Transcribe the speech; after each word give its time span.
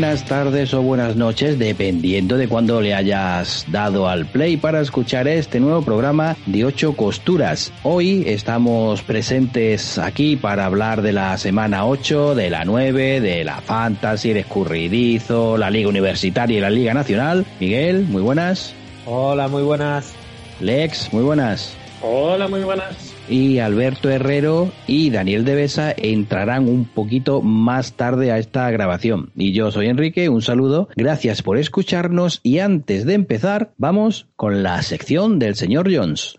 Buenas 0.00 0.24
tardes 0.24 0.72
o 0.72 0.80
buenas 0.80 1.14
noches, 1.14 1.58
dependiendo 1.58 2.38
de 2.38 2.48
cuándo 2.48 2.80
le 2.80 2.94
hayas 2.94 3.66
dado 3.68 4.08
al 4.08 4.24
play 4.24 4.56
para 4.56 4.80
escuchar 4.80 5.28
este 5.28 5.60
nuevo 5.60 5.82
programa 5.82 6.38
de 6.46 6.64
ocho 6.64 6.94
costuras. 6.94 7.70
Hoy 7.82 8.24
estamos 8.26 9.02
presentes 9.02 9.98
aquí 9.98 10.36
para 10.36 10.64
hablar 10.64 11.02
de 11.02 11.12
la 11.12 11.36
semana 11.36 11.84
8, 11.84 12.34
de 12.34 12.48
la 12.48 12.64
9, 12.64 13.20
de 13.20 13.44
la 13.44 13.60
Fantasy, 13.60 14.32
de 14.32 14.40
Escurridizo, 14.40 15.58
la 15.58 15.68
Liga 15.68 15.90
Universitaria 15.90 16.56
y 16.56 16.62
la 16.62 16.70
Liga 16.70 16.94
Nacional. 16.94 17.44
Miguel, 17.60 18.06
muy 18.06 18.22
buenas. 18.22 18.72
Hola, 19.04 19.48
muy 19.48 19.62
buenas. 19.62 20.14
Lex, 20.60 21.12
muy 21.12 21.24
buenas. 21.24 21.74
Hola, 22.00 22.48
muy 22.48 22.62
buenas 22.64 23.09
y 23.30 23.60
Alberto 23.60 24.10
Herrero 24.10 24.72
y 24.86 25.10
Daniel 25.10 25.44
Devesa 25.44 25.94
entrarán 25.96 26.68
un 26.68 26.84
poquito 26.84 27.40
más 27.40 27.94
tarde 27.94 28.32
a 28.32 28.38
esta 28.38 28.70
grabación. 28.70 29.30
Y 29.36 29.52
yo 29.52 29.70
soy 29.70 29.86
Enrique, 29.86 30.28
un 30.28 30.42
saludo, 30.42 30.88
gracias 30.96 31.42
por 31.42 31.56
escucharnos 31.56 32.40
y 32.42 32.58
antes 32.58 33.06
de 33.06 33.14
empezar 33.14 33.72
vamos 33.78 34.28
con 34.36 34.62
la 34.62 34.82
sección 34.82 35.38
del 35.38 35.54
señor 35.54 35.88
Jones. 35.94 36.38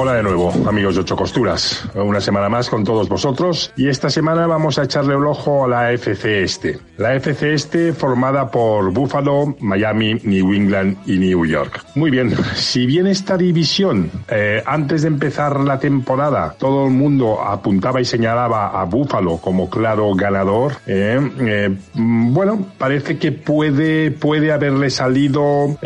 Hola 0.00 0.14
de 0.14 0.22
nuevo, 0.22 0.52
amigos 0.68 0.94
de 0.94 1.00
Ocho 1.00 1.16
Costuras. 1.16 1.84
Una 1.96 2.20
semana 2.20 2.48
más 2.48 2.70
con 2.70 2.84
todos 2.84 3.08
vosotros 3.08 3.72
y 3.76 3.88
esta 3.88 4.08
semana 4.08 4.46
vamos 4.46 4.78
a 4.78 4.84
echarle 4.84 5.16
el 5.16 5.26
ojo 5.26 5.64
a 5.64 5.68
la 5.68 5.92
FC 5.92 6.44
Este. 6.44 6.78
La 6.98 7.16
FC 7.16 7.52
Este 7.52 7.92
formada 7.92 8.48
por 8.48 8.92
Buffalo, 8.92 9.56
Miami, 9.58 10.14
New 10.22 10.54
England 10.54 10.98
y 11.04 11.18
New 11.18 11.44
York. 11.44 11.84
Muy 11.96 12.12
bien, 12.12 12.32
si 12.54 12.86
bien 12.86 13.08
esta 13.08 13.36
división 13.36 14.08
eh, 14.28 14.62
antes 14.64 15.02
de 15.02 15.08
empezar 15.08 15.58
la 15.58 15.80
temporada 15.80 16.54
todo 16.56 16.86
el 16.86 16.92
mundo 16.92 17.42
apuntaba 17.42 18.00
y 18.00 18.04
señalaba 18.04 18.80
a 18.80 18.84
Buffalo 18.84 19.38
como 19.38 19.68
claro 19.68 20.14
ganador, 20.14 20.74
eh, 20.86 21.18
eh, 21.40 21.76
bueno, 21.94 22.68
parece 22.78 23.18
que 23.18 23.32
puede, 23.32 24.12
puede 24.12 24.52
haberle 24.52 24.90
salido 24.90 25.76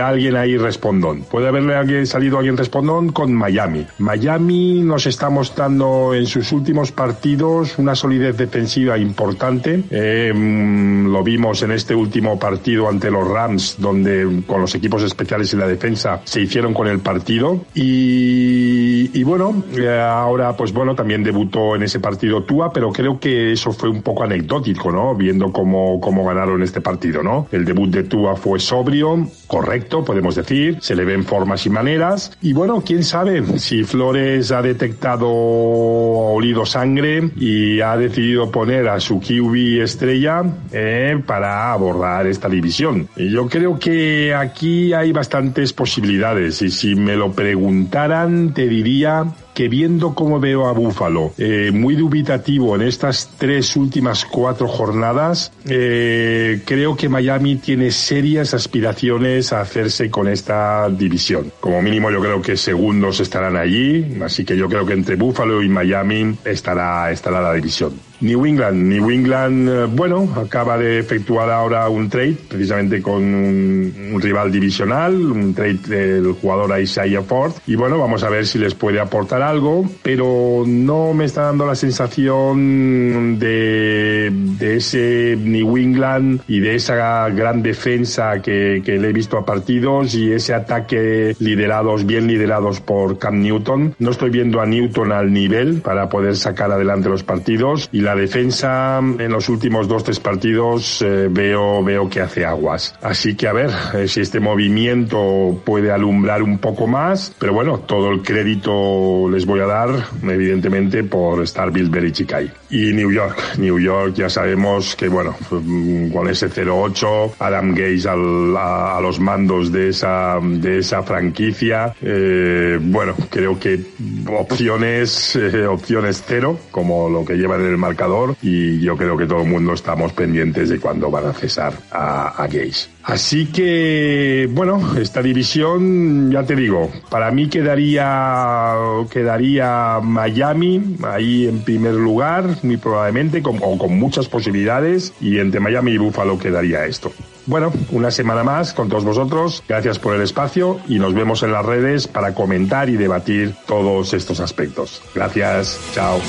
alguien 0.00 0.36
ahí 0.36 0.56
respondón. 0.56 1.22
Puede 1.22 1.48
haberle 1.48 2.06
salido 2.06 2.38
alguien 2.38 2.56
respondón 2.56 3.10
con 3.10 3.31
Miami. 3.34 3.86
Miami 3.98 4.82
nos 4.82 5.06
está 5.06 5.30
mostrando 5.30 6.14
en 6.14 6.26
sus 6.26 6.52
últimos 6.52 6.92
partidos 6.92 7.78
una 7.78 7.94
solidez 7.94 8.36
defensiva 8.36 8.98
importante. 8.98 9.82
Eh, 9.90 10.32
mm, 10.34 11.12
lo 11.12 11.22
vimos 11.22 11.62
en 11.62 11.72
este 11.72 11.94
último 11.94 12.38
partido 12.38 12.88
ante 12.88 13.10
los 13.10 13.26
Rams, 13.28 13.76
donde 13.78 14.42
con 14.46 14.60
los 14.60 14.74
equipos 14.74 15.02
especiales 15.02 15.52
y 15.52 15.56
la 15.56 15.66
defensa 15.66 16.20
se 16.24 16.40
hicieron 16.40 16.74
con 16.74 16.88
el 16.88 17.00
partido. 17.00 17.64
Y, 17.74 19.22
bueno, 19.24 19.62
eh, 19.76 20.00
ahora 20.00 20.56
pues 20.56 20.72
bueno, 20.72 20.94
también 20.94 21.22
debutó 21.22 21.76
en 21.76 21.84
ese 21.84 22.00
partido 22.00 22.42
Tua, 22.42 22.72
pero 22.72 22.92
creo 22.92 23.18
que 23.18 23.52
eso 23.52 23.72
fue 23.72 23.88
un 23.88 24.02
poco 24.02 24.24
anecdótico, 24.24 24.90
¿no? 24.90 25.14
Viendo 25.14 25.52
cómo, 25.52 26.00
cómo 26.00 26.24
ganaron 26.26 26.62
este 26.62 26.80
partido, 26.80 27.22
¿no? 27.22 27.46
El 27.52 27.64
debut 27.64 27.90
de 27.90 28.02
Tua 28.04 28.36
fue 28.36 28.58
sobrio, 28.58 29.28
correcto, 29.46 30.04
podemos 30.04 30.34
decir, 30.34 30.78
se 30.80 30.96
le 30.96 31.04
ven 31.04 31.24
formas 31.24 31.64
y 31.66 31.70
maneras. 31.70 32.36
Y 32.42 32.52
bueno, 32.52 32.82
quién 32.84 33.04
sabe 33.04 33.21
si 33.56 33.84
Flores 33.84 34.50
ha 34.52 34.62
detectado 34.62 35.28
olido 35.28 36.66
sangre 36.66 37.30
y 37.36 37.80
ha 37.80 37.96
decidido 37.96 38.50
poner 38.50 38.88
a 38.88 39.00
su 39.00 39.20
QB 39.20 39.82
estrella 39.82 40.42
eh, 40.72 41.20
para 41.26 41.72
abordar 41.72 42.26
esta 42.26 42.48
división. 42.48 43.08
Yo 43.16 43.48
creo 43.48 43.78
que 43.78 44.34
aquí 44.34 44.92
hay 44.92 45.12
bastantes 45.12 45.72
posibilidades 45.72 46.62
y 46.62 46.70
si 46.70 46.94
me 46.94 47.16
lo 47.16 47.32
preguntaran 47.32 48.52
te 48.54 48.68
diría 48.68 49.24
que 49.54 49.68
viendo 49.68 50.14
cómo 50.14 50.40
veo 50.40 50.66
a 50.66 50.72
Búfalo 50.72 51.32
eh, 51.38 51.70
muy 51.72 51.94
dubitativo 51.94 52.74
en 52.76 52.82
estas 52.82 53.30
tres 53.38 53.76
últimas 53.76 54.24
cuatro 54.24 54.68
jornadas, 54.68 55.52
eh, 55.66 56.62
creo 56.64 56.96
que 56.96 57.08
Miami 57.08 57.56
tiene 57.56 57.90
serias 57.90 58.54
aspiraciones 58.54 59.52
a 59.52 59.60
hacerse 59.60 60.10
con 60.10 60.28
esta 60.28 60.88
división. 60.88 61.52
Como 61.60 61.82
mínimo 61.82 62.10
yo 62.10 62.20
creo 62.20 62.40
que 62.40 62.56
segundos 62.56 63.20
estarán 63.20 63.56
allí, 63.56 64.18
así 64.22 64.44
que 64.44 64.56
yo 64.56 64.68
creo 64.68 64.86
que 64.86 64.94
entre 64.94 65.16
Búfalo 65.16 65.62
y 65.62 65.68
Miami 65.68 66.36
estará, 66.44 67.10
estará 67.10 67.40
la 67.40 67.54
división. 67.54 68.11
New 68.22 68.46
England. 68.46 68.88
New 68.88 69.10
England, 69.10 69.68
eh, 69.68 69.84
bueno, 69.86 70.28
acaba 70.36 70.78
de 70.78 71.00
efectuar 71.00 71.50
ahora 71.50 71.88
un 71.88 72.08
trade 72.08 72.36
precisamente 72.48 73.02
con 73.02 73.22
un, 73.22 74.20
rival 74.22 74.52
divisional, 74.52 75.14
un 75.14 75.52
trade 75.52 75.78
del 75.88 76.32
jugador 76.32 76.80
Isaiah 76.80 77.22
Ford. 77.22 77.52
Y 77.66 77.74
bueno, 77.74 77.98
vamos 77.98 78.22
a 78.22 78.30
ver 78.30 78.46
si 78.46 78.58
les 78.58 78.74
puede 78.74 79.00
aportar 79.00 79.42
algo, 79.42 79.84
pero 80.02 80.62
no 80.66 81.12
me 81.12 81.24
está 81.24 81.42
dando 81.42 81.66
la 81.66 81.74
sensación 81.74 83.38
de, 83.40 84.30
de 84.32 84.76
ese 84.76 85.36
New 85.36 85.76
England 85.76 86.42
y 86.46 86.60
de 86.60 86.76
esa 86.76 87.28
gran 87.30 87.62
defensa 87.62 88.40
que, 88.40 88.82
que 88.84 88.98
le 88.98 89.08
he 89.08 89.12
visto 89.12 89.36
a 89.36 89.44
partidos 89.44 90.14
y 90.14 90.32
ese 90.32 90.54
ataque 90.54 91.34
liderados, 91.40 92.06
bien 92.06 92.28
liderados 92.28 92.80
por 92.80 93.18
Cam 93.18 93.40
Newton. 93.40 93.96
No 93.98 94.10
estoy 94.12 94.30
viendo 94.30 94.60
a 94.60 94.66
Newton 94.66 95.10
al 95.10 95.32
nivel 95.32 95.80
para 95.80 96.08
poder 96.08 96.36
sacar 96.36 96.70
adelante 96.70 97.08
los 97.08 97.24
partidos 97.24 97.88
y 97.90 98.00
la 98.00 98.11
la 98.12 98.20
defensa 98.20 98.98
en 98.98 99.32
los 99.32 99.48
últimos 99.48 99.88
dos 99.88 100.04
tres 100.04 100.20
partidos 100.20 101.00
eh, 101.00 101.28
veo 101.30 101.82
veo 101.82 102.10
que 102.10 102.20
hace 102.20 102.44
aguas. 102.44 102.94
Así 103.00 103.34
que 103.36 103.48
a 103.48 103.54
ver 103.54 103.70
eh, 103.94 104.06
si 104.06 104.20
este 104.20 104.38
movimiento 104.38 105.58
puede 105.64 105.90
alumbrar 105.90 106.42
un 106.42 106.58
poco 106.58 106.86
más, 106.86 107.34
pero 107.38 107.54
bueno, 107.54 107.78
todo 107.78 108.10
el 108.10 108.20
crédito 108.20 109.30
les 109.30 109.46
voy 109.46 109.60
a 109.60 109.66
dar 109.66 109.90
evidentemente 110.24 111.04
por 111.04 111.42
estar 111.42 111.72
Belichick 111.72 112.34
ahí. 112.34 112.52
Y 112.72 112.94
New 112.94 113.12
York, 113.12 113.58
New 113.58 113.78
York 113.78 114.14
ya 114.14 114.30
sabemos 114.30 114.96
que 114.96 115.08
bueno, 115.08 115.36
con 115.50 116.28
ese 116.28 116.48
0-8, 116.48 117.34
Adam 117.38 117.74
Gaze 117.74 118.08
a, 118.08 118.98
los 119.02 119.20
mandos 119.20 119.70
de 119.70 119.90
esa 119.90 120.38
de 120.42 120.78
esa 120.78 121.02
franquicia, 121.02 121.94
eh, 122.00 122.78
bueno, 122.80 123.14
creo 123.28 123.60
que 123.60 123.78
opciones 124.26 125.38
opciones 125.68 126.24
cero 126.26 126.58
como 126.70 127.10
lo 127.10 127.26
que 127.26 127.34
lleva 127.34 127.56
en 127.56 127.66
el 127.66 127.76
marcador 127.76 128.36
y 128.40 128.80
yo 128.80 128.96
creo 128.96 129.18
que 129.18 129.26
todo 129.26 129.42
el 129.42 129.48
mundo 129.48 129.74
estamos 129.74 130.14
pendientes 130.14 130.70
de 130.70 130.80
cuándo 130.80 131.10
van 131.10 131.26
a 131.26 131.32
cesar 131.34 131.74
a, 131.90 132.42
a 132.42 132.46
Gays. 132.46 132.88
Así 133.04 133.46
que, 133.46 134.48
bueno, 134.52 134.96
esta 134.96 135.22
división, 135.22 136.30
ya 136.30 136.44
te 136.44 136.54
digo, 136.54 136.88
para 137.10 137.32
mí 137.32 137.48
quedaría, 137.48 138.74
quedaría 139.10 139.98
Miami 140.00 140.96
ahí 141.02 141.48
en 141.48 141.62
primer 141.62 141.94
lugar, 141.94 142.61
muy 142.64 142.76
probablemente, 142.76 143.42
con, 143.42 143.58
o 143.62 143.78
con 143.78 143.98
muchas 143.98 144.28
posibilidades, 144.28 145.12
y 145.20 145.38
entre 145.38 145.60
Miami 145.60 145.92
y 145.92 145.98
Buffalo 145.98 146.38
quedaría 146.38 146.86
esto. 146.86 147.12
Bueno, 147.46 147.72
una 147.90 148.10
semana 148.10 148.44
más 148.44 148.72
con 148.72 148.88
todos 148.88 149.04
vosotros. 149.04 149.62
Gracias 149.68 149.98
por 149.98 150.14
el 150.14 150.22
espacio 150.22 150.78
y 150.88 150.98
nos 150.98 151.14
vemos 151.14 151.42
en 151.42 151.52
las 151.52 151.64
redes 151.64 152.06
para 152.06 152.34
comentar 152.34 152.88
y 152.88 152.96
debatir 152.96 153.54
todos 153.66 154.14
estos 154.14 154.40
aspectos. 154.40 155.02
Gracias. 155.14 155.78
Chao. 155.92 156.20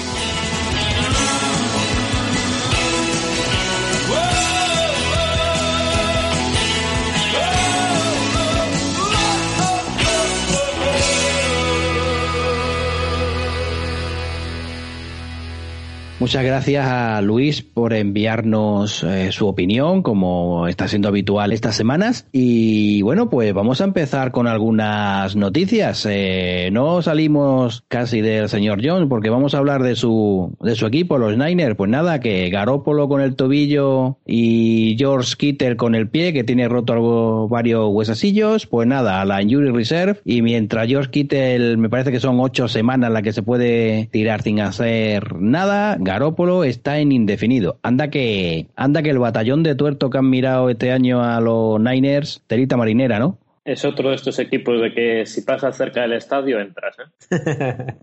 Muchas 16.24 16.46
gracias 16.46 16.88
a 16.88 17.22
Luis 17.22 17.64
por 17.64 17.92
enviarnos 17.92 19.04
eh, 19.04 19.34
su 19.34 19.46
opinión, 19.46 20.02
como 20.02 20.70
está 20.70 20.88
siendo 20.88 21.10
habitual 21.10 21.52
estas 21.52 21.76
semanas. 21.76 22.30
Y 22.32 23.02
bueno, 23.02 23.30
pues 23.30 23.54
vamos 23.54 23.82
a 23.82 23.84
empezar 23.84 24.32
con 24.32 24.48
algunas 24.48 25.36
noticias. 25.36 26.08
Eh, 26.10 26.70
no 26.72 27.02
salimos 27.02 27.84
casi 27.90 28.22
del 28.22 28.48
señor 28.48 28.80
Jones 28.82 29.10
porque 29.10 29.30
vamos 29.30 29.54
a 29.54 29.58
hablar 29.58 29.84
de 29.84 29.98
su, 29.98 30.56
de 30.62 30.76
su 30.76 30.86
equipo, 30.86 31.18
los 31.18 31.38
Niners. 31.38 31.76
Pues 31.76 31.92
nada, 31.92 32.22
que 32.22 32.50
Garópolo 32.50 33.10
con 33.10 33.20
el 33.20 33.36
tobillo 33.36 34.20
y 34.26 34.96
George 34.98 35.36
Kittle 35.38 35.76
con 35.76 35.94
el 35.94 36.08
pie, 36.08 36.32
que 36.32 36.46
tiene 36.46 36.70
roto 36.70 36.94
algo, 36.94 37.50
varios 37.50 37.90
huesasillos. 37.92 38.66
Pues 38.66 38.88
nada, 38.88 39.20
a 39.20 39.26
la 39.26 39.42
Injury 39.42 39.72
Reserve. 39.72 40.22
Y 40.24 40.42
mientras 40.42 40.88
George 40.88 41.12
Kittle, 41.12 41.76
me 41.76 41.90
parece 41.90 42.14
que 42.14 42.22
son 42.22 42.40
ocho 42.40 42.70
semanas 42.70 43.12
las 43.12 43.24
que 43.24 43.34
se 43.34 43.44
puede 43.44 44.08
tirar 44.14 44.42
sin 44.42 44.62
hacer 44.62 45.36
nada, 45.36 45.98
Garópolo 46.14 46.64
está 46.64 47.00
en 47.00 47.12
indefinido. 47.12 47.80
Anda 47.82 48.12
que, 48.12 48.68
anda 48.76 49.02
que 49.02 49.10
el 49.10 49.18
batallón 49.18 49.64
de 49.64 49.74
tuerto 49.74 50.12
que 50.12 50.20
han 50.20 50.30
mirado 50.30 50.70
este 50.70 50.92
año 50.92 51.24
a 51.24 51.42
los 51.42 51.80
Niners, 51.80 52.44
telita 52.46 52.78
marinera, 52.78 53.18
¿no? 53.18 53.40
Es 53.66 53.84
otro 53.84 54.10
de 54.10 54.16
estos 54.16 54.38
equipos 54.38 54.80
de 54.80 54.94
que 54.94 55.26
si 55.26 55.42
pasas 55.42 55.76
cerca 55.76 56.02
del 56.02 56.14
estadio 56.14 56.60
entras. 56.60 56.98
¿eh? 57.32 57.96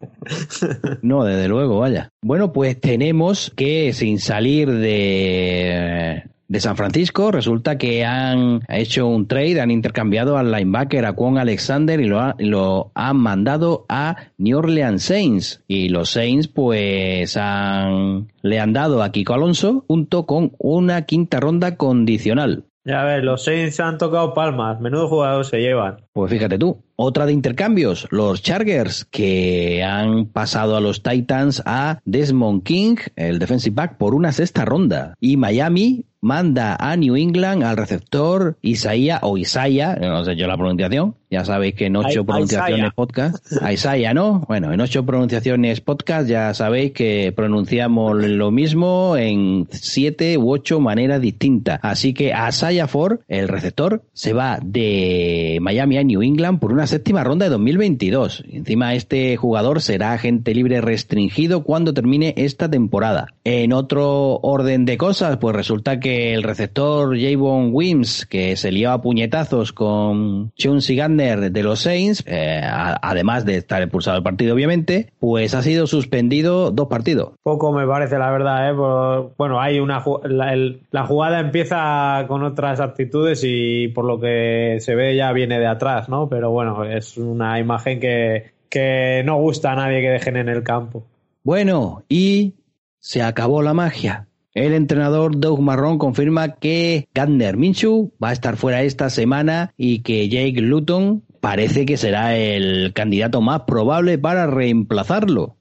no, 1.03 1.23
desde 1.23 1.47
luego, 1.47 1.79
vaya. 1.79 2.11
Bueno, 2.21 2.53
pues 2.53 2.81
tenemos 2.81 3.53
que 3.55 3.93
sin 3.93 4.19
salir 4.19 4.73
de 4.73 6.25
de 6.51 6.59
San 6.59 6.77
Francisco, 6.77 7.31
resulta 7.31 7.79
que 7.79 8.05
han 8.05 8.63
hecho 8.69 9.07
un 9.07 9.29
trade, 9.29 9.61
han 9.61 9.71
intercambiado 9.71 10.37
al 10.37 10.51
linebacker 10.51 11.07
a 11.07 11.13
Kwon 11.13 11.39
Alexander 11.39 12.01
y 12.01 12.07
lo, 12.07 12.35
lo 12.39 12.91
han 12.95 13.19
mandado 13.19 13.87
a 13.89 14.17
New 14.37 14.59
Orleans 14.59 15.01
Saints. 15.01 15.63
Y 15.69 15.91
los 15.91 16.11
Saints 16.11 16.49
pues 16.49 17.37
han, 17.37 18.33
le 18.43 18.59
han 18.59 18.73
dado 18.73 19.05
a 19.05 19.13
Kiko 19.13 19.35
Alonso 19.35 19.85
junto 19.87 20.27
con 20.27 20.51
una 20.59 21.03
quinta 21.03 21.39
ronda 21.39 21.77
condicional. 21.77 22.65
Ya 22.85 23.05
ves, 23.05 23.23
los 23.23 23.45
Saints 23.45 23.79
han 23.79 23.99
tocado 23.99 24.35
palmas, 24.35 24.81
menudo 24.81 25.07
jugador 25.07 25.45
se 25.45 25.59
llevan. 25.59 25.99
Pues 26.13 26.33
fíjate 26.33 26.59
tú, 26.59 26.83
otra 27.03 27.27
de 27.27 27.33
intercambios, 27.33 28.07
los 28.11 28.43
Chargers, 28.43 29.07
que 29.07 29.83
han 29.83 30.27
pasado 30.27 30.77
a 30.77 30.81
los 30.81 31.03
Titans 31.03 31.63
a 31.65 32.01
Desmond 32.05 32.63
King, 32.63 32.97
el 33.17 33.39
defensive 33.39 33.75
back, 33.75 33.97
por 33.97 34.15
una 34.15 34.33
sexta 34.33 34.65
ronda. 34.65 35.15
Y 35.19 35.37
Miami 35.37 36.05
manda 36.21 36.77
a 36.79 36.97
New 36.97 37.17
England 37.17 37.65
al 37.65 37.77
receptor 37.77 38.59
Isaiah 38.63 39.21
o 39.23 39.39
Isaiah, 39.39 39.97
no 39.97 40.25
sé 40.25 40.37
yo 40.37 40.47
la 40.47 40.57
pronunciación, 40.57 41.15
ya 41.31 41.45
sabéis 41.45 41.75
que 41.75 41.87
en 41.87 41.97
ocho 41.97 42.25
pronunciaciones 42.25 42.93
podcast, 42.93 43.53
a 43.63 43.73
Isaiah, 43.73 44.13
¿no? 44.13 44.45
Bueno, 44.49 44.73
en 44.73 44.81
ocho 44.81 45.07
pronunciaciones 45.07 45.81
podcast 45.81 46.29
ya 46.29 46.53
sabéis 46.55 46.93
que 46.93 47.33
pronunciamos 47.35 48.17
lo 48.17 48.51
mismo 48.51 49.17
en 49.17 49.69
siete 49.71 50.37
u 50.37 50.51
ocho 50.53 50.81
maneras 50.81 51.21
distintas. 51.21 51.79
Así 51.83 52.13
que 52.13 52.35
a 52.35 52.49
Isaiah 52.49 52.89
Ford, 52.89 53.21
el 53.29 53.49
receptor, 53.49 54.03
se 54.13 54.33
va 54.33 54.59
de 54.63 55.59
Miami 55.63 55.99
a 55.99 56.05
New 56.05 56.23
England 56.23 56.59
por 56.59 56.73
una 56.73 56.87
séptima 56.91 57.23
ronda 57.23 57.45
de 57.47 57.51
2022. 57.51 58.45
Encima 58.51 58.95
este 58.95 59.37
jugador 59.37 59.81
será 59.81 60.13
agente 60.13 60.53
libre 60.55 60.81
restringido 60.81 61.63
cuando 61.63 61.95
termine 61.95 62.35
esta 62.37 62.69
temporada. 62.69 63.29
En 63.45 63.73
otro 63.73 64.41
orden 64.43 64.85
de 64.85 64.99
cosas, 64.99 65.37
pues 65.37 65.55
resulta 65.55 66.01
que 66.01 66.35
el 66.35 66.43
receptor 66.43 67.17
Javon 67.17 67.71
Wims, 67.73 68.27
que 68.27 68.57
se 68.57 68.73
lió 68.73 68.91
a 68.91 69.01
puñetazos 69.01 69.73
con 69.73 70.53
Chauncey 70.57 70.97
Gardner 70.97 71.53
de 71.53 71.63
los 71.63 71.81
Saints, 71.81 72.25
eh, 72.27 72.61
además 72.65 73.45
de 73.45 73.57
estar 73.57 73.81
expulsado 73.83 74.17
del 74.17 74.25
partido 74.25 74.55
obviamente, 74.55 75.13
pues 75.21 75.55
ha 75.55 75.63
sido 75.63 75.87
suspendido 75.87 76.73
dos 76.73 76.89
partidos. 76.89 77.35
Poco 77.45 77.73
me 77.73 77.87
parece 77.87 78.19
la 78.19 78.33
verdad, 78.33 78.69
¿eh? 78.69 79.31
bueno, 79.39 79.61
hay 79.61 79.79
una 79.79 80.03
la 80.25 81.07
jugada 81.07 81.39
empieza 81.39 82.25
con 82.27 82.43
otras 82.43 82.81
actitudes 82.81 83.43
y 83.45 83.89
por 83.89 84.05
lo 84.05 84.19
que 84.19 84.79
se 84.81 84.97
ve 84.97 85.15
ya 85.15 85.33
viene 85.33 85.61
de 85.61 85.67
atrás, 85.69 86.09
¿no? 86.09 86.29
Pero 86.29 86.51
bueno, 86.51 86.80
es 86.85 87.17
una 87.17 87.59
imagen 87.59 88.01
que, 88.01 88.53
que 88.69 89.23
no 89.25 89.37
gusta 89.37 89.73
a 89.73 89.77
nadie 89.77 90.01
que 90.01 90.11
dejen 90.11 90.37
en 90.37 90.49
el 90.49 90.63
campo. 90.63 91.05
Bueno, 91.43 92.05
y 92.09 92.55
se 92.99 93.23
acabó 93.23 93.63
la 93.63 93.75
magia. 93.75 94.29
El 94.53 94.75
entrenador 94.75 95.39
Doug 95.39 95.61
Marrón 95.61 95.99
confirma 95.99 96.57
que 96.57 97.09
Gardner 97.15 97.57
Minshew 97.57 98.13
va 98.23 98.31
a 98.31 98.33
estar 98.33 98.57
fuera 98.57 98.83
esta 98.83 99.09
semana 99.09 99.73
y 99.77 100.01
que 100.01 100.29
Jake 100.29 100.61
Luton 100.61 101.23
parece 101.41 101.87
que 101.87 101.97
será 101.97 102.37
el 102.37 102.93
candidato 102.93 103.41
más 103.41 103.63
probable 103.63 104.19
para 104.19 104.47
reemplazarlo. 104.47 105.57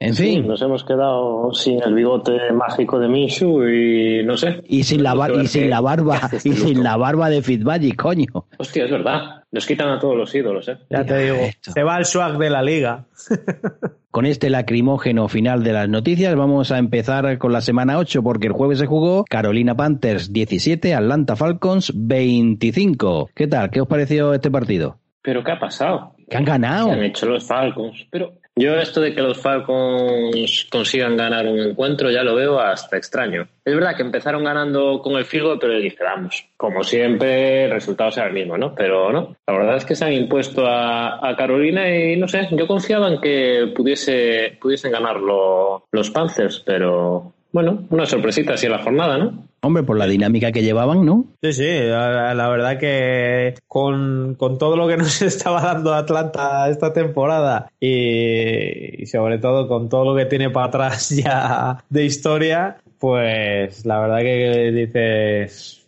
En 0.00 0.14
fin. 0.14 0.46
nos 0.46 0.60
hemos 0.60 0.84
quedado 0.84 1.52
sin 1.52 1.82
el 1.82 1.94
bigote 1.94 2.52
mágico 2.52 2.98
de 2.98 3.08
Minshew 3.08 3.68
y 3.68 4.24
no 4.24 4.36
sé. 4.36 4.62
Y 4.66 4.82
sin 4.82 5.02
la, 5.02 5.14
y 5.40 5.46
sin 5.46 5.70
la 5.70 5.80
barba, 5.80 6.20
y 6.44 6.52
sin 6.52 6.82
la 6.82 6.96
barba 6.96 7.30
de 7.30 7.42
Fitzmagic, 7.42 7.96
coño. 7.96 8.46
Hostia, 8.58 8.84
es 8.84 8.90
verdad. 8.90 9.44
Nos 9.50 9.66
quitan 9.66 9.88
a 9.88 9.98
todos 9.98 10.16
los 10.16 10.34
ídolos, 10.34 10.68
¿eh? 10.68 10.78
Ya 10.90 11.04
te 11.04 11.16
digo. 11.18 11.36
Se 11.60 11.82
va 11.84 11.96
el 11.98 12.04
swag 12.04 12.38
de 12.38 12.50
la 12.50 12.62
liga. 12.62 13.06
Con 14.10 14.26
este 14.26 14.50
lacrimógeno 14.50 15.28
final 15.28 15.64
de 15.64 15.72
las 15.72 15.88
noticias, 15.88 16.34
vamos 16.36 16.70
a 16.70 16.78
empezar 16.78 17.36
con 17.38 17.52
la 17.52 17.60
semana 17.60 17.98
8, 17.98 18.22
porque 18.22 18.46
el 18.46 18.52
jueves 18.52 18.78
se 18.78 18.86
jugó 18.86 19.24
Carolina 19.24 19.74
Panthers 19.74 20.32
17, 20.32 20.94
Atlanta 20.94 21.34
Falcons 21.34 21.92
25. 21.96 23.30
¿Qué 23.34 23.48
tal? 23.48 23.70
¿Qué 23.70 23.80
os 23.80 23.88
pareció 23.88 24.32
este 24.32 24.52
partido? 24.52 24.98
¿Pero 25.20 25.42
qué 25.42 25.50
ha 25.50 25.58
pasado? 25.58 26.14
Que 26.30 26.36
han 26.36 26.44
ganado. 26.44 26.92
han 26.92 27.02
hecho 27.02 27.26
los 27.26 27.44
Falcons. 27.44 28.06
Pero 28.08 28.34
yo 28.56 28.76
esto 28.76 29.00
de 29.00 29.14
que 29.14 29.22
los 29.22 29.38
Falcons 29.38 30.68
consigan 30.70 31.16
ganar 31.16 31.46
un 31.46 31.58
encuentro 31.58 32.10
ya 32.10 32.22
lo 32.22 32.36
veo 32.36 32.60
hasta 32.60 32.96
extraño. 32.96 33.48
Es 33.64 33.74
verdad 33.74 33.96
que 33.96 34.02
empezaron 34.02 34.44
ganando 34.44 35.00
con 35.02 35.16
el 35.16 35.24
Figo, 35.24 35.58
pero 35.58 35.78
dije, 35.78 36.04
vamos, 36.04 36.46
como 36.56 36.84
siempre, 36.84 37.64
el 37.64 37.72
resultado 37.72 38.12
será 38.12 38.28
el 38.28 38.32
mismo, 38.32 38.56
¿no? 38.56 38.74
Pero 38.74 39.10
no, 39.10 39.36
la 39.46 39.54
verdad 39.54 39.76
es 39.76 39.84
que 39.84 39.96
se 39.96 40.04
han 40.04 40.12
impuesto 40.12 40.64
a, 40.66 41.34
Carolina 41.36 41.92
y 41.92 42.16
no 42.16 42.28
sé, 42.28 42.48
yo 42.52 42.68
confiaba 42.68 43.08
en 43.08 43.20
que 43.20 43.72
pudiese, 43.74 44.56
pudiesen 44.60 44.92
ganarlo 44.92 45.84
los 45.90 46.10
Panthers, 46.10 46.62
pero 46.64 47.32
bueno, 47.54 47.84
una 47.88 48.04
sorpresita 48.04 48.54
así 48.54 48.66
en 48.66 48.72
la 48.72 48.82
jornada, 48.82 49.16
¿no? 49.16 49.44
Hombre, 49.60 49.84
por 49.84 49.96
la 49.96 50.08
dinámica 50.08 50.50
que 50.50 50.64
llevaban, 50.64 51.06
¿no? 51.06 51.26
Sí, 51.40 51.52
sí, 51.52 51.68
la, 51.84 52.48
verdad 52.48 52.80
que 52.80 53.54
con, 53.68 54.36
todo 54.36 54.76
lo 54.76 54.88
que 54.88 54.96
nos 54.98 55.22
estaba 55.22 55.62
dando 55.62 55.94
Atlanta 55.94 56.68
esta 56.68 56.92
temporada 56.92 57.70
y, 57.78 59.06
sobre 59.06 59.38
todo 59.38 59.68
con 59.68 59.88
todo 59.88 60.04
lo 60.04 60.16
que 60.16 60.26
tiene 60.26 60.50
para 60.50 60.66
atrás 60.66 61.10
ya 61.16 61.84
de 61.88 62.04
historia, 62.04 62.78
pues 62.98 63.86
la 63.86 64.00
verdad 64.00 64.18
que 64.18 64.72
dices, 64.72 65.83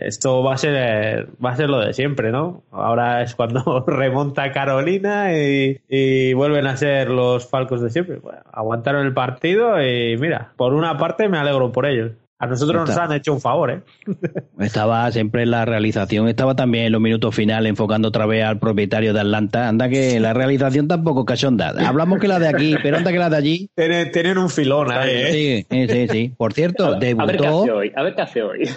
esto 0.00 0.42
va 0.42 0.54
a 0.54 0.58
ser 0.58 1.28
va 1.44 1.50
a 1.50 1.56
ser 1.56 1.68
lo 1.70 1.80
de 1.80 1.92
siempre, 1.92 2.30
¿no? 2.30 2.62
Ahora 2.70 3.22
es 3.22 3.34
cuando 3.34 3.84
remonta 3.86 4.52
Carolina 4.52 5.36
y, 5.36 5.80
y 5.88 6.32
vuelven 6.34 6.66
a 6.66 6.76
ser 6.76 7.10
los 7.10 7.48
Falcos 7.48 7.80
de 7.80 7.90
siempre. 7.90 8.20
aguantaron 8.52 9.06
el 9.06 9.14
partido 9.14 9.82
y 9.82 10.16
mira, 10.16 10.52
por 10.56 10.74
una 10.74 10.96
parte 10.98 11.28
me 11.28 11.38
alegro 11.38 11.72
por 11.72 11.86
ellos. 11.86 12.12
A 12.40 12.46
nosotros 12.46 12.88
nos 12.88 12.96
han 12.96 13.12
hecho 13.12 13.32
un 13.32 13.40
favor, 13.40 13.70
¿eh? 13.70 13.80
Estaba 14.60 15.10
siempre 15.10 15.42
en 15.42 15.50
la 15.50 15.64
realización, 15.64 16.28
estaba 16.28 16.54
también 16.54 16.84
en 16.84 16.92
los 16.92 17.00
minutos 17.00 17.34
finales 17.34 17.68
enfocando 17.68 18.08
otra 18.08 18.26
vez 18.26 18.44
al 18.44 18.60
propietario 18.60 19.12
de 19.12 19.20
Atlanta. 19.20 19.68
Anda 19.68 19.88
que 19.88 20.20
la 20.20 20.34
realización 20.34 20.86
tampoco 20.86 21.24
cachonda. 21.24 21.74
Hablamos 21.84 22.20
que 22.20 22.28
la 22.28 22.38
de 22.38 22.46
aquí, 22.46 22.76
pero 22.80 22.96
anda 22.98 23.10
que 23.10 23.18
la 23.18 23.28
de 23.28 23.36
allí. 23.36 23.70
Tienen, 23.74 24.38
un 24.38 24.50
filón 24.50 24.92
ahí, 24.92 25.10
¿eh? 25.10 25.66
Sí, 25.68 25.86
sí, 25.88 26.08
sí. 26.08 26.32
Por 26.36 26.52
cierto, 26.52 26.94
debutó. 26.94 27.24
A 27.24 27.26
ver 27.26 27.36
qué 27.38 27.46
hace 27.46 27.70
hoy, 27.72 27.92
a 27.96 28.02
ver 28.02 28.14
qué 28.14 28.22
hace 28.22 28.42
hoy. 28.42 28.70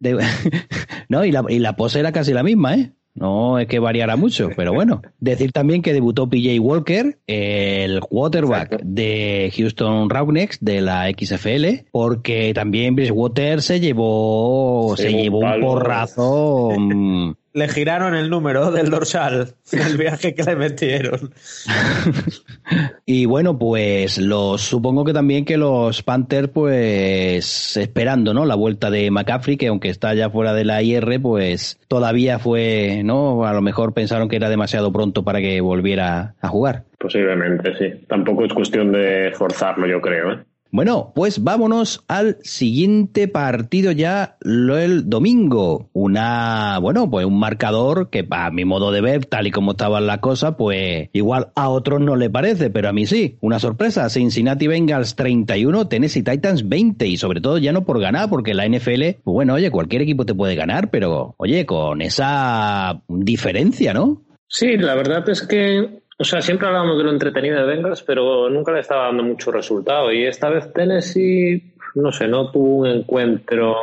no, 1.08 1.24
y 1.24 1.30
la, 1.30 1.44
y 1.48 1.60
la 1.60 1.76
pose 1.76 2.00
era 2.00 2.10
casi 2.10 2.32
la 2.32 2.42
misma, 2.42 2.74
¿eh? 2.74 2.92
No 3.16 3.58
es 3.58 3.66
que 3.66 3.78
variara 3.78 4.16
mucho, 4.16 4.50
pero 4.56 4.72
bueno. 4.72 5.02
Decir 5.18 5.52
también 5.52 5.82
que 5.82 5.92
debutó 5.92 6.28
PJ 6.28 6.60
Walker, 6.60 7.18
el 7.26 8.00
quarterback 8.00 8.82
de 8.82 9.52
Houston 9.56 10.08
Roughnecks 10.10 10.58
de 10.60 10.82
la 10.82 11.10
XFL, 11.10 11.86
porque 11.90 12.52
también 12.54 12.94
Bridgewater 12.94 13.62
se 13.62 13.80
llevó, 13.80 14.94
se, 14.96 15.12
llevó 15.12 15.40
un 15.40 15.60
porrazo 15.60 16.70
mm, 16.78 17.32
le 17.56 17.68
giraron 17.68 18.14
el 18.14 18.28
número 18.28 18.70
del 18.70 18.90
dorsal 18.90 19.54
en 19.72 19.80
el 19.80 19.96
viaje 19.96 20.34
que 20.34 20.42
le 20.42 20.56
metieron. 20.56 21.32
y 23.06 23.24
bueno, 23.24 23.58
pues 23.58 24.18
los 24.18 24.60
supongo 24.60 25.06
que 25.06 25.14
también 25.14 25.46
que 25.46 25.56
los 25.56 26.02
Panthers, 26.02 26.50
pues 26.50 27.78
esperando, 27.78 28.34
¿no? 28.34 28.44
La 28.44 28.56
vuelta 28.56 28.90
de 28.90 29.10
McCaffrey, 29.10 29.56
que 29.56 29.68
aunque 29.68 29.88
está 29.88 30.12
ya 30.12 30.28
fuera 30.28 30.52
de 30.52 30.66
la 30.66 30.82
IR, 30.82 31.18
pues 31.22 31.80
todavía 31.88 32.38
fue, 32.38 33.00
¿no? 33.02 33.46
A 33.46 33.54
lo 33.54 33.62
mejor 33.62 33.94
pensaron 33.94 34.28
que 34.28 34.36
era 34.36 34.50
demasiado 34.50 34.92
pronto 34.92 35.24
para 35.24 35.40
que 35.40 35.62
volviera 35.62 36.34
a 36.42 36.48
jugar. 36.48 36.84
Posiblemente, 36.98 37.74
sí. 37.78 38.04
Tampoco 38.06 38.44
es 38.44 38.52
cuestión 38.52 38.92
de 38.92 39.32
forzarlo, 39.34 39.86
yo 39.86 40.02
creo, 40.02 40.32
¿eh? 40.32 40.44
Bueno, 40.76 41.10
pues 41.14 41.42
vámonos 41.42 42.04
al 42.06 42.36
siguiente 42.42 43.28
partido 43.28 43.92
ya 43.92 44.36
el 44.44 45.08
domingo. 45.08 45.88
Una, 45.94 46.78
bueno, 46.82 47.08
pues 47.10 47.24
un 47.24 47.38
marcador 47.38 48.10
que 48.10 48.26
a 48.28 48.50
mi 48.50 48.66
modo 48.66 48.92
de 48.92 49.00
ver, 49.00 49.24
tal 49.24 49.46
y 49.46 49.50
como 49.50 49.70
estaban 49.70 50.06
las 50.06 50.18
cosas, 50.18 50.56
pues 50.58 51.08
igual 51.14 51.48
a 51.54 51.70
otros 51.70 52.02
no 52.02 52.14
le 52.14 52.28
parece, 52.28 52.68
pero 52.68 52.90
a 52.90 52.92
mí 52.92 53.06
sí. 53.06 53.38
Una 53.40 53.58
sorpresa, 53.58 54.10
Cincinnati 54.10 54.66
Bengals 54.66 55.16
31, 55.16 55.88
Tennessee 55.88 56.22
Titans 56.22 56.68
20 56.68 57.06
y 57.06 57.16
sobre 57.16 57.40
todo 57.40 57.56
ya 57.56 57.72
no 57.72 57.86
por 57.86 57.98
ganar, 57.98 58.28
porque 58.28 58.52
la 58.52 58.68
NFL, 58.68 59.22
pues 59.24 59.32
bueno, 59.32 59.54
oye, 59.54 59.70
cualquier 59.70 60.02
equipo 60.02 60.26
te 60.26 60.34
puede 60.34 60.56
ganar, 60.56 60.90
pero 60.90 61.36
oye, 61.38 61.64
con 61.64 62.02
esa 62.02 63.00
diferencia, 63.08 63.94
¿no? 63.94 64.26
Sí, 64.46 64.76
la 64.76 64.94
verdad 64.94 65.26
es 65.30 65.40
que 65.40 66.02
o 66.18 66.24
sea, 66.24 66.40
siempre 66.40 66.66
hablábamos 66.66 66.98
de 66.98 67.04
lo 67.04 67.10
entretenido 67.10 67.58
de 67.58 67.66
Bengals, 67.66 68.02
pero 68.02 68.48
nunca 68.48 68.72
le 68.72 68.80
estaba 68.80 69.06
dando 69.06 69.22
mucho 69.22 69.52
resultado. 69.52 70.12
Y 70.12 70.24
esta 70.24 70.48
vez 70.48 70.72
Tennessee, 70.72 71.74
no 71.94 72.12
sé, 72.12 72.26
no 72.28 72.50
tuvo 72.50 72.78
un 72.78 72.86
encuentro. 72.86 73.76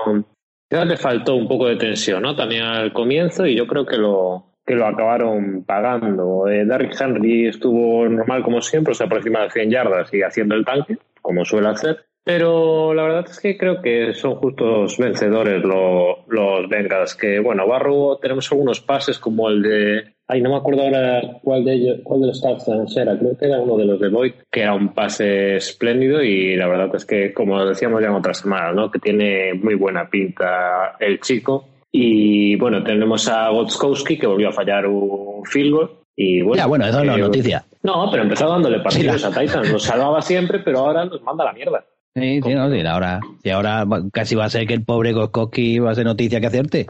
Ya 0.72 0.86
le 0.86 0.98
faltó 0.98 1.36
un 1.36 1.48
poco 1.48 1.68
de 1.68 1.76
tensión, 1.76 2.24
¿no? 2.24 2.36
También 2.36 2.64
al 2.64 2.92
comienzo, 2.92 3.46
y 3.46 3.56
yo 3.56 3.68
creo 3.68 3.86
que 3.86 3.98
lo, 3.98 4.54
que 4.66 4.76
lo 4.76 4.88
acabaron 4.88 5.64
pagando. 5.66 6.48
Eh, 6.48 6.66
Derrick 6.66 7.00
Henry 7.00 7.48
estuvo 7.48 8.08
normal 8.08 8.44
como 8.44 8.62
siempre, 8.62 8.92
o 8.92 8.96
sea, 8.96 9.08
por 9.08 9.18
encima 9.18 9.44
de 9.44 9.52
100 9.52 9.70
yardas 9.70 10.14
y 10.14 10.22
haciendo 10.22 10.56
el 10.56 10.66
tanque, 10.66 10.98
como 11.22 11.46
suele 11.46 11.70
hacer. 11.70 12.06
Pero 12.24 12.94
la 12.94 13.04
verdad 13.04 13.26
es 13.30 13.40
que 13.40 13.58
creo 13.58 13.82
que 13.82 14.14
son 14.14 14.36
justos 14.36 14.98
vencedores 14.98 15.62
los, 15.64 16.20
los 16.30 16.70
Bengals. 16.70 17.16
Que 17.16 17.40
bueno, 17.40 17.68
Barro 17.68 18.18
tenemos 18.22 18.50
algunos 18.52 18.80
pases 18.80 19.20
como 19.20 19.50
el 19.50 19.62
de. 19.62 20.13
Ay, 20.34 20.42
no 20.42 20.50
me 20.50 20.56
acuerdo 20.56 20.82
ahora 20.82 21.22
cuál 21.44 21.64
de 21.64 21.76
ellos, 21.76 22.00
cuál 22.04 22.22
de 22.22 22.28
los 22.28 22.42
touchdowns 22.42 22.98
era. 22.98 23.16
Creo 23.20 23.38
que 23.38 23.46
era 23.46 23.62
uno 23.62 23.78
de 23.78 23.86
los 23.86 24.00
de 24.00 24.10
Boyd, 24.10 24.34
que 24.50 24.62
era 24.62 24.74
un 24.74 24.92
pase 24.92 25.58
espléndido. 25.58 26.24
Y 26.24 26.56
la 26.56 26.68
verdad 26.68 26.90
es 26.96 27.06
que, 27.06 27.32
como 27.36 27.64
decíamos 27.64 28.02
ya 28.02 28.08
en 28.08 28.16
otras 28.16 28.40
semanas, 28.40 28.74
¿no? 28.74 28.90
que 28.90 28.98
tiene 28.98 29.54
muy 29.54 29.76
buena 29.76 30.10
pinta 30.10 30.96
el 31.00 31.20
chico. 31.20 31.66
Y 31.92 32.56
bueno, 32.56 32.84
tenemos 32.84 33.28
a 33.28 33.50
Gotskowski 33.50 34.18
que 34.18 34.26
volvió 34.26 34.50
a 34.50 34.54
fallar 34.54 34.88
un 34.88 35.46
field 35.46 35.72
goal. 35.72 35.92
Y 36.16 36.42
bueno, 36.42 36.64
ya, 36.64 36.66
bueno, 36.66 36.88
eso 36.88 36.98
es 36.98 37.04
una 37.04 37.18
noticia. 37.18 37.66
No, 37.84 38.10
pero 38.10 38.24
empezó 38.24 38.50
dándole 38.50 38.80
partidos 38.80 39.22
sí, 39.22 39.28
a 39.28 39.40
Titans. 39.40 39.72
Los 39.72 39.84
salvaba 39.84 40.20
siempre, 40.24 40.62
pero 40.66 40.80
ahora 40.80 41.06
nos 41.06 41.22
manda 41.22 41.44
a 41.44 41.48
la 41.48 41.54
mierda. 41.54 41.86
Sí, 42.16 42.42
sí, 42.42 42.56
no, 42.56 42.72
sí, 42.72 42.82
ahora, 42.82 43.20
y 43.44 43.50
ahora 43.52 43.86
casi 44.12 44.34
va 44.34 44.46
a 44.46 44.50
ser 44.50 44.66
que 44.66 44.74
el 44.74 44.84
pobre 44.84 45.14
Gotskowski 45.14 45.78
va 45.78 45.92
a 45.92 45.96
ser 45.96 46.06
noticia 46.06 46.40
que 46.40 46.48
hacerte. 46.48 46.88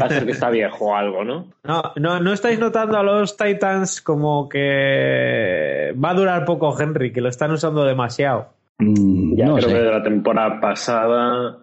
Va 0.00 0.06
a 0.06 0.08
ser 0.08 0.24
que 0.24 0.32
está 0.32 0.50
viejo 0.50 0.86
o 0.86 0.94
algo, 0.96 1.24
¿no? 1.24 1.52
No, 1.64 1.82
no, 1.96 2.20
no 2.20 2.32
estáis 2.32 2.58
notando 2.58 2.98
a 2.98 3.02
los 3.02 3.36
Titans 3.36 4.00
como 4.00 4.48
que 4.48 5.94
va 6.02 6.10
a 6.10 6.14
durar 6.14 6.44
poco 6.44 6.78
Henry, 6.78 7.12
que 7.12 7.20
lo 7.20 7.28
están 7.28 7.52
usando 7.52 7.84
demasiado. 7.84 8.48
Mm, 8.78 9.36
ya 9.36 9.46
no 9.46 9.56
creo 9.56 9.68
sé. 9.68 9.74
que 9.74 9.82
de 9.82 9.90
la 9.90 10.02
temporada 10.02 10.60
pasada. 10.60 11.58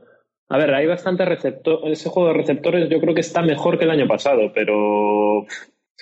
A 0.49 0.57
ver, 0.57 0.73
hay 0.73 0.87
bastante 0.87 1.25
receptor. 1.25 1.79
Ese 1.85 2.09
juego 2.09 2.29
de 2.29 2.35
receptores 2.35 2.89
yo 2.89 2.99
creo 2.99 3.13
que 3.13 3.21
está 3.21 3.41
mejor 3.41 3.77
que 3.77 3.85
el 3.85 3.91
año 3.91 4.07
pasado, 4.07 4.51
pero 4.53 5.45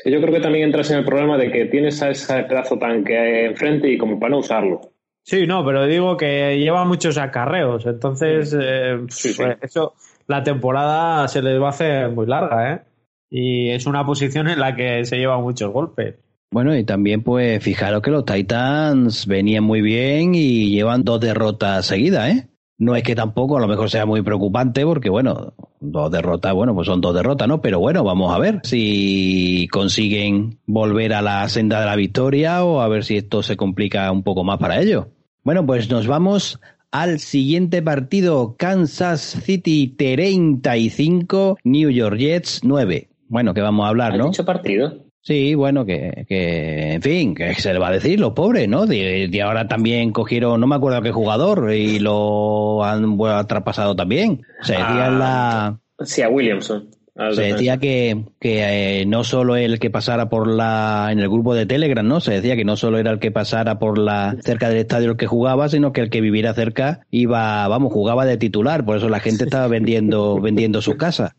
yo 0.06 0.22
creo 0.22 0.34
que 0.34 0.40
también 0.40 0.66
entras 0.66 0.92
en 0.92 1.00
el 1.00 1.06
problema 1.06 1.38
de 1.38 1.52
que 1.52 1.66
tienes 1.66 2.02
a 2.02 2.10
ese 2.10 2.44
pedazo 2.44 2.78
tanque 2.78 3.46
enfrente 3.46 3.90
y 3.90 3.98
como 3.98 4.20
para 4.20 4.32
no 4.32 4.38
usarlo. 4.40 4.82
Sí, 5.24 5.46
no, 5.46 5.66
pero 5.66 5.86
digo 5.86 6.16
que 6.16 6.58
lleva 6.58 6.86
muchos 6.86 7.18
acarreos, 7.18 7.86
entonces 7.86 8.56
eh, 8.58 8.98
sí, 9.10 9.34
sí. 9.34 9.44
Pues 9.44 9.58
eso 9.62 9.94
la 10.28 10.44
temporada 10.44 11.28
se 11.28 11.42
les 11.42 11.62
va 11.62 11.68
a 11.68 11.72
hacer 11.72 12.10
muy 12.12 12.28
larga, 12.28 12.74
¿eh? 12.74 12.82
Y 13.30 13.70
es 13.70 13.86
una 13.86 14.06
posición 14.06 14.48
en 14.48 14.60
la 14.60 14.76
que 14.76 15.04
se 15.06 15.18
llevan 15.18 15.42
muchos 15.42 15.72
golpes. 15.72 16.16
Bueno, 16.50 16.76
y 16.76 16.86
también 16.86 17.24
pues 17.24 17.62
fijaros 17.62 18.02
que 18.02 18.12
los 18.12 18.26
Titans 18.26 19.28
venían 19.28 19.64
muy 19.64 19.82
bien 19.82 20.34
y 20.34 20.70
llevan 20.70 21.04
dos 21.04 21.20
derrotas 21.20 21.86
seguidas, 21.86 22.30
¿eh? 22.30 22.48
No 22.80 22.96
es 22.96 23.02
que 23.02 23.16
tampoco 23.16 23.58
a 23.58 23.60
lo 23.60 23.68
mejor 23.68 23.90
sea 23.90 24.06
muy 24.06 24.22
preocupante 24.22 24.86
porque, 24.86 25.10
bueno, 25.10 25.54
dos 25.80 26.12
derrotas, 26.12 26.54
bueno, 26.54 26.76
pues 26.76 26.86
son 26.86 27.02
dos 27.02 27.16
derrotas, 27.16 27.48
¿no? 27.48 27.60
Pero 27.60 27.80
bueno, 27.80 28.04
vamos 28.04 28.34
a 28.34 28.38
ver 28.38 28.60
si 28.64 29.68
consiguen 29.72 30.60
volver 30.68 31.14
a 31.14 31.24
la 31.24 31.50
senda 31.50 31.80
de 31.80 31.88
la 31.88 31.96
victoria 31.96 32.64
o 32.64 32.82
a 32.82 32.88
ver 32.88 33.04
si 33.04 33.18
esto 33.18 33.42
se 33.42 33.58
complica 33.58 34.12
un 34.12 34.22
poco 34.22 34.44
más 34.44 34.60
para 34.60 34.80
ellos. 34.80 35.08
Bueno, 35.44 35.66
pues 35.66 35.90
nos 35.90 36.06
vamos 36.06 36.60
al 36.92 37.20
siguiente 37.20 37.82
partido, 37.82 38.56
Kansas 38.58 39.22
City 39.44 39.94
35, 39.98 41.58
New 41.64 41.90
York 41.90 42.18
Jets 42.18 42.62
9. 42.64 43.10
Bueno, 43.28 43.54
que 43.54 43.62
vamos 43.62 43.86
a 43.86 43.90
hablar, 43.90 44.18
¿no? 44.18 44.28
Dicho 44.28 44.46
partido. 44.46 45.08
Sí, 45.22 45.56
bueno, 45.56 45.86
que, 45.86 46.26
que, 46.30 46.94
en 46.94 47.02
fin, 47.02 47.36
que 47.36 47.54
se 47.56 47.74
le 47.74 47.80
va 47.80 47.90
a 47.90 47.92
decir, 47.92 48.18
los 48.18 48.32
pobres, 48.32 48.70
¿no? 48.70 48.86
De, 48.86 49.28
de, 49.28 49.42
ahora 49.42 49.68
también 49.68 50.14
cogieron, 50.14 50.62
no 50.62 50.68
me 50.68 50.76
acuerdo 50.76 51.02
qué 51.02 51.12
jugador, 51.12 51.74
y 51.74 52.00
lo 52.00 52.82
han 52.86 53.18
bueno, 53.18 53.46
traspasado 53.46 53.94
también. 53.94 54.44
Se 54.62 54.72
decía 54.72 55.08
ah, 55.08 55.12
la... 55.12 56.06
Sí, 56.06 56.22
a 56.22 56.30
Williamson. 56.30 56.90
Se 57.32 57.42
decía 57.42 57.78
que, 57.78 58.26
que 58.40 59.02
eh, 59.02 59.06
no 59.08 59.24
solo 59.24 59.56
el 59.56 59.80
que 59.80 59.90
pasara 59.90 60.30
por 60.30 60.48
la 60.48 61.10
en 61.12 61.20
el 61.20 61.28
grupo 61.30 61.56
de 61.56 61.66
Telegram, 61.66 62.08
¿no? 62.08 62.20
Se 62.20 62.32
decía 62.32 62.56
que 62.56 62.64
no 62.64 62.78
solo 62.78 63.00
era 63.00 63.10
el 63.10 63.20
que 63.20 63.32
pasara 63.32 63.80
por 63.80 63.98
la 63.98 64.36
cerca 64.42 64.70
del 64.70 64.78
estadio 64.78 65.12
el 65.12 65.18
que 65.18 65.26
jugaba, 65.26 65.68
sino 65.68 65.94
que 65.94 66.02
el 66.02 66.12
que 66.12 66.22
viviera 66.22 66.54
cerca 66.54 67.02
iba, 67.10 67.68
vamos, 67.68 67.92
jugaba 67.92 68.26
de 68.26 68.38
titular, 68.38 68.86
por 68.86 68.98
eso 68.98 69.10
la 69.10 69.20
gente 69.20 69.46
estaba 69.46 69.68
vendiendo 69.68 70.40
vendiendo 70.42 70.82
su 70.82 70.96
casa. 70.96 71.36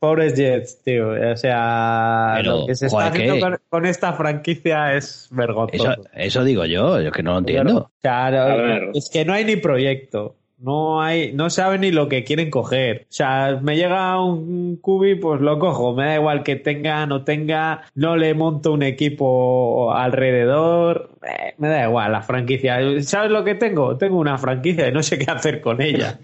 Pobres 0.00 0.34
Jets, 0.34 0.82
tío, 0.82 1.10
o 1.10 1.36
sea, 1.36 2.34
Pero, 2.36 2.60
lo 2.60 2.66
que 2.66 2.74
se 2.74 2.86
está 2.86 3.08
haciendo 3.08 3.40
con, 3.40 3.58
con, 3.68 3.86
esta 3.86 4.14
franquicia 4.14 4.94
es 4.94 5.28
vergonzoso. 5.30 5.92
Eso, 5.92 6.02
eso 6.14 6.44
digo 6.44 6.64
yo, 6.64 7.00
yo 7.02 7.10
que 7.12 7.22
no 7.22 7.32
lo 7.32 7.38
entiendo. 7.38 7.90
Claro, 8.00 8.92
es 8.94 9.10
que 9.10 9.24
no 9.26 9.34
hay 9.34 9.44
ni 9.44 9.56
proyecto. 9.56 10.37
No 10.60 11.00
hay, 11.00 11.32
no 11.34 11.50
saben 11.50 11.82
ni 11.82 11.92
lo 11.92 12.08
que 12.08 12.24
quieren 12.24 12.50
coger. 12.50 13.02
O 13.02 13.12
sea, 13.12 13.60
me 13.62 13.76
llega 13.76 14.20
un 14.20 14.76
cubi, 14.76 15.14
pues 15.14 15.40
lo 15.40 15.58
cojo. 15.60 15.94
Me 15.94 16.06
da 16.06 16.14
igual 16.16 16.42
que 16.42 16.56
tenga, 16.56 17.06
no 17.06 17.22
tenga, 17.22 17.82
no 17.94 18.16
le 18.16 18.34
monto 18.34 18.72
un 18.72 18.82
equipo 18.82 19.92
alrededor. 19.94 21.10
Eh, 21.22 21.54
me 21.58 21.68
da 21.68 21.84
igual 21.84 22.10
la 22.10 22.22
franquicia. 22.22 22.78
¿Sabes 23.02 23.30
lo 23.30 23.44
que 23.44 23.54
tengo? 23.54 23.96
Tengo 23.98 24.18
una 24.18 24.36
franquicia 24.36 24.88
y 24.88 24.92
no 24.92 25.02
sé 25.02 25.16
qué 25.16 25.30
hacer 25.30 25.60
con 25.60 25.80
ella. 25.80 26.18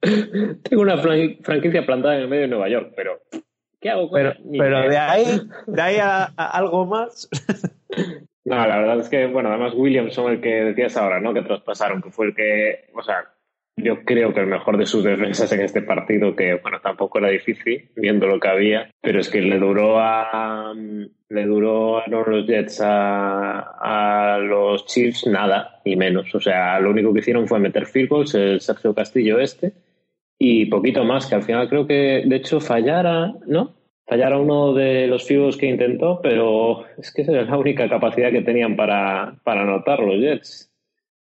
tengo 0.00 0.82
una 0.82 0.96
franquicia 0.96 1.84
plantada 1.84 2.16
en 2.16 2.22
el 2.22 2.28
medio 2.28 2.42
de 2.42 2.48
Nueva 2.48 2.70
York, 2.70 2.94
pero 2.96 3.20
¿qué 3.80 3.90
hago 3.90 4.08
con 4.08 4.18
Pero, 4.18 4.34
pero 4.56 4.88
de 4.88 4.96
ahí, 4.96 5.42
de 5.66 5.82
ahí 5.82 5.96
a, 5.96 6.24
a 6.24 6.46
algo 6.56 6.86
más. 6.86 7.28
No, 8.44 8.56
la 8.56 8.78
verdad 8.78 9.00
es 9.00 9.08
que, 9.08 9.26
bueno, 9.26 9.50
además 9.50 9.74
Williamson, 9.76 10.32
el 10.32 10.40
que 10.40 10.48
decías 10.48 10.96
ahora, 10.96 11.20
¿no? 11.20 11.34
Que 11.34 11.42
traspasaron, 11.42 12.00
que 12.00 12.10
fue 12.10 12.26
el 12.26 12.34
que, 12.34 12.90
o 12.94 13.02
sea, 13.02 13.24
yo 13.76 14.04
creo 14.04 14.32
que 14.32 14.40
el 14.40 14.46
mejor 14.46 14.78
de 14.78 14.86
sus 14.86 15.04
defensas 15.04 15.52
en 15.52 15.60
este 15.60 15.82
partido, 15.82 16.34
que, 16.34 16.54
bueno, 16.54 16.80
tampoco 16.80 17.18
era 17.18 17.28
difícil, 17.28 17.90
viendo 17.96 18.26
lo 18.26 18.40
que 18.40 18.48
había, 18.48 18.90
pero 19.00 19.20
es 19.20 19.28
que 19.28 19.40
le 19.42 19.58
duró 19.58 20.00
a, 20.00 20.72
le 20.74 21.44
duró 21.44 21.98
a 21.98 22.08
los 22.08 22.46
Jets 22.46 22.80
a, 22.82 23.60
a 23.60 24.38
los 24.38 24.86
Chiefs 24.86 25.26
nada, 25.26 25.80
y 25.84 25.96
menos. 25.96 26.34
O 26.34 26.40
sea, 26.40 26.80
lo 26.80 26.90
único 26.90 27.12
que 27.12 27.20
hicieron 27.20 27.46
fue 27.46 27.58
meter 27.58 27.86
field 27.86 28.08
goals, 28.08 28.34
el 28.34 28.60
Sergio 28.60 28.94
Castillo 28.94 29.38
este, 29.38 29.72
y 30.38 30.66
poquito 30.66 31.04
más, 31.04 31.26
que 31.26 31.34
al 31.34 31.42
final 31.42 31.68
creo 31.68 31.86
que, 31.86 32.22
de 32.26 32.36
hecho, 32.36 32.60
fallara, 32.60 33.34
¿no? 33.46 33.79
Fallara 34.10 34.38
uno 34.38 34.74
de 34.74 35.06
los 35.06 35.24
figos 35.24 35.56
que 35.56 35.68
intentó, 35.68 36.18
pero 36.20 36.84
es 36.98 37.12
que 37.12 37.22
esa 37.22 37.40
es 37.40 37.48
la 37.48 37.56
única 37.56 37.88
capacidad 37.88 38.32
que 38.32 38.42
tenían 38.42 38.74
para, 38.74 39.36
para 39.44 39.62
anotar 39.62 40.00
los 40.00 40.20
Jets. 40.20 40.66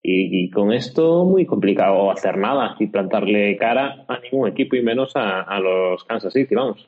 Y, 0.09 0.49
con 0.51 0.71
esto 0.71 1.25
muy 1.25 1.45
complicado 1.45 2.09
hacer 2.09 2.37
nada 2.37 2.77
y 2.79 2.87
plantarle 2.87 3.57
cara 3.57 4.05
a 4.07 4.19
ningún 4.19 4.47
equipo 4.47 4.77
y 4.77 4.81
menos 4.81 5.13
a, 5.17 5.41
a 5.41 5.59
los 5.59 6.05
Kansas 6.05 6.31
City, 6.31 6.55
vamos. 6.55 6.87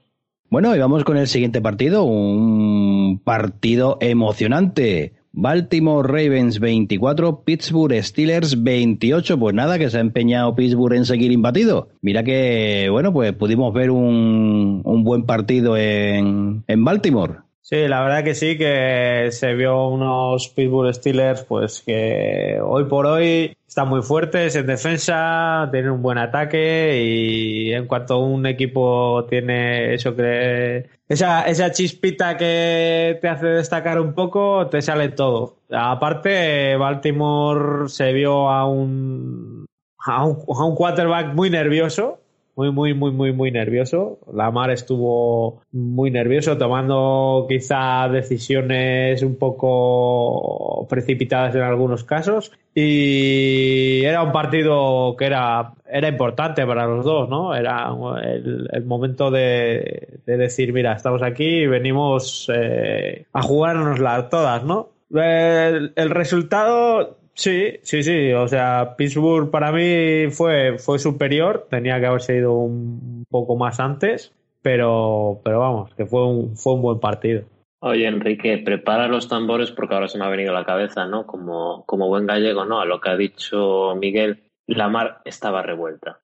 Bueno, 0.49 0.73
y 0.73 0.79
vamos 0.79 1.03
con 1.03 1.17
el 1.17 1.27
siguiente 1.27 1.59
partido, 1.59 2.05
un 2.05 3.19
partido 3.21 3.97
emocionante. 3.99 5.18
Baltimore 5.31 6.07
Ravens 6.07 6.59
24, 6.59 7.43
Pittsburgh 7.43 8.03
Steelers 8.03 8.63
28. 8.63 9.39
Pues 9.39 9.55
nada, 9.55 9.77
que 9.77 9.89
se 9.89 9.97
ha 9.97 10.01
empeñado 10.01 10.55
Pittsburgh 10.55 10.95
en 10.95 11.05
seguir 11.05 11.31
imbatido. 11.31 11.89
Mira 12.01 12.23
que, 12.23 12.87
bueno, 12.91 13.13
pues 13.13 13.33
pudimos 13.33 13.73
ver 13.73 13.91
un, 13.91 14.81
un 14.83 15.03
buen 15.03 15.25
partido 15.25 15.77
en, 15.77 16.63
en 16.67 16.85
Baltimore. 16.85 17.39
Sí, 17.69 17.87
la 17.87 18.01
verdad 18.01 18.23
que 18.23 18.33
sí, 18.33 18.57
que 18.57 19.27
se 19.29 19.53
vio 19.53 19.89
unos 19.89 20.49
Pittsburgh 20.49 20.91
Steelers, 20.91 21.43
pues 21.43 21.83
que 21.85 22.59
hoy 22.63 22.85
por 22.85 23.05
hoy 23.05 23.55
están 23.67 23.87
muy 23.87 24.01
fuertes 24.01 24.55
en 24.55 24.65
defensa, 24.65 25.69
tienen 25.71 25.91
un 25.91 26.01
buen 26.01 26.17
ataque 26.17 26.99
y 26.99 27.71
en 27.71 27.85
cuanto 27.85 28.17
un 28.21 28.47
equipo 28.47 29.23
tiene 29.29 29.93
eso 29.93 30.15
que 30.15 30.89
esa, 31.09 31.41
esa 31.47 31.71
chispita 31.71 32.37
que 32.37 33.17
te 33.19 33.27
hace 33.27 33.47
destacar 33.47 33.99
un 33.99 34.13
poco, 34.13 34.67
te 34.67 34.81
sale 34.81 35.09
todo. 35.09 35.57
Aparte, 35.71 36.75
Baltimore 36.77 37.89
se 37.89 38.13
vio 38.13 38.49
a 38.49 38.69
un, 38.69 39.65
a 40.05 40.25
un, 40.25 40.37
a 40.47 40.65
un 40.65 40.75
quarterback 40.75 41.33
muy 41.33 41.49
nervioso, 41.49 42.19
muy, 42.55 42.71
muy, 42.71 42.93
muy, 42.93 43.11
muy, 43.11 43.33
muy 43.33 43.51
nervioso. 43.51 44.19
Lamar 44.31 44.69
estuvo 44.69 45.61
muy 45.71 46.11
nervioso, 46.11 46.57
tomando 46.57 47.47
quizá 47.49 48.07
decisiones 48.09 49.23
un 49.23 49.35
poco 49.37 50.85
precipitadas 50.89 51.55
en 51.55 51.61
algunos 51.61 52.03
casos. 52.03 52.51
Y 52.81 54.05
era 54.05 54.23
un 54.23 54.31
partido 54.31 55.15
que 55.17 55.25
era, 55.25 55.73
era 55.85 56.07
importante 56.07 56.65
para 56.65 56.85
los 56.85 57.03
dos, 57.03 57.27
¿no? 57.27 57.53
Era 57.53 57.89
el, 58.21 58.85
momento 58.85 59.31
de, 59.31 60.19
de, 60.25 60.37
decir, 60.37 60.71
mira, 60.71 60.93
estamos 60.93 61.21
aquí 61.21 61.43
y 61.43 61.67
venimos 61.67 62.49
eh, 62.53 63.25
a 63.33 63.41
jugárnoslas 63.41 64.29
todas, 64.29 64.63
¿no? 64.63 64.89
El, 65.11 65.91
el 65.95 66.09
resultado 66.09 67.17
Sí, 67.33 67.79
sí, 67.83 68.03
sí. 68.03 68.33
O 68.33 68.49
sea, 68.49 68.95
Pittsburgh 68.97 69.49
para 69.49 69.71
mí 69.71 70.29
fue, 70.29 70.77
fue 70.77 70.99
superior. 70.99 71.67
Tenía 71.69 71.97
que 71.99 72.05
haberse 72.05 72.35
ido 72.35 72.53
un 72.53 73.23
poco 73.29 73.55
más 73.55 73.79
antes. 73.79 74.33
Pero, 74.61 75.39
pero 75.43 75.59
vamos, 75.59 75.93
que 75.95 76.05
fue 76.05 76.27
un, 76.27 76.57
fue 76.57 76.73
un 76.73 76.81
buen 76.81 76.99
partido. 76.99 77.43
Oye, 77.81 78.07
Enrique, 78.07 78.57
prepara 78.57 79.07
los 79.07 79.29
tambores 79.29 79.71
porque 79.71 79.93
ahora 79.93 80.09
se 80.09 80.17
me 80.17 80.25
ha 80.25 80.29
venido 80.29 80.51
a 80.51 80.59
la 80.59 80.65
cabeza, 80.65 81.05
¿no? 81.05 81.25
Como, 81.25 81.85
como 81.85 82.09
buen 82.09 82.27
gallego, 82.27 82.65
¿no? 82.65 82.81
A 82.81 82.85
lo 82.85 82.99
que 82.99 83.09
ha 83.09 83.15
dicho 83.15 83.95
Miguel, 83.95 84.51
la 84.67 84.89
mar 84.89 85.21
estaba 85.23 85.61
revuelta. 85.61 86.19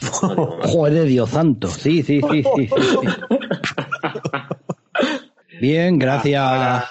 Joder, 0.64 1.04
Dios 1.04 1.30
santo. 1.30 1.68
Sí, 1.68 2.02
sí, 2.02 2.20
sí, 2.28 2.42
sí. 2.42 2.66
sí, 2.66 2.68
sí. 2.68 3.08
Bien, 5.60 5.98
gracias, 6.00 6.84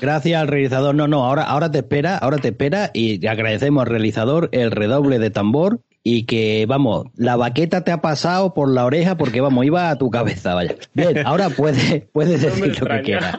gracias 0.00 0.40
al 0.40 0.48
realizador. 0.48 0.94
No, 0.96 1.06
no, 1.06 1.24
ahora, 1.24 1.44
ahora 1.44 1.70
te 1.70 1.78
espera, 1.78 2.18
ahora 2.18 2.38
te 2.38 2.48
espera 2.48 2.90
y 2.92 3.24
agradecemos 3.26 3.82
al 3.82 3.90
realizador 3.90 4.48
el 4.50 4.72
redoble 4.72 5.20
de 5.20 5.30
tambor 5.30 5.80
y 6.02 6.26
que, 6.26 6.64
vamos, 6.66 7.06
la 7.16 7.36
baqueta 7.36 7.84
te 7.84 7.92
ha 7.92 8.00
pasado 8.00 8.54
por 8.54 8.72
la 8.72 8.84
oreja 8.84 9.16
porque, 9.16 9.40
vamos, 9.40 9.64
iba 9.66 9.90
a 9.90 9.98
tu 9.98 10.10
cabeza, 10.10 10.54
vaya. 10.54 10.76
Bien, 10.94 11.26
ahora 11.26 11.50
puedes, 11.50 12.02
puedes 12.12 12.42
decir 12.42 12.80
lo 12.80 12.88
que 12.88 13.02
quieras. 13.02 13.38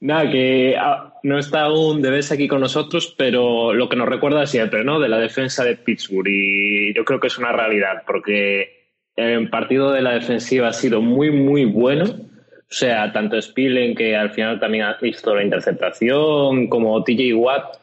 Nada, 0.00 0.30
que 0.30 0.76
ah, 0.78 1.18
no 1.24 1.38
está 1.38 1.62
aún 1.62 2.00
de 2.02 2.10
vez 2.10 2.30
aquí 2.30 2.46
con 2.46 2.60
nosotros, 2.60 3.14
pero 3.18 3.74
lo 3.74 3.88
que 3.88 3.96
nos 3.96 4.08
recuerda 4.08 4.46
siempre, 4.46 4.84
¿no? 4.84 5.00
De 5.00 5.08
la 5.08 5.18
defensa 5.18 5.64
de 5.64 5.76
Pittsburgh. 5.76 6.28
Y 6.28 6.94
yo 6.94 7.04
creo 7.04 7.18
que 7.18 7.26
es 7.26 7.38
una 7.38 7.52
realidad, 7.52 8.04
porque 8.06 8.94
el 9.16 9.50
partido 9.50 9.90
de 9.90 10.02
la 10.02 10.12
defensiva 10.12 10.68
ha 10.68 10.72
sido 10.72 11.02
muy, 11.02 11.30
muy 11.32 11.64
bueno. 11.64 12.04
O 12.04 12.74
sea, 12.74 13.12
tanto 13.12 13.40
Spillen, 13.40 13.96
que 13.96 14.14
al 14.14 14.30
final 14.30 14.60
también 14.60 14.84
ha 14.84 14.98
visto 15.00 15.34
la 15.34 15.42
interceptación, 15.42 16.68
como 16.68 17.02
TJ 17.02 17.34
Watt, 17.34 17.78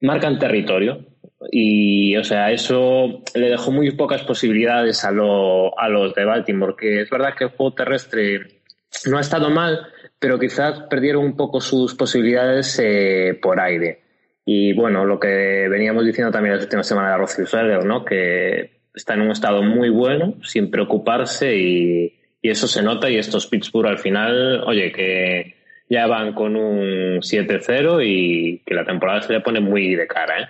marcan 0.00 0.38
territorio. 0.38 1.04
Y, 1.50 2.16
o 2.16 2.24
sea, 2.24 2.50
eso 2.50 3.22
le 3.34 3.50
dejó 3.50 3.70
muy 3.70 3.90
pocas 3.92 4.22
posibilidades 4.22 5.04
a, 5.04 5.08
a 5.08 5.88
los 5.88 6.14
de 6.14 6.24
Baltimore, 6.24 6.74
que 6.78 7.02
es 7.02 7.10
verdad 7.10 7.34
que 7.36 7.44
el 7.44 7.50
juego 7.50 7.74
terrestre 7.74 8.62
no 9.06 9.18
ha 9.18 9.20
estado 9.20 9.50
mal, 9.50 9.86
pero 10.18 10.38
quizás 10.38 10.80
perdieron 10.88 11.24
un 11.24 11.36
poco 11.36 11.60
sus 11.60 11.94
posibilidades 11.94 12.78
eh, 12.82 13.38
por 13.40 13.60
aire. 13.60 14.00
Y 14.44 14.72
bueno, 14.72 15.04
lo 15.04 15.18
que 15.18 15.68
veníamos 15.68 16.06
diciendo 16.06 16.32
también 16.32 16.56
la 16.56 16.62
última 16.62 16.82
semana 16.82 17.10
de 17.10 17.16
Roethlisberger, 17.18 17.84
¿no? 17.84 18.04
Que 18.04 18.76
está 18.94 19.14
en 19.14 19.22
un 19.22 19.30
estado 19.30 19.62
muy 19.62 19.90
bueno, 19.90 20.34
sin 20.42 20.70
preocuparse 20.70 21.56
y, 21.56 22.12
eso 22.42 22.68
se 22.68 22.80
nota 22.80 23.10
y 23.10 23.18
estos 23.18 23.48
Pittsburgh 23.48 23.88
al 23.88 23.98
final, 23.98 24.62
oye, 24.64 24.92
que 24.92 25.56
ya 25.90 26.06
van 26.06 26.32
con 26.32 26.54
un 26.54 27.18
7-0 27.20 28.06
y 28.06 28.62
que 28.64 28.72
la 28.72 28.84
temporada 28.84 29.20
se 29.22 29.32
le 29.32 29.40
pone 29.40 29.58
muy 29.58 29.96
de 29.96 30.06
cara, 30.06 30.42
¿eh? 30.42 30.46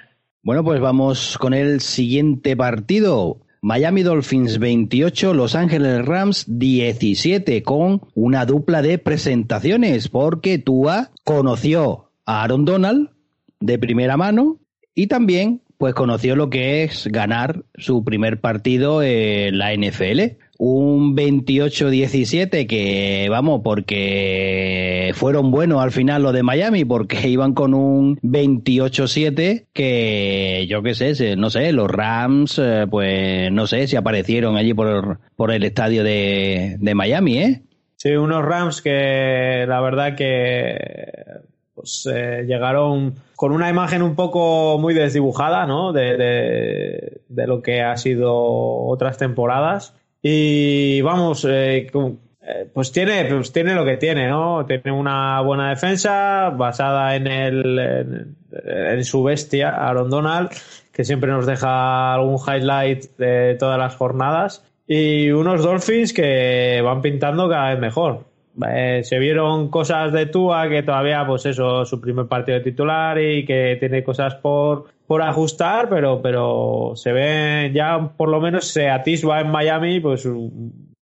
Bueno, 0.46 0.62
pues 0.62 0.80
vamos 0.80 1.38
con 1.38 1.54
el 1.54 1.80
siguiente 1.80 2.56
partido. 2.56 3.40
Miami 3.62 4.04
Dolphins 4.04 4.60
28, 4.60 5.34
Los 5.34 5.56
Ángeles 5.56 6.04
Rams 6.04 6.44
17, 6.46 7.64
con 7.64 8.02
una 8.14 8.46
dupla 8.46 8.80
de 8.80 8.98
presentaciones, 8.98 10.08
porque 10.08 10.58
Tua 10.58 11.10
conoció 11.24 12.12
a 12.26 12.44
Aaron 12.44 12.64
Donald 12.64 13.10
de 13.58 13.76
primera 13.80 14.16
mano 14.16 14.60
y 14.94 15.08
también 15.08 15.62
pues 15.78 15.94
conoció 15.94 16.36
lo 16.36 16.48
que 16.48 16.84
es 16.84 17.08
ganar 17.08 17.64
su 17.74 18.04
primer 18.04 18.40
partido 18.40 19.02
en 19.02 19.58
la 19.58 19.74
NFL. 19.74 20.36
Un 20.58 21.16
28-17 21.16 22.66
que, 22.66 23.28
vamos, 23.30 23.60
porque 23.62 25.12
fueron 25.14 25.50
buenos 25.50 25.82
al 25.82 25.92
final 25.92 26.22
los 26.22 26.32
de 26.32 26.42
Miami, 26.42 26.84
porque 26.84 27.28
iban 27.28 27.54
con 27.54 27.75
un 27.75 28.16
28-7 28.20 29.66
que, 29.72 30.66
yo 30.68 30.82
qué 30.82 30.94
sé, 30.94 31.36
no 31.36 31.50
sé, 31.50 31.72
los 31.72 31.90
Rams, 31.90 32.58
eh, 32.58 32.86
pues 32.90 33.52
no 33.52 33.66
sé 33.66 33.86
si 33.86 33.96
aparecieron 33.96 34.56
allí 34.56 34.75
por, 34.75 35.20
por 35.36 35.50
el 35.50 35.64
estadio 35.64 36.04
de, 36.04 36.76
de 36.78 36.94
Miami, 36.94 37.38
¿eh? 37.38 37.62
Sí, 37.96 38.10
unos 38.10 38.44
Rams 38.44 38.82
que 38.82 39.64
la 39.66 39.80
verdad 39.80 40.14
que 40.14 40.76
pues 41.75 42.08
eh, 42.10 42.44
llegaron 42.46 43.14
con 43.36 43.52
una 43.52 43.68
imagen 43.68 44.02
un 44.02 44.16
poco 44.16 44.78
muy 44.78 44.94
desdibujada, 44.94 45.66
¿no? 45.66 45.92
De, 45.92 46.16
de, 47.28 47.46
lo 47.46 47.62
que 47.62 47.82
ha 47.82 47.96
sido 47.98 48.34
otras 48.34 49.19
temporadas. 49.19 49.95
Y 50.28 51.02
vamos, 51.02 51.45
eh, 51.45 51.86
eh, 51.86 52.71
pues 52.75 52.91
tiene, 52.91 53.26
pues 53.26 53.52
tiene 53.52 53.76
lo 53.76 53.84
que 53.84 53.97
tiene, 53.97 54.26
¿no? 54.26 54.67
Tiene 54.67 54.91
una 54.91 55.41
buena 55.41 55.69
defensa 55.69 56.50
basada 56.50 57.15
en 57.15 57.28
el 57.28 58.34
en, 58.50 59.04
su 59.04 59.23
bestia, 59.23 59.69
Aaron 59.69 60.10
Donald, 60.10 60.50
que 60.93 61.04
siempre 61.04 61.30
nos 61.30 61.47
deja 61.47 62.12
algún 62.12 62.41
highlight 62.45 63.04
de 63.17 63.54
todas 63.54 63.78
las 63.78 63.95
jornadas. 63.95 64.65
Y 64.89 65.30
unos 65.30 65.62
Dolphins 65.62 66.12
que 66.12 66.80
van 66.82 67.02
pintando 67.02 67.49
cada 67.49 67.71
vez 67.71 67.78
mejor. 67.78 68.25
Eh, 68.69 69.02
se 69.04 69.21
vieron 69.21 69.69
cosas 69.69 70.12
de 70.12 70.26
Tua 70.26 70.69
que 70.69 70.82
todavía, 70.82 71.25
pues 71.25 71.47
eso, 71.47 71.84
su 71.84 72.00
primer 72.00 72.26
partido 72.26 72.58
de 72.58 72.65
titular 72.65 73.17
y 73.21 73.45
que 73.45 73.76
tiene 73.78 74.02
cosas 74.02 74.34
por, 74.34 74.86
por 75.06 75.23
ajustar, 75.23 75.88
pero, 75.88 76.21
pero 76.23 76.92
se 76.95 77.12
ve 77.12 77.71
ya 77.75 78.12
por 78.16 78.28
lo 78.28 78.40
menos 78.40 78.66
se 78.66 78.88
atisba 78.88 79.40
en 79.40 79.50
Miami 79.50 80.00
pues 80.00 80.28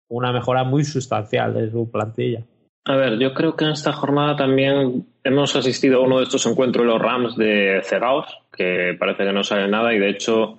una 0.09 0.33
mejora 0.33 0.65
muy 0.65 0.85
sustancial 0.85 1.55
de 1.55 1.71
su 1.71 1.91
plantilla. 1.91 2.43
A 2.87 2.97
ver, 2.97 3.19
yo 3.19 3.33
creo 3.33 3.57
que 3.57 3.65
en 3.65 3.71
esta 3.71 3.93
jornada 3.93 4.37
también 4.37 5.07
hemos 5.25 5.57
asistido 5.57 5.99
a 5.99 6.05
uno 6.05 6.19
de 6.19 6.25
estos 6.25 6.45
encuentros 6.47 6.85
de 6.85 6.93
los 6.93 7.01
Rams 7.01 7.37
de 7.37 7.81
Cegaos, 7.83 8.27
que 8.55 8.95
parece 8.99 9.25
que 9.25 9.33
no 9.33 9.43
sale 9.43 9.69
nada 9.69 9.95
y 9.95 9.99
de 9.99 10.11
hecho 10.11 10.59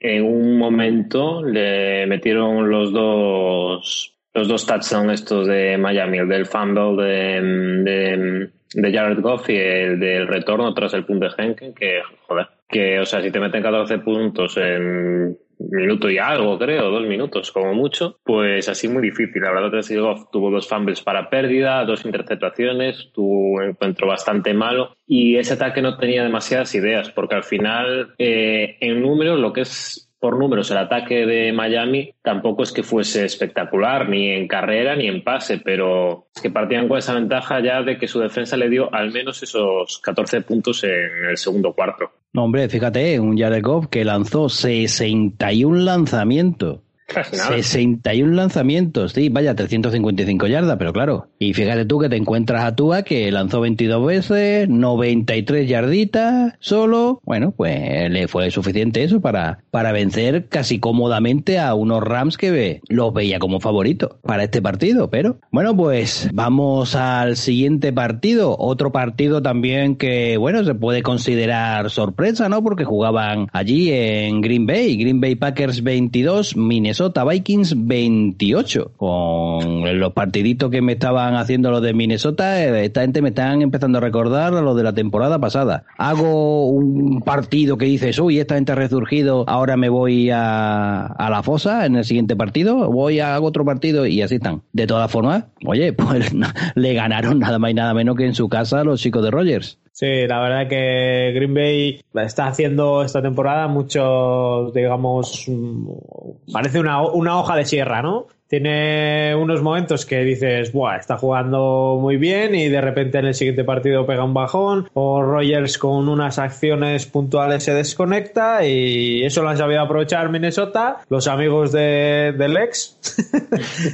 en 0.00 0.24
un 0.24 0.58
momento 0.58 1.42
le 1.42 2.06
metieron 2.06 2.70
los 2.70 2.92
dos 2.92 4.16
los 4.36 4.48
dos 4.48 4.66
touchdowns 4.66 5.12
estos 5.14 5.46
de 5.46 5.78
Miami, 5.78 6.18
el 6.18 6.28
del 6.28 6.44
fumble 6.44 7.02
de, 7.02 8.50
de, 8.74 8.92
Jared 8.92 9.20
Goff 9.20 9.48
y 9.48 9.56
el 9.56 9.98
del 9.98 10.28
retorno 10.28 10.74
tras 10.74 10.92
el 10.92 11.06
punto 11.06 11.26
de 11.26 11.74
que, 11.74 12.02
joder, 12.26 12.46
que, 12.68 13.00
o 13.00 13.06
sea, 13.06 13.22
si 13.22 13.30
te 13.30 13.40
meten 13.40 13.62
14 13.62 13.98
puntos 13.98 14.56
en 14.56 15.36
minuto 15.58 16.10
y 16.10 16.18
algo, 16.18 16.58
creo, 16.58 16.90
dos 16.90 17.06
minutos 17.06 17.50
como 17.50 17.74
mucho, 17.74 18.18
pues 18.24 18.68
así 18.68 18.88
muy 18.88 19.02
difícil. 19.02 19.42
La 19.42 19.52
verdad 19.52 19.80
Goff 19.98 20.30
tuvo 20.30 20.50
dos 20.50 20.68
fumbles 20.68 21.02
para 21.02 21.30
pérdida, 21.30 21.84
dos 21.84 22.04
interceptaciones, 22.04 23.10
tuvo 23.14 23.56
un 23.56 23.64
encuentro 23.64 24.06
bastante 24.06 24.52
malo 24.54 24.96
y 25.06 25.36
ese 25.36 25.54
ataque 25.54 25.82
no 25.82 25.96
tenía 25.96 26.22
demasiadas 26.22 26.74
ideas, 26.74 27.10
porque 27.10 27.36
al 27.36 27.44
final, 27.44 28.14
eh, 28.18 28.76
en 28.80 29.00
números, 29.00 29.38
lo 29.38 29.52
que 29.52 29.62
es 29.62 30.05
por 30.18 30.38
números 30.38 30.70
el 30.70 30.78
ataque 30.78 31.26
de 31.26 31.52
Miami 31.52 32.12
tampoco 32.22 32.62
es 32.62 32.72
que 32.72 32.82
fuese 32.82 33.24
espectacular, 33.24 34.08
ni 34.08 34.30
en 34.30 34.48
carrera 34.48 34.96
ni 34.96 35.06
en 35.06 35.22
pase, 35.22 35.60
pero 35.64 36.28
es 36.34 36.42
que 36.42 36.50
partían 36.50 36.88
con 36.88 36.98
esa 36.98 37.14
ventaja 37.14 37.60
ya 37.62 37.82
de 37.82 37.98
que 37.98 38.08
su 38.08 38.20
defensa 38.20 38.56
le 38.56 38.68
dio 38.68 38.92
al 38.94 39.12
menos 39.12 39.42
esos 39.42 40.00
14 40.02 40.42
puntos 40.42 40.84
en 40.84 41.30
el 41.30 41.36
segundo 41.36 41.72
cuarto. 41.74 42.10
No, 42.32 42.44
hombre, 42.44 42.68
fíjate, 42.68 43.18
un 43.20 43.38
Jared 43.38 43.62
Goff 43.62 43.86
que 43.88 44.04
lanzó 44.04 44.48
61 44.48 45.78
lanzamientos 45.84 46.80
61 47.08 48.34
lanzamientos, 48.34 49.12
sí, 49.12 49.28
vaya, 49.28 49.54
355 49.54 50.46
yardas, 50.48 50.76
pero 50.76 50.92
claro. 50.92 51.28
Y 51.38 51.54
fíjate 51.54 51.84
tú 51.84 52.00
que 52.00 52.08
te 52.08 52.16
encuentras 52.16 52.64
a 52.64 52.74
Tua 52.74 53.02
que 53.02 53.30
lanzó 53.30 53.60
22 53.60 54.04
veces, 54.04 54.68
93 54.68 55.68
yarditas 55.68 56.54
solo. 56.58 57.20
Bueno, 57.24 57.52
pues 57.52 58.10
le 58.10 58.26
fue 58.26 58.50
suficiente 58.50 59.04
eso 59.04 59.20
para, 59.20 59.60
para 59.70 59.92
vencer 59.92 60.46
casi 60.48 60.80
cómodamente 60.80 61.58
a 61.58 61.74
unos 61.74 62.02
Rams 62.02 62.36
que 62.36 62.80
los 62.88 63.14
veía 63.14 63.38
como 63.38 63.60
favoritos 63.60 64.16
para 64.22 64.44
este 64.44 64.60
partido. 64.60 65.08
Pero 65.08 65.38
bueno, 65.52 65.76
pues 65.76 66.28
vamos 66.32 66.96
al 66.96 67.36
siguiente 67.36 67.92
partido. 67.92 68.56
Otro 68.58 68.90
partido 68.90 69.42
también 69.42 69.96
que, 69.96 70.36
bueno, 70.38 70.64
se 70.64 70.74
puede 70.74 71.02
considerar 71.02 71.90
sorpresa, 71.90 72.48
¿no? 72.48 72.62
Porque 72.62 72.84
jugaban 72.84 73.46
allí 73.52 73.92
en 73.92 74.40
Green 74.40 74.66
Bay, 74.66 74.96
Green 74.96 75.20
Bay 75.20 75.36
Packers 75.36 75.82
22, 75.82 76.56
Minnesota 76.56 76.95
Minnesota 76.96 77.24
Vikings 77.24 77.74
28. 77.76 78.92
Con 78.96 80.00
los 80.00 80.14
partiditos 80.14 80.70
que 80.70 80.80
me 80.80 80.92
estaban 80.94 81.34
haciendo 81.34 81.70
los 81.70 81.82
de 81.82 81.92
Minnesota, 81.92 82.64
eh, 82.64 82.86
esta 82.86 83.02
gente 83.02 83.20
me 83.20 83.28
están 83.28 83.60
empezando 83.60 83.98
a 83.98 84.00
recordar 84.00 84.54
a 84.54 84.62
los 84.62 84.74
de 84.78 84.82
la 84.82 84.94
temporada 84.94 85.38
pasada. 85.38 85.84
Hago 85.98 86.70
un 86.70 87.20
partido 87.20 87.76
que 87.76 87.84
dices, 87.84 88.18
uy, 88.18 88.38
esta 88.38 88.54
gente 88.54 88.72
ha 88.72 88.76
resurgido, 88.76 89.44
ahora 89.46 89.76
me 89.76 89.90
voy 89.90 90.30
a, 90.30 91.04
a 91.04 91.28
la 91.28 91.42
fosa 91.42 91.84
en 91.84 91.96
el 91.96 92.04
siguiente 92.06 92.34
partido, 92.34 92.90
voy 92.90 93.20
a 93.20 93.34
hago 93.34 93.48
otro 93.48 93.66
partido 93.66 94.06
y 94.06 94.22
así 94.22 94.36
están. 94.36 94.62
De 94.72 94.86
todas 94.86 95.10
formas, 95.10 95.44
oye, 95.66 95.92
pues 95.92 96.32
le 96.76 96.94
ganaron 96.94 97.40
nada 97.40 97.58
más 97.58 97.72
y 97.72 97.74
nada 97.74 97.92
menos 97.92 98.16
que 98.16 98.24
en 98.24 98.34
su 98.34 98.48
casa 98.48 98.84
los 98.84 99.02
chicos 99.02 99.22
de 99.22 99.30
Rogers. 99.30 99.78
Sí, 99.98 100.26
la 100.26 100.40
verdad 100.40 100.68
que 100.68 101.32
Green 101.34 101.54
Bay 101.54 102.04
está 102.12 102.48
haciendo 102.48 103.02
esta 103.02 103.22
temporada 103.22 103.66
muchos, 103.66 104.74
digamos, 104.74 105.46
mm, 105.48 106.52
parece 106.52 106.80
una, 106.80 107.00
una 107.00 107.40
hoja 107.40 107.56
de 107.56 107.64
sierra, 107.64 108.02
¿no? 108.02 108.26
Tiene 108.48 109.34
unos 109.34 109.62
momentos 109.62 110.06
que 110.06 110.20
dices, 110.20 110.72
Buah, 110.72 110.96
está 110.96 111.16
jugando 111.16 111.98
muy 112.00 112.16
bien 112.16 112.54
y 112.54 112.68
de 112.68 112.80
repente 112.80 113.18
en 113.18 113.26
el 113.26 113.34
siguiente 113.34 113.64
partido 113.64 114.06
pega 114.06 114.24
un 114.24 114.34
bajón 114.34 114.88
o 114.94 115.22
Rogers 115.22 115.78
con 115.78 116.08
unas 116.08 116.38
acciones 116.38 117.06
puntuales 117.06 117.64
se 117.64 117.74
desconecta 117.74 118.66
y 118.66 119.24
eso 119.24 119.42
lo 119.42 119.48
han 119.48 119.56
sabido 119.56 119.80
aprovechar 119.80 120.30
Minnesota, 120.30 120.98
los 121.08 121.26
amigos 121.26 121.72
de, 121.72 122.34
del 122.36 122.56
ex. 122.56 122.98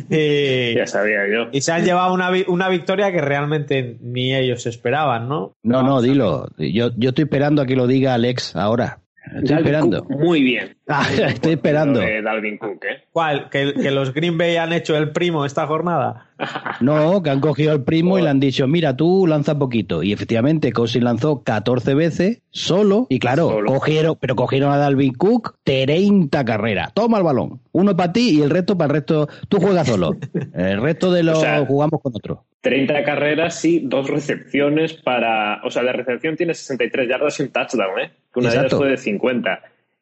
y, 0.11 0.75
ya 0.75 0.87
sabía 0.87 1.29
yo. 1.33 1.49
Y 1.53 1.61
se 1.62 1.73
han 1.73 1.85
llevado 1.85 2.12
una, 2.12 2.31
una 2.49 2.69
victoria 2.69 3.12
que 3.12 3.21
realmente 3.21 3.97
ni 4.01 4.35
ellos 4.35 4.67
esperaban, 4.67 5.29
¿no? 5.29 5.55
No, 5.62 5.83
no, 5.83 6.03
dilo. 6.03 6.49
Yo, 6.59 6.91
yo 6.97 7.11
estoy 7.11 7.25
esperando 7.25 7.62
a 7.62 7.67
que 7.67 7.77
lo 7.77 7.87
diga 7.87 8.15
Alex 8.15 8.57
ahora. 8.57 8.99
Estoy 9.35 9.57
esperando. 9.57 10.05
Muy 10.05 10.43
bien. 10.43 10.77
Ah, 10.95 11.07
estoy 11.29 11.53
esperando. 11.53 12.01
De 12.01 12.21
Dalvin 12.21 12.59
Cook, 12.59 12.85
¿eh? 12.85 13.05
¿Cuál? 13.13 13.49
¿Que, 13.51 13.73
¿Que, 13.73 13.91
los 13.91 14.13
Green 14.13 14.37
Bay 14.37 14.57
han 14.57 14.73
hecho 14.73 14.97
el 14.97 15.11
primo 15.13 15.45
esta 15.47 15.67
jornada? 15.67 16.29
No, 16.81 17.23
que 17.23 17.31
han 17.31 17.41
cogido 17.41 17.71
al 17.71 17.85
primo 17.85 18.19
y 18.19 18.23
le 18.23 18.29
han 18.29 18.41
dicho, 18.41 18.67
mira, 18.67 18.97
tú 18.97 19.27
lanza 19.29 19.59
poquito. 19.59 20.03
Y 20.03 20.13
efectivamente, 20.13 20.73
Cousins 20.73 21.05
lanzó 21.05 21.43
14 21.45 21.95
veces 21.95 22.43
solo. 22.51 23.07
Y 23.09 23.21
claro, 23.21 23.49
Solo. 23.49 23.73
cogieron, 23.73 24.17
pero 24.21 24.35
cogieron 24.35 24.73
a 24.73 24.77
Dalvin 24.77 25.15
Cook 25.15 25.57
30 25.63 26.45
carreras. 26.45 26.93
Toma 26.95 27.19
el 27.19 27.25
balón. 27.25 27.61
Uno 27.71 27.97
para 27.97 28.13
ti 28.13 28.39
y 28.39 28.43
el 28.43 28.51
resto 28.51 28.77
para 28.77 28.87
el 28.87 28.95
resto. 28.95 29.29
Tú 29.49 29.59
juegas 29.61 29.87
solo. 29.87 30.17
El 30.55 30.83
resto 30.83 31.13
de 31.13 31.23
los 31.23 31.39
O 31.39 31.41
sea, 31.41 31.65
jugamos 31.65 32.01
con 32.03 32.13
otro. 32.15 32.45
30 32.63 33.05
carreras 33.05 33.65
y 33.65 33.81
dos 33.81 34.09
recepciones 34.11 34.95
para. 34.95 35.61
O 35.65 35.71
sea, 35.71 35.83
de 35.85 35.93
recepción 35.93 36.37
tiene 36.37 36.55
63 36.55 37.09
yardas 37.09 37.39
y 37.39 37.45
un 37.45 37.51
touchdown, 37.51 38.01
¿eh? 38.01 38.11
Que 38.33 38.41
una 38.41 38.49
de 38.49 38.55
ellas 38.57 38.65
Exacto. 38.65 38.79
fue 38.79 38.89
de 38.89 38.97
50. 38.97 39.61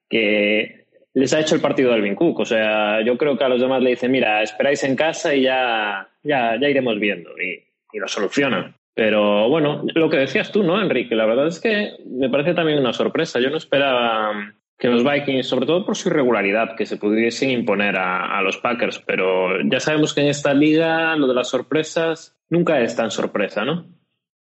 Que 0.09 0.80
les 1.15 1.33
ha 1.33 1.41
hecho 1.41 1.55
el 1.55 1.61
partido 1.61 1.93
Alvin 1.93 2.15
Cook. 2.15 2.41
O 2.41 2.45
sea, 2.45 3.03
yo 3.05 3.17
creo 3.17 3.37
que 3.37 3.45
a 3.45 3.49
los 3.49 3.61
demás 3.61 3.83
le 3.83 3.91
dicen, 3.91 4.11
mira, 4.11 4.43
esperáis 4.43 4.83
en 4.85 4.97
casa 4.97 5.35
y 5.35 5.43
ya, 5.43 6.09
ya, 6.23 6.59
ya 6.61 6.69
iremos 6.69 6.99
viendo. 6.99 7.31
Y, 7.39 7.65
lo 7.93 8.07
solucionan. 8.07 8.77
Pero 8.95 9.49
bueno, 9.49 9.85
lo 9.95 10.09
que 10.09 10.19
decías 10.19 10.53
tú, 10.53 10.63
¿no, 10.63 10.81
Enrique? 10.81 11.17
La 11.17 11.27
verdad 11.27 11.49
es 11.49 11.59
que 11.59 11.95
me 12.07 12.31
parece 12.31 12.55
también 12.55 12.79
una 12.79 12.93
sorpresa. 12.93 13.41
Yo 13.41 13.51
no 13.51 13.57
esperaba 13.57 14.55
que 14.79 14.89
los 14.89 15.03
Vikings, 15.03 15.49
sobre 15.49 15.67
todo 15.67 15.85
por 15.85 15.97
su 15.97 16.09
irregularidad, 16.09 16.77
que 16.77 16.87
se 16.87 16.99
pudiesen 16.99 17.51
imponer 17.51 17.97
a, 17.97 18.39
a 18.39 18.43
los 18.43 18.59
Packers. 18.59 19.03
Pero 19.05 19.61
ya 19.69 19.81
sabemos 19.81 20.15
que 20.15 20.21
en 20.21 20.29
esta 20.29 20.55
liga 20.55 21.17
lo 21.17 21.27
de 21.27 21.35
las 21.35 21.49
sorpresas 21.49 22.39
nunca 22.49 22.81
es 22.81 22.95
tan 22.95 23.11
sorpresa, 23.11 23.65
¿no? 23.65 23.87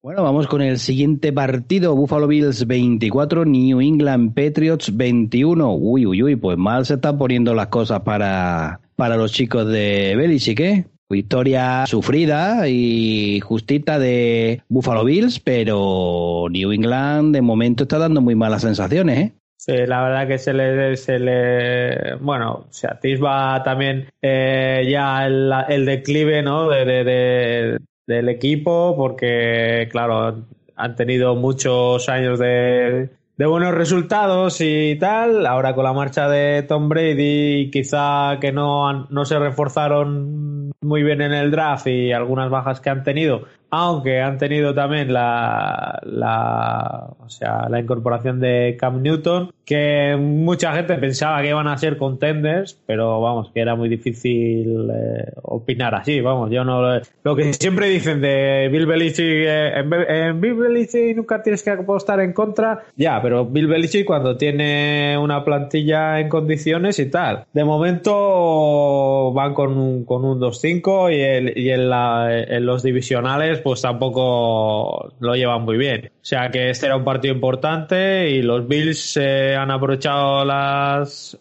Bueno, 0.02 0.24
vamos 0.24 0.48
con 0.48 0.62
el 0.62 0.80
siguiente 0.80 1.34
partido. 1.34 1.94
Buffalo 1.94 2.26
Bills 2.26 2.66
24, 2.66 3.44
New 3.44 3.82
England 3.82 4.34
Patriots 4.34 4.96
21. 4.96 5.76
Uy, 5.76 6.06
uy, 6.06 6.24
uy, 6.24 6.36
pues 6.38 6.58
mal 6.58 6.86
se 6.86 6.94
están 6.94 7.18
poniendo 7.18 7.54
las 7.54 7.68
cosas 7.68 8.00
para, 8.02 8.80
para 8.96 9.18
los 9.18 9.34
chicos 9.34 9.68
de 9.68 10.16
Belichick, 10.16 10.60
¿eh? 10.62 10.86
Victoria 11.10 11.86
sufrida 11.86 12.70
y 12.70 13.42
justita 13.42 14.00
de 14.00 14.62
Buffalo 14.70 15.04
Bills, 15.04 15.42
pero 15.42 16.46
New 16.50 16.72
England 16.72 17.36
de 17.36 17.42
momento 17.42 17.84
está 17.84 17.98
dando 17.98 18.22
muy 18.22 18.36
malas 18.36 18.62
sensaciones, 18.62 19.18
¿eh? 19.20 19.34
Sí, 19.58 19.74
la 19.86 20.02
verdad 20.02 20.28
que 20.30 20.38
se 20.38 20.54
le, 20.54 20.96
se 20.96 21.20
le 21.20 22.16
bueno, 22.22 22.68
se 22.70 22.88
atisba 22.88 23.62
también 23.64 24.08
eh, 24.22 24.88
ya 24.90 25.28
el, 25.28 25.86
declive, 25.86 26.42
¿no? 26.42 26.70
De, 26.70 27.78
del 28.10 28.28
equipo, 28.28 28.96
porque 28.98 29.88
claro, 29.92 30.44
han 30.76 30.96
tenido 30.96 31.36
muchos 31.36 32.10
años 32.10 32.40
de, 32.40 33.10
de 33.38 33.46
buenos 33.46 33.76
resultados 33.76 34.62
y 34.62 34.98
tal. 35.00 35.46
Ahora 35.46 35.76
con 35.76 35.84
la 35.84 35.94
marcha 35.94 36.28
de 36.28 36.64
Tom 36.64 36.90
Brady, 36.90 37.70
quizá 37.72 38.40
que 38.42 38.52
no, 38.52 39.06
no 39.06 39.26
se 39.26 39.38
reforzaron 39.38 40.72
muy 40.82 41.04
bien 41.04 41.22
en 41.22 41.34
el 41.34 41.52
draft 41.52 41.86
y 41.86 42.12
algunas 42.12 42.50
bajas 42.50 42.82
que 42.82 42.90
han 42.90 43.04
tenido, 43.04 43.44
aunque 43.72 44.22
han 44.22 44.38
tenido 44.38 44.74
también 44.74 45.14
la, 45.14 46.00
la, 46.04 47.10
o 47.20 47.30
sea, 47.30 47.68
la 47.70 47.80
incorporación 47.80 48.40
de 48.40 48.76
Cam 48.80 49.02
Newton, 49.02 49.52
que 49.66 50.18
mucha 50.20 50.74
gente 50.74 50.96
pensaba 50.96 51.42
que 51.42 51.50
iban 51.50 51.68
a 51.68 51.78
ser 51.78 51.98
contenders, 51.98 52.80
pero 52.88 53.22
vamos, 53.22 53.52
que 53.54 53.60
era 53.60 53.76
muy 53.76 53.88
difícil 53.88 54.90
eh, 54.92 55.32
opinar 55.44 55.94
así, 55.94 56.22
vamos, 56.22 56.50
yo 56.50 56.64
no 56.64 56.80
lo 57.24 57.36
que 57.36 57.54
siempre 57.54 57.88
dicen 57.88 58.22
de 58.22 58.68
Bill 58.72 58.88
Belichick, 58.88 59.20
eh, 59.20 59.74
en, 59.78 60.42
Bill 60.42 60.56
Belichick 60.56 61.16
nunca 61.16 61.44
tienes 61.44 61.62
que 61.62 61.70
apostar 61.70 62.20
en 62.22 62.34
contra, 62.34 62.86
ya, 62.96 63.22
pero 63.22 63.46
Bill 63.46 63.68
Belichick 63.68 64.06
cuando 64.06 64.38
tiene 64.38 65.16
una 65.20 65.46
plantilla 65.46 66.20
en 66.20 66.30
condiciones 66.30 66.98
y 66.98 67.12
tal, 67.12 67.46
de 67.54 67.64
momento 67.64 69.32
van 69.34 69.54
con 69.54 69.78
un, 69.78 70.04
con 70.06 70.26
un 70.26 70.40
2-5 70.40 71.16
y, 71.16 71.22
el, 71.22 71.58
y 71.58 71.70
en, 71.70 71.90
la, 71.90 72.36
en 72.36 72.66
los 72.66 72.82
divisionales 72.82 73.59
pues 73.60 73.82
tampoco 73.82 75.14
lo 75.20 75.36
llevan 75.36 75.64
muy 75.64 75.78
bien. 75.78 76.08
O 76.08 76.26
sea 76.26 76.50
que 76.50 76.70
este 76.70 76.88
era 76.88 76.96
un 76.96 77.04
partido 77.04 77.34
importante 77.34 78.30
y 78.30 78.42
los 78.42 78.68
Bills 78.68 79.18
eh, 79.18 79.56
han 79.56 79.72
aprovechado 79.72 80.46
las, 80.46 81.38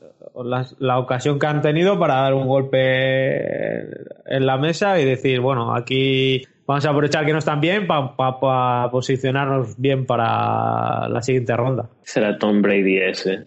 la 0.78 0.98
ocasión 0.98 1.38
que 1.38 1.46
han 1.46 1.62
tenido 1.62 1.98
para 1.98 2.14
dar 2.22 2.34
un 2.34 2.46
golpe 2.46 3.80
en 4.26 4.46
la 4.46 4.56
mesa 4.56 5.00
y 5.00 5.04
decir, 5.04 5.40
bueno, 5.40 5.74
aquí 5.74 6.42
vamos 6.66 6.84
a 6.84 6.90
aprovechar 6.90 7.24
que 7.24 7.32
no 7.32 7.38
están 7.38 7.60
bien 7.60 7.86
para 7.86 8.14
pa, 8.14 8.38
pa 8.38 8.90
posicionarnos 8.90 9.76
bien 9.78 10.06
para 10.06 11.08
la 11.08 11.22
siguiente 11.22 11.56
ronda. 11.56 11.88
Será 12.02 12.38
Tom 12.38 12.62
Brady 12.62 12.98
ese. 12.98 13.46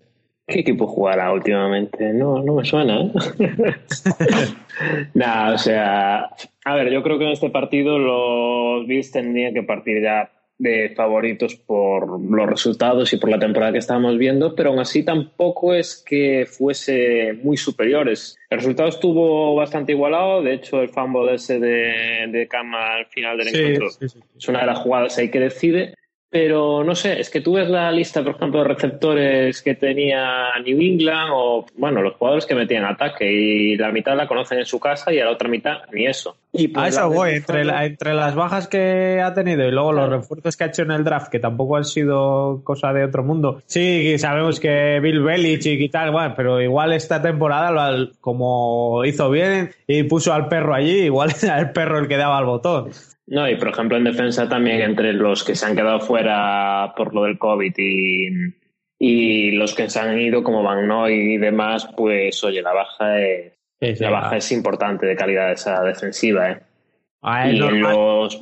¿Qué 0.52 0.60
equipo 0.60 0.86
jugará 0.86 1.32
últimamente? 1.32 2.12
No, 2.12 2.44
no 2.44 2.56
me 2.56 2.66
suena. 2.66 3.04
¿eh? 3.04 3.12
Nada, 5.14 5.54
o 5.54 5.58
sea, 5.58 6.30
a 6.66 6.76
ver, 6.76 6.92
yo 6.92 7.02
creo 7.04 7.18
que 7.18 7.24
en 7.24 7.32
este 7.32 7.50
partido 7.50 7.98
los 7.98 8.86
Bills 8.86 9.12
tendrían 9.12 9.54
que 9.54 9.64
partir 9.64 10.02
ya 10.04 10.30
de 10.58 10.94
favoritos 10.96 11.56
por 11.56 12.22
los 12.22 12.50
resultados 12.50 13.14
y 13.14 13.18
por 13.18 13.30
la 13.30 13.40
temporada 13.40 13.72
que 13.72 13.80
estábamos 13.80 14.18
viendo, 14.18 14.54
pero 14.54 14.70
aún 14.70 14.80
así 14.80 15.04
tampoco 15.04 15.74
es 15.74 16.04
que 16.06 16.46
fuese 16.46 17.34
muy 17.42 17.56
superiores. 17.56 18.38
El 18.50 18.60
resultado 18.60 18.90
estuvo 18.90 19.56
bastante 19.56 19.94
igualado, 19.94 20.44
de 20.44 20.54
hecho 20.54 20.82
el 20.82 20.90
fumble 20.90 21.34
ese 21.36 21.60
de, 21.60 22.28
de 22.28 22.48
Cama 22.48 22.96
al 22.98 23.06
final 23.08 23.38
del 23.38 23.48
sí, 23.48 23.58
encuentro 23.58 23.90
sí, 23.90 24.10
sí. 24.10 24.20
es 24.38 24.48
una 24.50 24.60
de 24.60 24.66
las 24.68 24.80
jugadas 24.80 25.18
ahí 25.18 25.32
que 25.32 25.40
decide, 25.40 25.96
pero 26.32 26.82
no 26.82 26.96
sé, 26.96 27.20
es 27.20 27.30
que 27.30 27.42
tú 27.42 27.56
ves 27.56 27.70
la 27.70 27.92
lista, 27.92 28.24
por 28.24 28.36
ejemplo, 28.36 28.62
de 28.62 28.70
receptores 28.70 29.62
que 29.62 29.76
tenía 29.76 30.46
New 30.66 30.80
England 30.80 31.30
o, 31.34 31.66
bueno, 31.76 32.02
los 32.02 32.16
jugadores 32.16 32.46
que 32.46 32.56
metían 32.56 32.86
ataque 32.86 33.30
y 33.30 33.76
la 33.76 33.92
mitad 33.92 34.16
la 34.16 34.30
conocen 34.30 34.60
en 34.60 34.66
su 34.66 34.80
casa 34.80 35.12
y 35.12 35.20
a 35.20 35.26
la 35.26 35.32
otra 35.32 35.50
mitad 35.50 35.80
ni 35.92 36.08
eso. 36.08 36.38
Y 36.54 36.72
a 36.80 36.88
eso 36.88 37.10
voy, 37.10 37.32
entre, 37.32 37.66
la, 37.66 37.86
entre 37.86 38.14
las 38.14 38.34
bajas 38.34 38.70
que 38.70 39.22
ha 39.22 39.34
tenido 39.34 39.68
y 39.68 39.72
luego 39.72 39.92
los 39.92 40.10
refuerzos 40.10 40.56
que 40.56 40.64
ha 40.64 40.68
hecho 40.68 40.84
en 40.84 40.92
el 40.92 41.04
draft, 41.04 41.30
que 41.30 41.40
tampoco 41.40 41.76
han 41.76 41.84
sido 41.84 42.62
cosa 42.64 42.94
de 42.94 43.04
otro 43.04 43.24
mundo. 43.24 43.62
Sí, 43.66 44.18
sabemos 44.18 44.62
que 44.62 45.02
Bill 45.02 45.22
Belichick 45.22 45.82
y 45.82 45.90
tal, 45.90 46.12
bueno, 46.12 46.34
pero 46.38 46.62
igual 46.62 46.94
esta 46.94 47.22
temporada, 47.22 48.08
como 48.22 49.04
hizo 49.04 49.30
bien 49.30 49.72
y 49.86 50.04
puso 50.04 50.32
al 50.34 50.48
perro 50.48 50.74
allí, 50.74 51.04
igual 51.04 51.34
era 51.44 51.60
el 51.60 51.72
perro 51.72 52.00
el 52.00 52.08
que 52.08 52.16
daba 52.16 52.40
el 52.40 52.46
botón. 52.46 52.92
No, 53.32 53.50
y 53.50 53.56
por 53.56 53.70
ejemplo 53.70 53.96
en 53.96 54.04
defensa 54.04 54.50
también 54.50 54.82
entre 54.82 55.14
los 55.14 55.46
que 55.46 55.56
se 55.56 55.66
han 55.66 55.74
quedado 55.74 56.02
fuera 56.02 56.94
por 56.98 57.16
lo 57.16 57.24
del 57.24 57.38
COVID 57.38 57.74
y, 57.78 58.28
y 59.00 59.52
los 59.52 59.74
que 59.74 59.90
se 59.90 60.02
han 60.02 60.20
ido 60.20 60.44
como 60.44 60.64
Van 60.64 60.86
Noy 60.86 61.14
y 61.14 61.38
demás, 61.38 61.88
pues 61.96 62.44
oye, 62.44 62.62
la 62.62 62.74
baja 62.74 63.22
es, 63.22 63.54
sí, 63.80 63.96
sí, 63.96 64.04
la 64.04 64.10
baja 64.10 64.36
es 64.36 64.52
importante 64.52 65.06
de 65.06 65.16
calidad 65.16 65.50
esa 65.50 65.82
defensiva. 65.82 66.52
¿eh? 66.52 66.60
Ah, 67.22 67.50
es, 67.50 67.58
normal, 67.58 67.94
los... 67.94 68.40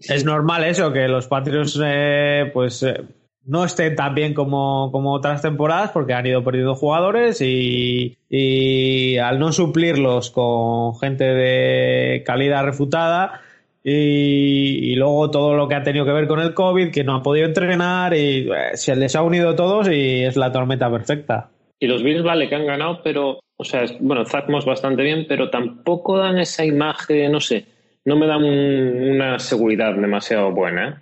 es, 0.00 0.24
normal, 0.24 0.64
eso, 0.64 0.92
que 0.92 1.06
los 1.06 1.28
Patriots 1.28 1.80
eh, 1.80 2.50
pues 2.52 2.82
eh, 2.82 3.00
no 3.44 3.64
estén 3.64 3.94
tan 3.94 4.12
bien 4.12 4.34
como, 4.34 4.90
como 4.90 5.12
otras 5.12 5.40
temporadas 5.40 5.92
porque 5.92 6.14
han 6.14 6.26
ido 6.26 6.42
perdiendo 6.42 6.74
jugadores 6.74 7.40
y, 7.40 8.18
y 8.28 9.18
al 9.18 9.38
no 9.38 9.52
suplirlos 9.52 10.32
con 10.32 10.98
gente 10.98 11.26
de 11.26 12.24
calidad 12.26 12.64
refutada, 12.64 13.40
y, 13.84 14.94
luego 14.94 15.30
todo 15.30 15.54
lo 15.54 15.68
que 15.68 15.74
ha 15.74 15.82
tenido 15.82 16.04
que 16.04 16.12
ver 16.12 16.28
con 16.28 16.40
el 16.40 16.54
COVID, 16.54 16.90
que 16.92 17.04
no 17.04 17.16
ha 17.16 17.22
podido 17.22 17.46
entrenar 17.46 18.14
y 18.14 18.48
eh, 18.48 18.74
se 18.74 18.94
les 18.94 19.16
ha 19.16 19.22
unido 19.22 19.56
todos 19.56 19.88
y 19.88 20.22
es 20.22 20.36
la 20.36 20.52
tormenta 20.52 20.90
perfecta. 20.90 21.50
Y 21.80 21.88
los 21.88 22.02
Bills, 22.02 22.22
vale, 22.22 22.48
que 22.48 22.54
han 22.54 22.66
ganado, 22.66 23.00
pero, 23.02 23.40
o 23.56 23.64
sea, 23.64 23.84
bueno, 24.00 24.24
Zach 24.24 24.48
Moss 24.48 24.64
bastante 24.64 25.02
bien, 25.02 25.26
pero 25.28 25.50
tampoco 25.50 26.18
dan 26.18 26.38
esa 26.38 26.64
imagen, 26.64 27.32
no 27.32 27.40
sé, 27.40 27.64
no 28.04 28.16
me 28.16 28.26
dan 28.26 28.44
un, 28.44 29.14
una 29.14 29.38
seguridad 29.40 29.94
demasiado 29.94 30.52
buena. 30.52 30.88
¿eh? 30.88 30.94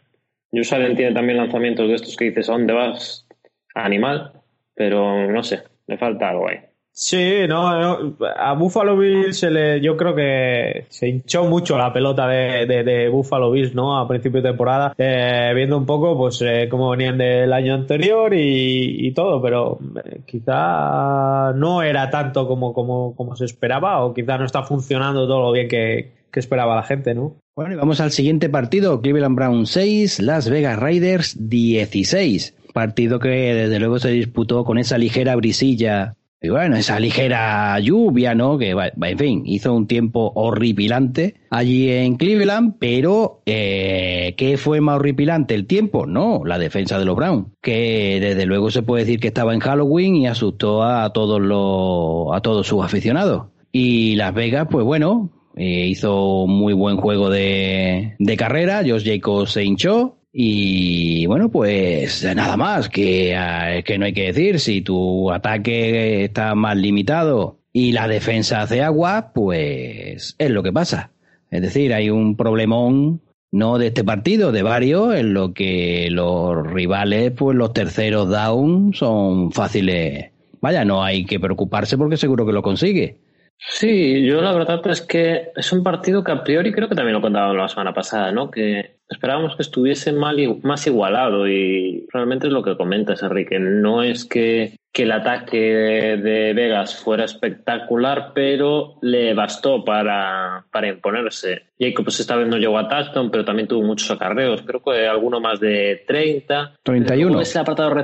Yusalen 0.53 0.97
tiene 0.97 1.13
también 1.13 1.39
lanzamientos 1.39 1.87
de 1.87 1.95
estos 1.95 2.17
que 2.17 2.27
dices, 2.27 2.49
¿a 2.49 2.53
dónde 2.53 2.73
vas? 2.73 3.27
Animal, 3.75 4.33
pero 4.75 5.31
no 5.31 5.43
sé, 5.43 5.63
le 5.87 5.99
falta 5.99 6.31
algo 6.31 6.49
ahí. 6.49 6.59
Sí, 7.01 7.49
no, 7.49 7.81
no, 7.81 8.15
a 8.37 8.53
Buffalo 8.53 8.95
Bills 8.95 9.39
se 9.39 9.51
le, 9.51 9.81
yo 9.81 9.97
creo 9.97 10.15
que 10.15 10.85
se 10.91 11.09
hinchó 11.09 11.47
mucho 11.47 11.79
la 11.79 11.95
pelota 11.95 12.29
de, 12.29 12.67
de, 12.67 13.09
Buffalo 13.09 13.51
Bills, 13.51 13.75
¿no? 13.75 13.99
A 13.99 14.07
principio 14.07 14.43
de 14.43 14.51
temporada, 14.51 14.93
eh, 14.99 15.51
viendo 15.55 15.79
un 15.79 15.87
poco, 15.87 16.15
pues, 16.19 16.43
eh, 16.43 16.69
cómo 16.71 16.91
venían 16.91 17.17
del 17.17 17.55
año 17.55 17.73
anterior 17.73 18.35
y, 18.35 19.07
y 19.09 19.13
todo, 19.13 19.41
pero 19.41 19.79
eh, 20.05 20.21
quizá 20.27 21.55
no 21.55 21.83
era 21.83 22.11
tanto 22.11 22.47
como, 22.47 22.75
como, 22.75 23.17
como 23.17 23.35
se 23.35 23.47
esperaba 23.47 24.05
o 24.05 24.13
quizá 24.13 24.37
no 24.37 24.45
está 24.45 24.63
funcionando 24.63 25.27
todo 25.27 25.41
lo 25.41 25.53
bien 25.53 25.69
que, 25.69 26.13
que 26.31 26.41
esperaba 26.41 26.77
la 26.77 26.83
gente, 26.83 27.15
¿no? 27.15 27.37
Bueno, 27.57 27.73
y 27.73 27.77
vamos 27.77 28.03
al 28.03 28.11
siguiente 28.11 28.51
partido, 28.51 29.01
Cleveland 29.01 29.37
Brown 29.37 29.65
6, 29.65 30.21
Las 30.21 30.51
Vegas 30.51 30.79
Raiders 30.79 31.49
16. 31.49 32.57
Partido 32.75 33.19
que 33.19 33.31
desde 33.55 33.79
luego 33.79 33.99
se 33.99 34.11
disputó 34.11 34.65
con 34.65 34.77
esa 34.77 34.99
ligera 34.99 35.35
brisilla 35.35 36.15
Y 36.43 36.49
bueno, 36.49 36.77
esa 36.77 36.99
ligera 36.99 37.79
lluvia, 37.81 38.35
¿no? 38.35 38.57
Que, 38.57 38.71
en 38.71 39.19
fin, 39.19 39.43
hizo 39.45 39.75
un 39.75 39.87
tiempo 39.87 40.33
horripilante 40.35 41.35
allí 41.51 41.91
en 41.91 42.17
Cleveland, 42.17 42.77
pero 42.79 43.43
eh, 43.45 44.35
¿qué 44.39 44.57
fue 44.57 44.81
más 44.81 44.97
horripilante? 44.97 45.55
¿El 45.55 45.67
tiempo? 45.67 46.07
No, 46.07 46.41
la 46.47 46.59
defensa 46.59 46.99
de 46.99 47.05
los 47.05 47.15
Browns, 47.15 47.49
que 47.61 48.19
desde 48.23 48.47
luego 48.47 48.71
se 48.71 48.83
puede 48.83 49.05
decir 49.05 49.21
que 49.21 49.29
estaba 49.29 49.53
en 49.53 49.61
Halloween 49.61 50.17
y 50.17 50.27
asustó 50.29 50.83
a 50.83 51.13
todos 51.13 51.43
los, 51.43 52.35
a 52.35 52.41
todos 52.41 52.67
sus 52.67 52.83
aficionados. 52.83 53.49
Y 53.71 54.17
Las 54.17 54.33
Vegas, 54.33 54.67
pues 54.71 54.87
bueno, 54.87 55.31
eh, 55.57 55.89
hizo 55.89 56.47
muy 56.47 56.73
buen 56.73 56.97
juego 56.97 57.29
de, 57.29 58.15
de 58.19 58.37
carrera, 58.39 58.83
Josh 58.87 59.05
Jacobs 59.05 59.51
se 59.53 59.65
hinchó, 59.65 60.17
y 60.33 61.27
bueno, 61.27 61.51
pues 61.51 62.25
nada 62.35 62.57
más, 62.57 62.89
que, 62.89 63.35
eh, 63.35 63.83
que 63.85 63.99
no 63.99 64.05
hay 64.07 64.13
que 64.13 64.33
decir, 64.33 64.61
si 64.61 64.81
tu 64.81 65.31
ataque 65.31 66.25
está 66.25 66.55
más 66.55 66.77
limitado 66.77 67.59
y 67.73 67.93
la 67.93 68.07
defensa 68.07 68.63
hace 68.63 68.83
agua, 68.83 69.33
pues 69.35 70.37
es 70.39 70.51
lo 70.51 70.63
que 70.63 70.73
pasa. 70.73 71.11
Es 71.51 71.63
decir, 71.63 71.93
hay 71.93 72.11
un 72.11 72.37
problemón 72.37 73.23
no 73.53 73.79
de 73.79 73.89
este 73.89 74.05
partido, 74.05 74.53
de 74.53 74.63
varios, 74.63 75.15
en 75.15 75.35
lo 75.35 75.53
que 75.53 76.09
los 76.11 76.65
rivales, 76.65 77.33
pues 77.33 77.57
los 77.57 77.73
terceros 77.73 78.29
down 78.31 78.93
son 78.95 79.51
fáciles. 79.51 80.31
Vaya, 80.61 80.85
no 80.85 81.03
hay 81.03 81.25
que 81.25 81.41
preocuparse 81.41 81.99
porque 81.99 82.17
seguro 82.17 82.47
que 82.47 82.53
lo 82.53 82.63
consigue. 82.63 83.19
Sí, 83.63 84.25
yo 84.25 84.41
la 84.41 84.53
verdad 84.53 84.81
es 84.87 85.03
que 85.03 85.53
es 85.55 85.71
un 85.71 85.83
partido 85.83 86.25
que 86.25 86.33
a 86.33 86.43
priori 86.43 86.73
creo 86.73 86.89
que 86.89 86.95
también 86.95 87.15
lo 87.15 87.21
contaba 87.21 87.53
la 87.53 87.69
semana 87.69 87.93
pasada, 87.93 88.33
¿no? 88.33 88.51
Que 88.51 88.97
esperábamos 89.07 89.55
que 89.55 89.63
estuviese 89.63 90.13
mal, 90.13 90.39
más 90.63 90.87
igualado 90.87 91.47
y 91.47 92.07
realmente 92.11 92.47
es 92.47 92.53
lo 92.55 92.63
que 92.63 92.79
comentas, 92.79 93.23
Enrique. 93.23 93.59
No 93.59 94.03
es 94.03 94.25
que, 94.25 94.79
que 94.91 95.03
el 95.03 95.13
ataque 95.13 95.59
de 95.59 96.55
Vegas 96.55 96.97
fuera 96.97 97.25
espectacular, 97.25 98.33
pero 98.35 98.95
le 99.03 99.35
bastó 99.35 99.85
para, 99.85 100.65
para 100.73 100.89
imponerse. 100.89 101.65
Jacob 101.79 102.07
pues 102.07 102.21
esta 102.21 102.37
vez 102.37 102.49
no 102.49 102.57
llegó 102.57 102.79
a 102.79 102.89
touchdown, 102.89 103.31
pero 103.31 103.45
también 103.45 103.69
tuvo 103.69 103.83
muchos 103.83 104.11
acarreos. 104.11 104.63
Creo 104.63 104.83
que 104.83 105.07
alguno 105.07 105.39
más 105.39 105.61
de 105.61 106.03
30. 106.07 106.79
31. 106.83 107.41
Ese 107.43 107.59
apartado 107.59 107.95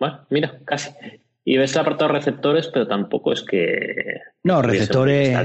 Bueno, 0.00 0.26
mira, 0.30 0.58
casi. 0.64 0.90
Y 1.48 1.58
ves 1.58 1.74
el 1.74 1.82
apartado 1.82 2.10
receptores, 2.10 2.68
pero 2.74 2.88
tampoco 2.88 3.32
es 3.32 3.42
que. 3.42 4.20
No, 4.42 4.62
receptores. 4.62 5.38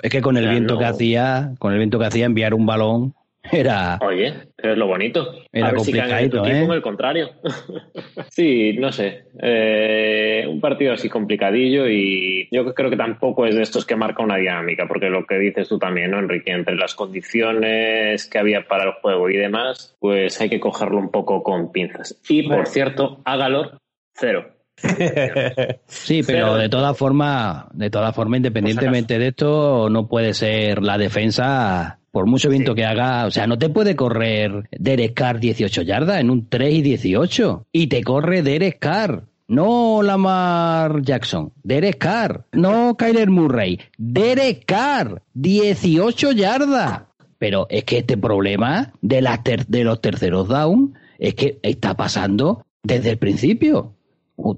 Es 0.00 0.10
que 0.10 0.22
con 0.22 0.36
el 0.36 0.48
viento 0.48 0.78
que 0.78 0.84
hacía, 0.84 1.54
con 1.58 1.72
el 1.72 1.78
viento 1.78 1.98
que 1.98 2.06
hacía 2.06 2.26
enviar 2.26 2.54
un 2.54 2.66
balón 2.66 3.14
era. 3.50 3.98
Oye, 4.00 4.32
pero 4.54 4.74
es 4.74 4.78
lo 4.78 4.86
bonito. 4.86 5.34
Era 5.50 5.70
a 5.70 5.74
complicado, 5.74 6.46
¿eh? 6.46 6.68
el 6.70 6.82
contrario. 6.82 7.30
sí, 8.30 8.74
no 8.78 8.92
sé. 8.92 9.24
Eh, 9.42 10.46
un 10.48 10.60
partido 10.60 10.92
así 10.92 11.08
complicadillo 11.08 11.88
y 11.88 12.48
yo 12.52 12.72
creo 12.72 12.88
que 12.88 12.96
tampoco 12.96 13.44
es 13.44 13.56
de 13.56 13.62
estos 13.62 13.84
que 13.84 13.96
marca 13.96 14.22
una 14.22 14.36
dinámica, 14.36 14.86
porque 14.86 15.10
lo 15.10 15.26
que 15.26 15.38
dices 15.38 15.68
tú 15.68 15.80
también, 15.80 16.12
¿no, 16.12 16.20
Enrique? 16.20 16.52
Entre 16.52 16.76
las 16.76 16.94
condiciones 16.94 18.28
que 18.28 18.38
había 18.38 18.68
para 18.68 18.84
el 18.84 18.92
juego 19.02 19.28
y 19.28 19.36
demás, 19.36 19.96
pues 19.98 20.40
hay 20.40 20.48
que 20.48 20.60
cogerlo 20.60 20.98
un 20.98 21.10
poco 21.10 21.42
con 21.42 21.72
pinzas. 21.72 22.20
Y 22.28 22.48
por 22.48 22.68
cierto, 22.68 23.20
Agalor, 23.24 23.78
cero. 24.14 24.53
sí, 25.86 26.22
pero 26.22 26.56
de 26.56 26.68
todas 26.68 26.96
formas, 26.96 27.66
de 27.72 27.90
todas 27.90 28.14
formas, 28.14 28.38
independientemente 28.38 29.18
de 29.18 29.28
esto, 29.28 29.88
no 29.88 30.08
puede 30.08 30.34
ser 30.34 30.82
la 30.82 30.98
defensa, 30.98 31.98
por 32.10 32.26
mucho 32.26 32.48
viento 32.48 32.74
que 32.74 32.84
haga, 32.84 33.26
o 33.26 33.30
sea, 33.30 33.46
no 33.46 33.58
te 33.58 33.68
puede 33.68 33.96
correr 33.96 34.68
Derek 34.70 35.14
Carr 35.14 35.40
18 35.40 35.82
yardas 35.82 36.20
en 36.20 36.30
un 36.30 36.48
3 36.48 36.74
y 36.74 36.82
18. 36.82 37.66
Y 37.72 37.86
te 37.88 38.02
corre 38.02 38.42
Derek 38.42 38.78
Carr. 38.78 39.24
No 39.46 40.02
Lamar 40.02 41.02
Jackson, 41.02 41.52
Derek 41.62 41.98
Carr, 41.98 42.46
no 42.52 42.96
Kyler 42.96 43.28
Murray, 43.28 43.78
Derek 43.98 44.64
Carr, 44.64 45.20
18 45.34 46.32
yardas. 46.32 47.02
Pero 47.36 47.66
es 47.68 47.84
que 47.84 47.98
este 47.98 48.16
problema 48.16 48.94
de, 49.02 49.20
las 49.20 49.40
de 49.44 49.84
los 49.84 50.00
terceros 50.00 50.48
down 50.48 50.94
es 51.18 51.34
que 51.34 51.58
está 51.62 51.94
pasando 51.94 52.64
desde 52.82 53.10
el 53.10 53.18
principio 53.18 53.93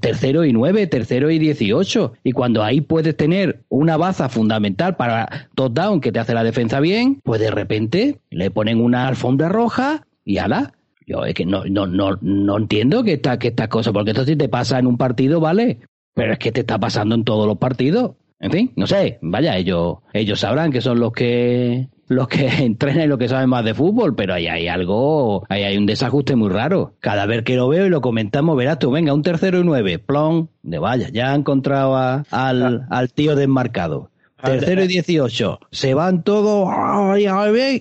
tercero 0.00 0.44
y 0.44 0.52
nueve, 0.52 0.86
tercero 0.86 1.30
y 1.30 1.38
dieciocho. 1.38 2.14
Y 2.24 2.32
cuando 2.32 2.62
ahí 2.62 2.80
puedes 2.80 3.16
tener 3.16 3.64
una 3.68 3.96
baza 3.96 4.28
fundamental 4.28 4.96
para 4.96 5.48
top 5.54 5.72
down 5.72 6.00
que 6.00 6.12
te 6.12 6.18
hace 6.18 6.34
la 6.34 6.44
defensa 6.44 6.80
bien, 6.80 7.20
pues 7.22 7.40
de 7.40 7.50
repente 7.50 8.20
le 8.30 8.50
ponen 8.50 8.80
una 8.80 9.08
alfombra 9.08 9.48
roja 9.48 10.06
y 10.24 10.38
ala. 10.38 10.72
Yo 11.06 11.24
es 11.24 11.34
que 11.34 11.46
no, 11.46 11.64
no, 11.64 11.86
no, 11.86 12.18
no 12.20 12.58
entiendo 12.58 13.04
que, 13.04 13.14
esta, 13.14 13.38
que 13.38 13.48
estas 13.48 13.68
cosas, 13.68 13.92
porque 13.92 14.10
esto 14.10 14.24
sí 14.24 14.34
te 14.34 14.48
pasa 14.48 14.78
en 14.78 14.86
un 14.86 14.98
partido, 14.98 15.40
vale, 15.40 15.78
pero 16.14 16.32
es 16.32 16.38
que 16.38 16.50
te 16.50 16.60
está 16.60 16.78
pasando 16.78 17.14
en 17.14 17.24
todos 17.24 17.46
los 17.46 17.58
partidos. 17.58 18.16
En 18.40 18.50
fin, 18.50 18.72
no 18.76 18.86
sé, 18.86 19.18
vaya, 19.22 19.56
ellos, 19.56 19.98
ellos 20.12 20.40
sabrán 20.40 20.72
que 20.72 20.80
son 20.80 20.98
los 20.98 21.12
que 21.12 21.88
los 22.08 22.28
que 22.28 22.46
entrenan 22.64 23.04
y 23.04 23.06
los 23.06 23.18
que 23.18 23.28
saben 23.28 23.48
más 23.48 23.64
de 23.64 23.74
fútbol, 23.74 24.14
pero 24.14 24.34
ahí 24.34 24.46
hay 24.46 24.68
algo, 24.68 25.44
ahí 25.48 25.62
hay 25.62 25.76
un 25.76 25.86
desajuste 25.86 26.36
muy 26.36 26.50
raro. 26.50 26.94
Cada 27.00 27.26
vez 27.26 27.42
que 27.42 27.56
lo 27.56 27.68
veo 27.68 27.86
y 27.86 27.90
lo 27.90 28.00
comentamos, 28.00 28.56
verás 28.56 28.78
tú, 28.78 28.90
venga, 28.90 29.12
un 29.12 29.22
tercero 29.22 29.60
y 29.60 29.64
nueve, 29.64 29.98
plon, 29.98 30.50
de 30.62 30.78
vaya, 30.78 31.08
ya 31.10 31.32
han 31.32 31.40
encontrado 31.40 31.96
al, 31.96 32.86
al 32.90 33.12
tío 33.12 33.36
desmarcado. 33.36 34.10
Tercero 34.42 34.84
y 34.84 34.86
dieciocho, 34.86 35.60
se 35.70 35.94
van 35.94 36.22
todos 36.22 36.68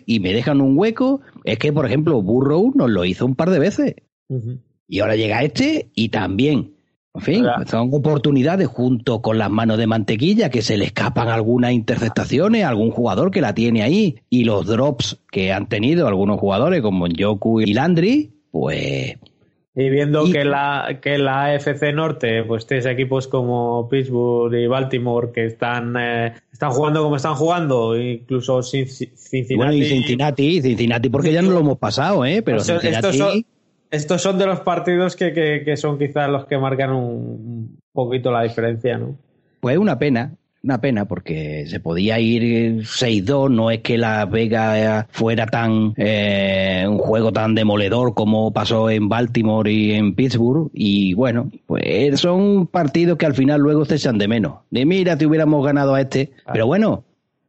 y 0.05 0.19
me 0.19 0.33
dejan 0.33 0.61
un 0.61 0.77
hueco. 0.77 1.21
Es 1.43 1.59
que, 1.59 1.73
por 1.73 1.85
ejemplo, 1.85 2.21
Burrow 2.21 2.71
nos 2.73 2.89
lo 2.89 3.05
hizo 3.05 3.25
un 3.25 3.35
par 3.35 3.49
de 3.49 3.59
veces. 3.59 3.95
Y 4.88 4.99
ahora 4.99 5.15
llega 5.15 5.43
este 5.43 5.89
y 5.93 6.09
también 6.09 6.74
en 7.15 7.21
fin, 7.21 7.45
son 7.67 7.89
oportunidades 7.93 8.67
junto 8.67 9.21
con 9.21 9.38
las 9.38 9.49
manos 9.49 9.78
de 9.78 9.88
mantequilla 9.88 10.49
que 10.49 10.62
se 10.62 10.78
le 10.78 10.86
escapan 10.86 11.30
algunas 11.30 11.71
interceptaciones, 11.71 12.65
algún 12.65 12.91
jugador 12.91 13.32
que 13.32 13.41
la 13.41 13.54
tiene 13.54 13.84
ahí 13.84 14.17
y 14.30 14.43
los 14.43 14.67
drops 14.67 15.19
que 15.32 15.54
han 15.54 15.67
tenido 15.67 16.08
algunos 16.08 16.39
jugadores 16.39 16.82
como 16.82 17.08
Joku 17.17 17.62
y 17.62 17.73
Landry, 17.73 18.32
pues 18.51 19.15
y 19.78 19.89
viendo 19.89 20.23
que 20.32 20.45
la 20.45 20.99
que 21.01 21.17
la 21.17 21.47
AFC 21.47 21.93
Norte, 21.93 22.43
pues 22.43 22.65
tienes 22.65 22.86
equipos 22.86 23.28
como 23.28 23.89
Pittsburgh 23.89 24.54
y 24.54 24.67
Baltimore 24.67 25.32
que 25.34 25.45
están 25.45 25.95
eh, 25.99 26.34
están 26.51 26.71
jugando 26.71 27.04
como 27.04 27.17
están 27.17 27.36
jugando, 27.36 27.99
incluso 27.99 28.63
Cincinnati. 28.63 29.56
Bueno, 29.56 29.73
y 29.73 29.84
Cincinnati, 29.84 30.62
Cincinnati 30.62 31.10
porque 31.10 31.34
ya 31.34 31.41
no 31.41 31.51
lo 31.51 31.60
hemos 31.60 31.78
pasado, 31.78 32.25
¿eh? 32.25 32.41
Pero 32.41 32.62
Cincinnati... 32.62 33.08
Estos 33.08 33.17
son 33.17 33.45
de 33.97 34.45
los 34.45 34.60
partidos 34.62 35.15
que, 35.15 35.34
que, 35.34 35.77
son 35.77 35.97
quizás 35.97 36.29
los 36.29 36.45
que 36.45 36.58
marcan 36.58 36.91
un 36.91 37.79
poquito 37.91 38.31
la 38.31 38.43
diferencia, 38.43 38.97
¿no? 38.97 39.15
Pues 39.60 39.77
una 39.77 39.97
pena, 39.97 40.36
una 40.63 40.81
pena 40.81 41.05
porque 41.05 41.65
se 41.67 41.79
podía 41.79 42.19
ir 42.19 42.81
6-2, 42.81 43.51
no 43.51 43.71
es 43.71 43.81
que 43.81 43.97
la 43.97 44.25
Vega 44.25 45.08
fuera 45.12 45.45
tan 45.45 45.93
eh, 45.95 46.86
un 46.88 46.97
juego 46.97 47.31
tan 47.31 47.55
demoledor 47.55 48.13
como 48.13 48.51
pasó 48.51 48.89
en 48.89 49.08
Baltimore 49.08 49.71
y 49.71 49.93
en 49.93 50.15
Pittsburgh 50.15 50.69
y 50.73 51.13
bueno, 51.13 51.51
pues 51.67 52.19
son 52.19 52.67
partidos 52.67 53.17
que 53.17 53.25
al 53.25 53.36
final 53.36 53.62
luego 53.62 53.86
se 53.86 53.95
echan 53.95 54.17
de 54.17 54.27
menos. 54.27 54.60
De 54.71 54.86
mira, 54.86 55.17
te 55.17 55.25
hubiéramos 55.25 55.65
ganado 55.65 55.93
a 55.93 56.01
este, 56.01 56.31
pero 56.51 56.65
bueno, 56.65 57.03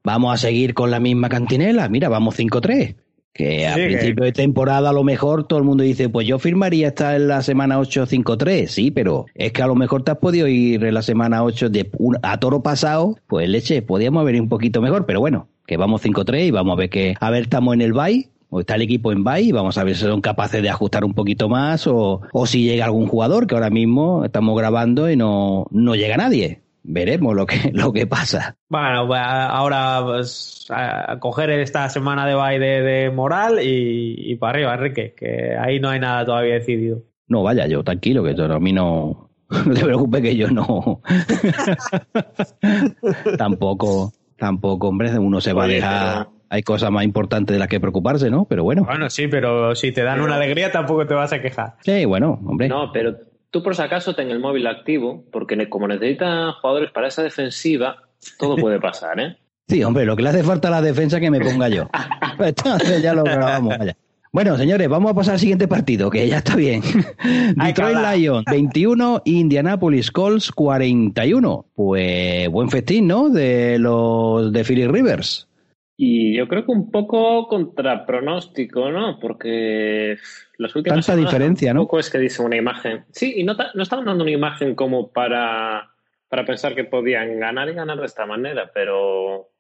vamos 0.05 0.35
a 0.35 0.37
seguir 0.37 0.75
con 0.75 0.91
la 0.91 1.01
misma 1.01 1.29
cantinela, 1.29 1.89
mira, 1.89 2.09
vamos 2.09 2.39
5-3. 2.39 2.97
Que 3.37 3.69
a 3.69 3.75
principio 3.75 4.25
de 4.25 4.33
temporada 4.33 4.89
a 4.89 4.93
lo 4.95 5.05
mejor 5.05 5.45
todo 5.45 5.59
el 5.59 5.67
mundo 5.67 5.85
dice, 5.85 6.09
pues 6.09 6.27
yo 6.27 6.39
firmaría 6.39 6.89
estar 6.89 7.17
en 7.17 7.29
la 7.29 7.43
semana 7.43 7.79
8-5-3, 7.79 8.67
sí, 8.67 8.91
pero 8.91 9.27
es 9.35 9.53
que 9.53 9.63
a 9.63 9.67
lo 9.67 9.75
mejor 9.75 10.05
te 10.05 10.13
has 10.13 10.17
podido 10.17 10.49
ir 10.49 10.83
en 10.83 10.95
la 10.95 11.03
semana 11.03 11.45
8 11.45 11.69
de 11.69 11.91
a 12.23 12.41
toro 12.41 12.63
pasado, 12.63 13.19
pues 13.27 13.47
leche, 13.47 13.83
podíamos 13.83 14.23
haber 14.23 14.37
ido 14.37 14.45
un 14.45 14.49
poquito 14.49 14.81
mejor, 14.81 15.05
pero 15.05 15.21
bueno, 15.21 15.49
que 15.67 15.77
vamos 15.77 16.03
5-3 16.03 16.47
y 16.47 16.51
vamos 16.51 16.73
a 16.73 16.77
ver 16.77 16.89
que, 16.89 17.15
a 17.21 17.29
ver, 17.29 17.43
estamos 17.43 17.75
en 17.75 17.83
el 17.83 17.93
bye, 17.93 18.31
o 18.49 18.61
está 18.61 18.77
el 18.77 18.83
equipo 18.83 19.13
en 19.13 19.23
bye, 19.23 19.43
y 19.43 19.53
vamos 19.53 19.77
a 19.77 19.85
ver 19.85 19.97
si 19.97 20.05
son 20.05 20.23
capaces 20.23 20.63
de 20.63 20.71
ajustar 20.71 21.05
un 21.05 21.13
poquito 21.13 21.51
más, 21.51 21.87
o, 21.87 22.23
o 22.33 22.47
si 22.47 22.63
llega 22.63 22.87
algún 22.87 23.07
jugador, 23.07 23.47
que 23.47 23.55
ahora 23.55 23.69
mismo 23.69 24.25
estamos 24.25 24.57
grabando 24.57 25.11
y 25.11 25.17
no, 25.17 25.67
no 25.71 25.95
llega 25.95 26.17
nadie 26.17 26.63
veremos 26.87 27.35
lo 27.35 27.47
que, 27.47 27.57
lo 27.73 27.93
que 27.93 28.07
pasa. 28.07 28.57
Bueno, 28.69 29.07
pues, 29.07 29.21
ahora 29.23 30.03
pues, 30.05 30.67
a 30.71 31.19
coger 31.19 31.51
esta 31.51 31.89
semana 31.89 32.27
de 32.27 32.35
baile 32.35 32.83
de 32.83 33.11
moral 33.11 33.59
y, 33.63 34.35
para 34.37 34.59
arriba, 34.59 34.75
Enrique, 34.75 35.15
que 35.17 35.57
ahí 35.59 35.81
no 35.81 35.91
hay 35.91 36.01
nada 36.01 36.25
todavía 36.25 36.55
decidido. 36.55 37.03
No, 37.29 37.43
vaya, 37.43 37.67
yo 37.67 37.83
tranquilo, 37.83 38.23
que 38.23 38.41
a 38.41 38.59
mí 38.61 38.73
no 38.73 39.31
le 39.67 39.81
preocupe 39.81 40.23
que 40.23 40.37
yo 40.37 40.49
no. 40.49 41.03
tampoco, 43.39 44.13
tampoco, 44.39 44.89
hombre, 44.89 45.19
uno 45.19 45.41
se 45.41 45.53
va 45.53 45.65
a 45.65 45.69
dejar. 45.69 46.29
Hay 46.49 46.63
cosas 46.63 46.93
más 46.93 47.05
importantes 47.05 47.55
de 47.55 47.59
las 47.59 47.67
que 47.67 47.81
preocuparse, 47.81 48.31
¿no? 48.31 48.45
Pero 48.45 48.63
bueno. 48.63 48.85
Bueno, 48.85 49.11
sí, 49.11 49.27
pero 49.27 49.75
si 49.75 49.91
te 49.91 50.05
dan 50.05 50.21
una 50.21 50.37
alegría 50.37 50.71
tampoco 50.71 51.05
te 51.05 51.13
vas 51.13 51.33
a 51.33 51.43
quejar. 51.43 51.75
Sí, 51.81 52.05
bueno, 52.05 52.39
hombre. 52.47 52.69
No, 52.69 52.93
pero 52.93 53.17
tú 53.57 53.63
por 53.63 53.75
si 53.75 53.81
acaso 53.81 54.15
ten 54.15 54.31
el 54.31 54.39
móvil 54.39 54.67
activo, 54.67 55.25
porque 55.33 55.57
como 55.71 55.89
necesitan 55.89 56.53
jugadores 56.61 56.91
para 56.91 57.09
esa 57.09 57.23
defensiva, 57.23 58.03
todo 58.39 58.57
puede 58.57 58.79
pasar, 58.79 59.19
¿eh? 59.19 59.39
Sí, 59.67 59.83
hombre, 59.83 60.05
lo 60.05 60.15
que 60.15 60.23
le 60.23 60.29
hace 60.29 60.45
falta 60.45 60.69
a 60.69 60.73
la 60.73 60.83
defensa 60.83 61.19
que 61.19 61.31
me 61.31 61.41
ponga 61.41 61.71
yo. 61.71 61.89
Entonces 62.39 63.03
ya 63.03 63.15
lo 63.15 63.25
grabamos, 63.25 63.79
vaya. 63.79 63.97
Bueno, 64.31 64.59
señores, 64.59 64.87
vamos 64.91 65.11
a 65.11 65.15
pasar 65.15 65.35
al 65.35 65.41
siguiente 65.41 65.67
partido, 65.67 66.11
que 66.11 66.29
ya 66.29 66.39
está 66.39 66.55
bien. 66.55 66.83
Detroit 67.57 67.97
Lions 67.97 68.45
21, 68.45 69.23
Indianapolis 69.25 70.11
Colts 70.11 70.53
41. 70.53 71.65
Pues 71.75 72.49
buen 72.51 72.69
festín, 72.69 73.07
¿no? 73.07 73.31
De 73.31 73.79
los 73.79 74.53
de 74.53 74.65
Philly 74.65 74.87
Rivers. 74.87 75.49
Y 75.97 76.37
yo 76.37 76.47
creo 76.47 76.67
que 76.67 76.73
un 76.73 76.91
poco 76.91 77.49
contra 77.49 78.05
pronóstico, 78.05 78.91
¿no? 78.91 79.19
Porque 79.19 80.19
las 80.59 80.77
últimas 80.77 81.07
Tanta 81.07 81.21
diferencia, 81.21 81.73
¿no? 81.73 81.83
Poco 81.83 81.99
es 81.99 82.11
que 82.11 82.19
dice 82.19 82.43
una 82.43 82.57
imagen. 82.57 83.05
Sí, 83.13 83.35
y 83.37 83.45
no, 83.45 83.55
no 83.75 83.83
estaban 83.83 84.05
dando 84.05 84.25
una 84.25 84.33
imagen 84.33 84.75
como 84.75 85.11
para, 85.11 85.91
para 86.29 86.45
pensar 86.45 86.75
que 86.75 86.85
podían 86.85 87.41
ganar 87.41 87.71
y 87.71 87.75
ganar 87.75 87.99
de 87.99 88.07
esta 88.07 88.27
manera, 88.27 88.71
pero 88.75 89.51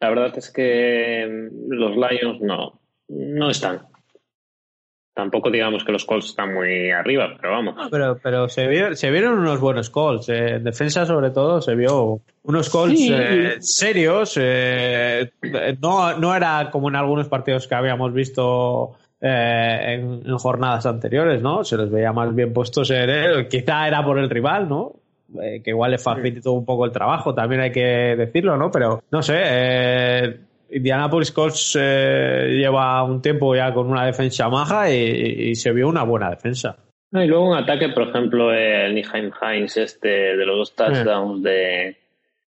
la 0.00 0.10
verdad 0.10 0.36
es 0.36 0.52
que 0.52 1.48
los 1.68 1.96
Lions 1.96 2.40
no, 2.42 2.80
no 3.08 3.50
están. 3.50 3.86
Tampoco 5.18 5.50
digamos 5.50 5.82
que 5.82 5.90
los 5.90 6.04
Colts 6.04 6.26
están 6.26 6.54
muy 6.54 6.92
arriba, 6.92 7.34
pero 7.40 7.54
vamos. 7.54 7.74
pero 7.90 8.20
pero 8.22 8.48
se, 8.48 8.68
vieron 8.68 9.40
unos 9.40 9.58
buenos 9.58 9.90
Colts. 9.90 10.28
Eh. 10.28 10.54
En 10.54 10.62
defensa, 10.62 11.06
sobre 11.06 11.30
todo, 11.30 11.60
se 11.60 11.74
vio 11.74 12.20
unos 12.44 12.70
Colts 12.70 13.00
eh, 13.10 13.56
serios. 13.58 14.38
Eh, 14.40 15.32
no, 15.82 16.16
no 16.16 16.36
era 16.36 16.70
como 16.70 16.88
en 16.88 16.94
algunos 16.94 17.28
partidos 17.28 17.66
que 17.66 17.74
habíamos 17.74 18.12
visto 18.14 18.92
en, 19.20 20.22
jornadas 20.36 20.86
anteriores, 20.86 21.42
¿no? 21.42 21.64
Se 21.64 21.76
les 21.76 21.90
veía 21.90 22.12
más 22.12 22.32
bien 22.32 22.52
puestos 22.52 22.88
en 22.92 23.10
él. 23.10 23.48
Quizá 23.48 23.88
era 23.88 24.04
por 24.04 24.20
el 24.20 24.30
rival, 24.30 24.68
¿no? 24.68 24.92
que 25.30 25.62
igual 25.66 25.90
le 25.90 25.98
facilitó 25.98 26.52
un 26.52 26.64
poco 26.64 26.86
el 26.86 26.92
trabajo, 26.92 27.34
también 27.34 27.60
hay 27.60 27.70
que 27.70 28.14
decirlo, 28.16 28.56
¿no? 28.56 28.70
Pero 28.70 29.02
no 29.10 29.22
sé, 29.22 30.38
Indianapolis 30.70 31.32
Colts 31.32 31.78
eh, 31.80 32.56
lleva 32.58 33.02
un 33.02 33.22
tiempo 33.22 33.54
ya 33.54 33.72
con 33.72 33.88
una 33.90 34.04
defensa 34.04 34.48
maja 34.48 34.92
y, 34.92 35.54
se 35.54 35.72
vio 35.72 35.88
una 35.88 36.02
buena 36.02 36.30
defensa. 36.30 36.76
y 37.12 37.26
luego 37.26 37.50
un 37.50 37.56
ataque, 37.56 37.88
por 37.90 38.08
ejemplo, 38.08 38.52
el 38.52 38.94
Niheim 38.94 39.30
Hines, 39.40 39.76
este 39.76 40.36
de 40.36 40.46
los 40.46 40.56
dos 40.56 40.76
touchdowns 40.76 41.42
de, 41.42 41.96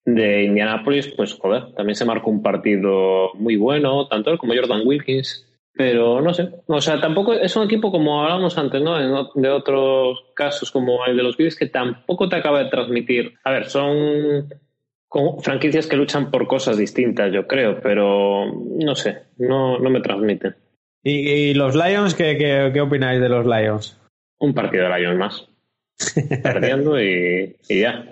de 0.05 0.43
Indianapolis, 0.43 1.13
pues 1.15 1.33
joder, 1.33 1.73
también 1.73 1.95
se 1.95 2.05
marcó 2.05 2.29
un 2.29 2.41
partido 2.41 3.31
muy 3.35 3.55
bueno, 3.55 4.07
tanto 4.07 4.31
él 4.31 4.37
como 4.37 4.53
Jordan 4.55 4.81
Wilkins. 4.85 5.45
Pero 5.71 6.19
no 6.19 6.33
sé, 6.33 6.49
o 6.67 6.81
sea, 6.81 6.99
tampoco 6.99 7.33
es 7.33 7.55
un 7.55 7.63
equipo 7.63 7.89
como 7.89 8.21
hablábamos 8.21 8.57
antes, 8.57 8.81
¿no? 8.81 9.31
de 9.33 9.49
otros 9.49 10.25
casos 10.33 10.71
como 10.71 11.05
el 11.05 11.15
de 11.15 11.23
los 11.23 11.37
Bills 11.37 11.55
que 11.55 11.67
tampoco 11.67 12.27
te 12.27 12.35
acaba 12.35 12.61
de 12.61 12.69
transmitir. 12.69 13.35
A 13.45 13.51
ver, 13.51 13.69
son 13.69 14.49
con 15.09 15.41
franquicias 15.41 15.87
que 15.87 15.97
luchan 15.97 16.29
por 16.29 16.47
cosas 16.47 16.77
distintas, 16.77 17.33
yo 17.33 17.47
creo, 17.47 17.81
pero 17.81 18.45
no 18.45 18.95
sé, 18.95 19.23
no, 19.37 19.79
no 19.79 19.89
me 19.89 20.01
transmiten. 20.01 20.55
¿Y, 21.03 21.53
los 21.55 21.75
Lions? 21.75 22.13
¿qué, 22.13 22.37
qué, 22.37 22.81
opináis 22.81 23.19
de 23.19 23.29
los 23.29 23.45
Lions? 23.45 23.99
Un 24.39 24.53
partido 24.53 24.87
de 24.87 24.99
Lions 24.99 25.17
más. 25.17 25.47
Perdiendo 26.43 27.01
y, 27.01 27.57
ya. 27.67 28.05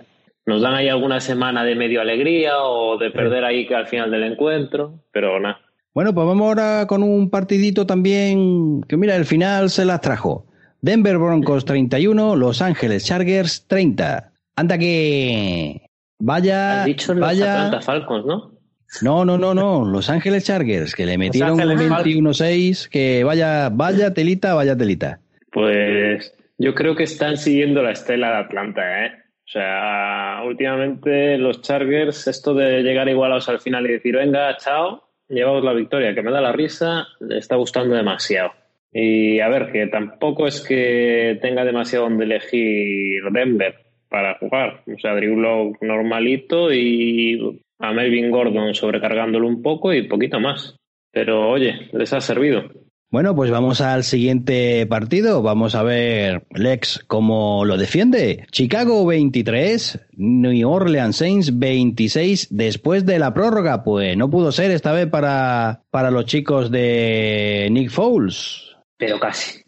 Nos 0.46 0.62
dan 0.62 0.74
ahí 0.74 0.88
alguna 0.88 1.20
semana 1.20 1.64
de 1.64 1.76
medio 1.76 2.02
alegría 2.02 2.60
o 2.64 2.98
de 2.98 3.12
perder 3.12 3.44
ahí 3.44 3.68
que 3.68 3.76
al 3.76 3.88
final 3.88 4.10
del 4.10 4.24
encuentro, 4.24 5.04
pero 5.12 5.40
nada. 5.40 5.60
Bueno, 5.94 6.14
pues 6.14 6.26
vamos 6.26 6.48
ahora 6.48 6.88
con 6.88 7.04
un 7.04 7.30
partidito 7.30 7.86
también 7.86 8.82
que 8.84 8.98
mira, 8.98 9.16
el 9.16 9.26
final 9.26 9.70
se 9.70 9.84
las 9.86 10.02
trajo. 10.02 10.46
Denver 10.82 11.18
Broncos 11.18 11.66
31, 11.66 12.36
Los 12.36 12.62
Ángeles 12.62 13.06
Chargers 13.06 13.66
30. 13.68 14.32
Anda 14.56 14.78
que 14.78 15.87
Vaya. 16.20 16.84
dicho 16.86 17.16
vaya... 17.16 17.80
Falcons, 17.82 18.26
¿no? 18.26 18.58
No, 19.02 19.26
no, 19.26 19.38
no, 19.38 19.54
no. 19.54 19.86
Los 19.86 20.10
Ángeles 20.10 20.46
Chargers, 20.46 20.96
que 20.96 21.06
le 21.06 21.18
metieron 21.18 21.60
un 21.60 21.78
21-6, 21.78 22.90
que 22.90 23.24
vaya, 23.24 23.70
vaya 23.70 24.14
telita, 24.14 24.54
vaya 24.54 24.78
telita. 24.78 25.20
Pues 25.52 26.34
yo 26.58 26.74
creo 26.74 26.96
que 26.96 27.04
están 27.04 27.38
siguiendo 27.38 27.84
la 27.84 27.92
estela 27.92 28.30
de 28.30 28.38
Atlanta, 28.38 29.06
¿eh? 29.06 29.12
O 29.46 29.50
sea, 29.50 30.42
últimamente 30.46 31.38
los 31.38 31.62
Chargers, 31.62 32.28
esto 32.28 32.54
de 32.54 32.82
llegar 32.82 33.08
igualados 33.08 33.48
al 33.48 33.60
final 33.60 33.86
y 33.86 33.94
decir, 33.94 34.16
venga, 34.16 34.58
chao, 34.58 35.10
llevamos 35.30 35.64
la 35.64 35.74
victoria, 35.74 36.14
que 36.14 36.22
me 36.22 36.32
da 36.32 36.42
la 36.42 36.52
risa, 36.52 37.08
le 37.20 37.38
está 37.38 37.56
gustando 37.56 37.96
demasiado. 37.96 38.52
Y 38.92 39.40
a 39.40 39.48
ver, 39.48 39.72
que 39.72 39.88
tampoco 39.88 40.48
es 40.48 40.62
que 40.62 41.40
tenga 41.42 41.64
demasiado 41.64 42.06
donde 42.06 42.26
elegir 42.26 43.24
Denver 43.32 43.87
para 44.10 44.38
jugar. 44.38 44.84
O 44.88 45.00
sea, 45.00 45.16
Drew 45.16 45.40
Lock 45.40 45.82
normalito 45.82 46.72
y 46.74 47.62
a 47.80 47.94
Melvin 47.94 48.32
Gordon 48.32 48.74
sobrecargándolo 48.74 49.48
un 49.48 49.62
poco 49.62 49.94
y 49.94 50.08
poquito 50.08 50.40
más. 50.40 50.76
Pero 51.12 51.50
oye, 51.50 51.90
les 51.94 52.14
ha 52.14 52.22
servido. 52.22 52.70
Bueno, 53.10 53.34
pues 53.34 53.50
vamos 53.50 53.80
al 53.80 54.04
siguiente 54.04 54.86
partido. 54.86 55.42
Vamos 55.42 55.76
a 55.76 55.84
ver 55.84 56.46
Lex 56.52 57.06
cómo 57.08 57.64
lo 57.64 57.78
defiende. 57.78 58.46
Chicago 58.52 59.06
23, 59.06 60.08
New 60.18 60.70
Orleans 60.70 61.16
Saints 61.16 61.58
26 61.58 62.50
después 62.52 63.06
de 63.06 63.18
la 63.18 63.34
prórroga. 63.34 63.86
Pues 63.86 64.18
no 64.18 64.30
pudo 64.30 64.52
ser 64.52 64.72
esta 64.72 64.92
vez 64.92 65.08
para, 65.08 65.84
para 65.90 66.12
los 66.12 66.26
chicos 66.26 66.70
de 66.70 67.70
Nick 67.72 67.92
Foles. 67.92 68.76
Pero 68.98 69.22
casi. 69.22 69.62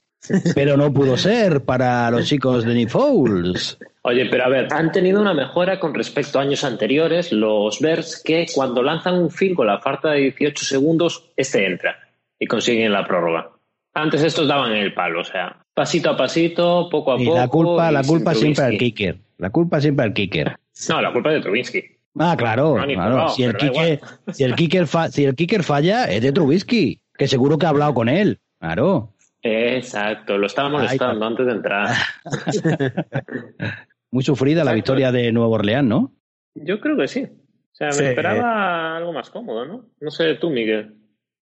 Pero 0.53 0.75
no 0.75 0.93
pudo 0.93 1.15
ser 1.15 1.63
para 1.63 2.11
los 2.11 2.27
chicos 2.27 2.65
de 2.65 2.73
Nick 2.73 2.89
Foles. 2.89 3.79
Oye, 4.09 4.25
pero 4.25 4.45
a 4.45 4.49
ver, 4.49 4.67
han 4.71 4.91
tenido 4.91 5.21
una 5.21 5.35
mejora 5.35 5.79
con 5.79 5.93
respecto 5.93 6.39
a 6.39 6.41
años 6.41 6.63
anteriores 6.63 7.31
los 7.31 7.79
Bears 7.79 8.23
que 8.25 8.47
cuando 8.55 8.81
lanzan 8.81 9.21
un 9.21 9.29
field 9.29 9.55
con 9.55 9.67
la 9.67 9.79
falta 9.79 10.09
de 10.09 10.21
18 10.21 10.65
segundos, 10.65 11.29
este 11.37 11.63
entra 11.67 11.95
y 12.39 12.47
consiguen 12.47 12.91
la 12.91 13.05
prórroga. 13.05 13.51
Antes 13.93 14.23
estos 14.23 14.47
daban 14.47 14.71
el 14.71 14.95
palo, 14.95 15.21
o 15.21 15.23
sea, 15.23 15.57
pasito 15.75 16.09
a 16.09 16.17
pasito, 16.17 16.89
poco 16.89 17.11
a 17.11 17.17
poco. 17.17 17.35
La 17.35 17.47
culpa, 17.47 17.91
la 17.91 18.03
culpa 18.03 18.33
siempre 18.33 18.65
al 18.65 18.77
kicker. 18.79 19.17
La 19.37 19.51
culpa 19.51 19.79
siempre 19.79 20.05
al 20.05 20.13
kicker. 20.13 20.57
No, 20.89 21.01
la 21.01 21.13
culpa 21.13 21.29
es 21.29 21.35
de 21.35 21.41
Trubinsky. 21.41 21.83
Ah, 22.17 22.35
claro, 22.35 22.77
claro. 22.83 23.29
si, 23.29 23.43
el 23.43 23.55
kicker, 23.55 23.99
si, 24.31 24.43
el 24.43 24.55
kicker 24.55 24.87
si 24.87 25.25
el 25.25 25.35
kicker 25.35 25.63
falla, 25.63 26.05
es 26.05 26.23
de 26.23 26.31
Trubisky, 26.31 26.99
que 27.15 27.27
seguro 27.27 27.59
que 27.59 27.67
ha 27.67 27.69
hablado 27.69 27.93
con 27.93 28.09
él. 28.09 28.39
Claro. 28.59 29.13
Exacto, 29.41 30.37
lo 30.37 30.47
estaba 30.47 30.69
molestando 30.69 31.25
antes 31.25 31.45
de 31.45 31.51
entrar. 31.51 31.95
Muy 34.11 34.23
sufrida 34.23 34.63
la 34.63 34.73
victoria 34.73 35.11
de 35.11 35.31
Nuevo 35.31 35.53
Orleans, 35.53 35.87
¿no? 35.87 36.11
Yo 36.55 36.79
creo 36.79 36.97
que 36.97 37.07
sí. 37.07 37.23
O 37.23 37.75
sea, 37.75 37.89
me 37.89 38.09
esperaba 38.09 38.97
algo 38.97 39.13
más 39.13 39.29
cómodo, 39.29 39.65
¿no? 39.65 39.85
No 39.99 40.11
sé 40.11 40.35
tú, 40.35 40.49
Miguel. 40.49 40.95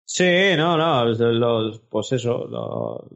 Sí, 0.05 0.25
no, 0.57 0.77
no, 0.77 1.05
los, 1.05 1.81
pues 1.81 2.13
eso, 2.13 2.47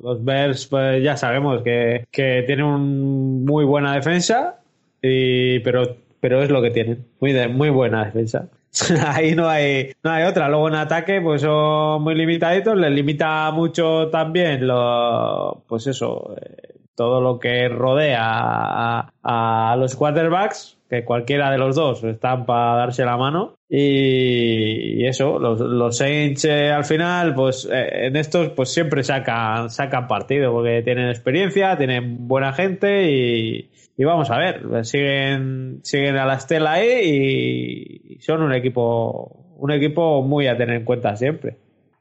los, 0.00 0.22
Bears 0.22 0.66
pues 0.66 1.02
ya 1.02 1.16
sabemos 1.16 1.62
que, 1.62 2.06
que 2.10 2.44
tienen 2.46 2.66
una 2.66 2.76
muy 2.76 3.64
buena 3.64 3.94
defensa, 3.94 4.60
y, 5.00 5.60
pero, 5.60 5.96
pero 6.20 6.42
es 6.42 6.50
lo 6.50 6.60
que 6.60 6.70
tienen, 6.70 7.06
muy, 7.18 7.48
muy 7.48 7.70
buena 7.70 8.04
defensa. 8.04 8.48
Ahí 9.06 9.34
no 9.34 9.48
hay, 9.48 9.92
no 10.02 10.10
hay 10.10 10.24
otra. 10.24 10.48
Luego 10.48 10.68
en 10.68 10.76
ataque, 10.76 11.20
pues 11.20 11.42
son 11.42 12.02
muy 12.02 12.14
limitaditos. 12.14 12.76
Les 12.76 12.90
limita 12.90 13.50
mucho 13.50 14.08
también 14.08 14.66
lo, 14.66 15.62
pues 15.66 15.86
eso, 15.86 16.34
eh, 16.40 16.71
todo 17.02 17.20
lo 17.20 17.40
que 17.40 17.68
rodea 17.68 18.20
a, 18.22 19.76
los 19.76 19.96
quarterbacks, 19.96 20.78
que 20.88 21.04
cualquiera 21.04 21.50
de 21.50 21.58
los 21.58 21.74
dos 21.74 22.04
están 22.04 22.46
para 22.46 22.76
darse 22.76 23.04
la 23.04 23.16
mano. 23.16 23.56
Y, 23.68 25.04
eso, 25.04 25.40
los, 25.40 25.58
los 25.58 25.96
Saints 25.96 26.44
eh, 26.44 26.70
al 26.70 26.84
final, 26.84 27.34
pues 27.34 27.68
eh, 27.70 28.06
en 28.06 28.14
estos, 28.14 28.50
pues 28.50 28.72
siempre 28.72 29.02
sacan, 29.02 29.68
sacan 29.68 30.06
partido, 30.06 30.52
porque 30.52 30.82
tienen 30.82 31.08
experiencia, 31.08 31.76
tienen 31.76 32.28
buena 32.28 32.52
gente 32.52 33.10
y, 33.10 33.70
y 33.96 34.04
vamos 34.04 34.30
a 34.30 34.38
ver, 34.38 34.84
siguen, 34.84 35.80
siguen 35.82 36.16
a 36.18 36.24
la 36.24 36.34
estela 36.34 36.74
ahí 36.74 38.04
y 38.10 38.20
son 38.20 38.42
un 38.42 38.54
equipo, 38.54 39.56
un 39.56 39.72
equipo 39.72 40.22
muy 40.22 40.46
a 40.46 40.56
tener 40.56 40.76
en 40.76 40.84
cuenta 40.84 41.16
siempre. 41.16 41.56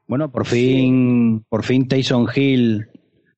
Bueno, 0.06 0.30
por 0.30 0.46
fin, 0.46 1.44
por 1.48 1.64
fin 1.64 1.88
Tyson 1.88 2.28
Hill, 2.32 2.86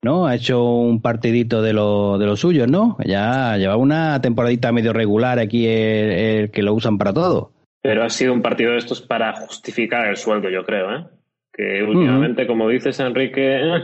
¿no? 0.04 0.26
Ha 0.26 0.36
hecho 0.36 0.62
un 0.62 1.00
partidito 1.00 1.62
de 1.62 1.72
lo, 1.72 2.18
de 2.18 2.26
los 2.26 2.40
suyos, 2.40 2.68
¿no? 2.68 2.96
Ya 3.04 3.56
lleva 3.56 3.76
una 3.76 4.20
temporadita 4.20 4.70
medio 4.70 4.92
regular 4.92 5.38
aquí 5.38 5.66
el, 5.66 6.50
que 6.50 6.62
lo 6.62 6.74
usan 6.74 6.98
para 6.98 7.12
todo. 7.12 7.52
Pero 7.82 8.04
ha 8.04 8.10
sido 8.10 8.32
un 8.32 8.42
partido 8.42 8.72
de 8.72 8.78
estos 8.78 9.00
para 9.00 9.34
justificar 9.34 10.06
el 10.06 10.16
sueldo, 10.16 10.48
yo 10.50 10.64
creo, 10.64 10.94
¿eh? 10.94 11.04
Que 11.52 11.82
últimamente, 11.82 12.46
como 12.46 12.68
dices, 12.68 12.98
Enrique, 13.00 13.56
eh, 13.56 13.82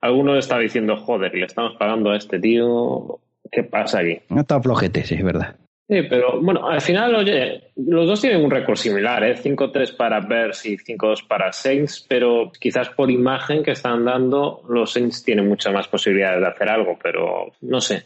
alguno 0.00 0.36
está 0.36 0.58
diciendo, 0.58 0.96
joder, 0.96 1.34
le 1.34 1.46
estamos 1.46 1.76
pagando 1.78 2.10
a 2.10 2.16
este 2.16 2.38
tío 2.38 3.20
¿Qué 3.52 3.62
pasa 3.62 3.98
aquí? 4.00 4.18
No 4.30 4.40
está 4.40 4.60
flojete, 4.60 5.04
sí, 5.04 5.14
es 5.14 5.22
verdad. 5.22 5.56
Sí, 5.92 6.04
pero 6.08 6.40
bueno, 6.40 6.66
al 6.66 6.80
final, 6.80 7.14
oye, 7.14 7.64
los 7.76 8.06
dos 8.06 8.22
tienen 8.22 8.42
un 8.42 8.50
récord 8.50 8.76
similar, 8.76 9.22
¿eh? 9.24 9.36
5-3 9.36 9.94
para 9.94 10.20
Bears 10.20 10.64
y 10.64 10.78
5-2 10.78 11.26
para 11.28 11.52
Saints, 11.52 12.06
pero 12.08 12.50
quizás 12.58 12.88
por 12.88 13.10
imagen 13.10 13.62
que 13.62 13.72
están 13.72 14.02
dando, 14.06 14.62
los 14.70 14.90
Saints 14.90 15.22
tienen 15.22 15.46
muchas 15.46 15.74
más 15.74 15.88
posibilidades 15.88 16.40
de 16.40 16.46
hacer 16.46 16.70
algo, 16.70 16.98
pero 17.02 17.52
no 17.60 17.78
sé. 17.82 18.04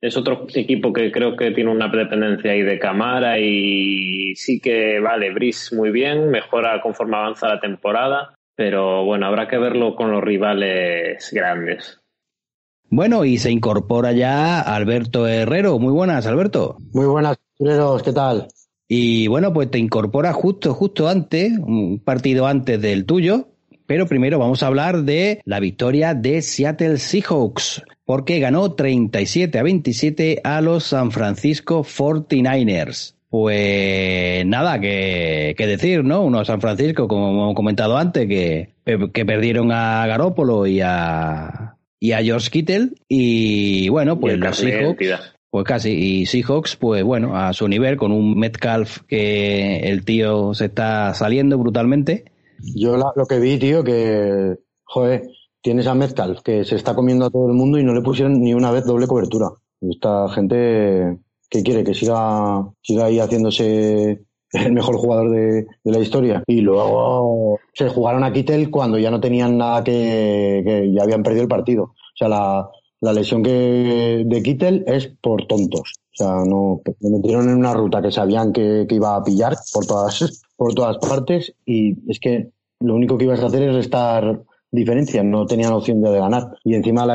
Es 0.00 0.16
otro 0.16 0.44
equipo 0.52 0.92
que 0.92 1.12
creo 1.12 1.36
que 1.36 1.52
tiene 1.52 1.70
una 1.70 1.86
dependencia 1.86 2.50
ahí 2.50 2.62
de 2.62 2.80
cámara 2.80 3.38
y 3.38 4.34
sí 4.34 4.60
que 4.60 4.98
vale, 4.98 5.30
Brice 5.30 5.76
muy 5.76 5.92
bien, 5.92 6.30
mejora 6.30 6.80
conforme 6.80 7.16
avanza 7.16 7.46
la 7.46 7.60
temporada, 7.60 8.34
pero 8.56 9.04
bueno, 9.04 9.26
habrá 9.26 9.46
que 9.46 9.58
verlo 9.58 9.94
con 9.94 10.10
los 10.10 10.24
rivales 10.24 11.30
grandes. 11.32 11.99
Bueno, 12.90 13.24
y 13.24 13.38
se 13.38 13.52
incorpora 13.52 14.10
ya 14.10 14.60
Alberto 14.60 15.28
Herrero. 15.28 15.78
Muy 15.78 15.92
buenas, 15.92 16.26
Alberto. 16.26 16.76
Muy 16.92 17.06
buenas, 17.06 17.38
Herreros, 17.60 18.02
¿qué 18.02 18.12
tal? 18.12 18.48
Y 18.88 19.28
bueno, 19.28 19.52
pues 19.52 19.70
te 19.70 19.78
incorpora 19.78 20.32
justo, 20.32 20.74
justo 20.74 21.08
antes, 21.08 21.52
un 21.56 22.00
partido 22.00 22.48
antes 22.48 22.82
del 22.82 23.06
tuyo, 23.06 23.46
pero 23.86 24.08
primero 24.08 24.40
vamos 24.40 24.64
a 24.64 24.66
hablar 24.66 25.04
de 25.04 25.40
la 25.44 25.60
victoria 25.60 26.14
de 26.14 26.42
Seattle 26.42 26.98
Seahawks, 26.98 27.84
porque 28.04 28.40
ganó 28.40 28.72
37 28.72 29.56
a 29.56 29.62
27 29.62 30.40
a 30.42 30.60
los 30.60 30.82
San 30.82 31.12
Francisco 31.12 31.84
49ers. 31.84 33.14
Pues 33.28 34.44
nada 34.44 34.80
que, 34.80 35.54
decir, 35.56 36.02
¿no? 36.02 36.22
Uno 36.22 36.44
San 36.44 36.60
Francisco, 36.60 37.06
como 37.06 37.30
hemos 37.30 37.54
comentado 37.54 37.96
antes, 37.96 38.26
que, 38.26 38.70
que 38.84 39.24
perdieron 39.24 39.70
a 39.70 40.04
Garópolo 40.08 40.66
y 40.66 40.80
a, 40.80 41.76
y 42.00 42.12
a 42.12 42.22
George 42.22 42.50
Kittle. 42.50 42.90
Y 43.06 43.88
bueno, 43.90 44.18
pues 44.18 44.38
los 44.38 44.56
Seahawks. 44.56 45.34
Pues 45.50 45.64
casi. 45.64 45.90
Y 45.90 46.26
Seahawks, 46.26 46.76
pues 46.76 47.04
bueno, 47.04 47.36
a 47.36 47.52
su 47.52 47.68
nivel, 47.68 47.96
con 47.96 48.10
un 48.10 48.36
Metcalf 48.38 49.00
que 49.06 49.80
el 49.80 50.04
tío 50.04 50.54
se 50.54 50.66
está 50.66 51.12
saliendo 51.14 51.58
brutalmente. 51.58 52.24
Yo 52.74 52.96
lo 52.96 53.26
que 53.26 53.38
vi, 53.38 53.58
tío, 53.58 53.84
que, 53.84 54.56
joder, 54.84 55.22
tienes 55.60 55.86
a 55.86 55.94
Metcalf 55.94 56.40
que 56.42 56.64
se 56.64 56.76
está 56.76 56.94
comiendo 56.94 57.26
a 57.26 57.30
todo 57.30 57.48
el 57.48 57.54
mundo 57.54 57.78
y 57.78 57.84
no 57.84 57.94
le 57.94 58.02
pusieron 58.02 58.40
ni 58.40 58.54
una 58.54 58.70
vez 58.70 58.84
doble 58.84 59.06
cobertura. 59.06 59.48
Esta 59.80 60.28
gente 60.28 61.18
que 61.48 61.62
quiere 61.62 61.84
que 61.84 61.94
siga, 61.94 62.70
siga 62.82 63.06
ahí 63.06 63.18
haciéndose 63.18 64.22
el 64.52 64.72
mejor 64.72 64.96
jugador 64.96 65.30
de, 65.30 65.66
la 65.84 65.98
historia. 65.98 66.42
Y 66.46 66.60
luego 66.60 67.58
se 67.72 67.88
jugaron 67.88 68.24
a 68.24 68.32
Kittel 68.32 68.70
cuando 68.70 68.98
ya 68.98 69.10
no 69.10 69.20
tenían 69.20 69.58
nada 69.58 69.84
que, 69.84 70.62
que 70.64 70.92
ya 70.92 71.02
habían 71.02 71.22
perdido 71.22 71.42
el 71.42 71.48
partido. 71.48 71.84
O 71.84 72.16
sea, 72.16 72.28
la, 72.28 72.68
la 73.00 73.12
lesión 73.12 73.42
que 73.42 74.24
de 74.26 74.42
Kittel 74.42 74.84
es 74.86 75.12
por 75.20 75.46
tontos. 75.46 75.94
O 76.12 76.16
sea, 76.16 76.44
no 76.44 76.82
me 77.00 77.10
metieron 77.10 77.48
en 77.48 77.56
una 77.56 77.72
ruta 77.72 78.02
que 78.02 78.10
sabían 78.10 78.52
que, 78.52 78.86
que, 78.88 78.94
iba 78.94 79.16
a 79.16 79.24
pillar 79.24 79.56
por 79.72 79.86
todas, 79.86 80.42
por 80.56 80.74
todas 80.74 80.98
partes 80.98 81.54
y 81.64 81.96
es 82.10 82.18
que 82.20 82.50
lo 82.80 82.94
único 82.94 83.16
que 83.16 83.24
ibas 83.24 83.40
a 83.40 83.46
hacer 83.46 83.62
es 83.62 83.74
restar 83.74 84.42
diferencia, 84.70 85.22
no 85.22 85.46
tenían 85.46 85.72
opción 85.72 86.00
de 86.02 86.18
ganar. 86.18 86.44
Y 86.64 86.74
encima 86.74 87.06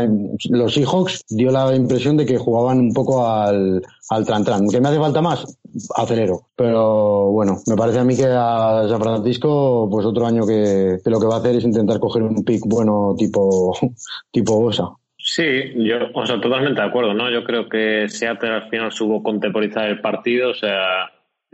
los 0.49 0.73
Seahawks 0.73 1.25
dio 1.29 1.51
la 1.51 1.75
impresión 1.75 2.17
de 2.17 2.25
que 2.25 2.37
jugaban 2.37 2.79
un 2.79 2.93
poco 2.93 3.27
al, 3.27 3.81
al 4.09 4.25
tran 4.25 4.43
tran. 4.43 4.67
¿Que 4.69 4.81
me 4.81 4.89
hace 4.89 4.99
falta 4.99 5.21
más? 5.21 5.57
Acelero. 5.95 6.41
Pero 6.55 7.31
bueno, 7.31 7.57
me 7.67 7.75
parece 7.75 7.99
a 7.99 8.03
mí 8.03 8.15
que 8.15 8.25
a 8.25 8.85
San 8.87 9.01
Francisco, 9.01 9.87
pues 9.89 10.05
otro 10.05 10.25
año 10.25 10.45
que, 10.45 10.97
que 11.03 11.09
lo 11.09 11.19
que 11.19 11.27
va 11.27 11.35
a 11.35 11.39
hacer 11.39 11.55
es 11.55 11.63
intentar 11.63 11.99
coger 11.99 12.23
un 12.23 12.43
pick 12.43 12.61
bueno 12.65 13.15
tipo, 13.17 13.75
tipo 14.31 14.61
Bosa. 14.61 14.89
Sí, 15.27 15.73
yo, 15.77 15.95
o 16.13 16.25
sea, 16.25 16.39
totalmente 16.39 16.79
de 16.79 16.87
acuerdo, 16.87 17.15
¿no? 17.15 17.31
Yo 17.31 17.43
creo 17.43 17.67
que 17.67 18.07
Seattle 18.07 18.49
al 18.51 18.69
final 18.69 18.91
supo 18.91 19.23
contemporizar 19.23 19.89
el 19.89 19.99
partido, 19.99 20.51
o 20.51 20.53
sea, 20.53 21.09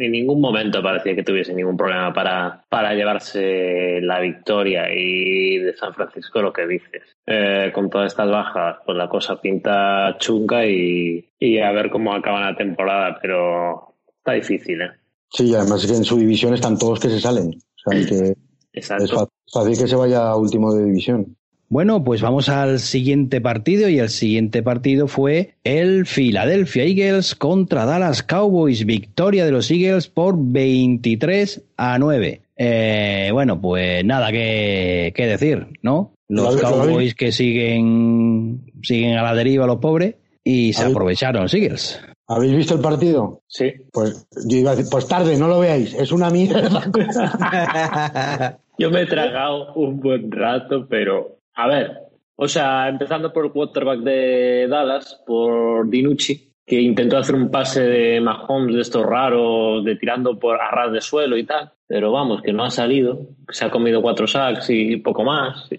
en 0.05 0.11
ningún 0.11 0.41
momento 0.41 0.81
parecía 0.81 1.15
que 1.15 1.23
tuviese 1.23 1.53
ningún 1.53 1.77
problema 1.77 2.13
para, 2.13 2.63
para 2.69 2.93
llevarse 2.93 4.01
la 4.01 4.19
victoria 4.19 4.87
y 4.91 5.59
de 5.59 5.75
San 5.75 5.93
Francisco 5.93 6.41
lo 6.41 6.51
que 6.51 6.67
dices. 6.67 7.03
Eh, 7.25 7.71
con 7.73 7.89
todas 7.89 8.11
estas 8.11 8.29
bajas, 8.29 8.77
pues 8.85 8.97
la 8.97 9.07
cosa 9.07 9.39
pinta 9.39 10.17
chunga 10.19 10.65
y, 10.65 11.29
y 11.39 11.59
a 11.59 11.71
ver 11.71 11.89
cómo 11.89 12.13
acaba 12.13 12.51
la 12.51 12.55
temporada, 12.55 13.17
pero 13.21 13.95
está 14.17 14.33
difícil, 14.33 14.81
¿eh? 14.81 14.91
Sí, 15.29 15.53
además 15.55 15.85
que 15.85 15.93
en 15.93 16.03
su 16.03 16.17
división 16.17 16.53
están 16.53 16.77
todos 16.77 16.99
que 16.99 17.09
se 17.09 17.19
salen. 17.19 17.49
O 17.53 17.91
sea, 17.91 18.05
que 18.05 18.33
Exacto. 18.73 19.03
es 19.05 19.53
fácil 19.53 19.77
que 19.77 19.87
se 19.87 19.95
vaya 19.95 20.27
a 20.27 20.35
último 20.35 20.73
de 20.73 20.85
división. 20.85 21.37
Bueno, 21.71 22.03
pues 22.03 22.21
vamos 22.21 22.49
al 22.49 22.81
siguiente 22.81 23.39
partido 23.39 23.87
y 23.87 23.97
el 23.97 24.09
siguiente 24.09 24.61
partido 24.61 25.07
fue 25.07 25.53
el 25.63 26.05
Philadelphia 26.05 26.83
Eagles 26.83 27.33
contra 27.33 27.85
Dallas 27.85 28.23
Cowboys. 28.23 28.85
Victoria 28.85 29.45
de 29.45 29.51
los 29.51 29.71
Eagles 29.71 30.09
por 30.09 30.35
23 30.37 31.63
a 31.77 31.97
9. 31.97 32.41
Eh, 32.57 33.29
bueno, 33.31 33.61
pues 33.61 34.03
nada 34.03 34.33
que, 34.33 35.13
decir, 35.15 35.67
¿no? 35.81 36.11
Los 36.27 36.59
Cowboys 36.59 37.15
que 37.15 37.31
siguen, 37.31 38.69
siguen 38.83 39.17
a 39.17 39.23
la 39.23 39.33
deriva 39.33 39.65
los 39.65 39.77
pobres 39.77 40.15
y 40.43 40.73
se 40.73 40.83
aprovecharon 40.83 41.43
los 41.43 41.53
Eagles. 41.53 42.01
¿Habéis 42.27 42.53
visto 42.53 42.75
el 42.75 42.81
partido? 42.81 43.43
Sí. 43.47 43.71
Pues 43.93 44.27
yo 44.45 44.57
iba 44.57 44.71
a 44.71 44.75
decir, 44.75 44.91
pues 44.91 45.07
tarde, 45.07 45.37
no 45.37 45.47
lo 45.47 45.61
veáis, 45.61 45.93
es 45.93 46.11
una 46.11 46.29
mierda. 46.29 46.91
yo 48.77 48.91
me 48.91 49.03
he 49.03 49.05
tragado 49.05 49.73
un 49.75 50.01
buen 50.01 50.29
rato, 50.29 50.85
pero 50.89 51.37
a 51.55 51.67
ver, 51.67 51.97
o 52.35 52.47
sea, 52.47 52.89
empezando 52.89 53.31
por 53.31 53.45
el 53.45 53.51
quarterback 53.51 53.99
de 53.99 54.67
Dallas, 54.67 55.21
por 55.25 55.89
Dinucci, 55.89 56.51
que 56.65 56.81
intentó 56.81 57.17
hacer 57.17 57.35
un 57.35 57.51
pase 57.51 57.81
de 57.81 58.21
Mahomes 58.21 58.75
de 58.75 58.81
estos 58.81 59.05
raros, 59.05 59.83
de 59.83 59.95
tirando 59.95 60.39
por 60.39 60.59
a 60.59 60.71
ras 60.71 60.91
de 60.91 61.01
suelo 61.01 61.37
y 61.37 61.45
tal, 61.45 61.71
pero 61.85 62.11
vamos, 62.11 62.41
que 62.41 62.53
no 62.53 62.63
ha 62.63 62.69
salido, 62.69 63.27
se 63.49 63.65
ha 63.65 63.69
comido 63.69 64.01
cuatro 64.01 64.25
sacks 64.25 64.69
y 64.69 64.97
poco 64.97 65.23
más, 65.23 65.69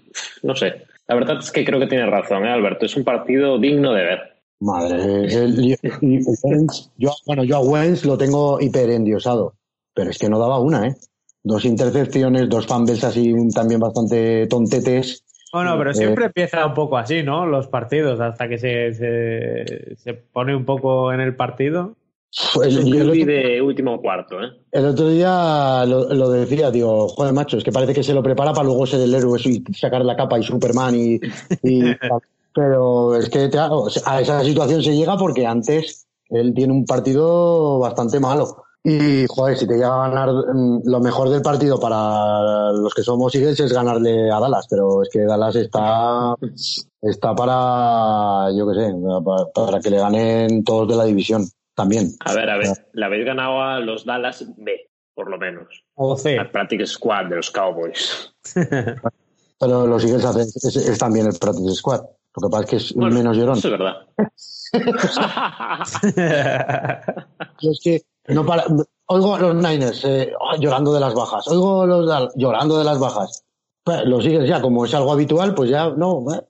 no 0.43 0.55
sé. 0.55 0.85
La 1.07 1.15
verdad 1.15 1.39
es 1.39 1.51
que 1.51 1.65
creo 1.65 1.79
que 1.79 1.87
tiene 1.87 2.05
razón, 2.05 2.45
¿eh, 2.45 2.51
Alberto? 2.51 2.85
Es 2.85 2.95
un 2.95 3.03
partido 3.03 3.59
digno 3.59 3.91
de 3.91 4.03
ver. 4.03 4.19
Madre, 4.61 5.27
yo, 6.97 7.11
bueno, 7.25 7.43
yo 7.43 7.57
a 7.57 7.61
Wentz 7.61 8.05
lo 8.05 8.17
tengo 8.17 8.61
hiperendiosado, 8.61 9.55
pero 9.93 10.11
es 10.11 10.17
que 10.17 10.29
no 10.29 10.39
daba 10.39 10.59
una, 10.59 10.87
¿eh? 10.87 10.95
Dos 11.43 11.65
intercepciones, 11.65 12.47
dos 12.47 12.67
fumbles 12.67 13.03
así 13.03 13.33
también 13.53 13.81
bastante 13.81 14.47
tontetes 14.47 15.22
bueno, 15.53 15.77
pero 15.77 15.93
siempre 15.93 16.25
empieza 16.25 16.65
un 16.65 16.73
poco 16.73 16.97
así, 16.97 17.21
¿no? 17.21 17.45
Los 17.45 17.67
partidos, 17.67 18.19
hasta 18.19 18.49
que 18.49 18.57
se, 18.57 18.93
se, 19.95 20.13
pone 20.13 20.55
un 20.55 20.65
poco 20.65 21.13
en 21.13 21.21
el 21.21 21.35
partido. 21.35 21.95
Pues 22.55 22.73
yo 22.73 23.11
de 23.11 23.61
último 23.61 24.01
cuarto, 24.01 24.41
¿eh? 24.43 24.51
El 24.71 24.85
otro 24.87 25.09
día 25.09 25.85
lo, 25.85 26.29
decía, 26.31 26.71
digo, 26.71 27.07
joder, 27.07 27.33
macho, 27.33 27.57
es 27.57 27.63
que 27.63 27.71
parece 27.71 27.93
que 27.93 28.01
se 28.01 28.15
lo 28.15 28.23
prepara 28.23 28.51
para 28.51 28.65
luego 28.65 28.87
ser 28.87 29.01
el 29.01 29.13
héroe 29.13 29.39
y 29.45 29.63
sacar 29.75 30.03
la 30.03 30.15
capa 30.15 30.39
y 30.39 30.43
Superman 30.43 30.95
y. 30.95 31.19
pero 32.55 33.15
es 33.15 33.29
que 33.29 33.49
a 34.05 34.21
esa 34.21 34.43
situación 34.43 34.81
se 34.81 34.95
llega 34.95 35.17
porque 35.17 35.45
antes 35.45 36.07
él 36.29 36.53
tiene 36.55 36.73
un 36.73 36.85
partido 36.85 37.77
bastante 37.77 38.19
malo. 38.19 38.62
Y, 38.85 39.25
joder, 39.29 39.57
si 39.57 39.65
te 39.65 39.75
llega 39.75 39.95
a 39.95 40.09
ganar 40.09 40.29
mm, 40.29 40.81
lo 40.83 40.99
mejor 40.99 41.29
del 41.29 41.41
partido 41.41 41.79
para 41.79 42.73
los 42.73 42.93
que 42.93 43.01
somos 43.01 43.33
Eagles 43.33 43.57
es 43.61 43.71
ganarle 43.71 44.29
a 44.29 44.41
Dallas, 44.41 44.67
pero 44.69 45.01
es 45.01 45.09
que 45.09 45.21
Dallas 45.21 45.55
está, 45.55 46.35
está 47.01 47.33
para, 47.33 48.51
yo 48.53 48.67
qué 48.67 48.75
sé, 48.75 48.93
para, 49.55 49.79
que 49.79 49.89
le 49.89 49.99
ganen 49.99 50.65
todos 50.65 50.89
de 50.89 50.97
la 50.97 51.05
división 51.05 51.45
también. 51.73 52.09
A 52.25 52.33
ver, 52.33 52.49
a 52.49 52.57
ver, 52.57 52.89
le 52.91 53.05
habéis 53.05 53.25
ganado 53.25 53.61
a 53.61 53.79
los 53.79 54.03
Dallas 54.03 54.45
B, 54.57 54.89
por 55.15 55.29
lo 55.29 55.37
menos. 55.37 55.85
O 55.95 56.17
C. 56.17 56.37
Al 56.37 56.51
Practice 56.51 56.87
Squad 56.87 57.27
de 57.27 57.37
los 57.37 57.51
Cowboys. 57.51 58.35
pero 59.59 59.87
los 59.87 60.03
Eagles 60.03 60.25
hacen, 60.25 60.41
es, 60.41 60.99
también 60.99 61.27
el 61.27 61.39
Practice 61.39 61.75
Squad. 61.75 62.01
Lo 62.35 62.49
que 62.49 62.51
pasa 62.51 62.63
es 62.63 62.69
que 62.69 62.75
es 62.75 62.93
menos 62.97 63.37
llorón. 63.37 63.59
Eso 63.59 63.69
es 63.69 63.71
verdad. 63.71 63.95
es 67.61 67.79
que 67.81 68.01
no 68.27 68.45
para, 68.45 68.65
oigo 69.07 69.35
a 69.35 69.39
los 69.39 69.55
Niners 69.55 70.03
eh, 70.05 70.33
llorando 70.59 70.93
de 70.93 70.99
las 70.99 71.13
bajas, 71.13 71.47
oigo 71.47 71.85
los 71.85 72.33
llorando 72.35 72.77
de 72.77 72.83
las 72.83 72.99
bajas. 72.99 73.43
Pues, 73.83 74.05
lo 74.05 74.21
sigues 74.21 74.47
ya, 74.47 74.61
como 74.61 74.85
es 74.85 74.93
algo 74.93 75.11
habitual, 75.11 75.53
pues 75.53 75.69
ya 75.69 75.89
no. 75.89 76.23
Eh. 76.33 76.41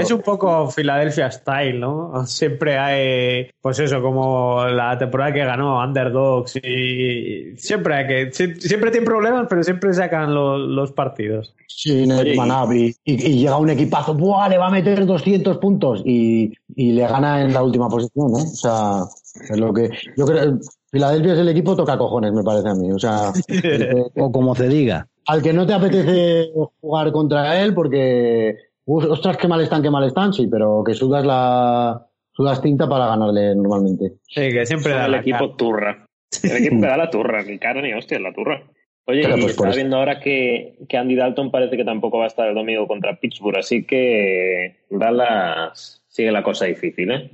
Es 0.00 0.10
un 0.10 0.20
poco 0.20 0.68
Philadelphia 0.68 1.30
style, 1.30 1.78
¿no? 1.78 2.10
Siempre 2.26 2.76
hay, 2.76 3.48
pues 3.60 3.78
eso, 3.78 4.02
como 4.02 4.64
la 4.64 4.98
temporada 4.98 5.32
que 5.32 5.44
ganó 5.44 5.78
Underdogs 5.78 6.56
y 6.56 7.56
siempre 7.56 7.94
hay 7.94 8.06
que, 8.08 8.32
siempre 8.32 8.90
tienen 8.90 9.04
problemas, 9.04 9.46
pero 9.48 9.62
siempre 9.62 9.94
sacan 9.94 10.34
los, 10.34 10.90
partidos. 10.90 11.54
Sí, 11.68 12.04
y, 12.04 12.92
y, 13.04 13.38
llega 13.38 13.56
un 13.58 13.70
equipazo, 13.70 14.14
¡buah! 14.14 14.48
Le 14.48 14.58
va 14.58 14.66
a 14.66 14.70
meter 14.70 15.06
200 15.06 15.58
puntos 15.58 16.02
y, 16.04 16.52
y 16.74 16.92
le 16.92 17.06
gana 17.06 17.42
en 17.42 17.52
la 17.52 17.62
última 17.62 17.88
posición, 17.88 18.32
¿eh? 18.32 18.42
O 18.42 18.56
sea, 18.56 19.04
es 19.34 19.58
lo 19.58 19.72
que 19.72 19.90
yo 20.16 20.26
creo. 20.26 20.58
Filadelfia 20.90 21.32
es 21.32 21.38
el 21.38 21.48
equipo 21.48 21.74
toca 21.74 21.96
cojones, 21.96 22.32
me 22.32 22.42
parece 22.42 22.68
a 22.68 22.74
mí. 22.74 22.92
O 22.92 22.98
sea, 22.98 23.32
o 24.16 24.32
como 24.32 24.54
se 24.54 24.68
diga. 24.68 25.08
Al 25.26 25.42
que 25.42 25.52
no 25.52 25.66
te 25.66 25.72
apetece 25.72 26.50
jugar 26.80 27.12
contra 27.12 27.62
él 27.62 27.74
porque, 27.74 28.56
ostras, 28.84 29.36
qué 29.36 29.48
mal 29.48 29.60
están, 29.60 29.82
qué 29.82 29.90
mal 29.90 30.04
están, 30.04 30.32
sí, 30.32 30.48
pero 30.48 30.82
que 30.84 30.94
sudas 30.94 31.24
la 31.24 32.06
sudas 32.32 32.60
tinta 32.60 32.88
para 32.88 33.06
ganarle 33.06 33.54
normalmente. 33.54 34.14
Sí, 34.26 34.50
que 34.50 34.66
siempre 34.66 34.92
da 34.92 35.06
el 35.06 35.14
equipo 35.14 35.54
turra. 35.54 36.06
El 36.42 36.56
equipo 36.56 36.80
que 36.80 36.86
da 36.86 36.96
la 36.96 37.10
turra, 37.10 37.42
ni 37.42 37.58
cara 37.58 37.80
ni 37.80 37.92
hostia, 37.94 38.18
la 38.18 38.32
turra. 38.32 38.62
Oye, 39.04 39.22
y 39.22 39.32
pues 39.32 39.46
estaba 39.46 39.74
viendo 39.74 39.96
ahora 39.96 40.20
que, 40.20 40.78
que, 40.88 40.96
Andy 40.96 41.16
Dalton 41.16 41.50
parece 41.50 41.76
que 41.76 41.84
tampoco 41.84 42.18
va 42.18 42.24
a 42.24 42.28
estar 42.28 42.48
el 42.48 42.54
domingo 42.54 42.86
contra 42.86 43.18
Pittsburgh, 43.18 43.58
así 43.58 43.84
que 43.84 44.84
Dallas 44.90 46.02
sigue 46.08 46.30
la 46.30 46.44
cosa 46.44 46.66
difícil, 46.66 47.10
¿eh? 47.10 47.30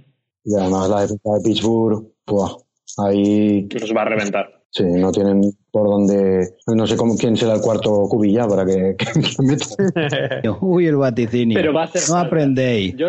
Y 0.49 0.55
además 0.55 0.88
la 0.88 1.01
defensa 1.03 1.30
de 1.34 1.40
Pittsburgh, 1.44 2.07
Ahí. 2.96 3.68
Nos 3.80 3.94
va 3.94 4.03
a 4.03 4.05
reventar. 4.07 4.62
Sí, 4.70 4.82
no 4.84 5.12
tienen 5.12 5.42
por 5.70 5.88
dónde. 5.88 6.55
No 6.66 6.86
sé 6.86 6.96
cómo, 6.96 7.16
quién 7.16 7.36
será 7.36 7.55
el 7.55 7.61
cuarto 7.61 7.90
cubilla 8.09 8.49
para 8.49 8.64
que, 8.64 8.96
que 8.99 9.42
meta. 9.42 10.51
Uy, 10.61 10.86
el 10.86 10.96
vaticinio. 10.96 11.55
Pero 11.55 11.74
va 11.74 11.82
a 11.82 11.84
hacer 11.84 12.01
no 12.03 12.14
falta. 12.14 12.26
aprendéis. 12.26 12.96
Yo, 12.96 13.09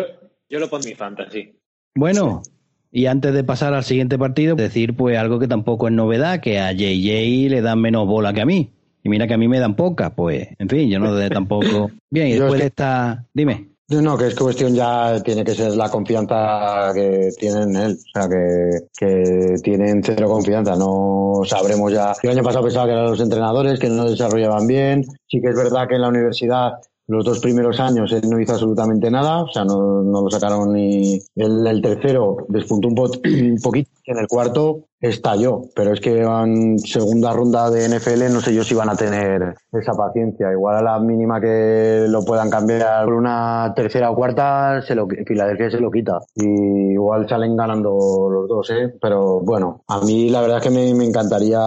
yo 0.50 0.58
lo 0.58 0.68
pongo 0.68 0.84
en 0.84 0.90
mi 0.90 0.94
fantasy. 0.94 1.58
Bueno, 1.94 2.42
y 2.90 3.06
antes 3.06 3.32
de 3.32 3.42
pasar 3.42 3.72
al 3.72 3.84
siguiente 3.84 4.18
partido, 4.18 4.54
decir 4.54 4.94
pues 4.94 5.16
algo 5.16 5.38
que 5.38 5.48
tampoco 5.48 5.88
es 5.88 5.94
novedad, 5.94 6.40
que 6.40 6.58
a 6.58 6.72
JJ 6.72 7.48
le 7.48 7.62
dan 7.62 7.80
menos 7.80 8.06
bola 8.06 8.34
que 8.34 8.42
a 8.42 8.46
mí. 8.46 8.70
Y 9.02 9.08
mira 9.08 9.26
que 9.26 9.34
a 9.34 9.38
mí 9.38 9.48
me 9.48 9.58
dan 9.58 9.76
poca, 9.76 10.14
pues, 10.14 10.48
en 10.58 10.68
fin, 10.68 10.90
yo 10.90 10.98
no 10.98 11.14
de 11.14 11.30
tampoco. 11.30 11.90
Bien, 12.10 12.28
y 12.28 12.32
después 12.32 12.54
es 12.54 12.58
de 12.60 12.66
esta. 12.66 13.26
Dime. 13.32 13.70
No, 13.90 14.16
que 14.16 14.28
es 14.28 14.36
cuestión 14.36 14.72
ya 14.74 15.20
tiene 15.22 15.42
que 15.42 15.52
ser 15.54 15.72
la 15.74 15.88
confianza 15.90 16.92
que 16.94 17.30
tienen 17.36 17.70
en 17.70 17.76
él. 17.76 17.98
O 17.98 18.18
sea, 18.20 18.28
que, 18.28 18.86
que 18.96 19.54
tienen 19.64 20.00
cero 20.04 20.28
confianza. 20.28 20.76
No 20.76 21.40
sabremos 21.44 21.92
ya. 21.92 22.12
El 22.22 22.30
año 22.30 22.42
pasado 22.44 22.64
pensaba 22.64 22.86
que 22.86 22.92
eran 22.92 23.10
los 23.10 23.20
entrenadores, 23.20 23.80
que 23.80 23.88
no 23.88 24.08
desarrollaban 24.08 24.68
bien. 24.68 25.02
Sí 25.26 25.40
que 25.40 25.48
es 25.48 25.56
verdad 25.56 25.88
que 25.88 25.96
en 25.96 26.02
la 26.02 26.08
universidad 26.08 26.74
los 27.08 27.24
dos 27.24 27.40
primeros 27.40 27.80
años 27.80 28.12
él 28.12 28.22
no 28.30 28.40
hizo 28.40 28.52
absolutamente 28.52 29.10
nada, 29.10 29.42
o 29.42 29.48
sea, 29.48 29.64
no, 29.64 30.00
no 30.04 30.22
lo 30.22 30.30
sacaron 30.30 30.72
ni. 30.72 31.18
El, 31.34 31.82
tercero 31.82 32.36
despuntó 32.48 32.86
un, 32.86 32.94
po- 32.94 33.10
un 33.24 33.58
poquito, 33.60 33.90
en 34.06 34.18
el 34.18 34.28
cuarto 34.28 34.84
estalló, 35.00 35.62
pero 35.74 35.92
es 35.92 36.00
que 36.00 36.20
en 36.20 36.78
segunda 36.78 37.32
ronda 37.32 37.70
de 37.70 37.88
NFL 37.88 38.32
no 38.32 38.40
sé 38.40 38.54
yo 38.54 38.62
si 38.62 38.74
van 38.74 38.90
a 38.90 38.96
tener 38.96 39.54
esa 39.72 39.92
paciencia. 39.92 40.52
Igual 40.52 40.76
a 40.76 40.82
la 40.82 40.98
mínima 40.98 41.40
que 41.40 42.06
lo 42.08 42.24
puedan 42.24 42.50
cambiar 42.50 43.04
por 43.04 43.14
una 43.14 43.72
tercera 43.74 44.10
o 44.10 44.14
cuarta, 44.14 44.82
se 44.82 44.94
lo, 44.94 45.08
Filadelfia 45.26 45.70
se 45.70 45.80
lo 45.80 45.90
quita. 45.90 46.20
Y 46.34 46.92
igual 46.92 47.28
salen 47.28 47.56
ganando 47.56 48.28
los 48.30 48.48
dos, 48.48 48.70
¿eh? 48.70 48.94
Pero 49.00 49.40
bueno, 49.40 49.82
a 49.88 50.00
mí 50.00 50.28
la 50.28 50.42
verdad 50.42 50.58
es 50.58 50.64
que 50.64 50.70
me, 50.70 51.04
encantaría, 51.04 51.60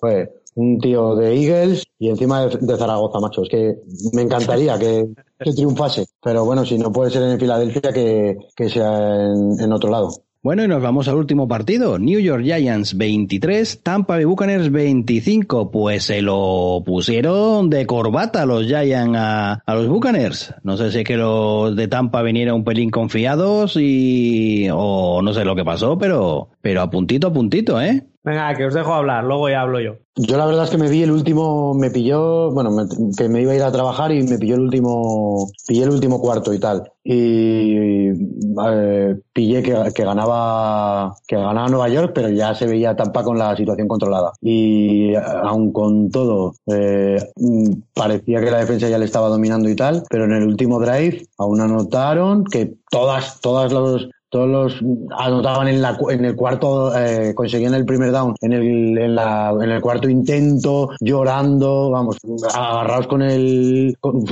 pues, 0.00 0.28
un 0.54 0.78
tío 0.80 1.14
de 1.14 1.34
Eagles 1.34 1.84
y 1.98 2.10
encima 2.10 2.46
de, 2.46 2.76
Zaragoza, 2.76 3.20
macho. 3.20 3.42
Es 3.42 3.48
que 3.48 3.76
me 4.12 4.22
encantaría 4.22 4.78
que, 4.78 5.08
que 5.38 5.52
triunfase. 5.52 6.06
Pero 6.20 6.44
bueno, 6.44 6.64
si 6.64 6.78
no 6.78 6.92
puede 6.92 7.10
ser 7.10 7.22
en 7.22 7.38
Filadelfia, 7.38 7.92
que, 7.92 8.36
que 8.56 8.68
sea 8.68 9.32
en 9.32 9.72
otro 9.72 9.90
lado. 9.90 10.10
Bueno, 10.44 10.64
y 10.64 10.66
nos 10.66 10.82
vamos 10.82 11.06
al 11.06 11.14
último 11.14 11.46
partido. 11.46 12.00
New 12.00 12.18
York 12.18 12.42
Giants 12.42 12.96
23, 12.96 13.84
Tampa 13.84 14.16
Bay 14.16 14.24
Buccaneers 14.24 14.72
25. 14.72 15.70
Pues 15.70 16.02
se 16.02 16.20
lo 16.20 16.82
pusieron 16.84 17.70
de 17.70 17.86
corbata 17.86 18.44
los 18.44 18.66
Giants 18.66 19.16
a, 19.16 19.52
a 19.64 19.74
los 19.76 19.86
Buccaneers. 19.86 20.52
No 20.64 20.76
sé 20.76 20.90
si 20.90 20.98
es 20.98 21.04
que 21.04 21.16
los 21.16 21.76
de 21.76 21.86
Tampa 21.86 22.22
vinieron 22.22 22.56
un 22.56 22.64
pelín 22.64 22.90
confiados 22.90 23.76
y... 23.76 24.66
o 24.72 25.22
no 25.22 25.32
sé 25.32 25.44
lo 25.44 25.54
que 25.54 25.64
pasó, 25.64 25.96
pero, 25.96 26.48
pero 26.62 26.80
a 26.80 26.90
puntito 26.90 27.26
a 27.26 27.32
puntito, 27.32 27.80
¿eh? 27.80 28.06
Venga, 28.24 28.54
que 28.54 28.64
os 28.66 28.72
dejo 28.74 28.94
hablar, 28.94 29.24
luego 29.24 29.48
ya 29.48 29.62
hablo 29.62 29.80
yo. 29.80 29.96
Yo 30.14 30.36
la 30.36 30.46
verdad 30.46 30.64
es 30.64 30.70
que 30.70 30.78
me 30.78 30.88
vi 30.88 31.02
el 31.02 31.10
último, 31.10 31.74
me 31.74 31.90
pilló, 31.90 32.52
bueno, 32.52 32.70
me- 32.70 32.84
que 33.18 33.28
me 33.28 33.42
iba 33.42 33.50
a 33.50 33.56
ir 33.56 33.62
a 33.64 33.72
trabajar 33.72 34.12
y 34.12 34.22
me 34.22 34.38
pilló 34.38 34.54
el 34.54 34.60
último, 34.60 35.48
pillé 35.66 35.82
el 35.82 35.90
último 35.90 36.20
cuarto 36.20 36.54
y 36.54 36.60
tal. 36.60 36.84
Y 37.02 38.10
eh, 38.10 39.16
pillé 39.32 39.62
que, 39.64 39.74
que 39.92 40.04
ganaba, 40.04 41.16
que 41.26 41.34
ganaba 41.34 41.68
Nueva 41.68 41.88
York, 41.88 42.12
pero 42.14 42.28
ya 42.28 42.54
se 42.54 42.66
veía 42.68 42.94
Tampa 42.94 43.24
con 43.24 43.38
la 43.38 43.56
situación 43.56 43.88
controlada. 43.88 44.30
Y 44.40 45.14
aun 45.16 45.72
con 45.72 46.10
todo, 46.10 46.54
eh, 46.66 47.16
parecía 47.94 48.40
que 48.40 48.50
la 48.52 48.58
defensa 48.58 48.88
ya 48.88 48.98
le 48.98 49.06
estaba 49.06 49.28
dominando 49.28 49.68
y 49.68 49.74
tal, 49.74 50.04
pero 50.08 50.26
en 50.26 50.32
el 50.32 50.44
último 50.46 50.78
drive 50.78 51.26
aún 51.38 51.60
anotaron 51.60 52.44
que 52.44 52.74
todas, 52.90 53.40
todas 53.40 53.72
los, 53.72 54.08
todos 54.32 54.48
los 54.48 54.82
anotaban 55.18 55.68
en, 55.68 55.82
la, 55.82 55.94
en 56.08 56.24
el 56.24 56.34
cuarto, 56.34 56.96
eh, 56.96 57.34
conseguían 57.34 57.74
el 57.74 57.84
primer 57.84 58.10
down 58.12 58.34
en 58.40 58.54
el, 58.54 58.96
en, 58.96 59.14
la, 59.14 59.54
en 59.60 59.70
el 59.70 59.80
cuarto 59.82 60.08
intento, 60.08 60.88
llorando, 61.00 61.90
vamos, 61.90 62.16
agarrados 62.54 63.06
con 63.08 63.20
el, 63.20 63.94
con- 64.00 64.24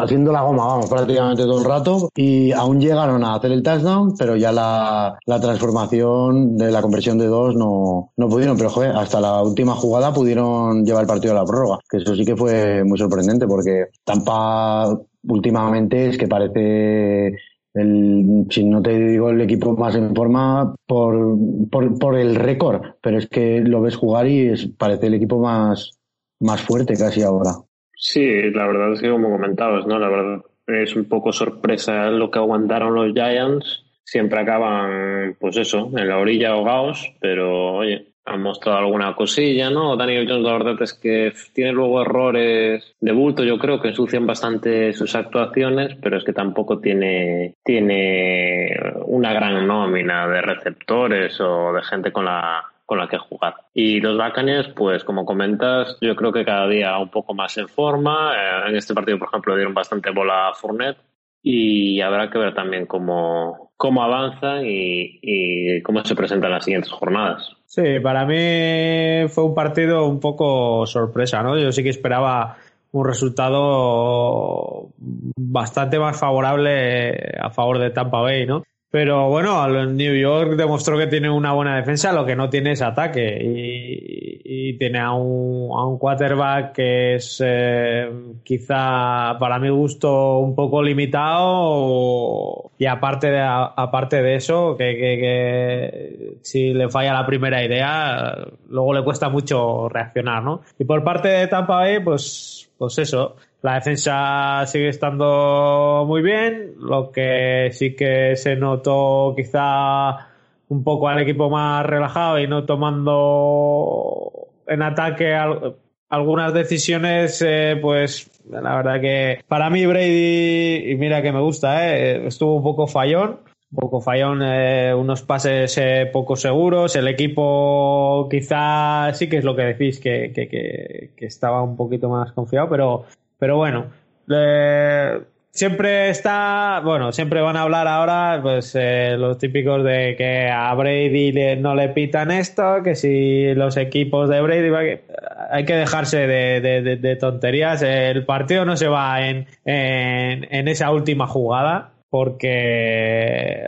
haciendo 0.00 0.30
la 0.30 0.42
goma, 0.42 0.66
vamos, 0.66 0.88
prácticamente 0.88 1.42
todo 1.42 1.58
el 1.58 1.64
rato, 1.64 2.08
y 2.14 2.52
aún 2.52 2.80
llegaron 2.80 3.24
a 3.24 3.34
hacer 3.34 3.50
el 3.50 3.64
touchdown, 3.64 4.14
pero 4.16 4.36
ya 4.36 4.52
la, 4.52 5.18
la 5.26 5.40
transformación 5.40 6.56
de 6.56 6.70
la 6.70 6.80
conversión 6.80 7.18
de 7.18 7.26
dos 7.26 7.56
no, 7.56 8.12
no 8.16 8.28
pudieron, 8.28 8.56
pero 8.56 8.70
joder, 8.70 8.92
hasta 8.94 9.20
la 9.20 9.42
última 9.42 9.74
jugada 9.74 10.12
pudieron 10.14 10.84
llevar 10.84 11.02
el 11.02 11.08
partido 11.08 11.32
a 11.32 11.40
la 11.40 11.44
prórroga, 11.44 11.78
que 11.90 11.96
eso 11.96 12.14
sí 12.14 12.24
que 12.24 12.36
fue 12.36 12.84
muy 12.84 12.98
sorprendente, 12.98 13.48
porque 13.48 13.86
Tampa 14.04 14.96
últimamente 15.28 16.08
es 16.08 16.16
que 16.16 16.28
parece 16.28 17.32
el, 17.74 18.46
si 18.50 18.64
no 18.64 18.82
te 18.82 18.98
digo 18.98 19.30
el 19.30 19.40
equipo 19.40 19.76
más 19.76 19.94
en 19.94 20.14
forma 20.14 20.74
por, 20.86 21.36
por, 21.70 21.98
por 21.98 22.18
el 22.18 22.34
récord, 22.34 22.94
pero 23.00 23.18
es 23.18 23.28
que 23.28 23.60
lo 23.60 23.80
ves 23.80 23.96
jugar 23.96 24.26
y 24.26 24.48
es, 24.48 24.68
parece 24.68 25.06
el 25.06 25.14
equipo 25.14 25.38
más, 25.38 25.98
más 26.40 26.60
fuerte 26.62 26.94
casi 26.96 27.22
ahora. 27.22 27.52
Sí, 27.94 28.50
la 28.50 28.66
verdad 28.66 28.92
es 28.92 29.00
que 29.00 29.10
como 29.10 29.30
comentabas, 29.30 29.86
¿no? 29.86 29.98
La 29.98 30.08
verdad 30.08 30.42
es 30.66 30.96
un 30.96 31.04
poco 31.04 31.32
sorpresa 31.32 32.10
lo 32.10 32.30
que 32.30 32.38
aguantaron 32.38 32.94
los 32.94 33.12
Giants. 33.12 33.84
Siempre 34.04 34.40
acaban, 34.40 35.36
pues 35.38 35.56
eso, 35.56 35.90
en 35.96 36.08
la 36.08 36.18
orilla 36.18 36.50
ahogados, 36.50 37.14
pero 37.20 37.74
oye, 37.76 38.09
han 38.30 38.42
mostrado 38.42 38.78
alguna 38.78 39.14
cosilla, 39.14 39.70
¿no? 39.70 39.96
Daniel 39.96 40.26
Jones, 40.28 40.44
la 40.44 40.52
verdad 40.52 40.82
es 40.82 40.94
que 40.94 41.32
tiene 41.52 41.72
luego 41.72 42.02
errores 42.02 42.94
de 43.00 43.12
bulto, 43.12 43.44
yo 43.44 43.58
creo 43.58 43.80
que 43.80 43.88
ensucian 43.88 44.26
bastante 44.26 44.92
sus 44.92 45.14
actuaciones, 45.14 45.96
pero 46.00 46.18
es 46.18 46.24
que 46.24 46.32
tampoco 46.32 46.78
tiene, 46.78 47.54
tiene 47.64 48.74
una 49.06 49.32
gran 49.32 49.66
nómina 49.66 50.28
de 50.28 50.42
receptores 50.42 51.40
o 51.40 51.72
de 51.72 51.82
gente 51.82 52.12
con 52.12 52.24
la, 52.24 52.64
con 52.86 52.98
la 52.98 53.08
que 53.08 53.18
jugar. 53.18 53.54
Y 53.74 54.00
los 54.00 54.16
Buccaneers, 54.16 54.68
pues 54.74 55.04
como 55.04 55.24
comentas, 55.24 55.96
yo 56.00 56.16
creo 56.16 56.32
que 56.32 56.44
cada 56.44 56.68
día 56.68 56.98
un 56.98 57.08
poco 57.08 57.34
más 57.34 57.56
en 57.58 57.68
forma. 57.68 58.34
Eh, 58.34 58.68
en 58.70 58.76
este 58.76 58.94
partido, 58.94 59.18
por 59.18 59.28
ejemplo, 59.28 59.54
dieron 59.54 59.74
bastante 59.74 60.10
bola 60.10 60.48
a 60.48 60.54
Fournette 60.54 60.98
y 61.42 62.00
habrá 62.00 62.30
que 62.30 62.38
ver 62.38 62.54
también 62.54 62.86
cómo, 62.86 63.72
cómo 63.76 64.02
avanzan 64.02 64.66
y, 64.66 65.20
y 65.22 65.82
cómo 65.82 66.04
se 66.04 66.14
presentan 66.14 66.50
las 66.50 66.64
siguientes 66.64 66.90
jornadas. 66.90 67.56
Sí, 67.72 68.00
para 68.02 68.26
mí 68.26 69.28
fue 69.28 69.44
un 69.44 69.54
partido 69.54 70.04
un 70.08 70.18
poco 70.18 70.84
sorpresa, 70.86 71.40
¿no? 71.40 71.56
Yo 71.56 71.70
sí 71.70 71.84
que 71.84 71.90
esperaba 71.90 72.56
un 72.90 73.06
resultado 73.06 74.88
bastante 74.98 76.00
más 76.00 76.18
favorable 76.18 77.12
a 77.40 77.48
favor 77.50 77.78
de 77.78 77.90
Tampa 77.90 78.22
Bay, 78.22 78.44
¿no? 78.44 78.64
Pero 78.90 79.28
bueno, 79.28 79.86
New 79.86 80.14
York 80.16 80.56
demostró 80.56 80.98
que 80.98 81.06
tiene 81.06 81.30
una 81.30 81.52
buena 81.52 81.76
defensa, 81.76 82.12
lo 82.12 82.26
que 82.26 82.34
no 82.34 82.50
tiene 82.50 82.72
es 82.72 82.82
ataque. 82.82 83.38
Y, 83.40 84.40
y 84.44 84.72
tiene 84.78 84.98
a 84.98 85.12
un, 85.12 85.70
a 85.78 85.86
un 85.86 85.96
quarterback 85.96 86.72
que 86.72 87.14
es 87.14 87.40
eh, 87.44 88.10
quizá 88.42 89.36
para 89.38 89.60
mi 89.60 89.68
gusto 89.68 90.38
un 90.38 90.56
poco 90.56 90.82
limitado. 90.82 92.72
Y 92.78 92.86
aparte 92.86 93.30
de, 93.30 93.40
aparte 93.40 94.22
de 94.22 94.34
eso, 94.34 94.76
que, 94.76 94.96
que, 94.96 95.18
que 95.20 96.38
si 96.42 96.72
le 96.74 96.88
falla 96.88 97.14
la 97.14 97.26
primera 97.26 97.62
idea, 97.64 98.38
luego 98.68 98.92
le 98.92 99.04
cuesta 99.04 99.28
mucho 99.28 99.88
reaccionar, 99.88 100.42
¿no? 100.42 100.62
Y 100.80 100.84
por 100.84 101.04
parte 101.04 101.28
de 101.28 101.46
Tampa 101.46 101.76
Bay, 101.76 102.00
pues, 102.00 102.68
pues 102.76 102.98
eso. 102.98 103.36
La 103.62 103.74
defensa 103.74 104.64
sigue 104.66 104.88
estando 104.88 106.04
muy 106.06 106.22
bien, 106.22 106.74
lo 106.78 107.12
que 107.12 107.68
sí 107.72 107.94
que 107.94 108.34
se 108.36 108.56
notó 108.56 109.34
quizá 109.36 110.28
un 110.68 110.82
poco 110.82 111.08
al 111.08 111.20
equipo 111.20 111.50
más 111.50 111.84
relajado 111.84 112.38
y 112.38 112.46
no 112.46 112.64
tomando 112.64 114.48
en 114.66 114.82
ataque 114.82 115.34
al- 115.34 115.76
algunas 116.08 116.54
decisiones, 116.54 117.42
eh, 117.46 117.78
pues 117.80 118.30
la 118.48 118.76
verdad 118.76 119.00
que 119.00 119.44
para 119.46 119.68
mí 119.70 119.84
Brady, 119.86 120.90
y 120.92 120.96
mira 120.96 121.20
que 121.22 121.32
me 121.32 121.40
gusta, 121.40 121.94
eh, 121.96 122.26
estuvo 122.26 122.56
un 122.56 122.62
poco 122.62 122.86
fallón, 122.86 123.40
un 123.72 123.76
poco 123.78 124.00
fallón, 124.00 124.40
eh, 124.42 124.94
unos 124.94 125.22
pases 125.22 125.76
eh, 125.78 126.08
poco 126.12 126.34
seguros, 126.34 126.96
el 126.96 127.08
equipo 127.08 128.26
quizá 128.30 129.12
sí 129.12 129.28
que 129.28 129.36
es 129.38 129.44
lo 129.44 129.54
que 129.54 129.62
decís, 129.62 130.00
que, 130.00 130.32
que, 130.34 130.48
que, 130.48 131.10
que 131.16 131.26
estaba 131.26 131.62
un 131.62 131.76
poquito 131.76 132.08
más 132.08 132.32
confiado, 132.32 132.68
pero 132.68 133.04
pero 133.40 133.56
bueno, 133.56 133.86
eh, 134.32 135.20
siempre 135.50 136.10
está, 136.10 136.80
bueno, 136.84 137.10
siempre 137.10 137.40
van 137.40 137.56
a 137.56 137.62
hablar 137.62 137.88
ahora, 137.88 138.38
pues 138.40 138.76
eh, 138.78 139.16
los 139.18 139.36
típicos 139.38 139.82
de 139.82 140.14
que 140.16 140.48
a 140.48 140.72
Brady 140.74 141.32
le- 141.32 141.56
no 141.56 141.74
le 141.74 141.88
pitan 141.88 142.30
esto, 142.30 142.82
que 142.84 142.94
si 142.94 143.52
los 143.54 143.76
equipos 143.76 144.28
de 144.28 144.40
Brady, 144.40 144.70
que- 144.70 145.04
hay 145.50 145.64
que 145.64 145.74
dejarse 145.74 146.28
de, 146.28 146.60
de- 146.60 147.16
tonterías. 147.16 147.82
El 147.82 148.24
partido 148.24 148.64
no 148.64 148.76
se 148.76 148.86
va 148.86 149.26
en, 149.26 149.46
en, 149.64 150.46
en 150.54 150.68
esa 150.68 150.92
última 150.92 151.26
jugada. 151.26 151.90
Porque 152.12 153.64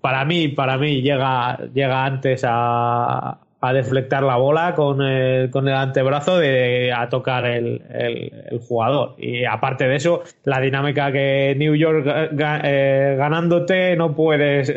para 0.00 0.24
mí, 0.24 0.48
para 0.48 0.78
mí 0.78 1.02
llega, 1.02 1.58
llega 1.74 2.04
antes 2.06 2.42
a, 2.46 3.38
a 3.62 3.72
deflectar 3.72 4.24
la 4.24 4.36
bola 4.36 4.74
con 4.74 5.00
el, 5.00 5.48
con 5.50 5.68
el 5.68 5.74
antebrazo 5.74 6.36
de, 6.36 6.92
a 6.92 7.08
tocar 7.08 7.46
el, 7.46 7.80
el, 7.90 8.58
jugador. 8.58 9.14
Y 9.18 9.44
aparte 9.44 9.86
de 9.86 9.96
eso, 9.96 10.22
la 10.42 10.60
dinámica 10.60 11.12
que 11.12 11.54
New 11.56 11.76
York 11.76 12.04
eh, 12.06 13.14
ganándote 13.16 13.94
no 13.96 14.16
puedes 14.16 14.74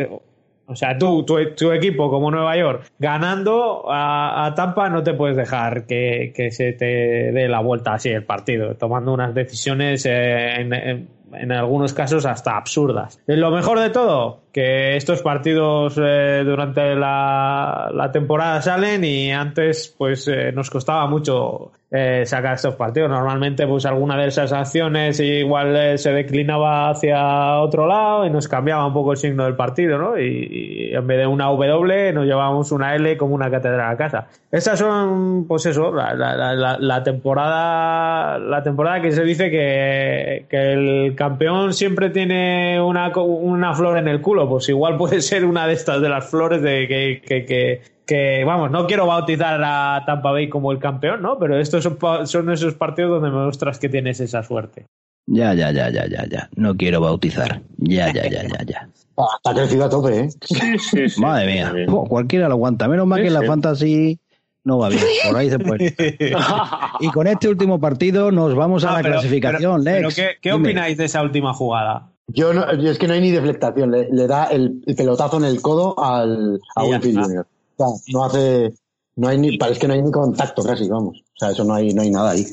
O 0.68 0.76
sea, 0.76 0.98
tú, 1.00 1.26
tu, 1.26 1.36
tu 1.56 1.72
equipo 1.72 2.12
como 2.12 2.30
Nueva 2.30 2.56
York, 2.58 2.92
ganando 3.00 3.92
a, 3.92 4.46
a 4.46 4.54
Tampa, 4.54 4.88
no 4.90 5.02
te 5.02 5.16
puedes 5.16 5.36
dejar 5.36 5.88
que, 5.88 6.32
que, 6.36 6.52
se 6.52 6.74
te 6.74 7.32
dé 7.32 7.48
la 7.48 7.62
vuelta 7.62 7.94
así 7.94 8.10
el 8.10 8.24
partido, 8.24 8.76
tomando 8.76 9.14
unas 9.14 9.34
decisiones 9.34 10.06
eh, 10.06 10.62
en, 10.62 10.74
en, 10.74 11.08
en, 11.34 11.52
algunos 11.52 11.94
casos 11.94 12.26
hasta 12.28 12.56
absurdas. 12.56 13.20
Lo 13.26 13.50
mejor 13.50 13.80
de 13.80 13.90
todo, 13.90 14.42
que 14.56 14.95
estos 14.95 15.22
partidos 15.22 15.99
eh, 16.01 16.43
durante 16.45 16.95
la, 16.95 18.10
temporada 18.14 18.62
salen 18.62 19.03
y 19.03 19.30
antes 19.30 19.93
pues 19.97 20.30
eh, 20.30 20.53
nos 20.53 20.70
costaba 20.70 21.08
mucho 21.08 21.74
eh, 21.91 22.26
sacar 22.26 22.56
estos 22.56 22.76
partidos. 22.76 23.10
Normalmente, 23.10 23.68
pues 23.68 23.86
alguna 23.86 24.18
de 24.18 24.28
esas 24.28 24.53
acciones 24.53 25.20
igual 25.20 25.97
se 25.97 26.14
declinaba 26.14 26.89
hacia 26.89 27.60
otro 27.60 27.86
lado 27.86 28.26
y 28.26 28.30
nos 28.30 28.47
cambiaba 28.47 28.86
un 28.86 28.93
poco 28.93 29.12
el 29.12 29.18
signo 29.18 29.43
del 29.43 29.58
partido, 29.58 29.97
¿no? 29.97 30.18
Y, 30.18 30.91
en 30.93 31.06
vez 31.06 31.20
de 31.20 31.28
una 31.28 31.45
W 31.47 32.14
nos 32.14 32.26
llevábamos 32.26 32.72
una 32.72 32.95
L 32.95 33.18
como 33.18 33.36
una 33.36 33.51
catedral 33.51 33.93
a 33.93 33.97
casa. 33.97 34.28
Estas 34.51 34.80
son, 34.80 35.45
pues 35.47 35.66
eso, 35.66 35.91
la, 35.91 36.14
la, 36.14 36.78
la 36.80 37.03
temporada, 37.03 38.39
la 38.39 38.64
temporada 38.64 39.01
que 39.01 39.12
se 39.12 39.24
dice 39.24 39.51
que, 39.51 40.45
que 40.49 40.74
el 40.74 41.16
campeón 41.16 41.74
siempre 41.74 42.10
tiene 42.10 42.82
una, 42.82 43.10
una 43.18 43.74
flor 43.74 43.97
en 43.97 44.08
el 44.08 44.22
culo. 44.22 44.45
Pues 44.50 44.70
igual 44.70 44.98
puede 44.98 45.22
ser 45.22 45.46
una 45.46 45.68
de 45.68 45.74
estas 45.74 46.02
de 46.02 46.10
las 46.10 46.30
flores 46.30 46.62
de 46.62 46.88
que, 46.88 47.22
que, 47.26 47.46
que 47.46 47.96
que 48.06 48.43
vamos, 48.46 48.70
no 48.70 48.86
quiero 48.86 49.08
bautizar 49.08 49.60
a 49.64 50.04
Tampa 50.06 50.32
Bay 50.32 50.48
como 50.48 50.72
el 50.72 50.78
campeón, 50.78 51.24
¿no? 51.24 51.39
Pero 51.39 51.58
estos 51.60 51.84
son, 51.84 51.98
son 52.28 52.52
esos 52.52 52.76
partidos 52.76 53.10
donde 53.20 53.36
me 53.36 53.43
muestras 53.43 53.80
que 53.80 53.89
tienes 53.89 54.20
esa 54.20 54.43
suerte. 54.43 54.86
Ya, 55.26 55.56
ya, 55.56 55.72
ya, 55.72 55.89
ya, 55.89 56.06
ya, 56.08 56.24
ya. 56.30 56.48
No 56.56 56.76
quiero 56.78 57.02
bautizar. 57.02 57.62
Ya, 57.78 58.14
ya, 58.14 58.30
ya, 58.30 58.43
ya, 58.43 58.64
ya. 58.64 58.89
Está 59.38 59.56
crecido 59.56 59.86
a 59.86 59.89
tope, 59.89 60.20
¿eh? 60.20 60.30
Sí, 60.41 60.78
sí, 60.78 61.10
sí. 61.10 61.20
Madre 61.22 61.52
mía. 61.52 61.74
Oh, 61.88 62.06
cualquiera 62.08 62.48
lo 62.48 62.54
aguanta. 62.54 62.88
Menos 62.88 63.08
mal 63.08 63.22
Sí, 63.22 63.26
que 63.26 63.32
la 63.32 63.39
sí. 63.39 63.48
fantasy 63.48 64.20
no 64.66 64.78
va 64.78 64.89
bien. 64.89 65.02
Por 65.28 65.38
ahí 65.38 65.50
se 65.50 65.58
puede. 65.58 65.96
y 67.00 67.08
con 67.10 67.26
este 67.26 67.48
último 67.50 67.80
partido 67.80 68.32
nos 68.32 68.54
vamos 68.54 68.84
a 68.86 68.89
Ah, 68.89 68.98
la 68.98 69.02
pero- 69.02 69.14
clasificación, 69.16 69.84
pero- 69.84 69.96
Lex. 70.02 70.16
pero 70.16 70.30
¿qué, 70.30 70.36
qué 70.39 70.54
opináis 70.54 70.96
de 70.98 71.06
esa 71.06 71.24
última 71.24 71.56
jugada? 71.56 72.12
Yo 72.28 72.54
no, 72.54 72.74
yo 72.76 72.90
es 72.90 72.98
que 72.98 73.08
no 73.08 73.14
hay 73.14 73.22
ni 73.22 73.32
deflectación, 73.32 73.92
le, 73.92 74.10
le 74.12 74.28
da 74.28 74.46
el, 74.46 74.82
el 74.86 74.96
pelotazo 74.96 75.38
en 75.38 75.46
el 75.46 75.62
codo 75.62 75.98
al, 76.00 76.60
a 76.76 76.84
Winfield. 76.84 77.22
Jr. 77.22 77.48
O 77.78 77.78
sea, 77.78 78.14
no 78.14 78.26
hace, 78.26 78.74
no 79.16 79.28
hay 79.28 79.38
ni, 79.38 79.58
parece 79.58 79.80
que 79.80 79.88
no 79.88 79.94
hay 79.94 80.02
ni 80.02 80.12
contacto 80.12 80.64
casi, 80.64 80.88
vamos. 80.90 81.20
O 81.20 81.38
sea, 81.38 81.52
eso 81.52 81.64
no 81.64 81.76
hay, 81.76 81.94
no 81.94 82.02
hay 82.02 82.10
nada 82.10 82.32
ahí. 82.32 82.46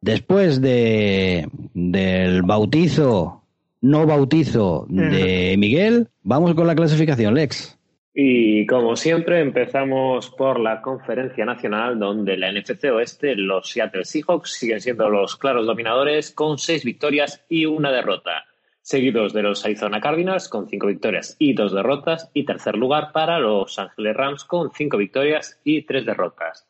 Después 0.00 0.60
de 0.60 1.48
del 1.74 2.42
bautizo, 2.42 3.42
no 3.80 4.06
bautizo 4.06 4.86
de 4.88 5.54
Miguel, 5.56 6.08
vamos 6.22 6.54
con 6.54 6.66
la 6.66 6.74
clasificación, 6.74 7.34
Lex. 7.34 7.78
Y 8.14 8.66
como 8.66 8.96
siempre, 8.96 9.40
empezamos 9.40 10.28
por 10.30 10.60
la 10.60 10.82
conferencia 10.82 11.46
nacional, 11.46 11.98
donde 11.98 12.36
la 12.36 12.52
NFC 12.52 12.84
Oeste, 12.92 13.36
los 13.36 13.70
Seattle 13.70 14.04
Seahawks 14.04 14.52
siguen 14.52 14.80
siendo 14.80 15.08
los 15.08 15.36
claros 15.36 15.66
dominadores 15.66 16.30
con 16.30 16.58
seis 16.58 16.84
victorias 16.84 17.42
y 17.48 17.64
una 17.64 17.90
derrota, 17.90 18.44
seguidos 18.82 19.32
de 19.32 19.42
los 19.42 19.64
Arizona 19.64 20.00
Cardinals 20.00 20.48
con 20.48 20.68
cinco 20.68 20.88
victorias 20.88 21.36
y 21.38 21.54
dos 21.54 21.72
derrotas, 21.72 22.30
y 22.34 22.44
tercer 22.44 22.76
lugar 22.76 23.12
para 23.12 23.38
los 23.38 23.78
Angeles 23.78 24.16
Rams 24.16 24.44
con 24.44 24.72
cinco 24.72 24.98
victorias 24.98 25.60
y 25.64 25.82
tres 25.82 26.04
derrotas. 26.04 26.68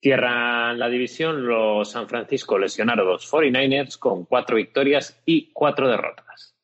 Cierran 0.00 0.78
la 0.78 0.88
división 0.88 1.46
los 1.46 1.92
San 1.92 2.08
Francisco 2.08 2.58
lesionados 2.58 3.32
49ers 3.32 3.96
con 3.98 4.24
cuatro 4.24 4.56
victorias 4.56 5.22
y 5.24 5.52
cuatro 5.52 5.88
derrotas. 5.88 6.56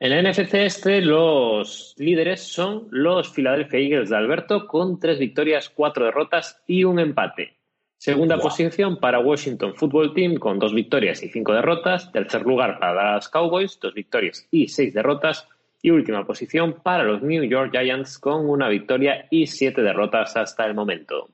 En 0.00 0.10
la 0.10 0.20
NFC 0.20 0.54
este, 0.54 1.00
los 1.00 1.94
líderes 1.98 2.42
son 2.42 2.88
los 2.90 3.30
Philadelphia 3.30 3.78
Eagles 3.78 4.08
de 4.10 4.16
Alberto 4.16 4.66
con 4.66 4.98
tres 4.98 5.18
victorias, 5.18 5.68
cuatro 5.68 6.06
derrotas 6.06 6.60
y 6.66 6.82
un 6.82 6.98
empate. 6.98 7.61
Segunda 8.02 8.36
posición 8.36 8.96
para 8.98 9.20
Washington 9.20 9.76
Football 9.76 10.12
Team 10.12 10.34
con 10.34 10.58
dos 10.58 10.74
victorias 10.74 11.22
y 11.22 11.28
cinco 11.28 11.52
derrotas. 11.52 12.10
Tercer 12.10 12.42
lugar 12.42 12.80
para 12.80 12.94
Dallas 12.94 13.28
Cowboys, 13.28 13.78
dos 13.78 13.94
victorias 13.94 14.48
y 14.50 14.66
seis 14.66 14.92
derrotas. 14.92 15.46
Y 15.80 15.90
última 15.90 16.26
posición 16.26 16.80
para 16.82 17.04
los 17.04 17.22
New 17.22 17.44
York 17.44 17.70
Giants 17.70 18.18
con 18.18 18.50
una 18.50 18.68
victoria 18.68 19.28
y 19.30 19.46
siete 19.46 19.82
derrotas 19.82 20.36
hasta 20.36 20.66
el 20.66 20.74
momento. 20.74 21.28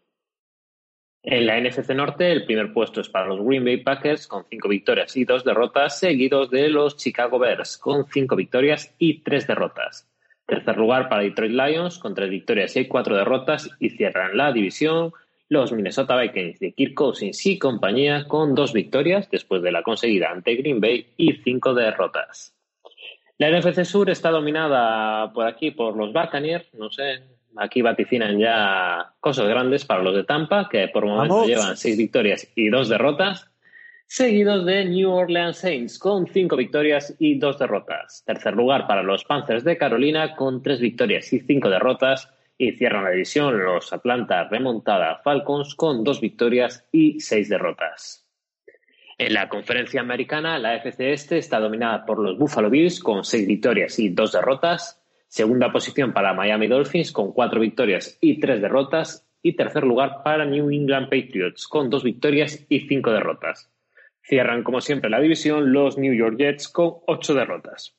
En 1.23 1.47
la 1.47 1.59
NFC 1.59 1.95
Norte, 1.95 2.31
el 2.31 2.45
primer 2.45 2.71
puesto 2.75 3.01
es 3.01 3.09
para 3.09 3.29
los 3.29 3.43
Green 3.43 3.65
Bay 3.65 3.79
Packers 3.79 4.27
con 4.27 4.45
cinco 4.51 4.69
victorias 4.69 5.17
y 5.17 5.25
dos 5.25 5.45
derrotas, 5.45 5.99
seguidos 5.99 6.51
de 6.51 6.69
los 6.69 6.99
Chicago 6.99 7.39
Bears 7.39 7.79
con 7.79 8.05
cinco 8.09 8.37
victorias 8.37 8.95
y 8.99 9.21
tres 9.23 9.47
derrotas. 9.47 10.07
Tercer 10.45 10.77
lugar 10.77 11.09
para 11.09 11.23
Detroit 11.23 11.53
Lions 11.53 11.99
con 11.99 12.15
tres 12.15 12.29
victorias 12.29 12.77
y 12.77 12.87
cuatro 12.87 13.17
derrotas 13.17 13.71
y 13.81 13.89
cierran 13.89 14.37
la 14.37 14.53
división 14.53 15.15
los 15.49 15.73
Minnesota 15.73 16.17
Vikings 16.17 16.59
de 16.59 16.73
Kirk 16.73 16.95
Cousins 16.95 17.47
y 17.47 17.59
compañía 17.59 18.27
con 18.29 18.55
dos 18.55 18.73
victorias 18.73 19.31
después 19.31 19.63
de 19.63 19.73
la 19.73 19.83
conseguida 19.83 20.31
ante 20.31 20.57
Green 20.57 20.81
Bay 20.81 21.07
y 21.17 21.33
cinco 21.45 21.75
derrotas. 21.75 22.55
La 23.39 23.51
NFC 23.51 23.85
Sur 23.85 24.11
está 24.11 24.31
dominada 24.31 25.33
por 25.33 25.47
aquí 25.47 25.71
por 25.71 25.97
los 25.97 26.13
Buccaneers, 26.13 26.75
no 26.75 26.91
sé, 26.91 27.23
aquí 27.57 27.83
vaticinan 27.83 28.39
ya 28.39 29.13
cosas 29.21 29.49
grandes 29.49 29.85
para 29.85 30.03
los 30.03 30.15
de 30.15 30.25
Tampa, 30.25 30.69
que 30.69 30.89
por 30.89 31.07
momento 31.07 31.35
Vamos. 31.35 31.49
llevan 31.49 31.77
seis 31.77 31.97
victorias 31.97 32.51
y 32.55 32.69
dos 32.69 32.89
derrotas, 32.89 33.49
seguidos 34.07 34.67
de 34.67 34.85
New 34.87 35.11
Orleans 35.11 35.59
Saints 35.59 35.99
con 35.99 36.27
cinco 36.27 36.57
victorias 36.57 37.15
y 37.19 37.39
dos 37.39 37.59
derrotas. 37.59 38.25
Tercer 38.27 38.55
lugar 38.55 38.87
para 38.87 39.03
los 39.03 39.25
Panthers 39.25 39.65
de 39.65 39.79
Carolina 39.79 40.35
con 40.35 40.63
tres 40.63 40.81
victorias 40.81 41.33
y 41.33 41.41
cinco 41.41 41.69
derrotas. 41.69 42.29
Y 42.59 42.73
cierran 42.73 43.05
la 43.05 43.11
división 43.11 43.65
los 43.65 43.93
Atlanta 43.93 44.49
remontada 44.49 45.21
Falcons 45.23 45.77
con 45.77 46.03
dos 46.03 46.21
victorias 46.21 46.87
y 46.91 47.21
seis 47.21 47.49
derrotas. 47.49 48.29
En 49.17 49.35
la 49.35 49.49
conferencia 49.49 50.01
americana, 50.01 50.59
la 50.59 50.77
FC 50.77 51.13
Este 51.13 51.39
está 51.39 51.59
dominada 51.59 52.07
por 52.07 52.21
los 52.21 52.39
Buffalo 52.39 52.71
Bills 52.71 53.01
con 53.01 53.25
seis 53.25 53.49
victorias 53.49 53.99
y 53.99 54.11
dos 54.11 54.33
derrotas. 54.33 55.03
Segunda 55.27 55.73
posición 55.73 56.13
para 56.13 56.35
Miami 56.35 56.69
Dolphins 56.69 57.11
con 57.11 57.33
cuatro 57.33 57.61
victorias 57.61 58.17
y 58.21 58.39
tres 58.39 58.61
derrotas. 58.63 59.25
Y 59.43 59.55
tercer 59.55 59.85
lugar 59.85 60.23
para 60.25 60.45
New 60.45 60.71
England 60.71 61.09
Patriots 61.11 61.67
con 61.67 61.91
dos 61.91 62.05
victorias 62.05 62.65
y 62.69 62.87
cinco 62.89 63.11
derrotas. 63.11 63.73
Cierran, 64.23 64.63
como 64.63 64.81
siempre, 64.81 65.11
la 65.11 65.21
división 65.21 65.73
los 65.73 65.97
New 65.97 66.13
York 66.13 66.37
Jets 66.39 66.69
con 66.69 66.99
ocho 67.07 67.35
derrotas. 67.35 67.98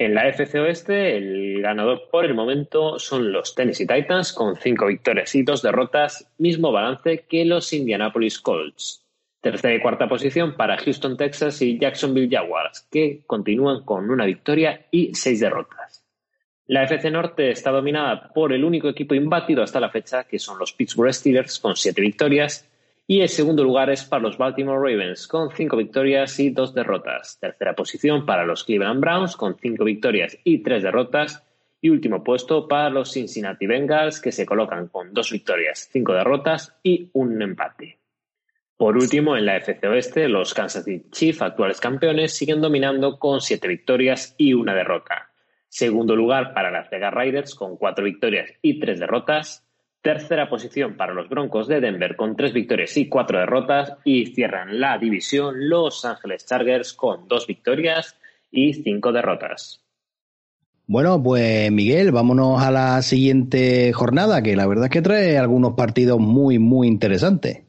En 0.00 0.14
la 0.14 0.26
FC 0.28 0.58
Oeste, 0.58 1.18
el 1.18 1.60
ganador 1.60 2.08
por 2.10 2.24
el 2.24 2.32
momento 2.32 2.98
son 2.98 3.32
los 3.32 3.54
Tennessee 3.54 3.86
Titans 3.86 4.32
con 4.32 4.56
cinco 4.56 4.86
victorias 4.86 5.34
y 5.34 5.42
dos 5.42 5.60
derrotas, 5.60 6.26
mismo 6.38 6.72
balance 6.72 7.26
que 7.28 7.44
los 7.44 7.70
Indianapolis 7.74 8.40
Colts. 8.40 9.04
Tercera 9.42 9.74
y 9.74 9.80
cuarta 9.82 10.08
posición 10.08 10.56
para 10.56 10.78
Houston, 10.78 11.18
Texas 11.18 11.60
y 11.60 11.78
Jacksonville 11.78 12.34
Jaguars, 12.34 12.88
que 12.90 13.24
continúan 13.26 13.84
con 13.84 14.08
una 14.08 14.24
victoria 14.24 14.86
y 14.90 15.14
seis 15.14 15.38
derrotas. 15.38 16.02
La 16.66 16.84
FC 16.84 17.10
Norte 17.10 17.50
está 17.50 17.70
dominada 17.70 18.32
por 18.32 18.54
el 18.54 18.64
único 18.64 18.88
equipo 18.88 19.14
imbatido 19.14 19.62
hasta 19.62 19.80
la 19.80 19.90
fecha, 19.90 20.24
que 20.24 20.38
son 20.38 20.58
los 20.58 20.72
Pittsburgh 20.72 21.12
Steelers, 21.12 21.58
con 21.58 21.76
siete 21.76 22.00
victorias, 22.00 22.66
y 23.10 23.22
el 23.22 23.28
segundo 23.28 23.64
lugar 23.64 23.90
es 23.90 24.04
para 24.04 24.22
los 24.22 24.38
Baltimore 24.38 24.78
Ravens, 24.78 25.26
con 25.26 25.50
cinco 25.50 25.76
victorias 25.76 26.38
y 26.38 26.50
dos 26.50 26.72
derrotas. 26.72 27.40
Tercera 27.40 27.74
posición 27.74 28.24
para 28.24 28.46
los 28.46 28.62
Cleveland 28.62 29.00
Browns, 29.00 29.34
con 29.34 29.56
cinco 29.58 29.82
victorias 29.82 30.38
y 30.44 30.58
tres 30.58 30.84
derrotas. 30.84 31.44
Y 31.80 31.90
último 31.90 32.22
puesto 32.22 32.68
para 32.68 32.88
los 32.88 33.10
Cincinnati 33.10 33.66
Bengals, 33.66 34.20
que 34.20 34.30
se 34.30 34.46
colocan 34.46 34.86
con 34.86 35.12
dos 35.12 35.32
victorias, 35.32 35.88
cinco 35.90 36.12
derrotas 36.12 36.76
y 36.84 37.10
un 37.14 37.42
empate. 37.42 37.98
Por 38.76 38.96
último, 38.96 39.36
en 39.36 39.46
la 39.46 39.56
FC 39.56 39.88
Oeste, 39.88 40.28
los 40.28 40.54
Kansas 40.54 40.84
City 40.84 41.10
Chiefs, 41.10 41.42
actuales 41.42 41.80
campeones, 41.80 42.32
siguen 42.32 42.60
dominando 42.60 43.18
con 43.18 43.40
siete 43.40 43.66
victorias 43.66 44.36
y 44.38 44.54
una 44.54 44.72
derrota. 44.72 45.32
Segundo 45.68 46.14
lugar 46.14 46.54
para 46.54 46.70
las 46.70 46.88
Vegas 46.88 47.12
Raiders 47.12 47.56
con 47.56 47.76
cuatro 47.76 48.04
victorias 48.04 48.52
y 48.62 48.78
tres 48.78 49.00
derrotas. 49.00 49.66
Tercera 50.02 50.48
posición 50.48 50.96
para 50.96 51.12
los 51.12 51.28
Broncos 51.28 51.68
de 51.68 51.80
Denver 51.80 52.16
con 52.16 52.34
tres 52.34 52.54
victorias 52.54 52.96
y 52.96 53.08
cuatro 53.08 53.38
derrotas. 53.38 53.94
Y 54.04 54.26
cierran 54.26 54.80
la 54.80 54.96
división 54.96 55.68
Los 55.68 56.04
Ángeles 56.06 56.46
Chargers 56.46 56.94
con 56.94 57.28
dos 57.28 57.46
victorias 57.46 58.16
y 58.50 58.72
cinco 58.72 59.12
derrotas. 59.12 59.84
Bueno, 60.86 61.22
pues 61.22 61.70
Miguel, 61.70 62.10
vámonos 62.12 62.62
a 62.62 62.70
la 62.70 63.00
siguiente 63.02 63.92
jornada, 63.92 64.42
que 64.42 64.56
la 64.56 64.66
verdad 64.66 64.86
es 64.86 64.90
que 64.90 65.02
trae 65.02 65.38
algunos 65.38 65.74
partidos 65.74 66.18
muy, 66.18 66.58
muy 66.58 66.88
interesantes. 66.88 67.62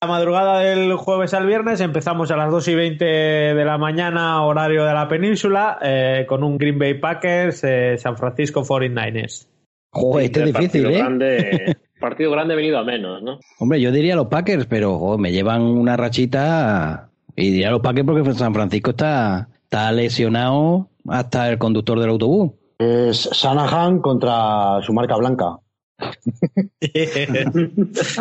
La 0.00 0.08
madrugada 0.08 0.60
del 0.60 0.94
jueves 0.94 1.34
al 1.34 1.46
viernes 1.46 1.80
empezamos 1.80 2.30
a 2.30 2.36
las 2.36 2.50
2 2.50 2.68
y 2.68 2.74
20 2.74 3.04
de 3.04 3.64
la 3.64 3.78
mañana, 3.78 4.42
horario 4.44 4.84
de 4.84 4.94
la 4.94 5.08
península, 5.08 5.78
eh, 5.82 6.24
con 6.28 6.44
un 6.44 6.56
Green 6.56 6.78
Bay 6.78 6.94
Packers, 6.94 7.64
eh, 7.64 7.96
San 7.98 8.16
Francisco 8.16 8.62
49ers. 8.64 9.48
Joder, 9.94 10.26
este 10.26 10.40
es 10.40 10.46
difícil, 10.46 10.82
partido 10.82 10.90
¿eh? 10.90 10.98
Grande, 10.98 11.76
partido 12.00 12.30
grande 12.32 12.56
venido 12.56 12.78
a 12.78 12.84
menos, 12.84 13.22
¿no? 13.22 13.38
Hombre, 13.60 13.80
yo 13.80 13.92
diría 13.92 14.16
los 14.16 14.26
Packers, 14.26 14.66
pero 14.66 14.98
joder, 14.98 15.20
me 15.20 15.32
llevan 15.32 15.62
una 15.62 15.96
rachita 15.96 17.10
y 17.36 17.50
diría 17.50 17.70
los 17.70 17.80
Packers 17.80 18.06
porque 18.06 18.34
San 18.34 18.52
Francisco 18.52 18.90
está, 18.90 19.48
está 19.62 19.92
lesionado 19.92 20.88
hasta 21.08 21.48
el 21.48 21.58
conductor 21.58 22.00
del 22.00 22.10
autobús. 22.10 22.52
Es 22.78 23.30
Shanahan 23.32 24.00
contra 24.00 24.82
su 24.82 24.92
marca 24.92 25.16
blanca. 25.16 25.44
o 25.98 26.12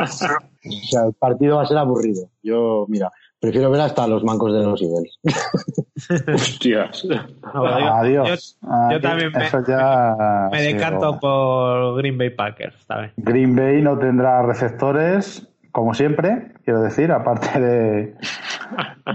sea, 0.07 1.05
el 1.07 1.13
partido 1.17 1.57
va 1.57 1.63
a 1.63 1.65
ser 1.65 1.77
aburrido. 1.77 2.29
Yo, 2.43 2.85
mira, 2.87 3.11
prefiero 3.43 3.69
ver 3.69 3.81
hasta 3.81 4.07
los 4.07 4.23
mancos 4.23 4.53
de 4.53 4.63
los 4.63 4.81
Eagles. 4.81 5.19
Hostias. 6.33 7.05
No, 7.53 7.79
yo- 7.79 7.93
Adiós. 7.93 8.57
Yo, 8.61 8.91
yo 8.91 9.01
también 9.01 9.31
me, 9.33 9.45
eso 9.45 9.59
ya 9.67 10.15
me 10.49 10.61
decanto 10.61 11.19
por 11.19 11.97
Green 11.97 12.17
Bay 12.17 12.29
Packers. 12.29 12.73
Green 13.17 13.53
Bay 13.53 13.81
no 13.81 13.97
tendrá 13.99 14.41
receptores, 14.43 15.45
como 15.73 15.95
siempre, 15.95 16.53
quiero 16.63 16.81
decir, 16.83 17.11
aparte 17.11 17.59
de 17.59 18.15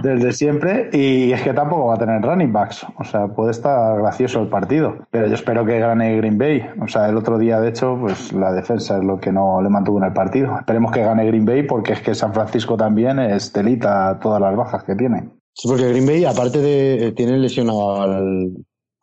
del 0.03 0.21
de 0.21 0.33
siempre, 0.33 0.91
y 0.93 1.33
es 1.33 1.41
que 1.43 1.53
tampoco 1.55 1.87
va 1.87 1.95
a 1.95 1.99
tener 1.99 2.21
running 2.21 2.53
backs. 2.53 2.85
O 2.99 3.05
sea, 3.05 3.29
puede 3.29 3.53
estar 3.53 3.97
gracioso 3.99 4.43
el 4.43 4.49
partido. 4.49 4.97
Pero 5.11 5.29
yo 5.29 5.35
espero 5.35 5.65
que 5.65 5.79
gane 5.79 6.17
Green 6.17 6.37
Bay. 6.37 6.67
O 6.83 6.89
sea, 6.89 7.09
el 7.09 7.17
otro 7.17 7.39
día, 7.39 7.61
de 7.61 7.69
hecho, 7.69 7.97
pues 8.01 8.33
la 8.33 8.53
defensa 8.53 8.99
es 8.99 9.05
lo 9.05 9.21
que 9.21 9.31
no 9.33 9.63
le 9.63 9.69
mantuvo 9.69 9.99
en 9.99 10.07
el 10.07 10.13
partido. 10.13 10.59
Esperemos 10.59 10.91
que 10.91 11.03
gane 11.03 11.27
Green 11.27 11.45
Bay 11.45 11.63
porque 11.63 11.93
es 11.93 12.03
que 12.03 12.15
San 12.15 12.35
Francisco 12.35 12.77
también 12.77 13.21
es 13.21 13.53
delita 13.53 14.19
todas 14.21 14.41
las 14.41 14.57
bajas 14.57 14.83
que 14.83 14.97
tiene. 14.97 15.31
Sí, 15.55 15.69
porque 15.69 15.89
Green 15.89 16.07
Bay, 16.07 16.25
aparte 16.25 16.59
de. 16.59 17.07
eh, 17.07 17.13
tiene 17.13 17.39
lesionado 17.39 18.03
al. 18.03 18.53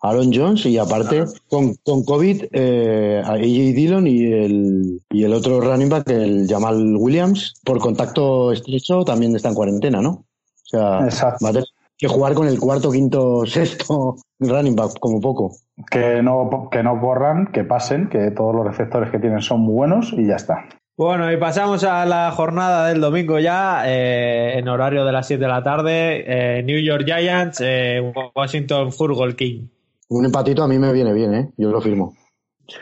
Aaron 0.09 0.31
Jones 0.33 0.65
y 0.65 0.77
aparte 0.77 1.25
con, 1.49 1.75
con 1.83 2.03
COVID 2.03 2.45
eh, 2.51 3.21
a 3.25 3.31
AJ 3.33 3.41
Dillon 3.41 4.07
y 4.07 4.31
el, 4.31 5.01
y 5.09 5.23
el 5.23 5.33
otro 5.33 5.59
running 5.61 5.89
back, 5.89 6.09
el 6.09 6.47
Jamal 6.47 6.95
Williams, 6.97 7.59
por 7.65 7.79
contacto 7.79 8.51
estrecho 8.51 9.03
también 9.03 9.35
está 9.35 9.49
en 9.49 9.55
cuarentena, 9.55 10.01
¿no? 10.01 10.09
O 10.11 10.67
sea, 10.67 10.99
Exacto. 11.05 11.43
va 11.43 11.49
a 11.49 11.53
tener 11.53 11.67
que 11.97 12.07
jugar 12.07 12.33
con 12.33 12.47
el 12.47 12.59
cuarto, 12.59 12.91
quinto, 12.91 13.45
sexto 13.47 14.17
running 14.39 14.75
back, 14.75 14.99
como 14.99 15.19
poco. 15.19 15.55
Que 15.89 16.21
no, 16.21 16.69
que 16.71 16.83
no 16.83 16.99
corran, 17.01 17.47
que 17.47 17.63
pasen, 17.63 18.07
que 18.09 18.31
todos 18.31 18.53
los 18.55 18.65
receptores 18.65 19.09
que 19.09 19.19
tienen 19.19 19.41
son 19.41 19.61
muy 19.61 19.73
buenos 19.73 20.13
y 20.13 20.27
ya 20.27 20.35
está. 20.35 20.65
Bueno, 20.97 21.29
y 21.29 21.35
pasamos 21.35 21.83
a 21.83 22.05
la 22.05 22.31
jornada 22.31 22.87
del 22.87 23.01
domingo 23.01 23.37
ya, 23.39 23.83
eh, 23.85 24.57
en 24.57 24.67
horario 24.69 25.03
de 25.03 25.11
las 25.11 25.27
7 25.27 25.41
de 25.43 25.49
la 25.49 25.61
tarde. 25.61 26.23
eh, 26.25 26.63
New 26.63 26.79
York 26.79 27.03
Giants, 27.05 27.59
eh, 27.61 28.13
Washington 28.33 28.93
Football 28.93 29.35
King. 29.35 29.67
Un 30.09 30.25
empatito 30.25 30.63
a 30.63 30.67
mí 30.67 30.77
me 30.79 30.91
viene 30.93 31.13
bien, 31.13 31.33
¿eh? 31.33 31.49
Yo 31.57 31.71
lo 31.71 31.81
firmo. 31.81 32.13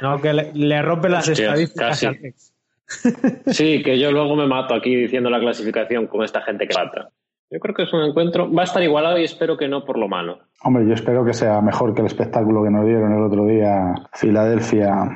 No, 0.01 0.19
que 0.21 0.33
le, 0.33 0.51
le 0.53 0.81
rompe 0.81 1.09
las 1.09 1.27
Hostias, 1.27 1.47
estadísticas 1.49 1.89
casi. 1.89 2.05
al 2.05 2.19
Tex. 2.19 2.53
Sí, 3.47 3.81
que 3.81 3.97
yo 3.99 4.11
luego 4.11 4.35
me 4.35 4.45
mato 4.45 4.73
aquí 4.73 4.95
diciendo 4.95 5.29
la 5.29 5.39
clasificación 5.39 6.07
con 6.07 6.23
esta 6.23 6.41
gente 6.41 6.67
que 6.67 6.75
mata. 6.77 7.09
Yo 7.49 7.59
creo 7.59 7.73
que 7.75 7.83
es 7.83 7.93
un 7.93 8.01
encuentro. 8.03 8.51
Va 8.51 8.61
a 8.61 8.65
estar 8.65 8.81
igualado 8.83 9.17
y 9.17 9.23
espero 9.23 9.57
que 9.57 9.67
no 9.67 9.85
por 9.85 9.97
lo 9.97 10.07
malo. 10.07 10.39
Hombre, 10.63 10.85
yo 10.87 10.93
espero 10.93 11.23
que 11.25 11.33
sea 11.33 11.61
mejor 11.61 11.93
que 11.93 12.01
el 12.01 12.07
espectáculo 12.07 12.63
que 12.63 12.69
nos 12.69 12.85
dieron 12.85 13.11
el 13.13 13.23
otro 13.23 13.45
día 13.45 13.93
Filadelfia 14.13 15.09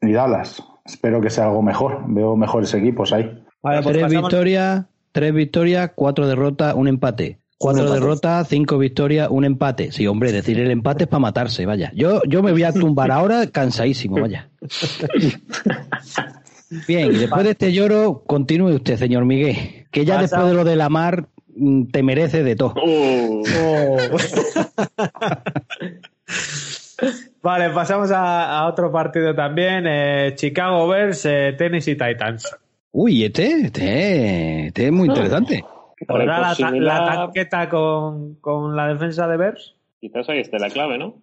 y 0.00 0.12
Dallas. 0.12 0.62
Espero 0.84 1.20
que 1.20 1.30
sea 1.30 1.46
algo 1.46 1.62
mejor. 1.62 2.02
Veo 2.06 2.36
mejores 2.36 2.72
equipos 2.74 3.12
ahí. 3.12 3.24
Vale, 3.62 3.82
pues 3.82 3.92
tres 3.96 4.02
pasamos- 4.04 4.22
victorias, 4.30 4.84
tres 5.12 5.32
victorias, 5.34 5.90
cuatro 5.94 6.26
derrotas, 6.26 6.74
un 6.74 6.88
empate. 6.88 7.38
Cuatro 7.58 7.90
derrotas, 7.90 8.46
cinco 8.48 8.78
victorias, 8.78 9.28
un 9.30 9.44
empate. 9.44 9.90
Sí, 9.90 10.06
hombre, 10.06 10.30
decir 10.30 10.60
el 10.60 10.70
empate 10.70 11.04
es 11.04 11.08
para 11.10 11.18
matarse, 11.20 11.66
vaya. 11.66 11.90
Yo, 11.94 12.22
yo 12.28 12.40
me 12.42 12.52
voy 12.52 12.62
a 12.62 12.72
tumbar 12.72 13.10
ahora 13.10 13.48
cansadísimo, 13.48 14.20
vaya. 14.20 14.48
Bien, 16.86 17.12
y 17.12 17.18
después 17.18 17.42
de 17.44 17.50
este 17.50 17.72
lloro, 17.72 18.22
continúe 18.26 18.74
usted, 18.76 18.96
señor 18.96 19.24
Miguel, 19.24 19.86
que 19.90 20.04
ya 20.04 20.20
después 20.20 20.46
de 20.46 20.54
lo 20.54 20.64
de 20.64 20.76
la 20.76 20.88
mar 20.88 21.26
mm, 21.56 21.86
te 21.86 22.02
merece 22.04 22.44
de 22.44 22.54
todo. 22.54 22.74
Uh, 22.74 23.42
Vale, 27.42 27.70
pasamos 27.70 28.10
a, 28.10 28.58
a 28.58 28.68
otro 28.68 28.90
partido 28.92 29.34
también. 29.34 29.84
eh, 29.86 30.32
Chicago 30.34 30.86
Bears, 30.88 31.24
eh, 31.24 31.54
Tennessee 31.56 31.96
Titans. 31.96 32.54
Uy, 32.92 33.24
este, 33.24 33.62
este, 33.66 34.66
este 34.66 34.86
es 34.86 34.92
muy 34.92 35.08
interesante. 35.08 35.64
¿Podrá 36.06 36.40
la, 36.40 36.70
la 36.70 37.04
tanqueta 37.04 37.68
con, 37.68 38.36
con 38.36 38.76
la 38.76 38.88
defensa 38.88 39.26
de 39.26 39.36
Bears? 39.36 39.76
Quizás 40.00 40.28
ahí 40.28 40.40
esté 40.40 40.58
la 40.58 40.70
clave, 40.70 40.98
¿no? 40.98 41.14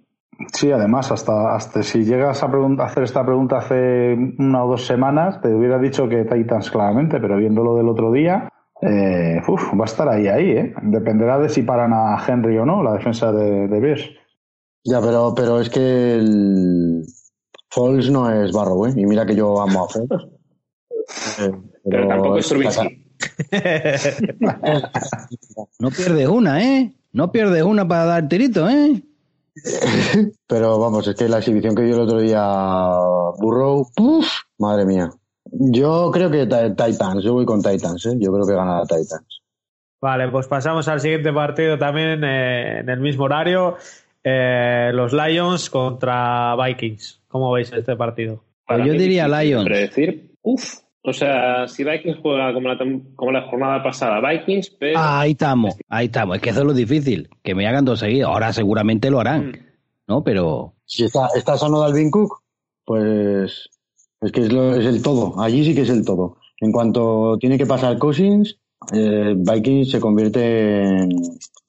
Sí, 0.51 0.71
además, 0.71 1.11
hasta, 1.11 1.55
hasta 1.55 1.81
si 1.81 2.03
llegas 2.03 2.43
a, 2.43 2.49
hacer 2.83 3.03
esta 3.03 3.25
pregunta 3.25 3.57
hace 3.57 4.13
una 4.37 4.65
o 4.65 4.71
dos 4.71 4.85
semanas, 4.85 5.39
te 5.41 5.47
hubiera 5.47 5.79
dicho 5.79 6.09
que 6.09 6.25
Titans 6.25 6.69
claramente, 6.71 7.19
pero 7.19 7.37
viéndolo 7.37 7.75
del 7.75 7.87
otro 7.87 8.11
día, 8.11 8.49
eh, 8.81 9.39
uf, 9.47 9.73
va 9.79 9.83
a 9.83 9.85
estar 9.85 10.09
ahí, 10.09 10.27
ahí, 10.27 10.49
¿eh? 10.51 10.73
Dependerá 10.81 11.39
de 11.39 11.47
si 11.47 11.63
paran 11.63 11.93
a 11.93 12.17
Henry 12.27 12.57
o 12.57 12.65
no, 12.65 12.83
la 12.83 12.93
defensa 12.93 13.31
de, 13.31 13.67
de 13.67 13.79
Bears. 13.79 14.09
Ya, 14.83 14.99
pero, 14.99 15.33
pero 15.33 15.61
es 15.61 15.69
que 15.69 16.15
el 16.15 17.03
Foles 17.69 18.09
no 18.11 18.29
es 18.29 18.51
Barrow, 18.51 18.87
¿eh? 18.87 18.93
Y 18.95 19.05
mira 19.05 19.25
que 19.25 19.35
yo 19.35 19.61
amo 19.61 19.85
a 19.85 19.89
Foles. 19.89 20.21
Eh, 21.39 21.51
Pero 21.83 22.07
tampoco 22.07 22.37
es 22.37 22.49
Trubisky. 22.49 23.04
No 25.79 25.89
pierdes 25.91 26.27
una, 26.27 26.63
¿eh? 26.63 26.91
No 27.13 27.31
pierdes 27.31 27.63
una 27.63 27.87
para 27.87 28.05
dar 28.05 28.27
tirito, 28.27 28.69
¿eh? 28.69 29.01
Pero 30.47 30.79
vamos, 30.79 31.07
es 31.07 31.15
que 31.15 31.29
la 31.29 31.37
exhibición 31.37 31.75
que 31.75 31.83
dio 31.83 31.95
el 31.95 32.01
otro 32.01 32.19
día 32.19 32.43
Burrow, 33.39 33.87
¡puf! 33.95 34.27
madre 34.57 34.85
mía. 34.85 35.09
Yo 35.51 36.11
creo 36.11 36.29
que 36.29 36.45
Ti- 36.45 36.75
Titans, 36.75 37.23
yo 37.23 37.33
voy 37.33 37.45
con 37.45 37.61
Titans, 37.61 38.05
¿eh? 38.07 38.15
Yo 38.19 38.33
creo 38.33 38.45
que 38.45 38.53
gana 38.53 38.81
Titans. 38.83 39.41
Vale, 40.01 40.27
pues 40.29 40.47
pasamos 40.47 40.87
al 40.87 40.99
siguiente 40.99 41.31
partido 41.31 41.77
también 41.77 42.23
eh, 42.23 42.79
en 42.79 42.89
el 42.89 42.99
mismo 42.99 43.25
horario. 43.25 43.77
Eh, 44.23 44.91
los 44.93 45.13
Lions 45.13 45.69
contra 45.69 46.55
Vikings. 46.55 47.21
¿Cómo 47.27 47.51
veis 47.53 47.71
este 47.71 47.95
partido? 47.95 48.35
Pues 48.67 48.79
Para 48.79 48.85
yo 48.85 48.93
diría 48.93 49.27
Lions. 49.27 49.65
Predecir, 49.65 50.31
uff. 50.41 50.79
O 51.07 51.13
sea, 51.13 51.67
si 51.67 51.83
Vikings 51.83 52.17
juega 52.21 52.53
como 52.53 52.67
la, 52.67 52.77
como 53.15 53.31
la 53.31 53.43
jornada 53.49 53.83
pasada, 53.83 54.19
Vikings, 54.27 54.71
pero. 54.79 54.97
Ah, 54.99 55.19
ahí 55.21 55.31
estamos, 55.31 55.75
ahí 55.89 56.05
estamos. 56.07 56.37
Es 56.37 56.41
que 56.41 56.49
eso 56.49 56.61
es 56.61 56.65
lo 56.65 56.73
difícil, 56.73 57.29
que 57.43 57.53
me 57.55 57.67
hagan 57.67 57.85
dos 57.85 57.99
seguidos. 57.99 58.29
Ahora 58.31 58.51
seguramente 58.53 59.09
lo 59.11 59.19
harán, 59.19 59.51
¿no? 60.07 60.23
Pero 60.23 60.73
Si 60.85 61.03
está, 61.05 61.27
está 61.35 61.57
sano 61.57 61.79
Dalvin 61.79 62.09
Cook, 62.11 62.41
pues 62.83 63.69
es 64.21 64.31
que 64.31 64.41
es, 64.41 64.51
lo- 64.53 64.75
es 64.75 64.85
el 64.85 65.01
todo. 65.01 65.39
Allí 65.41 65.63
sí 65.65 65.75
que 65.75 65.81
es 65.81 65.89
el 65.89 66.03
todo. 66.05 66.37
En 66.61 66.71
cuanto 66.71 67.37
tiene 67.39 67.57
que 67.57 67.65
pasar 67.65 67.97
Cousins, 67.97 68.57
eh, 68.93 69.33
Vikings 69.35 69.91
se 69.91 69.99
convierte 69.99 70.83
en 70.83 71.09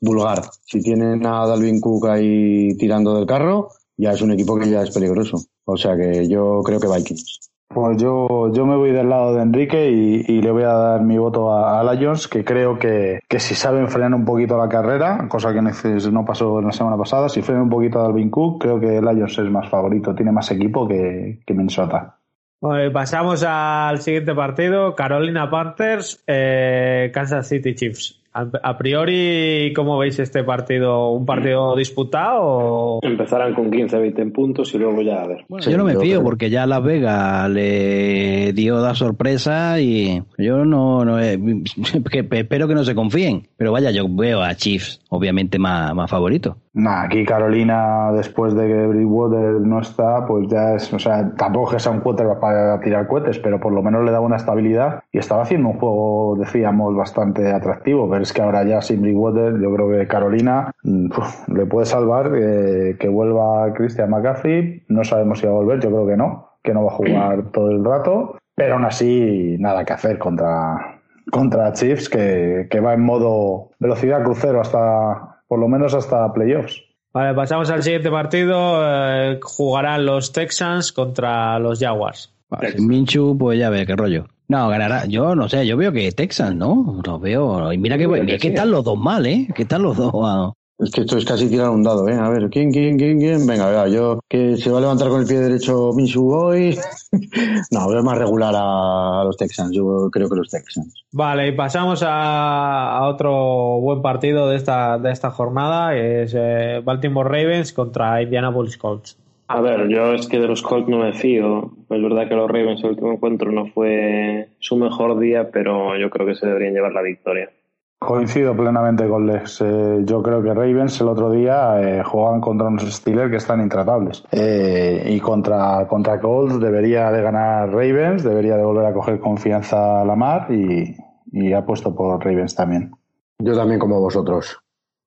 vulgar. 0.00 0.42
Si 0.66 0.80
tienen 0.82 1.26
a 1.26 1.46
Dalvin 1.46 1.80
Cook 1.80 2.06
ahí 2.08 2.76
tirando 2.78 3.14
del 3.16 3.26
carro, 3.26 3.68
ya 3.96 4.12
es 4.12 4.22
un 4.22 4.32
equipo 4.32 4.58
que 4.58 4.70
ya 4.70 4.82
es 4.82 4.90
peligroso. 4.90 5.38
O 5.64 5.76
sea 5.76 5.96
que 5.96 6.28
yo 6.28 6.60
creo 6.64 6.78
que 6.78 6.86
Vikings. 6.88 7.50
Pues 7.68 7.98
yo, 8.00 8.52
yo 8.52 8.64
me 8.64 8.76
voy 8.76 8.92
del 8.92 9.08
lado 9.08 9.34
de 9.34 9.42
Enrique 9.42 9.90
y, 9.90 10.40
le 10.40 10.50
voy 10.50 10.62
a 10.62 10.72
dar 10.72 11.02
mi 11.02 11.18
voto 11.18 11.52
a, 11.52 11.80
a 11.80 11.94
Lions, 11.94 12.28
que 12.28 12.44
creo 12.44 12.78
que, 12.78 13.20
que 13.28 13.40
si 13.40 13.54
saben 13.54 13.88
frenar 13.88 14.14
un 14.14 14.24
poquito 14.24 14.56
la 14.56 14.68
carrera, 14.68 15.26
cosa 15.28 15.52
que 15.52 15.60
neces- 15.60 16.10
no 16.10 16.24
pasó 16.24 16.60
la 16.62 16.72
semana 16.72 16.96
pasada, 16.96 17.28
si 17.28 17.42
frenan 17.42 17.64
un 17.64 17.70
poquito 17.70 17.98
a 17.98 18.04
Dalvin 18.04 18.30
Cook, 18.30 18.62
creo 18.62 18.80
que 18.80 19.00
Lions 19.02 19.38
es 19.38 19.50
más 19.50 19.68
favorito, 19.68 20.14
tiene 20.14 20.32
más 20.32 20.50
equipo 20.50 20.86
que, 20.88 21.40
que 21.44 21.54
Minnesota. 21.54 22.16
Y 22.62 22.90
pasamos 22.90 23.44
al 23.46 23.98
siguiente 24.00 24.34
partido. 24.34 24.94
Carolina 24.94 25.50
Panthers, 25.50 26.22
eh, 26.26 27.10
Kansas 27.12 27.48
City 27.48 27.74
Chiefs. 27.74 28.22
A, 28.62 28.76
priori, 28.76 29.72
¿cómo 29.74 29.96
veis 29.98 30.18
este 30.18 30.44
partido? 30.44 31.10
¿Un 31.12 31.24
partido 31.24 31.74
disputado 31.74 32.40
o...? 32.42 33.00
Empezarán 33.02 33.54
con 33.54 33.70
15, 33.70 33.98
20 33.98 34.26
puntos 34.26 34.74
y 34.74 34.78
luego 34.78 35.00
ya 35.00 35.22
a 35.22 35.26
ver. 35.26 35.44
bueno, 35.48 35.62
Sí, 35.62 35.70
yo 35.70 35.78
no 35.78 35.84
me 35.84 35.94
yo 35.94 36.00
fío 36.00 36.16
creo. 36.18 36.24
porque 36.24 36.50
ya 36.50 36.66
Las 36.66 36.82
Vegas 36.82 37.48
le 37.48 38.52
dio 38.52 38.80
da 38.80 38.94
sorpresa 38.94 39.80
y 39.80 40.22
yo 40.36 40.64
no, 40.66 41.04
no 41.04 41.18
eh, 41.18 41.38
que 42.10 42.26
espero 42.30 42.68
que 42.68 42.74
no 42.74 42.84
se 42.84 42.94
confíen. 42.94 43.48
Pero 43.56 43.72
vaya, 43.72 43.90
yo 43.90 44.04
veo 44.08 44.42
a 44.42 44.54
Chiefs, 44.54 45.00
obviamente 45.08 45.58
más, 45.58 45.94
más 45.94 46.10
favorito. 46.10 46.58
Nah, 46.74 47.04
aquí 47.04 47.24
Carolina, 47.24 48.12
después 48.12 48.54
de 48.54 48.66
que 48.66 48.86
Bridgewater 48.86 49.62
no 49.62 49.80
está, 49.80 50.26
pues 50.26 50.46
ya 50.50 50.74
es, 50.74 50.92
o 50.92 50.98
sea, 50.98 51.32
tampoco 51.34 51.70
que 51.70 51.78
sea 51.78 51.90
un 51.90 52.00
quarterback 52.00 52.38
para 52.38 52.80
tirar 52.80 53.06
cohetes, 53.08 53.38
pero 53.38 53.58
por 53.58 53.72
lo 53.72 53.82
menos 53.82 54.04
le 54.04 54.10
da 54.10 54.20
una 54.20 54.36
estabilidad 54.36 55.00
y 55.16 55.18
estaba 55.18 55.44
haciendo 55.44 55.70
un 55.70 55.78
juego, 55.78 56.36
decíamos, 56.38 56.94
bastante 56.94 57.50
atractivo, 57.50 58.06
pero 58.10 58.22
es 58.22 58.34
que 58.34 58.42
ahora 58.42 58.64
ya 58.64 58.82
sin 58.82 59.00
Bridgewater, 59.00 59.58
yo 59.58 59.74
creo 59.74 59.90
que 59.90 60.06
Carolina 60.06 60.70
mm, 60.82 61.08
le 61.54 61.64
puede 61.64 61.86
salvar 61.86 62.32
eh, 62.36 62.98
que 63.00 63.08
vuelva 63.08 63.72
Christian 63.72 64.10
McCaffrey, 64.10 64.84
no 64.88 65.04
sabemos 65.04 65.38
si 65.38 65.46
va 65.46 65.52
a 65.52 65.54
volver, 65.54 65.80
yo 65.80 65.88
creo 65.88 66.06
que 66.06 66.18
no, 66.18 66.58
que 66.62 66.74
no 66.74 66.84
va 66.84 66.92
a 66.92 66.96
jugar 66.96 67.44
todo 67.52 67.70
el 67.70 67.82
rato, 67.82 68.36
pero 68.54 68.74
aún 68.74 68.84
así 68.84 69.56
nada 69.58 69.86
que 69.86 69.94
hacer 69.94 70.18
contra, 70.18 71.00
contra 71.30 71.72
Chiefs, 71.72 72.10
que, 72.10 72.66
que 72.70 72.80
va 72.80 72.92
en 72.92 73.00
modo 73.02 73.70
velocidad 73.78 74.22
crucero 74.22 74.60
hasta, 74.60 75.40
por 75.48 75.58
lo 75.58 75.66
menos 75.66 75.94
hasta 75.94 76.30
playoffs. 76.34 76.84
Vale, 77.14 77.32
pasamos 77.32 77.70
al 77.70 77.82
siguiente 77.82 78.10
partido. 78.10 78.82
eh, 78.84 79.40
jugarán 79.42 80.04
los 80.04 80.32
Texans 80.32 80.92
contra 80.92 81.58
los 81.58 81.80
Jaguars. 81.80 82.34
Vale, 82.50 82.74
Minchu, 82.78 83.34
pues 83.38 83.58
ya 83.58 83.70
ve 83.70 83.86
qué 83.86 83.96
rollo. 83.96 84.26
No, 84.48 84.68
ganará. 84.68 85.06
Yo 85.06 85.34
no 85.34 85.48
sé, 85.48 85.66
yo 85.66 85.76
veo 85.76 85.92
que 85.92 86.12
Texas, 86.12 86.54
¿no? 86.54 87.00
Lo 87.04 87.18
veo. 87.18 87.72
Y 87.72 87.78
mira 87.78 87.98
que, 87.98 88.06
mira 88.06 88.38
que 88.38 88.48
están 88.48 88.70
los 88.70 88.84
dos 88.84 88.98
mal, 88.98 89.26
¿eh? 89.26 89.48
Que 89.54 89.62
están 89.62 89.82
los 89.82 89.96
dos. 89.96 90.12
ah. 90.22 90.52
Es 90.78 90.90
que 90.90 91.00
esto 91.00 91.16
es 91.16 91.24
casi 91.24 91.48
tirar 91.48 91.70
un 91.70 91.82
dado, 91.82 92.06
¿eh? 92.06 92.14
A 92.14 92.28
ver, 92.28 92.50
¿quién, 92.50 92.70
quién, 92.70 92.98
quién, 92.98 93.18
quién? 93.18 93.46
Venga, 93.46 93.66
venga, 93.66 93.88
yo, 93.88 94.20
que 94.28 94.58
se 94.58 94.70
va 94.70 94.76
a 94.76 94.82
levantar 94.82 95.08
con 95.08 95.22
el 95.22 95.26
pie 95.26 95.40
derecho 95.40 95.92
Minshew 95.94 96.30
hoy. 96.30 96.78
no, 97.70 97.88
veo 97.88 98.02
más 98.02 98.18
regular 98.18 98.52
a, 98.54 99.24
los 99.24 99.38
Texans, 99.38 99.74
yo 99.74 100.10
creo 100.12 100.28
que 100.28 100.36
los 100.36 100.50
Texans. 100.50 101.02
Vale, 101.12 101.48
y 101.48 101.52
pasamos 101.52 102.02
a, 102.02 102.98
a 102.98 103.08
otro 103.08 103.80
buen 103.80 104.02
partido 104.02 104.50
de 104.50 104.56
esta, 104.56 104.98
de 104.98 105.12
esta 105.12 105.30
jornada, 105.30 105.96
es 105.96 106.34
eh, 106.36 106.82
Baltimore 106.84 107.26
Ravens 107.26 107.72
contra 107.72 108.20
Indianapolis 108.20 108.76
Colts. 108.76 109.16
A 109.48 109.60
ver, 109.60 109.88
yo 109.88 110.12
es 110.12 110.26
que 110.28 110.40
de 110.40 110.48
los 110.48 110.62
Colts 110.62 110.88
no 110.88 110.98
me 110.98 111.12
fío. 111.12 111.70
Es 111.88 112.02
verdad 112.02 112.28
que 112.28 112.34
los 112.34 112.50
Ravens 112.50 112.82
el 112.82 112.90
último 112.90 113.12
encuentro 113.12 113.52
no 113.52 113.66
fue 113.66 114.48
su 114.58 114.76
mejor 114.76 115.18
día, 115.18 115.50
pero 115.52 115.96
yo 115.96 116.10
creo 116.10 116.26
que 116.26 116.34
se 116.34 116.46
deberían 116.46 116.74
llevar 116.74 116.92
la 116.92 117.02
victoria. 117.02 117.50
Coincido 117.98 118.54
plenamente 118.54 119.08
con 119.08 119.26
Lex. 119.26 119.62
Eh, 119.62 120.02
yo 120.04 120.22
creo 120.22 120.42
que 120.42 120.52
Ravens 120.52 121.00
el 121.00 121.08
otro 121.08 121.30
día 121.30 121.80
eh, 121.80 122.02
juegan 122.02 122.40
contra 122.40 122.66
unos 122.66 122.82
Steelers 122.92 123.30
que 123.30 123.36
están 123.36 123.62
intratables. 123.62 124.22
Eh, 124.32 125.04
y 125.08 125.20
contra, 125.20 125.86
contra 125.88 126.20
Colts 126.20 126.60
debería 126.60 127.10
de 127.10 127.22
ganar 127.22 127.70
Ravens, 127.70 128.22
debería 128.22 128.56
de 128.56 128.64
volver 128.64 128.84
a 128.84 128.92
coger 128.92 129.18
confianza 129.20 130.02
a 130.02 130.04
Lamar 130.04 130.52
y, 130.52 130.94
y 131.32 131.52
ha 131.52 131.64
puesto 131.64 131.94
por 131.94 132.22
Ravens 132.22 132.54
también. 132.54 132.90
Yo 133.38 133.56
también 133.56 133.78
como 133.78 134.00
vosotros. 134.00 134.58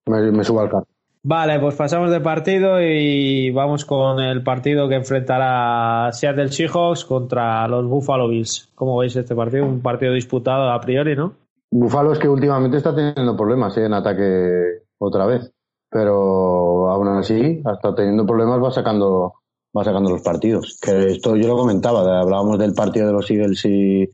Me, 0.08 0.32
me 0.32 0.44
subo 0.44 0.62
al 0.62 0.70
carro. 0.70 0.88
Vale, 1.22 1.60
pues 1.60 1.76
pasamos 1.76 2.12
de 2.12 2.22
partido 2.22 2.82
y 2.82 3.52
vamos 3.52 3.84
con 3.84 4.20
el 4.20 4.42
partido 4.42 4.88
que 4.88 4.96
enfrentará 4.96 6.12
Seattle 6.14 6.50
Seahawks 6.50 7.04
contra 7.04 7.68
los 7.68 7.86
Buffalo 7.86 8.30
Bills. 8.30 8.70
¿Cómo 8.74 8.98
veis 8.98 9.16
este 9.18 9.36
partido? 9.36 9.66
Un 9.66 9.82
partido 9.82 10.14
disputado 10.14 10.72
a 10.72 10.80
priori, 10.80 11.18
¿no? 11.18 11.34
Buffalo 11.72 12.14
es 12.14 12.20
que 12.20 12.30
últimamente 12.30 12.78
está 12.78 12.96
teniendo 12.96 13.36
problemas 13.36 13.78
¿eh? 13.78 13.86
en 13.86 13.94
ataque 13.94 14.84
otra 14.98 15.26
vez. 15.26 15.52
Pero 15.92 16.90
aún 16.90 17.08
así, 17.10 17.62
hasta 17.66 17.94
teniendo 17.96 18.26
problemas 18.26 18.64
va 18.64 18.72
sacando 18.72 19.34
va 19.76 19.84
sacando 19.84 20.10
los 20.10 20.22
partidos. 20.22 20.80
Que 20.82 21.12
esto 21.12 21.36
yo 21.36 21.48
lo 21.48 21.58
comentaba, 21.58 22.22
hablábamos 22.22 22.58
del 22.60 22.74
partido 22.74 23.08
de 23.08 23.14
los 23.14 23.30
Eagles 23.30 23.66
y, 23.66 24.10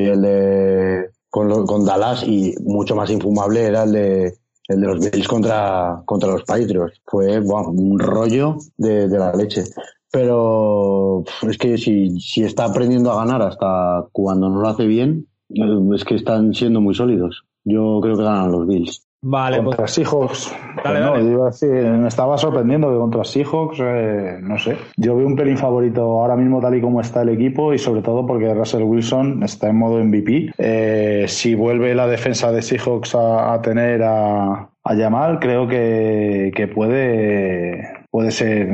el 0.00 0.22
de 0.22 1.10
con, 1.30 1.66
con 1.66 1.84
Dallas 1.84 2.24
y 2.24 2.54
mucho 2.64 2.96
más 2.96 3.10
infumable 3.10 3.64
era 3.64 3.84
el 3.84 3.92
de 3.92 4.38
el 4.68 4.80
de 4.80 4.86
los 4.86 5.10
Bills 5.10 5.26
contra, 5.26 6.02
contra 6.04 6.30
los 6.30 6.44
Patriots. 6.44 7.00
Fue 7.04 7.40
buah, 7.40 7.68
un 7.68 7.98
rollo 7.98 8.56
de, 8.76 9.08
de 9.08 9.18
la 9.18 9.32
leche. 9.32 9.64
Pero 10.10 11.24
es 11.42 11.58
que 11.58 11.76
si, 11.76 12.20
si 12.20 12.42
está 12.42 12.64
aprendiendo 12.64 13.10
a 13.10 13.24
ganar 13.24 13.42
hasta 13.42 14.06
cuando 14.12 14.48
no 14.48 14.60
lo 14.60 14.68
hace 14.68 14.86
bien, 14.86 15.28
es 15.48 16.04
que 16.04 16.14
están 16.14 16.54
siendo 16.54 16.80
muy 16.80 16.94
sólidos. 16.94 17.44
Yo 17.64 18.00
creo 18.00 18.16
que 18.16 18.22
ganan 18.22 18.52
los 18.52 18.66
Bills. 18.66 19.07
Vale, 19.20 19.56
pues 19.62 19.76
Contra 19.76 19.88
Seahawks, 19.88 20.56
Dale, 20.84 21.00
pues 21.00 21.00
no, 21.00 21.12
dale. 21.12 21.24
yo 21.24 21.30
iba 21.32 21.42
a 21.42 21.50
decir, 21.50 21.68
me 21.70 22.06
estaba 22.08 22.38
sorprendiendo 22.38 22.88
que 22.90 22.98
contra 22.98 23.24
Seahawks, 23.24 23.78
eh, 23.80 24.38
no 24.40 24.58
sé. 24.58 24.76
Yo 24.96 25.16
veo 25.16 25.26
un 25.26 25.34
pelín 25.34 25.58
favorito 25.58 26.02
ahora 26.02 26.36
mismo 26.36 26.60
tal 26.60 26.76
y 26.76 26.80
como 26.80 27.00
está 27.00 27.22
el 27.22 27.30
equipo 27.30 27.74
y 27.74 27.78
sobre 27.78 28.02
todo 28.02 28.24
porque 28.26 28.54
Russell 28.54 28.84
Wilson 28.84 29.42
está 29.42 29.68
en 29.70 29.76
modo 29.76 30.02
MVP. 30.04 30.52
Eh, 30.58 31.24
si 31.26 31.54
vuelve 31.56 31.94
la 31.96 32.06
defensa 32.06 32.52
de 32.52 32.62
Seahawks 32.62 33.16
a, 33.16 33.54
a 33.54 33.60
tener 33.60 34.02
a, 34.04 34.70
a 34.84 34.94
Yamal, 34.94 35.40
creo 35.40 35.66
que, 35.66 36.52
que 36.54 36.68
puede, 36.68 37.82
puede 38.10 38.30
ser 38.30 38.68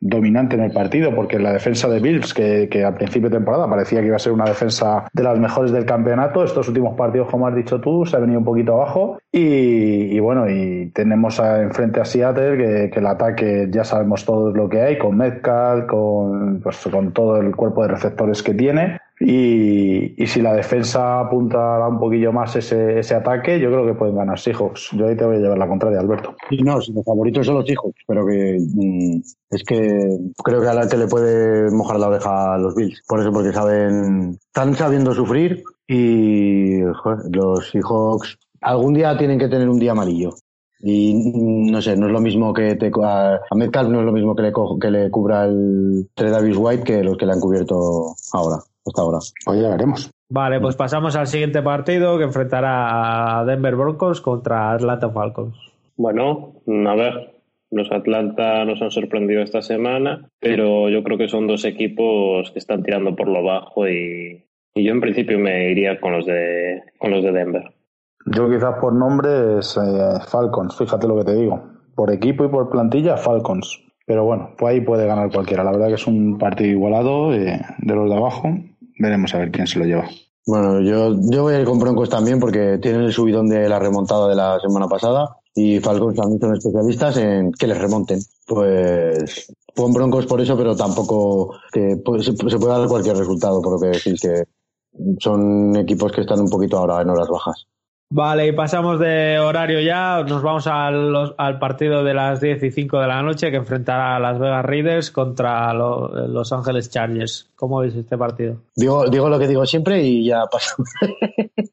dominante 0.00 0.56
en 0.56 0.62
el 0.62 0.72
partido, 0.72 1.14
porque 1.14 1.38
la 1.38 1.52
defensa 1.52 1.88
de 1.88 2.00
Bills, 2.00 2.32
que, 2.32 2.68
que 2.70 2.84
al 2.84 2.94
principio 2.94 3.28
de 3.28 3.36
temporada 3.36 3.68
parecía 3.68 4.00
que 4.00 4.06
iba 4.06 4.16
a 4.16 4.18
ser 4.18 4.32
una 4.32 4.46
defensa 4.46 5.06
de 5.12 5.22
las 5.22 5.38
mejores 5.38 5.72
del 5.72 5.84
campeonato, 5.84 6.42
estos 6.42 6.68
últimos 6.68 6.96
partidos, 6.96 7.28
como 7.28 7.46
has 7.46 7.54
dicho 7.54 7.80
tú, 7.80 8.06
se 8.06 8.16
ha 8.16 8.20
venido 8.20 8.38
un 8.38 8.44
poquito 8.44 8.74
abajo. 8.74 9.18
Y, 9.32 10.18
bueno, 10.20 10.48
y 10.48 10.90
tenemos 10.94 11.38
a- 11.40 11.60
enfrente 11.62 12.00
a 12.00 12.04
Seattle, 12.04 12.56
que, 12.56 12.90
que 12.90 12.98
el 12.98 13.06
ataque 13.06 13.68
ya 13.70 13.84
sabemos 13.84 14.24
todos 14.24 14.54
lo 14.56 14.68
que 14.68 14.80
hay, 14.80 14.98
con 14.98 15.16
Metcalf, 15.16 15.86
con, 15.86 16.60
pues, 16.62 16.78
con 16.90 17.12
todo 17.12 17.36
el 17.38 17.54
cuerpo 17.54 17.82
de 17.82 17.88
receptores 17.88 18.42
que 18.42 18.54
tiene. 18.54 18.98
Y, 19.22 20.22
y 20.22 20.26
si 20.26 20.40
la 20.40 20.54
defensa 20.54 21.20
apunta 21.20 21.86
un 21.86 21.98
poquillo 22.00 22.32
más 22.32 22.56
ese, 22.56 22.98
ese 23.00 23.14
ataque, 23.14 23.60
yo 23.60 23.68
creo 23.70 23.84
que 23.86 23.92
pueden 23.92 24.16
ganar 24.16 24.38
Seahawks. 24.38 24.90
Yo 24.92 25.06
ahí 25.06 25.14
te 25.16 25.26
voy 25.26 25.36
a 25.36 25.40
llevar 25.40 25.58
la 25.58 25.68
contraria, 25.68 26.00
Alberto. 26.00 26.34
Y 26.50 26.62
no, 26.62 26.80
si 26.80 26.92
los 26.94 27.04
favoritos 27.04 27.44
son 27.46 27.56
los 27.56 27.68
hijos, 27.70 27.92
pero 28.06 28.24
que 28.26 28.58
mm, 28.58 29.20
es 29.50 29.62
que 29.64 30.18
creo 30.42 30.62
que 30.62 30.68
a 30.68 30.74
la 30.74 30.88
que 30.88 30.96
le 30.96 31.06
puede 31.06 31.70
mojar 31.70 32.00
la 32.00 32.08
oreja 32.08 32.54
a 32.54 32.58
los 32.58 32.74
Bills. 32.74 33.02
Por 33.06 33.20
eso, 33.20 33.30
porque 33.30 33.52
saben, 33.52 34.38
están 34.46 34.74
sabiendo 34.74 35.12
sufrir 35.12 35.62
y 35.86 36.80
joder, 37.02 37.18
los 37.30 37.68
Seahawks 37.70 38.38
algún 38.62 38.94
día 38.94 39.16
tienen 39.18 39.38
que 39.38 39.48
tener 39.48 39.68
un 39.68 39.78
día 39.78 39.92
amarillo. 39.92 40.30
Y 40.82 41.12
mm, 41.14 41.70
no 41.70 41.82
sé, 41.82 41.94
no 41.94 42.06
es 42.06 42.12
lo 42.12 42.20
mismo 42.20 42.54
que 42.54 42.74
te, 42.76 42.90
a, 43.04 43.38
Metcalf 43.54 43.90
no 43.90 44.00
es 44.00 44.06
lo 44.06 44.12
mismo 44.12 44.34
que 44.34 44.42
le, 44.44 44.52
co- 44.52 44.78
que 44.78 44.90
le 44.90 45.10
cubra 45.10 45.44
el 45.44 46.08
Trey 46.14 46.30
Davis 46.30 46.56
White 46.56 46.84
que 46.84 47.04
los 47.04 47.18
que 47.18 47.26
le 47.26 47.32
han 47.32 47.40
cubierto 47.40 48.14
ahora, 48.32 48.56
hasta 48.86 49.02
ahora. 49.02 49.18
Pues 49.44 49.60
ya 49.60 49.70
veremos. 49.70 50.10
Vale, 50.28 50.60
pues 50.60 50.76
pasamos 50.76 51.16
al 51.16 51.26
siguiente 51.26 51.62
partido 51.62 52.16
que 52.18 52.24
enfrentará 52.24 53.40
a 53.40 53.44
Denver 53.44 53.76
Broncos 53.76 54.20
contra 54.20 54.72
Atlanta 54.72 55.10
Falcons. 55.10 55.56
Bueno, 55.96 56.54
a 56.86 56.94
ver, 56.94 57.34
los 57.70 57.90
Atlanta 57.92 58.64
nos 58.64 58.80
han 58.80 58.90
sorprendido 58.90 59.42
esta 59.42 59.60
semana, 59.60 60.28
pero 60.40 60.88
yo 60.88 61.02
creo 61.02 61.18
que 61.18 61.28
son 61.28 61.46
dos 61.46 61.64
equipos 61.64 62.50
que 62.52 62.58
están 62.58 62.82
tirando 62.82 63.14
por 63.14 63.28
lo 63.28 63.42
bajo 63.42 63.88
y, 63.88 64.44
y 64.74 64.84
yo 64.84 64.92
en 64.92 65.00
principio 65.00 65.38
me 65.38 65.70
iría 65.70 66.00
con 66.00 66.12
los 66.12 66.26
de 66.26 66.82
con 66.98 67.10
los 67.10 67.22
de 67.22 67.32
Denver. 67.32 67.74
Yo 68.26 68.50
quizás 68.50 68.78
por 68.80 68.92
nombre 68.92 69.58
es 69.58 69.76
eh, 69.76 70.20
Falcons, 70.28 70.76
fíjate 70.76 71.08
lo 71.08 71.16
que 71.18 71.24
te 71.24 71.34
digo. 71.34 71.62
Por 71.94 72.12
equipo 72.12 72.44
y 72.44 72.48
por 72.48 72.70
plantilla, 72.70 73.16
Falcons. 73.16 73.82
Pero 74.06 74.24
bueno, 74.24 74.50
pues 74.58 74.72
ahí 74.72 74.80
puede 74.80 75.06
ganar 75.06 75.30
cualquiera. 75.30 75.64
La 75.64 75.72
verdad 75.72 75.88
que 75.88 75.94
es 75.94 76.06
un 76.06 76.38
partido 76.38 76.70
igualado 76.70 77.32
eh, 77.32 77.60
de 77.78 77.94
los 77.94 78.08
de 78.10 78.16
abajo. 78.16 78.48
Veremos 79.00 79.34
a 79.34 79.38
ver 79.38 79.50
quién 79.50 79.66
se 79.66 79.78
lo 79.78 79.86
lleva. 79.86 80.08
Bueno, 80.46 80.80
yo, 80.82 81.16
yo 81.30 81.42
voy 81.42 81.54
a 81.54 81.60
ir 81.60 81.64
con 81.64 81.78
Broncos 81.78 82.10
también 82.10 82.38
porque 82.38 82.78
tienen 82.82 83.02
el 83.02 83.12
subidón 83.12 83.48
de 83.48 83.66
la 83.66 83.78
remontada 83.78 84.28
de 84.28 84.34
la 84.34 84.60
semana 84.60 84.88
pasada 84.88 85.36
y 85.54 85.80
Falcons 85.80 86.16
también 86.16 86.38
son 86.38 86.54
especialistas 86.54 87.16
en 87.16 87.50
que 87.52 87.66
les 87.66 87.78
remonten. 87.78 88.20
Pues 88.46 89.50
pon 89.74 89.92
Broncos 89.94 90.26
por 90.26 90.40
eso, 90.40 90.54
pero 90.56 90.76
tampoco 90.76 91.54
que 91.72 91.96
pues, 92.04 92.26
se, 92.26 92.34
puede 92.34 92.78
dar 92.78 92.88
cualquier 92.88 93.16
resultado, 93.16 93.62
por 93.62 93.74
lo 93.74 93.80
que 93.80 93.98
decís 93.98 94.20
que 94.20 94.44
son 95.18 95.74
equipos 95.76 96.12
que 96.12 96.20
están 96.20 96.40
un 96.40 96.50
poquito 96.50 96.76
ahora 96.76 97.00
en 97.00 97.08
horas 97.08 97.28
bajas. 97.28 97.66
Vale, 98.12 98.48
y 98.48 98.52
pasamos 98.52 98.98
de 98.98 99.38
horario 99.38 99.80
ya. 99.80 100.24
Nos 100.24 100.42
vamos 100.42 100.66
a 100.66 100.90
los- 100.90 101.32
al 101.38 101.60
partido 101.60 102.02
de 102.02 102.12
las 102.12 102.40
10 102.40 102.60
y 102.64 102.72
5 102.72 102.98
de 102.98 103.06
la 103.06 103.22
noche 103.22 103.50
que 103.52 103.56
enfrentará 103.56 104.16
a 104.16 104.18
Las 104.18 104.36
Vegas 104.40 104.64
Raiders 104.64 105.10
contra 105.12 105.72
lo- 105.72 106.08
Los 106.26 106.52
Ángeles 106.52 106.90
Chargers. 106.90 107.48
¿Cómo 107.54 107.78
veis 107.78 107.94
este 107.94 108.18
partido? 108.18 108.56
Digo, 108.74 109.08
digo 109.08 109.28
lo 109.28 109.38
que 109.38 109.46
digo 109.46 109.64
siempre 109.64 110.02
y 110.02 110.26
ya 110.26 110.44
paso. 110.50 110.82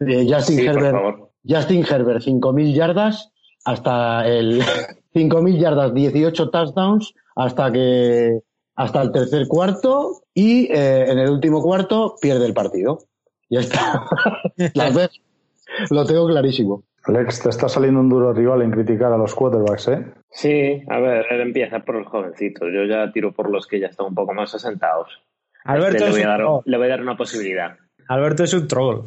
Eh, 0.00 0.26
Justin 0.28 0.58
Sí, 0.58 0.66
Herbert. 0.66 0.96
Justin 1.46 1.84
Herbert, 1.88 2.22
5.000 2.22 2.72
yardas 2.74 3.30
hasta 3.64 4.26
el 4.26 4.62
5.000 5.14 5.58
yardas, 5.58 5.92
18 5.92 6.50
touchdowns 6.50 7.14
hasta 7.36 7.70
que 7.72 8.40
hasta 8.76 9.02
el 9.02 9.12
tercer 9.12 9.46
cuarto 9.48 10.22
y 10.32 10.66
eh, 10.72 11.10
en 11.10 11.18
el 11.18 11.30
último 11.30 11.62
cuarto 11.62 12.14
pierde 12.20 12.46
el 12.46 12.54
partido. 12.54 12.98
Ya 13.50 13.60
está. 13.60 14.04
Las 14.74 14.94
Vegas, 14.94 15.20
lo 15.90 16.04
tengo 16.04 16.26
clarísimo. 16.26 16.84
Lex, 17.06 17.42
te 17.42 17.50
está 17.50 17.68
saliendo 17.68 18.00
un 18.00 18.08
duro 18.08 18.32
rival 18.32 18.62
en 18.62 18.70
criticar 18.70 19.12
a 19.12 19.18
los 19.18 19.34
quarterbacks, 19.34 19.88
¿eh? 19.88 20.04
Sí, 20.30 20.82
a 20.88 20.98
ver, 21.00 21.26
él 21.30 21.40
empieza 21.42 21.80
por 21.80 21.96
los 21.96 22.06
jovencitos. 22.06 22.68
Yo 22.72 22.84
ya 22.84 23.12
tiro 23.12 23.32
por 23.32 23.50
los 23.50 23.66
que 23.66 23.78
ya 23.78 23.88
están 23.88 24.06
un 24.06 24.14
poco 24.14 24.32
más 24.32 24.54
asentados. 24.54 25.08
Alberto, 25.64 25.96
Este 25.96 26.06
le, 26.06 26.10
voy 26.12 26.22
a 26.22 26.28
dar, 26.28 26.38
troll. 26.40 26.60
le 26.64 26.76
voy 26.78 26.86
a 26.86 26.90
dar 26.90 27.00
una 27.02 27.16
posibilidad. 27.16 27.76
Alberto 28.08 28.44
es 28.44 28.54
un 28.54 28.66
troll. 28.68 29.00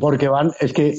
Porque 0.00 0.28
van, 0.28 0.50
es 0.60 0.72
que 0.72 0.94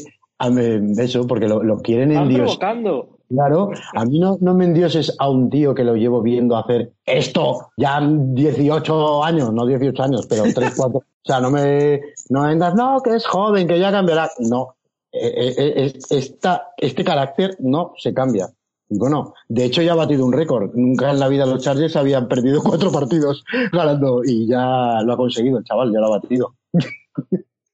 eso, 0.97 1.27
porque 1.27 1.47
lo, 1.47 1.63
lo 1.63 1.77
quieren 1.77 2.11
¡Están 2.11 2.23
en 2.23 2.29
Dios. 2.29 2.57
provocando! 2.57 3.18
Claro, 3.29 3.69
a 3.93 4.05
mí 4.05 4.19
no, 4.19 4.37
no 4.41 4.55
me 4.55 4.65
endioses 4.65 5.15
a 5.19 5.29
un 5.29 5.51
tío 5.51 5.75
que 5.75 5.83
lo 5.83 5.95
llevo 5.95 6.21
viendo 6.23 6.57
hacer 6.57 6.93
esto 7.05 7.69
ya 7.77 8.01
18 8.01 9.23
años, 9.23 9.53
no 9.53 9.67
18 9.67 10.01
años, 10.01 10.25
pero 10.27 10.43
3, 10.53 10.73
4. 10.75 10.97
O 10.97 11.03
sea, 11.23 11.39
no 11.39 11.51
me, 11.51 12.01
no 12.29 12.41
me 12.41 12.49
vendas, 12.49 12.73
no, 12.73 13.01
que 13.03 13.15
es 13.15 13.27
joven, 13.27 13.67
que 13.67 13.79
ya 13.79 13.91
cambiará. 13.91 14.31
No, 14.39 14.75
eh, 15.11 15.93
esta, 16.09 16.69
este 16.77 17.03
carácter 17.03 17.55
no 17.59 17.93
se 17.97 18.13
cambia. 18.13 18.49
Bueno, 18.89 19.35
de 19.47 19.65
hecho 19.65 19.83
ya 19.83 19.91
ha 19.91 19.95
batido 19.95 20.25
un 20.25 20.33
récord. 20.33 20.71
Nunca 20.73 21.11
en 21.11 21.19
la 21.19 21.27
vida 21.27 21.45
los 21.45 21.63
Chargers 21.63 21.95
habían 21.95 22.27
perdido 22.27 22.63
cuatro 22.63 22.91
partidos 22.91 23.43
ganando 23.71 24.21
y 24.25 24.47
ya 24.47 25.01
lo 25.03 25.13
ha 25.13 25.17
conseguido 25.17 25.59
el 25.59 25.63
chaval, 25.63 25.93
ya 25.93 25.99
lo 25.99 26.07
ha 26.07 26.17
batido. 26.17 26.55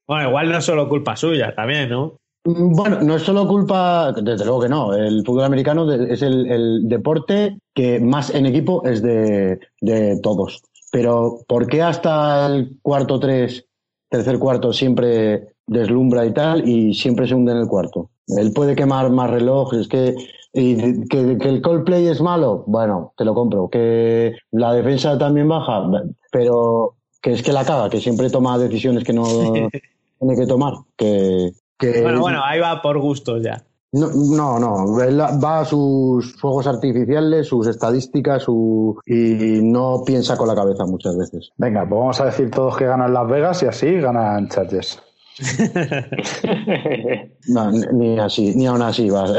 Bueno, 0.07 0.29
igual 0.29 0.51
no 0.51 0.57
es 0.57 0.65
solo 0.65 0.89
culpa 0.89 1.15
suya, 1.15 1.55
también, 1.55 1.89
¿no? 1.89 2.19
Bueno, 2.47 3.01
no 3.01 3.15
es 3.15 3.23
solo 3.23 3.47
culpa, 3.47 4.11
desde 4.11 4.45
luego 4.45 4.61
que 4.61 4.69
no. 4.69 4.93
El 4.93 5.25
fútbol 5.25 5.45
americano 5.45 5.91
es 5.91 6.21
el, 6.21 6.45
el 6.45 6.87
deporte 6.87 7.57
que 7.73 7.99
más 7.99 8.29
en 8.29 8.45
equipo 8.45 8.85
es 8.85 9.01
de, 9.01 9.59
de 9.81 10.19
todos. 10.21 10.61
Pero 10.91 11.39
¿por 11.47 11.65
qué 11.65 11.81
hasta 11.81 12.45
el 12.45 12.77
cuarto 12.83 13.19
tres, 13.19 13.65
tercer 14.09 14.37
cuarto 14.37 14.71
siempre 14.73 15.55
deslumbra 15.65 16.23
y 16.23 16.33
tal 16.33 16.69
y 16.69 16.93
siempre 16.93 17.27
se 17.27 17.33
hunde 17.33 17.51
en 17.51 17.57
el 17.57 17.67
cuarto? 17.67 18.11
Él 18.27 18.53
puede 18.53 18.75
quemar 18.75 19.09
más 19.09 19.31
relojes, 19.31 19.87
que, 19.87 20.13
y 20.53 21.07
que, 21.07 21.39
que 21.39 21.49
el 21.49 21.63
Coldplay 21.63 22.05
es 22.05 22.21
malo, 22.21 22.63
bueno, 22.67 23.13
te 23.17 23.25
lo 23.25 23.33
compro. 23.33 23.69
Que 23.69 24.35
la 24.51 24.71
defensa 24.71 25.17
también 25.17 25.47
baja, 25.47 25.89
pero 26.31 26.93
que 27.23 27.31
es 27.31 27.41
que 27.41 27.53
la 27.53 27.65
caga, 27.65 27.89
que 27.89 27.99
siempre 27.99 28.29
toma 28.29 28.59
decisiones 28.59 29.03
que 29.03 29.13
no 29.13 29.23
tiene 30.19 30.35
que 30.35 30.45
tomar. 30.45 30.75
Que, 30.95 31.51
que 31.77 32.01
Bueno, 32.01 32.21
bueno, 32.21 32.41
ahí 32.43 32.59
va 32.59 32.81
por 32.81 32.99
gustos 32.99 33.43
ya. 33.43 33.63
no, 33.91 34.09
no, 34.11 34.59
no, 34.59 35.01
él 35.01 35.19
va 35.19 35.59
a 35.59 35.65
sus 35.65 36.35
fuegos 36.35 36.67
artificiales, 36.67 37.47
sus 37.47 37.67
estadísticas, 37.67 38.43
su 38.43 38.99
y 39.05 39.61
no 39.61 40.03
piensa 40.05 40.35
con 40.37 40.47
la 40.47 40.55
cabeza 40.55 40.85
muchas 40.85 41.17
veces. 41.17 41.51
Venga, 41.57 41.81
pues 41.87 41.99
vamos 41.99 42.21
a 42.21 42.25
decir 42.25 42.51
todos 42.51 42.77
que 42.77 42.85
ganan 42.85 43.13
Las 43.13 43.29
Vegas 43.29 43.63
y 43.63 43.67
así 43.67 43.99
ganan 43.99 44.49
Chargers. 44.49 45.01
No, 47.47 47.71
ni- 47.71 48.19
así, 48.19 48.53
ni 48.55 48.65
aún 48.65 48.81
así 48.81 49.09
va. 49.09 49.25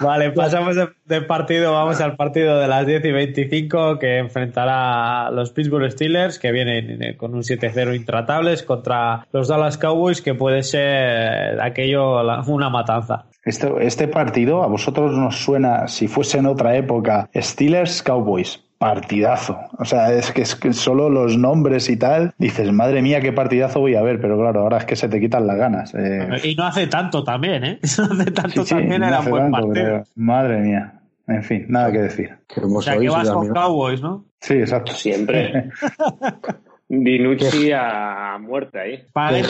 Vale, 0.00 0.30
pasamos 0.32 0.76
de, 0.76 0.88
de 1.06 1.22
partido, 1.22 1.72
vamos 1.72 2.00
al 2.00 2.16
partido 2.16 2.58
de 2.58 2.68
las 2.68 2.86
10 2.86 3.04
y 3.04 3.12
25 3.12 3.98
que 3.98 4.18
enfrentará 4.18 5.26
a 5.26 5.30
los 5.30 5.50
Pittsburgh 5.52 5.90
Steelers 5.90 6.38
que 6.38 6.52
vienen 6.52 7.02
eh, 7.02 7.16
con 7.16 7.34
un 7.34 7.42
7-0 7.42 7.96
intratables 7.96 8.62
contra 8.62 9.26
los 9.32 9.48
Dallas 9.48 9.78
Cowboys 9.78 10.20
que 10.22 10.34
puede 10.34 10.62
ser 10.62 11.60
aquello 11.60 12.20
una 12.46 12.70
matanza. 12.70 13.26
Este, 13.44 13.72
este 13.80 14.08
partido 14.08 14.62
a 14.62 14.66
vosotros 14.66 15.12
nos 15.16 15.36
suena, 15.36 15.88
si 15.88 16.08
fuese 16.08 16.38
en 16.38 16.46
otra 16.46 16.76
época, 16.76 17.28
Steelers 17.34 18.02
Cowboys. 18.02 18.62
Partidazo. 18.78 19.58
O 19.78 19.84
sea, 19.84 20.12
es 20.12 20.32
que, 20.32 20.42
es 20.42 20.54
que 20.54 20.72
solo 20.72 21.08
los 21.08 21.38
nombres 21.38 21.88
y 21.88 21.96
tal, 21.96 22.34
dices, 22.38 22.70
madre 22.72 23.00
mía, 23.02 23.20
qué 23.20 23.32
partidazo 23.32 23.80
voy 23.80 23.94
a 23.94 24.02
ver, 24.02 24.20
pero 24.20 24.38
claro, 24.38 24.60
ahora 24.60 24.78
es 24.78 24.84
que 24.84 24.96
se 24.96 25.08
te 25.08 25.18
quitan 25.18 25.46
las 25.46 25.56
ganas. 25.56 25.94
eh. 25.94 26.28
Y 26.44 26.54
no 26.54 26.64
hace 26.64 26.86
tanto 26.86 27.24
también, 27.24 27.64
¿eh? 27.64 27.78
No 27.98 28.04
hace 28.04 28.30
tanto 28.30 28.62
Sí, 28.62 28.68
sí, 28.68 28.74
también 28.74 29.00
no 29.00 29.08
era 29.08 29.20
un 29.20 29.30
buen 29.30 29.42
tanto, 29.50 29.56
partido. 29.68 29.72
pero, 29.74 30.04
madre 30.14 30.58
mía. 30.58 30.92
En 31.28 31.42
fin, 31.42 31.64
nada 31.68 31.90
que 31.90 31.98
decir. 31.98 32.30
Que 32.46 32.60
como 32.60 32.78
O 32.78 32.82
sea, 32.82 32.96
que 32.98 33.08
vas 33.08 33.28
con. 33.30 33.48
Cowboys, 33.48 34.00
¿no? 34.00 34.26
Sí, 34.40 34.54
exacto. 34.54 34.92
Siempre. 34.92 35.70
Dinucci 36.88 37.72
a 37.72 38.38
muerte 38.40 38.78
ahí. 38.78 39.02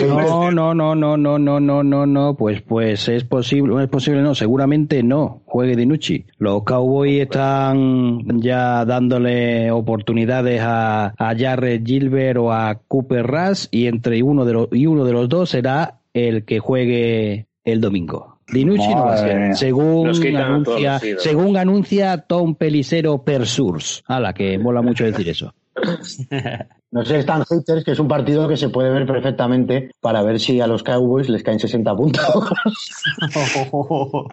No. 0.06 0.50
No, 0.50 0.74
no, 0.74 0.94
no, 0.94 1.16
no, 1.16 1.38
no, 1.38 1.60
no, 1.60 1.82
no, 1.82 2.06
no, 2.06 2.34
pues, 2.34 2.62
pues 2.62 3.08
es 3.08 3.24
posible, 3.24 3.74
no 3.74 3.80
es 3.80 3.88
posible, 3.88 4.22
no, 4.22 4.34
seguramente 4.34 5.02
no, 5.02 5.42
juegue 5.44 5.76
Dinucci. 5.76 6.24
Los 6.38 6.64
Cowboys 6.64 7.22
están 7.22 8.40
ya 8.40 8.84
dándole 8.86 9.70
oportunidades 9.70 10.62
a, 10.62 11.14
a 11.16 11.36
Jarrett 11.36 11.86
Gilbert 11.86 12.38
o 12.38 12.52
a 12.52 12.80
Cooper 12.88 13.26
Rush 13.26 13.66
y 13.70 13.86
entre 13.86 14.22
uno 14.22 14.46
de 14.46 14.52
los, 14.54 14.68
y 14.72 14.86
uno 14.86 15.04
de 15.04 15.12
los 15.12 15.28
dos 15.28 15.50
será 15.50 15.98
el 16.14 16.44
que 16.44 16.58
juegue 16.58 17.46
el 17.64 17.82
domingo. 17.82 18.38
Dinucci 18.50 18.94
no 18.94 19.06
va 19.06 19.14
a 19.14 19.18
ser, 19.18 19.56
según 19.56 20.08
anuncia, 20.36 21.00
según 21.18 21.56
anuncia 21.56 22.18
Tom 22.18 22.54
Pelicero 22.54 23.24
Persurs. 23.24 24.04
A 24.06 24.20
la 24.20 24.32
que 24.32 24.56
mola 24.58 24.80
mucho 24.80 25.04
decir 25.04 25.28
eso. 25.28 25.52
No 26.96 27.04
sé, 27.04 27.18
están 27.18 27.44
haters, 27.44 27.84
que 27.84 27.90
es 27.90 27.98
un 27.98 28.08
partido 28.08 28.48
que 28.48 28.56
se 28.56 28.70
puede 28.70 28.88
ver 28.88 29.06
perfectamente 29.06 29.90
para 30.00 30.22
ver 30.22 30.40
si 30.40 30.62
a 30.62 30.66
los 30.66 30.82
Cowboys 30.82 31.28
les 31.28 31.42
caen 31.42 31.60
60 31.60 31.94
puntos. 31.94 32.24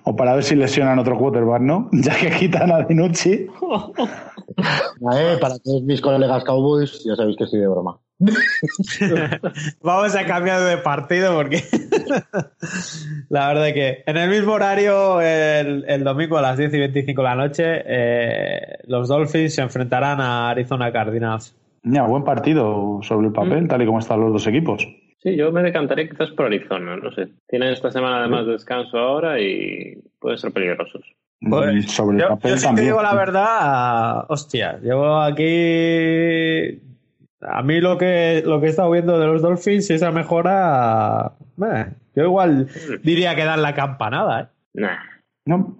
O 0.05 0.16
para 0.16 0.36
ver 0.36 0.45
si 0.45 0.55
lesionan 0.55 0.97
otro 0.97 1.18
quarterback, 1.18 1.61
¿no? 1.61 1.89
Ya 1.91 2.16
que 2.16 2.32
quitan 2.32 2.72
a 2.72 2.84
Dinucci. 2.84 3.47
Eh, 4.55 5.38
para 5.41 5.57
todos 5.59 5.82
mis 5.84 5.99
colegas 5.99 6.43
Cowboys, 6.43 7.03
ya 7.03 7.16
sabéis 7.16 7.36
que 7.38 7.45
estoy 7.45 7.59
de 7.59 7.68
broma. 7.68 7.97
Vamos 9.82 10.16
a 10.16 10.26
cambiar 10.26 10.61
de 10.61 10.78
partido 10.78 11.34
porque 11.34 11.64
la 13.30 13.47
verdad 13.47 13.70
es 13.70 13.74
que 13.74 14.03
en 14.05 14.18
el 14.18 14.30
mismo 14.30 14.53
horario, 14.53 15.20
el, 15.22 15.86
el 15.88 16.03
domingo 16.03 16.38
a 16.38 16.41
las 16.41 16.57
10 16.57 16.74
y 16.74 16.80
25 16.80 17.22
de 17.22 17.28
la 17.28 17.36
noche, 17.36 17.64
eh, 17.86 18.78
los 18.86 19.07
Dolphins 19.07 19.55
se 19.55 19.61
enfrentarán 19.61 20.22
a 20.22 20.49
Arizona 20.51 20.91
Cardinals. 20.91 21.55
Ya, 21.84 22.03
buen 22.03 22.23
partido 22.23 22.99
sobre 23.01 23.27
el 23.27 23.34
papel, 23.34 23.67
tal 23.67 23.81
y 23.81 23.86
como 23.86 23.99
están 23.99 24.21
los 24.21 24.31
dos 24.31 24.47
equipos. 24.47 24.88
Sí, 25.21 25.36
yo 25.36 25.51
me 25.51 25.61
decantaría 25.63 26.09
quizás 26.09 26.31
por 26.31 26.45
Arizona, 26.47 26.97
no 26.97 27.11
sé. 27.11 27.29
Tienen 27.47 27.73
esta 27.73 27.91
semana 27.91 28.19
además 28.19 28.45
descanso 28.47 28.97
ahora 28.97 29.39
y 29.39 29.97
pueden 30.19 30.38
ser 30.38 30.51
peligrosos. 30.51 31.01
Pues, 31.41 31.75
Mm, 31.86 31.88
sobre 31.89 32.15
el 32.17 32.21
Yo, 32.23 32.29
papel 32.29 32.51
yo 32.51 32.57
sí 32.57 32.61
te 32.61 32.67
también. 32.67 32.88
digo 32.88 33.01
la 33.01 33.15
verdad, 33.15 34.25
hostia, 34.29 34.79
llevo 34.81 35.17
aquí... 35.21 36.79
A 37.41 37.61
mí 37.61 37.81
lo 37.81 37.97
que, 37.97 38.41
lo 38.45 38.61
que 38.61 38.67
he 38.67 38.69
estado 38.69 38.91
viendo 38.91 39.19
de 39.19 39.27
los 39.27 39.41
Dolphins, 39.41 39.89
esa 39.91 40.11
mejora... 40.11 41.34
eh, 41.61 41.86
yo 42.15 42.23
igual 42.23 42.67
diría 43.03 43.36
que 43.36 43.43
dan 43.43 43.61
la 43.61 43.73
campanada, 43.73 44.41
¿eh? 44.41 44.47
Nah. 44.75 44.97
No, 45.45 45.77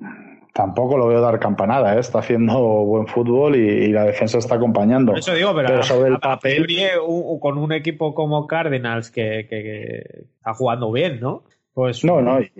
tampoco 0.54 0.98
lo 0.98 1.08
veo 1.08 1.20
dar 1.20 1.40
campanada, 1.40 1.96
¿eh? 1.96 2.00
está 2.00 2.20
haciendo 2.20 2.60
buen 2.60 3.08
fútbol 3.08 3.56
y, 3.56 3.60
y 3.60 3.88
la 3.88 4.04
defensa 4.06 4.38
está 4.38 4.56
acompañando. 4.56 5.12
Por 5.14 5.20
eso 5.20 5.34
digo, 5.34 5.54
pero, 5.56 5.82
sobre 5.84 6.10
el 6.10 6.14
a- 6.14 6.18
a 6.18 6.20
papel, 6.22 6.64
priori, 6.64 6.84
un- 7.06 7.40
con 7.40 7.58
un 7.58 7.72
equipo 7.74 8.14
como 8.14 8.46
Cardinals 8.48 9.10
que, 9.12 9.48
que- 9.50 9.64
que 9.64 10.26
está 10.38 10.54
jugando 10.54 10.92
bien, 10.92 11.20
¿no? 11.20 11.44
Pues 11.74 12.06
no, 12.06 12.22
no, 12.22 12.40
y 12.40 12.52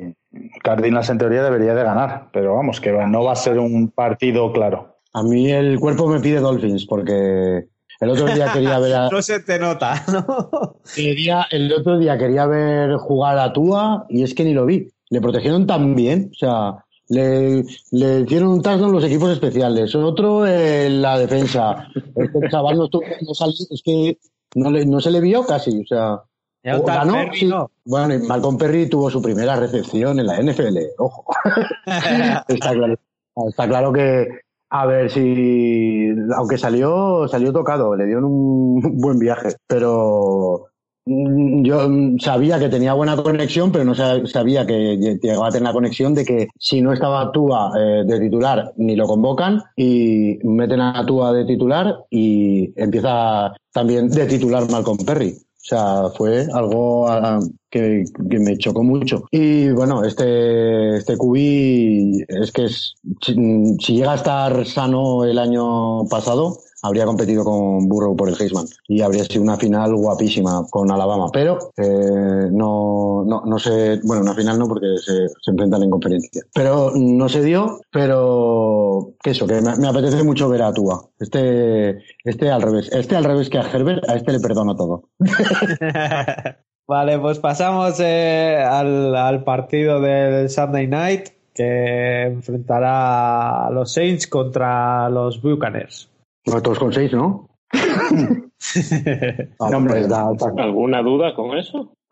Cardinals 0.64 1.08
en 1.12 1.20
teoría 1.20 1.44
debería 1.44 1.76
de 1.76 1.84
ganar, 1.84 2.30
pero 2.34 2.56
vamos, 2.56 2.82
que 2.82 2.92
no 2.92 3.24
va 3.24 3.34
a 3.34 3.36
ser 3.36 3.60
un 3.60 3.90
partido 3.90 4.52
claro. 4.52 4.98
A 5.14 5.22
mí 5.22 5.52
el 5.52 5.80
cuerpo 5.80 6.08
me 6.08 6.20
pide 6.20 6.40
Dolphins, 6.40 6.88
porque 6.88 7.66
el 8.00 8.10
otro 8.10 8.26
día 8.34 8.52
quería 8.52 8.80
ver 8.80 8.96
a, 8.96 9.10
no 9.12 9.22
se 9.22 9.40
te 9.42 9.60
nota, 9.60 10.04
¿no? 10.12 10.78
el 11.52 11.72
otro 11.74 12.00
día 12.00 12.18
quería 12.18 12.48
ver 12.48 12.96
jugar 12.96 13.38
a 13.38 13.54
Tua 13.54 14.08
y 14.10 14.24
es 14.24 14.34
que 14.34 14.44
ni 14.44 14.54
lo 14.54 14.66
vi. 14.66 14.88
Le 15.12 15.22
protegieron 15.22 15.68
tan 15.68 15.94
bien, 15.94 16.30
o 16.32 16.36
sea, 16.36 16.83
le, 17.10 17.64
le 17.92 18.20
hicieron 18.22 18.50
un 18.50 18.62
touchdown 18.62 18.92
los 18.92 19.04
equipos 19.04 19.30
especiales, 19.32 19.94
otro 19.96 20.46
en 20.48 21.02
la 21.02 21.18
defensa. 21.18 21.88
Este 22.16 22.40
chaval 22.50 22.78
no, 22.78 22.86
estuvo- 22.86 23.04
no 23.28 23.34
salió, 23.34 23.54
es 23.70 23.82
que 23.84 24.18
no, 24.56 24.72
le- 24.72 24.86
no 24.86 25.00
se 25.00 25.12
le 25.12 25.20
vio 25.22 25.46
casi, 25.46 25.82
o 25.82 25.86
sea. 25.88 26.22
Ya 26.66 26.78
o 26.80 26.84
ganó, 26.84 27.14
Perry, 27.14 27.40
sí. 27.40 27.46
¿no? 27.48 27.70
Bueno, 27.86 28.14
y 28.14 28.20
Malcolm 28.20 28.58
Perry 28.58 28.88
tuvo 28.90 29.10
su 29.10 29.22
primera 29.22 29.58
recepción 29.58 30.18
en 30.20 30.28
la 30.28 30.40
NFL, 30.42 30.78
ojo. 30.98 31.26
está 32.48 32.72
claro, 32.72 32.96
está 33.50 33.68
claro 33.68 33.92
que 33.94 34.28
a 34.70 34.86
ver 34.86 35.12
si 35.12 36.08
aunque 36.36 36.58
salió 36.58 37.28
salió 37.28 37.52
tocado, 37.52 37.96
le 37.96 38.06
dieron 38.06 38.24
un 38.26 38.82
buen 38.98 39.20
viaje, 39.20 39.50
pero 39.68 40.68
yo 41.06 41.90
mm, 41.90 42.20
sabía 42.20 42.60
que 42.60 42.70
tenía 42.70 42.94
buena 42.94 43.16
conexión, 43.18 43.72
pero 43.72 43.84
no 43.84 43.94
sa- 43.96 44.26
sabía 44.26 44.66
que 44.66 44.98
lle- 44.98 45.20
llegaba 45.22 45.48
a 45.48 45.52
tener 45.52 45.68
la 45.68 45.74
conexión 45.74 46.14
de 46.14 46.26
que 46.26 46.48
si 46.58 46.82
no 46.82 46.94
estaba 46.94 47.32
Tua 47.32 47.72
eh, 47.78 48.04
de 48.06 48.20
titular 48.20 48.74
ni 48.78 48.96
lo 48.96 49.06
convocan 49.08 49.62
y 49.76 50.38
meten 50.44 50.82
a 50.82 51.06
Tua 51.06 51.34
de 51.34 51.46
titular 51.46 52.06
y 52.10 52.72
empieza 52.82 53.54
también 53.72 54.10
de 54.10 54.26
titular 54.26 54.70
Malcolm 54.70 54.98
Perry. 55.06 55.36
O 55.36 55.66
sea, 55.66 56.10
fue 56.18 56.46
algo 56.54 57.08
ah, 57.08 57.40
que, 57.70 58.04
me 58.38 58.58
chocó 58.58 58.84
mucho. 58.84 59.24
Y 59.32 59.70
bueno, 59.70 60.04
este, 60.04 60.98
este 60.98 61.16
QB 61.18 62.26
es 62.28 62.52
que 62.52 62.66
es, 62.66 62.96
si 63.22 63.94
llega 63.96 64.12
a 64.12 64.16
estar 64.16 64.66
sano 64.66 65.24
el 65.24 65.40
año 65.40 66.04
pasado, 66.10 66.58
habría 66.84 67.06
competido 67.06 67.44
con 67.44 67.88
Burrow 67.88 68.16
por 68.16 68.30
el 68.30 68.36
Heisman 68.40 68.66
y 68.88 69.02
habría 69.02 69.24
sido 69.24 69.42
una 69.42 69.58
final 69.58 69.96
guapísima 69.96 70.66
con 70.70 70.92
Alabama. 70.92 71.28
Pero 71.32 71.58
eh, 71.78 72.50
no, 72.52 73.24
no, 73.26 73.44
no 73.46 73.60
sé, 73.60 74.00
bueno, 74.04 74.22
una 74.22 74.36
final 74.36 74.60
no 74.60 74.68
porque 74.68 74.98
se, 74.98 75.28
se 75.42 75.52
enfrentan 75.52 75.84
en 75.84 75.90
conferencia. 75.90 76.44
Pero 76.54 76.92
no 76.94 77.30
se 77.30 77.42
dio, 77.42 77.80
pero 77.92 79.14
que 79.24 79.32
eso, 79.32 79.48
que 79.48 79.62
me, 79.62 79.76
me 79.78 79.88
apetece 79.88 80.24
mucho 80.24 80.50
ver 80.50 80.62
a 80.62 80.74
Tua. 80.74 81.02
Este, 81.20 81.98
este 82.24 82.52
al 82.52 82.62
revés, 82.62 82.92
este 82.92 83.16
al 83.16 83.24
revés 83.24 83.50
que 83.50 83.58
a 83.58 83.62
Herbert, 83.62 84.08
a 84.10 84.16
este 84.16 84.34
le 84.34 84.40
perdono 84.40 84.76
todo. 84.76 85.10
Vale, 86.86 87.18
pues 87.18 87.40
pasamos 87.40 87.98
eh, 88.02 88.58
al, 88.62 89.16
al 89.16 89.44
partido 89.46 90.02
del 90.02 90.50
Sunday 90.50 90.86
Night 90.86 91.30
que 91.54 92.24
enfrentará 92.24 93.68
a 93.68 93.72
los 93.72 93.94
Saints 93.94 94.28
contra 94.28 95.10
los 95.10 95.42
Buccaneers. 95.42 96.10
Bueno, 96.46 96.62
todos 96.62 96.80
con 96.80 96.92
seis, 96.94 97.12
¿no? 97.14 97.50
No, 99.60 99.78
hombre, 99.78 99.94
pues 99.96 100.10
da- 100.10 100.32
da- 100.34 100.64
¿Alguna 100.64 101.02
duda 101.02 101.36
con 101.36 101.58
eso? 101.58 101.96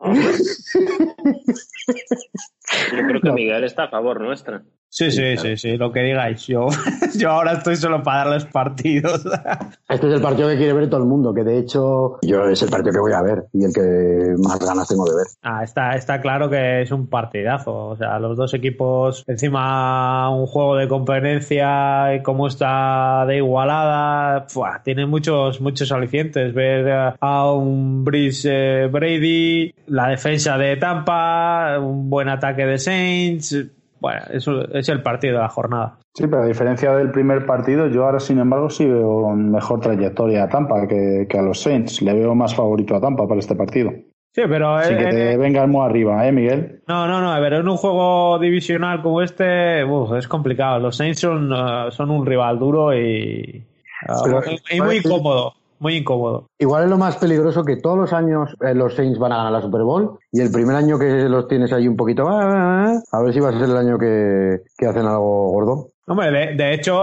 Yo 2.92 3.06
creo 3.06 3.20
que 3.20 3.32
Miguel 3.32 3.64
está 3.64 3.84
a 3.84 3.88
favor 3.90 4.20
nuestra. 4.20 4.62
Sí, 4.92 5.10
sí, 5.10 5.38
sí, 5.38 5.56
sí, 5.56 5.78
lo 5.78 5.90
que 5.90 6.00
digáis. 6.00 6.46
Yo, 6.46 6.66
yo 7.16 7.30
ahora 7.30 7.54
estoy 7.54 7.76
solo 7.76 8.02
para 8.02 8.24
darles 8.24 8.44
partidos. 8.44 9.24
Este 9.88 10.08
es 10.08 10.14
el 10.14 10.22
partido 10.22 10.48
que 10.48 10.56
quiere 10.56 10.72
ver 10.72 10.88
todo 10.88 11.00
el 11.00 11.06
mundo, 11.06 11.34
que 11.34 11.44
de 11.44 11.58
hecho 11.58 12.18
yo 12.22 12.46
es 12.46 12.62
el 12.62 12.70
partido 12.70 12.94
que 12.94 13.00
voy 13.00 13.12
a 13.12 13.20
ver 13.20 13.44
y 13.52 13.64
el 13.64 13.72
que 13.74 14.34
más 14.38 14.58
ganas 14.58 14.88
tengo 14.88 15.04
de 15.04 15.16
ver. 15.16 15.26
Ah, 15.42 15.62
está, 15.62 15.96
está 15.96 16.22
claro 16.22 16.48
que 16.48 16.80
es 16.80 16.90
un 16.92 17.08
partidazo. 17.08 17.88
O 17.88 17.96
sea, 17.96 18.18
los 18.18 18.38
dos 18.38 18.54
equipos, 18.54 19.22
encima 19.26 20.30
un 20.30 20.46
juego 20.46 20.76
de 20.76 20.88
competencia 20.88 22.14
y 22.14 22.22
cómo 22.22 22.46
está 22.46 23.26
de 23.26 23.36
igualada, 23.36 24.46
¡fua! 24.48 24.80
tiene 24.82 25.04
muchos, 25.04 25.60
muchos 25.60 25.92
alicientes. 25.92 26.54
Ver 26.54 27.14
a 27.20 27.52
un 27.52 28.02
Brice 28.02 28.86
Brady, 28.86 29.74
la 29.88 30.08
defensa 30.08 30.56
de 30.56 30.76
Tampa, 30.78 31.78
un 31.80 32.08
buen 32.08 32.30
ataque 32.30 32.64
de 32.64 32.78
Saints 32.78 33.54
bueno, 34.02 34.20
eso 34.32 34.68
es 34.74 34.88
el 34.88 35.00
partido 35.00 35.36
de 35.36 35.42
la 35.42 35.48
jornada. 35.48 35.98
Sí, 36.12 36.24
pero 36.26 36.42
a 36.42 36.46
diferencia 36.46 36.92
del 36.92 37.12
primer 37.12 37.46
partido, 37.46 37.86
yo 37.86 38.04
ahora, 38.04 38.18
sin 38.18 38.40
embargo, 38.40 38.68
sí 38.68 38.84
veo 38.84 39.30
mejor 39.30 39.78
trayectoria 39.78 40.42
a 40.42 40.48
Tampa 40.48 40.88
que, 40.88 41.38
a 41.38 41.42
los 41.42 41.60
Saints. 41.60 42.02
Le 42.02 42.12
veo 42.12 42.34
más 42.34 42.52
favorito 42.52 42.96
a 42.96 43.00
Tampa 43.00 43.28
para 43.28 43.38
este 43.38 43.54
partido. 43.54 43.92
Sí, 44.32 44.42
pero. 44.48 44.74
Así 44.74 44.96
que 44.96 45.04
te 45.04 45.36
vengas 45.36 45.68
muy 45.68 45.86
arriba, 45.86 46.26
¿eh, 46.26 46.32
Miguel? 46.32 46.82
No, 46.88 47.06
no, 47.06 47.20
no. 47.20 47.30
A 47.30 47.38
ver, 47.38 47.52
en 47.52 47.68
un 47.68 47.76
juego 47.76 48.40
divisional 48.40 49.02
como 49.02 49.22
este, 49.22 49.82
es 50.18 50.26
complicado. 50.26 50.80
Los 50.80 50.96
Saints 50.96 51.20
son, 51.20 51.52
uh, 51.52 51.92
son 51.92 52.10
un 52.10 52.26
rival 52.26 52.58
duro 52.58 52.92
y. 52.92 53.64
Uh, 54.08 54.40
y 54.68 54.80
muy 54.80 54.96
incómodo 54.96 55.54
muy 55.82 55.96
incómodo. 55.96 56.48
Igual 56.58 56.84
es 56.84 56.90
lo 56.90 56.96
más 56.96 57.16
peligroso 57.16 57.64
que 57.64 57.76
todos 57.76 57.98
los 57.98 58.12
años 58.12 58.54
eh, 58.64 58.72
los 58.72 58.94
Saints 58.94 59.18
van 59.18 59.32
a 59.32 59.38
ganar 59.38 59.52
la 59.52 59.60
Super 59.60 59.82
Bowl 59.82 60.18
y 60.30 60.40
el 60.40 60.50
primer 60.52 60.76
año 60.76 60.98
que 60.98 61.28
los 61.28 61.48
tienes 61.48 61.72
ahí 61.72 61.88
un 61.88 61.96
poquito, 61.96 62.28
ah, 62.28 62.40
ah, 62.40 62.94
ah, 62.94 63.18
a 63.18 63.22
ver 63.22 63.34
si 63.34 63.40
va 63.40 63.48
a 63.48 63.52
ser 63.52 63.64
el 63.64 63.76
año 63.76 63.98
que, 63.98 64.60
hacen 64.86 65.06
algo 65.06 65.50
gordo. 65.50 65.88
Hombre, 66.06 66.54
de, 66.54 66.74
hecho, 66.74 66.96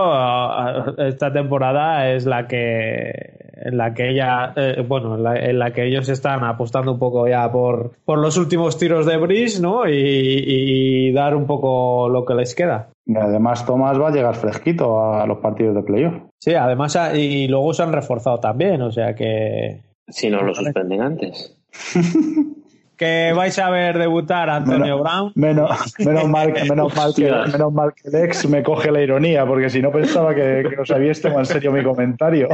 esta 0.98 1.32
temporada 1.32 2.10
es 2.10 2.26
la 2.26 2.48
que 2.48 3.49
en 3.62 3.78
la 3.78 3.94
que 3.94 4.10
ella, 4.10 4.54
eh, 4.56 4.84
bueno, 4.88 5.16
en 5.16 5.60
la, 5.60 5.72
que 5.72 5.88
ellos 5.88 6.10
están 6.10 6.44
apostando 6.44 6.94
un 6.94 7.00
poco 7.00 7.28
ya 7.28 7.52
por, 7.52 7.92
por 8.06 8.20
los 8.20 8.38
últimos 8.38 8.78
tiros 8.78 9.06
de 9.06 9.18
Brice, 9.18 9.62
¿no? 9.62 9.88
Y, 9.88 11.12
dar 11.12 11.36
un 11.36 11.48
poco 11.48 12.08
lo 12.10 12.24
que 12.26 12.36
les 12.36 12.54
queda. 12.54 12.90
Y 13.06 13.16
además, 13.18 13.66
Tomás 13.66 14.00
va 14.00 14.10
a 14.10 14.12
llegar 14.12 14.36
fresquito 14.36 15.12
a 15.12 15.26
los 15.26 15.40
partidos 15.40 15.76
de 15.76 15.84
playoff. 15.84 16.14
Sí, 16.40 16.54
además, 16.54 16.98
y 17.16 17.48
luego 17.48 17.74
se 17.74 17.84
han 17.84 17.92
reforzado 17.92 18.40
también, 18.40 18.82
o 18.82 18.92
sea 18.92 19.16
que. 19.16 19.82
Si 20.08 20.30
no 20.30 20.42
lo 20.44 20.54
suspenden 20.54 21.02
antes. 21.02 21.58
que 23.00 23.32
vais 23.34 23.58
a 23.58 23.70
ver 23.70 23.98
debutar 23.98 24.50
a 24.50 24.58
Antonio 24.58 25.00
Brown. 25.00 25.32
Menos, 25.36 25.96
menos, 26.00 26.28
mal, 26.28 26.52
menos, 26.70 26.94
mal 26.96 27.14
que, 27.16 27.32
menos 27.32 27.74
mal 27.74 27.94
que 27.94 28.10
el 28.10 28.16
ex 28.26 28.48
me 28.48 28.62
coge 28.62 28.92
la 28.92 29.02
ironía, 29.02 29.46
porque 29.46 29.70
si 29.70 29.82
no 29.82 29.90
pensaba 29.90 30.36
que, 30.36 30.66
que 30.70 30.82
os 30.82 30.92
habíais 30.92 31.22
tomado 31.22 31.40
en 31.40 31.46
serio 31.46 31.72
mi 31.72 31.82
comentario. 31.82 32.50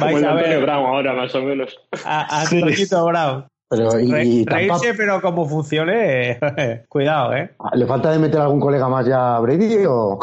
Vais 0.00 0.24
a 0.24 0.32
ver. 0.32 0.62
Brown 0.62 0.86
ahora, 0.86 1.12
más 1.12 1.34
o 1.34 1.42
menos. 1.42 1.78
A, 2.06 2.40
Antonio 2.40 3.04
Brown. 3.04 3.44
Pero, 3.68 4.00
y, 4.00 4.44
Reírse, 4.44 4.94
pero 4.94 5.20
como 5.20 5.46
funcione, 5.46 6.38
cuidado, 6.88 7.34
¿eh? 7.34 7.50
¿Le 7.74 7.84
falta 7.84 8.12
de 8.12 8.20
meter 8.20 8.40
algún 8.40 8.60
colega 8.60 8.88
más 8.88 9.04
ya 9.04 9.36
a 9.36 9.40
Brady 9.40 9.84
o...? 9.88 10.20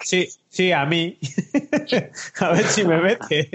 sí, 0.00 0.28
sí, 0.48 0.70
a 0.70 0.86
mí. 0.86 1.18
a 2.40 2.48
ver 2.50 2.64
si 2.64 2.84
me 2.84 3.02
mete. 3.02 3.50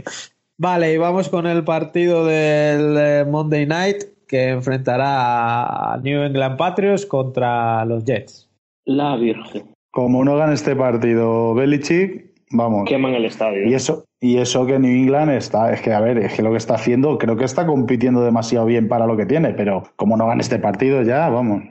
Vale, 0.60 0.92
y 0.92 0.98
vamos 0.98 1.30
con 1.30 1.46
el 1.46 1.64
partido 1.64 2.26
del 2.26 2.98
eh, 2.98 3.26
Monday 3.30 3.68
Night 3.68 3.98
que 4.28 4.50
enfrentará 4.50 5.94
a 5.94 5.98
New 5.98 6.24
England 6.24 6.58
Patriots 6.58 7.06
contra 7.06 7.86
los 7.86 8.04
Jets. 8.04 8.50
La 8.86 9.16
Virgen. 9.16 9.72
Como 9.92 10.26
no 10.26 10.36
gana 10.36 10.54
este 10.54 10.76
partido 10.76 11.54
Belichick, 11.54 12.34
vamos. 12.52 12.90
Queman 12.90 13.14
el 13.14 13.26
estadio. 13.26 13.68
Y 13.68 13.76
eso, 13.76 14.06
y 14.20 14.38
eso 14.38 14.66
que 14.66 14.80
New 14.80 14.92
England 14.92 15.32
está, 15.32 15.72
es 15.72 15.82
que 15.82 15.94
a 15.94 16.00
ver, 16.00 16.18
es 16.18 16.34
que 16.34 16.42
lo 16.42 16.52
que 16.52 16.58
está 16.58 16.74
haciendo, 16.74 17.20
creo 17.20 17.38
que 17.38 17.46
está 17.46 17.68
compitiendo 17.68 18.24
demasiado 18.24 18.66
bien 18.66 18.88
para 18.88 19.06
lo 19.06 19.16
que 19.16 19.28
tiene, 19.28 19.54
pero 19.54 19.84
como 19.96 20.18
no 20.18 20.26
gana 20.26 20.42
este 20.42 20.58
partido 20.58 21.04
ya, 21.04 21.30
vamos, 21.30 21.64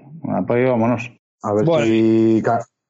pues 0.47 0.69
vámonos. 0.69 1.11
A 1.43 1.53
ver 1.53 1.67
si, 1.85 2.43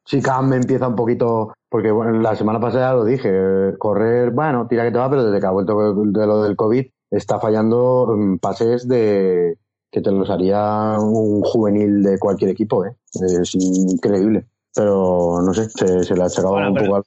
si 0.04 0.20
Cam 0.20 0.52
empieza 0.52 0.88
un 0.88 0.96
poquito 0.96 1.54
porque 1.76 1.90
bueno, 1.90 2.12
la 2.22 2.34
semana 2.34 2.58
pasada 2.58 2.94
lo 2.94 3.04
dije, 3.04 3.30
correr, 3.76 4.30
bueno, 4.30 4.66
tira 4.66 4.82
que 4.82 4.90
te 4.90 4.96
va, 4.96 5.10
pero 5.10 5.26
desde 5.26 5.38
que 5.38 5.46
ha 5.46 5.50
vuelto 5.50 5.76
de 5.94 6.26
lo 6.26 6.42
del 6.42 6.56
COVID 6.56 6.86
está 7.10 7.38
fallando 7.38 8.14
mm, 8.16 8.38
pases 8.38 8.88
de 8.88 9.58
que 9.92 10.00
te 10.00 10.10
los 10.10 10.30
haría 10.30 10.96
un 10.98 11.42
juvenil 11.42 12.02
de 12.02 12.18
cualquier 12.18 12.52
equipo, 12.52 12.86
¿eh? 12.86 12.92
Es 13.12 13.54
increíble. 13.56 14.46
Pero 14.74 15.42
no 15.44 15.52
sé, 15.52 15.68
se, 15.68 16.14
le 16.14 16.22
ha 16.22 16.28
echado 16.28 16.54
un 16.54 16.74
poco 16.74 16.96
al, 16.96 17.04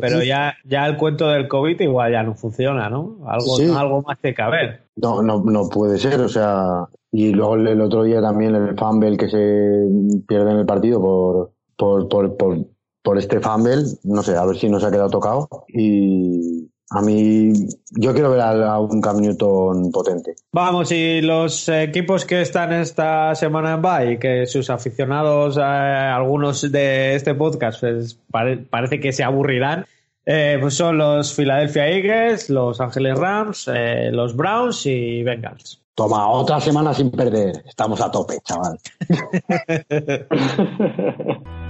pero, 0.00 0.22
ya, 0.22 0.54
ya 0.64 0.86
el 0.86 0.96
cuento 0.96 1.26
del 1.26 1.48
COVID 1.48 1.80
igual 1.80 2.12
ya 2.12 2.22
no 2.22 2.36
funciona, 2.36 2.88
¿no? 2.88 3.18
Algo, 3.26 3.56
algo 3.76 4.02
más 4.02 4.18
que 4.18 4.32
caber. 4.32 4.84
No, 4.94 5.22
no, 5.24 5.42
no 5.42 5.68
puede 5.68 5.98
ser, 5.98 6.20
o 6.20 6.28
sea, 6.28 6.86
y 7.10 7.32
luego 7.32 7.56
el, 7.56 7.80
otro 7.80 8.04
día 8.04 8.20
también 8.20 8.54
el 8.54 8.78
fumble 8.78 9.16
que 9.16 9.28
se 9.28 9.88
pierde 10.28 10.52
en 10.52 10.58
el 10.58 10.66
partido 10.66 11.00
por, 11.00 11.50
por, 11.76 12.08
por, 12.08 12.36
por 12.36 12.58
por 13.02 13.18
este 13.18 13.40
fumble, 13.40 13.84
no 14.04 14.22
sé, 14.22 14.36
a 14.36 14.44
ver 14.44 14.56
si 14.56 14.68
nos 14.68 14.84
ha 14.84 14.90
quedado 14.90 15.10
tocado. 15.10 15.48
Y 15.68 16.68
a 16.90 17.02
mí, 17.02 17.52
yo 17.90 18.14
quiero 18.14 18.30
ver 18.30 18.40
a, 18.40 18.78
un 18.78 19.00
Cam 19.00 19.20
Newton 19.20 19.92
potente. 19.92 20.34
Vamos, 20.52 20.90
y 20.90 21.20
los 21.20 21.68
equipos 21.68 22.24
que 22.24 22.40
están 22.40 22.72
esta 22.72 23.34
semana 23.34 23.74
en 23.74 23.82
bye, 23.82 24.18
que 24.18 24.46
sus 24.46 24.70
aficionados, 24.70 25.58
eh, 25.58 25.60
algunos 25.60 26.72
de 26.72 27.14
este 27.14 27.34
podcast, 27.34 27.80
pues, 27.80 28.18
parece 28.70 29.00
que 29.00 29.12
se 29.12 29.22
aburrirán. 29.22 29.84
Eh, 30.30 30.58
pues 30.60 30.74
son 30.74 30.98
los 30.98 31.34
Philadelphia 31.34 31.88
Eagles, 31.88 32.50
los 32.50 32.82
Ángeles 32.82 33.18
Rams, 33.18 33.66
eh, 33.72 34.10
los 34.12 34.36
Browns 34.36 34.84
y 34.84 35.22
Bengals. 35.22 35.80
Toma, 35.94 36.28
otra 36.28 36.60
semana 36.60 36.92
sin 36.92 37.10
perder. 37.10 37.62
Estamos 37.66 37.98
a 38.00 38.10
tope, 38.10 38.38
chaval. 38.44 38.78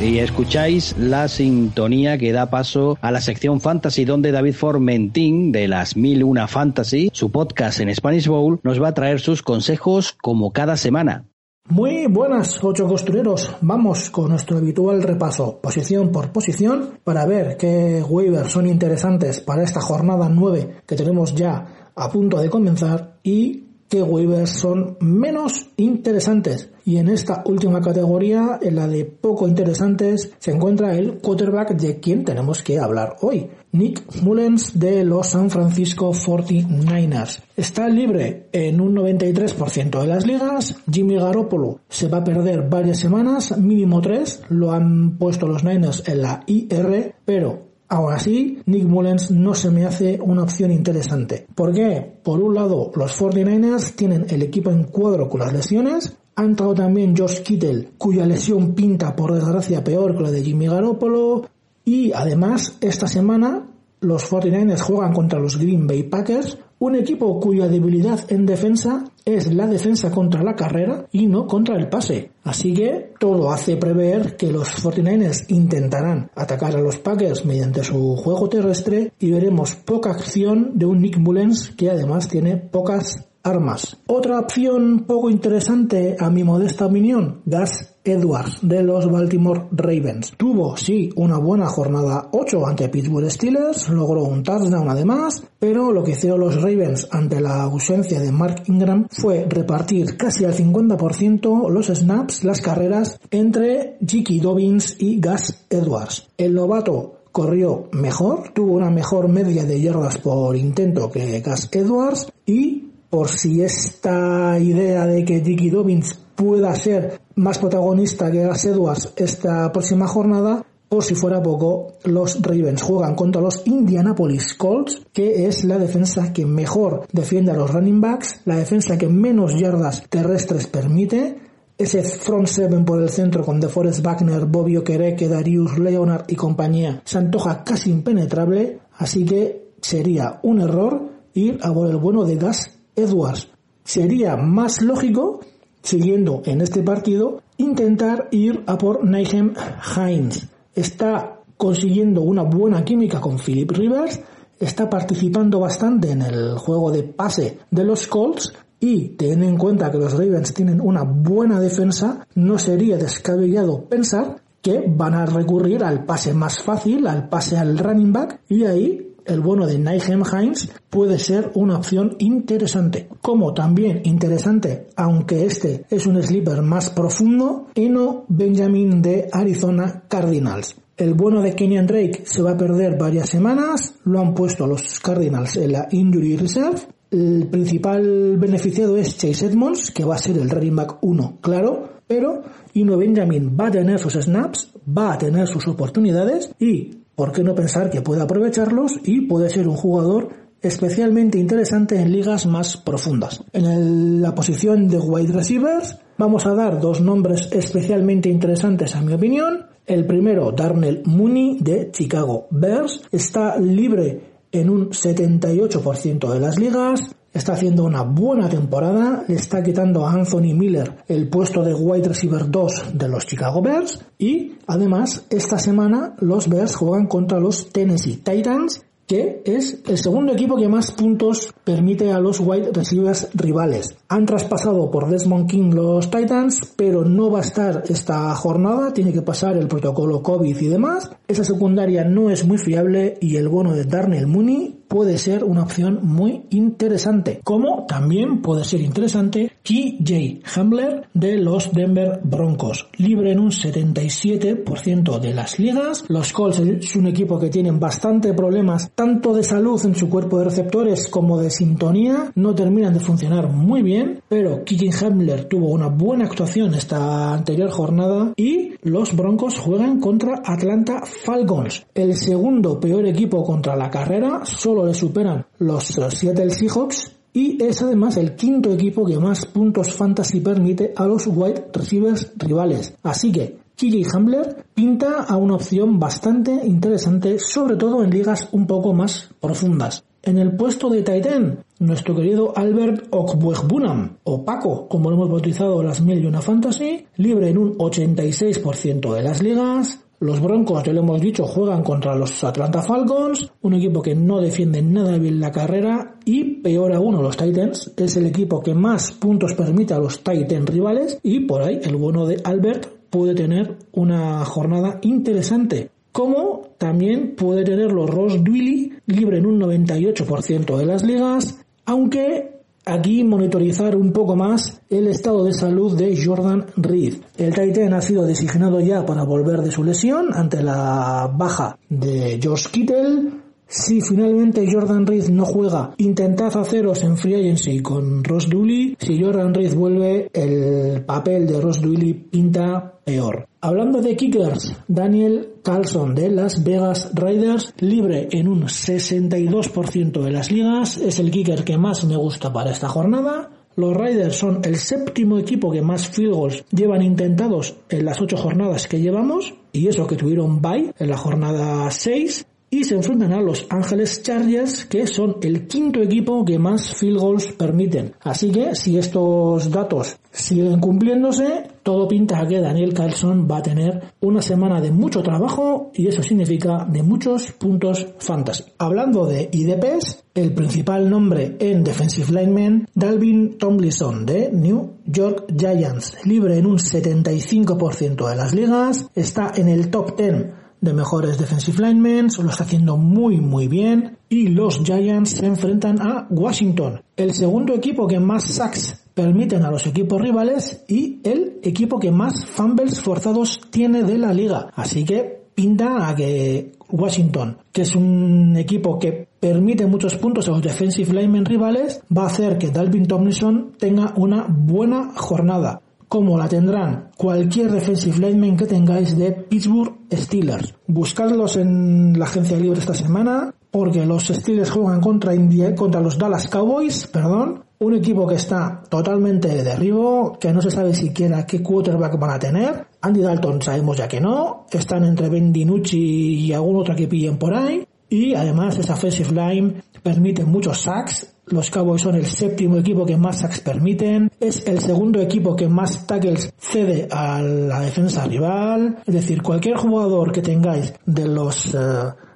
y 0.00 0.18
escucháis 0.20 0.96
la 0.96 1.26
sintonía 1.26 2.18
que 2.18 2.32
da 2.32 2.50
paso 2.50 2.96
a 3.00 3.10
la 3.10 3.20
sección 3.20 3.60
Fantasy 3.60 4.04
donde 4.04 4.30
David 4.30 4.54
Formentín 4.54 5.50
de 5.50 5.66
las 5.66 5.96
1001 5.96 6.46
Fantasy, 6.46 7.10
su 7.12 7.32
podcast 7.32 7.80
en 7.80 7.94
Spanish 7.94 8.28
Bowl, 8.28 8.60
nos 8.62 8.80
va 8.80 8.88
a 8.88 8.94
traer 8.94 9.20
sus 9.20 9.42
consejos 9.42 10.16
como 10.20 10.52
cada 10.52 10.76
semana. 10.76 11.24
Muy 11.68 12.06
buenas, 12.06 12.62
ocho 12.62 12.86
costureros. 12.86 13.54
Vamos 13.60 14.08
con 14.08 14.30
nuestro 14.30 14.58
habitual 14.58 15.02
repaso, 15.02 15.60
posición 15.60 16.10
por 16.12 16.32
posición, 16.32 17.00
para 17.04 17.26
ver 17.26 17.56
qué 17.58 18.02
waivers 18.08 18.52
son 18.52 18.66
interesantes 18.66 19.40
para 19.40 19.64
esta 19.64 19.80
jornada 19.80 20.28
9 20.28 20.82
que 20.86 20.96
tenemos 20.96 21.34
ya 21.34 21.90
a 21.94 22.10
punto 22.10 22.38
de 22.38 22.48
comenzar 22.48 23.18
y 23.22 23.67
qué 23.88 24.02
waivers 24.02 24.50
son 24.50 24.96
menos 25.00 25.70
interesantes. 25.76 26.70
Y 26.84 26.96
en 26.96 27.08
esta 27.08 27.42
última 27.44 27.80
categoría, 27.80 28.58
en 28.62 28.76
la 28.76 28.88
de 28.88 29.04
poco 29.04 29.46
interesantes, 29.46 30.32
se 30.38 30.52
encuentra 30.52 30.94
el 30.94 31.18
quarterback 31.18 31.74
de 31.74 32.00
quien 32.00 32.24
tenemos 32.24 32.62
que 32.62 32.78
hablar 32.78 33.16
hoy. 33.20 33.50
Nick 33.72 34.22
Mullens 34.22 34.78
de 34.78 35.04
los 35.04 35.28
San 35.28 35.50
Francisco 35.50 36.12
49ers. 36.12 37.42
Está 37.54 37.88
libre 37.88 38.48
en 38.52 38.80
un 38.80 38.96
93% 38.96 40.00
de 40.00 40.06
las 40.06 40.26
ligas. 40.26 40.76
Jimmy 40.90 41.16
Garoppolo 41.16 41.80
se 41.90 42.08
va 42.08 42.18
a 42.18 42.24
perder 42.24 42.66
varias 42.68 43.00
semanas, 43.00 43.58
mínimo 43.58 44.00
tres. 44.00 44.40
Lo 44.48 44.72
han 44.72 45.18
puesto 45.18 45.46
los 45.46 45.64
Niners 45.64 46.02
en 46.08 46.22
la 46.22 46.42
IR, 46.46 47.14
pero 47.26 47.67
Aún 47.90 48.12
así, 48.12 48.62
Nick 48.66 48.84
Mullens 48.84 49.30
no 49.30 49.54
se 49.54 49.70
me 49.70 49.86
hace 49.86 50.18
una 50.22 50.42
opción 50.42 50.70
interesante. 50.70 51.46
¿Por 51.54 51.72
qué? 51.72 52.18
Por 52.22 52.40
un 52.40 52.54
lado, 52.54 52.92
los 52.94 53.18
49ers 53.18 53.94
tienen 53.94 54.26
el 54.28 54.42
equipo 54.42 54.70
en 54.70 54.84
cuadro 54.84 55.28
con 55.28 55.40
las 55.40 55.52
lesiones. 55.54 56.14
Ha 56.36 56.44
entrado 56.44 56.74
también 56.74 57.16
Josh 57.16 57.40
Kittle, 57.40 57.92
cuya 57.96 58.26
lesión 58.26 58.74
pinta 58.74 59.16
por 59.16 59.32
desgracia 59.32 59.82
peor 59.82 60.14
que 60.14 60.22
la 60.22 60.30
de 60.30 60.42
Jimmy 60.42 60.66
Garoppolo. 60.66 61.48
Y 61.84 62.12
además, 62.12 62.76
esta 62.82 63.08
semana 63.08 63.66
los 64.00 64.30
49ers 64.30 64.82
juegan 64.82 65.14
contra 65.14 65.40
los 65.40 65.56
Green 65.58 65.86
Bay 65.86 66.02
Packers, 66.02 66.58
un 66.80 66.94
equipo 66.94 67.40
cuya 67.40 67.68
debilidad 67.68 68.20
en 68.30 68.46
defensa 68.46 69.04
es 69.24 69.52
la 69.52 69.66
defensa 69.66 70.10
contra 70.10 70.42
la 70.42 70.54
carrera 70.54 71.06
y 71.12 71.26
no 71.26 71.46
contra 71.46 71.76
el 71.76 71.88
pase. 71.88 72.30
Así 72.44 72.72
que 72.72 73.12
todo 73.18 73.50
hace 73.50 73.76
prever 73.76 74.36
que 74.36 74.50
los 74.50 74.68
49ers 74.82 75.44
intentarán 75.48 76.30
atacar 76.34 76.76
a 76.76 76.80
los 76.80 76.98
Packers 76.98 77.44
mediante 77.44 77.84
su 77.84 78.16
juego 78.16 78.48
terrestre 78.48 79.12
y 79.18 79.30
veremos 79.30 79.74
poca 79.74 80.10
acción 80.10 80.78
de 80.78 80.86
un 80.86 81.00
Nick 81.00 81.18
Mullens 81.18 81.70
que 81.76 81.90
además 81.90 82.28
tiene 82.28 82.56
pocas 82.56 83.28
armas. 83.42 83.96
Otra 84.06 84.38
opción 84.38 85.04
poco 85.06 85.30
interesante 85.30 86.16
a 86.18 86.30
mi 86.30 86.44
modesta 86.44 86.86
opinión, 86.86 87.42
Gas 87.44 87.97
Edwards 88.08 88.58
de 88.62 88.82
los 88.82 89.10
Baltimore 89.10 89.66
Ravens. 89.70 90.32
Tuvo, 90.36 90.76
sí, 90.76 91.10
una 91.16 91.38
buena 91.38 91.66
jornada 91.66 92.28
8 92.32 92.66
ante 92.66 92.88
Pittsburgh 92.88 93.30
Steelers, 93.30 93.88
logró 93.90 94.24
un 94.24 94.42
touchdown 94.42 94.88
además, 94.88 95.42
pero 95.58 95.92
lo 95.92 96.02
que 96.02 96.12
hicieron 96.12 96.40
los 96.40 96.60
Ravens 96.60 97.08
ante 97.10 97.40
la 97.40 97.62
ausencia 97.62 98.20
de 98.20 98.32
Mark 98.32 98.62
Ingram 98.66 99.06
fue 99.10 99.46
repartir 99.48 100.16
casi 100.16 100.44
al 100.44 100.54
50% 100.54 101.68
los 101.70 101.86
snaps, 101.86 102.44
las 102.44 102.60
carreras 102.60 103.20
entre 103.30 103.98
Jiki 104.06 104.40
Dobbins 104.40 104.96
y 104.98 105.20
Gas 105.20 105.66
Edwards. 105.70 106.28
El 106.36 106.54
novato 106.54 107.18
corrió 107.32 107.88
mejor, 107.92 108.52
tuvo 108.52 108.74
una 108.74 108.90
mejor 108.90 109.28
media 109.28 109.64
de 109.64 109.80
yardas 109.80 110.18
por 110.18 110.56
intento 110.56 111.10
que 111.10 111.40
Gas 111.40 111.68
Edwards 111.72 112.32
y 112.46 112.88
por 113.10 113.28
si 113.28 113.62
esta 113.62 114.58
idea 114.58 115.06
de 115.06 115.24
que 115.24 115.40
Jiki 115.40 115.70
Dobbins 115.70 116.18
pueda 116.34 116.74
ser 116.74 117.20
más 117.38 117.58
protagonista 117.58 118.30
que 118.30 118.42
Gas 118.42 118.64
Edwards 118.66 119.12
esta 119.16 119.70
próxima 119.72 120.06
jornada, 120.06 120.64
por 120.88 121.04
si 121.04 121.14
fuera 121.14 121.42
poco, 121.42 121.94
los 122.04 122.40
Ravens 122.40 122.82
juegan 122.82 123.14
contra 123.14 123.42
los 123.42 123.66
Indianapolis 123.66 124.54
Colts, 124.54 125.02
que 125.12 125.46
es 125.46 125.64
la 125.64 125.78
defensa 125.78 126.32
que 126.32 126.46
mejor 126.46 127.06
defiende 127.12 127.52
a 127.52 127.56
los 127.56 127.70
running 127.70 128.00
backs, 128.00 128.40
la 128.46 128.56
defensa 128.56 128.96
que 128.96 129.08
menos 129.08 129.58
yardas 129.58 130.04
terrestres 130.08 130.66
permite, 130.66 131.36
ese 131.76 132.02
front 132.02 132.48
seven 132.48 132.84
por 132.84 133.00
el 133.00 133.08
centro 133.08 133.44
con 133.44 133.60
DeForest 133.60 134.04
Wagner, 134.04 134.46
Bobby 134.46 134.78
Okereke, 134.78 135.28
Darius 135.28 135.78
Leonard 135.78 136.24
y 136.26 136.34
compañía 136.34 137.02
se 137.04 137.18
antoja 137.18 137.62
casi 137.62 137.90
impenetrable, 137.90 138.80
así 138.96 139.24
que 139.24 139.74
sería 139.80 140.40
un 140.42 140.60
error 140.60 141.08
ir 141.34 141.60
a 141.62 141.72
por 141.72 141.88
el 141.88 141.96
bueno 141.96 142.24
de 142.24 142.36
Gas 142.36 142.78
Edwards. 142.96 143.48
Sería 143.84 144.36
más 144.36 144.82
lógico, 144.82 145.40
siguiendo 145.88 146.42
en 146.44 146.60
este 146.60 146.82
partido, 146.82 147.40
intentar 147.56 148.28
ir 148.30 148.62
a 148.66 148.76
por 148.76 149.04
Nigel 149.04 149.54
Hines. 149.96 150.46
Está 150.74 151.40
consiguiendo 151.56 152.20
una 152.20 152.42
buena 152.42 152.84
química 152.84 153.20
con 153.20 153.38
Philip 153.38 153.70
Rivers, 153.70 154.20
está 154.60 154.90
participando 154.90 155.60
bastante 155.60 156.10
en 156.10 156.20
el 156.20 156.58
juego 156.58 156.90
de 156.90 157.04
pase 157.04 157.58
de 157.70 157.84
los 157.84 158.06
Colts 158.06 158.52
y 158.78 159.16
teniendo 159.16 159.46
en 159.46 159.56
cuenta 159.56 159.90
que 159.90 159.98
los 159.98 160.12
Ravens 160.12 160.52
tienen 160.52 160.80
una 160.80 161.04
buena 161.04 161.58
defensa, 161.58 162.26
no 162.34 162.58
sería 162.58 162.98
descabellado 162.98 163.84
pensar 163.86 164.42
que 164.60 164.84
van 164.86 165.14
a 165.14 165.24
recurrir 165.24 165.82
al 165.82 166.04
pase 166.04 166.34
más 166.34 166.62
fácil, 166.62 167.06
al 167.06 167.30
pase 167.30 167.56
al 167.56 167.78
running 167.78 168.12
back 168.12 168.40
y 168.48 168.64
ahí 168.66 169.07
el 169.28 169.40
bueno 169.40 169.66
de 169.66 169.78
Nigel 169.78 170.22
Hines 170.24 170.70
puede 170.90 171.18
ser 171.18 171.52
una 171.54 171.76
opción 171.76 172.16
interesante. 172.18 173.08
Como 173.20 173.54
también 173.54 174.00
interesante, 174.04 174.88
aunque 174.96 175.44
este 175.44 175.84
es 175.90 176.06
un 176.06 176.20
sleeper 176.22 176.62
más 176.62 176.90
profundo, 176.90 177.66
Eno 177.74 178.24
Benjamin 178.28 179.02
de 179.02 179.28
Arizona 179.32 180.02
Cardinals. 180.08 180.76
El 180.96 181.14
bueno 181.14 181.42
de 181.42 181.54
Kenyan 181.54 181.86
Drake 181.86 182.22
se 182.24 182.42
va 182.42 182.52
a 182.52 182.56
perder 182.56 182.98
varias 182.98 183.28
semanas, 183.28 183.94
lo 184.04 184.18
han 184.18 184.34
puesto 184.34 184.66
los 184.66 184.98
Cardinals 184.98 185.56
en 185.56 185.72
la 185.72 185.88
Injury 185.92 186.36
Reserve. 186.36 186.80
El 187.10 187.46
principal 187.46 188.36
beneficiado 188.36 188.96
es 188.96 189.16
Chase 189.16 189.46
Edmonds, 189.46 189.92
que 189.92 190.04
va 190.04 190.16
a 190.16 190.18
ser 190.18 190.36
el 190.38 190.50
running 190.50 190.74
back 190.74 190.98
1, 191.00 191.38
claro, 191.40 191.88
pero 192.06 192.42
Ino 192.74 192.96
Benjamin 192.96 193.56
va 193.58 193.68
a 193.68 193.70
tener 193.70 193.98
sus 193.98 194.14
snaps, 194.14 194.72
va 194.86 195.12
a 195.12 195.18
tener 195.18 195.46
sus 195.46 195.68
oportunidades 195.68 196.50
y 196.58 196.98
¿por 197.18 197.32
qué 197.32 197.42
no 197.42 197.52
pensar 197.52 197.90
que 197.90 198.00
puede 198.00 198.22
aprovecharlos 198.22 199.00
y 199.02 199.22
puede 199.22 199.50
ser 199.50 199.66
un 199.66 199.74
jugador 199.74 200.28
especialmente 200.62 201.36
interesante 201.36 202.00
en 202.00 202.12
ligas 202.12 202.46
más 202.46 202.76
profundas? 202.76 203.42
En 203.52 204.22
la 204.22 204.36
posición 204.36 204.86
de 204.86 204.98
wide 204.98 205.32
receivers 205.32 205.98
vamos 206.16 206.46
a 206.46 206.54
dar 206.54 206.78
dos 206.78 207.00
nombres 207.00 207.48
especialmente 207.50 208.28
interesantes 208.28 208.94
a 208.94 209.02
mi 209.02 209.14
opinión. 209.14 209.66
El 209.84 210.06
primero, 210.06 210.52
Darnell 210.52 211.02
Mooney 211.06 211.58
de 211.60 211.90
Chicago 211.90 212.46
Bears, 212.52 213.02
está 213.10 213.58
libre 213.58 214.20
en 214.52 214.70
un 214.70 214.90
78% 214.90 216.32
de 216.32 216.38
las 216.38 216.56
ligas, 216.56 217.16
está 217.38 217.52
haciendo 217.52 217.84
una 217.84 218.02
buena 218.02 218.48
temporada, 218.48 219.24
le 219.26 219.36
está 219.36 219.62
quitando 219.62 220.06
a 220.06 220.12
Anthony 220.12 220.54
Miller 220.54 221.04
el 221.08 221.28
puesto 221.28 221.62
de 221.62 221.74
wide 221.74 222.08
receiver 222.08 222.50
2 222.50 222.92
de 222.94 223.08
los 223.08 223.26
Chicago 223.26 223.62
Bears 223.62 224.04
y 224.18 224.54
además 224.66 225.24
esta 225.30 225.58
semana 225.58 226.14
los 226.18 226.48
Bears 226.48 226.76
juegan 226.76 227.06
contra 227.06 227.40
los 227.40 227.70
Tennessee 227.70 228.16
Titans 228.16 228.82
que 229.08 229.40
es 229.46 229.80
el 229.86 229.96
segundo 229.96 230.34
equipo 230.34 230.54
que 230.56 230.68
más 230.68 230.92
puntos 230.92 231.54
permite 231.64 232.12
a 232.12 232.20
los 232.20 232.40
wide 232.40 232.72
receivers 232.74 233.28
rivales. 233.32 233.96
Han 234.08 234.26
traspasado 234.26 234.90
por 234.90 235.08
Desmond 235.08 235.48
King 235.48 235.70
los 235.72 236.10
Titans, 236.10 236.60
pero 236.76 237.06
no 237.06 237.30
va 237.30 237.38
a 237.38 237.42
estar 237.42 237.84
esta 237.88 238.34
jornada, 238.34 238.92
tiene 238.92 239.14
que 239.14 239.22
pasar 239.22 239.56
el 239.56 239.66
protocolo 239.66 240.22
COVID 240.22 240.54
y 240.54 240.68
demás. 240.68 241.10
Esa 241.26 241.42
secundaria 241.42 242.04
no 242.04 242.28
es 242.28 242.46
muy 242.46 242.58
fiable 242.58 243.16
y 243.22 243.36
el 243.36 243.48
bono 243.48 243.72
de 243.72 243.84
Darnell 243.84 244.26
Mooney 244.26 244.77
puede 244.88 245.18
ser 245.18 245.44
una 245.44 245.62
opción 245.62 246.00
muy 246.02 246.42
interesante. 246.50 247.40
Como 247.44 247.84
también 247.86 248.42
puede 248.42 248.64
ser 248.64 248.80
interesante 248.80 249.52
KJ 249.62 250.40
Hamler 250.56 251.08
de 251.14 251.38
los 251.38 251.72
Denver 251.72 252.20
Broncos. 252.24 252.88
Libre 252.96 253.32
en 253.32 253.40
un 253.40 253.50
77% 253.50 255.18
de 255.20 255.34
las 255.34 255.58
ligas. 255.58 256.04
Los 256.08 256.32
Colts 256.32 256.58
es 256.58 256.96
un 256.96 257.06
equipo 257.06 257.38
que 257.38 257.50
tienen 257.50 257.78
bastante 257.78 258.32
problemas 258.32 258.90
tanto 258.94 259.34
de 259.34 259.42
salud 259.42 259.80
en 259.84 259.94
su 259.94 260.08
cuerpo 260.08 260.38
de 260.38 260.46
receptores 260.46 261.08
como 261.08 261.38
de 261.38 261.50
sintonía. 261.50 262.32
No 262.34 262.54
terminan 262.54 262.94
de 262.94 263.00
funcionar 263.00 263.52
muy 263.52 263.82
bien, 263.82 264.22
pero 264.28 264.64
KJ 264.64 265.04
Hamler 265.04 265.44
tuvo 265.44 265.70
una 265.70 265.88
buena 265.88 266.24
actuación 266.24 266.74
esta 266.74 267.34
anterior 267.34 267.70
jornada 267.70 268.32
y 268.36 268.74
los 268.82 269.14
Broncos 269.14 269.58
juegan 269.58 270.00
contra 270.00 270.42
Atlanta 270.44 271.02
Falcons. 271.04 271.86
El 271.94 272.14
segundo 272.14 272.80
peor 272.80 273.06
equipo 273.06 273.44
contra 273.44 273.76
la 273.76 273.90
carrera, 273.90 274.40
solo 274.44 274.77
le 274.86 274.94
superan 274.94 275.46
los 275.58 275.84
Seattle 275.84 276.50
Seahawks 276.50 277.12
y 277.32 277.62
es 277.62 277.82
además 277.82 278.16
el 278.16 278.34
quinto 278.34 278.72
equipo 278.72 279.04
que 279.04 279.18
más 279.18 279.46
puntos 279.46 279.92
fantasy 279.92 280.40
permite 280.40 280.92
a 280.96 281.06
los 281.06 281.26
wide 281.26 281.66
receivers 281.72 282.32
rivales. 282.36 282.94
Así 283.02 283.30
que 283.30 283.58
KJ 283.76 284.08
Hambler 284.12 284.64
pinta 284.74 285.22
a 285.22 285.36
una 285.36 285.54
opción 285.54 286.00
bastante 286.00 286.50
interesante, 286.50 287.38
sobre 287.38 287.76
todo 287.76 288.02
en 288.02 288.10
ligas 288.10 288.48
un 288.50 288.66
poco 288.66 288.92
más 288.92 289.30
profundas. 289.40 290.02
En 290.20 290.36
el 290.38 290.56
puesto 290.56 290.90
de 290.90 291.02
Titan, 291.02 291.64
nuestro 291.78 292.16
querido 292.16 292.52
Albert 292.56 293.06
Okbuegbunam, 293.10 294.16
o 294.24 294.44
Paco, 294.44 294.88
como 294.88 295.10
lo 295.10 295.16
hemos 295.16 295.30
bautizado 295.30 295.80
las 295.80 296.00
mil 296.00 296.22
y 296.22 296.26
una 296.26 296.42
fantasy, 296.42 297.06
libre 297.16 297.50
en 297.50 297.58
un 297.58 297.78
86% 297.78 299.14
de 299.14 299.22
las 299.22 299.40
ligas, 299.40 300.00
los 300.20 300.40
Broncos, 300.40 300.82
ya 300.82 300.92
lo 300.92 301.00
hemos 301.00 301.20
dicho, 301.20 301.44
juegan 301.44 301.82
contra 301.82 302.16
los 302.16 302.42
Atlanta 302.42 302.82
Falcons, 302.82 303.50
un 303.62 303.74
equipo 303.74 304.02
que 304.02 304.14
no 304.14 304.40
defiende 304.40 304.82
nada 304.82 305.16
bien 305.18 305.40
la 305.40 305.52
carrera 305.52 306.16
y 306.24 306.56
peor 306.60 306.92
aún 306.92 307.14
los 307.22 307.36
Titans, 307.36 307.92
es 307.96 308.16
el 308.16 308.26
equipo 308.26 308.60
que 308.60 308.74
más 308.74 309.12
puntos 309.12 309.54
permite 309.54 309.94
a 309.94 309.98
los 309.98 310.22
Titans 310.22 310.68
rivales 310.68 311.18
y 311.22 311.40
por 311.40 311.62
ahí 311.62 311.80
el 311.82 311.96
bueno 311.96 312.26
de 312.26 312.40
Albert 312.44 312.86
puede 313.10 313.34
tener 313.34 313.76
una 313.92 314.44
jornada 314.44 314.98
interesante. 315.02 315.90
Como 316.12 316.70
también 316.78 317.36
puede 317.36 317.64
tenerlo 317.64 318.06
Ross 318.06 318.42
Dwelly 318.42 318.92
libre 319.06 319.38
en 319.38 319.46
un 319.46 319.60
98% 319.60 320.76
de 320.76 320.86
las 320.86 321.04
ligas, 321.04 321.64
aunque 321.84 322.57
Aquí 322.88 323.22
monitorizar 323.22 323.94
un 323.94 324.12
poco 324.12 324.34
más 324.34 324.80
el 324.88 325.08
estado 325.08 325.44
de 325.44 325.52
salud 325.52 325.94
de 325.94 326.18
Jordan 326.24 326.64
Reed. 326.74 327.16
El 327.36 327.52
Titan 327.52 327.92
ha 327.92 328.00
sido 328.00 328.24
designado 328.24 328.80
ya 328.80 329.04
para 329.04 329.24
volver 329.24 329.60
de 329.60 329.70
su 329.70 329.84
lesión 329.84 330.28
ante 330.32 330.62
la 330.62 331.30
baja 331.36 331.78
de 331.90 332.40
George 332.42 332.70
Kittle. 332.72 333.47
Si 333.70 334.00
finalmente 334.00 334.66
Jordan 334.66 335.06
Reed 335.06 335.28
no 335.28 335.44
juega, 335.44 335.92
intentad 335.98 336.56
haceros 336.56 337.02
en 337.02 337.18
free 337.18 337.34
agency 337.34 337.80
con 337.82 338.24
Ross 338.24 338.48
Dooley. 338.48 338.96
Si 338.98 339.22
Jordan 339.22 339.52
Reed 339.52 339.74
vuelve, 339.74 340.30
el 340.32 341.02
papel 341.04 341.46
de 341.46 341.60
Ross 341.60 341.82
Dooley 341.82 342.14
pinta 342.14 342.94
peor. 343.04 343.46
Hablando 343.60 344.00
de 344.00 344.16
kickers, 344.16 344.72
Daniel 344.88 345.56
Carlson 345.62 346.14
de 346.14 346.30
Las 346.30 346.64
Vegas 346.64 347.10
Raiders, 347.12 347.74
libre 347.80 348.28
en 348.32 348.48
un 348.48 348.62
62% 348.62 350.22
de 350.22 350.30
las 350.30 350.50
ligas, 350.50 350.96
es 350.96 351.18
el 351.18 351.30
kicker 351.30 351.62
que 351.62 351.76
más 351.76 352.04
me 352.04 352.16
gusta 352.16 352.50
para 352.50 352.70
esta 352.70 352.88
jornada. 352.88 353.50
Los 353.76 353.94
Raiders 353.94 354.36
son 354.36 354.62
el 354.64 354.76
séptimo 354.76 355.38
equipo 355.38 355.70
que 355.70 355.82
más 355.82 356.08
field 356.08 356.32
goals 356.32 356.64
llevan 356.70 357.02
intentados 357.02 357.76
en 357.90 358.06
las 358.06 358.18
ocho 358.22 358.38
jornadas 358.38 358.88
que 358.88 359.00
llevamos, 359.00 359.52
y 359.72 359.88
eso 359.88 360.06
que 360.06 360.16
tuvieron 360.16 360.62
bye 360.62 360.94
en 360.98 361.08
la 361.10 361.18
jornada 361.18 361.90
6. 361.90 362.46
Y 362.70 362.84
se 362.84 362.94
enfrentan 362.94 363.32
a 363.32 363.40
los 363.40 363.66
Ángeles 363.70 364.22
Chargers, 364.22 364.84
que 364.84 365.06
son 365.06 365.36
el 365.42 365.66
quinto 365.66 366.00
equipo 366.00 366.44
que 366.44 366.58
más 366.58 366.94
field 366.94 367.18
goals 367.18 367.52
permiten. 367.52 368.12
Así 368.20 368.50
que 368.50 368.74
si 368.74 368.98
estos 368.98 369.70
datos 369.70 370.16
siguen 370.30 370.80
cumpliéndose, 370.80 371.64
todo 371.82 372.06
pinta 372.06 372.38
a 372.40 372.46
que 372.46 372.60
Daniel 372.60 372.92
Carlson 372.92 373.48
va 373.50 373.58
a 373.58 373.62
tener 373.62 374.12
una 374.20 374.42
semana 374.42 374.80
de 374.80 374.90
mucho 374.90 375.22
trabajo 375.22 375.90
y 375.94 376.06
eso 376.06 376.22
significa 376.22 376.86
de 376.88 377.02
muchos 377.02 377.52
puntos 377.52 378.06
fantasy. 378.18 378.64
Hablando 378.78 379.26
de 379.26 379.48
IDPs, 379.50 380.24
el 380.34 380.52
principal 380.52 381.08
nombre 381.08 381.56
en 381.58 381.82
Defensive 381.82 382.30
Lineman, 382.30 382.86
Dalvin 382.94 383.58
Tomlinson 383.58 384.26
de 384.26 384.50
New 384.52 384.98
York 385.06 385.46
Giants, 385.56 386.18
libre 386.24 386.58
en 386.58 386.66
un 386.66 386.78
75% 386.78 388.28
de 388.28 388.36
las 388.36 388.54
ligas, 388.54 389.08
está 389.14 389.52
en 389.56 389.68
el 389.68 389.90
top 389.90 390.16
10 390.16 390.67
de 390.80 390.92
mejores 390.92 391.38
defensive 391.38 391.86
linemen, 391.86 392.28
lo 392.38 392.50
está 392.50 392.64
haciendo 392.64 392.96
muy 392.96 393.40
muy 393.40 393.68
bien 393.68 394.18
y 394.28 394.48
los 394.48 394.80
Giants 394.82 395.30
se 395.30 395.46
enfrentan 395.46 396.00
a 396.00 396.26
Washington, 396.30 397.00
el 397.16 397.34
segundo 397.34 397.74
equipo 397.74 398.06
que 398.06 398.20
más 398.20 398.44
sacks 398.44 398.96
permiten 399.14 399.64
a 399.64 399.70
los 399.70 399.86
equipos 399.86 400.20
rivales 400.20 400.84
y 400.86 401.20
el 401.24 401.58
equipo 401.62 401.98
que 401.98 402.12
más 402.12 402.46
fumbles 402.46 403.00
forzados 403.00 403.60
tiene 403.70 404.04
de 404.04 404.16
la 404.16 404.32
liga. 404.32 404.68
Así 404.76 405.04
que 405.04 405.48
pinta 405.56 406.08
a 406.08 406.14
que 406.14 406.70
Washington, 406.88 407.58
que 407.72 407.82
es 407.82 407.96
un 407.96 408.56
equipo 408.56 408.96
que 408.96 409.26
permite 409.40 409.86
muchos 409.86 410.14
puntos 410.16 410.46
a 410.48 410.52
los 410.52 410.62
defensive 410.62 411.12
linemen 411.12 411.44
rivales, 411.44 412.00
va 412.16 412.22
a 412.22 412.26
hacer 412.26 412.58
que 412.58 412.70
Dalvin 412.70 413.06
Tomlinson 413.06 413.72
tenga 413.76 414.12
una 414.16 414.46
buena 414.48 415.10
jornada 415.16 415.80
como 416.08 416.38
la 416.38 416.48
tendrán 416.48 417.10
cualquier 417.16 417.70
defensive 417.70 418.18
lineman 418.18 418.56
que 418.56 418.66
tengáis 418.66 419.16
de 419.16 419.32
Pittsburgh 419.32 419.94
Steelers. 420.12 420.74
Buscadlos 420.86 421.56
en 421.56 422.18
la 422.18 422.24
agencia 422.24 422.56
libre 422.56 422.80
esta 422.80 422.94
semana 422.94 423.54
porque 423.70 424.06
los 424.06 424.24
Steelers 424.28 424.70
juegan 424.70 425.00
contra, 425.00 425.32
contra 425.74 426.00
los 426.00 426.18
Dallas 426.18 426.48
Cowboys, 426.48 427.06
perdón, 427.06 427.64
un 427.80 427.94
equipo 427.94 428.26
que 428.26 428.34
está 428.34 428.82
totalmente 428.88 429.48
de 429.48 429.62
derribo, 429.62 430.36
que 430.40 430.52
no 430.52 430.60
se 430.62 430.70
sabe 430.70 430.94
siquiera 430.94 431.46
qué 431.46 431.62
quarterback 431.62 432.18
van 432.18 432.30
a 432.30 432.38
tener. 432.38 432.86
Andy 433.00 433.20
Dalton 433.20 433.62
sabemos 433.62 433.96
ya 433.96 434.08
que 434.08 434.20
no, 434.20 434.66
están 434.70 435.04
entre 435.04 435.28
Ben 435.28 435.52
DiNucci 435.52 436.46
y 436.46 436.52
algún 436.52 436.76
otro 436.76 436.96
que 436.96 437.06
pillen 437.06 437.38
por 437.38 437.54
ahí. 437.54 437.86
Y 438.10 438.34
además 438.34 438.78
esa 438.78 438.94
offensive 438.94 439.32
line 439.32 439.82
permite 440.02 440.44
muchos 440.44 440.80
sacks. 440.80 441.34
Los 441.50 441.70
Cowboys 441.70 442.02
son 442.02 442.14
el 442.14 442.26
séptimo 442.26 442.76
equipo 442.76 443.06
que 443.06 443.16
más 443.16 443.40
sacks 443.40 443.60
permiten. 443.60 444.30
Es 444.38 444.66
el 444.66 444.80
segundo 444.80 445.20
equipo 445.20 445.56
que 445.56 445.68
más 445.68 446.06
tackles 446.06 446.52
cede 446.58 447.08
a 447.10 447.40
la 447.42 447.80
defensa 447.80 448.24
rival. 448.24 448.98
Es 449.06 449.14
decir, 449.14 449.42
cualquier 449.42 449.76
jugador 449.76 450.32
que 450.32 450.42
tengáis 450.42 450.92
de 451.06 451.26
los 451.26 451.74
eh, 451.74 451.78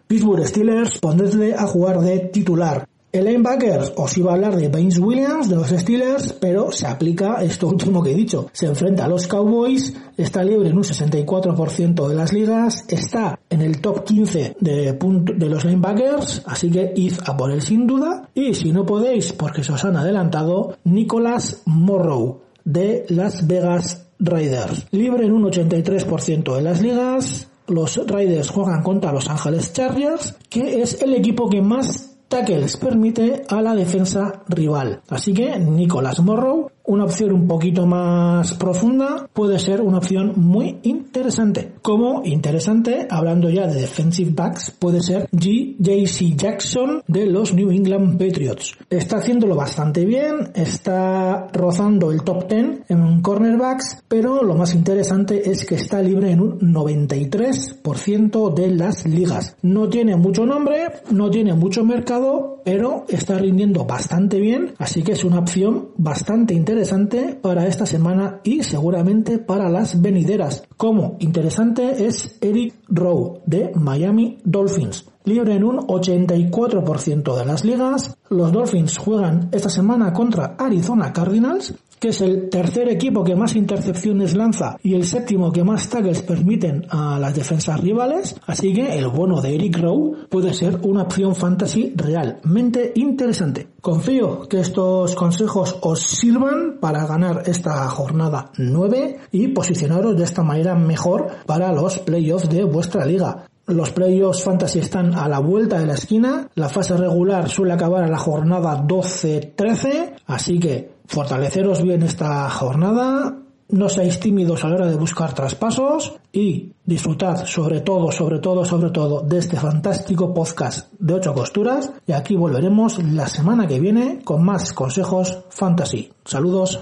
Pittsburgh 0.07 0.47
Steelers, 0.47 0.99
pondredle 0.99 1.55
a 1.55 1.67
jugar 1.67 2.01
de 2.01 2.19
titular. 2.19 2.87
El 3.13 3.27
linebacker 3.27 3.93
os 3.97 4.17
iba 4.17 4.31
a 4.31 4.35
hablar 4.37 4.57
de 4.57 4.71
Baines 4.71 4.99
Williams, 4.99 5.51
de 5.51 5.57
los 5.57 5.69
Steelers, 5.69 6.33
pero 6.33 6.73
se 6.73 6.87
aplica 6.87 7.43
esto 7.43 7.69
último 7.69 8.03
que 8.03 8.13
he 8.13 8.15
dicho. 8.15 8.49
Se 8.55 8.65
enfrenta 8.65 9.05
a 9.05 9.09
los 9.09 9.27
Cowboys, 9.27 9.95
está 10.17 10.43
libre 10.43 10.71
en 10.71 10.79
un 10.79 10.83
64% 10.83 12.09
de 12.09 12.15
las 12.15 12.33
ligas, 12.33 12.87
está 12.89 13.39
en 13.51 13.61
el 13.61 13.83
top 13.83 14.05
15 14.05 14.57
de, 14.59 14.99
de 15.37 15.49
los 15.51 15.63
linebackers, 15.67 16.43
así 16.47 16.71
que 16.71 16.95
id 16.97 17.13
a 17.27 17.37
por 17.37 17.51
él 17.51 17.61
sin 17.61 17.87
duda. 17.87 18.31
Y 18.33 18.55
si 18.55 18.73
no 18.73 18.87
podéis, 18.87 19.35
porque 19.35 19.63
se 19.63 19.73
os 19.73 19.85
han 19.85 19.97
adelantado, 19.97 20.79
Nicholas 20.85 21.61
Morrow, 21.67 22.41
de 22.65 23.05
Las 23.11 23.47
Vegas 23.47 24.07
Raiders. 24.21 24.87
Libre 24.91 25.27
en 25.27 25.33
un 25.33 25.45
83% 25.45 26.57
de 26.57 26.63
las 26.63 26.81
ligas, 26.81 27.47
los 27.67 28.07
Raiders 28.07 28.49
juegan 28.49 28.83
contra 28.83 29.13
los 29.13 29.29
Ángeles 29.29 29.71
Chargers, 29.75 30.35
que 30.49 30.81
es 30.81 31.03
el 31.03 31.13
equipo 31.13 31.51
que 31.51 31.61
más 31.61 32.12
tackles 32.33 32.79
permite 32.79 33.45
a 33.47 33.61
la 33.61 33.75
defensa 33.75 34.43
rival. 34.49 35.03
Así 35.11 35.35
que 35.35 35.59
Nicolas 35.59 36.19
Morrow 36.21 36.71
una 36.85 37.05
opción 37.05 37.33
un 37.33 37.47
poquito 37.47 37.87
más 37.87 38.55
profunda 38.55 39.29
puede 39.33 39.59
ser 39.59 39.81
una 39.81 39.99
opción 39.99 40.33
muy 40.37 40.79
interesante. 40.83 41.73
Como 41.81 42.23
interesante, 42.25 43.07
hablando 43.09 43.51
ya 43.51 43.67
de 43.67 43.81
defensive 43.81 44.33
backs, 44.35 44.73
puede 44.73 45.01
ser 45.01 45.29
G.J.C. 45.31 46.35
Jackson 46.37 47.03
de 47.07 47.27
los 47.27 47.55
New 47.55 47.71
England 47.71 48.19
Patriots. 48.19 48.77
Está 48.91 49.19
haciéndolo 49.19 49.55
bastante 49.55 50.05
bien, 50.05 50.51
está 50.55 51.49
rozando 51.53 52.11
el 52.11 52.23
top 52.23 52.49
10 52.49 52.83
en 52.89 53.23
cornerbacks, 53.23 54.03
pero 54.09 54.43
lo 54.43 54.55
más 54.55 54.75
interesante 54.75 55.51
es 55.51 55.65
que 55.65 55.77
está 55.77 56.03
libre 56.03 56.31
en 56.33 56.41
un 56.41 56.59
93% 56.61 58.55
de 58.55 58.71
las 58.71 59.07
ligas. 59.07 59.57
No 59.63 59.89
tiene 59.89 60.17
mucho 60.17 60.47
nombre, 60.47 60.89
no 61.11 61.31
tiene 61.31 61.55
mucho 61.55 61.85
mercado, 61.85 62.61
pero 62.65 63.05
está 63.09 63.39
rindiendo 63.39 63.85
bastante 63.85 64.39
bien, 64.39 64.75
así 64.79 65.03
que 65.03 65.13
es 65.13 65.25
una 65.25 65.39
opción 65.39 65.91
bastante 65.97 66.55
interesante 66.55 66.72
interesante 66.73 67.39
para 67.39 67.67
esta 67.67 67.85
semana 67.85 68.41
y 68.45 68.63
seguramente 68.63 69.37
para 69.37 69.69
las 69.69 70.01
venideras. 70.01 70.65
Como 70.79 71.17
interesante 71.19 72.07
es 72.07 72.39
Eric 72.41 72.77
Rowe 72.89 73.43
de 73.45 73.73
Miami 73.75 74.39
Dolphins. 74.43 75.05
Libre 75.25 75.55
en 75.55 75.65
un 75.65 75.87
84% 75.87 77.37
de 77.37 77.45
las 77.45 77.67
ligas, 77.67 78.17
los 78.31 78.53
Dolphins 78.53 78.97
juegan 78.97 79.51
esta 79.53 79.69
semana 79.69 80.15
contra 80.15 80.57
Arizona 80.59 81.13
Cardinals 81.13 81.75
que 82.03 82.09
es 82.09 82.21
el 82.21 82.51
tercer 82.51 82.89
equipo 82.89 83.23
que 83.23 83.37
más 83.37 83.55
intercepciones 83.55 84.35
lanza 84.35 84.77
y 84.83 84.95
el 84.95 85.05
séptimo 85.05 85.53
que 85.53 85.63
más 85.63 85.89
tackles 85.89 86.23
permiten 86.23 86.85
a 86.91 87.17
las 87.21 87.33
defensas 87.33 87.81
rivales, 87.81 88.35
así 88.45 88.73
que 88.73 88.99
el 88.99 89.07
bueno 89.07 89.41
de 89.41 89.55
Eric 89.55 89.79
Rowe 89.79 90.27
puede 90.29 90.53
ser 90.53 90.81
una 90.83 91.03
opción 91.03 91.37
fantasy 91.37 91.93
realmente 91.95 92.91
interesante. 92.97 93.69
Confío 93.81 94.49
que 94.49 94.59
estos 94.59 95.15
consejos 95.15 95.79
os 95.81 96.03
sirvan 96.03 96.79
para 96.81 97.07
ganar 97.07 97.45
esta 97.47 97.89
jornada 97.89 98.51
9 98.59 99.19
y 99.31 99.47
posicionaros 99.49 100.17
de 100.17 100.25
esta 100.25 100.43
manera 100.43 100.75
mejor 100.75 101.29
para 101.47 101.73
los 101.73 102.01
playoffs 102.01 102.49
de 102.49 102.65
vuestra 102.65 103.07
liga. 103.07 103.47
Los 103.69 103.93
playoffs 103.93 104.43
fantasy 104.43 104.81
están 104.81 105.15
a 105.15 105.29
la 105.29 105.39
vuelta 105.39 105.79
de 105.79 105.87
la 105.87 105.95
esquina. 105.95 106.49
La 106.57 106.69
fase 106.69 106.97
regular 106.97 107.49
suele 107.49 107.73
acabar 107.73 108.03
a 108.03 108.09
la 108.09 108.19
jornada 108.19 108.83
12-13. 108.83 110.15
Así 110.27 110.59
que 110.59 110.92
fortaleceros 111.13 111.83
bien 111.83 112.03
esta 112.03 112.49
jornada, 112.49 113.37
no 113.69 113.89
seáis 113.89 114.19
tímidos 114.19 114.65
a 114.65 114.69
la 114.69 114.77
hora 114.77 114.87
de 114.87 114.97
buscar 114.97 115.35
traspasos 115.35 116.15
y 116.33 116.73
disfrutad 116.85 117.45
sobre 117.45 117.81
todo, 117.81 118.11
sobre 118.11 118.39
todo, 118.39 118.65
sobre 118.65 118.91
todo 118.91 119.21
de 119.21 119.39
este 119.39 119.57
fantástico 119.57 120.33
podcast 120.33 120.91
de 120.99 121.15
ocho 121.15 121.35
costuras 121.35 121.93
y 122.07 122.13
aquí 122.13 122.35
volveremos 122.35 123.03
la 123.05 123.29
semana 123.29 123.67
que 123.67 123.79
viene 123.79 124.21
con 124.25 124.43
más 124.43 124.73
consejos 124.73 125.39
fantasy. 125.51 126.11
Saludos. 126.25 126.81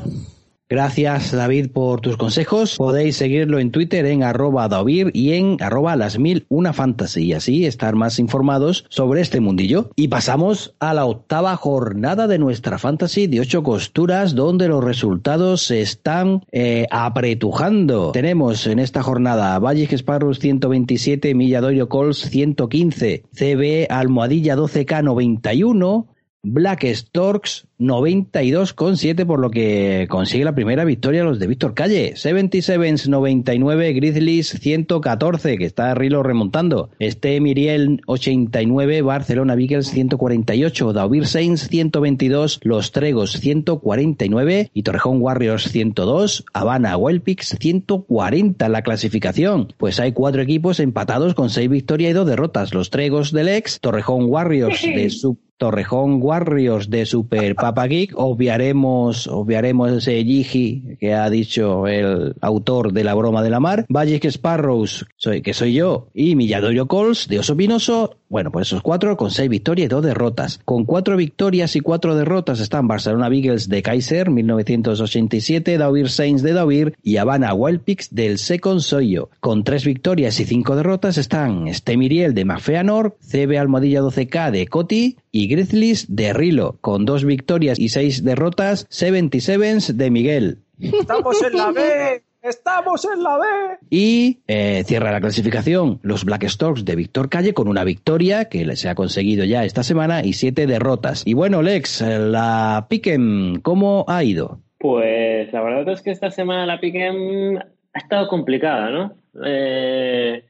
Gracias 0.70 1.32
David 1.32 1.70
por 1.72 2.00
tus 2.00 2.16
consejos. 2.16 2.76
Podéis 2.76 3.16
seguirlo 3.16 3.58
en 3.58 3.72
Twitter 3.72 4.06
en 4.06 4.22
arroba 4.22 4.68
David 4.68 5.08
y 5.12 5.32
en 5.32 5.56
arroba 5.60 5.96
las 5.96 6.20
mil 6.20 6.46
una 6.48 6.72
fantasy 6.72 7.24
y 7.24 7.32
así 7.32 7.66
estar 7.66 7.96
más 7.96 8.20
informados 8.20 8.86
sobre 8.88 9.20
este 9.20 9.40
mundillo. 9.40 9.90
Y 9.96 10.06
pasamos 10.06 10.76
a 10.78 10.94
la 10.94 11.06
octava 11.06 11.56
jornada 11.56 12.28
de 12.28 12.38
nuestra 12.38 12.78
fantasy 12.78 13.26
de 13.26 13.40
ocho 13.40 13.64
costuras 13.64 14.36
donde 14.36 14.68
los 14.68 14.84
resultados 14.84 15.64
se 15.64 15.80
están 15.80 16.44
eh, 16.52 16.86
apretujando. 16.92 18.12
Tenemos 18.12 18.68
en 18.68 18.78
esta 18.78 19.02
jornada 19.02 19.58
Valles 19.58 19.90
Sparrows 19.90 20.38
127, 20.38 21.34
Milladorio 21.34 21.88
Cols 21.88 22.18
115, 22.18 23.24
CB 23.34 23.88
Almohadilla 23.90 24.54
12K 24.54 25.02
91, 25.02 26.06
Black 26.42 26.84
Storks 26.86 27.66
92,7 27.78 29.26
por 29.26 29.40
lo 29.40 29.50
que 29.50 30.06
consigue 30.08 30.44
la 30.44 30.54
primera 30.54 30.84
victoria 30.84 31.22
los 31.22 31.38
de 31.38 31.46
Víctor 31.46 31.74
Calle. 31.74 32.16
77 32.16 33.10
99, 33.10 33.92
Grizzlies 33.92 34.48
114 34.48 35.58
que 35.58 35.66
está 35.66 35.94
Rilo 35.94 36.22
remontando. 36.22 36.90
Este 36.98 37.38
Miriel 37.42 38.00
89, 38.06 39.02
Barcelona 39.02 39.54
Beagles 39.54 39.90
148, 39.90 40.92
Daubir 40.94 41.26
Saints 41.26 41.68
122, 41.68 42.60
Los 42.62 42.92
Tregos 42.92 43.32
149 43.32 44.70
y 44.72 44.82
Torrejón 44.82 45.20
Warriors 45.20 45.64
102, 45.70 46.46
Habana 46.54 46.96
Wildpix 46.96 47.56
140 47.60 48.64
en 48.64 48.72
la 48.72 48.82
clasificación. 48.82 49.74
Pues 49.76 50.00
hay 50.00 50.12
cuatro 50.12 50.40
equipos 50.40 50.80
empatados 50.80 51.34
con 51.34 51.50
seis 51.50 51.68
victorias 51.68 52.12
y 52.12 52.14
dos 52.14 52.26
derrotas. 52.26 52.72
Los 52.72 52.88
Tregos 52.88 53.30
del 53.30 53.48
ex, 53.48 53.78
Torrejón 53.80 54.24
Warriors 54.26 54.82
de 54.82 55.10
sub 55.10 55.38
Torrejón 55.60 56.22
Warriors 56.22 56.88
de 56.88 57.04
Super 57.04 57.54
Papa 57.54 57.86
Geek. 57.86 58.14
Obviaremos, 58.16 59.26
obviaremos 59.26 59.92
ese 59.92 60.24
Yiji 60.24 60.96
que 60.98 61.12
ha 61.12 61.28
dicho 61.28 61.86
el 61.86 62.34
autor 62.40 62.94
de 62.94 63.04
La 63.04 63.12
Broma 63.12 63.42
de 63.42 63.50
la 63.50 63.60
Mar. 63.60 63.84
Magic 63.90 64.24
Sparrows, 64.30 65.06
soy, 65.16 65.42
que 65.42 65.52
soy 65.52 65.74
yo, 65.74 66.08
y 66.14 66.34
Milladorio 66.34 66.88
Cols 66.88 67.28
de 67.28 67.40
Oso 67.40 67.58
Pinoso. 67.58 68.16
Bueno, 68.30 68.50
pues 68.50 68.68
esos 68.68 68.80
cuatro 68.80 69.18
con 69.18 69.30
seis 69.30 69.50
victorias 69.50 69.86
y 69.86 69.88
dos 69.88 70.02
derrotas. 70.02 70.60
Con 70.64 70.86
cuatro 70.86 71.16
victorias 71.16 71.76
y 71.76 71.80
cuatro 71.80 72.14
derrotas 72.14 72.60
están 72.60 72.88
Barcelona 72.88 73.28
Beagles 73.28 73.68
de 73.68 73.82
Kaiser, 73.82 74.30
1987, 74.30 75.76
Dauvir 75.76 76.08
Saints 76.08 76.42
de 76.42 76.54
Dauvir 76.54 76.94
y 77.02 77.18
Habana 77.18 77.52
Wildpix 77.52 78.14
del 78.14 78.38
Second 78.38 78.80
Soy 78.80 79.10
yo. 79.10 79.28
Con 79.40 79.64
tres 79.64 79.84
victorias 79.84 80.40
y 80.40 80.46
cinco 80.46 80.74
derrotas 80.74 81.18
están 81.18 81.66
Stemiriel 81.74 82.32
de 82.32 82.46
Mafeanor, 82.46 83.18
CB 83.20 83.58
Almohadilla 83.58 84.00
12K 84.00 84.52
de 84.52 84.66
Coti 84.66 85.16
y 85.32 85.48
Grizzlies 85.48 86.14
de 86.14 86.32
Rilo. 86.32 86.78
Con 86.80 87.04
dos 87.04 87.24
victorias 87.24 87.78
y 87.78 87.88
seis 87.88 88.24
derrotas, 88.24 88.88
77s 88.88 89.92
de 89.94 90.10
Miguel. 90.10 90.58
¡Estamos 90.80 91.42
en 91.42 91.56
la 91.56 91.70
B! 91.72 92.22
¡Estamos 92.42 93.04
en 93.04 93.22
la 93.22 93.36
B! 93.36 93.44
Y 93.90 94.38
eh, 94.48 94.82
cierra 94.86 95.12
la 95.12 95.20
clasificación 95.20 95.98
los 96.02 96.24
Black 96.24 96.48
Storks 96.48 96.86
de 96.86 96.96
Víctor 96.96 97.28
Calle 97.28 97.52
con 97.52 97.68
una 97.68 97.84
victoria 97.84 98.46
que 98.46 98.76
se 98.76 98.88
ha 98.88 98.94
conseguido 98.94 99.44
ya 99.44 99.64
esta 99.64 99.82
semana 99.82 100.24
y 100.24 100.32
siete 100.32 100.66
derrotas. 100.66 101.22
Y 101.26 101.34
bueno, 101.34 101.60
Lex, 101.60 102.00
la 102.00 102.86
Piquen, 102.88 103.60
¿cómo 103.60 104.06
ha 104.08 104.24
ido? 104.24 104.60
Pues 104.78 105.52
la 105.52 105.60
verdad 105.60 105.92
es 105.92 106.00
que 106.00 106.10
esta 106.10 106.30
semana 106.30 106.64
la 106.64 106.80
Piquen 106.80 107.58
ha 107.58 107.98
estado 107.98 108.28
complicada, 108.28 108.90
¿no? 108.90 109.14
Eh, 109.44 110.44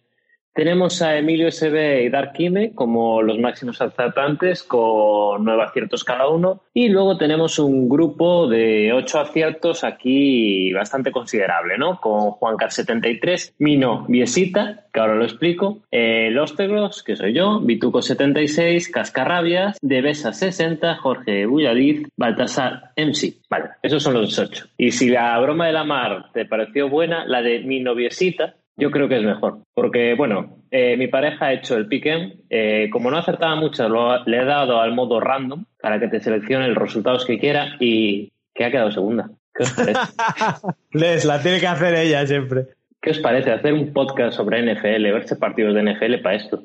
tenemos 0.52 1.00
a 1.02 1.16
Emilio 1.16 1.50
SB 1.50 2.04
y 2.04 2.08
Dark 2.10 2.32
Kime 2.32 2.72
como 2.74 3.22
los 3.22 3.38
máximos 3.38 3.80
acertantes 3.80 4.62
con 4.62 5.44
nueve 5.44 5.62
aciertos 5.62 6.04
cada 6.04 6.28
uno. 6.28 6.62
Y 6.74 6.88
luego 6.88 7.16
tenemos 7.16 7.58
un 7.58 7.88
grupo 7.88 8.48
de 8.48 8.92
ocho 8.92 9.20
aciertos 9.20 9.84
aquí 9.84 10.72
bastante 10.72 11.12
considerable, 11.12 11.78
¿no? 11.78 12.00
Con 12.00 12.32
Juancar 12.32 12.72
73, 12.72 13.54
Mino 13.58 14.04
Viesita, 14.08 14.86
que 14.92 15.00
ahora 15.00 15.14
lo 15.14 15.24
explico, 15.24 15.78
eh, 15.90 16.30
Lostegros, 16.30 17.02
que 17.02 17.16
soy 17.16 17.32
yo, 17.32 17.60
Bituco 17.60 18.02
76, 18.02 18.90
Cascarrabias, 18.90 19.78
Devesa 19.80 20.32
60, 20.32 20.96
Jorge 20.96 21.46
Bulladiz, 21.46 22.08
Baltasar 22.16 22.92
MC. 22.96 23.34
Vale, 23.48 23.70
esos 23.82 24.02
son 24.02 24.14
los 24.14 24.38
ocho. 24.38 24.66
Y 24.76 24.90
si 24.90 25.08
la 25.08 25.38
broma 25.38 25.66
de 25.66 25.72
la 25.72 25.84
mar 25.84 26.26
te 26.32 26.44
pareció 26.44 26.88
buena, 26.88 27.24
la 27.24 27.42
de 27.42 27.60
Mino 27.60 27.94
Viesita, 27.94 28.54
yo 28.80 28.90
creo 28.90 29.08
que 29.08 29.18
es 29.18 29.22
mejor, 29.22 29.60
porque 29.74 30.14
bueno, 30.16 30.64
eh, 30.70 30.96
mi 30.96 31.06
pareja 31.06 31.46
ha 31.46 31.52
hecho 31.52 31.76
el 31.76 31.86
piquen, 31.86 32.42
eh, 32.48 32.88
como 32.90 33.10
no 33.10 33.18
acertaba 33.18 33.54
mucho, 33.56 33.88
lo, 33.88 34.24
le 34.24 34.42
he 34.42 34.44
dado 34.44 34.80
al 34.80 34.94
modo 34.94 35.20
random 35.20 35.64
para 35.80 36.00
que 36.00 36.08
te 36.08 36.20
seleccione 36.20 36.68
los 36.68 36.78
resultados 36.78 37.24
que 37.24 37.38
quiera 37.38 37.76
y 37.78 38.32
que 38.54 38.64
ha 38.64 38.70
quedado 38.70 38.90
segunda. 38.90 39.30
¿Qué 39.54 39.62
os 39.64 39.72
parece? 39.72 40.00
Les, 40.92 41.24
la 41.24 41.40
tiene 41.42 41.60
que 41.60 41.66
hacer 41.66 41.94
ella 41.94 42.26
siempre. 42.26 42.66
¿Qué 43.00 43.10
os 43.10 43.18
parece 43.18 43.52
hacer 43.52 43.72
un 43.72 43.92
podcast 43.92 44.36
sobre 44.36 44.62
NFL, 44.62 45.02
verse 45.12 45.36
partidos 45.36 45.74
de 45.74 45.82
NFL 45.82 46.22
para 46.22 46.36
esto? 46.36 46.62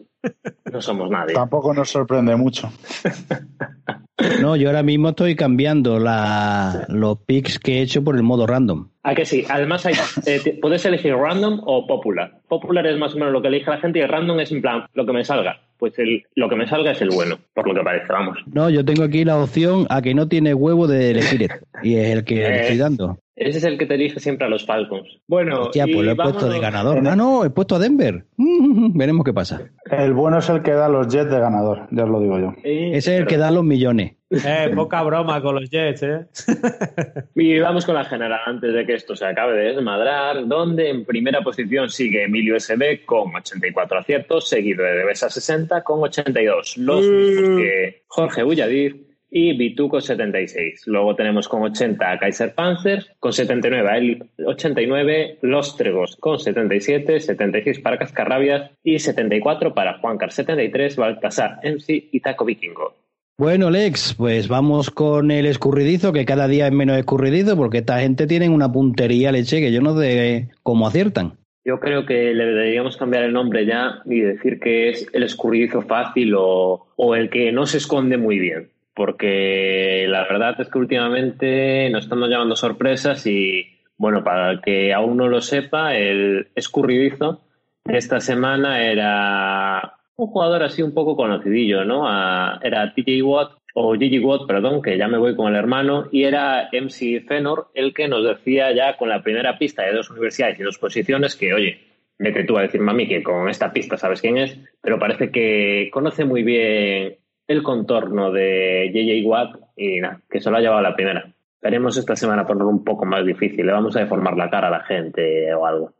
No 0.71 0.81
somos 0.81 1.09
nadie. 1.09 1.33
Tampoco 1.33 1.73
nos 1.73 1.89
sorprende 1.89 2.35
mucho. 2.35 2.69
No, 4.41 4.55
yo 4.55 4.69
ahora 4.69 4.83
mismo 4.83 5.09
estoy 5.09 5.35
cambiando 5.35 5.99
la, 5.99 6.85
los 6.87 7.17
picks 7.19 7.59
que 7.59 7.79
he 7.79 7.81
hecho 7.81 8.03
por 8.03 8.15
el 8.15 8.23
modo 8.23 8.47
random. 8.47 8.89
¿A 9.03 9.13
que 9.13 9.25
sí? 9.25 9.45
Además, 9.49 9.85
hay, 9.85 9.93
eh, 10.25 10.57
puedes 10.61 10.85
elegir 10.85 11.15
random 11.15 11.61
o 11.65 11.85
popular. 11.85 12.39
Popular 12.47 12.87
es 12.87 12.97
más 12.97 13.13
o 13.13 13.17
menos 13.17 13.33
lo 13.33 13.41
que 13.41 13.49
elige 13.49 13.69
la 13.69 13.77
gente 13.77 13.99
y 13.99 14.05
random 14.05 14.39
es 14.39 14.51
en 14.51 14.61
plan 14.61 14.85
lo 14.93 15.05
que 15.05 15.11
me 15.11 15.25
salga. 15.25 15.59
Pues 15.77 15.99
el, 15.99 16.23
lo 16.35 16.47
que 16.47 16.55
me 16.55 16.67
salga 16.67 16.91
es 16.91 17.01
el 17.01 17.09
bueno, 17.09 17.37
por 17.53 17.67
lo 17.67 17.73
que 17.73 17.81
parece, 17.81 18.11
vamos. 18.11 18.37
No, 18.45 18.69
yo 18.69 18.85
tengo 18.85 19.03
aquí 19.03 19.25
la 19.25 19.37
opción 19.37 19.85
a 19.89 20.01
que 20.01 20.13
no 20.13 20.29
tiene 20.29 20.53
huevo 20.53 20.87
de 20.87 21.11
elegir 21.11 21.49
y 21.83 21.95
es 21.97 22.09
el 22.11 22.23
que 22.23 22.35
le 22.35 22.61
estoy 22.61 22.77
dando. 22.77 23.17
Ese 23.35 23.57
es 23.57 23.63
el 23.65 23.77
que 23.77 23.85
te 23.85 23.95
elige 23.95 24.19
siempre 24.21 24.47
a 24.47 24.49
los 24.49 24.65
Falcons. 24.65 25.19
Bueno, 25.27 25.63
Hostia, 25.63 25.83
pues 25.83 25.97
y 25.97 26.03
lo 26.03 26.11
he 26.11 26.15
puesto 26.15 26.47
de 26.47 26.59
ganador. 26.59 27.05
Ah, 27.05 27.15
no, 27.17 27.43
he 27.43 27.49
puesto 27.49 27.75
a 27.75 27.79
Denver. 27.79 28.25
Veremos 28.37 29.25
qué 29.25 29.33
pasa. 29.33 29.61
El 29.91 30.13
bueno 30.13 30.39
es 30.39 30.47
el 30.49 30.61
que 30.61 30.71
da 30.71 30.87
los 30.87 31.07
Jets 31.07 31.29
de 31.29 31.39
ganador, 31.39 31.87
ya 31.91 32.05
os 32.05 32.09
lo 32.09 32.21
digo 32.21 32.39
yo. 32.39 32.53
Ese 32.63 32.97
es 33.15 33.19
el 33.19 33.27
que 33.27 33.37
da 33.37 33.51
los 33.51 33.65
millones. 33.65 34.13
Eh, 34.31 34.71
poca 34.73 35.03
broma 35.03 35.41
con 35.41 35.55
los 35.55 35.69
Jets, 35.69 36.03
¿eh? 36.03 36.25
Y 37.35 37.59
vamos 37.59 37.85
con 37.85 37.95
la 37.95 38.05
general 38.05 38.39
antes 38.45 38.73
de 38.73 38.85
que 38.85 38.93
esto 38.93 39.15
se 39.15 39.25
acabe 39.25 39.57
de 39.57 39.73
desmadrar, 39.73 40.47
donde 40.47 40.89
en 40.89 41.05
primera 41.05 41.41
posición 41.41 41.89
sigue 41.89 42.23
Emilio 42.23 42.57
SB 42.57 43.05
con 43.05 43.35
84 43.35 43.99
aciertos, 43.99 44.47
seguido 44.47 44.83
de 44.83 44.93
Devesa 44.93 45.29
60 45.29 45.83
con 45.83 46.01
82, 46.01 46.77
los 46.77 47.05
mismos 47.05 47.61
que 47.61 48.03
Jorge 48.07 48.43
Bulladiz 48.43 48.95
y 49.30 49.57
Bituco 49.57 50.02
76. 50.02 50.84
Luego 50.88 51.15
tenemos 51.15 51.47
con 51.47 51.64
80 51.64 52.11
a 52.11 52.19
Kaiser 52.19 52.53
Panzer, 52.53 53.06
con 53.19 53.34
79 53.34 53.89
a 53.89 53.97
él 53.97 54.23
89, 54.45 55.39
Los 55.41 55.76
Tregos 55.77 56.15
con 56.18 56.39
77, 56.39 57.19
76 57.19 57.80
para 57.80 57.97
Cascarrabias 57.97 58.72
y 58.84 58.99
74 58.99 59.73
para 59.73 59.99
Juancar 59.99 60.31
73, 60.31 60.95
Baltasar 60.95 61.60
MC 61.64 62.10
y 62.11 62.19
Taco 62.19 62.45
Vikingo. 62.45 62.95
Bueno, 63.38 63.69
Lex, 63.69 64.14
pues 64.14 64.47
vamos 64.47 64.89
con 64.89 65.30
el 65.30 65.45
escurridizo, 65.45 66.14
que 66.14 66.23
cada 66.23 66.47
día 66.47 66.68
es 66.68 66.72
menos 66.72 66.97
escurridizo, 66.97 67.57
porque 67.57 67.80
esta 67.80 67.99
gente 67.99 68.27
tiene 68.27 68.47
una 68.47 68.72
puntería 68.72 69.34
leche 69.34 69.60
que 69.60 69.73
yo 69.73 69.81
no 69.81 69.99
sé 69.99 70.47
cómo 70.64 70.88
aciertan. 70.88 71.34
Yo 71.65 71.81
creo 71.81 72.06
que 72.06 72.34
le 72.34 72.45
deberíamos 72.45 72.95
cambiar 72.95 73.23
el 73.23 73.34
nombre 73.34 73.65
ya 73.65 74.02
y 74.06 74.22
decir 74.22 74.60
que 74.61 74.89
es 74.89 75.07
el 75.11 75.23
escurridizo 75.23 75.81
fácil 75.81 76.34
o, 76.38 76.88
o 76.95 77.15
el 77.15 77.30
que 77.30 77.52
no 77.52 77.65
se 77.65 77.80
esconde 77.80 78.18
muy 78.18 78.39
bien. 78.39 78.69
Porque 78.95 80.05
la 80.07 80.23
verdad 80.23 80.59
es 80.59 80.69
que 80.69 80.77
últimamente 80.77 81.89
nos 81.91 82.05
estamos 82.05 82.30
llamando 82.30 82.55
sorpresas 82.55 83.27
y, 83.27 83.67
bueno, 83.97 84.23
para 84.23 84.51
el 84.51 84.61
que 84.61 84.93
aún 84.93 85.17
no 85.17 85.27
lo 85.27 85.41
sepa, 85.41 85.95
el 85.95 86.47
escurridizo 86.55 87.41
esta 87.85 88.19
semana 88.19 88.84
era 88.84 89.93
un 90.15 90.27
jugador 90.27 90.63
así 90.63 90.81
un 90.81 90.93
poco 90.93 91.15
conocidillo, 91.15 91.84
¿no? 91.85 92.07
A- 92.07 92.59
era 92.63 92.93
TJ 92.93 93.22
Watt 93.22 93.51
o 93.73 93.93
Gigi 93.95 94.19
Watt, 94.19 94.47
perdón, 94.47 94.81
que 94.81 94.97
ya 94.97 95.09
me 95.09 95.17
voy 95.17 95.35
con 95.35 95.49
el 95.51 95.59
hermano, 95.59 96.07
y 96.09 96.23
era 96.23 96.69
MC 96.72 97.19
Fenor 97.27 97.67
el 97.73 97.93
que 97.93 98.07
nos 98.07 98.23
decía 98.26 98.72
ya 98.73 98.95
con 98.95 99.09
la 99.09 99.22
primera 99.22 99.57
pista 99.59 99.84
de 99.84 99.91
dos 99.91 100.09
universidades 100.09 100.57
y 100.59 100.63
dos 100.63 100.77
posiciones 100.77 101.35
que, 101.35 101.53
oye, 101.53 101.80
vete 102.17 102.45
tú 102.45 102.57
a 102.57 102.61
decir, 102.61 102.80
mami, 102.80 103.05
que 103.09 103.22
con 103.22 103.49
esta 103.49 103.73
pista 103.73 103.97
sabes 103.97 104.22
quién 104.22 104.38
es, 104.38 104.57
pero 104.81 104.97
parece 104.97 105.30
que 105.30 105.89
conoce 105.91 106.23
muy 106.23 106.43
bien 106.43 107.17
el 107.47 107.63
contorno 107.63 108.31
de 108.31 108.91
JJ 108.93 109.27
Watt 109.27 109.55
y 109.76 109.99
nada, 109.99 110.22
que 110.30 110.39
se 110.39 110.49
lo 110.49 110.57
ha 110.57 110.61
llevado 110.61 110.81
la 110.81 110.95
primera. 110.95 111.34
Esperemos 111.55 111.97
esta 111.97 112.15
semana 112.15 112.45
ponerlo 112.45 112.69
un 112.69 112.84
poco 112.84 113.05
más 113.05 113.26
difícil, 113.26 113.65
le 113.65 113.72
vamos 113.72 113.95
a 113.95 114.01
deformar 114.01 114.35
la 114.38 114.49
cara 114.49 114.67
a 114.67 114.72
la 114.72 114.84
gente 114.84 115.53
o 115.53 115.65
algo. 115.65 115.93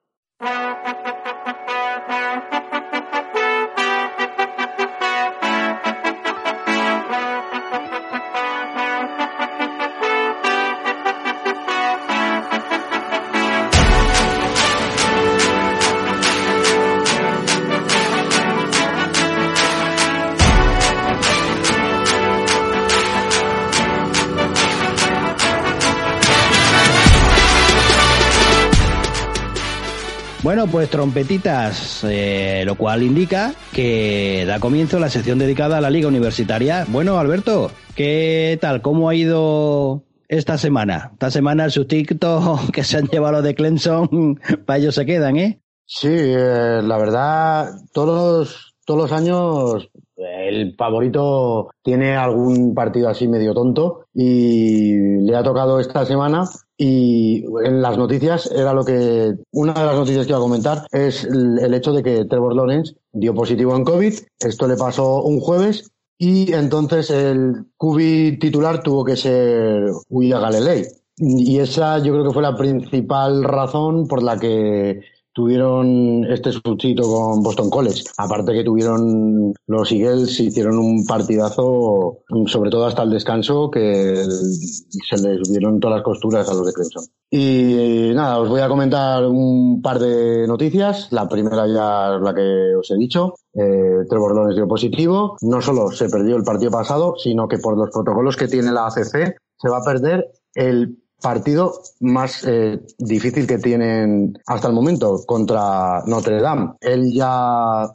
Bueno, 30.56 30.72
pues 30.72 30.90
trompetitas, 30.90 32.06
eh, 32.06 32.64
lo 32.66 32.76
cual 32.76 33.04
indica 33.04 33.54
que 33.74 34.46
da 34.48 34.58
comienzo 34.62 35.00
la 35.00 35.10
sección 35.10 35.38
dedicada 35.38 35.80
a 35.80 35.82
la 35.82 35.90
Liga 35.90 36.08
Universitaria. 36.08 36.86
Bueno, 36.88 37.20
Alberto, 37.20 37.72
¿qué 37.94 38.58
tal? 38.62 38.82
¿Cómo 38.82 39.10
ha 39.10 39.16
ido 39.16 40.04
esta 40.30 40.58
semana? 40.58 41.10
Esta 41.12 41.30
semana 41.30 41.66
el 41.66 41.72
sustito 41.72 42.58
que 42.72 42.86
se 42.86 42.96
han 42.96 43.08
llevado 43.08 43.34
los 43.34 43.44
de 43.44 43.54
Clemson, 43.54 44.40
para 44.66 44.80
ellos 44.80 44.96
se 44.96 45.06
quedan, 45.06 45.36
¿eh? 45.36 45.60
Sí, 45.86 46.08
eh, 46.10 46.80
la 46.82 46.98
verdad, 47.00 47.72
todos 47.92 48.76
todos 48.86 49.02
los 49.02 49.12
años 49.12 49.90
el 50.16 50.76
favorito 50.78 51.70
tiene 51.84 52.16
algún 52.16 52.74
partido 52.74 53.10
así 53.10 53.28
medio 53.28 53.54
tonto 53.54 54.06
y 54.14 55.20
le 55.22 55.36
ha 55.36 55.44
tocado 55.44 55.80
esta 55.80 56.06
semana 56.06 56.46
y 56.78 57.46
en 57.64 57.82
las 57.82 57.98
noticias 57.98 58.52
era 58.52 58.74
lo 58.74 58.84
que 58.84 59.34
una 59.52 59.74
de 59.74 59.86
las 59.86 59.96
noticias 59.96 60.26
que 60.26 60.32
iba 60.32 60.40
a 60.40 60.42
comentar 60.42 60.86
es 60.92 61.24
el, 61.24 61.74
hecho 61.74 61.94
de 61.94 62.04
que 62.04 62.26
Trevor 62.26 62.56
Lawrence 62.56 62.96
dio 63.14 63.34
positivo 63.34 63.76
en 63.76 63.86
COVID. 63.86 64.14
Esto 64.40 64.68
le 64.68 64.76
pasó 64.76 65.24
un 65.24 65.40
jueves 65.40 65.90
y 66.18 66.52
entonces 66.54 67.10
el 67.10 67.66
QB 67.78 68.40
titular 68.40 68.84
tuvo 68.84 69.06
que 69.06 69.16
ser 69.16 69.90
William 70.10 70.42
Galilei. 70.42 70.86
Y 71.18 71.60
esa 71.60 72.00
yo 72.00 72.12
creo 72.12 72.26
que 72.26 72.34
fue 72.34 72.42
la 72.42 72.58
principal 72.58 73.46
razón 73.46 74.08
por 74.08 74.22
la 74.22 74.38
que 74.38 75.00
tuvieron 75.36 76.24
este 76.32 76.54
sustito 76.54 77.04
con 77.04 77.44
Boston 77.44 77.70
College. 77.70 78.04
Aparte 78.18 78.54
que 78.54 78.64
tuvieron 78.64 79.54
los 79.68 79.92
Eagles, 79.92 80.40
hicieron 80.40 80.80
un 80.80 81.06
partidazo, 81.06 82.20
sobre 82.46 82.70
todo 82.70 82.86
hasta 82.86 83.04
el 83.04 83.10
descanso, 83.10 83.70
que 83.70 84.16
se 84.16 85.18
les 85.22 85.52
dieron 85.52 85.82
todas 85.82 85.98
las 85.98 86.06
costuras 86.06 86.50
a 86.50 86.54
los 86.54 86.66
de 86.66 86.74
Clemson. 86.74 87.04
Y 87.30 88.12
nada, 88.16 88.40
os 88.40 88.48
voy 88.48 88.62
a 88.62 88.70
comentar 88.70 89.26
un 89.26 89.82
par 89.82 90.00
de 90.00 90.48
noticias. 90.48 91.12
La 91.12 91.28
primera 91.28 91.68
ya 91.68 92.16
es 92.16 92.22
la 92.22 92.34
que 92.34 92.76
os 92.80 92.90
he 92.90 92.96
dicho. 92.96 93.34
Eh, 93.54 94.06
Trevor 94.10 94.36
Lawrence 94.36 94.56
dio 94.56 94.70
positivo. 94.70 95.36
No 95.42 95.62
solo 95.62 95.92
se 95.92 96.10
perdió 96.10 96.38
el 96.38 96.44
partido 96.44 96.72
pasado, 96.72 97.16
sino 97.18 97.50
que 97.50 97.58
por 97.58 97.78
los 97.78 97.90
protocolos 97.92 98.38
que 98.38 98.48
tiene 98.48 98.72
la 98.72 98.88
ACC 98.88 99.36
se 99.58 99.70
va 99.70 99.80
a 99.80 99.84
perder 99.84 100.32
el 100.54 100.98
partido 101.22 101.82
más 102.00 102.44
eh, 102.46 102.80
difícil 102.98 103.48
que 103.48 103.58
tienen 103.58 104.38
hasta 104.46 104.68
el 104.68 104.74
momento 104.74 105.24
contra 105.26 106.04
Notre 106.06 106.42
Dame. 106.42 106.74
Él 106.82 107.12
ya 107.14 107.88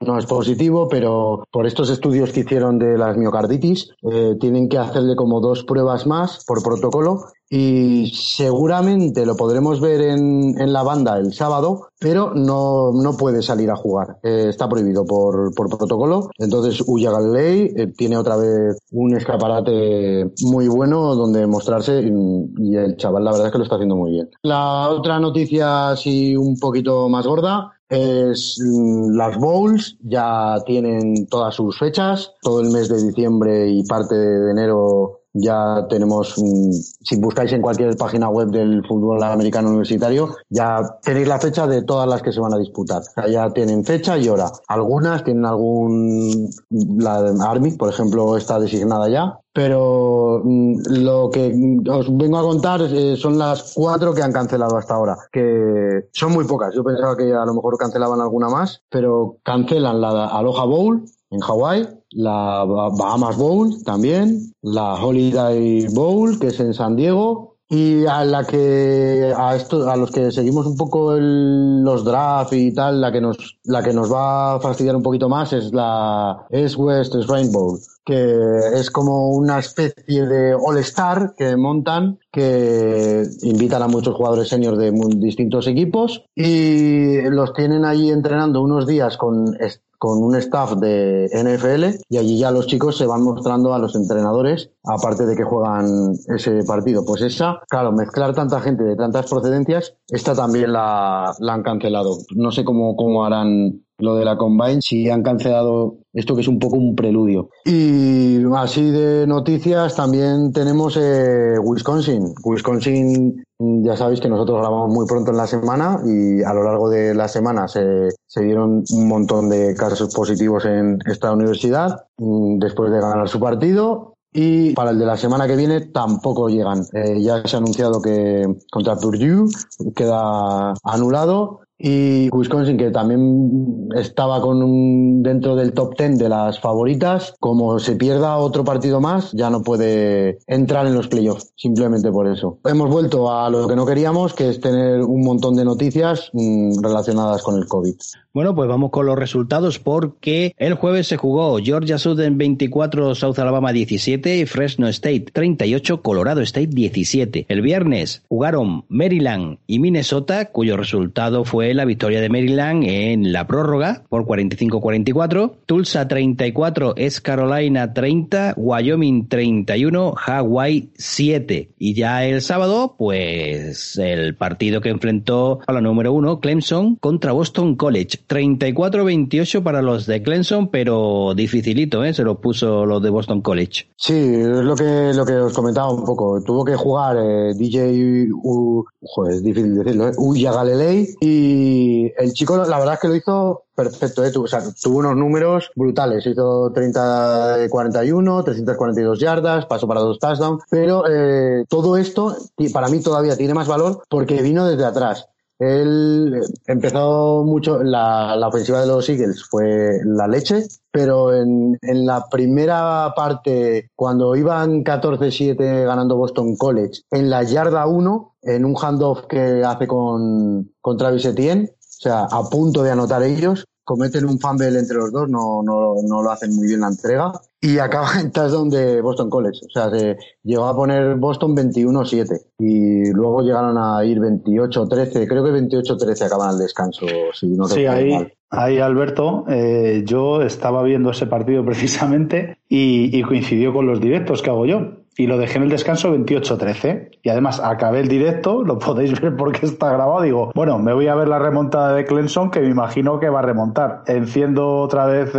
no 0.00 0.18
es 0.18 0.26
positivo, 0.26 0.88
pero 0.88 1.44
por 1.50 1.66
estos 1.66 1.90
estudios 1.90 2.30
que 2.32 2.40
hicieron 2.40 2.78
de 2.78 2.96
las 2.96 3.16
miocarditis, 3.16 3.90
eh, 4.02 4.36
tienen 4.40 4.68
que 4.68 4.78
hacerle 4.78 5.16
como 5.16 5.40
dos 5.40 5.64
pruebas 5.64 6.06
más 6.06 6.44
por 6.46 6.62
protocolo 6.62 7.24
y 7.50 8.12
seguramente 8.14 9.24
lo 9.24 9.34
podremos 9.34 9.80
ver 9.80 10.02
en, 10.02 10.60
en 10.60 10.72
la 10.72 10.82
banda 10.82 11.16
el 11.16 11.32
sábado, 11.32 11.88
pero 11.98 12.32
no, 12.34 12.92
no 12.92 13.16
puede 13.16 13.42
salir 13.42 13.70
a 13.70 13.76
jugar. 13.76 14.18
Eh, 14.22 14.46
está 14.50 14.68
prohibido 14.68 15.06
por, 15.06 15.54
por 15.54 15.68
protocolo. 15.70 16.30
Entonces 16.38 16.82
Uya 16.86 17.10
Galilei 17.10 17.72
eh, 17.74 17.86
tiene 17.96 18.18
otra 18.18 18.36
vez 18.36 18.76
un 18.92 19.16
escaparate 19.16 20.30
muy 20.42 20.68
bueno 20.68 21.14
donde 21.14 21.46
mostrarse 21.46 22.02
y, 22.02 22.12
y 22.58 22.76
el 22.76 22.96
chaval 22.96 23.24
la 23.24 23.32
verdad 23.32 23.46
es 23.46 23.52
que 23.52 23.58
lo 23.58 23.64
está 23.64 23.76
haciendo 23.76 23.96
muy 23.96 24.12
bien. 24.12 24.28
La 24.42 24.90
otra 24.90 25.18
noticia 25.18 25.90
así 25.90 26.36
un 26.36 26.58
poquito 26.58 27.08
más 27.08 27.26
gorda 27.26 27.77
es 27.88 28.60
mm, 28.62 29.16
las 29.16 29.36
bowls 29.38 29.96
ya 30.02 30.56
tienen 30.66 31.26
todas 31.26 31.54
sus 31.54 31.78
fechas. 31.78 32.32
Todo 32.42 32.60
el 32.60 32.70
mes 32.70 32.88
de 32.88 33.02
diciembre 33.02 33.68
y 33.68 33.84
parte 33.84 34.14
de 34.14 34.50
enero 34.50 35.17
ya 35.34 35.86
tenemos, 35.88 36.34
si 36.34 37.16
buscáis 37.20 37.52
en 37.52 37.62
cualquier 37.62 37.96
página 37.96 38.28
web 38.28 38.48
del 38.48 38.84
fútbol 38.86 39.22
americano 39.22 39.68
universitario, 39.68 40.36
ya 40.48 40.98
tenéis 41.02 41.28
la 41.28 41.38
fecha 41.38 41.66
de 41.66 41.82
todas 41.82 42.08
las 42.08 42.22
que 42.22 42.32
se 42.32 42.40
van 42.40 42.54
a 42.54 42.58
disputar. 42.58 43.02
O 43.02 43.04
sea, 43.04 43.28
ya 43.28 43.50
tienen 43.50 43.84
fecha 43.84 44.18
y 44.18 44.28
hora. 44.28 44.50
Algunas 44.68 45.24
tienen 45.24 45.44
algún, 45.44 46.48
la 46.70 47.22
de 47.22 47.38
Army, 47.42 47.72
por 47.72 47.90
ejemplo, 47.90 48.36
está 48.36 48.58
designada 48.58 49.08
ya, 49.08 49.38
pero 49.52 50.40
mm, 50.44 50.82
lo 51.02 51.30
que 51.30 51.52
os 51.90 52.16
vengo 52.16 52.38
a 52.38 52.42
contar 52.42 52.80
eh, 52.82 53.16
son 53.16 53.38
las 53.38 53.72
cuatro 53.74 54.14
que 54.14 54.22
han 54.22 54.32
cancelado 54.32 54.76
hasta 54.76 54.94
ahora, 54.94 55.16
que 55.32 56.08
son 56.12 56.32
muy 56.32 56.46
pocas. 56.46 56.74
Yo 56.74 56.84
pensaba 56.84 57.16
que 57.16 57.32
a 57.32 57.44
lo 57.44 57.54
mejor 57.54 57.76
cancelaban 57.76 58.20
alguna 58.20 58.48
más, 58.48 58.82
pero 58.88 59.36
cancelan 59.42 60.00
la 60.00 60.26
Aloha 60.26 60.64
Bowl 60.64 61.04
en 61.30 61.40
Hawái, 61.40 61.88
la 62.10 62.64
Bahamas 62.64 63.36
Bowl 63.36 63.82
también, 63.84 64.52
la 64.62 64.94
Holiday 64.94 65.86
Bowl, 65.88 66.38
que 66.38 66.48
es 66.48 66.60
en 66.60 66.74
San 66.74 66.96
Diego, 66.96 67.58
y 67.70 68.06
a 68.06 68.24
la 68.24 68.44
que 68.44 69.32
a 69.36 69.54
esto 69.54 69.90
a 69.90 69.96
los 69.96 70.10
que 70.10 70.32
seguimos 70.32 70.66
un 70.66 70.76
poco 70.76 71.14
los 71.18 72.02
draft 72.02 72.54
y 72.54 72.72
tal 72.72 73.00
la 73.00 73.12
que 73.12 73.20
nos 73.20 73.58
la 73.64 73.82
que 73.82 73.92
nos 73.92 74.10
va 74.10 74.54
a 74.54 74.60
fastidiar 74.60 74.96
un 74.96 75.02
poquito 75.02 75.28
más 75.28 75.52
es 75.52 75.74
la 75.74 76.46
es 76.48 76.76
West 76.78 77.14
Rainbow 77.28 77.78
que 78.06 78.58
es 78.72 78.90
como 78.90 79.32
una 79.32 79.58
especie 79.58 80.26
de 80.26 80.54
All 80.54 80.78
Star 80.78 81.34
que 81.36 81.56
montan 81.56 82.18
que 82.32 83.24
invitan 83.42 83.82
a 83.82 83.88
muchos 83.88 84.14
jugadores 84.14 84.48
seniors 84.48 84.78
de 84.78 84.90
distintos 85.16 85.66
equipos 85.66 86.24
y 86.34 87.20
los 87.28 87.52
tienen 87.52 87.84
ahí 87.84 88.08
entrenando 88.08 88.62
unos 88.62 88.86
días 88.86 89.18
con 89.18 89.54
con 89.98 90.22
un 90.22 90.36
staff 90.36 90.74
de 90.76 91.28
NFL 91.32 92.04
y 92.08 92.18
allí 92.18 92.38
ya 92.38 92.50
los 92.50 92.66
chicos 92.66 92.96
se 92.96 93.06
van 93.06 93.22
mostrando 93.22 93.74
a 93.74 93.78
los 93.78 93.94
entrenadores, 93.96 94.70
aparte 94.84 95.26
de 95.26 95.36
que 95.36 95.44
juegan 95.44 96.12
ese 96.28 96.62
partido. 96.64 97.04
Pues 97.04 97.22
esa, 97.22 97.60
claro, 97.68 97.92
mezclar 97.92 98.34
tanta 98.34 98.60
gente 98.60 98.84
de 98.84 98.96
tantas 98.96 99.28
procedencias, 99.28 99.94
esta 100.08 100.34
también 100.34 100.72
la, 100.72 101.34
la 101.40 101.54
han 101.54 101.62
cancelado. 101.62 102.18
No 102.34 102.50
sé 102.50 102.64
cómo, 102.64 102.96
cómo 102.96 103.24
harán 103.24 103.82
lo 103.98 104.14
de 104.14 104.24
la 104.24 104.36
Combine, 104.36 104.80
si 104.80 105.10
han 105.10 105.22
cancelado 105.22 105.98
esto 106.12 106.34
que 106.34 106.42
es 106.42 106.48
un 106.48 106.58
poco 106.58 106.76
un 106.76 106.94
preludio. 106.94 107.50
Y 107.64 108.42
así 108.56 108.90
de 108.90 109.26
noticias 109.26 109.96
también 109.96 110.52
tenemos 110.52 110.96
eh, 110.96 111.58
Wisconsin. 111.60 112.32
Wisconsin, 112.44 113.44
ya 113.58 113.96
sabéis 113.96 114.20
que 114.20 114.28
nosotros 114.28 114.60
grabamos 114.60 114.94
muy 114.94 115.06
pronto 115.06 115.32
en 115.32 115.36
la 115.36 115.46
semana 115.46 116.00
y 116.04 116.42
a 116.42 116.52
lo 116.52 116.62
largo 116.62 116.88
de 116.88 117.14
la 117.14 117.26
semana 117.26 117.66
se, 117.66 118.08
se 118.26 118.42
dieron 118.42 118.84
un 118.90 119.08
montón 119.08 119.48
de 119.48 119.74
casos 119.74 120.14
positivos 120.14 120.64
en 120.64 120.98
esta 121.06 121.32
universidad 121.32 122.06
mm, 122.18 122.58
después 122.58 122.92
de 122.92 123.00
ganar 123.00 123.28
su 123.28 123.40
partido 123.40 124.14
y 124.32 124.74
para 124.74 124.90
el 124.90 124.98
de 124.98 125.06
la 125.06 125.16
semana 125.16 125.46
que 125.46 125.56
viene 125.56 125.80
tampoco 125.80 126.48
llegan. 126.48 126.84
Eh, 126.92 127.20
ya 127.20 127.42
se 127.44 127.56
ha 127.56 127.58
anunciado 127.58 128.00
que 128.00 128.46
contra 128.70 128.96
Purdue 128.96 129.48
queda 129.96 130.74
anulado 130.84 131.60
y 131.78 132.28
Wisconsin 132.30 132.76
que 132.76 132.90
también 132.90 133.88
estaba 133.94 134.40
con 134.40 134.62
un, 134.62 135.22
dentro 135.22 135.54
del 135.54 135.72
top 135.72 135.96
10 135.96 136.18
de 136.18 136.28
las 136.28 136.60
favoritas, 136.60 137.34
como 137.38 137.78
se 137.78 137.94
pierda 137.94 138.36
otro 138.38 138.64
partido 138.64 139.00
más, 139.00 139.32
ya 139.32 139.48
no 139.48 139.62
puede 139.62 140.38
entrar 140.46 140.86
en 140.86 140.94
los 140.94 141.08
playoffs, 141.08 141.52
simplemente 141.56 142.10
por 142.10 142.26
eso. 142.26 142.58
Hemos 142.64 142.90
vuelto 142.90 143.32
a 143.32 143.48
lo 143.48 143.68
que 143.68 143.76
no 143.76 143.86
queríamos, 143.86 144.34
que 144.34 144.48
es 144.48 144.60
tener 144.60 145.02
un 145.02 145.22
montón 145.22 145.54
de 145.54 145.64
noticias 145.64 146.30
mmm, 146.32 146.82
relacionadas 146.82 147.42
con 147.42 147.56
el 147.56 147.66
COVID. 147.66 147.94
Bueno, 148.38 148.54
pues 148.54 148.68
vamos 148.68 148.92
con 148.92 149.04
los 149.04 149.18
resultados 149.18 149.80
porque 149.80 150.54
el 150.58 150.74
jueves 150.74 151.08
se 151.08 151.16
jugó 151.16 151.58
Georgia 151.58 151.98
Southern 151.98 152.38
24, 152.38 153.16
South 153.16 153.36
Alabama 153.40 153.72
17, 153.72 154.46
Fresno 154.46 154.86
State 154.86 155.32
38, 155.32 156.02
Colorado 156.02 156.40
State 156.42 156.68
17. 156.68 157.46
El 157.48 157.62
viernes 157.62 158.22
jugaron 158.28 158.84
Maryland 158.88 159.58
y 159.66 159.80
Minnesota, 159.80 160.52
cuyo 160.52 160.76
resultado 160.76 161.42
fue 161.44 161.74
la 161.74 161.84
victoria 161.84 162.20
de 162.20 162.28
Maryland 162.28 162.84
en 162.84 163.32
la 163.32 163.48
prórroga 163.48 164.04
por 164.08 164.24
45-44. 164.24 165.54
Tulsa 165.66 166.06
34, 166.06 166.94
es 166.96 167.20
Carolina 167.20 167.92
30, 167.92 168.54
Wyoming 168.56 169.26
31, 169.26 170.14
Hawaii 170.16 170.90
7. 170.94 171.70
Y 171.76 171.94
ya 171.94 172.24
el 172.24 172.40
sábado, 172.42 172.94
pues 172.96 173.98
el 173.98 174.36
partido 174.36 174.80
que 174.80 174.90
enfrentó 174.90 175.58
a 175.66 175.72
la 175.72 175.80
número 175.80 176.12
uno, 176.12 176.38
Clemson 176.38 176.94
contra 176.94 177.32
Boston 177.32 177.74
College. 177.74 178.27
34-28 178.28 179.62
para 179.62 179.82
los 179.82 180.06
de 180.06 180.22
Clemson, 180.22 180.68
pero 180.68 181.32
dificilito, 181.34 182.04
¿eh? 182.04 182.12
Se 182.12 182.22
lo 182.22 182.40
puso 182.40 182.84
los 182.84 183.02
de 183.02 183.10
Boston 183.10 183.40
College. 183.40 183.88
Sí, 183.96 184.14
es 184.14 184.46
lo 184.46 184.76
que, 184.76 185.12
lo 185.14 185.24
que 185.24 185.36
os 185.36 185.52
comentaba 185.52 185.90
un 185.90 186.04
poco. 186.04 186.42
Tuvo 186.42 186.64
que 186.64 186.76
jugar 186.76 187.16
eh, 187.18 187.54
DJ, 187.54 188.28
U, 188.32 188.84
joder, 189.02 189.34
es 189.34 189.42
difícil 189.42 189.74
decirlo, 189.74 190.08
¿eh? 190.08 190.12
Uya 190.18 190.52
Galilei 190.52 191.08
y 191.20 192.12
el 192.16 192.32
chico, 192.32 192.56
la 192.56 192.78
verdad 192.78 192.94
es 192.94 193.00
que 193.00 193.08
lo 193.08 193.16
hizo 193.16 193.64
perfecto, 193.78 194.24
¿eh? 194.24 194.32
o 194.36 194.46
sea, 194.48 194.60
tuvo 194.82 194.98
unos 194.98 195.16
números 195.16 195.70
brutales. 195.76 196.26
Hizo 196.26 196.72
30 196.72 197.58
de 197.58 197.70
41, 197.70 198.42
342 198.42 199.20
yardas, 199.20 199.66
pasó 199.66 199.86
para 199.86 200.00
dos 200.00 200.18
touchdowns, 200.18 200.64
pero 200.68 201.04
eh, 201.08 201.64
todo 201.68 201.96
esto 201.96 202.36
para 202.72 202.88
mí 202.88 203.00
todavía 203.00 203.36
tiene 203.36 203.54
más 203.54 203.68
valor 203.68 204.02
porque 204.08 204.42
vino 204.42 204.66
desde 204.66 204.84
atrás. 204.84 205.28
Él 205.58 206.40
empezó 206.66 207.42
mucho, 207.44 207.82
la, 207.82 208.36
la, 208.36 208.48
ofensiva 208.48 208.80
de 208.80 208.86
los 208.86 209.08
Eagles 209.08 209.44
fue 209.44 209.98
la 210.04 210.28
leche, 210.28 210.64
pero 210.92 211.34
en, 211.34 211.76
en 211.82 212.06
la 212.06 212.26
primera 212.30 213.12
parte, 213.16 213.90
cuando 213.96 214.36
iban 214.36 214.84
14-7 214.84 215.84
ganando 215.84 216.16
Boston 216.16 216.56
College, 216.56 217.02
en 217.10 217.28
la 217.28 217.42
yarda 217.42 217.86
1, 217.86 218.36
en 218.42 218.64
un 218.64 218.76
handoff 218.80 219.26
que 219.26 219.64
hace 219.64 219.88
con, 219.88 220.72
con 220.80 220.96
Travis 220.96 221.24
Etienne, 221.24 221.70
o 221.80 222.00
sea, 222.00 222.28
a 222.30 222.48
punto 222.48 222.84
de 222.84 222.92
anotar 222.92 223.24
ellos, 223.24 223.64
cometen 223.88 224.26
un 224.26 224.38
fumble 224.38 224.78
entre 224.78 224.98
los 224.98 225.10
dos, 225.10 225.30
no, 225.30 225.62
no, 225.62 225.94
no 226.06 226.22
lo 226.22 226.30
hacen 226.30 226.54
muy 226.54 226.66
bien 226.66 226.80
la 226.80 226.88
entrega 226.88 227.32
y 227.58 227.78
acaba 227.78 228.20
en 228.20 228.30
touchdown 228.30 228.68
de 228.68 229.00
Boston 229.00 229.30
College. 229.30 229.60
O 229.64 229.70
sea, 229.70 229.88
se 229.88 230.18
llegó 230.42 230.66
a 230.66 230.76
poner 230.76 231.14
Boston 231.14 231.56
21-7 231.56 232.38
y 232.58 233.10
luego 233.12 233.40
llegaron 233.40 233.78
a 233.78 234.04
ir 234.04 234.18
28-13. 234.18 235.26
Creo 235.26 235.42
que 235.42 235.50
28-13 235.52 236.26
acaban 236.26 236.50
al 236.50 236.58
descanso. 236.58 237.06
Si 237.32 237.46
no 237.46 237.64
sí, 237.64 237.86
ahí, 237.86 238.12
mal. 238.12 238.34
ahí 238.50 238.78
Alberto, 238.78 239.46
eh, 239.48 240.02
yo 240.04 240.42
estaba 240.42 240.82
viendo 240.82 241.10
ese 241.10 241.26
partido 241.26 241.64
precisamente 241.64 242.58
y, 242.68 243.18
y, 243.18 243.22
coincidió 243.22 243.72
con 243.72 243.86
los 243.86 244.02
directos 244.02 244.42
que 244.42 244.50
hago 244.50 244.66
yo. 244.66 244.97
Y 245.18 245.26
lo 245.26 245.36
dejé 245.36 245.58
en 245.58 245.64
el 245.64 245.68
descanso 245.68 246.14
28-13. 246.14 247.18
Y 247.22 247.28
además 247.28 247.60
acabé 247.62 248.00
el 248.00 248.08
directo, 248.08 248.62
lo 248.62 248.78
podéis 248.78 249.20
ver 249.20 249.36
porque 249.36 249.66
está 249.66 249.92
grabado. 249.92 250.22
Digo, 250.22 250.52
bueno, 250.54 250.78
me 250.78 250.94
voy 250.94 251.08
a 251.08 251.16
ver 251.16 251.28
la 251.28 251.40
remontada 251.40 251.92
de 251.92 252.04
Clemson, 252.04 252.50
que 252.50 252.60
me 252.60 252.68
imagino 252.68 253.18
que 253.18 253.28
va 253.28 253.40
a 253.40 253.42
remontar. 253.42 254.04
Enciendo 254.06 254.76
otra 254.76 255.06
vez 255.06 255.32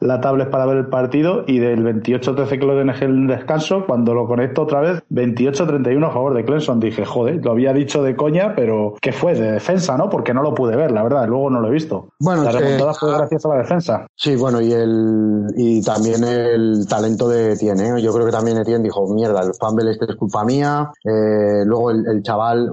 la 0.00 0.20
tablet 0.20 0.50
para 0.50 0.66
ver 0.66 0.76
el 0.76 0.86
partido 0.86 1.42
y 1.46 1.58
del 1.58 1.84
28-13 1.84 2.60
que 2.60 2.64
lo 2.64 2.76
dejé 2.76 3.06
en 3.06 3.22
el 3.22 3.26
descanso, 3.26 3.84
cuando 3.86 4.14
lo 4.14 4.26
conecto 4.26 4.62
otra 4.62 4.80
vez, 4.80 5.02
28-31 5.10 6.06
a 6.06 6.10
favor 6.10 6.34
de 6.34 6.44
Clemson. 6.44 6.78
Dije, 6.78 7.04
joder, 7.04 7.44
lo 7.44 7.50
había 7.50 7.72
dicho 7.72 8.04
de 8.04 8.14
coña, 8.14 8.54
pero 8.54 8.94
¿qué 9.00 9.10
fue? 9.10 9.34
De 9.34 9.50
defensa, 9.50 9.96
¿no? 9.96 10.08
Porque 10.08 10.32
no 10.32 10.42
lo 10.42 10.54
pude 10.54 10.76
ver, 10.76 10.92
la 10.92 11.02
verdad, 11.02 11.26
luego 11.26 11.50
no 11.50 11.60
lo 11.60 11.66
he 11.66 11.72
visto. 11.72 12.10
Bueno, 12.20 12.44
la 12.44 12.52
remontada 12.52 12.94
fue 12.94 13.12
gracias 13.12 13.44
a 13.44 13.48
la 13.48 13.56
defensa. 13.56 14.06
Sí, 14.14 14.36
bueno, 14.36 14.60
y 14.60 14.72
el 14.72 15.46
y 15.56 15.82
también 15.82 16.22
el 16.22 16.86
talento 16.88 17.28
de 17.28 17.54
Etienne, 17.54 17.88
¿eh? 17.88 18.02
Yo 18.02 18.12
creo 18.12 18.24
que 18.24 18.32
también 18.32 18.58
Etienne 18.58 18.84
dijo, 18.84 19.07
mierda, 19.08 19.42
el 19.42 19.54
fumble 19.54 19.90
este 19.90 20.06
es 20.06 20.16
culpa 20.16 20.44
mía. 20.44 20.90
Eh, 21.04 21.64
luego 21.64 21.90
el, 21.90 22.22
chaval 22.22 22.70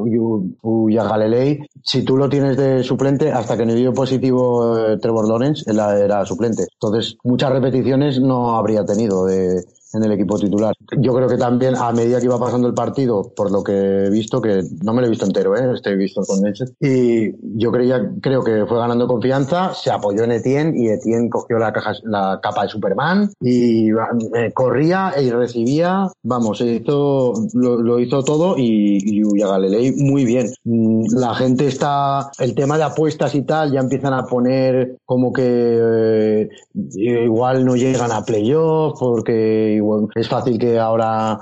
Uya 0.62 1.03
Galilei, 1.03 1.60
si 1.84 2.03
tú 2.03 2.18
lo 2.18 2.30
tienes 2.30 2.57
de 2.57 2.84
suplente, 2.84 3.32
hasta 3.32 3.57
que 3.57 3.66
no 3.66 3.74
dio 3.74 3.94
positivo 3.94 4.78
eh, 4.78 4.98
Trevor 4.98 5.28
Lawrence, 5.28 5.64
él 5.70 5.80
era 5.80 6.26
suplente. 6.26 6.66
Entonces, 6.74 7.18
muchas 7.24 7.52
repeticiones 7.52 8.20
no 8.20 8.56
habría 8.56 8.86
tenido 8.86 9.26
de, 9.26 9.64
en 9.96 10.04
el 10.04 10.12
equipo 10.12 10.38
titular. 10.38 10.74
Yo 10.98 11.14
creo 11.14 11.28
que 11.28 11.38
también 11.38 11.76
a 11.76 11.92
medida 11.92 12.20
que 12.20 12.26
iba 12.26 12.40
pasando 12.40 12.68
el 12.68 12.74
partido, 12.74 13.32
por 13.36 13.52
lo 13.52 13.64
que 13.64 14.06
he 14.06 14.10
visto, 14.10 14.42
que 14.42 14.62
no 14.84 14.94
me 14.94 15.02
lo 15.02 15.08
he 15.08 15.10
visto 15.10 15.26
entero, 15.26 15.56
¿eh? 15.56 15.74
estoy 15.74 15.96
visto 15.96 16.22
con 16.24 16.42
Neche, 16.42 16.66
y 16.80 17.32
yo 17.60 17.72
creía, 17.72 18.12
creo 18.22 18.44
que 18.44 18.66
fue 18.66 18.78
ganando 18.78 19.08
confianza, 19.08 19.74
se 19.74 19.92
apoyó 19.92 20.24
en 20.24 20.34
Etienne 20.34 20.74
y 20.76 20.90
Etienne 20.90 21.30
cogió 21.30 21.58
la, 21.58 21.72
caja, 21.72 21.94
la 22.04 22.40
capa 22.42 22.64
de 22.64 22.70
Superman 22.70 23.32
y 23.40 23.90
eh, 23.90 24.52
corría 24.54 25.14
y 25.22 25.30
recibía, 25.32 26.08
vamos, 26.24 26.62
hizo, 26.62 27.34
lo, 27.54 28.00
hizo 28.00 28.24
todo 28.24 28.58
y, 28.58 28.98
y 29.04 29.24
Galilei 29.40 29.94
muy 29.94 30.26
bien. 30.26 30.52
Mm, 30.64 31.06
la 31.16 31.36
gente 31.36 31.68
está, 31.68 32.32
el 32.40 32.56
tema 32.56 32.78
de 32.78 32.84
apuestas 32.84 33.36
y 33.36 33.44
tal, 33.44 33.72
ya 33.72 33.80
empiezan 33.80 34.14
a 34.14 34.26
poner 34.26 34.98
como 35.06 35.32
que 35.32 35.44
eh, 35.44 36.50
igual 36.96 37.66
no 37.66 37.76
llegan 37.76 38.12
a 38.12 38.24
playoff 38.24 39.00
porque 39.00 39.76
es 40.16 40.30
fácil 40.30 40.57
que 40.57 40.80
ahora 40.80 41.40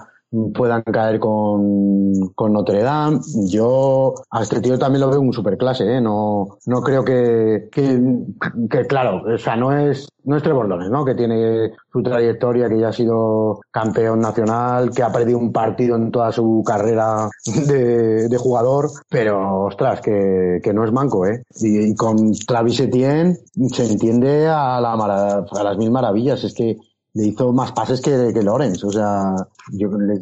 puedan 0.54 0.82
caer 0.82 1.20
con, 1.20 2.32
con, 2.36 2.54
Notre 2.54 2.82
Dame. 2.82 3.20
Yo 3.48 4.14
a 4.32 4.42
este 4.42 4.62
tío 4.62 4.78
también 4.80 5.02
lo 5.02 5.10
veo 5.10 5.22
un 5.22 5.34
superclase, 5.34 5.98
¿eh? 5.98 6.02
No, 6.02 6.58
no 6.66 6.82
creo 6.82 7.04
que, 7.04 7.70
que, 7.72 8.88
claro, 8.88 9.24
o 9.34 9.38
sea, 9.38 9.56
no 9.56 9.78
es, 9.78 10.08
no 10.24 10.36
es 10.36 10.44
Trevor 10.44 10.68
¿no? 10.90 11.06
Que 11.06 11.16
tiene 11.16 11.72
su 11.92 12.02
trayectoria, 12.02 12.68
que 12.68 12.80
ya 12.80 12.90
ha 12.90 12.94
sido 12.94 13.62
campeón 13.72 14.20
nacional, 14.22 14.92
que 14.92 15.04
ha 15.04 15.12
perdido 15.12 15.38
un 15.38 15.52
partido 15.52 15.96
en 15.96 16.12
toda 16.12 16.32
su 16.32 16.64
carrera 16.66 17.30
de, 17.68 18.28
de 18.28 18.38
jugador, 18.38 18.90
pero 19.10 19.66
ostras, 19.66 20.02
que, 20.02 20.60
que 20.64 20.74
no 20.74 20.84
es 20.84 20.92
manco, 20.92 21.26
¿eh? 21.28 21.44
Y, 21.62 21.94
con 21.96 22.34
Travis 22.48 22.80
Etienne 22.80 23.38
se 23.72 23.86
entiende 23.86 24.48
a, 24.48 24.80
la, 24.82 24.94
a 24.94 25.64
las 25.64 25.78
mil 25.78 25.92
maravillas. 25.92 26.44
Es 26.44 26.54
que 26.54 26.78
le 27.14 27.28
hizo 27.28 27.52
más 27.54 27.72
pases 27.72 28.02
que, 28.02 28.32
que 28.34 28.42
Lorenz. 28.42 28.84
O 28.84 28.92
sea, 28.92 29.36
yo, 29.72 29.90
le, 29.90 30.20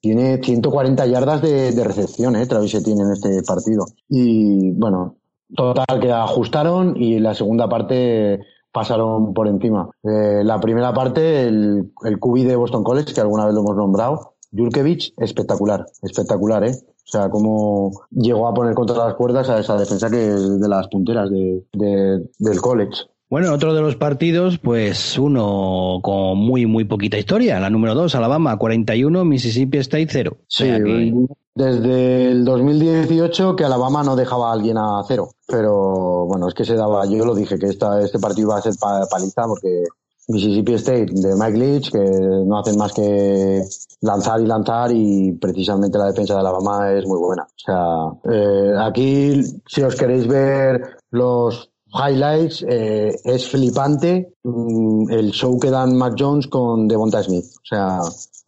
tiene 0.00 0.42
140 0.42 1.06
yardas 1.06 1.42
de, 1.42 1.72
de 1.72 1.84
recepción, 1.84 2.36
¿eh? 2.36 2.46
Travis 2.46 2.82
tiene 2.84 3.02
en 3.02 3.12
este 3.12 3.42
partido. 3.42 3.86
Y 4.08 4.72
bueno, 4.72 5.16
total 5.54 6.00
que 6.00 6.12
ajustaron 6.12 6.96
y 6.96 7.18
la 7.18 7.34
segunda 7.34 7.68
parte 7.68 8.40
pasaron 8.72 9.32
por 9.32 9.48
encima. 9.48 9.88
Eh, 10.02 10.42
la 10.44 10.60
primera 10.60 10.92
parte, 10.92 11.44
el, 11.44 11.92
el 12.02 12.18
QB 12.18 12.46
de 12.46 12.56
Boston 12.56 12.84
College, 12.84 13.14
que 13.14 13.20
alguna 13.20 13.46
vez 13.46 13.54
lo 13.54 13.60
hemos 13.60 13.76
nombrado, 13.76 14.34
Jurkevich, 14.52 15.14
espectacular, 15.16 15.86
espectacular, 16.02 16.64
¿eh? 16.64 16.72
O 16.72 17.06
sea, 17.06 17.28
cómo 17.28 17.92
llegó 18.10 18.48
a 18.48 18.54
poner 18.54 18.74
contra 18.74 18.96
las 18.96 19.14
cuerdas 19.14 19.48
a 19.50 19.60
esa 19.60 19.76
defensa 19.76 20.10
que 20.10 20.26
es 20.26 20.60
de 20.60 20.68
las 20.68 20.88
punteras 20.88 21.30
de, 21.30 21.62
de, 21.72 22.30
del 22.38 22.60
college. 22.60 23.04
Bueno, 23.34 23.52
otro 23.52 23.74
de 23.74 23.80
los 23.80 23.96
partidos, 23.96 24.58
pues 24.58 25.18
uno 25.18 25.98
con 26.04 26.38
muy, 26.38 26.66
muy 26.66 26.84
poquita 26.84 27.18
historia. 27.18 27.58
La 27.58 27.68
número 27.68 27.92
2, 27.96 28.14
Alabama 28.14 28.56
41, 28.56 29.24
Mississippi 29.24 29.78
State 29.78 30.06
0. 30.08 30.36
Sí, 30.46 30.64
desde 31.52 32.30
el 32.30 32.44
2018 32.44 33.56
que 33.56 33.64
Alabama 33.64 34.04
no 34.04 34.14
dejaba 34.14 34.50
a 34.50 34.52
alguien 34.52 34.78
a 34.78 35.02
cero. 35.08 35.30
Pero 35.48 36.26
bueno, 36.26 36.46
es 36.46 36.54
que 36.54 36.64
se 36.64 36.76
daba, 36.76 37.06
yo 37.06 37.24
lo 37.24 37.34
dije, 37.34 37.58
que 37.58 37.66
esta, 37.66 38.00
este 38.00 38.20
partido 38.20 38.50
iba 38.50 38.58
a 38.58 38.62
ser 38.62 38.74
paliza 39.10 39.42
porque 39.48 39.82
Mississippi 40.28 40.74
State 40.74 41.08
de 41.14 41.34
Mike 41.34 41.58
Leach, 41.58 41.90
que 41.90 41.98
no 41.98 42.60
hacen 42.60 42.78
más 42.78 42.92
que 42.92 43.64
lanzar 44.02 44.42
y 44.42 44.46
lanzar 44.46 44.92
y 44.92 45.32
precisamente 45.32 45.98
la 45.98 46.06
defensa 46.06 46.34
de 46.34 46.40
Alabama 46.40 46.92
es 46.92 47.04
muy 47.04 47.18
buena. 47.18 47.42
O 47.42 47.48
sea, 47.56 48.32
eh, 48.32 48.74
aquí 48.78 49.42
si 49.66 49.82
os 49.82 49.96
queréis 49.96 50.28
ver 50.28 50.98
los 51.10 51.73
highlights, 51.94 52.64
eh, 52.68 53.14
es 53.24 53.48
flipante 53.48 54.34
mm, 54.42 55.10
el 55.10 55.30
show 55.30 55.58
que 55.58 55.70
dan 55.70 55.96
Mac 55.96 56.14
Jones 56.18 56.48
con 56.48 56.88
Devonta 56.88 57.22
Smith. 57.22 57.46
O 57.56 57.64
sea, 57.64 58.00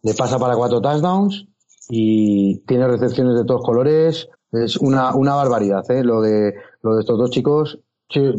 le 0.03 0.13
pasa 0.13 0.37
para 0.37 0.55
cuatro 0.55 0.81
touchdowns 0.81 1.47
y 1.89 2.59
tiene 2.65 2.87
recepciones 2.87 3.35
de 3.35 3.45
todos 3.45 3.63
colores. 3.63 4.27
Es 4.51 4.77
una, 4.77 5.15
una 5.15 5.35
barbaridad, 5.35 5.89
¿eh? 5.91 6.03
Lo 6.03 6.21
de, 6.21 6.53
lo 6.81 6.95
de 6.95 7.01
estos 7.01 7.17
dos 7.17 7.29
chicos. 7.29 7.79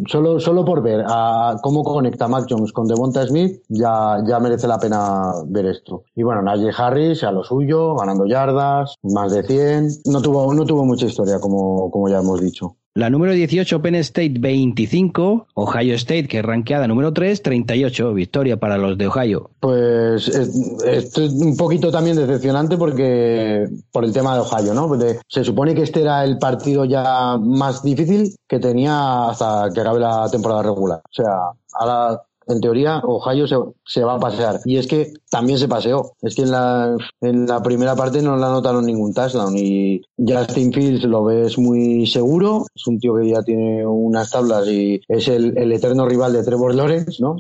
solo, 0.07 0.41
solo 0.41 0.65
por 0.65 0.83
ver 0.83 1.05
a 1.07 1.57
cómo 1.63 1.83
conecta 1.83 2.29
Mac 2.29 2.47
Jones 2.49 2.73
con 2.73 2.87
Devonta 2.87 3.27
Smith, 3.27 3.63
ya, 3.69 4.19
ya 4.27 4.41
merece 4.41 4.67
la 4.67 4.79
pena 4.79 5.33
ver 5.47 5.67
esto. 5.67 6.05
Y 6.15 6.23
bueno, 6.23 6.43
Najee 6.43 6.73
Harris 6.77 7.25
a 7.25 7.33
lo 7.33 7.45
suyo, 7.45 7.95
ganando 7.95 8.27
yardas, 8.27 8.95
más 9.03 9.33
de 9.33 9.43
100. 9.43 9.89
No 10.07 10.23
tuvo, 10.23 10.53
no 10.55 10.65
tuvo 10.65 10.85
mucha 10.85 11.07
historia, 11.07 11.39
como, 11.41 11.91
como 11.91 12.09
ya 12.09 12.21
hemos 12.21 12.41
dicho. 12.41 12.78
La 12.99 13.11
número 13.11 13.33
18, 13.33 13.81
Penn 13.81 13.95
State 13.95 14.35
25, 14.41 15.47
Ohio 15.55 15.95
State, 15.95 16.27
que 16.27 16.39
es 16.41 16.45
rankeada 16.45 16.89
número 16.89 17.13
3, 17.13 17.45
38, 17.45 18.13
victoria 18.13 18.57
para 18.57 18.77
los 18.77 18.99
de 18.99 19.07
Ohio. 19.07 19.51
Pues 19.61 20.27
esto 20.27 21.23
es 21.23 21.33
un 21.35 21.57
poquito 21.57 21.93
también 21.93 22.17
decepcionante 22.17 22.77
porque 22.77 23.69
por 23.93 24.05
el 24.05 24.13
tema 24.13 24.35
de 24.35 24.41
Ohio, 24.41 24.75
¿no? 24.75 24.91
se 25.29 25.45
supone 25.45 25.77
que 25.77 25.83
este 25.83 26.01
era 26.01 26.25
el 26.25 26.39
partido 26.39 26.85
ya 26.87 27.39
más 27.39 27.85
difícil 27.85 28.35
que 28.49 28.59
tenía 28.59 29.29
hasta 29.29 29.69
que 29.73 29.81
acabe 29.81 30.01
la 30.01 30.29
temporada 30.29 30.65
regular. 30.65 30.99
O 30.99 31.13
sea, 31.13 31.53
ahora 31.75 32.21
en 32.49 32.61
teoría 32.61 33.01
Ohio 33.05 33.47
se, 33.85 34.05
va 34.05 34.15
a 34.15 34.21
pasear. 34.21 34.61
Y 34.65 34.77
es 34.77 34.87
que 34.87 35.13
también 35.31 35.59
se 35.59 35.69
paseó. 35.69 36.13
Es 36.23 36.35
que 36.35 36.43
en 36.43 36.51
la, 36.51 36.97
en 37.21 37.47
la 37.47 37.63
primera 37.63 37.95
parte 37.95 38.23
no 38.23 38.37
le 38.37 38.45
anotaron 38.45 38.87
ningún 38.87 39.15
touchdown 39.15 39.57
y 39.57 40.01
Justin 40.17 40.73
Fields 40.73 41.05
lo 41.05 41.25
ves 41.25 41.59
muy 41.59 42.07
seguro. 42.07 42.67
Es 42.75 42.87
un 42.87 42.99
tío 42.99 43.15
que 43.17 43.29
ya 43.29 43.43
tiene 43.43 43.87
unas 43.87 44.31
tablas 44.31 44.67
y 44.69 45.01
es 45.09 45.29
el, 45.29 45.57
el 45.57 45.73
eterno 45.73 46.07
rival 46.07 46.33
de 46.33 46.45
Trevor 46.45 46.75
Lawrence, 46.75 47.23
¿no? 47.23 47.37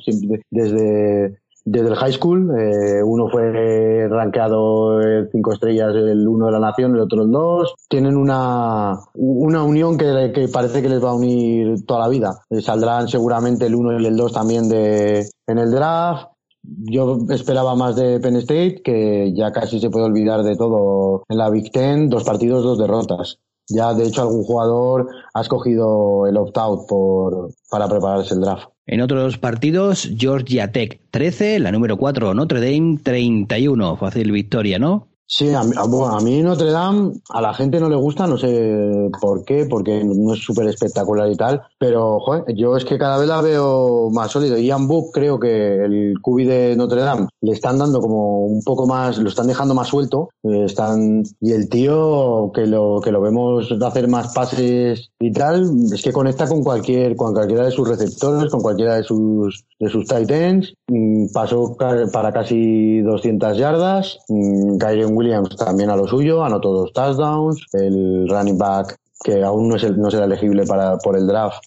Desde 0.51 1.39
desde 1.71 1.89
el 1.89 1.97
high 1.97 2.13
school. 2.13 2.51
Eh, 2.59 3.03
uno 3.03 3.29
fue 3.29 4.09
rankeado 4.09 5.01
cinco 5.31 5.53
estrellas, 5.53 5.95
el 5.95 6.27
uno 6.27 6.47
de 6.47 6.53
la 6.53 6.61
nación, 6.61 6.95
el 6.95 7.01
otro 7.01 7.23
el 7.23 7.31
dos. 7.31 7.75
Tienen 7.89 8.17
una, 8.17 8.99
una 9.15 9.63
unión 9.63 9.99
que, 9.99 10.49
parece 10.53 10.83
que 10.83 10.89
les 10.89 11.03
va 11.03 11.11
a 11.11 11.15
unir 11.15 11.85
toda 11.87 12.01
la 12.01 12.09
vida. 12.09 12.41
Eh, 12.51 12.61
saldrán 12.61 13.09
seguramente 13.09 13.67
el 13.67 13.75
uno 13.75 13.99
y 13.99 14.05
el 14.05 14.17
dos 14.17 14.33
también 14.33 14.69
de, 14.69 15.29
en 15.47 15.59
el 15.59 15.71
draft. 15.71 16.29
Yo 16.63 17.19
esperaba 17.31 17.75
más 17.77 17.97
de 17.97 18.21
Penn 18.21 18.37
State, 18.37 18.83
que 18.83 19.33
ya 19.35 19.53
casi 19.53 19.81
se 19.81 19.91
puede 19.91 20.07
olvidar 20.07 20.43
de 20.43 20.57
todo 20.57 21.23
en 21.29 21.39
la 21.39 21.49
Big 21.51 21.71
Ten, 21.71 22.11
dos 22.11 22.25
partidos, 22.25 22.63
dos 22.63 22.79
derrotas. 22.79 23.39
Ya, 23.69 23.93
de 23.93 24.07
hecho, 24.07 24.23
algún 24.23 24.45
jugador 24.45 25.09
ha 25.35 25.41
escogido 25.41 26.27
el 26.27 26.37
opt-out 26.37 26.87
por, 26.89 27.51
para 27.71 27.89
prepararse 27.89 28.35
el 28.35 28.41
draft. 28.41 28.69
En 28.87 29.03
otros 29.03 29.37
partidos, 29.37 30.11
Georgia 30.17 30.73
Tech 30.73 31.01
13, 31.11 31.59
la 31.59 31.71
número 31.71 31.99
4 31.99 32.33
Notre 32.33 32.61
Dame 32.61 32.99
31. 33.03 33.97
Fácil 33.99 34.33
victoria, 34.33 34.79
¿no? 34.79 35.09
Sí, 35.31 35.51
a, 35.51 35.61
a, 35.61 36.21
mí 36.23 36.43
Notre 36.43 36.71
Dame 36.71 37.13
a 37.29 37.43
la 37.43 37.53
gente 37.53 37.79
no 37.81 37.91
le 37.91 37.97
gusta, 37.97 38.27
no 38.27 38.39
sé 38.39 39.11
por 39.21 39.45
qué, 39.45 39.67
porque 39.69 40.03
no 40.03 40.33
es 40.33 40.41
súper 40.41 40.69
espectacular 40.69 41.31
y 41.31 41.37
tal, 41.37 41.61
pero 41.79 42.19
joder, 42.21 42.45
yo 42.55 42.77
es 42.77 42.85
que 42.85 42.99
cada 42.99 43.19
vez 43.19 43.29
la 43.29 43.41
veo 43.41 44.11
más 44.11 44.33
sólido. 44.33 44.59
Ian 44.59 44.89
Book 44.89 45.11
creo 45.13 45.39
que 45.39 45.85
el 45.85 46.15
cubi 46.21 46.45
de 46.45 46.75
Notre 46.77 47.03
Dame 47.03 47.29
le 47.41 47.53
están 47.53 47.79
dando 47.79 48.01
como 48.01 48.47
un 48.47 48.63
poco 48.63 48.87
más, 48.87 49.19
lo 49.19 49.29
están 49.29 49.47
dejando 49.47 49.75
más 49.75 49.89
suelto, 49.89 50.31
eh, 50.43 50.65
están 50.65 51.23
y 51.41 51.53
el 51.53 51.69
tío 51.69 52.51
que 52.53 52.67
lo 52.67 53.01
que 53.03 53.13
lo 53.13 53.21
vemos 53.21 53.71
hacer 53.81 54.09
más 54.09 54.35
pases 54.35 55.11
y 55.21 55.33
tal, 55.33 55.71
es 55.93 56.03
que 56.03 56.13
conecta 56.13 56.49
con 56.49 56.63
cualquier 56.63 57.15
con 57.17 57.33
cualquiera 57.33 57.65
de 57.65 57.71
sus 57.71 57.89
receptores, 57.89 58.51
con 58.51 58.61
cualquiera 58.61 58.97
de 58.97 59.05
sus 59.05 59.65
de 59.79 59.89
sus 59.89 60.07
tight 60.07 60.31
ends, 60.31 60.75
mm, 60.89 61.27
pasó 61.33 61.77
para 61.77 62.33
casi 62.33 63.01
200 63.01 63.57
yardas, 63.57 64.19
mm, 64.29 64.79
Williams 65.11 65.57
también 65.57 65.91
a 65.91 65.97
lo 65.97 66.07
suyo, 66.07 66.45
anotó 66.45 66.73
dos 66.73 66.93
touchdowns, 66.93 67.65
el 67.73 68.29
running 68.29 68.59
back 68.59 68.97
que 69.23 69.43
aún 69.43 69.69
no, 69.69 69.77
es 69.77 69.97
no 69.97 70.11
será 70.11 70.25
elegible 70.25 70.65
para, 70.67 70.99
por 70.99 71.17
el 71.17 71.27
draft, 71.27 71.63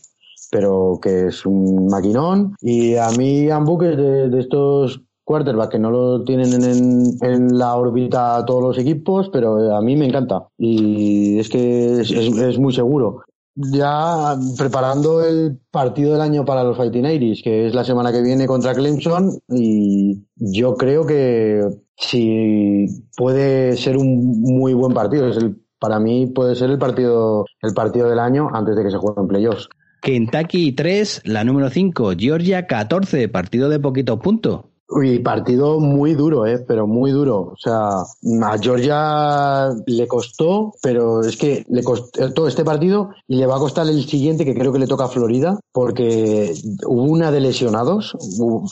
pero 0.52 1.00
que 1.02 1.28
es 1.28 1.46
un 1.46 1.88
maquinón. 1.88 2.56
Y 2.62 2.96
a 2.96 3.10
mí 3.12 3.50
Ambuk 3.50 3.84
es 3.84 3.98
de, 3.98 4.40
estos 4.40 5.02
quarterback 5.24 5.72
que 5.72 5.80
no 5.80 5.92
lo 5.92 6.24
tienen 6.24 6.54
en, 6.62 7.18
en 7.22 7.58
la 7.58 7.76
órbita 7.76 8.44
todos 8.46 8.62
los 8.62 8.78
equipos, 8.78 9.30
pero 9.32 9.76
a 9.76 9.82
mí 9.82 9.96
me 9.96 10.08
encanta. 10.08 10.48
Y 10.58 11.40
es 11.40 11.50
que 11.50 12.02
es, 12.02 12.12
es, 12.12 12.36
es 12.36 12.60
muy 12.60 12.74
seguro 12.74 13.24
ya 13.56 14.38
preparando 14.58 15.24
el 15.24 15.60
partido 15.72 16.14
del 16.14 16.22
año 16.22 16.46
para 16.46 16.64
los 16.64 16.78
Fighting 16.78 17.06
Irish, 17.06 17.44
que 17.44 17.68
es 17.68 17.76
la 17.76 17.84
semana 17.84 18.12
que 18.12 18.22
viene 18.22 18.48
contra 18.48 18.74
Clemson, 18.74 19.40
y 19.50 20.24
yo 20.36 20.76
creo 20.76 21.06
que 21.06 21.62
si 21.98 22.86
puede 23.18 23.76
ser 23.78 23.98
un 23.98 24.42
muy 24.42 24.74
buen 24.74 24.94
partido, 24.94 25.28
es 25.28 25.38
el, 25.38 25.61
para 25.82 26.00
mí 26.00 26.28
puede 26.28 26.56
ser 26.56 26.70
el 26.70 26.78
partido, 26.78 27.46
el 27.62 27.74
partido 27.74 28.08
del 28.08 28.20
año 28.20 28.50
antes 28.54 28.76
de 28.76 28.84
que 28.84 28.92
se 28.92 28.98
juegue 28.98 29.20
en 29.20 29.28
playoffs. 29.28 29.68
Kentucky 30.02 30.74
3, 30.74 31.24
la 31.26 31.44
número 31.44 31.72
5, 31.72 32.14
Georgia 32.18 32.68
14, 32.68 33.28
partido 33.30 33.68
de 33.68 33.80
poquito 33.80 34.20
punto. 34.20 34.71
Uy, 34.94 35.20
partido 35.20 35.80
muy 35.80 36.16
duro, 36.16 36.46
eh, 36.46 36.60
pero 36.68 36.86
muy 36.86 37.12
duro. 37.12 37.54
O 37.54 37.56
sea, 37.58 38.02
a 38.02 38.58
Georgia 38.60 39.70
le 39.86 40.06
costó, 40.06 40.74
pero 40.82 41.22
es 41.22 41.38
que 41.38 41.66
le 41.70 41.82
costó 41.82 42.46
este 42.46 42.66
partido 42.66 43.10
y 43.26 43.38
le 43.38 43.46
va 43.46 43.56
a 43.56 43.60
costar 43.60 43.88
el 43.88 44.04
siguiente, 44.04 44.44
que 44.44 44.54
creo 44.54 44.74
que 44.74 44.80
le 44.80 44.88
toca 44.88 45.06
a 45.06 45.08
Florida, 45.08 45.58
porque 45.72 46.54
hubo 46.86 47.04
una 47.04 47.32
de 47.32 47.40
lesionados, 47.40 48.18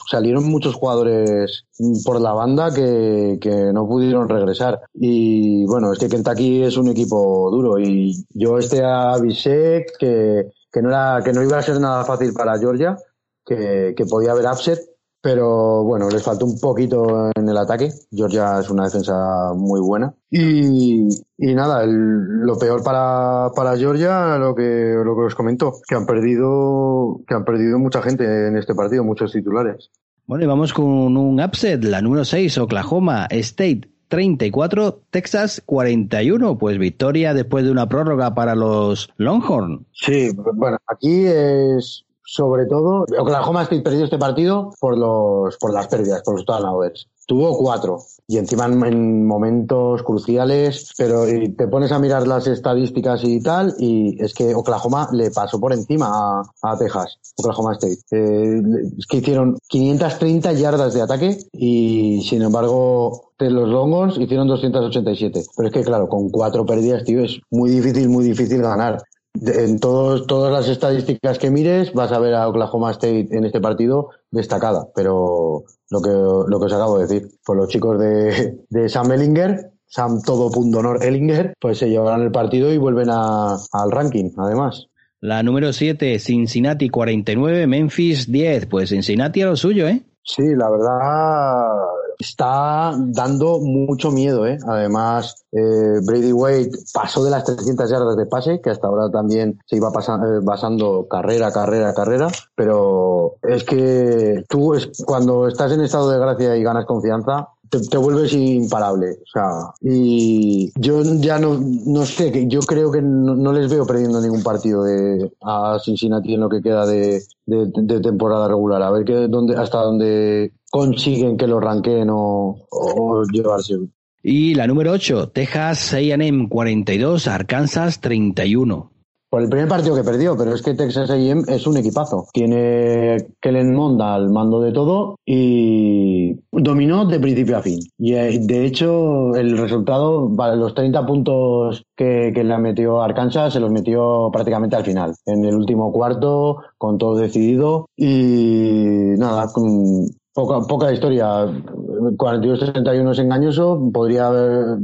salieron 0.09 0.43
muchos 0.43 0.75
jugadores 0.75 1.63
por 2.03 2.19
la 2.19 2.33
banda 2.33 2.73
que, 2.73 3.37
que 3.39 3.71
no 3.71 3.87
pudieron 3.87 4.27
regresar. 4.27 4.81
Y 4.93 5.65
bueno, 5.67 5.93
es 5.93 5.99
que 5.99 6.09
Kentucky 6.09 6.63
es 6.63 6.75
un 6.75 6.89
equipo 6.89 7.49
duro 7.49 7.79
y 7.79 8.25
yo 8.31 8.57
este 8.57 8.83
avisé 8.83 9.85
que, 9.97 10.51
que 10.69 10.81
no 10.81 10.89
era, 10.89 11.21
que 11.23 11.31
no 11.31 11.43
iba 11.43 11.59
a 11.59 11.63
ser 11.63 11.79
nada 11.79 12.03
fácil 12.03 12.33
para 12.33 12.59
Georgia, 12.59 12.97
que, 13.45 13.93
que 13.95 14.05
podía 14.05 14.31
haber 14.31 14.47
upset, 14.47 14.79
pero 15.21 15.83
bueno, 15.83 16.09
les 16.09 16.23
faltó 16.23 16.45
un 16.45 16.59
poquito 16.59 17.29
en 17.35 17.49
el 17.49 17.57
ataque. 17.57 17.91
Georgia 18.11 18.59
es 18.59 18.69
una 18.69 18.85
defensa 18.85 19.53
muy 19.55 19.79
buena. 19.81 20.13
Y, 20.31 21.07
y 21.37 21.55
nada, 21.55 21.83
el- 21.83 22.39
lo 22.41 22.57
peor 22.57 22.83
para, 22.83 23.49
para 23.55 23.75
Georgia, 23.77 24.37
lo 24.37 24.55
que, 24.55 24.93
lo 25.03 25.15
que 25.15 25.21
os 25.23 25.35
comento, 25.35 25.73
que 25.87 25.95
han 25.95 26.05
perdido, 26.05 27.19
que 27.27 27.33
han 27.33 27.43
perdido 27.45 27.79
mucha 27.79 28.01
gente 28.01 28.47
en 28.47 28.57
este 28.57 28.73
partido, 28.75 29.03
muchos 29.03 29.31
titulares. 29.31 29.89
Bueno, 30.25 30.43
y 30.43 30.47
vamos 30.47 30.73
con 30.73 30.85
un 31.17 31.41
upset, 31.41 31.83
la 31.83 32.01
número 32.01 32.23
6, 32.23 32.57
Oklahoma 32.59 33.25
State 33.31 33.89
34, 34.09 35.01
Texas 35.09 35.61
41. 35.65 36.57
Pues 36.57 36.77
victoria 36.77 37.33
después 37.33 37.65
de 37.65 37.71
una 37.71 37.89
prórroga 37.89 38.33
para 38.35 38.55
los 38.55 39.09
Longhorn. 39.17 39.85
Sí, 39.91 40.29
bueno, 40.55 40.77
aquí 40.87 41.25
es 41.25 42.05
sobre 42.31 42.67
todo 42.67 43.05
Oklahoma 43.17 43.63
State 43.63 43.81
perdió 43.81 44.03
este 44.03 44.19
partido 44.19 44.71
por 44.79 44.95
los 44.95 45.57
por 45.57 45.73
las 45.73 45.87
pérdidas, 45.87 46.21
por 46.21 46.35
los 46.35 46.45
turnovers. 46.45 47.07
Tuvo 47.25 47.57
cuatro 47.57 47.99
y 48.27 48.37
encima 48.37 48.65
en, 48.65 48.83
en 48.83 49.25
momentos 49.25 50.03
cruciales, 50.03 50.93
pero 50.97 51.25
te 51.25 51.67
pones 51.67 51.91
a 51.91 51.99
mirar 51.99 52.27
las 52.27 52.45
estadísticas 52.45 53.23
y 53.23 53.41
tal 53.41 53.73
y 53.79 54.23
es 54.23 54.33
que 54.33 54.53
Oklahoma 54.53 55.09
le 55.11 55.31
pasó 55.31 55.59
por 55.59 55.73
encima 55.73 56.07
a, 56.11 56.43
a 56.61 56.77
Texas, 56.77 57.17
Oklahoma 57.37 57.73
State. 57.73 57.97
Eh, 58.11 58.61
es 58.97 59.07
que 59.07 59.17
hicieron 59.17 59.57
530 59.67 60.53
yardas 60.53 60.93
de 60.93 61.01
ataque 61.01 61.37
y 61.53 62.21
sin 62.29 62.43
embargo 62.43 63.29
los 63.47 63.69
Longhorns 63.69 64.17
hicieron 64.17 64.47
287. 64.47 65.43
Pero 65.55 65.67
es 65.67 65.73
que 65.73 65.83
claro, 65.83 66.09
con 66.09 66.29
cuatro 66.29 66.65
pérdidas, 66.65 67.03
tío, 67.03 67.23
es 67.23 67.39
muy 67.49 67.69
difícil, 67.69 68.09
muy 68.09 68.25
difícil 68.25 68.61
ganar. 68.61 69.01
En 69.45 69.79
todos, 69.79 70.27
todas 70.27 70.51
las 70.51 70.67
estadísticas 70.67 71.39
que 71.39 71.49
mires 71.49 71.93
vas 71.93 72.11
a 72.11 72.19
ver 72.19 72.33
a 72.33 72.47
Oklahoma 72.47 72.91
State 72.91 73.29
en 73.31 73.45
este 73.45 73.61
partido 73.61 74.09
destacada, 74.31 74.87
pero 74.95 75.63
lo 75.89 76.01
que, 76.01 76.09
lo 76.09 76.59
que 76.59 76.65
os 76.65 76.73
acabo 76.73 76.97
de 76.97 77.07
decir, 77.07 77.29
pues 77.45 77.57
los 77.57 77.67
chicos 77.69 77.99
de, 77.99 78.57
de 78.69 78.89
Sam 78.89 79.11
Ellinger, 79.13 79.71
Sam 79.87 80.21
todo 80.23 80.51
punto 80.51 80.79
honor 80.79 81.03
Ellinger, 81.03 81.53
pues 81.59 81.77
se 81.77 81.89
llevarán 81.89 82.21
el 82.21 82.31
partido 82.31 82.71
y 82.73 82.77
vuelven 82.77 83.09
a- 83.11 83.55
al 83.71 83.91
ranking, 83.91 84.31
además. 84.37 84.87
La 85.21 85.41
número 85.43 85.73
7, 85.73 86.17
Cincinnati 86.19 86.89
49, 86.89 87.67
Memphis 87.67 88.31
10. 88.31 88.67
Pues 88.67 88.89
Cincinnati 88.89 89.41
a 89.41 89.47
lo 89.47 89.55
suyo, 89.55 89.87
¿eh? 89.87 90.01
Sí, 90.23 90.43
la 90.55 90.69
verdad 90.69 91.75
está 92.19 92.93
dando 92.97 93.59
mucho 93.59 94.11
miedo, 94.11 94.45
¿eh? 94.45 94.57
Además, 94.67 95.45
eh, 95.53 95.99
Brady 96.05 96.33
Wade 96.33 96.71
pasó 96.93 97.23
de 97.23 97.31
las 97.31 97.45
300 97.45 97.89
yardas 97.89 98.17
de 98.17 98.25
pase, 98.25 98.59
que 98.61 98.69
hasta 98.69 98.87
ahora 98.87 99.09
también 99.09 99.57
se 99.65 99.77
iba 99.77 99.91
pasa- 99.91 100.15
eh, 100.21 100.39
basando 100.43 101.07
carrera, 101.09 101.51
carrera, 101.51 101.93
carrera, 101.93 102.27
pero 102.55 103.35
es 103.41 103.63
que 103.63 104.43
tú 104.49 104.75
es, 104.75 104.89
cuando 105.05 105.47
estás 105.47 105.71
en 105.71 105.81
estado 105.81 106.11
de 106.11 106.19
gracia 106.19 106.57
y 106.57 106.63
ganas 106.63 106.85
confianza, 106.85 107.47
te, 107.69 107.97
vuelves 107.97 108.33
imparable. 108.33 109.11
O 109.11 109.29
sea, 109.31 109.51
y 109.81 110.71
yo 110.79 111.01
ya 111.03 111.37
no, 111.39 111.59
no 111.85 112.05
sé, 112.05 112.47
yo 112.47 112.61
creo 112.61 112.91
que 112.91 113.01
no, 113.01 113.35
no 113.35 113.53
les 113.53 113.69
veo 113.69 113.85
perdiendo 113.85 114.19
ningún 114.21 114.43
partido 114.43 114.83
de, 114.83 115.31
a 115.41 115.77
Cincinnati 115.83 116.33
en 116.33 116.41
lo 116.41 116.49
que 116.49 116.61
queda 116.61 116.85
de, 116.85 117.21
de, 117.45 117.71
de 117.75 117.99
temporada 118.01 118.47
regular. 118.47 118.81
A 118.81 118.91
ver 118.91 119.05
que, 119.05 119.27
dónde, 119.27 119.55
hasta 119.55 119.81
dónde 119.81 120.51
consiguen 120.69 121.37
que 121.37 121.47
lo 121.47 121.59
ranqueen 121.59 122.09
o, 122.09 122.55
o 122.69 123.23
llevarse. 123.31 123.75
Y 124.21 124.53
la 124.55 124.67
número 124.67 124.91
8, 124.91 125.29
Texas 125.29 125.93
A&M 125.93 126.49
42, 126.49 127.27
Arkansas 127.27 128.01
31. 128.01 128.91
Por 129.29 129.43
el 129.43 129.49
primer 129.49 129.67
partido 129.67 129.95
que 129.95 130.03
perdió, 130.03 130.35
pero 130.35 130.55
es 130.55 130.63
que 130.63 130.73
Texas 130.73 131.11
A&M 131.11 131.43
es 131.47 131.67
un 131.67 131.77
equipazo. 131.77 132.25
Tiene 132.33 133.17
Kellen 133.39 133.75
Mond 133.75 134.01
al 134.01 134.31
mando 134.31 134.59
de 134.59 134.71
todo 134.71 135.17
y 135.23 136.33
dominó 136.51 137.05
de 137.05 137.19
principio 137.19 137.57
a 137.57 137.61
fin. 137.61 137.77
Y 137.99 138.15
eh, 138.15 138.39
de 138.41 138.65
hecho, 138.65 139.35
el 139.35 139.55
resultado, 139.55 140.27
vale, 140.29 140.57
los 140.57 140.73
30 140.73 141.05
puntos 141.05 141.83
que, 141.95 142.31
que 142.33 142.43
le 142.43 142.57
metió 142.57 143.03
Arkansas, 143.03 143.53
se 143.53 143.59
los 143.59 143.71
metió 143.71 144.31
prácticamente 144.33 144.75
al 144.75 144.83
final. 144.83 145.13
En 145.27 145.45
el 145.45 145.53
último 145.53 145.91
cuarto, 145.91 146.63
con 146.79 146.97
todo 146.97 147.15
decidido. 147.15 147.85
Y 147.95 149.13
nada, 149.17 149.53
con 149.53 150.07
poca, 150.33 150.67
poca 150.67 150.91
historia. 150.91 151.45
42-31 151.45 153.11
es 153.11 153.19
engañoso, 153.19 153.89
podría, 153.93 154.31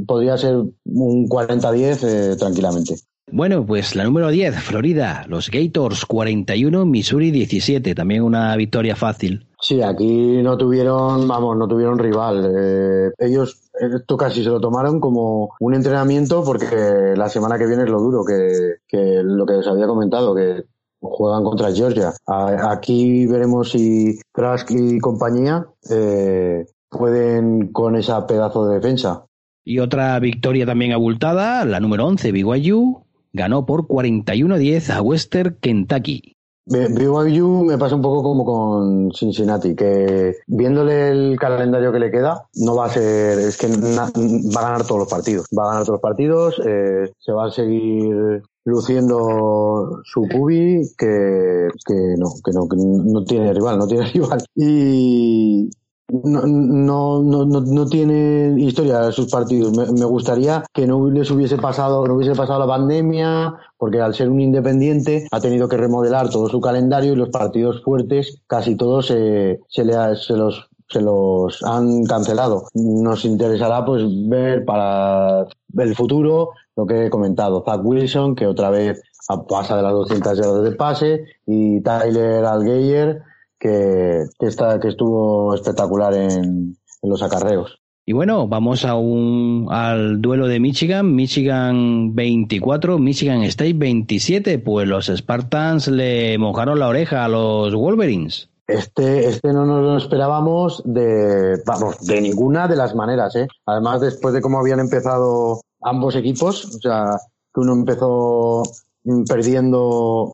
podría 0.06 0.36
ser 0.36 0.56
un 0.56 1.28
40-10 1.28 2.04
eh, 2.04 2.36
tranquilamente. 2.36 2.96
Bueno, 3.32 3.66
pues 3.66 3.96
la 3.96 4.04
número 4.04 4.28
10, 4.28 4.54
Florida, 4.62 5.24
los 5.28 5.50
Gators 5.50 6.06
41, 6.06 6.86
Missouri 6.86 7.32
17. 7.32 7.94
También 7.94 8.22
una 8.22 8.54
victoria 8.54 8.94
fácil. 8.94 9.48
Sí, 9.60 9.82
aquí 9.82 10.42
no 10.42 10.56
tuvieron, 10.56 11.26
vamos, 11.26 11.56
no 11.56 11.66
tuvieron 11.66 11.98
rival. 11.98 12.52
Eh, 12.56 13.10
ellos 13.18 13.66
esto 13.78 14.16
casi 14.16 14.42
se 14.42 14.50
lo 14.50 14.60
tomaron 14.60 15.00
como 15.00 15.50
un 15.60 15.74
entrenamiento 15.74 16.44
porque 16.44 17.14
la 17.16 17.28
semana 17.28 17.58
que 17.58 17.66
viene 17.66 17.82
es 17.82 17.90
lo 17.90 18.00
duro, 18.00 18.24
que, 18.24 18.76
que 18.86 19.22
lo 19.22 19.44
que 19.44 19.54
os 19.54 19.66
había 19.66 19.86
comentado, 19.86 20.34
que 20.34 20.64
juegan 21.10 21.44
contra 21.44 21.72
Georgia. 21.72 22.12
Aquí 22.26 23.26
veremos 23.26 23.70
si 23.70 24.18
Trask 24.32 24.70
y 24.70 24.98
compañía 24.98 25.66
eh, 25.90 26.66
pueden 26.88 27.72
con 27.72 27.96
esa 27.96 28.26
pedazo 28.26 28.68
de 28.68 28.76
defensa. 28.76 29.24
Y 29.64 29.80
otra 29.80 30.18
victoria 30.20 30.64
también 30.64 30.92
abultada, 30.92 31.64
la 31.64 31.80
número 31.80 32.06
11, 32.06 32.30
BYU, 32.30 33.02
ganó 33.32 33.66
por 33.66 33.88
41-10 33.88 34.90
a 34.90 35.02
Western 35.02 35.56
Kentucky. 35.60 36.35
BYU 36.66 37.64
me 37.64 37.78
pasa 37.78 37.94
un 37.94 38.02
poco 38.02 38.22
como 38.24 38.44
con 38.44 39.12
Cincinnati, 39.12 39.76
que 39.76 40.34
viéndole 40.48 41.10
el 41.10 41.38
calendario 41.38 41.92
que 41.92 42.00
le 42.00 42.10
queda, 42.10 42.48
no 42.56 42.74
va 42.74 42.86
a 42.86 42.90
ser, 42.90 43.38
es 43.38 43.56
que 43.56 43.68
va 43.68 44.06
a 44.06 44.62
ganar 44.62 44.84
todos 44.84 45.00
los 45.00 45.08
partidos. 45.08 45.46
Va 45.56 45.64
a 45.64 45.68
ganar 45.68 45.82
todos 45.84 45.94
los 45.94 46.00
partidos, 46.00 46.60
eh, 46.66 47.12
se 47.18 47.32
va 47.32 47.46
a 47.46 47.50
seguir 47.50 48.42
luciendo 48.64 50.00
su 50.04 50.26
cubi, 50.28 50.82
que, 50.98 51.68
que 51.86 51.94
no, 52.18 52.30
que 52.44 52.52
no, 52.52 52.68
que 52.68 52.76
no 52.76 53.24
tiene 53.24 53.54
rival, 53.54 53.78
no 53.78 53.86
tiene 53.86 54.06
rival. 54.12 54.44
Y, 54.56 55.70
no, 56.08 56.46
no, 56.46 57.22
no, 57.22 57.60
no, 57.60 57.86
tiene 57.86 58.54
historia 58.58 59.10
sus 59.10 59.30
partidos. 59.30 59.72
Me, 59.76 60.04
gustaría 60.04 60.64
que 60.72 60.86
no 60.86 61.10
les 61.10 61.30
hubiese 61.30 61.56
pasado, 61.58 62.06
no 62.06 62.14
hubiese 62.14 62.34
pasado 62.34 62.60
la 62.60 62.66
pandemia, 62.66 63.54
porque 63.76 64.00
al 64.00 64.14
ser 64.14 64.30
un 64.30 64.40
independiente 64.40 65.26
ha 65.30 65.40
tenido 65.40 65.68
que 65.68 65.76
remodelar 65.76 66.28
todo 66.28 66.48
su 66.48 66.60
calendario 66.60 67.12
y 67.12 67.16
los 67.16 67.30
partidos 67.30 67.82
fuertes 67.82 68.42
casi 68.46 68.76
todos 68.76 69.06
se, 69.06 69.60
se 69.68 69.84
los 69.84 70.68
se 70.88 71.00
los 71.00 71.62
han 71.64 72.04
cancelado. 72.04 72.68
Nos 72.74 73.24
interesará 73.24 73.84
pues 73.84 74.02
ver 74.28 74.64
para 74.64 75.46
el 75.78 75.96
futuro 75.96 76.50
lo 76.76 76.86
que 76.86 77.06
he 77.06 77.10
comentado. 77.10 77.64
Zach 77.64 77.80
Wilson, 77.82 78.36
que 78.36 78.46
otra 78.46 78.70
vez 78.70 79.02
pasa 79.48 79.76
de 79.76 79.82
las 79.82 79.92
200 79.92 80.38
yardas 80.38 80.62
de 80.62 80.72
pase, 80.72 81.24
y 81.46 81.80
Tyler 81.80 82.44
Algeyer, 82.44 83.22
que, 83.58 84.24
que, 84.38 84.46
está, 84.46 84.78
que 84.80 84.88
estuvo 84.88 85.54
espectacular 85.54 86.14
en, 86.14 86.76
en 87.02 87.10
los 87.10 87.22
acarreos. 87.22 87.78
Y 88.08 88.12
bueno, 88.12 88.46
vamos 88.46 88.84
a 88.84 88.94
un, 88.94 89.66
al 89.68 90.22
duelo 90.22 90.46
de 90.46 90.60
Michigan. 90.60 91.12
Michigan 91.12 92.14
24, 92.14 93.00
Michigan 93.00 93.42
State 93.42 93.74
27. 93.74 94.60
Pues 94.60 94.86
los 94.86 95.06
Spartans 95.06 95.88
le 95.88 96.38
mojaron 96.38 96.78
la 96.78 96.86
oreja 96.86 97.24
a 97.24 97.28
los 97.28 97.74
Wolverines. 97.74 98.48
Este, 98.68 99.26
este 99.26 99.52
no 99.52 99.66
nos 99.66 99.82
lo 99.82 99.96
esperábamos 99.96 100.82
de, 100.84 101.60
vamos, 101.66 102.04
de 102.06 102.20
ninguna 102.20 102.68
de 102.68 102.76
las 102.76 102.94
maneras, 102.94 103.34
¿eh? 103.34 103.48
Además, 103.64 104.00
después 104.00 104.32
de 104.34 104.40
cómo 104.40 104.60
habían 104.60 104.78
empezado 104.78 105.60
ambos 105.80 106.14
equipos, 106.14 106.64
o 106.76 106.78
sea, 106.78 107.18
que 107.52 107.60
uno 107.60 107.72
empezó 107.72 108.62
mm, 109.02 109.24
perdiendo 109.24 110.32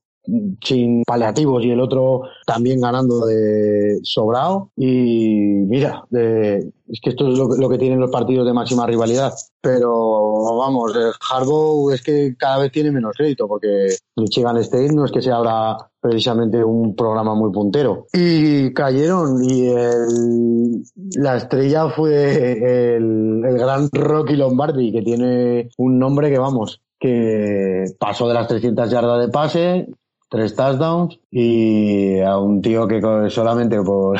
sin 0.63 1.03
paliativos 1.05 1.65
y 1.65 1.71
el 1.71 1.81
otro 1.81 2.23
también 2.47 2.81
ganando 2.81 3.27
de 3.27 3.99
sobrado. 4.03 4.71
Y 4.77 5.37
mira, 5.67 6.05
de, 6.11 6.73
es 6.89 7.01
que 7.01 7.11
esto 7.11 7.29
es 7.29 7.39
lo, 7.39 7.69
que 7.69 7.79
tienen 7.79 8.01
los 8.01 8.11
partidos 8.11 8.47
de 8.47 8.53
máxima 8.53 8.87
rivalidad. 8.87 9.33
Pero 9.61 10.57
vamos, 10.57 10.95
el 10.95 11.13
Harbaugh 11.31 11.93
es 11.93 12.03
que 12.03 12.37
cada 12.37 12.59
vez 12.59 12.73
tiene 12.73 12.91
menos 12.91 13.15
crédito 13.17 13.49
porque 13.49 13.97
Michigan 14.17 14.59
State 14.59 14.93
no 14.93 15.05
es 15.05 15.13
que 15.13 15.23
sea 15.23 15.37
ahora 15.37 15.77
precisamente 16.01 16.63
un 16.63 16.95
programa 16.95 17.35
muy 17.35 17.51
puntero. 17.53 18.07
Y 18.13 18.73
cayeron 18.75 19.43
y 19.43 19.69
el, 19.69 20.83
la 21.17 21.37
estrella 21.37 21.89
fue 21.91 22.97
el, 22.97 23.43
el 23.45 23.59
gran 23.59 23.89
Rocky 23.93 24.37
Lombardi, 24.37 24.93
que 24.93 25.03
tiene 25.03 25.71
un 25.79 25.99
nombre 25.99 26.31
que 26.31 26.39
vamos, 26.39 26.81
que 26.99 27.85
pasó 27.99 28.29
de 28.29 28.35
las 28.35 28.49
300 28.49 28.91
yardas 28.91 29.27
de 29.27 29.33
pase, 29.33 29.89
tres 30.33 30.57
touchdowns 30.57 31.21
y 31.31 32.19
a 32.21 32.39
un 32.39 32.63
tío 32.63 32.89
que 32.89 33.03
solamente 33.29 33.81
por, 33.83 34.19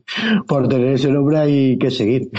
por 0.48 0.68
tener 0.68 0.94
ese 0.94 1.08
nombre 1.08 1.38
hay 1.38 1.78
que 1.78 1.90
seguir. 1.90 2.30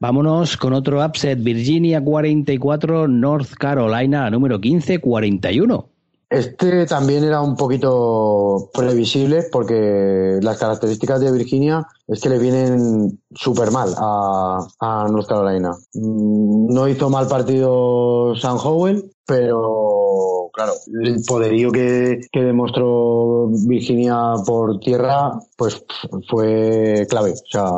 Vámonos 0.00 0.56
con 0.56 0.72
otro 0.72 1.04
upset, 1.04 1.40
Virginia 1.40 2.02
44, 2.02 3.06
North 3.06 3.52
Carolina 3.54 4.28
número 4.28 4.60
15, 4.60 4.98
41. 5.00 5.88
Este 6.30 6.84
también 6.84 7.24
era 7.24 7.40
un 7.40 7.56
poquito 7.56 8.70
previsible 8.74 9.44
porque 9.50 10.40
las 10.42 10.58
características 10.58 11.20
de 11.20 11.32
Virginia 11.32 11.86
es 12.08 12.20
que 12.20 12.28
le 12.28 12.38
vienen 12.38 13.20
súper 13.34 13.70
mal 13.70 13.94
a, 13.96 14.66
a 14.80 15.06
North 15.08 15.28
Carolina. 15.28 15.70
Mm, 15.94 16.74
no 16.74 16.88
hizo 16.88 17.08
mal 17.08 17.28
partido 17.28 18.34
San 18.36 18.56
Howell, 18.62 19.10
pero 19.28 20.48
claro, 20.54 20.72
el 21.04 21.22
poderío 21.26 21.70
que, 21.70 22.18
que 22.32 22.42
demostró 22.42 23.48
Virginia 23.66 24.32
por 24.46 24.80
tierra, 24.80 25.38
pues 25.58 25.84
fue 26.30 27.06
clave. 27.10 27.32
O 27.32 27.50
sea, 27.50 27.70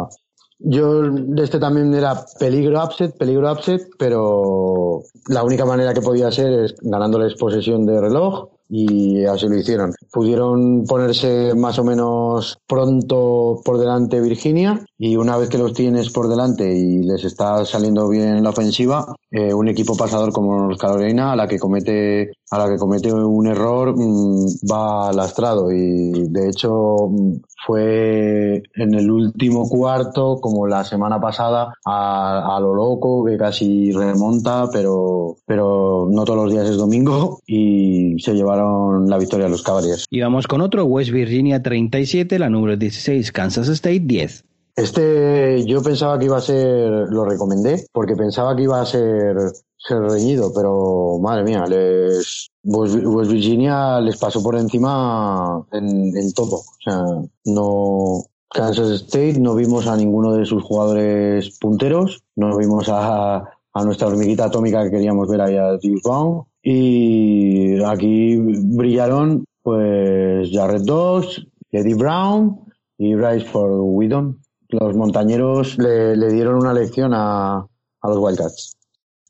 yo 0.61 1.11
de 1.11 1.43
este 1.43 1.59
también 1.59 1.93
era 1.93 2.25
peligro 2.39 2.85
upset, 2.85 3.19
peligro 3.19 3.51
upset, 3.51 3.83
pero 3.99 5.03
la 5.27 5.43
única 5.43 5.65
manera 5.65 5.93
que 5.93 6.03
podía 6.03 6.31
ser 6.31 6.53
es 6.53 6.77
ganándoles 6.83 7.35
posesión 7.35 7.85
de 7.85 8.01
reloj 8.01 8.49
y 8.71 9.25
así 9.25 9.49
lo 9.49 9.59
hicieron. 9.59 9.93
Pudieron 10.13 10.85
ponerse 10.85 11.55
más 11.55 11.79
o 11.79 11.85
menos 11.85 12.59
pronto 12.67 13.61
por 13.65 13.79
delante 13.79 14.21
Virginia 14.21 14.85
y 14.97 15.17
una 15.17 15.37
vez 15.37 15.49
que 15.49 15.59
los 15.59 15.75
tienes 15.75 16.11
por 16.11 16.29
delante 16.29 16.73
y 16.73 17.03
les 17.03 17.25
está 17.25 17.65
saliendo 17.65 18.09
bien 18.09 18.43
la 18.43 18.51
ofensiva, 18.51 19.15
eh, 19.31 19.53
un 19.53 19.69
equipo 19.69 19.97
pasador 19.97 20.33
como 20.33 20.69
los 20.69 20.79
Carolina 20.79 21.33
a 21.33 21.37
la 21.37 21.49
que 21.49 21.59
comete 21.59 22.33
a 22.51 22.59
la 22.59 22.69
que 22.69 22.77
comete 22.77 23.13
un 23.13 23.47
error 23.47 23.95
mm, 23.97 24.67
va 24.71 25.13
lastrado 25.13 25.71
y 25.71 26.29
de 26.29 26.49
hecho 26.49 27.09
mm, 27.09 27.33
fue 27.67 28.63
en 28.75 28.95
el 28.95 29.11
último 29.11 29.69
cuarto 29.69 30.39
como 30.41 30.67
la 30.67 30.85
semana 30.85 31.21
pasada 31.21 31.73
a, 31.85 32.57
a, 32.57 32.61
lo 32.61 32.75
loco 32.75 33.25
que 33.25 33.37
casi 33.37 33.93
remonta 33.93 34.69
pero 34.73 35.37
pero 35.47 36.09
no 36.11 36.25
todos 36.25 36.45
los 36.45 36.53
días 36.53 36.69
es 36.69 36.77
domingo 36.77 37.41
y 37.47 38.17
se 38.19 38.35
llevaron 38.35 39.09
la 39.09 39.19
victoria 39.19 39.47
a 39.47 39.49
los 39.49 39.63
Cavaliers. 39.63 40.07
Y 40.11 40.21
vamos 40.21 40.47
con 40.47 40.61
otro 40.61 40.85
West 40.85 41.11
Virginia 41.11 41.63
37 41.63 42.39
la 42.39 42.49
número 42.49 42.77
16 42.77 43.33
Kansas 43.33 43.69
State 43.69 44.01
10. 44.01 44.45
Este 44.77 45.65
yo 45.67 45.83
pensaba 45.83 46.19
que 46.19 46.25
iba 46.27 46.39
a 46.39 46.41
ser, 46.41 47.09
lo 47.11 47.25
recomendé, 47.25 47.85
porque 47.93 48.17
pensaba 48.17 48.57
que 48.57 48.63
iba 48.63 48.81
a 48.81 48.87
ser, 48.87 49.37
ser 49.86 50.01
reñido, 50.01 50.52
pero 50.55 51.19
madre 51.20 51.44
mía, 51.44 51.65
les, 51.66 52.51
West 52.65 53.31
Virginia 53.31 54.01
les 54.01 54.16
pasó 54.19 54.43
por 54.43 54.57
encima 54.57 55.65
en, 55.73 56.16
en 56.16 56.32
todo. 56.32 56.57
O 56.57 56.65
sea, 56.85 57.02
no, 57.47 58.24
Kansas 58.51 58.90
State 59.02 59.40
no 59.40 59.55
vimos 59.55 59.86
a 59.86 59.97
ninguno 59.97 60.35
de 60.35 60.44
sus 60.44 60.62
jugadores 60.62 61.59
punteros, 61.59 62.23
no 62.36 62.57
vimos 62.57 62.89
a, 62.89 63.36
a 63.73 63.85
nuestra 63.85 64.09
hormiguita 64.09 64.47
atómica 64.47 64.85
que 64.85 64.90
queríamos 64.90 65.28
ver 65.28 65.40
ahí 65.40 65.57
a 65.57 65.77
Deuce 65.78 66.02
Brown. 66.05 66.44
Y 66.62 67.82
aquí 67.82 68.36
brillaron 68.36 69.44
pues 69.62 70.51
Jared 70.52 70.82
Doss, 70.82 71.47
Eddie 71.70 71.94
Brown 71.94 72.61
y 72.98 73.15
Bryce 73.15 73.47
for 73.47 73.70
Whedon 73.70 74.40
los 74.73 74.94
montañeros 74.94 75.78
le, 75.78 76.16
le 76.16 76.32
dieron 76.32 76.57
una 76.57 76.73
lección 76.73 77.12
a, 77.15 77.59
a, 77.59 78.09
los 78.09 78.19
Wildcats. 78.19 78.77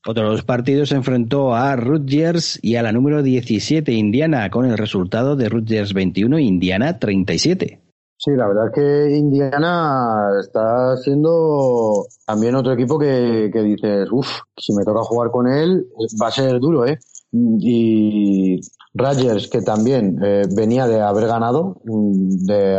Otro 0.07 0.25
de 0.25 0.31
los 0.31 0.45
partidos 0.45 0.89
se 0.89 0.95
enfrentó 0.95 1.55
a 1.55 1.77
Rutgers 1.77 2.59
y 2.63 2.77
a 2.77 2.83
la 2.83 2.91
número 2.91 3.23
17 3.23 3.93
Indiana 3.93 4.49
con 4.49 4.65
el 4.65 4.79
resultado 4.79 5.37
de 5.37 5.51
Rutgers 5.51 5.93
21 5.93 6.39
Indiana 6.39 6.99
37. 6.99 7.81
Sí, 8.17 8.31
la 8.33 8.49
verdad 8.49 8.67
es 8.69 8.73
que 8.75 9.17
Indiana 9.17 10.29
está 10.41 10.97
siendo 10.97 12.07
también 12.27 12.55
otro 12.55 12.73
equipo 12.73 12.99
que, 12.99 13.51
dices, 13.51 14.09
uff, 14.11 14.41
si 14.57 14.75
me 14.75 14.85
toca 14.85 15.01
jugar 15.03 15.31
con 15.31 15.47
él 15.47 15.87
va 16.21 16.29
a 16.29 16.31
ser 16.31 16.61
duro, 16.61 16.87
¿eh? 16.87 16.99
Y 17.33 18.61
Rutgers, 18.95 19.49
que 19.49 19.63
también 19.63 20.19
eh, 20.23 20.43
venía 20.55 20.87
de 20.87 21.01
haber 21.01 21.29
ganado, 21.29 21.81
de, 21.85 22.79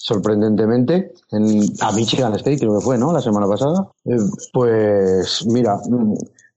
sorprendentemente, 0.00 1.12
en, 1.30 1.62
a 1.80 1.92
Michigan 1.92 2.34
State 2.36 2.58
creo 2.58 2.78
que 2.78 2.84
fue, 2.84 2.96
¿no? 2.96 3.12
La 3.12 3.20
semana 3.20 3.46
pasada. 3.46 3.86
Eh, 4.06 4.16
pues 4.50 5.46
mira, 5.46 5.78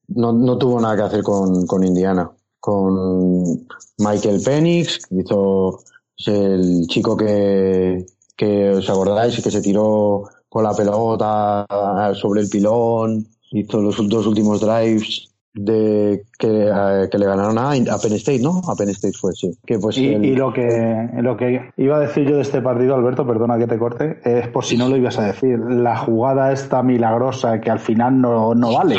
no, 0.08 0.32
no, 0.32 0.58
tuvo 0.58 0.80
nada 0.80 0.96
que 0.96 1.02
hacer 1.02 1.24
con, 1.24 1.68
con 1.68 1.84
Indiana. 1.84 2.32
Con 2.60 3.66
Michael 3.98 4.42
Penix, 4.44 5.00
hizo 5.12 5.84
el 6.26 6.88
chico 6.88 7.18
que, 7.18 8.06
que 8.38 8.70
os 8.70 8.90
acordáis 8.90 9.42
que 9.44 9.52
se 9.52 9.62
tiró 9.62 10.24
con 10.48 10.64
la 10.64 10.74
pelota 10.74 11.66
sobre 12.14 12.42
el 12.42 12.50
pilón, 12.50 13.28
hizo 13.52 13.82
los 13.82 13.98
dos 14.08 14.26
últimos 14.26 14.62
drives 14.62 15.28
de 15.54 16.26
que, 16.44 16.68
eh, 16.68 17.10
que, 17.10 17.18
le 17.18 17.26
ganaron 17.26 17.58
a, 17.58 17.72
a, 17.72 17.98
Penn 17.98 18.14
State, 18.14 18.40
¿no? 18.40 18.62
A 18.68 18.76
Penn 18.76 18.90
State 18.90 19.14
fue, 19.14 19.32
sí. 19.34 19.52
Que 19.66 19.80
pues 19.80 19.98
y, 19.98 20.14
el... 20.14 20.26
y, 20.26 20.36
lo 20.36 20.52
que 20.52 21.08
lo 21.22 21.38
que 21.38 21.72
iba 21.78 21.96
a 21.96 22.00
decir 22.02 22.28
yo 22.28 22.36
de 22.36 22.42
este 22.42 22.62
partido, 22.62 22.96
Alberto, 22.96 23.26
perdona 23.26 23.58
que 23.58 23.66
te 23.66 23.80
corte, 23.80 24.20
es 24.26 24.50
por 24.50 24.66
si 24.66 24.76
no 24.76 24.90
lo 24.90 24.98
ibas 24.98 25.18
a 25.20 25.28
decir. 25.28 25.58
La 25.58 25.98
jugada 25.98 26.52
esta 26.52 26.84
milagrosa 26.84 27.62
que 27.62 27.72
al 27.72 27.80
final 27.80 28.20
no, 28.20 28.54
no 28.56 28.74
vale. 28.74 28.98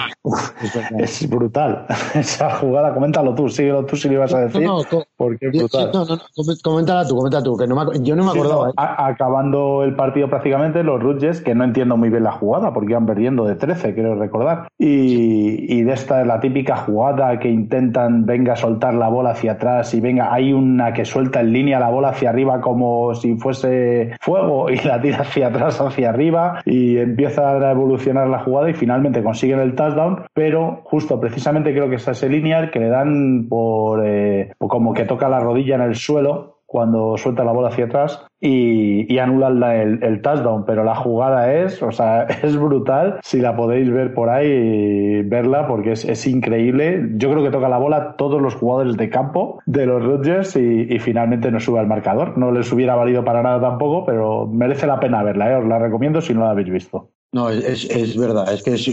es 0.99 1.29
brutal. 1.29 1.87
Esa 2.15 2.51
jugada, 2.57 2.95
coméntalo 2.95 3.35
tú, 3.35 3.51
síguelo 3.51 3.85
tú 3.85 3.97
si 3.97 4.09
lo 4.09 4.15
ibas 4.15 4.33
a 4.33 4.41
decir. 4.41 4.63
No, 4.63 4.79
no, 4.91 5.03
porque 5.17 5.49
es 5.49 5.59
brutal. 5.59 5.91
No, 5.93 6.05
no, 6.07 6.19
coméntala 6.63 7.07
tú, 7.07 7.17
coméntala 7.17 7.45
tú, 7.45 7.57
que 7.59 7.67
no 7.67 7.77
me, 7.77 8.01
yo 8.01 8.17
no 8.17 8.25
me 8.25 8.31
acordaba. 8.31 8.71
Sí, 8.71 8.75
no, 8.77 8.85
¿eh? 8.85 8.89
acabando 8.99 9.85
el 9.85 9.95
partido 9.95 10.31
prácticamente, 10.31 10.83
los 10.83 11.03
Rutgers, 11.03 11.43
que 11.43 11.55
no 11.55 11.65
entiendo 11.65 11.99
muy 11.99 12.09
bien 12.09 12.25
la 12.25 12.33
jugada, 12.33 12.73
porque 12.73 12.93
iban 12.93 13.05
perdiendo 13.05 13.45
de 13.45 13.57
13, 13.57 13.93
quiero 13.93 14.15
recordar. 14.15 14.69
Y, 14.79 15.75
y 15.75 15.83
de 15.83 15.93
esta 15.93 16.23
es 16.23 16.27
la 16.27 16.41
típica 16.41 16.77
jugada 16.77 17.34
que 17.39 17.49
intentan, 17.49 18.27
venga, 18.27 18.57
soltar 18.57 18.95
la 18.95 19.09
bola 19.09 19.31
hacia 19.31 19.53
atrás 19.53 19.95
y 19.95 20.01
venga, 20.01 20.33
hay 20.33 20.53
una 20.53 20.93
que 20.93 21.05
suelta 21.05 21.41
en 21.41 21.53
línea 21.53 21.79
la 21.79 21.91
bola 21.91 22.11
hacia 22.11 22.31
arriba 22.31 22.61
como 22.61 23.15
si 23.15 23.37
fuese 23.37 24.17
fuego 24.21 24.71
y 24.71 24.79
la 24.81 25.01
tira 25.01 25.19
hacia 25.21 25.49
atrás, 25.49 25.81
hacia 25.81 26.11
arriba 26.11 26.61
y 26.65 26.99
empieza 26.99 27.51
a 27.51 27.71
evolucionar 27.71 28.29
la 28.29 28.41
jugada 28.41 28.71
y 28.71 28.75
finalmente 28.75 29.23
consiguen 29.23 29.61
el 29.61 29.75
touchdown, 29.75 30.25
pero 30.33 30.81
justo 30.85 31.21
precisamente 31.21 31.73
creo 31.73 31.89
que 31.89 31.97
es 31.97 32.09
ese 32.09 32.29
lineal 32.29 32.71
que 32.71 32.81
le 32.81 32.89
dan 32.89 33.47
por 33.49 34.05
eh, 34.05 34.53
como 34.59 34.95
que 34.95 35.05
toca 35.05 35.29
la 35.29 35.41
rodilla 35.41 35.77
en 35.77 35.83
el 35.83 35.95
suelo 35.95 36.54
cuando 36.75 37.17
suelta 37.17 37.45
la 37.45 37.53
bola 37.53 37.69
hacia 37.69 37.85
atrás 37.85 38.27
y, 38.41 39.07
y 39.07 39.19
anulan 39.21 39.63
el, 39.63 40.03
el, 40.03 40.21
touchdown, 40.23 40.65
pero 40.67 40.83
la 40.83 40.97
jugada 40.97 41.55
es, 41.55 41.81
o 41.85 41.93
sea, 41.93 42.25
es 42.43 42.57
brutal. 42.57 43.21
Si 43.23 43.39
la 43.39 43.55
podéis 43.55 43.93
ver 43.93 44.13
por 44.13 44.29
ahí, 44.29 45.23
verla 45.23 45.69
porque 45.69 45.93
es, 45.93 46.05
es 46.05 46.27
increíble. 46.27 47.11
Yo 47.15 47.31
creo 47.31 47.45
que 47.45 47.53
toca 47.53 47.69
la 47.69 47.79
bola 47.79 48.17
todos 48.19 48.43
los 48.43 48.57
jugadores 48.57 48.97
de 48.97 49.09
campo 49.09 49.61
de 49.67 49.87
los 49.87 50.03
Rodgers 50.03 50.57
y, 50.57 50.93
y, 50.93 50.99
finalmente 50.99 51.53
no 51.53 51.61
sube 51.61 51.79
al 51.79 51.87
marcador. 51.87 52.37
No 52.37 52.51
les 52.51 52.73
hubiera 52.73 52.97
valido 52.97 53.25
para 53.25 53.41
nada 53.41 53.61
tampoco, 53.61 54.05
pero 54.05 54.49
merece 54.49 54.89
la 54.89 54.99
pena 54.99 55.23
verla, 55.23 55.53
¿eh? 55.53 55.55
os 55.55 55.67
la 55.67 55.79
recomiendo 55.79 56.21
si 56.21 56.35
no 56.35 56.41
la 56.41 56.51
habéis 56.51 56.71
visto. 56.71 57.11
No, 57.35 57.51
es, 57.51 57.85
es 57.91 58.17
verdad, 58.17 58.53
es 58.53 58.63
que 58.63 58.75
es 58.75 58.85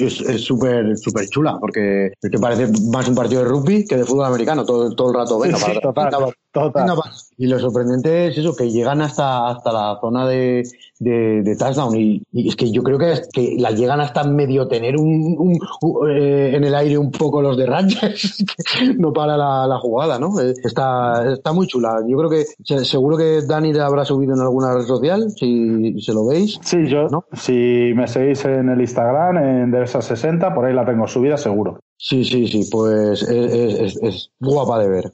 súper 0.43 0.87
es, 0.87 1.01
súper 1.03 1.27
chula, 1.27 1.59
porque 1.59 2.07
es 2.19 2.31
que 2.31 2.39
parece 2.39 2.71
más 2.89 3.07
un 3.07 3.13
partido 3.13 3.43
de 3.43 3.47
rugby 3.47 3.85
que 3.85 3.97
de 3.97 4.03
fútbol 4.03 4.25
americano, 4.25 4.65
todo, 4.65 4.95
todo 4.95 5.09
el 5.09 5.15
rato. 5.15 5.39
Venga, 5.39 5.57
sí, 5.57 5.71
sí, 5.71 5.79
total, 5.79 6.09
total. 6.51 6.87
Venga, 6.87 7.01
Y 7.41 7.47
lo 7.47 7.57
sorprendente 7.57 8.27
es 8.27 8.37
eso, 8.37 8.55
que 8.55 8.69
llegan 8.69 9.01
hasta, 9.01 9.47
hasta 9.49 9.71
la 9.71 9.97
zona 9.99 10.27
de, 10.27 10.61
de, 10.99 11.41
de 11.41 11.55
touchdown. 11.55 11.95
Y, 11.99 12.21
y 12.31 12.49
es 12.49 12.55
que 12.55 12.71
yo 12.71 12.83
creo 12.83 12.99
que, 12.99 13.13
es 13.13 13.29
que 13.33 13.55
la 13.57 13.71
llegan 13.71 13.99
hasta 13.99 14.23
medio 14.25 14.67
tener 14.67 14.95
un, 14.95 15.35
un- 15.39 15.59
un- 15.81 16.11
eh, 16.11 16.55
en 16.55 16.63
el 16.63 16.75
aire 16.75 16.99
un 16.99 17.09
poco 17.09 17.41
los 17.41 17.57
de 17.57 17.65
Rangers. 17.65 18.45
no 18.99 19.11
para 19.11 19.37
la, 19.37 19.65
la 19.65 19.79
jugada, 19.79 20.19
¿no? 20.19 20.39
Eh, 20.39 20.53
Está, 20.63 21.33
está 21.33 21.51
muy 21.51 21.65
chula. 21.65 21.95
Yo 22.07 22.15
creo 22.15 22.29
que 22.29 22.45
se- 22.63 22.85
seguro 22.85 23.17
que 23.17 23.41
Dani 23.41 23.73
la 23.73 23.87
habrá 23.87 24.05
subido 24.05 24.35
en 24.35 24.41
alguna 24.41 24.75
red 24.75 24.85
social, 24.85 25.31
si 25.31 25.99
se 25.99 26.13
lo 26.13 26.27
veis. 26.27 26.59
Sí, 26.61 26.87
yo, 26.87 27.07
¿No? 27.07 27.25
si 27.33 27.91
me 27.95 28.07
seguís 28.07 28.45
en 28.45 28.69
el 28.69 28.81
Instagram, 28.81 29.37
en 29.37 29.71
Deresa 29.71 29.99
60, 30.03 30.53
por 30.53 30.65
ahí 30.65 30.75
la 30.75 30.85
tengo 30.85 31.07
subida 31.07 31.37
seguro. 31.37 31.79
Sí, 31.97 32.23
sí, 32.23 32.47
sí, 32.47 32.69
pues 32.71 33.23
es, 33.23 33.29
es- 33.29 33.79
es- 33.95 33.99
es 34.03 34.31
guapa 34.39 34.77
de 34.77 34.89
ver. 34.89 35.11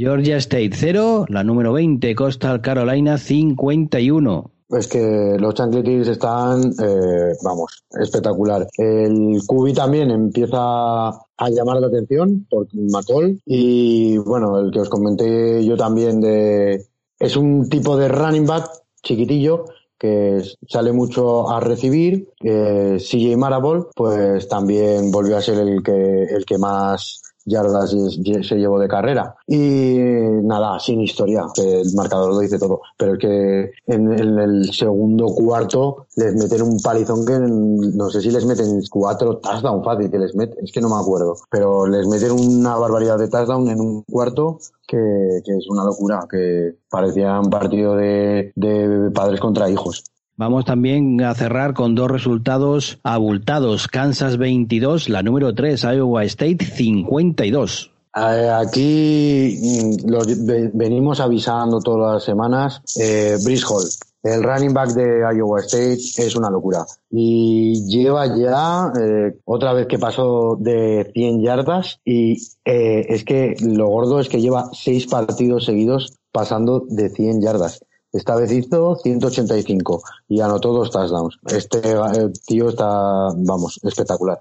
Georgia 0.00 0.38
State 0.38 0.70
0, 0.72 1.26
la 1.28 1.44
número 1.44 1.74
20, 1.74 2.14
Coastal 2.14 2.62
Carolina 2.62 3.18
51. 3.18 4.50
Es 4.70 4.88
que 4.88 5.36
los 5.38 5.52
chancletis 5.52 6.08
están, 6.08 6.72
eh, 6.82 7.34
vamos, 7.42 7.84
espectacular. 7.90 8.66
El 8.78 9.42
Cubi 9.46 9.74
también 9.74 10.10
empieza 10.10 11.08
a 11.08 11.50
llamar 11.50 11.82
la 11.82 11.88
atención 11.88 12.46
por 12.48 12.66
McCall 12.72 13.42
y 13.44 14.16
bueno, 14.16 14.58
el 14.60 14.70
que 14.70 14.80
os 14.80 14.88
comenté 14.88 15.62
yo 15.66 15.76
también 15.76 16.22
de 16.22 16.82
es 17.18 17.36
un 17.36 17.68
tipo 17.68 17.98
de 17.98 18.08
running 18.08 18.46
back 18.46 18.70
chiquitillo 19.02 19.66
que 19.98 20.42
sale 20.66 20.92
mucho 20.92 21.50
a 21.50 21.60
recibir. 21.60 22.26
Eh, 22.42 22.96
CJ 22.98 23.36
Marable, 23.36 23.82
pues 23.94 24.48
también 24.48 25.10
volvió 25.10 25.36
a 25.36 25.42
ser 25.42 25.58
el 25.58 25.82
que 25.82 26.22
el 26.22 26.46
que 26.46 26.56
más 26.56 27.19
yardas 27.44 27.90
se 27.90 28.56
llevó 28.56 28.78
de 28.78 28.88
carrera. 28.88 29.34
Y 29.46 29.98
nada, 30.42 30.78
sin 30.80 31.00
historia, 31.00 31.46
el 31.56 31.92
marcador 31.94 32.30
lo 32.30 32.38
dice 32.40 32.58
todo. 32.58 32.80
Pero 32.96 33.14
es 33.14 33.18
que 33.18 33.72
en, 33.86 34.12
el 34.12 34.72
segundo 34.72 35.26
cuarto 35.26 36.06
les 36.16 36.34
meten 36.34 36.62
un 36.62 36.80
palizón 36.80 37.24
que 37.24 37.38
no 37.38 38.10
sé 38.10 38.20
si 38.20 38.30
les 38.30 38.44
meten 38.44 38.80
cuatro 38.90 39.38
touchdowns 39.38 39.84
fácil 39.84 40.10
que 40.10 40.18
les 40.18 40.34
meten, 40.34 40.64
es 40.64 40.72
que 40.72 40.80
no 40.80 40.88
me 40.88 41.00
acuerdo. 41.00 41.36
Pero 41.50 41.86
les 41.86 42.06
meten 42.06 42.32
una 42.32 42.76
barbaridad 42.76 43.18
de 43.18 43.28
touchdown 43.28 43.68
en 43.68 43.80
un 43.80 44.02
cuarto 44.02 44.58
que, 44.86 45.40
que 45.44 45.56
es 45.56 45.68
una 45.68 45.84
locura, 45.84 46.26
que 46.30 46.76
parecía 46.90 47.38
un 47.40 47.50
partido 47.50 47.96
de, 47.96 48.52
de 48.56 49.10
padres 49.12 49.40
contra 49.40 49.70
hijos. 49.70 50.04
Vamos 50.40 50.64
también 50.64 51.20
a 51.20 51.34
cerrar 51.34 51.74
con 51.74 51.94
dos 51.94 52.10
resultados 52.10 52.98
abultados. 53.02 53.88
Kansas 53.88 54.38
22, 54.38 55.10
la 55.10 55.22
número 55.22 55.54
3, 55.54 55.82
Iowa 55.82 56.24
State 56.24 56.64
52. 56.64 57.90
Eh, 58.16 58.50
Aquí 58.50 59.58
mm, 59.60 60.70
venimos 60.72 61.20
avisando 61.20 61.80
todas 61.80 62.14
las 62.14 62.24
semanas. 62.24 62.80
Eh, 62.98 63.36
Hall, 63.68 63.84
el 64.22 64.42
running 64.42 64.72
back 64.72 64.94
de 64.94 65.20
Iowa 65.36 65.60
State, 65.60 66.00
es 66.16 66.34
una 66.34 66.48
locura. 66.48 66.86
Y 67.10 67.86
lleva 67.90 68.34
ya 68.34 68.90
eh, 68.98 69.36
otra 69.44 69.74
vez 69.74 69.88
que 69.88 69.98
pasó 69.98 70.56
de 70.58 71.10
100 71.12 71.42
yardas 71.42 72.00
y 72.02 72.38
eh, 72.64 73.04
es 73.10 73.24
que 73.24 73.56
lo 73.60 73.88
gordo 73.88 74.20
es 74.20 74.30
que 74.30 74.40
lleva 74.40 74.70
seis 74.72 75.06
partidos 75.06 75.66
seguidos 75.66 76.16
pasando 76.32 76.86
de 76.88 77.10
100 77.10 77.42
yardas. 77.42 77.82
Esta 78.12 78.34
vez 78.34 78.50
hizo 78.50 78.96
185 78.96 80.02
y 80.28 80.40
anotó 80.40 80.72
dos 80.72 80.90
touchdowns. 80.90 81.38
Este 81.46 81.78
eh, 81.78 82.30
tío 82.46 82.68
está, 82.68 83.28
vamos, 83.36 83.78
espectacular. 83.82 84.40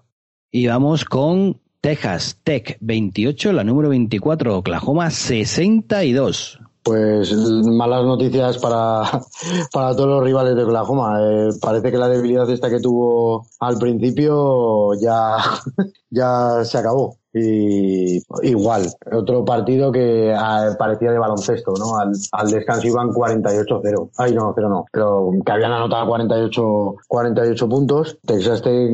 Y 0.51 0.67
vamos 0.67 1.05
con 1.05 1.59
Texas 1.79 2.37
Tech 2.43 2.77
28, 2.81 3.53
la 3.53 3.63
número 3.63 3.89
24, 3.89 4.57
Oklahoma 4.57 5.11
62. 5.11 6.59
Pues 6.81 7.31
malas 7.31 8.05
noticias 8.05 8.57
para, 8.57 9.03
para 9.71 9.95
todos 9.95 10.09
los 10.09 10.23
rivales 10.23 10.55
de 10.55 10.63
Oklahoma. 10.63 11.19
Eh, 11.21 11.49
parece 11.61 11.91
que 11.91 11.97
la 11.97 12.09
debilidad 12.09 12.49
esta 12.49 12.69
que 12.69 12.79
tuvo 12.79 13.45
al 13.59 13.77
principio 13.77 14.99
ya, 14.99 15.37
ya 16.09 16.65
se 16.65 16.77
acabó. 16.79 17.18
Y 17.33 18.21
igual, 18.43 18.87
otro 19.11 19.45
partido 19.45 19.91
que 19.91 20.33
ah, 20.35 20.75
parecía 20.79 21.11
de 21.11 21.19
baloncesto, 21.19 21.73
¿no? 21.77 21.97
Al, 21.97 22.11
al 22.31 22.49
descanso 22.49 22.87
iban 22.87 23.09
48-0. 23.09 24.09
Ay, 24.17 24.33
no, 24.33 24.53
pero 24.55 24.69
no. 24.69 24.85
Pero 24.91 25.31
que 25.45 25.51
habían 25.51 25.71
anotado 25.71 26.07
48, 26.07 26.95
48 27.07 27.69
puntos. 27.69 28.17
Texas 28.25 28.61
Tech, 28.63 28.91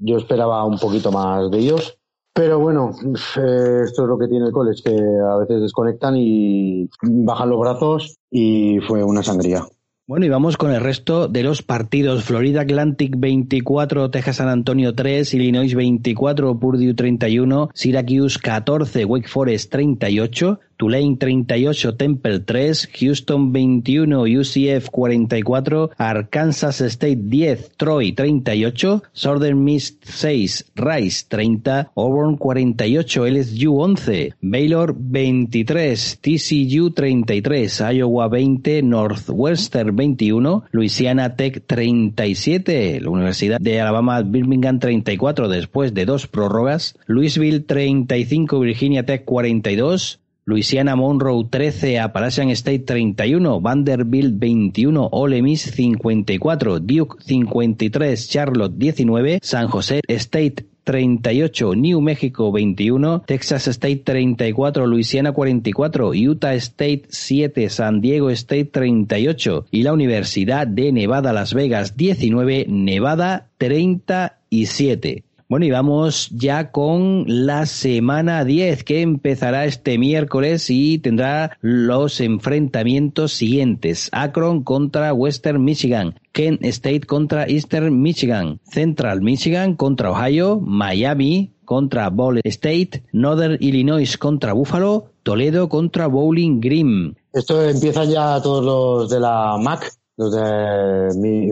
yo 0.00 0.16
esperaba 0.16 0.64
un 0.64 0.78
poquito 0.78 1.10
más 1.10 1.50
de 1.50 1.58
ellos. 1.58 1.98
Pero 2.34 2.58
bueno, 2.58 2.92
eh, 3.36 3.80
esto 3.84 4.02
es 4.02 4.08
lo 4.08 4.18
que 4.18 4.28
tiene 4.28 4.46
el 4.46 4.52
college, 4.52 4.82
que 4.82 4.96
a 4.96 5.36
veces 5.36 5.60
desconectan 5.60 6.14
y 6.16 6.88
bajan 7.02 7.50
los 7.50 7.60
brazos 7.60 8.16
y 8.30 8.78
fue 8.80 9.04
una 9.04 9.22
sangría. 9.22 9.66
Bueno, 10.12 10.26
y 10.26 10.28
vamos 10.28 10.58
con 10.58 10.70
el 10.70 10.82
resto 10.82 11.26
de 11.26 11.42
los 11.42 11.62
partidos. 11.62 12.24
Florida 12.24 12.60
Atlantic 12.60 13.14
24, 13.16 14.10
Texas 14.10 14.36
San 14.36 14.50
Antonio 14.50 14.94
3, 14.94 15.32
Illinois 15.32 15.74
24, 15.74 16.58
Purdue 16.58 16.92
31, 16.92 17.70
Syracuse 17.72 18.38
14, 18.38 19.06
Wake 19.06 19.26
Forest 19.26 19.72
38, 19.72 20.60
Tulane 20.82 21.16
38, 21.16 21.94
Temple 21.94 22.40
3, 22.40 22.88
Houston 22.98 23.52
21, 23.52 24.26
UCF 24.26 24.90
44, 24.90 25.90
Arkansas 25.96 26.80
State 26.80 27.22
10, 27.22 27.76
Troy 27.76 28.12
38, 28.12 29.00
Southern 29.12 29.62
Miss 29.62 29.96
6, 30.02 30.72
Rice 30.74 31.26
30, 31.28 31.90
Auburn 31.94 32.36
48, 32.36 33.22
LSU 33.28 33.80
11, 33.80 34.34
Baylor 34.40 34.92
23, 34.98 36.18
TCU 36.20 36.92
33, 36.92 37.80
Iowa 37.92 38.26
20, 38.26 38.82
Northwestern 38.82 39.94
21, 39.94 40.64
Louisiana 40.72 41.36
Tech 41.36 41.62
37, 41.64 43.00
la 43.00 43.08
Universidad 43.08 43.60
de 43.60 43.80
Alabama 43.80 44.20
Birmingham 44.22 44.80
34 44.80 45.48
después 45.48 45.94
de 45.94 46.06
dos 46.06 46.26
prórrogas, 46.26 46.98
Louisville 47.06 47.60
35, 47.60 48.58
Virginia 48.58 49.06
Tech 49.06 49.24
42, 49.24 50.18
Louisiana 50.44 50.96
Monroe 50.96 51.46
13, 51.48 52.00
Appalachian 52.00 52.50
State 52.50 52.84
31, 52.84 53.60
Vanderbilt 53.60 54.34
21, 54.38 55.08
Ole 55.12 55.40
Miss 55.40 55.70
54, 55.70 56.80
Duke 56.80 57.22
53, 57.22 58.16
Charlotte 58.16 58.74
19, 58.76 59.38
San 59.40 59.68
José 59.68 60.00
State 60.08 60.66
38, 60.82 61.76
New 61.76 62.00
México 62.00 62.50
21, 62.50 63.22
Texas 63.24 63.68
State 63.68 64.02
34, 64.04 64.86
Louisiana 64.86 65.32
44, 65.32 66.12
Utah 66.14 66.54
State 66.54 67.04
7, 67.08 67.68
San 67.70 68.00
Diego 68.00 68.28
State 68.30 68.70
38 68.72 69.66
y 69.70 69.84
la 69.84 69.92
Universidad 69.92 70.66
de 70.66 70.90
Nevada 70.90 71.32
Las 71.32 71.54
Vegas 71.54 71.96
19, 71.96 72.66
Nevada 72.68 73.48
37. 73.58 75.22
Bueno, 75.52 75.66
y 75.66 75.70
vamos 75.70 76.30
ya 76.30 76.70
con 76.70 77.24
la 77.26 77.66
semana 77.66 78.42
10 78.42 78.84
que 78.84 79.02
empezará 79.02 79.66
este 79.66 79.98
miércoles 79.98 80.70
y 80.70 80.96
tendrá 80.96 81.58
los 81.60 82.22
enfrentamientos 82.22 83.34
siguientes. 83.34 84.08
Akron 84.12 84.62
contra 84.62 85.12
Western 85.12 85.62
Michigan, 85.62 86.18
Kent 86.32 86.64
State 86.64 87.02
contra 87.02 87.44
Eastern 87.46 88.00
Michigan, 88.00 88.60
Central 88.64 89.20
Michigan 89.20 89.76
contra 89.76 90.10
Ohio, 90.12 90.58
Miami 90.58 91.52
contra 91.66 92.08
Ball 92.08 92.40
State, 92.44 93.02
Northern 93.12 93.58
Illinois 93.60 94.16
contra 94.16 94.54
Buffalo, 94.54 95.12
Toledo 95.22 95.68
contra 95.68 96.06
Bowling 96.06 96.60
Green. 96.60 97.18
Esto 97.30 97.62
empiezan 97.62 98.08
ya 98.08 98.40
todos 98.40 98.64
los 98.64 99.10
de 99.10 99.20
la 99.20 99.58
MAC. 99.58 99.92
De 100.16 101.08
mi- 101.18 101.50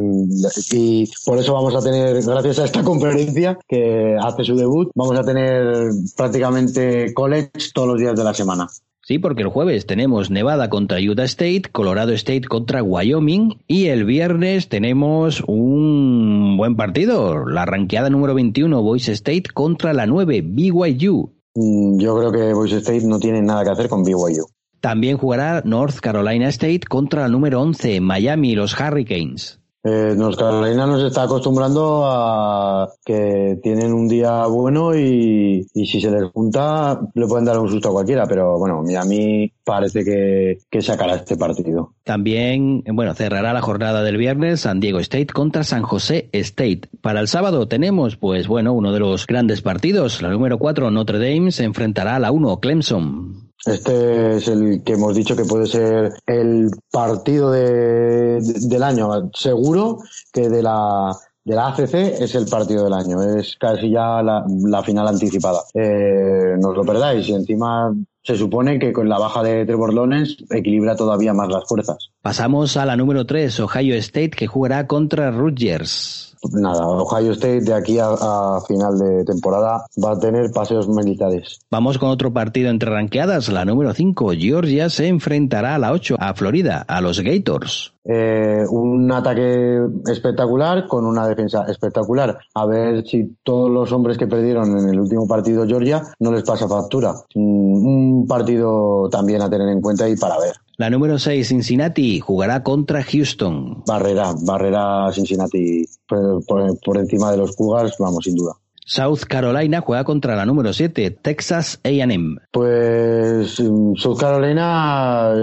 y 0.73 1.11
por 1.24 1.39
eso 1.39 1.55
vamos 1.55 1.74
a 1.74 1.81
tener, 1.81 2.23
gracias 2.23 2.59
a 2.59 2.65
esta 2.66 2.82
conferencia 2.85 3.59
que 3.66 4.16
hace 4.20 4.45
su 4.45 4.55
debut, 4.55 4.91
vamos 4.95 5.19
a 5.19 5.23
tener 5.23 5.91
prácticamente 6.16 7.12
college 7.15 7.51
todos 7.74 7.89
los 7.89 7.99
días 8.01 8.15
de 8.15 8.24
la 8.24 8.35
semana. 8.35 8.69
Sí, 9.03 9.19
porque 9.19 9.43
el 9.43 9.49
jueves 9.49 9.87
tenemos 9.87 10.31
Nevada 10.31 10.69
contra 10.69 10.99
Utah 11.01 11.24
State, 11.24 11.62
Colorado 11.73 12.12
State 12.12 12.43
contra 12.49 12.82
Wyoming 12.82 13.59
y 13.66 13.87
el 13.87 14.05
viernes 14.05 14.69
tenemos 14.69 15.43
un 15.49 16.57
buen 16.57 16.77
partido, 16.77 17.45
la 17.47 17.65
ranqueada 17.65 18.11
número 18.11 18.35
21 18.35 18.82
Boise 18.82 19.12
State 19.12 19.45
contra 19.55 19.95
la 19.95 20.07
9 20.07 20.43
BYU. 20.45 21.31
Mm, 21.55 21.99
Yo 21.99 22.16
creo 22.19 22.31
que 22.31 22.53
Boise 22.55 22.77
State 22.77 23.05
no 23.07 23.19
tiene 23.19 23.43
nada 23.43 23.65
que 23.65 23.70
hacer 23.70 23.89
con 23.89 24.05
BYU. 24.05 24.47
También 24.81 25.19
jugará 25.19 25.62
North 25.65 25.98
Carolina 26.01 26.48
State 26.48 26.82
contra 26.89 27.23
la 27.23 27.28
número 27.28 27.61
11 27.61 28.01
Miami 28.01 28.55
los 28.55 28.78
Hurricanes. 28.78 29.61
Eh, 29.82 30.15
North 30.15 30.39
Carolina 30.39 30.86
nos 30.86 31.02
está 31.02 31.23
acostumbrando 31.23 32.05
a 32.05 32.90
que 33.02 33.59
tienen 33.62 33.94
un 33.94 34.09
día 34.09 34.44
bueno 34.47 34.94
y, 34.94 35.66
y 35.73 35.86
si 35.86 36.02
se 36.02 36.11
les 36.11 36.24
junta 36.32 37.01
le 37.15 37.27
pueden 37.27 37.47
dar 37.47 37.59
un 37.59 37.70
susto 37.70 37.89
a 37.89 37.93
cualquiera, 37.93 38.27
pero 38.27 38.59
bueno, 38.59 38.82
Miami 38.82 39.51
parece 39.65 40.05
que, 40.05 40.59
que 40.70 40.82
sacará 40.82 41.15
este 41.15 41.39
partido. 41.39 41.94
También, 42.05 42.85
bueno, 42.93 43.15
cerrará 43.15 43.55
la 43.55 43.62
jornada 43.62 44.02
del 44.02 44.19
viernes 44.19 44.61
San 44.61 44.81
Diego 44.81 44.98
State 44.98 45.28
contra 45.28 45.65
San 45.65 45.82
José 45.82 46.28
State. 46.32 46.82
Para 47.01 47.20
el 47.20 47.28
sábado 47.28 47.66
tenemos, 47.66 48.16
pues 48.16 48.48
bueno, 48.48 48.74
uno 48.74 48.93
de 48.93 49.01
los 49.01 49.27
grandes 49.27 49.62
partidos. 49.62 50.20
La 50.20 50.28
número 50.28 50.59
4 50.59 50.90
Notre 50.90 51.19
Dame 51.19 51.52
se 51.52 51.65
enfrentará 51.65 52.16
a 52.16 52.20
la 52.20 52.32
1 52.32 52.61
Clemson. 52.61 53.49
Este 53.66 54.37
es 54.37 54.49
el 54.49 54.82
que 54.82 54.95
hemos 54.95 55.15
dicho 55.15 55.37
que 55.37 55.45
puede 55.45 55.66
ser 55.66 56.12
el 56.27 56.70
partido 56.91 57.51
de, 57.51 58.41
del 58.41 58.82
año. 58.82 59.31
Seguro 59.35 59.99
que 60.32 60.49
de 60.49 60.62
la, 60.62 61.15
de 61.45 61.55
la 61.55 61.69
ACC 61.69 61.95
es 61.95 62.35
el 62.35 62.47
partido 62.47 62.85
del 62.85 62.95
año. 62.95 63.23
Es 63.23 63.57
casi 63.57 63.91
ya 63.91 64.23
la, 64.23 64.82
final 64.82 65.09
anticipada. 65.09 65.62
Eh, 65.74 66.57
no 66.59 66.70
os 66.70 66.77
lo 66.77 66.85
perdáis. 66.85 67.28
Y 67.28 67.35
encima 67.35 67.95
se 68.23 68.37
supone 68.37 68.78
que 68.78 68.93
con 68.93 69.09
la 69.09 69.19
baja 69.19 69.43
de 69.43 69.66
Trevor 69.66 69.93
Lawrence 69.93 70.45
equilibra 70.51 70.97
todavía 70.97 71.35
más 71.35 71.49
las 71.49 71.66
fuerzas. 71.66 72.11
Pasamos 72.22 72.76
a 72.76 72.84
la 72.84 72.98
número 72.98 73.24
3, 73.24 73.60
Ohio 73.60 73.94
State, 73.94 74.32
que 74.32 74.47
jugará 74.47 74.86
contra 74.86 75.30
Rutgers. 75.30 76.36
Nada, 76.52 76.86
Ohio 76.86 77.32
State 77.32 77.62
de 77.62 77.72
aquí 77.72 77.98
a, 77.98 78.09
a, 78.09 78.60
final 78.66 78.98
de 78.98 79.24
temporada 79.24 79.86
va 80.02 80.12
a 80.12 80.18
tener 80.18 80.51
paseos 80.51 80.86
militares. 80.86 81.60
Vamos 81.70 81.97
con 81.97 82.10
otro 82.10 82.30
partido 82.30 82.68
entre 82.68 82.90
ranqueadas, 82.90 83.48
la 83.48 83.64
número 83.64 83.94
5. 83.94 84.32
Georgia 84.38 84.90
se 84.90 85.09
enfrentará 85.09 85.74
a 85.74 85.78
la 85.78 85.92
8, 85.92 86.16
a 86.18 86.34
Florida, 86.34 86.84
a 86.86 87.01
los 87.01 87.20
Gators. 87.20 87.94
Eh, 88.05 88.64
un 88.68 89.12
ataque 89.12 89.78
espectacular 90.06 90.86
con 90.86 91.06
una 91.06 91.26
defensa 91.26 91.64
espectacular. 91.68 92.38
A 92.55 92.66
ver 92.66 93.06
si 93.06 93.36
todos 93.42 93.70
los 93.70 93.92
hombres 93.92 94.18
que 94.18 94.26
perdieron 94.26 94.78
en 94.78 94.88
el 94.88 95.01
último 95.01 95.26
partido 95.26 95.66
Georgia 95.66 96.02
no 96.18 96.32
les 96.32 96.42
pasa 96.42 96.68
factura. 96.68 97.14
Un 97.34 98.26
partido 98.26 99.09
también 99.10 99.42
a 99.42 99.51
tener 99.51 99.68
en 99.68 99.80
cuenta 99.80 100.09
y 100.09 100.16
para 100.16 100.38
ver. 100.38 100.55
La 100.81 100.89
número 100.89 101.19
6, 101.19 101.47
Cincinnati, 101.47 102.20
jugará 102.20 102.62
contra 102.62 103.02
Houston. 103.02 103.82
Barrera, 103.86 104.32
barrera 104.40 105.12
Cincinnati 105.12 105.85
por, 106.09 106.43
por, 106.47 106.81
por 106.81 106.97
encima 106.97 107.31
de 107.31 107.36
los 107.36 107.55
Cougars, 107.55 107.97
vamos, 107.98 108.24
sin 108.24 108.35
duda. 108.35 108.55
South 108.86 109.27
Carolina 109.28 109.82
juega 109.82 110.05
contra 110.05 110.35
la 110.36 110.47
número 110.47 110.73
7, 110.73 111.11
Texas 111.20 111.81
AM. 111.85 112.39
Pues 112.51 113.57
South 113.97 114.16
Carolina 114.19 115.35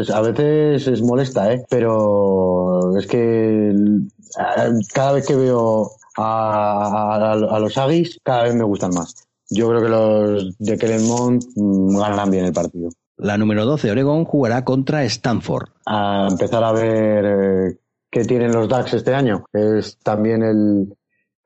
es, 0.00 0.08
a 0.08 0.22
veces 0.22 0.88
es 0.88 1.02
molesta, 1.02 1.52
¿eh? 1.52 1.62
pero 1.68 2.96
es 2.96 3.06
que 3.06 3.74
cada 4.94 5.12
vez 5.12 5.26
que 5.26 5.36
veo 5.36 5.90
a, 6.16 7.18
a, 7.18 7.32
a 7.32 7.60
los 7.60 7.76
Aggies, 7.76 8.18
cada 8.22 8.44
vez 8.44 8.54
me 8.54 8.64
gustan 8.64 8.92
más. 8.94 9.14
Yo 9.50 9.68
creo 9.68 9.82
que 9.82 9.88
los 9.90 10.56
de 10.58 10.78
Claremont 10.78 11.44
ganarán 11.54 12.30
bien 12.30 12.46
el 12.46 12.54
partido. 12.54 12.88
La 13.18 13.38
número 13.38 13.64
12, 13.64 13.90
Oregon, 13.90 14.24
jugará 14.24 14.64
contra 14.64 15.04
Stanford. 15.04 15.68
A 15.86 16.28
empezar 16.30 16.62
a 16.62 16.72
ver 16.72 17.24
eh, 17.24 17.78
qué 18.10 18.24
tienen 18.24 18.52
los 18.52 18.68
Ducks 18.68 18.94
este 18.94 19.14
año. 19.14 19.44
Es 19.52 19.98
también 20.02 20.42
el, 20.42 20.94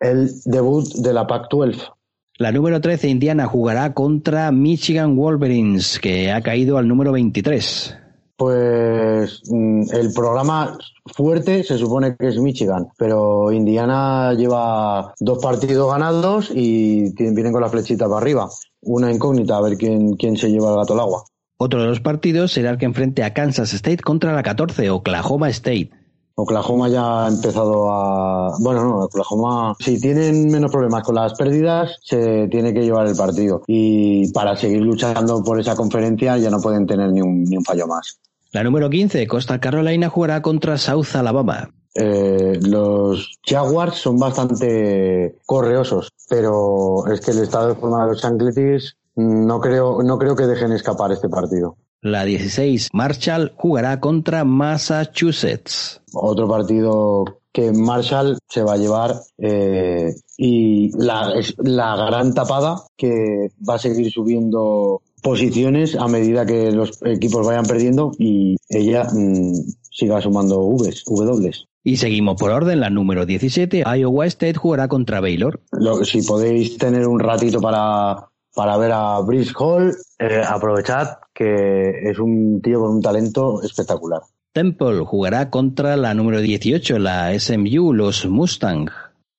el 0.00 0.30
debut 0.44 0.86
de 0.96 1.12
la 1.12 1.26
Pac-12. 1.26 1.92
La 2.38 2.50
número 2.52 2.80
13, 2.80 3.08
Indiana, 3.08 3.46
jugará 3.46 3.92
contra 3.92 4.50
Michigan 4.50 5.14
Wolverines, 5.14 6.00
que 6.00 6.32
ha 6.32 6.40
caído 6.40 6.78
al 6.78 6.88
número 6.88 7.12
23. 7.12 7.96
Pues 8.34 9.42
el 9.50 10.12
programa 10.14 10.78
fuerte 11.04 11.62
se 11.62 11.76
supone 11.76 12.16
que 12.16 12.28
es 12.28 12.38
Michigan, 12.38 12.88
pero 12.96 13.52
Indiana 13.52 14.32
lleva 14.32 15.12
dos 15.20 15.38
partidos 15.42 15.92
ganados 15.92 16.50
y 16.50 17.12
vienen 17.14 17.52
con 17.52 17.60
la 17.60 17.68
flechita 17.68 18.06
para 18.06 18.22
arriba. 18.22 18.48
Una 18.80 19.12
incógnita, 19.12 19.58
a 19.58 19.60
ver 19.60 19.76
quién, 19.76 20.16
quién 20.16 20.38
se 20.38 20.50
lleva 20.50 20.70
el 20.70 20.76
gato 20.76 20.94
al 20.94 21.00
agua. 21.00 21.24
Otro 21.62 21.82
de 21.82 21.88
los 21.88 22.00
partidos 22.00 22.52
será 22.52 22.70
el 22.70 22.78
que 22.78 22.86
enfrente 22.86 23.22
a 23.22 23.34
Kansas 23.34 23.74
State 23.74 23.98
contra 23.98 24.32
la 24.32 24.42
14, 24.42 24.88
Oklahoma 24.88 25.50
State. 25.50 25.90
Oklahoma 26.34 26.88
ya 26.88 27.26
ha 27.26 27.28
empezado 27.28 27.92
a. 27.92 28.56
Bueno, 28.60 28.82
no, 28.82 28.98
Oklahoma, 29.00 29.74
si 29.78 30.00
tienen 30.00 30.46
menos 30.46 30.72
problemas 30.72 31.02
con 31.02 31.16
las 31.16 31.34
pérdidas, 31.34 31.98
se 32.02 32.48
tiene 32.48 32.72
que 32.72 32.80
llevar 32.80 33.08
el 33.08 33.14
partido. 33.14 33.62
Y 33.66 34.32
para 34.32 34.56
seguir 34.56 34.80
luchando 34.80 35.44
por 35.44 35.60
esa 35.60 35.76
conferencia 35.76 36.38
ya 36.38 36.48
no 36.48 36.62
pueden 36.62 36.86
tener 36.86 37.12
ni 37.12 37.20
un, 37.20 37.44
ni 37.44 37.58
un 37.58 37.64
fallo 37.64 37.86
más. 37.86 38.18
La 38.52 38.64
número 38.64 38.88
15, 38.88 39.26
Costa 39.26 39.60
Carolina, 39.60 40.08
jugará 40.08 40.40
contra 40.40 40.78
South 40.78 41.14
Alabama. 41.14 41.74
Eh, 41.94 42.58
los 42.62 43.38
Jaguars 43.44 43.96
son 43.96 44.16
bastante 44.16 45.36
correosos, 45.44 46.08
pero 46.26 47.06
es 47.12 47.20
que 47.20 47.32
el 47.32 47.40
estado 47.40 47.68
de 47.68 47.74
forma 47.74 48.04
de 48.04 48.12
los 48.12 48.22
Chancletis 48.22 48.96
no 49.16 49.60
creo, 49.60 50.02
no 50.02 50.18
creo 50.18 50.36
que 50.36 50.46
dejen 50.46 50.72
escapar 50.72 51.12
este 51.12 51.28
partido. 51.28 51.76
La 52.02 52.24
16, 52.24 52.88
Marshall 52.92 53.52
jugará 53.56 54.00
contra 54.00 54.44
Massachusetts. 54.44 56.00
Otro 56.14 56.48
partido 56.48 57.24
que 57.52 57.72
Marshall 57.72 58.38
se 58.48 58.62
va 58.62 58.74
a 58.74 58.78
llevar 58.78 59.16
eh, 59.38 60.14
y 60.38 60.90
la, 60.96 61.34
la 61.58 61.96
gran 61.96 62.32
tapada 62.32 62.84
que 62.96 63.48
va 63.68 63.74
a 63.74 63.78
seguir 63.78 64.10
subiendo 64.10 65.02
posiciones 65.22 65.94
a 65.96 66.08
medida 66.08 66.46
que 66.46 66.70
los 66.70 67.02
equipos 67.04 67.46
vayan 67.46 67.66
perdiendo 67.66 68.12
y 68.18 68.56
ella 68.68 69.04
mmm, 69.12 69.52
siga 69.90 70.20
sumando 70.22 70.66
Vs, 70.70 71.04
W. 71.04 71.50
Y 71.82 71.96
seguimos 71.96 72.36
por 72.38 72.50
orden, 72.50 72.80
la 72.80 72.90
número 72.90 73.24
17, 73.26 73.84
Iowa 73.98 74.26
State 74.26 74.58
jugará 74.58 74.88
contra 74.88 75.20
Baylor. 75.20 75.60
Lo, 75.72 76.04
si 76.04 76.22
podéis 76.22 76.76
tener 76.76 77.06
un 77.06 77.20
ratito 77.20 77.60
para, 77.60 78.29
para 78.60 78.76
ver 78.76 78.92
a 78.92 79.18
Brice 79.20 79.54
Hall, 79.58 79.96
eh, 80.18 80.42
aprovechad 80.46 81.16
que 81.32 82.10
es 82.10 82.18
un 82.18 82.60
tío 82.60 82.80
con 82.80 82.96
un 82.96 83.00
talento 83.00 83.62
espectacular. 83.62 84.20
Temple 84.52 85.02
jugará 85.06 85.48
contra 85.48 85.96
la 85.96 86.12
número 86.12 86.42
18, 86.42 86.98
la 86.98 87.32
SMU, 87.32 87.94
los 87.94 88.26
Mustang. 88.26 88.90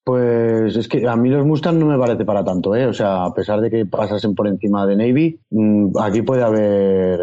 Pues 0.03 0.76
es 0.76 0.88
que 0.88 1.07
a 1.07 1.15
mí 1.15 1.30
los 1.30 1.45
Mustang 1.45 1.77
no 1.77 1.85
me 1.85 1.99
parece 1.99 2.26
para 2.26 2.43
tanto, 2.43 2.76
¿eh? 2.76 2.88
O 2.88 2.93
sea, 2.93 3.26
a 3.26 3.31
pesar 3.31 3.61
de 3.61 3.69
que 3.69 3.85
pasasen 3.85 4.34
por 4.34 4.48
encima 4.48 4.88
de 4.88 4.95
Navy, 4.95 5.39
mmm, 5.52 5.95
aquí 5.99 6.23
puede 6.23 6.41
haber 6.41 7.19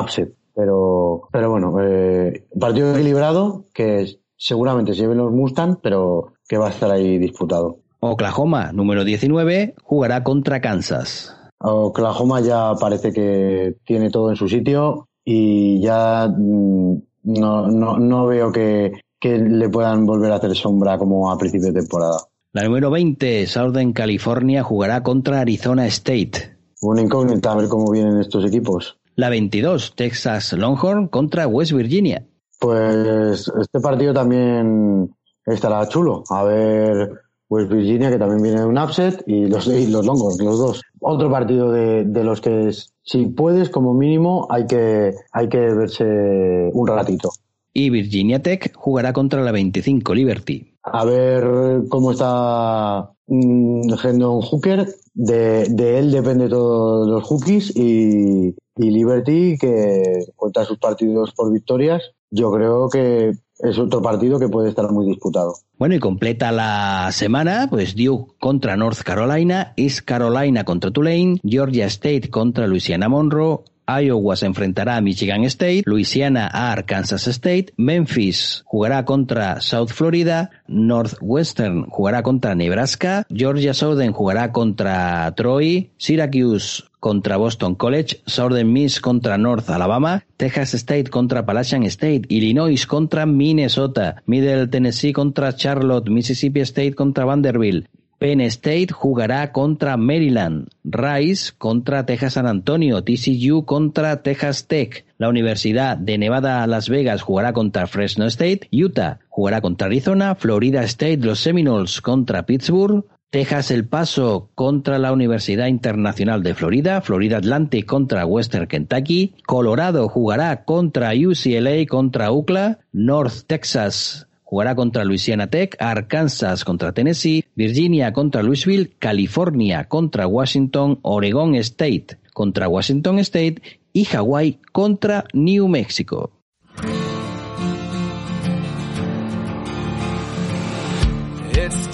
upset. 0.00 0.32
Pero, 0.54 1.28
pero 1.30 1.50
bueno, 1.50 1.76
eh, 1.82 2.46
partido 2.58 2.94
equilibrado 2.94 3.66
que 3.74 4.18
seguramente 4.34 4.94
se 4.94 5.02
lleven 5.02 5.18
los 5.18 5.30
Mustang, 5.30 5.76
pero 5.82 6.32
que 6.48 6.56
va 6.56 6.68
a 6.68 6.70
estar 6.70 6.90
ahí 6.90 7.18
disputado. 7.18 7.80
Oklahoma, 8.06 8.72
número 8.72 9.04
19, 9.04 9.74
jugará 9.82 10.22
contra 10.22 10.60
Kansas. 10.60 11.34
Oklahoma 11.58 12.40
ya 12.40 12.74
parece 12.78 13.12
que 13.12 13.76
tiene 13.84 14.10
todo 14.10 14.30
en 14.30 14.36
su 14.36 14.48
sitio 14.48 15.08
y 15.24 15.80
ya 15.80 16.28
mmm, 16.28 16.96
no, 17.22 17.66
no, 17.68 17.98
no 17.98 18.26
veo 18.26 18.52
que, 18.52 18.92
que 19.18 19.38
le 19.38 19.70
puedan 19.70 20.04
volver 20.04 20.32
a 20.32 20.36
hacer 20.36 20.54
sombra 20.54 20.98
como 20.98 21.30
a 21.30 21.38
principio 21.38 21.72
de 21.72 21.80
temporada. 21.80 22.18
La 22.52 22.64
número 22.64 22.90
20, 22.90 23.46
Southern 23.46 23.92
California, 23.92 24.62
jugará 24.62 25.02
contra 25.02 25.40
Arizona 25.40 25.86
State. 25.86 26.56
Una 26.82 27.00
incógnita 27.00 27.52
a 27.52 27.56
ver 27.56 27.68
cómo 27.68 27.90
vienen 27.90 28.20
estos 28.20 28.44
equipos. 28.44 28.98
La 29.16 29.30
22, 29.30 29.94
Texas 29.96 30.52
Longhorn 30.52 31.08
contra 31.08 31.46
West 31.46 31.72
Virginia. 31.72 32.26
Pues 32.60 33.50
este 33.60 33.80
partido 33.80 34.12
también 34.12 35.14
estará 35.46 35.88
chulo. 35.88 36.24
A 36.30 36.44
ver, 36.44 37.23
West 37.48 37.70
Virginia, 37.70 38.10
que 38.10 38.18
también 38.18 38.42
viene 38.42 38.60
de 38.60 38.66
un 38.66 38.78
upset, 38.78 39.22
y 39.26 39.46
los, 39.46 39.66
y 39.66 39.86
los 39.86 40.04
Longhorns, 40.04 40.40
los 40.40 40.58
dos. 40.58 40.80
Otro 41.00 41.30
partido 41.30 41.70
de, 41.70 42.04
de 42.04 42.24
los 42.24 42.40
que, 42.40 42.68
es, 42.68 42.92
si 43.02 43.26
puedes, 43.26 43.68
como 43.68 43.94
mínimo, 43.94 44.46
hay 44.50 44.66
que, 44.66 45.14
hay 45.32 45.48
que 45.48 45.58
verse 45.58 46.70
un 46.72 46.86
ratito 46.86 47.30
y 47.74 47.90
Virginia 47.90 48.40
Tech 48.40 48.72
jugará 48.74 49.12
contra 49.12 49.42
la 49.42 49.52
25 49.52 50.14
Liberty. 50.14 50.74
A 50.84 51.04
ver 51.04 51.82
cómo 51.88 52.12
está 52.12 53.10
mmm, 53.26 53.92
Hendon 54.02 54.40
Hooker. 54.40 54.86
De, 55.12 55.66
de, 55.68 55.98
él 55.98 56.10
depende 56.10 56.48
todos 56.48 57.06
los 57.06 57.22
hookies 57.22 57.76
y, 57.76 58.54
y 58.76 58.90
Liberty, 58.90 59.56
que 59.58 60.24
cuenta 60.34 60.64
sus 60.64 60.78
partidos 60.78 61.32
por 61.34 61.52
victorias, 61.52 62.02
yo 62.30 62.50
creo 62.50 62.88
que 62.88 63.30
es 63.64 63.78
otro 63.78 64.02
partido 64.02 64.38
que 64.38 64.48
puede 64.48 64.68
estar 64.68 64.90
muy 64.90 65.06
disputado. 65.06 65.54
Bueno, 65.78 65.94
y 65.94 65.98
completa 65.98 66.52
la 66.52 67.08
semana, 67.12 67.66
pues 67.68 67.96
Duke 67.96 68.34
contra 68.38 68.76
North 68.76 69.02
Carolina, 69.02 69.72
East 69.76 70.00
Carolina 70.04 70.64
contra 70.64 70.90
Tulane, 70.90 71.40
Georgia 71.42 71.86
State 71.86 72.30
contra 72.30 72.66
Louisiana 72.66 73.08
Monroe, 73.08 73.60
Iowa 73.86 74.36
se 74.36 74.46
enfrentará 74.46 74.96
a 74.96 75.00
Michigan 75.00 75.44
State, 75.44 75.82
Louisiana 75.84 76.48
a 76.50 76.72
Arkansas 76.72 77.26
State, 77.26 77.74
Memphis 77.76 78.62
jugará 78.64 79.04
contra 79.04 79.60
South 79.60 79.90
Florida, 79.90 80.50
Northwestern 80.66 81.86
jugará 81.90 82.22
contra 82.22 82.54
Nebraska, 82.54 83.26
Georgia 83.28 83.74
Southern 83.74 84.12
jugará 84.12 84.52
contra 84.52 85.32
Troy, 85.34 85.90
Syracuse 85.98 86.84
contra 87.04 87.36
Boston 87.36 87.74
College, 87.74 88.22
Southern 88.24 88.72
Miss 88.72 88.98
contra 88.98 89.36
North 89.36 89.68
Alabama, 89.68 90.24
Texas 90.38 90.72
State 90.72 91.10
contra 91.10 91.40
Appalachian 91.40 91.84
State, 91.84 92.22
Illinois 92.30 92.86
contra 92.86 93.26
Minnesota, 93.26 94.22
Middle 94.24 94.68
Tennessee 94.68 95.12
contra 95.12 95.54
Charlotte, 95.54 96.08
Mississippi 96.08 96.60
State 96.60 96.94
contra 96.94 97.26
Vanderbilt, 97.26 97.88
Penn 98.18 98.40
State 98.40 98.88
jugará 98.94 99.52
contra 99.52 99.98
Maryland, 99.98 100.68
Rice 100.82 101.52
contra 101.58 102.06
Texas 102.06 102.32
San 102.32 102.46
Antonio, 102.46 103.04
TCU 103.04 103.66
contra 103.66 104.22
Texas 104.22 104.66
Tech, 104.66 105.04
la 105.18 105.28
Universidad 105.28 105.98
de 105.98 106.16
Nevada 106.16 106.66
Las 106.66 106.88
Vegas 106.88 107.20
jugará 107.20 107.52
contra 107.52 107.86
Fresno 107.86 108.24
State, 108.24 108.68
Utah 108.72 109.18
jugará 109.28 109.60
contra 109.60 109.88
Arizona, 109.88 110.34
Florida 110.36 110.82
State, 110.84 111.18
los 111.18 111.40
Seminoles 111.40 112.00
contra 112.00 112.46
Pittsburgh, 112.46 113.04
Texas 113.34 113.72
El 113.72 113.84
Paso 113.84 114.48
contra 114.54 115.00
la 115.00 115.12
Universidad 115.12 115.66
Internacional 115.66 116.44
de 116.44 116.54
Florida, 116.54 117.00
Florida 117.00 117.38
Atlantic 117.38 117.84
contra 117.84 118.24
Western 118.24 118.68
Kentucky, 118.68 119.34
Colorado 119.44 120.08
jugará 120.08 120.64
contra 120.64 121.10
UCLA 121.14 121.84
contra 121.88 122.30
UCLA, 122.30 122.78
North 122.92 123.42
Texas 123.48 124.28
jugará 124.44 124.76
contra 124.76 125.02
Louisiana 125.04 125.48
Tech, 125.48 125.74
Arkansas 125.80 126.64
contra 126.64 126.92
Tennessee, 126.92 127.44
Virginia 127.56 128.12
contra 128.12 128.40
Louisville, 128.44 128.92
California 129.00 129.88
contra 129.88 130.28
Washington, 130.28 131.00
Oregon 131.02 131.56
State 131.56 132.18
contra 132.34 132.68
Washington 132.68 133.18
State 133.18 133.62
y 133.92 134.06
Hawaii 134.14 134.60
contra 134.70 135.24
New 135.32 135.66
Mexico. 135.66 136.30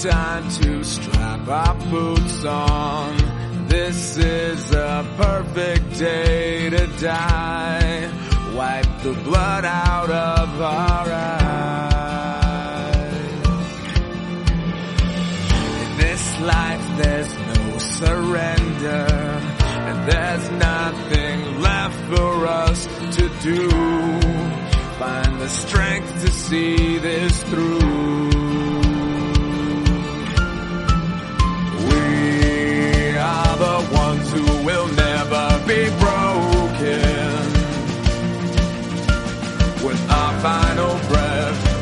Time 0.00 0.48
to 0.48 0.82
strap 0.82 1.46
our 1.46 1.74
boots 1.90 2.42
on. 2.46 3.16
This 3.68 4.16
is 4.16 4.72
a 4.72 5.06
perfect 5.18 5.98
day 5.98 6.70
to 6.70 6.86
die. 6.98 8.10
Wipe 8.54 9.02
the 9.02 9.12
blood 9.12 9.66
out 9.66 10.08
of 10.08 10.60
our 10.62 11.06
eyes. 11.06 11.50
In 15.82 15.98
this 15.98 16.40
life, 16.40 16.96
there's 16.96 17.34
no 17.34 17.78
surrender. 17.78 19.06
And 19.86 20.10
there's 20.10 20.50
nothing 20.52 21.60
left 21.60 22.00
for 22.08 22.46
us 22.46 22.86
to 23.16 23.28
do. 23.42 23.68
Find 24.98 25.40
the 25.40 25.48
strength 25.48 26.22
to 26.22 26.32
see 26.32 26.96
this 26.96 27.42
through. 27.42 28.29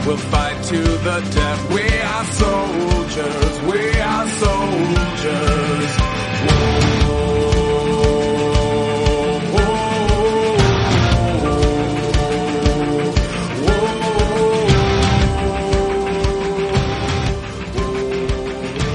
We'll 0.09 0.17
fight 0.17 0.63
to 0.65 0.81
the 0.81 1.19
death. 1.35 1.61
We 1.77 1.87
are 2.15 2.25
soldiers, 2.43 3.55
we 3.71 3.81
are 4.01 4.27
soldiers. 4.43 5.91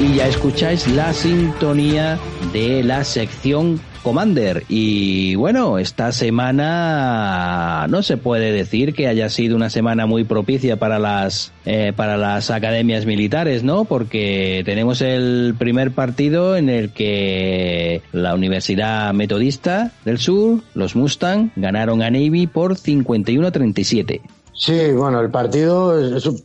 Y 0.02 0.16
ya 0.16 0.28
escucháis 0.28 0.88
la 0.88 1.14
sintonía 1.14 2.20
de 2.52 2.84
la 2.84 3.04
sección 3.04 3.80
Commander. 4.04 4.64
Y 4.70 5.36
bueno, 5.36 5.80
esta 5.80 6.12
semana 6.12 7.88
no 7.90 8.04
se 8.04 8.18
puede 8.18 8.52
decir 8.52 8.94
que 8.94 9.08
haya 9.08 9.30
sido 9.30 9.56
una 9.56 9.70
semana 9.70 10.06
muy 10.06 10.24
propicia 10.24 10.78
para 10.78 11.00
las 11.00 11.52
eh, 11.66 11.94
para 11.96 12.18
las 12.18 12.52
academias 12.52 13.06
militares, 13.06 13.64
¿no? 13.64 13.86
Porque 13.86 14.62
tenemos 14.66 15.02
el 15.02 15.56
primer 15.58 15.92
partido 15.92 16.56
en 16.58 16.70
el 16.70 16.92
que 16.92 18.02
la 18.12 18.36
Universidad 18.36 19.14
Metodista 19.14 19.92
del 20.06 20.18
Sur, 20.20 20.60
los 20.74 20.96
Mustang, 20.96 21.52
ganaron 21.56 22.02
a 22.02 22.12
Navy 22.12 22.48
por 22.48 22.76
51 22.78 23.48
a 23.48 23.52
37. 23.52 24.22
Sí, 24.56 24.92
bueno, 24.92 25.20
el 25.20 25.32
partido 25.32 25.96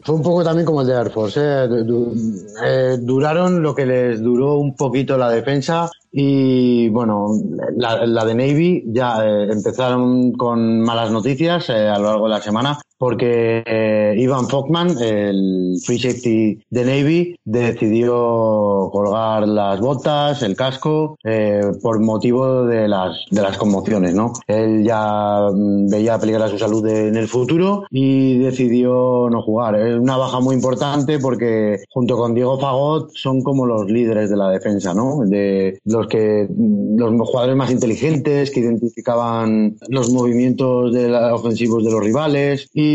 fue 0.02 0.14
un 0.14 0.22
poco 0.22 0.42
también 0.42 0.64
como 0.64 0.80
el 0.80 0.86
de 0.86 0.94
Air 0.94 1.10
Force. 1.10 1.40
¿eh? 1.40 1.68
Eh, 2.64 2.96
duraron 3.00 3.62
lo 3.62 3.74
que 3.74 3.84
les 3.84 4.22
duró 4.22 4.56
un 4.56 4.74
poquito 4.74 5.18
la 5.18 5.30
defensa 5.30 5.90
y 6.10 6.88
bueno, 6.88 7.28
la, 7.76 8.06
la 8.06 8.24
de 8.24 8.34
Navy 8.34 8.84
ya 8.86 9.24
eh, 9.24 9.48
empezaron 9.50 10.32
con 10.32 10.80
malas 10.80 11.10
noticias 11.10 11.68
eh, 11.68 11.88
a 11.88 11.98
lo 11.98 12.04
largo 12.04 12.24
de 12.24 12.30
la 12.30 12.40
semana 12.40 12.78
porque 12.98 13.62
eh, 13.64 14.14
Ivan 14.18 14.48
Fogman, 14.48 14.90
el 15.00 15.76
free 15.84 15.98
safety 15.98 16.58
de 16.70 16.84
Navy, 16.84 17.36
decidió 17.44 18.90
colgar 18.92 19.46
las 19.46 19.80
botas, 19.80 20.42
el 20.42 20.56
casco, 20.56 21.16
eh, 21.24 21.60
por 21.82 22.00
motivo 22.00 22.64
de 22.64 22.88
las, 22.88 23.24
de 23.30 23.42
las 23.42 23.56
conmociones, 23.56 24.14
¿no? 24.14 24.32
Él 24.46 24.84
ya 24.84 25.48
mm, 25.52 25.88
veía 25.88 26.18
peligrar 26.18 26.50
su 26.50 26.58
salud 26.58 26.86
en 26.86 27.16
el 27.16 27.28
futuro 27.28 27.84
y 27.90 28.38
decidió 28.38 29.28
no 29.30 29.42
jugar. 29.42 29.76
Es 29.76 29.96
una 29.96 30.16
baja 30.16 30.40
muy 30.40 30.54
importante 30.54 31.18
porque 31.18 31.78
junto 31.90 32.16
con 32.16 32.34
Diego 32.34 32.58
Fagot 32.58 33.10
son 33.14 33.42
como 33.42 33.66
los 33.66 33.86
líderes 33.90 34.30
de 34.30 34.36
la 34.36 34.50
defensa, 34.50 34.94
¿no? 34.94 35.20
De 35.24 35.78
los 35.84 36.06
que, 36.08 36.48
los 36.96 37.28
jugadores 37.28 37.56
más 37.56 37.70
inteligentes 37.70 38.50
que 38.50 38.60
identificaban 38.60 39.76
los 39.88 40.10
movimientos 40.12 40.92
de 40.92 41.08
la- 41.08 41.34
ofensivos 41.34 41.84
de 41.84 41.90
los 41.90 42.02
rivales 42.02 42.68
y 42.72 42.87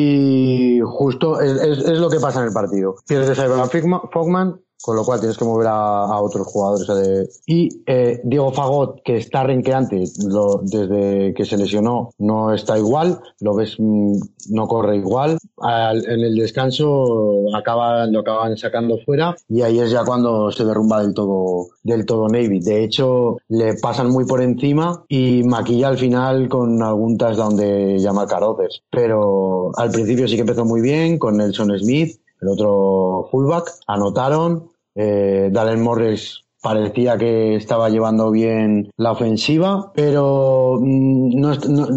justo 0.86 1.40
es, 1.42 1.52
es- 1.62 1.86
es 1.86 2.00
lo 2.00 2.10
que 2.10 2.20
pasa 2.20 2.40
en 2.42 2.48
el 2.48 2.54
partido. 2.54 2.96
Pierdes 3.08 3.38
a 3.40 3.66
Figma- 3.68 4.02
Fogman, 4.12 4.60
con 4.84 4.98
lo 4.98 5.06
cual 5.06 5.20
tienes 5.22 5.38
que 5.38 5.46
mover 5.46 5.68
a, 5.68 6.04
a 6.06 6.22
otros 6.22 6.46
jugadores. 6.46 6.90
eh, 6.90 7.30
Y 7.48 7.70
eh, 7.88 8.20
Diego 8.26 8.52
Fagot, 8.52 9.02
que 9.04 9.16
está 9.16 9.44
renqueante 9.44 10.04
lo- 10.28 10.60
desde 10.62 11.34
que 11.34 11.46
se 11.46 11.58
lesionó, 11.58 12.10
no 12.20 12.54
está 12.54 12.78
igual, 12.78 13.20
lo 13.40 13.56
ves, 13.56 13.76
mm, 13.80 14.18
no 14.52 14.68
corre 14.68 14.98
igual. 14.98 15.38
Al- 15.62 16.06
en 16.06 16.20
el 16.20 16.36
descanso 16.36 17.46
acaba, 17.56 18.06
lo 18.08 18.20
acaban 18.20 18.58
sacando 18.58 18.98
fuera 19.06 19.36
y 19.48 19.62
ahí 19.62 19.80
es 19.80 19.90
ya 19.92 20.04
cuando 20.04 20.52
se 20.52 20.66
derrumba 20.66 21.02
del 21.02 21.14
todo, 21.14 21.68
del 21.84 22.06
todo 22.06 22.28
Navy. 22.28 22.60
De 22.60 22.84
hecho, 22.84 23.38
le 23.48 23.76
pasan 23.76 24.10
muy 24.10 24.26
por 24.26 24.42
encima 24.42 25.04
y 25.08 25.44
maquilla 25.44 25.88
al 25.88 25.98
final 25.98 26.50
con 26.50 26.82
algún 26.84 27.18
touchdown 27.18 27.56
de 27.56 28.00
Jamal 28.04 28.28
Carothers. 28.28 28.82
Pero 28.92 29.72
al 29.78 29.92
principio 29.92 30.28
sí 30.28 30.36
que 30.36 30.42
empezó 30.42 30.66
muy 30.66 30.82
bien 30.82 31.18
con 31.18 31.38
Nelson 31.38 31.72
Smith, 31.80 32.18
el 32.42 32.50
otro 32.50 33.30
fullback, 33.32 33.72
anotaron, 33.88 34.70
eh, 34.96 35.52
Morris 35.78 36.42
parecía 36.62 37.18
que 37.18 37.56
estaba 37.56 37.90
llevando 37.90 38.32
bien 38.32 38.90
la 38.98 39.12
ofensiva, 39.12 39.92
pero 39.94 40.78
mm, 40.82 41.40
no, 41.40 41.56
no, 41.70 41.88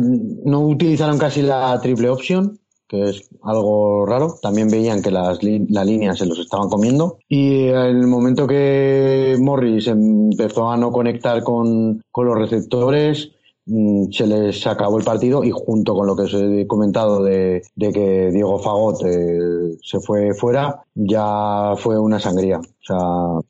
no 0.44 0.60
utilizaron 0.68 1.18
casi 1.18 1.42
la 1.42 1.78
triple 1.80 2.08
option, 2.10 2.58
que 2.88 3.10
es 3.10 3.28
algo 3.42 4.04
raro. 4.06 4.34
También 4.42 4.68
veían 4.68 5.02
que 5.02 5.10
las, 5.12 5.42
li- 5.42 5.66
la 5.68 5.84
línea 5.84 6.14
se 6.14 6.26
los 6.26 6.38
estaban 6.38 6.68
comiendo. 6.68 7.18
Y 7.28 7.66
el 7.68 8.06
momento 8.08 8.46
que 8.46 9.36
Morris 9.40 9.86
empezó 9.86 10.68
a 10.70 10.76
no 10.76 10.90
conectar 10.90 11.42
con, 11.44 12.02
con 12.10 12.26
los 12.26 12.38
receptores, 12.38 13.30
se 13.66 14.26
les 14.26 14.66
acabó 14.66 14.98
el 14.98 15.04
partido 15.04 15.42
y 15.42 15.50
junto 15.50 15.94
con 15.94 16.06
lo 16.06 16.14
que 16.14 16.22
os 16.22 16.34
he 16.34 16.66
comentado 16.66 17.22
de, 17.22 17.62
que 17.76 18.30
Diego 18.32 18.58
Fagot 18.58 19.04
eh, 19.04 19.76
se 19.82 19.98
fue 20.00 20.34
fuera, 20.34 20.82
ya 20.94 21.74
fue 21.76 21.98
una 21.98 22.20
sangría. 22.20 22.58
O 22.58 22.86
sea, 22.86 22.98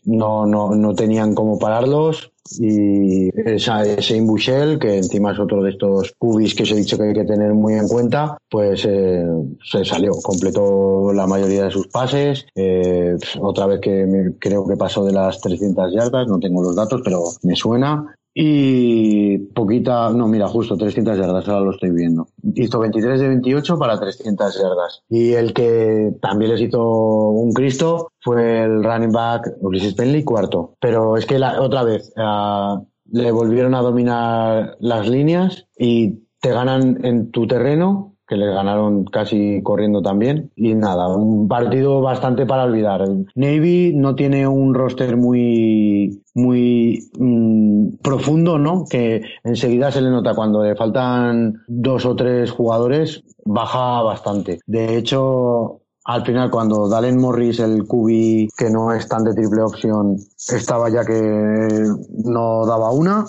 no, 0.06 0.46
no, 0.46 0.74
no 0.74 0.94
tenían 0.94 1.34
cómo 1.34 1.58
pararlos 1.58 2.32
y 2.58 3.28
esa, 3.48 3.82
ese 3.82 4.16
Imbushel, 4.16 4.78
que 4.78 4.96
encima 4.98 5.32
es 5.32 5.38
otro 5.38 5.62
de 5.62 5.70
estos 5.70 6.14
cubis 6.16 6.54
que 6.54 6.62
os 6.62 6.70
he 6.70 6.76
dicho 6.76 6.96
que 6.96 7.04
hay 7.04 7.14
que 7.14 7.24
tener 7.24 7.52
muy 7.52 7.74
en 7.74 7.88
cuenta, 7.88 8.38
pues 8.48 8.84
eh, 8.88 9.26
se 9.62 9.84
salió, 9.84 10.12
completó 10.22 11.12
la 11.12 11.26
mayoría 11.26 11.64
de 11.64 11.70
sus 11.70 11.88
pases, 11.88 12.46
eh, 12.54 13.16
otra 13.40 13.66
vez 13.66 13.80
que 13.80 14.32
creo 14.38 14.66
que 14.66 14.76
pasó 14.76 15.04
de 15.04 15.12
las 15.12 15.40
300 15.40 15.92
yardas, 15.92 16.26
no 16.28 16.38
tengo 16.38 16.62
los 16.62 16.76
datos, 16.76 17.00
pero 17.04 17.24
me 17.42 17.56
suena, 17.56 18.14
y 18.38 19.38
poquita, 19.38 20.10
no, 20.10 20.28
mira, 20.28 20.46
justo 20.46 20.76
300 20.76 21.16
yardas, 21.16 21.48
ahora 21.48 21.64
lo 21.64 21.70
estoy 21.70 21.90
viendo. 21.90 22.28
Hizo 22.54 22.78
23 22.78 23.18
de 23.18 23.28
28 23.28 23.78
para 23.78 23.98
300 23.98 24.54
yardas. 24.60 25.02
Y 25.08 25.32
el 25.32 25.54
que 25.54 26.12
también 26.20 26.50
les 26.50 26.60
hizo 26.60 27.30
un 27.30 27.54
Cristo 27.54 28.12
fue 28.20 28.64
el 28.64 28.84
running 28.84 29.10
back 29.10 29.54
Ulysses 29.60 29.94
Penley, 29.94 30.22
cuarto. 30.22 30.74
Pero 30.80 31.16
es 31.16 31.24
que 31.24 31.38
la, 31.38 31.62
otra 31.62 31.82
vez, 31.82 32.12
ah, 32.18 32.82
le 33.10 33.32
volvieron 33.32 33.74
a 33.74 33.80
dominar 33.80 34.76
las 34.80 35.08
líneas 35.08 35.66
y 35.78 36.26
te 36.38 36.50
ganan 36.50 37.06
en 37.06 37.30
tu 37.30 37.46
terreno 37.46 38.15
que 38.26 38.36
les 38.36 38.52
ganaron 38.52 39.04
casi 39.04 39.62
corriendo 39.62 40.02
también. 40.02 40.50
Y 40.56 40.74
nada, 40.74 41.08
un 41.08 41.48
partido 41.48 42.00
bastante 42.00 42.46
para 42.46 42.64
olvidar. 42.64 43.04
Navy 43.34 43.92
no 43.94 44.14
tiene 44.14 44.46
un 44.46 44.74
roster 44.74 45.16
muy, 45.16 46.22
muy 46.34 46.98
mm, 47.18 47.96
profundo, 48.02 48.58
¿no? 48.58 48.84
Que 48.88 49.22
enseguida 49.44 49.90
se 49.90 50.00
le 50.00 50.10
nota 50.10 50.34
cuando 50.34 50.62
le 50.62 50.76
faltan 50.76 51.62
dos 51.68 52.04
o 52.06 52.16
tres 52.16 52.50
jugadores, 52.50 53.22
baja 53.44 54.02
bastante. 54.02 54.58
De 54.66 54.96
hecho, 54.96 55.82
al 56.04 56.24
final, 56.24 56.50
cuando 56.50 56.88
Dalen 56.88 57.20
Morris, 57.20 57.58
el 57.58 57.84
QB 57.84 58.48
que 58.56 58.70
no 58.70 58.92
es 58.92 59.08
tan 59.08 59.24
de 59.24 59.34
triple 59.34 59.62
opción, 59.62 60.16
estaba 60.36 60.88
ya 60.88 61.04
que 61.04 61.84
no 62.24 62.64
daba 62.64 62.92
una, 62.92 63.26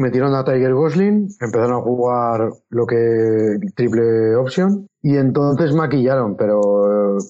metieron 0.00 0.34
a 0.34 0.44
Tiger 0.44 0.74
Gosling, 0.74 1.28
empezaron 1.40 1.74
a 1.74 1.82
jugar 1.82 2.50
lo 2.70 2.86
que 2.86 3.58
triple 3.74 4.34
option 4.36 4.89
y 5.02 5.16
entonces 5.16 5.74
maquillaron, 5.74 6.36
pero 6.36 7.16
eh, 7.18 7.20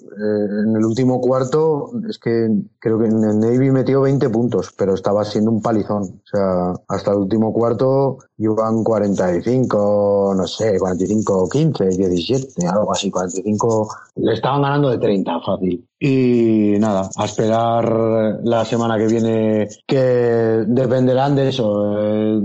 en 0.66 0.76
el 0.76 0.84
último 0.84 1.20
cuarto 1.20 1.92
es 2.08 2.18
que 2.18 2.48
creo 2.80 2.98
que 2.98 3.06
en 3.06 3.22
el 3.22 3.38
Navy 3.38 3.70
metió 3.70 4.00
20 4.00 4.28
puntos, 4.28 4.74
pero 4.76 4.94
estaba 4.94 5.24
siendo 5.24 5.52
un 5.52 5.62
palizón. 5.62 6.02
O 6.02 6.26
sea, 6.26 6.72
hasta 6.88 7.12
el 7.12 7.18
último 7.18 7.52
cuarto 7.52 8.18
iban 8.38 8.82
45, 8.82 10.34
no 10.36 10.46
sé, 10.48 10.80
45, 10.80 11.48
15, 11.48 11.88
17, 11.90 12.66
algo 12.66 12.90
así, 12.90 13.08
45. 13.08 13.88
Le 14.16 14.32
estaban 14.32 14.62
ganando 14.62 14.90
de 14.90 14.98
30, 14.98 15.40
fácil. 15.40 15.86
Y 16.00 16.74
nada, 16.80 17.08
a 17.16 17.24
esperar 17.24 18.40
la 18.42 18.64
semana 18.64 18.98
que 18.98 19.06
viene, 19.06 19.68
que 19.86 20.64
dependerán 20.66 21.36
de 21.36 21.48
eso. 21.50 22.00
Eh, 22.00 22.40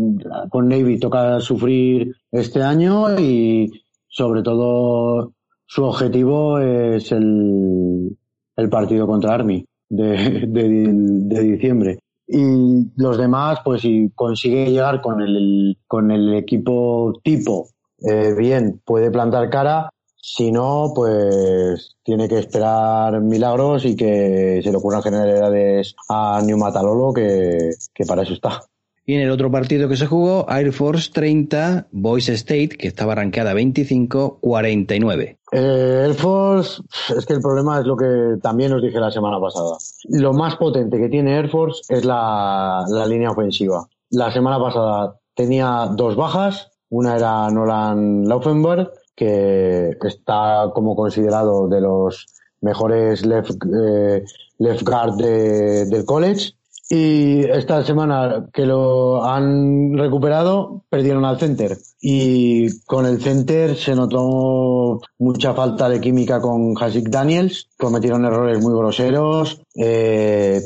con 0.51 0.67
Navy 0.67 0.99
toca 0.99 1.39
sufrir 1.39 2.15
este 2.31 2.61
año 2.61 3.17
y 3.17 3.71
sobre 4.15 4.43
todo 4.43 5.33
su 5.65 5.83
objetivo 5.83 6.59
es 6.59 7.11
el, 7.11 8.17
el 8.55 8.69
partido 8.69 9.07
contra 9.07 9.33
Army 9.33 9.65
de, 9.89 10.45
de, 10.47 11.41
diciembre. 11.41 11.99
Y 12.25 12.91
los 12.95 13.17
demás, 13.17 13.59
pues 13.63 13.81
si 13.81 14.09
consigue 14.15 14.69
llegar 14.69 15.01
con 15.01 15.21
el, 15.21 15.77
con 15.85 16.11
el 16.11 16.33
equipo 16.33 17.13
tipo 17.23 17.67
eh, 17.99 18.33
bien, 18.37 18.81
puede 18.85 19.11
plantar 19.11 19.49
cara. 19.49 19.89
Si 20.15 20.49
no, 20.49 20.93
pues 20.95 21.97
tiene 22.01 22.29
que 22.29 22.39
esperar 22.39 23.21
milagros 23.21 23.85
y 23.85 23.95
que 23.97 24.61
se 24.63 24.71
le 24.71 24.77
ocurran 24.77 25.03
generalidades 25.03 25.93
a 26.07 26.41
New 26.43 26.57
Matalolo, 26.57 27.13
que, 27.13 27.71
que 27.93 28.05
para 28.05 28.23
eso 28.23 28.33
está. 28.33 28.63
Y 29.07 29.13
en 29.13 29.21
el 29.21 29.29
otro 29.29 29.51
partido 29.51 29.87
que 29.87 29.97
se 29.97 30.07
jugó, 30.07 30.47
Air 30.49 30.73
Force 30.73 31.11
30, 31.13 31.87
Boise 31.91 32.33
State, 32.33 32.69
que 32.69 32.87
estaba 32.87 33.13
arrancada 33.13 33.53
25-49. 33.53 35.37
Eh, 35.51 36.03
Air 36.05 36.15
Force, 36.15 36.81
es 37.15 37.25
que 37.25 37.33
el 37.33 37.41
problema 37.41 37.79
es 37.79 37.85
lo 37.85 37.95
que 37.95 38.37
también 38.41 38.73
os 38.73 38.81
dije 38.81 38.99
la 38.99 39.11
semana 39.11 39.39
pasada. 39.39 39.77
Lo 40.05 40.33
más 40.33 40.55
potente 40.55 40.97
que 40.97 41.09
tiene 41.09 41.35
Air 41.35 41.49
Force 41.49 41.81
es 41.89 42.03
la, 42.03 42.83
la 42.87 43.05
línea 43.05 43.29
ofensiva. 43.29 43.87
La 44.09 44.31
semana 44.31 44.59
pasada 44.59 45.19
tenía 45.35 45.87
dos 45.95 46.15
bajas, 46.15 46.71
una 46.89 47.15
era 47.15 47.49
Nolan 47.51 48.27
Laufenberg, 48.27 48.91
que 49.15 49.95
está 50.01 50.71
como 50.73 50.95
considerado 50.95 51.67
de 51.67 51.79
los 51.79 52.25
mejores 52.61 53.25
left, 53.25 53.51
eh, 53.65 54.23
left 54.57 54.83
guard 54.83 55.15
de, 55.17 55.85
del 55.85 56.05
college 56.05 56.53
y 56.87 57.43
esta 57.45 57.83
semana 57.83 58.47
que 58.53 58.65
lo 58.65 59.23
han 59.25 59.97
recuperado, 59.97 60.83
perdieron 60.89 61.25
al 61.25 61.39
center. 61.39 61.77
Y 61.99 62.79
con 62.81 63.07
el 63.07 63.21
center 63.21 63.75
se 63.75 63.95
notó 63.95 65.01
mucha 65.17 65.53
falta 65.55 65.89
de 65.89 65.99
química 65.99 66.39
con 66.39 66.75
Hasik 66.79 67.09
Daniels. 67.09 67.69
Cometieron 67.77 68.25
errores 68.25 68.61
muy 68.61 68.77
groseros. 68.77 69.61
Eh, 69.75 70.63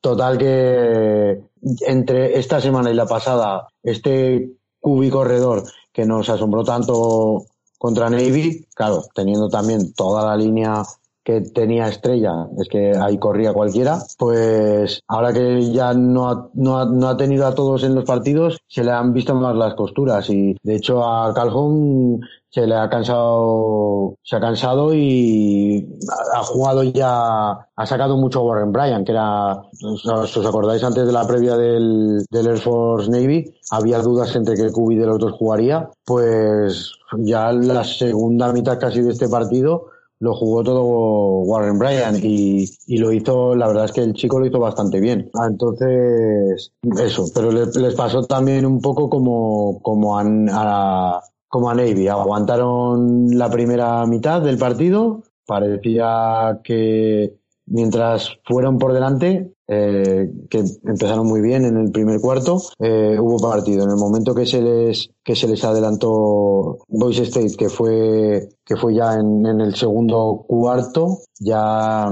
total 0.00 0.38
que 0.38 1.40
entre 1.80 2.38
esta 2.38 2.60
semana 2.60 2.90
y 2.90 2.94
la 2.94 3.06
pasada, 3.06 3.68
este 3.82 4.52
cubi 4.80 5.10
corredor 5.10 5.64
que 5.92 6.06
nos 6.06 6.28
asombró 6.28 6.62
tanto 6.62 7.46
contra 7.76 8.08
Navy, 8.08 8.66
claro, 8.74 9.02
teniendo 9.12 9.48
también 9.48 9.92
toda 9.94 10.24
la 10.24 10.36
línea 10.36 10.84
que 11.24 11.40
tenía 11.40 11.88
estrella, 11.88 12.48
es 12.58 12.68
que 12.68 12.92
ahí 12.96 13.18
corría 13.18 13.52
cualquiera, 13.52 13.98
pues 14.18 15.00
ahora 15.06 15.32
que 15.32 15.72
ya 15.72 15.94
no 15.94 16.28
ha, 16.28 16.50
no, 16.54 16.78
ha, 16.78 16.84
no 16.86 17.08
ha 17.08 17.16
tenido 17.16 17.46
a 17.46 17.54
todos 17.54 17.84
en 17.84 17.94
los 17.94 18.04
partidos, 18.04 18.58
se 18.66 18.82
le 18.82 18.90
han 18.90 19.12
visto 19.12 19.34
más 19.34 19.54
las 19.54 19.74
costuras 19.74 20.28
y 20.30 20.56
de 20.62 20.76
hecho 20.76 21.04
a 21.04 21.32
Calhoun 21.32 22.20
se 22.50 22.66
le 22.66 22.74
ha 22.74 22.90
cansado, 22.90 24.16
se 24.22 24.36
ha 24.36 24.40
cansado 24.40 24.92
y 24.92 25.88
ha 26.34 26.42
jugado 26.42 26.82
ya, 26.82 27.52
ha 27.52 27.86
sacado 27.86 28.16
mucho 28.16 28.42
Warren 28.42 28.72
Bryan, 28.72 29.04
que 29.04 29.12
era, 29.12 29.52
os, 29.54 30.36
os 30.36 30.46
acordáis 30.46 30.84
antes 30.84 31.06
de 31.06 31.12
la 31.12 31.26
previa 31.26 31.56
del, 31.56 32.24
del 32.30 32.46
Air 32.46 32.58
Force 32.58 33.10
Navy, 33.10 33.54
había 33.70 34.00
dudas 34.00 34.36
entre 34.36 34.54
que 34.54 34.70
Cubi 34.70 34.96
de 34.96 35.06
los 35.06 35.18
dos 35.18 35.32
jugaría, 35.32 35.88
pues 36.04 36.92
ya 37.16 37.52
la 37.52 37.84
segunda 37.84 38.52
mitad 38.52 38.78
casi 38.78 39.00
de 39.00 39.12
este 39.12 39.28
partido 39.28 39.86
lo 40.22 40.36
jugó 40.36 40.62
todo 40.62 40.84
Warren 40.84 41.80
Bryan 41.80 42.14
y, 42.22 42.64
y, 42.86 42.98
lo 42.98 43.10
hizo, 43.10 43.56
la 43.56 43.66
verdad 43.66 43.86
es 43.86 43.92
que 43.92 44.02
el 44.02 44.14
chico 44.14 44.38
lo 44.38 44.46
hizo 44.46 44.60
bastante 44.60 45.00
bien. 45.00 45.28
Ah, 45.34 45.48
entonces, 45.50 46.72
eso, 46.96 47.26
pero 47.34 47.50
les, 47.50 47.74
les 47.74 47.92
pasó 47.96 48.22
también 48.22 48.64
un 48.64 48.80
poco 48.80 49.10
como, 49.10 49.80
como 49.82 50.16
a, 50.16 50.22
a, 50.24 51.22
como 51.48 51.70
a 51.70 51.74
Navy. 51.74 52.06
Aguantaron 52.06 53.36
la 53.36 53.50
primera 53.50 54.06
mitad 54.06 54.40
del 54.40 54.58
partido, 54.58 55.24
parecía 55.44 56.60
que 56.62 57.34
mientras 57.66 58.38
fueron 58.44 58.78
por 58.78 58.92
delante, 58.92 59.52
eh, 59.72 60.30
que 60.48 60.64
empezaron 60.84 61.26
muy 61.26 61.40
bien 61.40 61.64
en 61.64 61.76
el 61.76 61.90
primer 61.90 62.20
cuarto, 62.20 62.62
eh, 62.78 63.16
hubo 63.18 63.38
partido. 63.38 63.84
En 63.84 63.90
el 63.90 63.96
momento 63.96 64.34
que 64.34 64.46
se 64.46 64.60
les 64.60 65.10
que 65.24 65.34
se 65.34 65.48
les 65.48 65.64
adelantó 65.64 66.78
Boise 66.88 67.22
State, 67.24 67.56
que 67.56 67.68
fue 67.68 68.48
que 68.64 68.76
fue 68.76 68.94
ya 68.94 69.14
en, 69.14 69.46
en 69.46 69.60
el 69.60 69.74
segundo 69.74 70.44
cuarto, 70.46 71.18
ya 71.40 72.08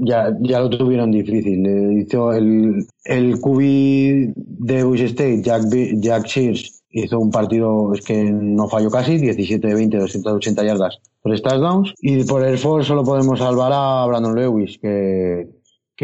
ya, 0.00 0.34
ya 0.40 0.60
lo 0.60 0.70
tuvieron 0.70 1.10
difícil. 1.10 1.62
Le 1.62 2.02
hizo 2.02 2.32
el, 2.32 2.86
el 3.04 3.40
QB 3.40 4.32
de 4.34 4.84
Boise 4.84 5.06
State, 5.06 5.42
Jack, 5.42 5.62
Jack 6.00 6.26
Shears, 6.26 6.82
hizo 6.90 7.18
un 7.18 7.30
partido 7.30 7.92
es 7.94 8.04
que 8.04 8.24
no 8.24 8.68
falló 8.68 8.90
casi, 8.90 9.18
17 9.18 9.66
de 9.66 9.74
20, 9.74 9.98
280 9.98 10.64
yardas, 10.64 10.98
tres 11.22 11.42
touchdowns. 11.42 11.94
Y 12.00 12.24
por 12.24 12.44
Air 12.44 12.58
Force 12.58 12.88
solo 12.88 13.04
podemos 13.04 13.38
salvar 13.38 13.72
a 13.72 14.06
Brandon 14.06 14.34
Lewis, 14.34 14.78
que, 14.80 15.48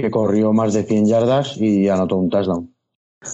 que 0.03 0.11
corrió 0.11 0.53
más 0.53 0.75
de 0.75 0.83
100 0.83 1.07
yardas 1.07 1.57
y 1.59 1.89
anotó 1.89 2.17
un 2.17 2.29
touchdown. 2.29 2.75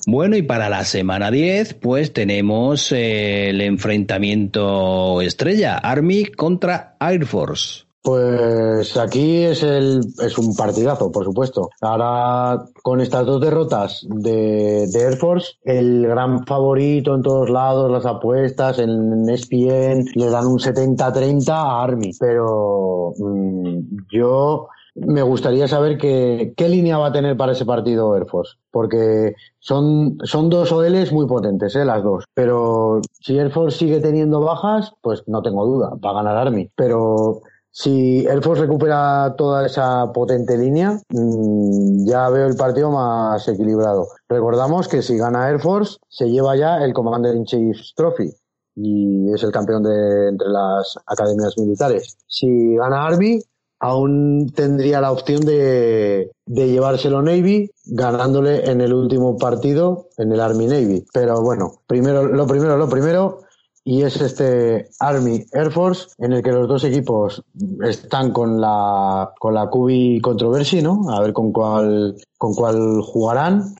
Bueno, 0.06 0.36
y 0.36 0.42
para 0.42 0.68
la 0.68 0.84
semana 0.84 1.30
10, 1.30 1.74
pues 1.74 2.12
tenemos 2.12 2.92
eh, 2.92 3.50
el 3.50 3.60
enfrentamiento 3.60 5.20
estrella, 5.20 5.76
Army 5.78 6.26
contra 6.26 6.96
Air 7.00 7.26
Force. 7.26 7.84
Pues 8.04 8.96
aquí 8.96 9.44
es 9.44 9.62
el 9.62 10.00
es 10.24 10.36
un 10.36 10.56
partidazo, 10.56 11.12
por 11.12 11.24
supuesto. 11.24 11.70
Ahora 11.80 12.64
con 12.82 13.00
estas 13.00 13.26
dos 13.26 13.40
derrotas 13.40 14.04
de, 14.08 14.88
de, 14.88 15.00
Air 15.00 15.16
Force, 15.18 15.52
el 15.62 16.06
gran 16.06 16.44
favorito 16.44 17.14
en 17.14 17.22
todos 17.22 17.48
lados, 17.50 17.90
las 17.90 18.06
apuestas 18.06 18.80
en 18.80 19.28
ESPN 19.28 20.04
le 20.14 20.30
dan 20.30 20.46
un 20.46 20.58
70-30 20.58 21.48
a 21.50 21.82
Army, 21.82 22.10
pero 22.18 23.12
mmm, 23.18 23.78
yo 24.12 24.68
me 24.94 25.22
gustaría 25.22 25.68
saber 25.68 25.96
qué 25.98 26.68
línea 26.68 26.98
va 26.98 27.08
a 27.08 27.12
tener 27.12 27.36
para 27.36 27.52
ese 27.52 27.64
partido 27.64 28.14
Air 28.16 28.26
Force, 28.26 28.56
porque 28.70 29.34
son, 29.58 30.18
son 30.24 30.50
dos 30.50 30.70
OLs 30.72 31.12
muy 31.12 31.26
potentes, 31.26 31.74
¿eh? 31.76 31.84
las 31.84 32.02
dos. 32.02 32.24
Pero 32.34 33.00
si 33.20 33.38
Air 33.38 33.50
Force 33.50 33.78
sigue 33.78 34.00
teniendo 34.00 34.40
bajas, 34.40 34.92
pues 35.00 35.22
no 35.26 35.42
tengo 35.42 35.64
duda, 35.66 35.90
va 36.04 36.10
a 36.10 36.14
ganar 36.14 36.36
Army. 36.36 36.70
Pero 36.76 37.40
si 37.70 38.26
Air 38.26 38.42
Force 38.42 38.62
recupera 38.62 39.34
toda 39.36 39.64
esa 39.64 40.12
potente 40.12 40.58
línea, 40.58 41.00
mmm, 41.08 42.06
ya 42.06 42.28
veo 42.28 42.46
el 42.46 42.56
partido 42.56 42.90
más 42.90 43.48
equilibrado. 43.48 44.08
Recordamos 44.28 44.88
que 44.88 45.00
si 45.00 45.16
gana 45.16 45.48
Air 45.48 45.58
Force, 45.58 45.96
se 46.08 46.28
lleva 46.30 46.54
ya 46.56 46.84
el 46.84 46.92
Commander 46.92 47.34
in 47.34 47.44
Chief 47.44 47.76
Trophy 47.96 48.30
y 48.74 49.32
es 49.32 49.42
el 49.42 49.52
campeón 49.52 49.82
de 49.82 50.28
entre 50.28 50.48
las 50.48 50.98
academias 51.06 51.56
militares. 51.58 52.16
Si 52.26 52.76
gana 52.76 53.06
Army, 53.06 53.40
aún 53.82 54.52
tendría 54.54 55.00
la 55.00 55.10
opción 55.10 55.40
de, 55.40 56.30
de 56.46 56.68
llevárselo 56.68 57.20
Navy 57.20 57.68
ganándole 57.84 58.70
en 58.70 58.80
el 58.80 58.94
último 58.94 59.36
partido 59.36 60.08
en 60.16 60.30
el 60.30 60.40
Army 60.40 60.66
Navy. 60.66 61.04
Pero 61.12 61.42
bueno, 61.42 61.82
primero, 61.88 62.24
lo 62.28 62.46
primero, 62.46 62.76
lo 62.76 62.88
primero, 62.88 63.40
y 63.82 64.02
es 64.02 64.20
este 64.20 64.88
Army 65.00 65.44
Air 65.52 65.72
Force 65.72 66.10
en 66.18 66.32
el 66.32 66.44
que 66.44 66.52
los 66.52 66.68
dos 66.68 66.84
equipos 66.84 67.42
están 67.82 68.30
con 68.30 68.60
la 68.60 69.32
con 69.40 69.54
la 69.54 69.68
QB 69.68 70.20
controversia, 70.22 70.80
¿no? 70.80 71.10
A 71.10 71.20
ver 71.20 71.32
con 71.32 71.52
cuál 71.52 72.16
con 72.38 72.54
cuál 72.54 73.02
jugarán. 73.02 73.74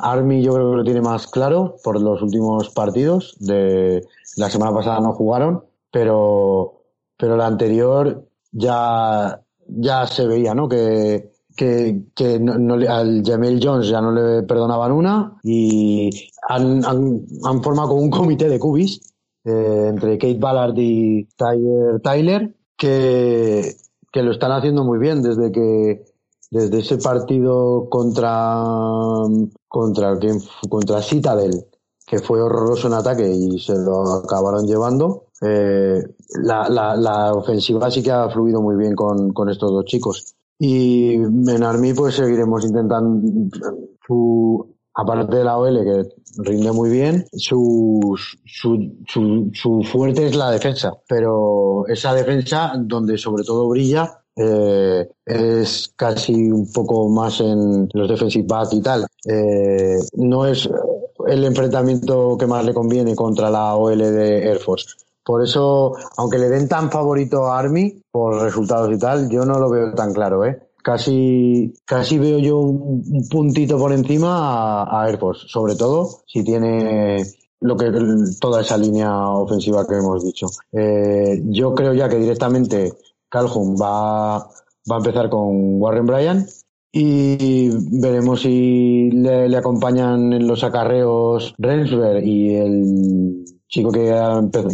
Army 0.00 0.42
yo 0.42 0.54
creo 0.54 0.70
que 0.72 0.76
lo 0.76 0.84
tiene 0.84 1.00
más 1.00 1.26
claro 1.26 1.76
por 1.82 1.98
los 2.00 2.20
últimos 2.20 2.68
partidos 2.68 3.34
de 3.40 4.06
la 4.36 4.50
semana 4.50 4.74
pasada 4.74 5.00
no 5.00 5.14
jugaron, 5.14 5.64
pero 5.90 6.82
pero 7.16 7.36
la 7.36 7.46
anterior 7.46 8.27
ya 8.52 9.40
ya 9.66 10.06
se 10.06 10.26
veía, 10.26 10.54
¿no? 10.54 10.68
Que 10.68 11.30
que, 11.58 12.04
que 12.14 12.38
no, 12.38 12.56
no, 12.56 12.74
al 12.74 13.22
Jamel 13.26 13.60
Jones 13.60 13.88
ya 13.88 14.00
no 14.00 14.12
le 14.12 14.44
perdonaban 14.44 14.92
una 14.92 15.38
y 15.42 16.08
han, 16.48 16.84
han, 16.84 17.26
han 17.42 17.62
formado 17.62 17.88
como 17.88 18.02
un 18.02 18.10
comité 18.10 18.48
de 18.48 18.60
cubis 18.60 19.00
eh, 19.44 19.86
entre 19.88 20.16
Kate 20.18 20.38
Ballard 20.38 20.74
y 20.76 21.24
Tyler, 21.36 22.00
Tyler, 22.00 22.54
que, 22.76 23.74
que 24.12 24.22
lo 24.22 24.30
están 24.30 24.52
haciendo 24.52 24.84
muy 24.84 25.00
bien 25.00 25.20
desde 25.20 25.50
que 25.50 26.04
desde 26.50 26.78
ese 26.78 26.96
partido 26.96 27.88
contra 27.90 28.64
contra 29.66 30.16
contra 30.70 31.02
Citadel 31.02 31.66
que 32.06 32.20
fue 32.20 32.40
horroroso 32.40 32.86
en 32.86 32.94
ataque 32.94 33.28
y 33.28 33.58
se 33.58 33.74
lo 33.74 34.14
acabaron 34.14 34.66
llevando 34.66 35.27
eh, 35.40 36.02
la, 36.42 36.68
la, 36.68 36.96
la, 36.96 37.32
ofensiva 37.32 37.90
sí 37.90 38.02
que 38.02 38.10
ha 38.10 38.28
fluido 38.28 38.60
muy 38.60 38.76
bien 38.76 38.94
con, 38.94 39.32
con 39.32 39.48
estos 39.48 39.70
dos 39.70 39.84
chicos. 39.84 40.34
Y 40.58 41.14
en 41.14 41.62
Army 41.62 41.94
pues 41.94 42.16
seguiremos 42.16 42.64
intentando 42.64 43.56
su, 44.04 44.74
aparte 44.94 45.36
de 45.36 45.44
la 45.44 45.56
OL 45.56 45.84
que 45.84 46.02
rinde 46.42 46.72
muy 46.72 46.90
bien, 46.90 47.24
su, 47.32 48.16
su, 48.44 48.96
su, 49.06 49.50
su, 49.54 49.82
fuerte 49.84 50.26
es 50.26 50.34
la 50.34 50.50
defensa, 50.50 50.92
pero 51.08 51.86
esa 51.86 52.12
defensa 52.14 52.72
donde 52.76 53.16
sobre 53.16 53.44
todo 53.44 53.68
brilla 53.68 54.22
eh, 54.34 55.08
es 55.24 55.92
casi 55.94 56.50
un 56.50 56.70
poco 56.72 57.08
más 57.08 57.40
en 57.40 57.88
los 57.92 58.08
defensive 58.08 58.46
back 58.48 58.72
y 58.72 58.80
tal. 58.80 59.06
Eh, 59.24 59.98
no 60.14 60.46
es 60.46 60.68
el 61.28 61.44
enfrentamiento 61.44 62.36
que 62.36 62.46
más 62.46 62.64
le 62.64 62.74
conviene 62.74 63.14
contra 63.14 63.50
la 63.50 63.76
OL 63.76 63.98
de 63.98 64.48
Air 64.48 64.58
Force. 64.58 64.86
Por 65.28 65.42
eso, 65.42 65.92
aunque 66.16 66.38
le 66.38 66.48
den 66.48 66.68
tan 66.68 66.90
favorito 66.90 67.44
a 67.44 67.58
Army 67.58 68.00
por 68.10 68.40
resultados 68.40 68.90
y 68.90 68.98
tal, 68.98 69.28
yo 69.28 69.44
no 69.44 69.58
lo 69.58 69.68
veo 69.68 69.92
tan 69.92 70.14
claro, 70.14 70.46
¿eh? 70.46 70.70
Casi, 70.82 71.74
casi 71.84 72.18
veo 72.18 72.38
yo 72.38 72.56
un, 72.56 73.04
un 73.06 73.28
puntito 73.28 73.76
por 73.76 73.92
encima 73.92 74.38
a, 74.38 75.02
a, 75.02 75.06
Air 75.06 75.18
Force, 75.18 75.46
sobre 75.46 75.74
todo 75.74 76.22
si 76.26 76.42
tiene 76.42 77.22
lo 77.60 77.76
que 77.76 77.92
toda 78.40 78.62
esa 78.62 78.78
línea 78.78 79.28
ofensiva 79.28 79.86
que 79.86 79.96
hemos 79.96 80.24
dicho. 80.24 80.46
Eh, 80.72 81.42
yo 81.44 81.74
creo 81.74 81.92
ya 81.92 82.08
que 82.08 82.16
directamente 82.16 82.94
Calhoun 83.28 83.76
va, 83.76 84.38
va 84.38 84.94
a 84.94 84.96
empezar 84.96 85.28
con 85.28 85.78
Warren 85.78 86.06
Bryan 86.06 86.46
y 86.90 87.68
veremos 88.00 88.40
si 88.40 89.10
le, 89.10 89.46
le 89.46 89.56
acompañan 89.58 90.32
en 90.32 90.48
los 90.48 90.64
acarreos 90.64 91.54
Rensberg 91.58 92.24
y 92.24 92.54
el 92.54 93.44
chico 93.68 93.92
que, 93.92 94.10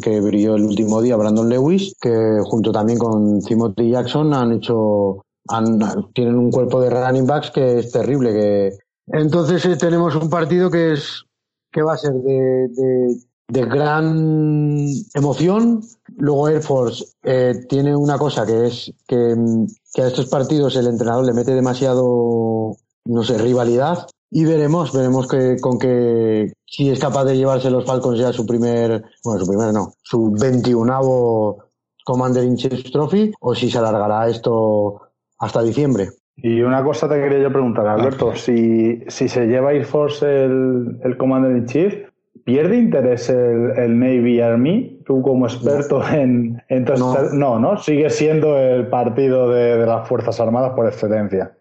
que 0.01 0.21
brilló 0.21 0.55
el 0.55 0.65
último 0.65 1.03
día, 1.03 1.16
Brandon 1.16 1.49
Lewis, 1.49 1.95
que 2.01 2.39
junto 2.45 2.73
también 2.73 2.99
con 2.99 3.41
Timothy 3.41 3.91
Jackson 3.91 4.33
han 4.33 4.53
hecho, 4.53 5.25
han, 5.49 5.79
tienen 6.15 6.37
un 6.37 6.51
cuerpo 6.51 6.81
de 6.81 6.91
running 6.91 7.27
backs 7.27 7.51
que 7.51 7.81
es 7.81 7.91
terrible. 7.91 8.33
Que... 8.33 8.73
Entonces 9.09 9.65
eh, 9.66 9.77
tenemos 9.77 10.15
un 10.15 10.31
partido 10.31 10.71
que 10.71 10.93
es 10.93 11.25
que 11.73 11.83
va 11.83 11.95
a 11.95 11.99
ser 11.99 12.12
de, 12.12 12.69
de, 12.69 13.16
de 13.49 13.65
gran 13.66 14.87
emoción. 15.15 15.83
Luego 16.16 16.49
Air 16.49 16.62
Force 16.62 17.05
eh, 17.25 17.66
tiene 17.69 17.97
una 17.97 18.16
cosa 18.16 18.47
que 18.47 18.66
es 18.66 18.93
que, 19.09 19.35
que 19.93 20.03
a 20.03 20.07
estos 20.07 20.27
partidos 20.27 20.77
el 20.77 20.87
entrenador 20.87 21.27
le 21.27 21.33
mete 21.33 21.53
demasiado, 21.53 22.77
no 23.07 23.25
sé, 23.25 23.39
rivalidad 23.39 24.07
y 24.36 24.44
veremos, 24.44 24.93
veremos 24.93 25.28
que, 25.28 25.56
con 25.61 25.78
que 25.78 26.52
si 26.66 26.90
es 26.90 26.98
capaz 26.98 27.24
de 27.24 27.36
llevarse 27.36 27.70
los 27.70 27.85
Falcons 27.85 28.19
ya 28.19 28.32
su 28.32 28.44
primer, 28.44 29.05
bueno, 29.23 29.40
su 29.40 29.47
primer 29.47 29.73
no, 29.73 29.93
su 30.02 30.32
21 30.32 31.56
Commander 32.05 32.43
in 32.43 32.56
Chief 32.56 32.82
Trophy 32.90 33.32
o 33.40 33.55
si 33.55 33.70
se 33.70 33.78
alargará 33.78 34.28
esto 34.28 35.02
hasta 35.39 35.62
diciembre. 35.62 36.09
Y 36.36 36.62
una 36.62 36.82
cosa 36.82 37.09
te 37.09 37.20
quería 37.20 37.39
yo 37.39 37.52
preguntar, 37.52 37.86
Alberto, 37.86 38.35
si, 38.35 39.05
si 39.06 39.28
se 39.28 39.47
lleva 39.47 39.73
Air 39.73 39.85
Force 39.85 40.27
el, 40.27 40.98
el 41.05 41.16
Commander 41.16 41.56
in 41.56 41.66
Chief, 41.66 41.94
¿pierde 42.43 42.77
interés 42.77 43.31
el, 43.31 43.70
el, 43.77 44.01
Navy 44.01 44.40
Army? 44.40 45.01
Tú 45.06 45.23
como 45.23 45.47
experto 45.47 46.01
no. 46.01 46.09
en... 46.09 46.62
Entonces, 46.69 47.32
no. 47.35 47.61
no, 47.61 47.74
no, 47.74 47.78
sigue 47.78 48.11
siendo 48.11 48.59
el 48.59 48.89
partido 48.89 49.48
de, 49.51 49.78
de 49.78 49.86
las 49.86 50.09
Fuerzas 50.09 50.40
Armadas 50.40 50.73
por 50.74 50.89
excelencia. 50.89 51.52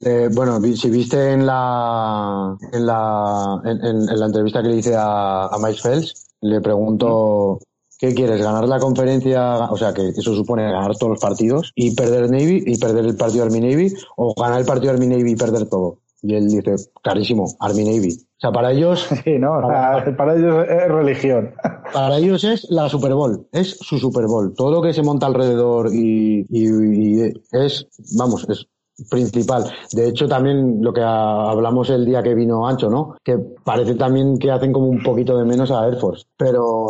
Eh, 0.00 0.28
bueno, 0.34 0.60
si 0.60 0.90
viste 0.90 1.32
en 1.32 1.46
la 1.46 2.54
en 2.72 2.86
la 2.86 3.60
en, 3.64 3.82
en, 3.82 4.20
la 4.20 4.26
entrevista 4.26 4.62
que 4.62 4.68
le 4.68 4.76
hice 4.76 4.94
a, 4.94 5.46
a 5.46 5.58
Miles 5.58 5.80
Phelps, 5.80 6.28
le 6.42 6.60
pregunto 6.60 7.58
¿qué 7.98 8.14
quieres? 8.14 8.42
¿Ganar 8.42 8.68
la 8.68 8.78
conferencia? 8.78 9.70
O 9.70 9.76
sea, 9.76 9.94
que 9.94 10.08
eso 10.08 10.34
supone 10.34 10.64
ganar 10.64 10.96
todos 10.96 11.10
los 11.10 11.20
partidos 11.20 11.72
y 11.74 11.94
perder 11.94 12.30
Navy 12.30 12.62
y 12.66 12.78
perder 12.78 13.06
el 13.06 13.16
partido 13.16 13.44
Army 13.44 13.60
Navy 13.60 13.94
o 14.16 14.34
ganar 14.34 14.60
el 14.60 14.66
partido 14.66 14.92
Army 14.92 15.06
Navy 15.06 15.32
y 15.32 15.36
perder 15.36 15.68
todo. 15.68 15.98
Y 16.22 16.34
él 16.34 16.48
dice, 16.48 16.74
clarísimo, 17.02 17.54
Army 17.60 17.84
Navy. 17.84 18.12
O 18.14 18.40
sea, 18.40 18.50
para 18.50 18.72
ellos. 18.72 19.06
Sí, 19.24 19.38
no, 19.38 19.60
para, 19.62 20.16
para, 20.16 20.36
ellos 20.36 20.66
es 20.68 20.88
religión. 20.88 21.54
Para 21.92 22.18
ellos 22.18 22.42
es 22.42 22.66
la 22.68 22.88
Super 22.88 23.14
Bowl, 23.14 23.46
es 23.52 23.78
su 23.78 23.98
Super 23.98 24.26
Bowl. 24.26 24.52
Todo 24.54 24.72
lo 24.72 24.82
que 24.82 24.92
se 24.92 25.02
monta 25.02 25.26
alrededor 25.26 25.94
y, 25.94 26.44
y, 26.50 26.66
y 26.68 27.32
es, 27.52 27.86
vamos, 28.16 28.44
es 28.48 28.66
principal. 29.10 29.64
De 29.92 30.08
hecho, 30.08 30.26
también 30.26 30.82
lo 30.82 30.92
que 30.92 31.02
hablamos 31.02 31.90
el 31.90 32.04
día 32.04 32.22
que 32.22 32.34
vino 32.34 32.66
Ancho, 32.66 32.88
¿no? 32.88 33.16
Que 33.22 33.38
parece 33.38 33.94
también 33.94 34.38
que 34.38 34.50
hacen 34.50 34.72
como 34.72 34.86
un 34.86 35.02
poquito 35.02 35.36
de 35.36 35.44
menos 35.44 35.70
a 35.70 35.86
Air 35.86 35.96
Force. 35.96 36.24
Pero 36.36 36.86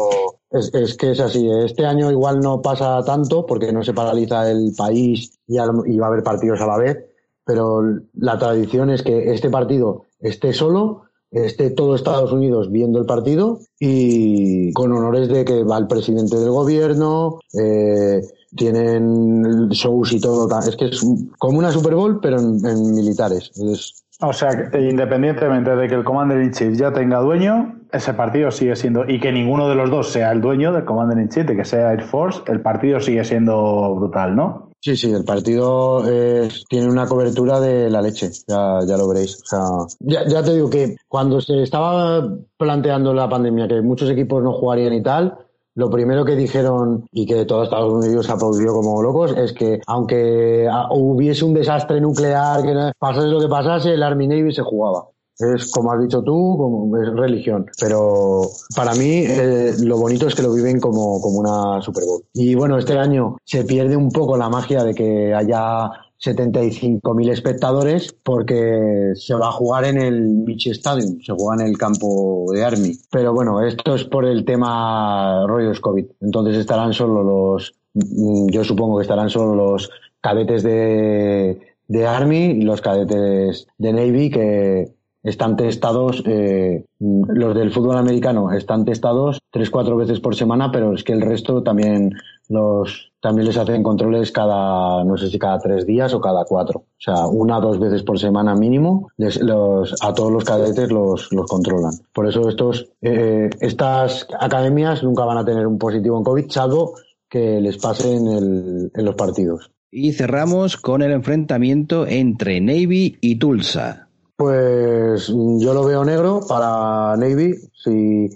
es, 0.51 0.97
que 0.97 1.11
es 1.13 1.21
así. 1.21 1.49
Este 1.65 1.85
año 1.85 2.11
igual 2.11 2.41
no 2.41 2.63
pasa 2.63 3.03
tanto 3.05 3.45
porque 3.45 3.73
no 3.73 3.83
se 3.83 3.95
paraliza 3.95 4.51
el 4.51 4.73
país 4.77 5.39
y, 5.47 5.57
y 5.57 5.99
va 5.99 6.07
a 6.07 6.09
haber 6.09 6.23
partidos 6.23 6.61
a 6.61 6.67
la 6.67 6.79
vez. 6.79 6.99
Pero 7.45 7.83
la 8.15 8.39
tradición 8.39 8.91
es 8.91 9.03
que 9.03 9.33
este 9.33 9.51
partido 9.51 10.05
esté 10.21 10.53
solo 10.53 11.07
esté 11.31 11.71
todo 11.71 11.95
Estados 11.95 12.33
Unidos 12.33 12.71
viendo 12.71 12.99
el 12.99 13.07
partido 13.07 13.61
y 13.79 14.73
con 14.73 14.93
honores 14.93 15.29
de 15.29 15.45
que 15.45 15.65
va 15.65 15.79
el 15.79 15.87
presidente 15.87 16.39
del 16.39 16.51
gobierno, 16.51 17.41
eh, 17.53 18.23
tienen 18.57 19.69
shows 19.69 20.13
y 20.13 20.21
todo. 20.21 20.49
Es 20.61 20.77
que 20.77 20.87
es 20.87 21.01
como 21.39 21.59
una 21.59 21.71
Super 21.71 21.95
Bowl, 21.95 22.21
pero 22.21 22.39
en, 22.39 22.65
en 22.67 22.95
militares. 22.95 23.51
Es... 23.57 24.03
O 24.21 24.33
sea, 24.33 24.71
independientemente 24.73 25.77
de 25.77 25.89
que 25.89 25.95
el 25.95 26.05
Commander 26.05 26.43
in 26.43 26.51
Chief 26.51 26.75
ya 26.77 26.93
tenga 26.93 27.21
dueño, 27.21 27.81
ese 27.93 28.15
partido 28.15 28.51
sigue 28.51 28.75
siendo, 28.75 29.05
y 29.07 29.21
que 29.21 29.31
ninguno 29.31 29.69
de 29.69 29.75
los 29.75 29.91
dos 29.91 30.09
sea 30.11 30.33
el 30.33 30.41
dueño 30.41 30.73
del 30.73 30.87
Commander 30.87 31.19
in 31.19 31.29
Chief, 31.29 31.47
de 31.47 31.55
que 31.55 31.65
sea 31.65 31.93
Air 31.93 32.03
Force, 32.03 32.41
el 32.47 32.63
partido 32.63 32.99
sigue 32.99 33.25
siendo 33.25 33.95
brutal, 33.95 34.35
¿no? 34.35 34.71
Sí, 34.81 34.97
sí, 34.97 35.13
el 35.13 35.25
partido 35.25 36.05
eh, 36.09 36.49
tiene 36.69 36.89
una 36.89 37.07
cobertura 37.07 37.61
de 37.61 37.91
la 37.91 38.01
leche, 38.01 38.31
ya, 38.47 38.79
ya 38.87 38.97
lo 38.97 39.09
veréis. 39.09 39.43
O 39.43 39.47
sea, 39.47 39.61
ya, 40.01 40.27
ya 40.27 40.43
te 40.43 40.55
digo 40.55 40.71
que 40.71 40.97
cuando 41.09 41.41
se 41.41 41.63
estaba 41.63 42.27
planteando 42.57 43.13
la 43.13 43.29
pandemia, 43.29 43.69
que 43.69 43.83
muchos 43.83 44.09
equipos 44.09 44.43
no 44.43 44.53
jugarían 44.53 44.93
y 44.93 45.03
tal, 45.03 45.37
lo 45.77 45.91
primero 45.91 46.25
que 46.25 46.35
dijeron 46.35 47.07
y 47.13 47.27
que 47.27 47.45
todo 47.45 47.63
Estados 47.63 47.93
Unidos 47.93 48.29
aplaudió 48.31 48.73
como 48.73 49.03
locos 49.03 49.35
es 49.37 49.53
que 49.53 49.81
aunque 49.87 50.67
hubiese 50.91 51.45
un 51.45 51.53
desastre 51.53 52.01
nuclear, 52.01 52.63
que 52.63 52.93
pasase 52.99 53.29
lo 53.29 53.41
que 53.41 53.49
pasase, 53.49 53.93
el 53.93 54.03
Army 54.03 54.27
Navy 54.27 54.53
se 54.53 54.63
jugaba. 54.63 55.05
Es 55.39 55.71
como 55.71 55.93
has 55.93 56.01
dicho 56.01 56.23
tú, 56.23 56.57
como 56.57 56.97
es 56.97 57.13
religión. 57.13 57.67
Pero 57.79 58.43
para 58.75 58.95
mí 58.95 59.25
eh, 59.27 59.75
lo 59.83 59.99
bonito 59.99 60.27
es 60.29 60.35
que 60.35 60.43
lo 60.43 60.55
viven 60.55 60.81
como, 60.81 61.21
como 61.21 61.41
una 61.41 61.83
Super 61.83 62.05
Bowl. 62.05 62.23
Y 62.33 62.55
bueno, 62.55 62.79
este 62.79 62.99
año 62.99 63.37
se 63.45 63.65
pierde 63.65 63.99
un 63.99 64.11
poco 64.11 64.39
la 64.39 64.49
magia 64.49 64.83
de 64.83 64.95
que 64.95 65.35
haya 65.35 65.91
75.000 66.21 67.31
espectadores 67.31 68.15
porque 68.23 69.13
se 69.15 69.35
va 69.35 69.49
a 69.49 69.53
jugar 69.53 69.85
en 69.85 70.01
el 70.01 70.45
Beach 70.45 70.69
Stadium, 70.69 71.21
se 71.23 71.33
juega 71.33 71.63
en 71.63 71.69
el 71.69 71.79
campo 71.79 72.47
de 72.53 72.65
Army. 72.65 72.93
Pero 73.11 73.35
bueno, 73.35 73.63
esto 73.63 73.95
es 73.95 74.05
por 74.05 74.25
el 74.25 74.45
tema 74.45 75.47
rollos 75.47 75.81
COVID. 75.81 76.07
Entonces 76.21 76.57
estarán 76.57 76.93
solo 76.93 77.23
los, 77.23 77.75
mm, 77.95 78.49
yo 78.49 78.65
supongo 78.65 78.99
que 78.99 79.03
estarán 79.03 79.31
solo 79.31 79.55
los 79.55 79.91
cadetes 80.21 80.63
de, 80.63 81.61
de 81.89 82.07
Army 82.07 82.47
y 82.47 82.63
los 82.63 82.81
cadetes 82.81 83.69
de 83.79 83.93
Navy 83.93 84.31
que 84.31 84.97
están 85.27 85.57
testados, 85.57 86.23
eh, 86.25 86.85
los 87.01 87.55
del 87.57 87.73
fútbol 87.73 87.99
americano 87.99 88.53
están 88.53 88.85
testados 88.85 89.41
tres, 89.51 89.71
cuatro 89.71 89.97
veces 89.97 90.21
por 90.21 90.37
semana, 90.37 90.71
pero 90.71 90.95
es 90.95 91.03
que 91.03 91.13
el 91.13 91.21
resto 91.21 91.65
también 91.65 92.13
los 92.49 93.13
también 93.21 93.47
les 93.49 93.57
hacen 93.57 93.83
controles 93.83 94.31
cada, 94.31 95.03
no 95.03 95.17
sé 95.17 95.29
si 95.29 95.39
cada 95.39 95.59
tres 95.59 95.85
días 95.85 96.15
o 96.15 96.21
cada 96.21 96.45
cuatro. 96.45 96.81
O 96.81 97.01
sea, 97.01 97.27
una 97.27 97.59
o 97.59 97.61
dos 97.61 97.81
veces 97.81 98.03
por 98.05 98.21
semana 98.21 98.55
mínimo, 98.55 99.09
les, 99.17 99.41
los, 99.41 99.97
a 100.01 100.15
todos 100.15 100.31
los 100.31 100.45
cadetes 100.45 100.93
los, 100.93 101.33
los 101.33 101.47
controlan. 101.51 101.93
Por 102.13 102.29
eso 102.29 102.49
estos, 102.49 102.89
eh, 103.03 103.51
estas 103.61 104.29
academias 104.39 105.03
nunca 105.03 105.25
van 105.25 105.39
a 105.39 105.45
tener 105.45 105.67
un 105.67 105.79
positivo 105.79 106.17
en 106.19 106.25
COVID, 106.25 106.51
salvo 106.51 106.95
que 107.29 107.61
les 107.61 107.79
pase 107.79 108.15
en, 108.15 108.27
el, 108.29 108.93
en 108.95 109.05
los 109.05 109.17
partidos. 109.17 109.73
Y 109.91 110.13
cerramos 110.13 110.77
con 110.77 111.03
el 111.03 111.11
enfrentamiento 111.11 112.07
entre 112.07 112.61
Navy 112.61 113.19
y 113.21 113.39
Tulsa. 113.39 114.09
Pues 114.37 115.29
yo 115.29 115.73
lo 115.73 115.85
veo 115.85 116.05
negro 116.05 116.41
para 116.47 117.17
Navy. 117.17 117.55
Si, 117.73 118.27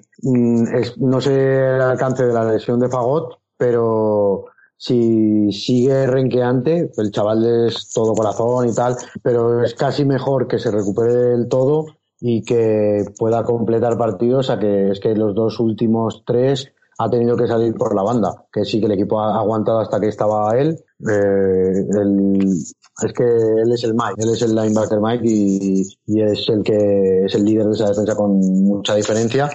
es, 0.74 0.98
no 0.98 1.20
sé 1.20 1.74
el 1.76 1.82
alcance 1.82 2.24
de 2.24 2.32
la 2.32 2.50
lesión 2.50 2.80
de 2.80 2.88
Fagot, 2.88 3.39
pero 3.60 4.46
si 4.78 5.52
sigue 5.52 6.06
renqueante, 6.06 6.90
el 6.96 7.10
chaval 7.10 7.66
es 7.66 7.92
todo 7.92 8.14
corazón 8.14 8.66
y 8.66 8.74
tal, 8.74 8.96
pero 9.22 9.62
es 9.62 9.74
casi 9.74 10.06
mejor 10.06 10.48
que 10.48 10.58
se 10.58 10.70
recupere 10.70 11.12
del 11.12 11.46
todo 11.46 11.84
y 12.18 12.42
que 12.42 13.04
pueda 13.18 13.44
completar 13.44 13.98
partidos 13.98 14.48
a 14.48 14.58
que 14.58 14.92
es 14.92 15.00
que 15.00 15.14
los 15.14 15.34
dos 15.34 15.60
últimos 15.60 16.22
tres 16.24 16.72
ha 16.98 17.10
tenido 17.10 17.36
que 17.36 17.46
salir 17.46 17.74
por 17.74 17.94
la 17.94 18.02
banda, 18.02 18.46
que 18.50 18.64
sí 18.64 18.80
que 18.80 18.86
el 18.86 18.92
equipo 18.92 19.20
ha 19.20 19.38
aguantado 19.38 19.80
hasta 19.80 20.00
que 20.00 20.08
estaba 20.08 20.58
él. 20.58 20.82
Eh, 21.06 21.84
es 23.02 23.12
que 23.12 23.24
él 23.24 23.72
es 23.72 23.84
el 23.84 23.92
Mike, 23.92 24.14
él 24.16 24.30
es 24.30 24.42
el 24.42 24.54
linebacker 24.54 25.00
Mike 25.00 25.24
y, 25.26 25.82
y, 26.06 26.22
es 26.22 26.48
el 26.48 26.62
que 26.62 27.24
es 27.26 27.34
el 27.34 27.44
líder 27.44 27.66
de 27.66 27.72
esa 27.72 27.88
defensa 27.88 28.14
con 28.14 28.38
mucha 28.38 28.94
diferencia. 28.94 29.50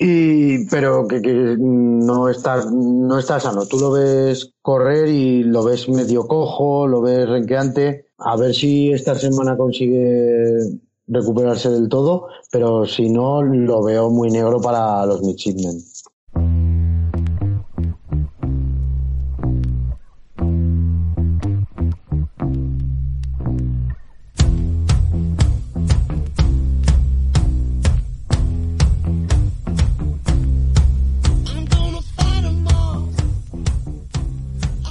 Y, 0.00 0.66
pero 0.66 1.08
que, 1.08 1.20
que 1.20 1.56
no 1.58 2.28
está, 2.28 2.64
no 2.70 3.18
está 3.18 3.40
sano. 3.40 3.66
Tú 3.66 3.78
lo 3.78 3.90
ves 3.90 4.52
correr 4.62 5.08
y 5.08 5.42
lo 5.42 5.64
ves 5.64 5.88
medio 5.88 6.26
cojo, 6.26 6.86
lo 6.86 7.02
ves 7.02 7.28
renqueante. 7.28 8.06
A 8.18 8.36
ver 8.36 8.54
si 8.54 8.92
esta 8.92 9.16
semana 9.16 9.56
consigue 9.56 10.54
recuperarse 11.08 11.70
del 11.70 11.88
todo, 11.88 12.28
pero 12.52 12.86
si 12.86 13.08
no, 13.10 13.42
lo 13.42 13.82
veo 13.82 14.10
muy 14.10 14.30
negro 14.30 14.60
para 14.60 15.04
los 15.06 15.22
midshipmen. 15.22 15.82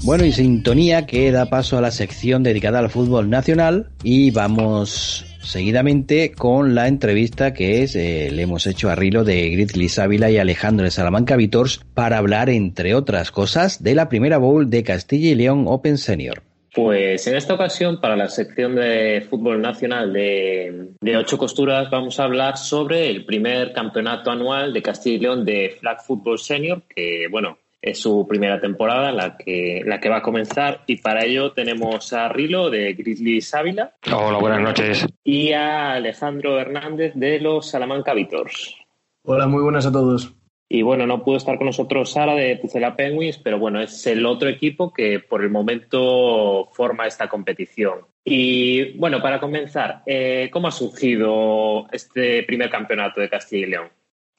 Bueno, 0.07 0.23
y 0.23 0.31
sintonía 0.31 1.05
que 1.05 1.33
da 1.33 1.47
paso 1.47 1.77
a 1.77 1.81
la 1.81 1.91
sección 1.91 2.41
dedicada 2.41 2.79
al 2.79 2.89
fútbol 2.89 3.29
nacional 3.29 3.89
y 4.05 4.31
vamos 4.31 5.25
seguidamente 5.41 6.31
con 6.31 6.75
la 6.75 6.87
entrevista 6.87 7.53
que 7.53 7.83
es, 7.83 7.93
eh, 7.97 8.29
le 8.31 8.43
hemos 8.43 8.67
hecho 8.67 8.89
a 8.89 8.95
Rilo 8.95 9.25
de 9.25 9.49
Grizzly 9.49 9.89
Ávila 10.01 10.31
y 10.31 10.37
Alejandro 10.37 10.85
de 10.85 10.91
Salamanca 10.91 11.35
Vitors 11.35 11.81
para 11.93 12.19
hablar, 12.19 12.49
entre 12.49 12.95
otras 12.95 13.31
cosas, 13.31 13.83
de 13.83 13.95
la 13.95 14.07
primera 14.07 14.37
bowl 14.37 14.69
de 14.69 14.81
Castilla 14.81 15.27
y 15.27 15.35
León 15.35 15.65
Open 15.67 15.97
Senior. 15.97 16.41
Pues 16.73 17.27
en 17.27 17.35
esta 17.35 17.55
ocasión, 17.55 17.99
para 17.99 18.15
la 18.15 18.29
sección 18.29 18.75
de 18.75 19.27
fútbol 19.29 19.59
nacional 19.59 20.13
de, 20.13 20.91
de, 21.01 21.17
ocho 21.17 21.37
costuras, 21.37 21.89
vamos 21.89 22.17
a 22.21 22.23
hablar 22.23 22.55
sobre 22.55 23.09
el 23.09 23.25
primer 23.25 23.73
campeonato 23.73 24.31
anual 24.31 24.71
de 24.71 24.81
Castilla 24.81 25.17
y 25.17 25.19
León 25.19 25.43
de 25.43 25.75
Flag 25.77 26.01
Football 26.01 26.39
Senior, 26.39 26.83
que, 26.95 27.27
bueno, 27.29 27.57
es 27.81 27.99
su 27.99 28.25
primera 28.27 28.59
temporada, 28.59 29.11
la 29.11 29.37
que, 29.37 29.81
la 29.85 29.99
que 29.99 30.09
va 30.09 30.17
a 30.17 30.21
comenzar. 30.21 30.83
Y 30.87 30.97
para 30.97 31.25
ello 31.25 31.51
tenemos 31.51 32.11
a 32.13 32.29
Rilo 32.29 32.69
de 32.69 32.93
Grizzly 32.93 33.39
Ávila. 33.53 33.93
Hola, 34.11 34.39
buenas 34.39 34.61
noches. 34.61 35.07
Y 35.23 35.51
a 35.53 35.93
Alejandro 35.93 36.59
Hernández 36.59 37.13
de 37.15 37.39
los 37.39 37.69
Salamanca 37.69 38.13
Vitors. 38.13 38.75
Hola, 39.23 39.47
muy 39.47 39.61
buenas 39.61 39.85
a 39.85 39.91
todos. 39.91 40.33
Y 40.69 40.81
bueno, 40.81 41.07
no 41.07 41.23
pudo 41.23 41.37
estar 41.37 41.57
con 41.57 41.67
nosotros 41.67 42.11
Sara 42.11 42.35
de 42.35 42.57
Pucela 42.57 42.95
Penguins, 42.95 43.37
pero 43.37 43.57
bueno, 43.57 43.79
es 43.79 44.05
el 44.05 44.25
otro 44.25 44.49
equipo 44.49 44.91
que 44.91 45.19
por 45.19 45.41
el 45.41 45.49
momento 45.49 46.69
forma 46.73 47.07
esta 47.07 47.29
competición. 47.29 47.99
Y 48.25 48.97
bueno, 48.97 49.21
para 49.21 49.39
comenzar, 49.39 50.01
eh, 50.05 50.49
¿cómo 50.51 50.67
ha 50.67 50.71
surgido 50.71 51.87
este 51.91 52.43
primer 52.43 52.69
campeonato 52.69 53.21
de 53.21 53.29
Castilla 53.29 53.65
y 53.65 53.69
León? 53.69 53.87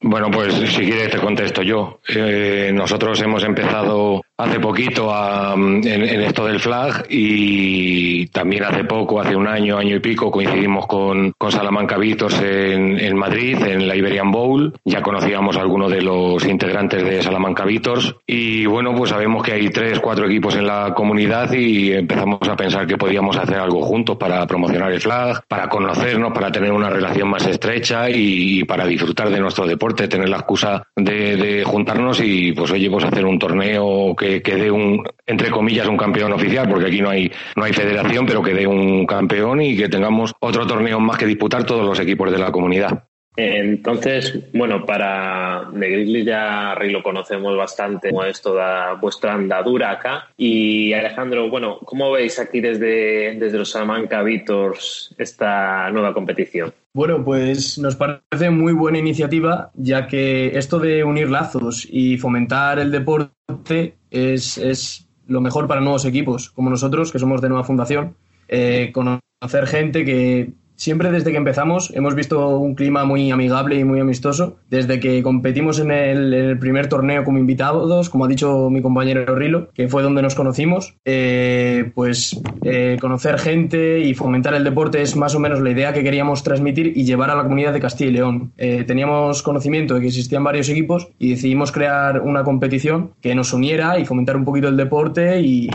Bueno, 0.01 0.31
pues 0.31 0.53
si 0.53 0.85
quieres 0.85 1.11
te 1.11 1.19
contesto 1.19 1.61
yo. 1.61 1.99
Eh, 2.07 2.71
nosotros 2.73 3.21
hemos 3.21 3.43
empezado 3.43 4.21
hace 4.39 4.57
poquito 4.57 5.13
a, 5.13 5.53
en, 5.53 5.85
en, 5.85 6.21
esto 6.21 6.45
del 6.45 6.61
flag 6.61 7.05
y 7.09 8.27
también 8.27 8.63
hace 8.63 8.85
poco, 8.85 9.19
hace 9.19 9.35
un 9.35 9.47
año, 9.47 9.77
año 9.77 9.97
y 9.97 9.99
pico, 9.99 10.31
coincidimos 10.31 10.87
con, 10.87 11.33
con 11.37 11.51
Salamanca 11.51 11.97
Vitors 11.97 12.39
en, 12.41 13.17
Madrid, 13.17 13.57
en 13.61 13.85
la 13.85 13.97
Iberian 13.97 14.31
Bowl. 14.31 14.73
Ya 14.85 15.01
conocíamos 15.01 15.57
a 15.57 15.61
algunos 15.61 15.91
de 15.91 16.01
los 16.01 16.45
integrantes 16.45 17.03
de 17.03 17.21
Salamanca 17.21 17.65
Vitors 17.65 18.15
y 18.25 18.65
bueno, 18.65 18.95
pues 18.95 19.09
sabemos 19.09 19.43
que 19.43 19.51
hay 19.51 19.69
tres, 19.69 19.99
cuatro 19.99 20.25
equipos 20.25 20.55
en 20.55 20.67
la 20.67 20.93
comunidad 20.93 21.51
y 21.51 21.91
empezamos 21.91 22.39
a 22.47 22.55
pensar 22.55 22.87
que 22.87 22.97
podíamos 22.97 23.35
hacer 23.35 23.57
algo 23.57 23.81
juntos 23.81 24.15
para 24.15 24.47
promocionar 24.47 24.93
el 24.93 25.01
flag, 25.01 25.43
para 25.49 25.67
conocernos, 25.67 26.31
para 26.31 26.49
tener 26.49 26.71
una 26.71 26.89
relación 26.89 27.29
más 27.29 27.45
estrecha 27.45 28.09
y, 28.09 28.63
para 28.63 28.85
disfrutar 28.85 29.29
de 29.29 29.39
nuestro 29.41 29.67
deporte, 29.67 30.07
tener 30.07 30.29
la 30.29 30.37
excusa 30.37 30.81
de, 30.95 31.35
de 31.35 31.63
juntarnos 31.65 32.21
y 32.23 32.53
pues 32.53 32.71
oye, 32.71 32.89
pues 32.89 33.03
hacer 33.03 33.25
un 33.25 33.37
torneo 33.37 34.15
que 34.15 34.28
que, 34.43 34.55
dé 34.55 34.71
un, 34.71 35.03
entre 35.25 35.49
comillas, 35.49 35.87
un 35.87 35.97
campeón 35.97 36.33
oficial, 36.33 36.67
porque 36.69 36.87
aquí 36.87 37.01
no 37.01 37.09
hay, 37.09 37.31
no 37.55 37.63
hay 37.63 37.73
federación, 37.73 38.25
pero 38.25 38.41
que 38.43 38.53
dé 38.53 38.67
un 38.67 39.05
campeón 39.05 39.61
y 39.61 39.75
que 39.75 39.89
tengamos 39.89 40.33
otro 40.39 40.65
torneo 40.65 40.99
más 40.99 41.17
que 41.17 41.25
disputar 41.25 41.63
todos 41.65 41.85
los 41.85 41.99
equipos 41.99 42.31
de 42.31 42.37
la 42.37 42.51
comunidad. 42.51 43.03
Entonces, 43.35 44.51
bueno, 44.53 44.85
para 44.85 45.69
Grizzly 45.71 46.25
ya 46.25 46.75
lo 46.81 47.01
conocemos 47.01 47.55
bastante, 47.55 48.09
como 48.09 48.25
es 48.25 48.41
toda 48.41 48.95
vuestra 48.95 49.33
andadura 49.33 49.91
acá. 49.91 50.27
Y 50.35 50.91
Alejandro, 50.91 51.49
bueno, 51.49 51.79
¿cómo 51.85 52.11
veis 52.11 52.37
aquí 52.39 52.59
desde, 52.59 53.35
desde 53.35 53.57
los 53.57 53.71
Salamanca 53.71 54.23
Vitors 54.23 55.15
esta 55.17 55.89
nueva 55.91 56.13
competición? 56.13 56.73
Bueno, 56.93 57.23
pues 57.23 57.77
nos 57.77 57.95
parece 57.95 58.49
muy 58.49 58.73
buena 58.73 58.97
iniciativa, 58.97 59.71
ya 59.75 60.07
que 60.07 60.57
esto 60.57 60.79
de 60.79 61.03
unir 61.03 61.29
lazos 61.29 61.87
y 61.89 62.17
fomentar 62.17 62.79
el 62.79 62.91
deporte 62.91 63.95
es, 64.11 64.57
es 64.57 65.07
lo 65.27 65.41
mejor 65.41 65.67
para 65.67 65.81
nuevos 65.81 66.05
equipos, 66.05 66.49
como 66.49 66.69
nosotros, 66.69 67.11
que 67.11 67.19
somos 67.19 67.41
de 67.41 67.49
nueva 67.49 67.63
fundación. 67.63 68.15
Eh, 68.47 68.91
conocer 68.93 69.67
gente 69.67 70.03
que 70.03 70.53
Siempre 70.79 71.11
desde 71.11 71.31
que 71.31 71.37
empezamos 71.37 71.91
hemos 71.93 72.15
visto 72.15 72.57
un 72.57 72.73
clima 72.73 73.03
muy 73.03 73.31
amigable 73.31 73.75
y 73.77 73.83
muy 73.83 73.99
amistoso. 73.99 74.59
Desde 74.69 75.01
que 75.01 75.21
competimos 75.21 75.77
en 75.79 75.91
el, 75.91 76.57
primer 76.57 76.87
torneo 76.87 77.25
como 77.25 77.37
invitados, 77.37 78.09
como 78.09 78.23
ha 78.23 78.29
dicho 78.29 78.69
mi 78.69 78.81
compañero 78.81 79.35
Rilo, 79.35 79.71
que 79.73 79.89
fue 79.89 80.03
donde 80.03 80.21
nos 80.21 80.35
conocimos, 80.35 80.95
eh, 81.03 81.91
pues 81.93 82.41
eh, 82.63 82.97
conocer 83.01 83.39
gente 83.39 83.99
y 83.99 84.13
fomentar 84.13 84.53
el 84.53 84.63
deporte 84.63 85.01
es 85.01 85.17
más 85.17 85.35
o 85.35 85.39
menos 85.41 85.59
la 85.59 85.71
idea 85.71 85.91
que 85.91 86.01
queríamos 86.01 86.43
transmitir 86.43 86.93
y 86.95 87.03
llevar 87.03 87.29
a 87.29 87.35
la 87.35 87.43
comunidad 87.43 87.73
de 87.73 87.81
Castilla 87.81 88.09
y 88.11 88.13
León. 88.13 88.53
Eh, 88.55 88.85
teníamos 88.87 89.43
conocimiento 89.43 89.95
de 89.95 89.99
que 89.99 90.07
existían 90.07 90.45
varios 90.45 90.69
equipos 90.69 91.09
y 91.19 91.31
decidimos 91.31 91.73
crear 91.73 92.21
una 92.21 92.45
competición 92.45 93.11
que 93.19 93.35
nos 93.35 93.51
uniera 93.51 93.99
y 93.99 94.05
fomentar 94.05 94.37
un 94.37 94.45
poquito 94.45 94.69
el 94.69 94.77
deporte 94.77 95.41
y, 95.41 95.69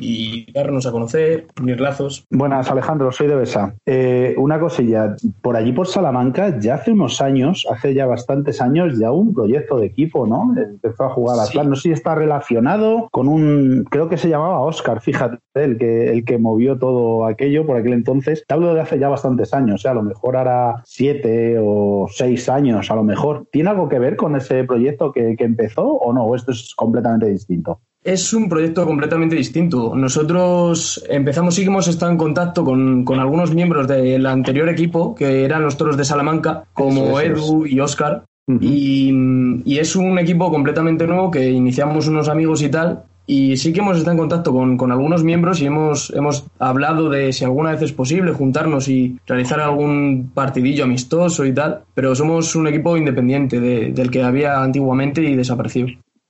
y 0.00 0.50
darnos 0.52 0.86
a 0.86 0.92
conocer, 0.92 1.46
unir 1.60 1.80
lazos. 1.80 2.24
Buenas, 2.30 2.70
Alejandro, 2.70 3.12
soy 3.12 3.26
de 3.26 3.34
Besa. 3.34 3.74
Eh, 3.86 4.34
una 4.38 4.58
cosilla, 4.60 5.16
por 5.42 5.56
allí 5.56 5.72
por 5.72 5.86
Salamanca, 5.86 6.58
ya 6.58 6.76
hace 6.76 6.92
unos 6.92 7.20
años, 7.20 7.66
hace 7.70 7.94
ya 7.94 8.06
bastantes 8.06 8.60
años, 8.60 8.98
ya 8.98 9.12
un 9.12 9.34
proyecto 9.34 9.78
de 9.78 9.86
equipo, 9.86 10.26
¿no? 10.26 10.54
Empezó 10.56 11.04
a 11.04 11.10
jugar 11.10 11.38
a 11.40 11.46
sí. 11.46 11.58
No 11.58 11.76
sé 11.76 11.82
si 11.82 11.92
está 11.92 12.14
relacionado 12.14 13.08
con 13.10 13.28
un, 13.28 13.84
creo 13.90 14.08
que 14.08 14.16
se 14.16 14.28
llamaba 14.28 14.60
Oscar, 14.60 15.00
fíjate, 15.00 15.38
el 15.54 15.78
que, 15.78 16.12
el 16.12 16.24
que 16.24 16.38
movió 16.38 16.78
todo 16.78 17.26
aquello 17.26 17.66
por 17.66 17.76
aquel 17.76 17.92
entonces. 17.92 18.44
Te 18.46 18.54
hablo 18.54 18.74
de 18.74 18.80
hace 18.80 18.98
ya 18.98 19.08
bastantes 19.08 19.52
años, 19.54 19.76
o 19.76 19.78
sea, 19.78 19.90
a 19.92 19.94
lo 19.94 20.02
mejor 20.02 20.36
hará 20.36 20.82
siete 20.84 21.56
o 21.60 22.06
seis 22.10 22.48
años, 22.48 22.90
a 22.90 22.94
lo 22.94 23.04
mejor. 23.04 23.46
¿Tiene 23.50 23.70
algo 23.70 23.88
que 23.88 23.98
ver 23.98 24.16
con 24.16 24.36
ese 24.36 24.64
proyecto 24.64 25.12
que, 25.12 25.36
que 25.36 25.44
empezó 25.44 25.84
o 25.84 26.12
no? 26.12 26.24
¿O 26.24 26.34
esto 26.34 26.52
es 26.52 26.74
completamente 26.74 27.26
distinto? 27.26 27.80
Es 28.04 28.32
un 28.32 28.48
proyecto 28.48 28.86
completamente 28.86 29.34
distinto. 29.34 29.94
Nosotros 29.94 31.04
empezamos, 31.08 31.56
que 31.56 31.64
hemos 31.64 31.88
estado 31.88 32.12
en 32.12 32.18
contacto 32.18 32.64
con, 32.64 33.04
con 33.04 33.18
algunos 33.18 33.52
miembros 33.52 33.88
del 33.88 34.24
anterior 34.26 34.68
equipo, 34.68 35.14
que 35.14 35.44
eran 35.44 35.62
los 35.62 35.76
toros 35.76 35.96
de 35.96 36.04
Salamanca, 36.04 36.64
como 36.72 37.20
Edu 37.20 37.66
y 37.66 37.80
Oscar. 37.80 38.24
Uh 38.46 38.54
-huh. 38.54 38.58
y, 38.62 39.72
y, 39.74 39.78
es 39.78 39.94
un 39.94 40.18
equipo 40.18 40.50
completamente 40.50 41.06
nuevo 41.06 41.30
que 41.30 41.50
iniciamos 41.50 42.08
unos 42.08 42.28
amigos 42.28 42.62
y 42.62 42.70
tal. 42.70 43.02
Y 43.26 43.58
sí 43.58 43.74
que 43.74 43.80
hemos 43.80 43.98
estado 43.98 44.12
en 44.12 44.18
contacto 44.18 44.54
con, 44.54 44.78
con, 44.78 44.90
algunos 44.90 45.22
miembros 45.22 45.60
y 45.60 45.66
hemos, 45.66 46.10
hemos 46.14 46.46
hablado 46.58 47.10
de 47.10 47.34
si 47.34 47.44
alguna 47.44 47.72
vez 47.72 47.82
es 47.82 47.92
posible 47.92 48.32
juntarnos 48.32 48.88
y 48.88 49.18
realizar 49.26 49.60
algún 49.60 50.30
partidillo 50.32 50.84
amistoso 50.84 51.44
y 51.44 51.52
tal. 51.52 51.80
Pero 51.94 52.14
somos 52.14 52.56
un 52.56 52.68
equipo 52.68 52.96
independiente 52.96 53.60
de, 53.60 53.92
del 53.92 54.10
que 54.10 54.22
había 54.22 54.62
antiguamente 54.62 55.20
y 55.20 55.36
desapareció 55.36 55.88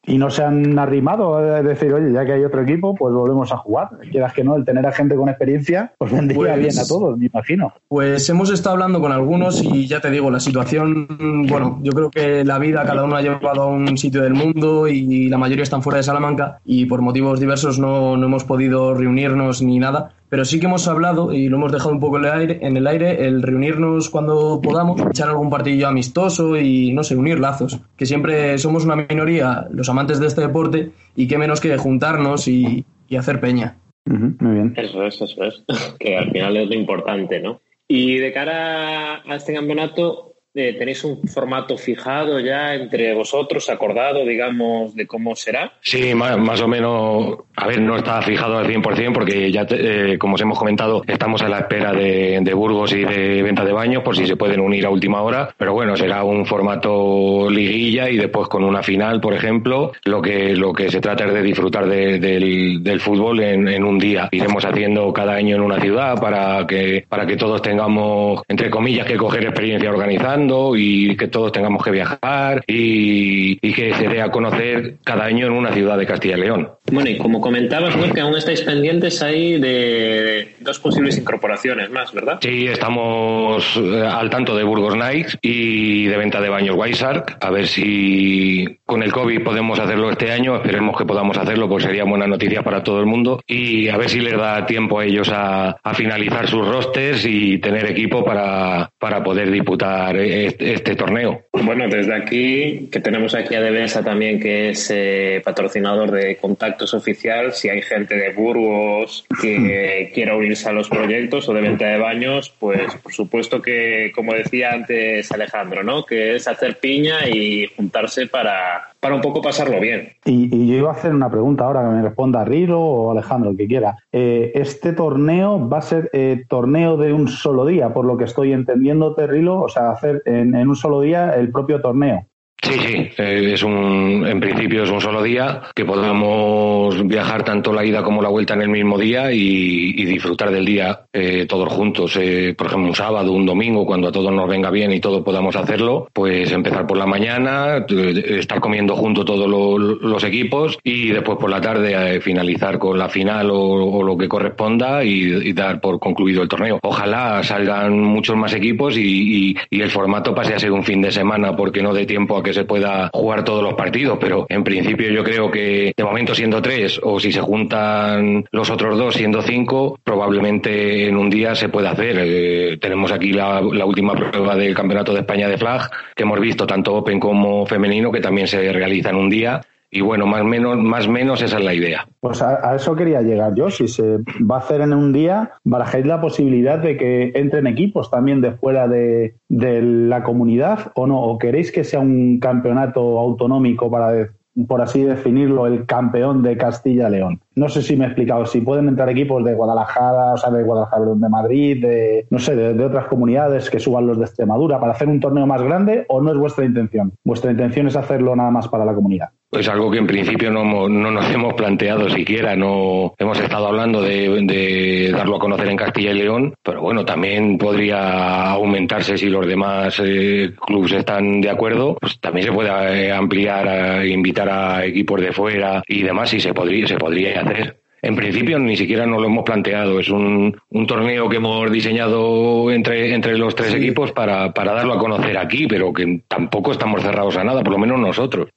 y 0.08 0.16
no 0.16 0.30
se 0.30 0.42
han 0.42 0.78
arrimado 0.78 1.36
a 1.36 1.62
decir, 1.62 1.92
oye, 1.92 2.10
ya 2.12 2.24
que 2.24 2.32
hay 2.32 2.44
otro 2.44 2.62
equipo, 2.62 2.94
pues 2.94 3.14
volvemos 3.14 3.52
a 3.52 3.58
jugar. 3.58 3.90
Quieras 4.10 4.32
que 4.32 4.42
no, 4.42 4.56
el 4.56 4.64
tener 4.64 4.86
a 4.86 4.92
gente 4.92 5.14
con 5.14 5.28
experiencia, 5.28 5.92
pues 5.98 6.10
vendría 6.10 6.54
pues, 6.54 6.58
bien 6.58 6.78
a 6.78 6.86
todos, 6.86 7.18
me 7.18 7.26
imagino. 7.26 7.74
Pues 7.88 8.28
hemos 8.30 8.50
estado 8.50 8.74
hablando 8.74 9.00
con 9.00 9.12
algunos 9.12 9.62
y 9.62 9.86
ya 9.86 10.00
te 10.00 10.10
digo, 10.10 10.30
la 10.30 10.40
situación, 10.40 11.06
bueno, 11.48 11.78
yo 11.82 11.92
creo 11.92 12.10
que 12.10 12.44
la 12.44 12.58
vida 12.58 12.84
cada 12.84 13.04
uno 13.04 13.16
ha 13.16 13.22
llevado 13.22 13.62
a 13.62 13.66
un 13.66 13.98
sitio 13.98 14.22
del 14.22 14.34
mundo 14.34 14.88
y 14.88 15.28
la 15.28 15.36
mayoría 15.36 15.62
están 15.62 15.82
fuera 15.82 15.98
de 15.98 16.04
Salamanca 16.04 16.60
y 16.64 16.86
por 16.86 17.02
motivos 17.02 17.38
diversos 17.38 17.78
no, 17.78 18.16
no 18.16 18.26
hemos 18.26 18.44
podido 18.44 18.94
reunirnos 18.94 19.60
ni 19.60 19.78
nada 19.78 20.12
pero 20.28 20.44
sí 20.44 20.60
que 20.60 20.66
hemos 20.66 20.86
hablado 20.88 21.32
y 21.32 21.48
lo 21.48 21.56
hemos 21.56 21.72
dejado 21.72 21.92
un 21.92 22.00
poco 22.00 22.18
en 22.18 22.24
el 22.24 22.32
aire, 22.32 22.58
en 22.62 22.76
el, 22.76 22.86
aire, 22.86 23.26
el 23.26 23.42
reunirnos 23.42 24.10
cuando 24.10 24.60
podamos, 24.62 25.00
echar 25.00 25.28
algún 25.28 25.50
partidillo 25.50 25.88
amistoso 25.88 26.56
y, 26.56 26.92
no 26.92 27.02
sé, 27.02 27.16
unir 27.16 27.40
lazos. 27.40 27.80
Que 27.96 28.06
siempre 28.06 28.58
somos 28.58 28.84
una 28.84 28.96
minoría, 28.96 29.66
los 29.70 29.88
amantes 29.88 30.20
de 30.20 30.26
este 30.26 30.42
deporte, 30.42 30.90
y 31.16 31.28
qué 31.28 31.38
menos 31.38 31.60
que 31.60 31.76
juntarnos 31.78 32.46
y, 32.48 32.84
y 33.08 33.16
hacer 33.16 33.40
peña. 33.40 33.76
Uh 34.06 34.14
-huh, 34.14 34.36
muy 34.40 34.54
bien. 34.54 34.74
Eso 34.76 35.02
es, 35.04 35.20
eso 35.20 35.44
es. 35.44 35.64
Que 35.98 36.16
al 36.16 36.30
final 36.30 36.56
es 36.56 36.68
lo 36.68 36.74
importante, 36.74 37.40
¿no? 37.40 37.60
Y 37.88 38.18
de 38.18 38.32
cara 38.32 39.22
a 39.22 39.36
este 39.36 39.54
campeonato, 39.54 40.34
eh, 40.54 40.74
¿tenéis 40.78 41.04
un 41.04 41.22
formato 41.28 41.76
fijado 41.76 42.40
ya 42.40 42.74
entre 42.74 43.14
vosotros, 43.14 43.68
acordado, 43.70 44.24
digamos, 44.24 44.94
de 44.94 45.06
cómo 45.06 45.36
será? 45.36 45.72
Sí, 45.80 46.14
más, 46.14 46.60
o 46.60 46.68
menos, 46.68 47.38
a 47.54 47.66
ver, 47.66 47.80
no 47.80 47.96
está 47.96 48.20
fijado 48.22 48.58
al 48.58 48.66
100% 48.66 49.12
porque 49.12 49.52
ya, 49.52 49.66
eh, 49.70 50.16
como 50.18 50.34
os 50.34 50.40
hemos 50.40 50.58
comentado, 50.58 51.02
estamos 51.06 51.42
a 51.42 51.48
la 51.48 51.58
espera 51.60 51.92
de, 51.92 52.40
de, 52.40 52.54
Burgos 52.54 52.92
y 52.92 53.04
de 53.04 53.42
venta 53.42 53.64
de 53.64 53.72
baños 53.72 54.02
por 54.02 54.16
si 54.16 54.26
se 54.26 54.36
pueden 54.36 54.60
unir 54.60 54.86
a 54.86 54.90
última 54.90 55.22
hora, 55.22 55.54
pero 55.56 55.74
bueno, 55.74 55.96
será 55.96 56.24
un 56.24 56.44
formato 56.44 57.48
liguilla 57.50 58.08
y 58.10 58.16
después 58.16 58.48
con 58.48 58.64
una 58.64 58.82
final, 58.82 59.20
por 59.20 59.34
ejemplo, 59.34 59.92
lo 60.04 60.20
que, 60.20 60.56
lo 60.56 60.72
que 60.72 60.90
se 60.90 61.00
trata 61.00 61.26
es 61.26 61.34
de 61.34 61.42
disfrutar 61.42 61.86
del, 61.86 62.82
del, 62.82 63.00
fútbol 63.00 63.40
en, 63.40 63.68
en 63.68 63.84
un 63.84 63.98
día. 63.98 64.28
Iremos 64.32 64.64
haciendo 64.64 65.12
cada 65.12 65.34
año 65.34 65.56
en 65.56 65.62
una 65.62 65.80
ciudad 65.80 66.20
para 66.20 66.66
que, 66.66 67.04
para 67.08 67.26
que 67.26 67.36
todos 67.36 67.62
tengamos, 67.62 68.42
entre 68.48 68.70
comillas, 68.70 69.06
que 69.06 69.16
coger 69.16 69.44
experiencia 69.44 69.90
organizando 69.90 70.47
y 70.76 71.16
que 71.16 71.28
todos 71.28 71.52
tengamos 71.52 71.82
que 71.82 71.90
viajar 71.90 72.62
y, 72.66 73.58
y 73.60 73.72
que 73.72 73.94
se 73.94 74.08
dé 74.08 74.22
a 74.22 74.30
conocer 74.30 74.96
cada 75.04 75.24
año 75.24 75.46
en 75.46 75.52
una 75.52 75.72
ciudad 75.72 75.98
de 75.98 76.06
Castilla 76.06 76.36
y 76.36 76.40
León. 76.40 76.68
Bueno, 76.90 77.10
y 77.10 77.18
como 77.18 77.40
comentabas, 77.40 77.96
¿no? 77.96 78.12
que 78.12 78.20
aún 78.20 78.36
estáis 78.36 78.62
pendientes 78.62 79.22
ahí 79.22 79.60
de 79.60 80.54
dos 80.60 80.78
posibles 80.78 81.18
incorporaciones 81.18 81.90
más, 81.90 82.12
¿verdad? 82.12 82.38
Sí, 82.40 82.66
estamos 82.66 83.76
eh, 83.76 84.06
al 84.06 84.30
tanto 84.30 84.56
de 84.56 84.64
Burgos 84.64 84.96
Nights 84.96 85.38
y 85.42 86.06
de 86.06 86.16
venta 86.16 86.40
de 86.40 86.48
baños 86.48 86.76
Shark. 86.92 87.36
A 87.40 87.50
ver 87.50 87.66
si 87.66 88.78
con 88.86 89.02
el 89.02 89.12
COVID 89.12 89.42
podemos 89.42 89.78
hacerlo 89.78 90.10
este 90.10 90.32
año. 90.32 90.56
Esperemos 90.56 90.96
que 90.96 91.04
podamos 91.04 91.36
hacerlo, 91.36 91.68
pues 91.68 91.84
sería 91.84 92.04
buena 92.04 92.26
noticia 92.26 92.62
para 92.62 92.82
todo 92.82 93.00
el 93.00 93.06
mundo. 93.06 93.40
Y 93.46 93.88
a 93.88 93.96
ver 93.96 94.08
si 94.08 94.20
les 94.20 94.36
da 94.36 94.64
tiempo 94.66 95.00
a 95.00 95.04
ellos 95.04 95.28
a, 95.30 95.76
a 95.82 95.94
finalizar 95.94 96.48
sus 96.48 96.66
rosters 96.66 97.24
y 97.24 97.58
tener 97.58 97.86
equipo 97.86 98.24
para, 98.24 98.90
para 98.98 99.22
poder 99.22 99.50
disputar 99.50 100.16
este, 100.30 100.74
este, 100.74 100.96
torneo. 100.96 101.42
Bueno, 101.52 101.88
desde 101.88 102.14
aquí, 102.14 102.88
que 102.90 103.00
tenemos 103.00 103.34
aquí 103.34 103.54
a 103.54 103.60
Devesa 103.60 104.02
también, 104.02 104.40
que 104.40 104.70
es 104.70 104.90
eh, 104.94 105.40
patrocinador 105.44 106.10
de 106.10 106.36
Contactos 106.36 106.94
Oficial, 106.94 107.52
si 107.52 107.68
hay 107.68 107.82
gente 107.82 108.16
de 108.16 108.32
Burgos 108.32 109.26
que 109.40 110.10
quiera 110.14 110.36
unirse 110.36 110.68
a 110.68 110.72
los 110.72 110.88
proyectos 110.88 111.48
o 111.48 111.54
de 111.54 111.60
venta 111.60 111.86
de 111.86 111.98
baños, 111.98 112.54
pues 112.58 112.94
por 112.96 113.12
supuesto 113.12 113.60
que, 113.60 114.12
como 114.14 114.34
decía 114.34 114.72
antes 114.72 115.30
Alejandro, 115.32 115.82
¿no? 115.82 116.04
Que 116.04 116.36
es 116.36 116.48
hacer 116.48 116.78
piña 116.78 117.28
y 117.28 117.66
juntarse 117.76 118.26
para, 118.26 118.87
para 119.00 119.14
un 119.14 119.20
poco 119.20 119.40
pasarlo 119.40 119.80
bien. 119.80 120.12
Y, 120.24 120.68
yo 120.68 120.74
iba 120.74 120.90
a 120.90 120.92
hacer 120.92 121.14
una 121.14 121.30
pregunta 121.30 121.64
ahora 121.64 121.82
que 121.82 121.88
me 121.88 122.02
responda 122.02 122.44
Rilo 122.44 122.80
o 122.80 123.10
Alejandro, 123.10 123.50
el 123.50 123.56
que 123.56 123.66
quiera. 123.66 123.96
Eh, 124.12 124.52
este 124.54 124.92
torneo 124.92 125.68
va 125.68 125.78
a 125.78 125.82
ser 125.82 126.10
eh, 126.12 126.44
torneo 126.48 126.96
de 126.96 127.12
un 127.12 127.28
solo 127.28 127.66
día, 127.66 127.92
por 127.92 128.04
lo 128.04 128.16
que 128.16 128.24
estoy 128.24 128.52
entendiendo, 128.52 129.14
Rilo, 129.16 129.60
o 129.60 129.68
sea, 129.68 129.90
hacer 129.90 130.22
en 130.26 130.54
un 130.56 130.76
solo 130.76 131.00
día 131.00 131.34
el 131.34 131.50
propio 131.50 131.80
torneo. 131.80 132.26
Sí, 132.60 132.74
sí, 132.74 133.08
eh, 133.18 133.52
es 133.52 133.62
un, 133.62 134.26
en 134.26 134.40
principio 134.40 134.82
es 134.82 134.90
un 134.90 135.00
solo 135.00 135.22
día, 135.22 135.62
que 135.74 135.84
podamos 135.84 137.06
viajar 137.06 137.44
tanto 137.44 137.72
la 137.72 137.84
ida 137.84 138.02
como 138.02 138.20
la 138.20 138.28
vuelta 138.28 138.54
en 138.54 138.62
el 138.62 138.68
mismo 138.68 138.98
día 138.98 139.30
y, 139.32 140.04
disfrutar 140.08 140.50
del 140.50 140.64
día 140.64 141.02
eh, 141.12 141.46
todos 141.46 141.72
juntos. 141.72 142.16
Eh, 142.20 142.54
por 142.56 142.66
ejemplo, 142.66 142.88
un 142.88 142.94
sábado, 142.94 143.32
un 143.32 143.46
domingo, 143.46 143.86
cuando 143.86 144.08
a 144.08 144.12
todos 144.12 144.32
nos 144.32 144.48
venga 144.48 144.70
bien 144.70 144.90
y 144.90 145.00
todos 145.00 145.22
podamos 145.22 145.54
hacerlo, 145.54 146.08
pues 146.12 146.50
empezar 146.50 146.86
por 146.86 146.96
la 146.96 147.06
mañana, 147.06 147.84
estar 147.88 148.58
comiendo 148.58 148.96
junto 148.96 149.24
todos 149.24 149.48
los, 149.48 150.24
equipos 150.24 150.78
y 150.82 151.10
después 151.10 151.38
por 151.38 151.48
la 151.48 151.60
tarde 151.60 152.20
finalizar 152.20 152.78
con 152.78 152.98
la 152.98 153.08
final 153.08 153.50
o, 153.52 154.02
lo 154.02 154.16
que 154.16 154.28
corresponda 154.28 155.04
y, 155.04 155.52
dar 155.52 155.80
por 155.80 156.00
concluido 156.00 156.42
el 156.42 156.48
torneo. 156.48 156.80
Ojalá 156.82 157.42
salgan 157.42 158.00
muchos 158.00 158.36
más 158.36 158.52
equipos 158.54 158.96
y, 158.96 159.56
y 159.70 159.80
el 159.80 159.90
formato 159.90 160.34
pase 160.34 160.54
a 160.54 160.58
ser 160.58 160.72
un 160.72 160.82
fin 160.82 161.00
de 161.00 161.12
semana 161.12 161.54
porque 161.54 161.82
no 161.82 161.94
dé 161.94 162.04
tiempo 162.04 162.36
a 162.36 162.42
que 162.42 162.47
se 162.52 162.64
pueda 162.64 163.10
jugar 163.12 163.44
todos 163.44 163.62
los 163.62 163.74
partidos, 163.74 164.18
pero 164.20 164.46
en 164.48 164.64
principio 164.64 165.10
yo 165.10 165.24
creo 165.24 165.50
que 165.50 165.92
de 165.96 166.04
momento 166.04 166.34
siendo 166.34 166.62
tres 166.62 167.00
o 167.02 167.18
si 167.18 167.32
se 167.32 167.40
juntan 167.40 168.44
los 168.50 168.70
otros 168.70 168.98
dos 168.98 169.14
siendo 169.14 169.42
cinco, 169.42 169.98
probablemente 170.02 171.08
en 171.08 171.16
un 171.16 171.30
día 171.30 171.54
se 171.54 171.68
pueda 171.68 171.90
hacer. 171.90 172.16
Eh, 172.18 172.78
tenemos 172.80 173.12
aquí 173.12 173.32
la, 173.32 173.60
última 173.60 174.14
prueba 174.14 174.54
del 174.54 174.74
Campeonato 174.74 175.12
de 175.12 175.20
España 175.20 175.48
de 175.48 175.56
Flag 175.56 175.90
que 176.14 176.24
hemos 176.24 176.40
visto 176.40 176.66
tanto 176.66 176.94
Open 176.94 177.18
como 177.18 177.66
femenino 177.66 178.12
que 178.12 178.20
también 178.20 178.46
se 178.46 178.72
realiza 178.72 179.10
en 179.10 179.16
un 179.16 179.30
día 179.30 179.60
y 179.90 180.00
bueno, 180.00 180.26
más 180.26 180.44
menos, 180.44 180.76
más 180.76 181.08
menos 181.08 181.42
esa 181.42 181.58
es 181.58 181.64
la 181.64 181.74
idea. 181.74 182.06
Pues 182.20 182.42
a, 182.42 182.74
eso 182.74 182.94
quería 182.94 183.22
llegar 183.22 183.54
yo. 183.54 183.70
Si 183.70 183.88
se 183.88 184.18
va 184.40 184.56
a 184.56 184.58
hacer 184.58 184.80
en 184.80 184.92
un 184.92 185.12
día, 185.12 185.52
barajéis 185.64 186.06
la 186.06 186.20
posibilidad 186.20 186.78
de 186.78 186.96
que 186.96 187.32
entren 187.34 187.66
equipos 187.66 188.10
también 188.10 188.40
de 188.40 188.52
fuera 188.52 188.86
de, 188.86 189.36
de 189.48 189.82
la 189.82 190.22
comunidad 190.22 190.92
o 190.94 191.06
no, 191.06 191.22
o 191.22 191.38
queréis 191.38 191.72
que 191.72 191.84
sea 191.84 192.00
un 192.00 192.38
campeonato 192.38 193.18
autonómico 193.18 193.90
para, 193.90 194.28
por 194.66 194.80
así 194.80 195.02
definirlo, 195.02 195.66
el 195.66 195.86
campeón 195.86 196.42
de 196.42 196.56
Castilla-León. 196.56 197.40
No 197.54 197.68
sé 197.68 197.82
si 197.82 197.96
me 197.96 198.04
he 198.04 198.08
explicado, 198.08 198.44
si 198.46 198.60
pueden 198.60 198.88
entrar 198.88 199.08
equipos 199.08 199.44
de 199.44 199.54
Guadalajara, 199.54 200.34
o 200.34 200.36
sea, 200.36 200.50
de 200.50 200.62
Guadalajara, 200.64 201.04
de 201.14 201.28
Madrid, 201.28 201.82
de, 201.82 202.26
no 202.30 202.38
sé, 202.38 202.56
de, 202.56 202.84
otras 202.84 203.06
comunidades 203.06 203.70
que 203.70 203.78
suban 203.78 204.06
los 204.06 204.18
de 204.18 204.24
Extremadura 204.24 204.80
para 204.80 204.92
hacer 204.92 205.08
un 205.08 205.20
torneo 205.20 205.46
más 205.46 205.62
grande 205.62 206.04
o 206.08 206.20
no 206.20 206.32
es 206.32 206.38
vuestra 206.38 206.64
intención. 206.64 207.12
Vuestra 207.24 207.50
intención 207.50 207.86
es 207.86 207.96
hacerlo 207.96 208.34
nada 208.34 208.50
más 208.50 208.68
para 208.68 208.84
la 208.84 208.94
comunidad. 208.94 209.30
Es 209.50 209.66
algo 209.66 209.90
que 209.90 209.96
en 209.96 210.06
principio 210.06 210.50
no, 210.50 210.88
no, 210.88 211.10
nos 211.10 211.30
hemos 211.34 211.54
planteado 211.54 212.08
siquiera. 212.10 212.54
No 212.54 213.14
hemos 213.18 213.40
estado 213.40 213.68
hablando 213.68 214.02
de, 214.02 215.10
darlo 215.10 215.36
a 215.36 215.40
conocer 215.40 215.68
en 215.68 215.76
Castilla 215.76 216.10
y 216.10 216.18
León, 216.18 216.54
pero 216.62 216.82
bueno, 216.82 217.04
también 217.04 217.56
podría 217.56 218.50
aumentarse 218.50 219.16
si 219.16 219.26
los 219.26 219.46
demás 219.46 220.00
eh, 220.04 220.52
clubes 220.66 220.92
están 220.92 221.40
de 221.40 221.50
acuerdo. 221.50 221.96
Pues 222.00 222.20
también 222.20 222.46
se 222.46 222.52
puede 222.52 222.68
eh, 223.06 223.12
ampliar, 223.12 224.04
invitar 224.06 224.48
a 224.48 224.84
equipos 224.84 225.20
de 225.20 225.32
fuera 225.32 225.82
y 225.86 226.02
demás, 226.02 226.32
y 226.34 226.40
se 226.40 226.52
podría, 226.52 226.86
se 226.86 226.96
podría 226.96 227.40
hacer. 227.40 227.80
En 228.02 228.14
principio 228.14 228.58
ni 228.58 228.76
siquiera 228.76 229.06
nos 229.06 229.20
lo 229.20 229.26
hemos 229.26 229.44
planteado. 229.44 229.98
Es 229.98 230.08
un, 230.08 230.56
un 230.70 230.86
torneo 230.86 231.28
que 231.28 231.36
hemos 231.36 231.70
diseñado 231.70 232.70
entre, 232.70 233.14
entre 233.14 233.36
los 233.36 233.54
tres 233.54 233.74
equipos 233.74 234.12
para, 234.12 234.52
para, 234.52 234.72
darlo 234.72 234.94
a 234.94 234.98
conocer 234.98 235.36
aquí, 235.36 235.66
pero 235.66 235.92
que 235.92 236.22
tampoco 236.28 236.72
estamos 236.72 237.02
cerrados 237.02 237.36
a 237.36 237.44
nada, 237.44 237.62
por 237.62 237.72
lo 237.72 237.78
menos 237.78 237.98
nosotros. 237.98 238.48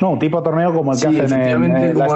No, 0.00 0.10
un 0.10 0.18
tipo 0.18 0.38
de 0.38 0.44
torneo 0.44 0.74
como 0.74 0.92
el 0.92 1.00
que 1.00 1.06
hacen 1.06 1.40
en, 1.40 1.76
en 1.76 1.98
la 1.98 2.06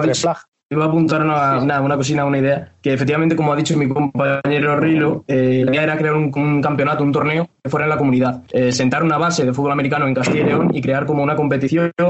Iba 0.70 0.85
a 0.85 0.89
apuntar 0.89 1.23
una, 1.23 1.81
una 1.81 1.97
cocina, 1.97 2.27
una 2.27 2.39
idea, 2.39 2.74
que 2.82 2.93
efectivamente, 2.93 3.35
como 3.35 3.55
ha 3.55 3.57
dicho 3.57 3.74
mi 3.78 3.89
compañero 3.89 4.78
Rilo, 4.78 5.24
eh, 5.27 5.62
la 5.65 5.70
idea 5.70 5.82
era 5.85 5.97
crear 5.97 6.15
un, 6.15 6.61
campeonato, 6.61 7.03
un 7.03 7.11
torneo 7.11 7.49
que 7.62 7.70
fuera 7.70 7.86
en 7.86 7.90
la 7.90 7.97
comunidad. 7.97 8.43
Eh, 8.53 8.70
sentar 8.70 9.03
una 9.03 9.16
base 9.16 9.47
de 9.47 9.55
fútbol 9.55 9.73
americano 9.73 10.07
en 10.07 10.12
Castilla 10.12 10.40
y 10.40 10.45
León 10.45 10.70
y 10.74 10.82
crear 10.82 11.07
como 11.07 11.23
una 11.23 11.36
competición 11.36 11.90
de 11.97 12.05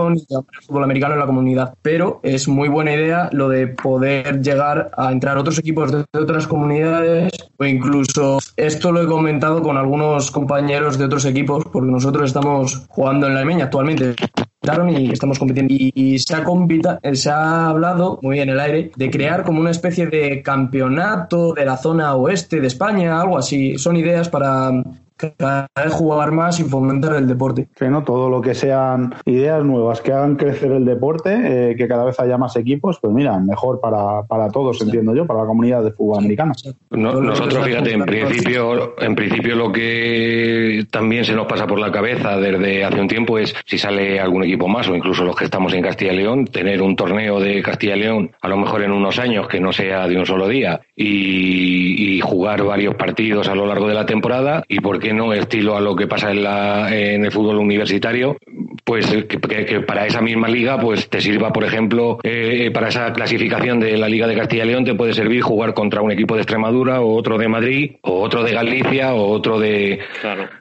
fútbol 0.66 0.82
americano 0.82 1.14
en 1.14 1.20
la 1.20 1.26
comunidad. 1.26 1.74
Pero 1.82 2.18
es 2.24 2.48
muy 2.48 2.68
buena 2.68 2.92
idea 2.92 3.28
lo 3.30 3.48
de 3.48 3.68
poder 3.68 4.40
llegar 4.40 4.90
a 4.96 5.12
entrar 5.12 5.38
otros 5.38 5.60
equipos 5.60 5.92
de 5.92 6.04
otras 6.12 6.48
comunidades 6.48 7.32
o 7.58 7.64
incluso 7.64 8.38
esto 8.56 8.90
lo 8.90 9.02
he 9.02 9.06
comentado 9.06 9.62
con 9.62 9.76
algunos 9.76 10.32
compañeros 10.32 10.98
de 10.98 11.04
otros 11.04 11.24
equipos 11.26 11.64
porque 11.72 11.92
nosotros 11.92 12.24
estamos 12.26 12.86
jugando 12.88 13.28
en 13.28 13.34
la 13.34 13.42
Emeña 13.42 13.66
actualmente 13.66 14.16
y 14.62 15.12
estamos 15.12 15.38
compitiendo. 15.38 15.72
Y, 15.74 16.18
se, 16.18 16.34
ha 16.34 16.44
eh, 17.02 17.14
se 17.14 17.30
ha 17.30 17.68
hablado, 17.68 18.18
muy 18.22 18.40
en 18.40 18.50
el 18.50 18.60
aire, 18.60 18.90
de 18.96 19.10
crear 19.10 19.44
como 19.44 19.60
una 19.60 19.70
especie 19.70 20.06
de 20.06 20.42
campeonato 20.42 21.52
de 21.54 21.64
la 21.64 21.76
zona 21.76 22.14
oeste 22.14 22.60
de 22.60 22.66
España, 22.66 23.20
algo 23.20 23.38
así. 23.38 23.78
Son 23.78 23.96
ideas 23.96 24.28
para 24.28 24.70
cada 25.18 25.68
vez 25.76 25.92
jugar 25.92 26.32
más 26.32 26.60
y 26.60 26.64
fomentar 26.64 27.16
el 27.16 27.26
deporte. 27.26 27.68
Que 27.76 27.88
no, 27.88 28.04
todo 28.04 28.30
lo 28.30 28.40
que 28.40 28.54
sean 28.54 29.14
ideas 29.24 29.64
nuevas 29.64 30.00
que 30.00 30.12
hagan 30.12 30.36
crecer 30.36 30.72
el 30.72 30.84
deporte, 30.84 31.70
eh, 31.70 31.76
que 31.76 31.88
cada 31.88 32.04
vez 32.04 32.18
haya 32.20 32.38
más 32.38 32.56
equipos, 32.56 32.98
pues 33.00 33.12
mira, 33.12 33.38
mejor 33.38 33.80
para, 33.80 34.22
para 34.22 34.48
todos, 34.50 34.80
entiendo 34.80 35.14
yo, 35.14 35.26
para 35.26 35.40
la 35.40 35.46
comunidad 35.46 35.82
de 35.82 35.90
fútbol 35.90 36.18
americano. 36.18 36.52
nosotros, 36.90 37.64
fíjate, 37.64 37.92
en 37.92 38.04
principio, 38.04 38.94
en 39.00 39.14
principio 39.14 39.56
lo 39.56 39.72
que 39.72 40.86
también 40.90 41.24
se 41.24 41.34
nos 41.34 41.46
pasa 41.46 41.66
por 41.66 41.78
la 41.78 41.90
cabeza 41.90 42.38
desde 42.38 42.84
hace 42.84 43.00
un 43.00 43.08
tiempo 43.08 43.38
es 43.38 43.54
si 43.66 43.78
sale 43.78 44.20
algún 44.20 44.44
equipo 44.44 44.68
más 44.68 44.88
o 44.88 44.94
incluso 44.94 45.24
los 45.24 45.36
que 45.36 45.44
estamos 45.44 45.72
en 45.72 45.82
Castilla 45.82 46.12
y 46.12 46.16
León, 46.16 46.46
tener 46.46 46.80
un 46.82 46.96
torneo 46.96 47.40
de 47.40 47.62
Castilla 47.62 47.96
y 47.96 48.00
León 48.00 48.30
a 48.40 48.48
lo 48.48 48.56
mejor 48.56 48.82
en 48.82 48.92
unos 48.92 49.18
años 49.18 49.48
que 49.48 49.60
no 49.60 49.72
sea 49.72 50.06
de 50.06 50.18
un 50.18 50.26
solo 50.26 50.48
día 50.48 50.80
y, 50.94 52.16
y 52.16 52.20
jugar 52.20 52.62
varios 52.62 52.94
partidos 52.94 53.48
a 53.48 53.54
lo 53.54 53.66
largo 53.66 53.88
de 53.88 53.94
la 53.94 54.06
temporada 54.06 54.62
y 54.68 54.80
porque 54.80 55.07
no, 55.12 55.32
estilo 55.32 55.76
a 55.76 55.80
lo 55.80 55.94
que 55.96 56.06
pasa 56.06 56.30
en, 56.30 56.42
la, 56.42 56.94
en 56.94 57.24
el 57.24 57.32
fútbol 57.32 57.56
universitario, 57.56 58.36
pues 58.84 59.06
que, 59.28 59.80
para 59.80 60.06
esa 60.06 60.20
misma 60.20 60.48
liga 60.48 60.78
pues 60.80 61.08
te 61.08 61.20
sirva, 61.20 61.52
por 61.52 61.64
ejemplo, 61.64 62.18
eh, 62.22 62.70
para 62.72 62.88
esa 62.88 63.12
clasificación 63.12 63.80
de 63.80 63.96
la 63.96 64.08
Liga 64.08 64.26
de 64.26 64.34
Castilla 64.34 64.64
y 64.64 64.68
León 64.68 64.84
te 64.84 64.94
puede 64.94 65.12
servir 65.12 65.42
jugar 65.42 65.74
contra 65.74 66.00
un 66.00 66.10
equipo 66.10 66.34
de 66.34 66.42
Extremadura 66.42 67.00
o 67.00 67.14
otro 67.14 67.38
de 67.38 67.48
Madrid 67.48 67.96
o 68.02 68.22
otro 68.22 68.42
de 68.42 68.52
Galicia 68.52 69.14
o 69.14 69.28
otro 69.30 69.58
de, 69.58 70.00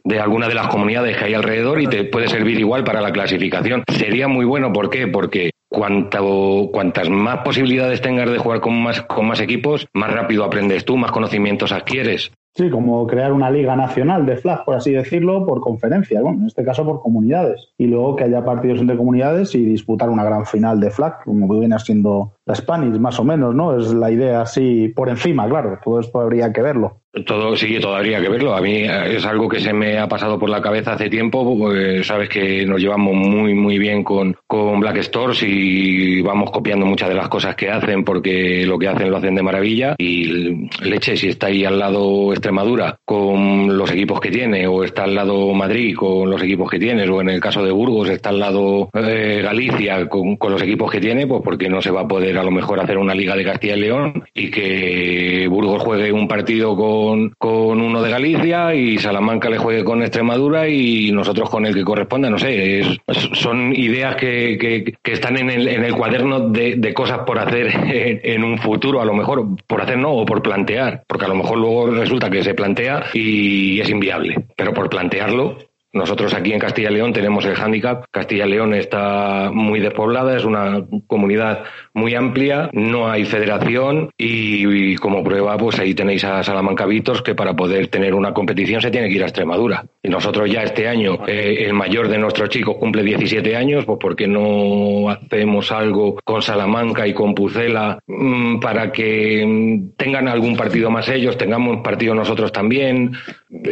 de 0.03 0.19
alguna 0.19 0.48
de 0.48 0.56
las 0.56 0.68
comunidades 0.68 1.18
que 1.18 1.26
hay 1.26 1.34
alrededor 1.34 1.82
y 1.82 1.88
te 1.88 2.03
puede 2.03 2.28
servir 2.28 2.60
igual 2.60 2.84
para 2.84 3.02
la 3.02 3.11
clasificación. 3.11 3.84
Sería 3.88 4.28
muy 4.28 4.45
bueno, 4.45 4.74
¿por 4.74 4.90
qué? 4.90 5.07
Porque 5.07 5.52
cuanto, 5.69 6.69
cuantas 6.72 7.10
más 7.10 7.40
posibilidades 7.40 8.02
tengas 8.02 8.30
de 8.30 8.38
jugar 8.38 8.61
con 8.61 8.82
más, 8.82 9.02
con 9.02 9.28
más 9.28 9.40
equipos, 9.40 9.88
más 9.94 10.11
rápido 10.11 10.44
aprendes 10.44 10.86
tú, 10.86 10.98
más 10.98 11.11
conocimientos 11.11 11.72
adquieres 11.72 12.32
Sí, 12.58 12.72
como 12.72 13.06
crear 13.06 13.34
una 13.34 13.52
liga 13.52 13.76
nacional 13.76 14.26
de 14.26 14.36
flag, 14.36 14.66
por 14.66 14.74
así 14.74 14.92
decirlo, 14.92 15.45
por 15.45 15.61
conferencias, 15.61 16.24
bueno, 16.24 16.40
en 16.40 16.48
este 16.48 16.64
caso 16.64 16.84
por 16.84 17.02
comunidades. 17.02 17.69
Y 17.77 17.86
luego 17.86 18.16
que 18.16 18.24
haya 18.24 18.44
partidos 18.44 18.82
entre 18.82 18.98
comunidades 18.98 19.53
y 19.53 19.64
disputar 19.64 20.10
una 20.10 20.24
gran 20.24 20.44
final 20.44 20.80
de 20.80 20.90
flag, 20.90 21.24
como 21.24 21.48
viene 21.60 21.77
siendo 21.77 22.34
la 22.48 22.56
Spanish, 22.56 22.98
más 22.98 23.19
o 23.19 23.24
menos, 23.24 23.53
¿no? 23.53 23.77
Es 23.77 23.94
la 23.94 24.10
idea 24.10 24.42
así 24.42 24.88
por 24.95 25.08
encima, 25.08 25.48
claro. 25.48 25.77
Todo 25.84 26.00
esto 26.00 26.19
habría 26.19 26.52
que 26.52 26.64
verlo. 26.64 27.02
Todo 27.26 27.56
sí, 27.56 27.80
todavía 27.80 28.22
que 28.22 28.30
verlo. 28.30 28.56
A 28.56 28.62
mí 28.62 28.84
es 28.84 29.26
algo 29.26 29.48
que 29.48 29.60
se 29.60 29.74
me 29.74 29.98
ha 29.98 30.08
pasado 30.08 30.38
por 30.38 30.50
la 30.50 30.62
cabeza 30.62 30.94
hace 30.94 31.10
tiempo. 31.10 31.72
Sabes 32.04 32.30
que 32.30 32.66
nos 32.66 32.80
llevamos 32.80 33.16
muy, 33.16 33.54
muy 33.54 33.78
bien 33.78 34.04
con, 34.04 34.36
con 34.46 34.80
Black 34.80 34.98
Stores 34.98 35.44
y 35.44 36.22
vamos 36.22 36.52
copiando 36.52 36.86
muchas 36.86 37.10
de 37.10 37.16
las 37.16 37.30
cosas 37.30 37.56
que 37.56 37.70
hacen 37.70 38.04
porque 38.04 38.66
lo 38.66 38.78
que 38.78 38.88
hacen 38.88 39.10
lo 39.10 39.18
hacen 39.18 39.36
de 39.36 39.44
maravilla. 39.44 39.96
Y 39.98 40.68
leche, 40.82 41.16
si 41.16 41.30
está 41.30 41.48
ahí 41.48 41.66
al 41.66 41.80
lado 41.80 42.32
Extremadura 42.32 43.00
con 43.06 43.78
los 43.78 43.92
equipos 43.92 44.20
que 44.20 44.30
tiene, 44.30 44.68
o 44.68 44.84
está 44.84 45.04
al 45.04 45.16
lado 45.16 45.54
Madrid 45.54 45.96
con 45.96 46.30
los 46.30 46.42
equipos 46.42 46.70
que 46.70 46.80
tiene, 46.80 47.08
o 47.10 47.22
en 47.22 47.30
el 47.30 47.40
caso 47.40 47.64
de 47.64 47.72
Burgos 47.72 48.10
está 48.10 48.30
al 48.30 48.40
lado 48.40 48.90
eh, 48.94 49.42
Galicia 49.44 50.08
con, 50.08 50.36
con 50.38 50.52
los 50.52 50.62
equipos 50.62 50.92
que 50.92 51.00
tiene, 51.00 51.28
pues 51.28 51.42
porque 51.44 51.70
no 51.70 51.82
se 51.82 51.92
va 51.92 52.02
a 52.02 52.08
poder 52.08 52.38
a 52.38 52.44
lo 52.44 52.52
mejor 52.52 52.80
hacer 52.80 52.98
una 52.98 53.16
liga 53.16 53.36
de 53.36 53.44
Castilla 53.44 53.76
y 53.76 53.80
León 53.80 54.24
y 54.34 54.52
que 54.52 55.48
Burgos 55.50 55.84
juegue 55.84 56.12
un 56.12 56.28
partido 56.28 56.76
con, 56.76 57.07
con 57.38 57.82
uno 57.82 58.02
de 58.02 58.10
Galicia 58.11 58.74
y 58.76 58.98
Salamanca 58.98 59.50
le 59.50 59.58
juegue 59.58 59.84
con 59.84 60.02
Extremadura 60.02 60.68
y 60.68 61.11
nosotros 61.11 61.50
con 61.50 61.66
el 61.66 61.74
que 61.74 61.84
corresponda, 61.84 62.30
no 62.30 62.38
sé, 62.38 62.80
es- 62.80 62.98
son 63.34 63.74
ideas 63.76 64.16
que, 64.16 64.58
que, 64.60 64.94
que 65.02 65.14
están 65.14 65.38
en 65.38 65.50
el, 65.50 65.68
en 65.68 65.84
el 65.84 65.94
cuaderno 65.94 66.50
de, 66.50 66.76
de 66.76 66.94
cosas 66.94 67.19
por 67.19 67.40
hacer 67.40 67.68
en, 67.94 68.19
en 68.24 68.44
un 68.44 68.58
futuro, 68.58 69.02
a 69.02 69.06
lo 69.06 69.14
mejor 69.14 69.45
por 69.68 69.82
hacer 69.82 69.98
no, 69.98 70.11
o 70.11 70.26
por 70.26 70.42
plantear, 70.42 71.03
porque 71.08 71.26
a 71.26 71.30
lo 71.30 71.36
mejor 71.36 71.58
luego 71.58 71.88
resulta 71.88 72.30
que 72.30 72.44
se 72.44 72.53
plantea 72.53 73.06
y 73.14 73.80
es 73.80 73.90
inviable, 73.90 74.36
pero 74.56 74.74
por 74.74 74.90
plantearlo 74.90 75.58
nosotros 75.93 76.33
aquí 76.33 76.53
en 76.53 76.59
Castilla 76.59 76.91
y 76.91 76.95
León 76.95 77.14
tenemos 77.14 77.45
el 77.45 77.56
hándicap. 77.56 78.06
Castilla 78.11 78.45
y 78.45 78.49
León 78.49 78.74
está 78.74 79.49
muy 79.53 79.80
despoblada, 79.80 80.35
es 80.35 80.43
una 80.43 80.85
comunidad 81.07 81.64
muy 81.93 82.14
amplia, 82.14 82.69
no 82.74 83.09
hay 83.09 83.25
federación 83.25 84.09
y, 84.17 84.95
como 84.98 85.24
prueba 85.24 85.57
pues 85.57 85.80
ahí 85.80 85.93
tenéis 85.93 86.24
a 86.25 86.43
Salamanca 86.43 86.85
Vitos 86.85 87.22
que 87.22 87.35
para 87.35 87.56
poder 87.56 87.88
tener 87.88 88.14
una 88.14 88.33
competición 88.33 88.82
se 88.82 88.91
tiene 88.91 89.07
que 89.07 89.16
ir 89.16 89.24
a 89.24 89.27
Extremadura. 89.27 89.85
Y 90.03 90.09
nosotros 90.09 90.49
ya 90.51 90.64
este 90.64 90.88
año, 90.88 91.19
eh, 91.27 91.66
el 91.66 91.74
mayor 91.74 92.09
de 92.09 92.17
nuestros 92.17 92.49
chicos 92.49 92.75
cumple 92.77 93.03
17 93.03 93.56
años, 93.56 93.85
pues 93.85 93.98
¿por 93.99 94.16
qué 94.16 94.27
no 94.27 95.09
hacemos 95.09 95.72
algo 95.72 96.19
con 96.24 96.41
Salamanca 96.41 97.07
y 97.07 97.14
con 97.14 97.33
Pucela 97.33 97.99
mm, 98.06 98.59
para 98.59 98.91
que 98.91 99.88
tengan 99.95 100.27
algún 100.27 100.56
partido 100.56 100.91
más 100.91 101.07
ellos, 101.09 101.38
tengamos 101.38 101.82
partido 101.82 102.14
nosotros 102.14 102.51
también? 102.51 103.14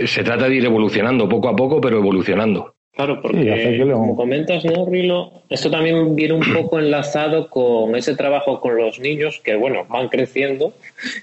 Se 0.06 0.24
trata 0.24 0.48
de 0.48 0.56
ir 0.56 0.66
evolucionando 0.66 1.28
poco 1.28 1.50
a 1.50 1.56
poco, 1.56 1.82
pero 1.82 2.05
evolucionando. 2.06 2.74
Claro, 2.94 3.22
porque 3.22 3.44
lo- 3.86 3.94
como 3.96 4.16
comentas, 4.16 4.64
¿no, 4.64 4.86
Rilo? 4.86 5.42
Esto 5.50 5.70
también 5.70 6.16
viene 6.16 6.34
un 6.36 6.54
poco 6.54 6.80
enlazado 6.80 7.50
con 7.50 7.94
ese 7.96 8.16
trabajo 8.16 8.62
con 8.62 8.78
los 8.78 9.00
niños 9.00 9.42
que, 9.44 9.56
bueno, 9.56 9.86
van 9.90 10.08
creciendo, 10.08 10.74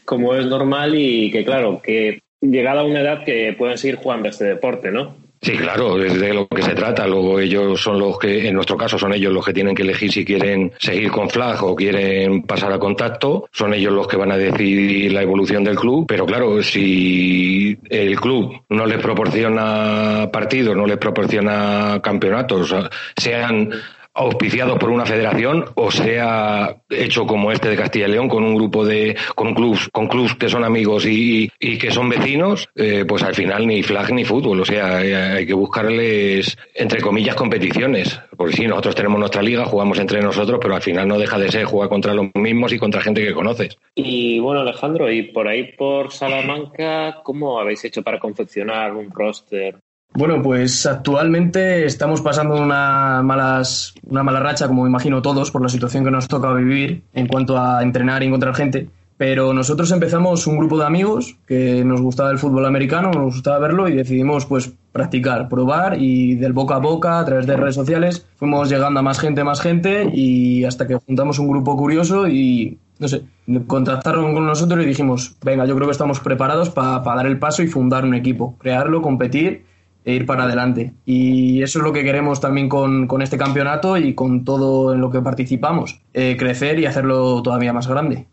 como 0.04 0.34
es 0.34 0.44
normal, 0.44 0.94
y 0.94 1.30
que, 1.30 1.44
claro, 1.44 1.80
que 1.82 2.20
llegada 2.42 2.82
a 2.82 2.84
una 2.84 3.00
edad 3.00 3.24
que 3.24 3.54
pueden 3.56 3.78
seguir 3.78 3.96
jugando 3.96 4.28
este 4.28 4.44
deporte, 4.44 4.90
¿no? 4.90 5.16
Sí, 5.44 5.56
claro, 5.56 6.00
es 6.00 6.20
de 6.20 6.32
lo 6.32 6.46
que 6.46 6.62
se 6.62 6.72
trata. 6.72 7.04
Luego 7.04 7.40
ellos 7.40 7.80
son 7.80 7.98
los 7.98 8.16
que, 8.16 8.46
en 8.46 8.54
nuestro 8.54 8.76
caso, 8.76 8.96
son 8.96 9.12
ellos 9.12 9.32
los 9.32 9.44
que 9.44 9.52
tienen 9.52 9.74
que 9.74 9.82
elegir 9.82 10.12
si 10.12 10.24
quieren 10.24 10.70
seguir 10.78 11.10
con 11.10 11.28
flag 11.28 11.64
o 11.64 11.74
quieren 11.74 12.44
pasar 12.44 12.72
a 12.72 12.78
contacto. 12.78 13.48
Son 13.50 13.74
ellos 13.74 13.92
los 13.92 14.06
que 14.06 14.16
van 14.16 14.30
a 14.30 14.36
decidir 14.36 15.12
la 15.12 15.22
evolución 15.22 15.64
del 15.64 15.74
club. 15.74 16.06
Pero 16.06 16.26
claro, 16.26 16.62
si 16.62 17.76
el 17.90 18.20
club 18.20 18.62
no 18.68 18.86
les 18.86 19.02
proporciona 19.02 20.30
partidos, 20.32 20.76
no 20.76 20.86
les 20.86 20.98
proporciona 20.98 21.98
campeonatos, 22.00 22.72
sean 23.16 23.68
auspiciados 24.14 24.78
por 24.78 24.90
una 24.90 25.06
federación 25.06 25.64
o 25.74 25.90
sea 25.90 26.76
hecho 26.90 27.26
como 27.26 27.50
este 27.50 27.68
de 27.68 27.76
Castilla 27.76 28.08
y 28.08 28.12
León 28.12 28.28
con 28.28 28.44
un 28.44 28.54
grupo 28.54 28.84
de 28.84 29.16
con 29.34 29.54
clubs 29.54 29.88
con 29.90 30.06
clubs 30.06 30.34
que 30.34 30.48
son 30.48 30.64
amigos 30.64 31.06
y, 31.06 31.50
y 31.58 31.78
que 31.78 31.90
son 31.90 32.08
vecinos 32.08 32.68
eh, 32.74 33.04
pues 33.06 33.22
al 33.22 33.34
final 33.34 33.66
ni 33.66 33.82
flag 33.82 34.12
ni 34.12 34.24
fútbol. 34.24 34.60
O 34.60 34.64
sea 34.64 35.04
eh, 35.04 35.14
hay 35.14 35.46
que 35.46 35.54
buscarles 35.54 36.56
entre 36.74 37.00
comillas 37.00 37.34
competiciones. 37.34 38.20
Porque 38.36 38.56
sí 38.56 38.66
nosotros 38.66 38.94
tenemos 38.94 39.18
nuestra 39.18 39.42
liga 39.42 39.64
jugamos 39.64 39.98
entre 39.98 40.20
nosotros 40.20 40.58
pero 40.60 40.74
al 40.74 40.82
final 40.82 41.08
no 41.08 41.18
deja 41.18 41.38
de 41.38 41.50
ser 41.50 41.64
jugar 41.64 41.88
contra 41.88 42.14
los 42.14 42.26
mismos 42.34 42.72
y 42.72 42.78
contra 42.78 43.00
gente 43.00 43.24
que 43.24 43.32
conoces. 43.32 43.76
Y 43.94 44.38
bueno, 44.38 44.60
Alejandro, 44.60 45.10
y 45.10 45.22
por 45.22 45.48
ahí 45.48 45.72
por 45.72 46.12
Salamanca, 46.12 47.20
¿cómo 47.22 47.58
habéis 47.58 47.84
hecho 47.84 48.02
para 48.02 48.18
confeccionar 48.18 48.94
un 48.94 49.10
roster? 49.10 49.76
Bueno, 50.14 50.42
pues 50.42 50.84
actualmente 50.84 51.86
estamos 51.86 52.20
pasando 52.20 52.60
una, 52.60 53.22
malas, 53.22 53.94
una 54.06 54.22
mala 54.22 54.40
racha, 54.40 54.68
como 54.68 54.86
imagino 54.86 55.22
todos, 55.22 55.50
por 55.50 55.62
la 55.62 55.70
situación 55.70 56.04
que 56.04 56.10
nos 56.10 56.28
toca 56.28 56.52
vivir 56.52 57.02
en 57.14 57.26
cuanto 57.26 57.58
a 57.58 57.82
entrenar 57.82 58.22
y 58.22 58.26
encontrar 58.26 58.54
gente. 58.54 58.90
Pero 59.16 59.54
nosotros 59.54 59.90
empezamos 59.90 60.46
un 60.46 60.58
grupo 60.58 60.78
de 60.78 60.84
amigos 60.84 61.36
que 61.46 61.82
nos 61.84 62.02
gustaba 62.02 62.30
el 62.30 62.38
fútbol 62.38 62.66
americano, 62.66 63.10
nos 63.10 63.36
gustaba 63.36 63.58
verlo 63.58 63.88
y 63.88 63.94
decidimos 63.94 64.44
pues 64.44 64.72
practicar, 64.90 65.48
probar 65.48 65.96
y 65.98 66.34
del 66.34 66.52
boca 66.52 66.74
a 66.74 66.78
boca, 66.78 67.18
a 67.18 67.24
través 67.24 67.46
de 67.46 67.56
redes 67.56 67.74
sociales, 67.74 68.26
fuimos 68.36 68.68
llegando 68.68 69.00
a 69.00 69.02
más 69.02 69.18
gente, 69.18 69.44
más 69.44 69.60
gente 69.60 70.10
y 70.12 70.64
hasta 70.64 70.86
que 70.86 70.96
juntamos 70.96 71.38
un 71.38 71.48
grupo 71.48 71.76
curioso 71.76 72.28
y, 72.28 72.78
no 72.98 73.08
sé, 73.08 73.22
contactaron 73.66 74.34
con 74.34 74.44
nosotros 74.44 74.82
y 74.82 74.88
dijimos, 74.88 75.36
venga, 75.42 75.64
yo 75.64 75.74
creo 75.74 75.86
que 75.86 75.92
estamos 75.92 76.20
preparados 76.20 76.68
para 76.68 77.00
dar 77.00 77.26
el 77.26 77.38
paso 77.38 77.62
y 77.62 77.68
fundar 77.68 78.04
un 78.04 78.14
equipo, 78.14 78.56
crearlo, 78.58 79.00
competir 79.00 79.71
e 80.04 80.14
ir 80.14 80.26
para 80.26 80.44
adelante. 80.44 80.92
Y 81.04 81.62
eso 81.62 81.78
es 81.78 81.84
lo 81.84 81.92
que 81.92 82.04
queremos 82.04 82.40
también 82.40 82.68
con, 82.68 83.06
con 83.06 83.22
este 83.22 83.38
campeonato 83.38 83.96
y 83.96 84.14
con 84.14 84.44
todo 84.44 84.94
en 84.94 85.00
lo 85.00 85.10
que 85.10 85.20
participamos, 85.20 86.00
eh, 86.12 86.36
crecer 86.38 86.78
y 86.78 86.86
hacerlo 86.86 87.42
todavía 87.42 87.72
más 87.72 87.88
grande. 87.88 88.26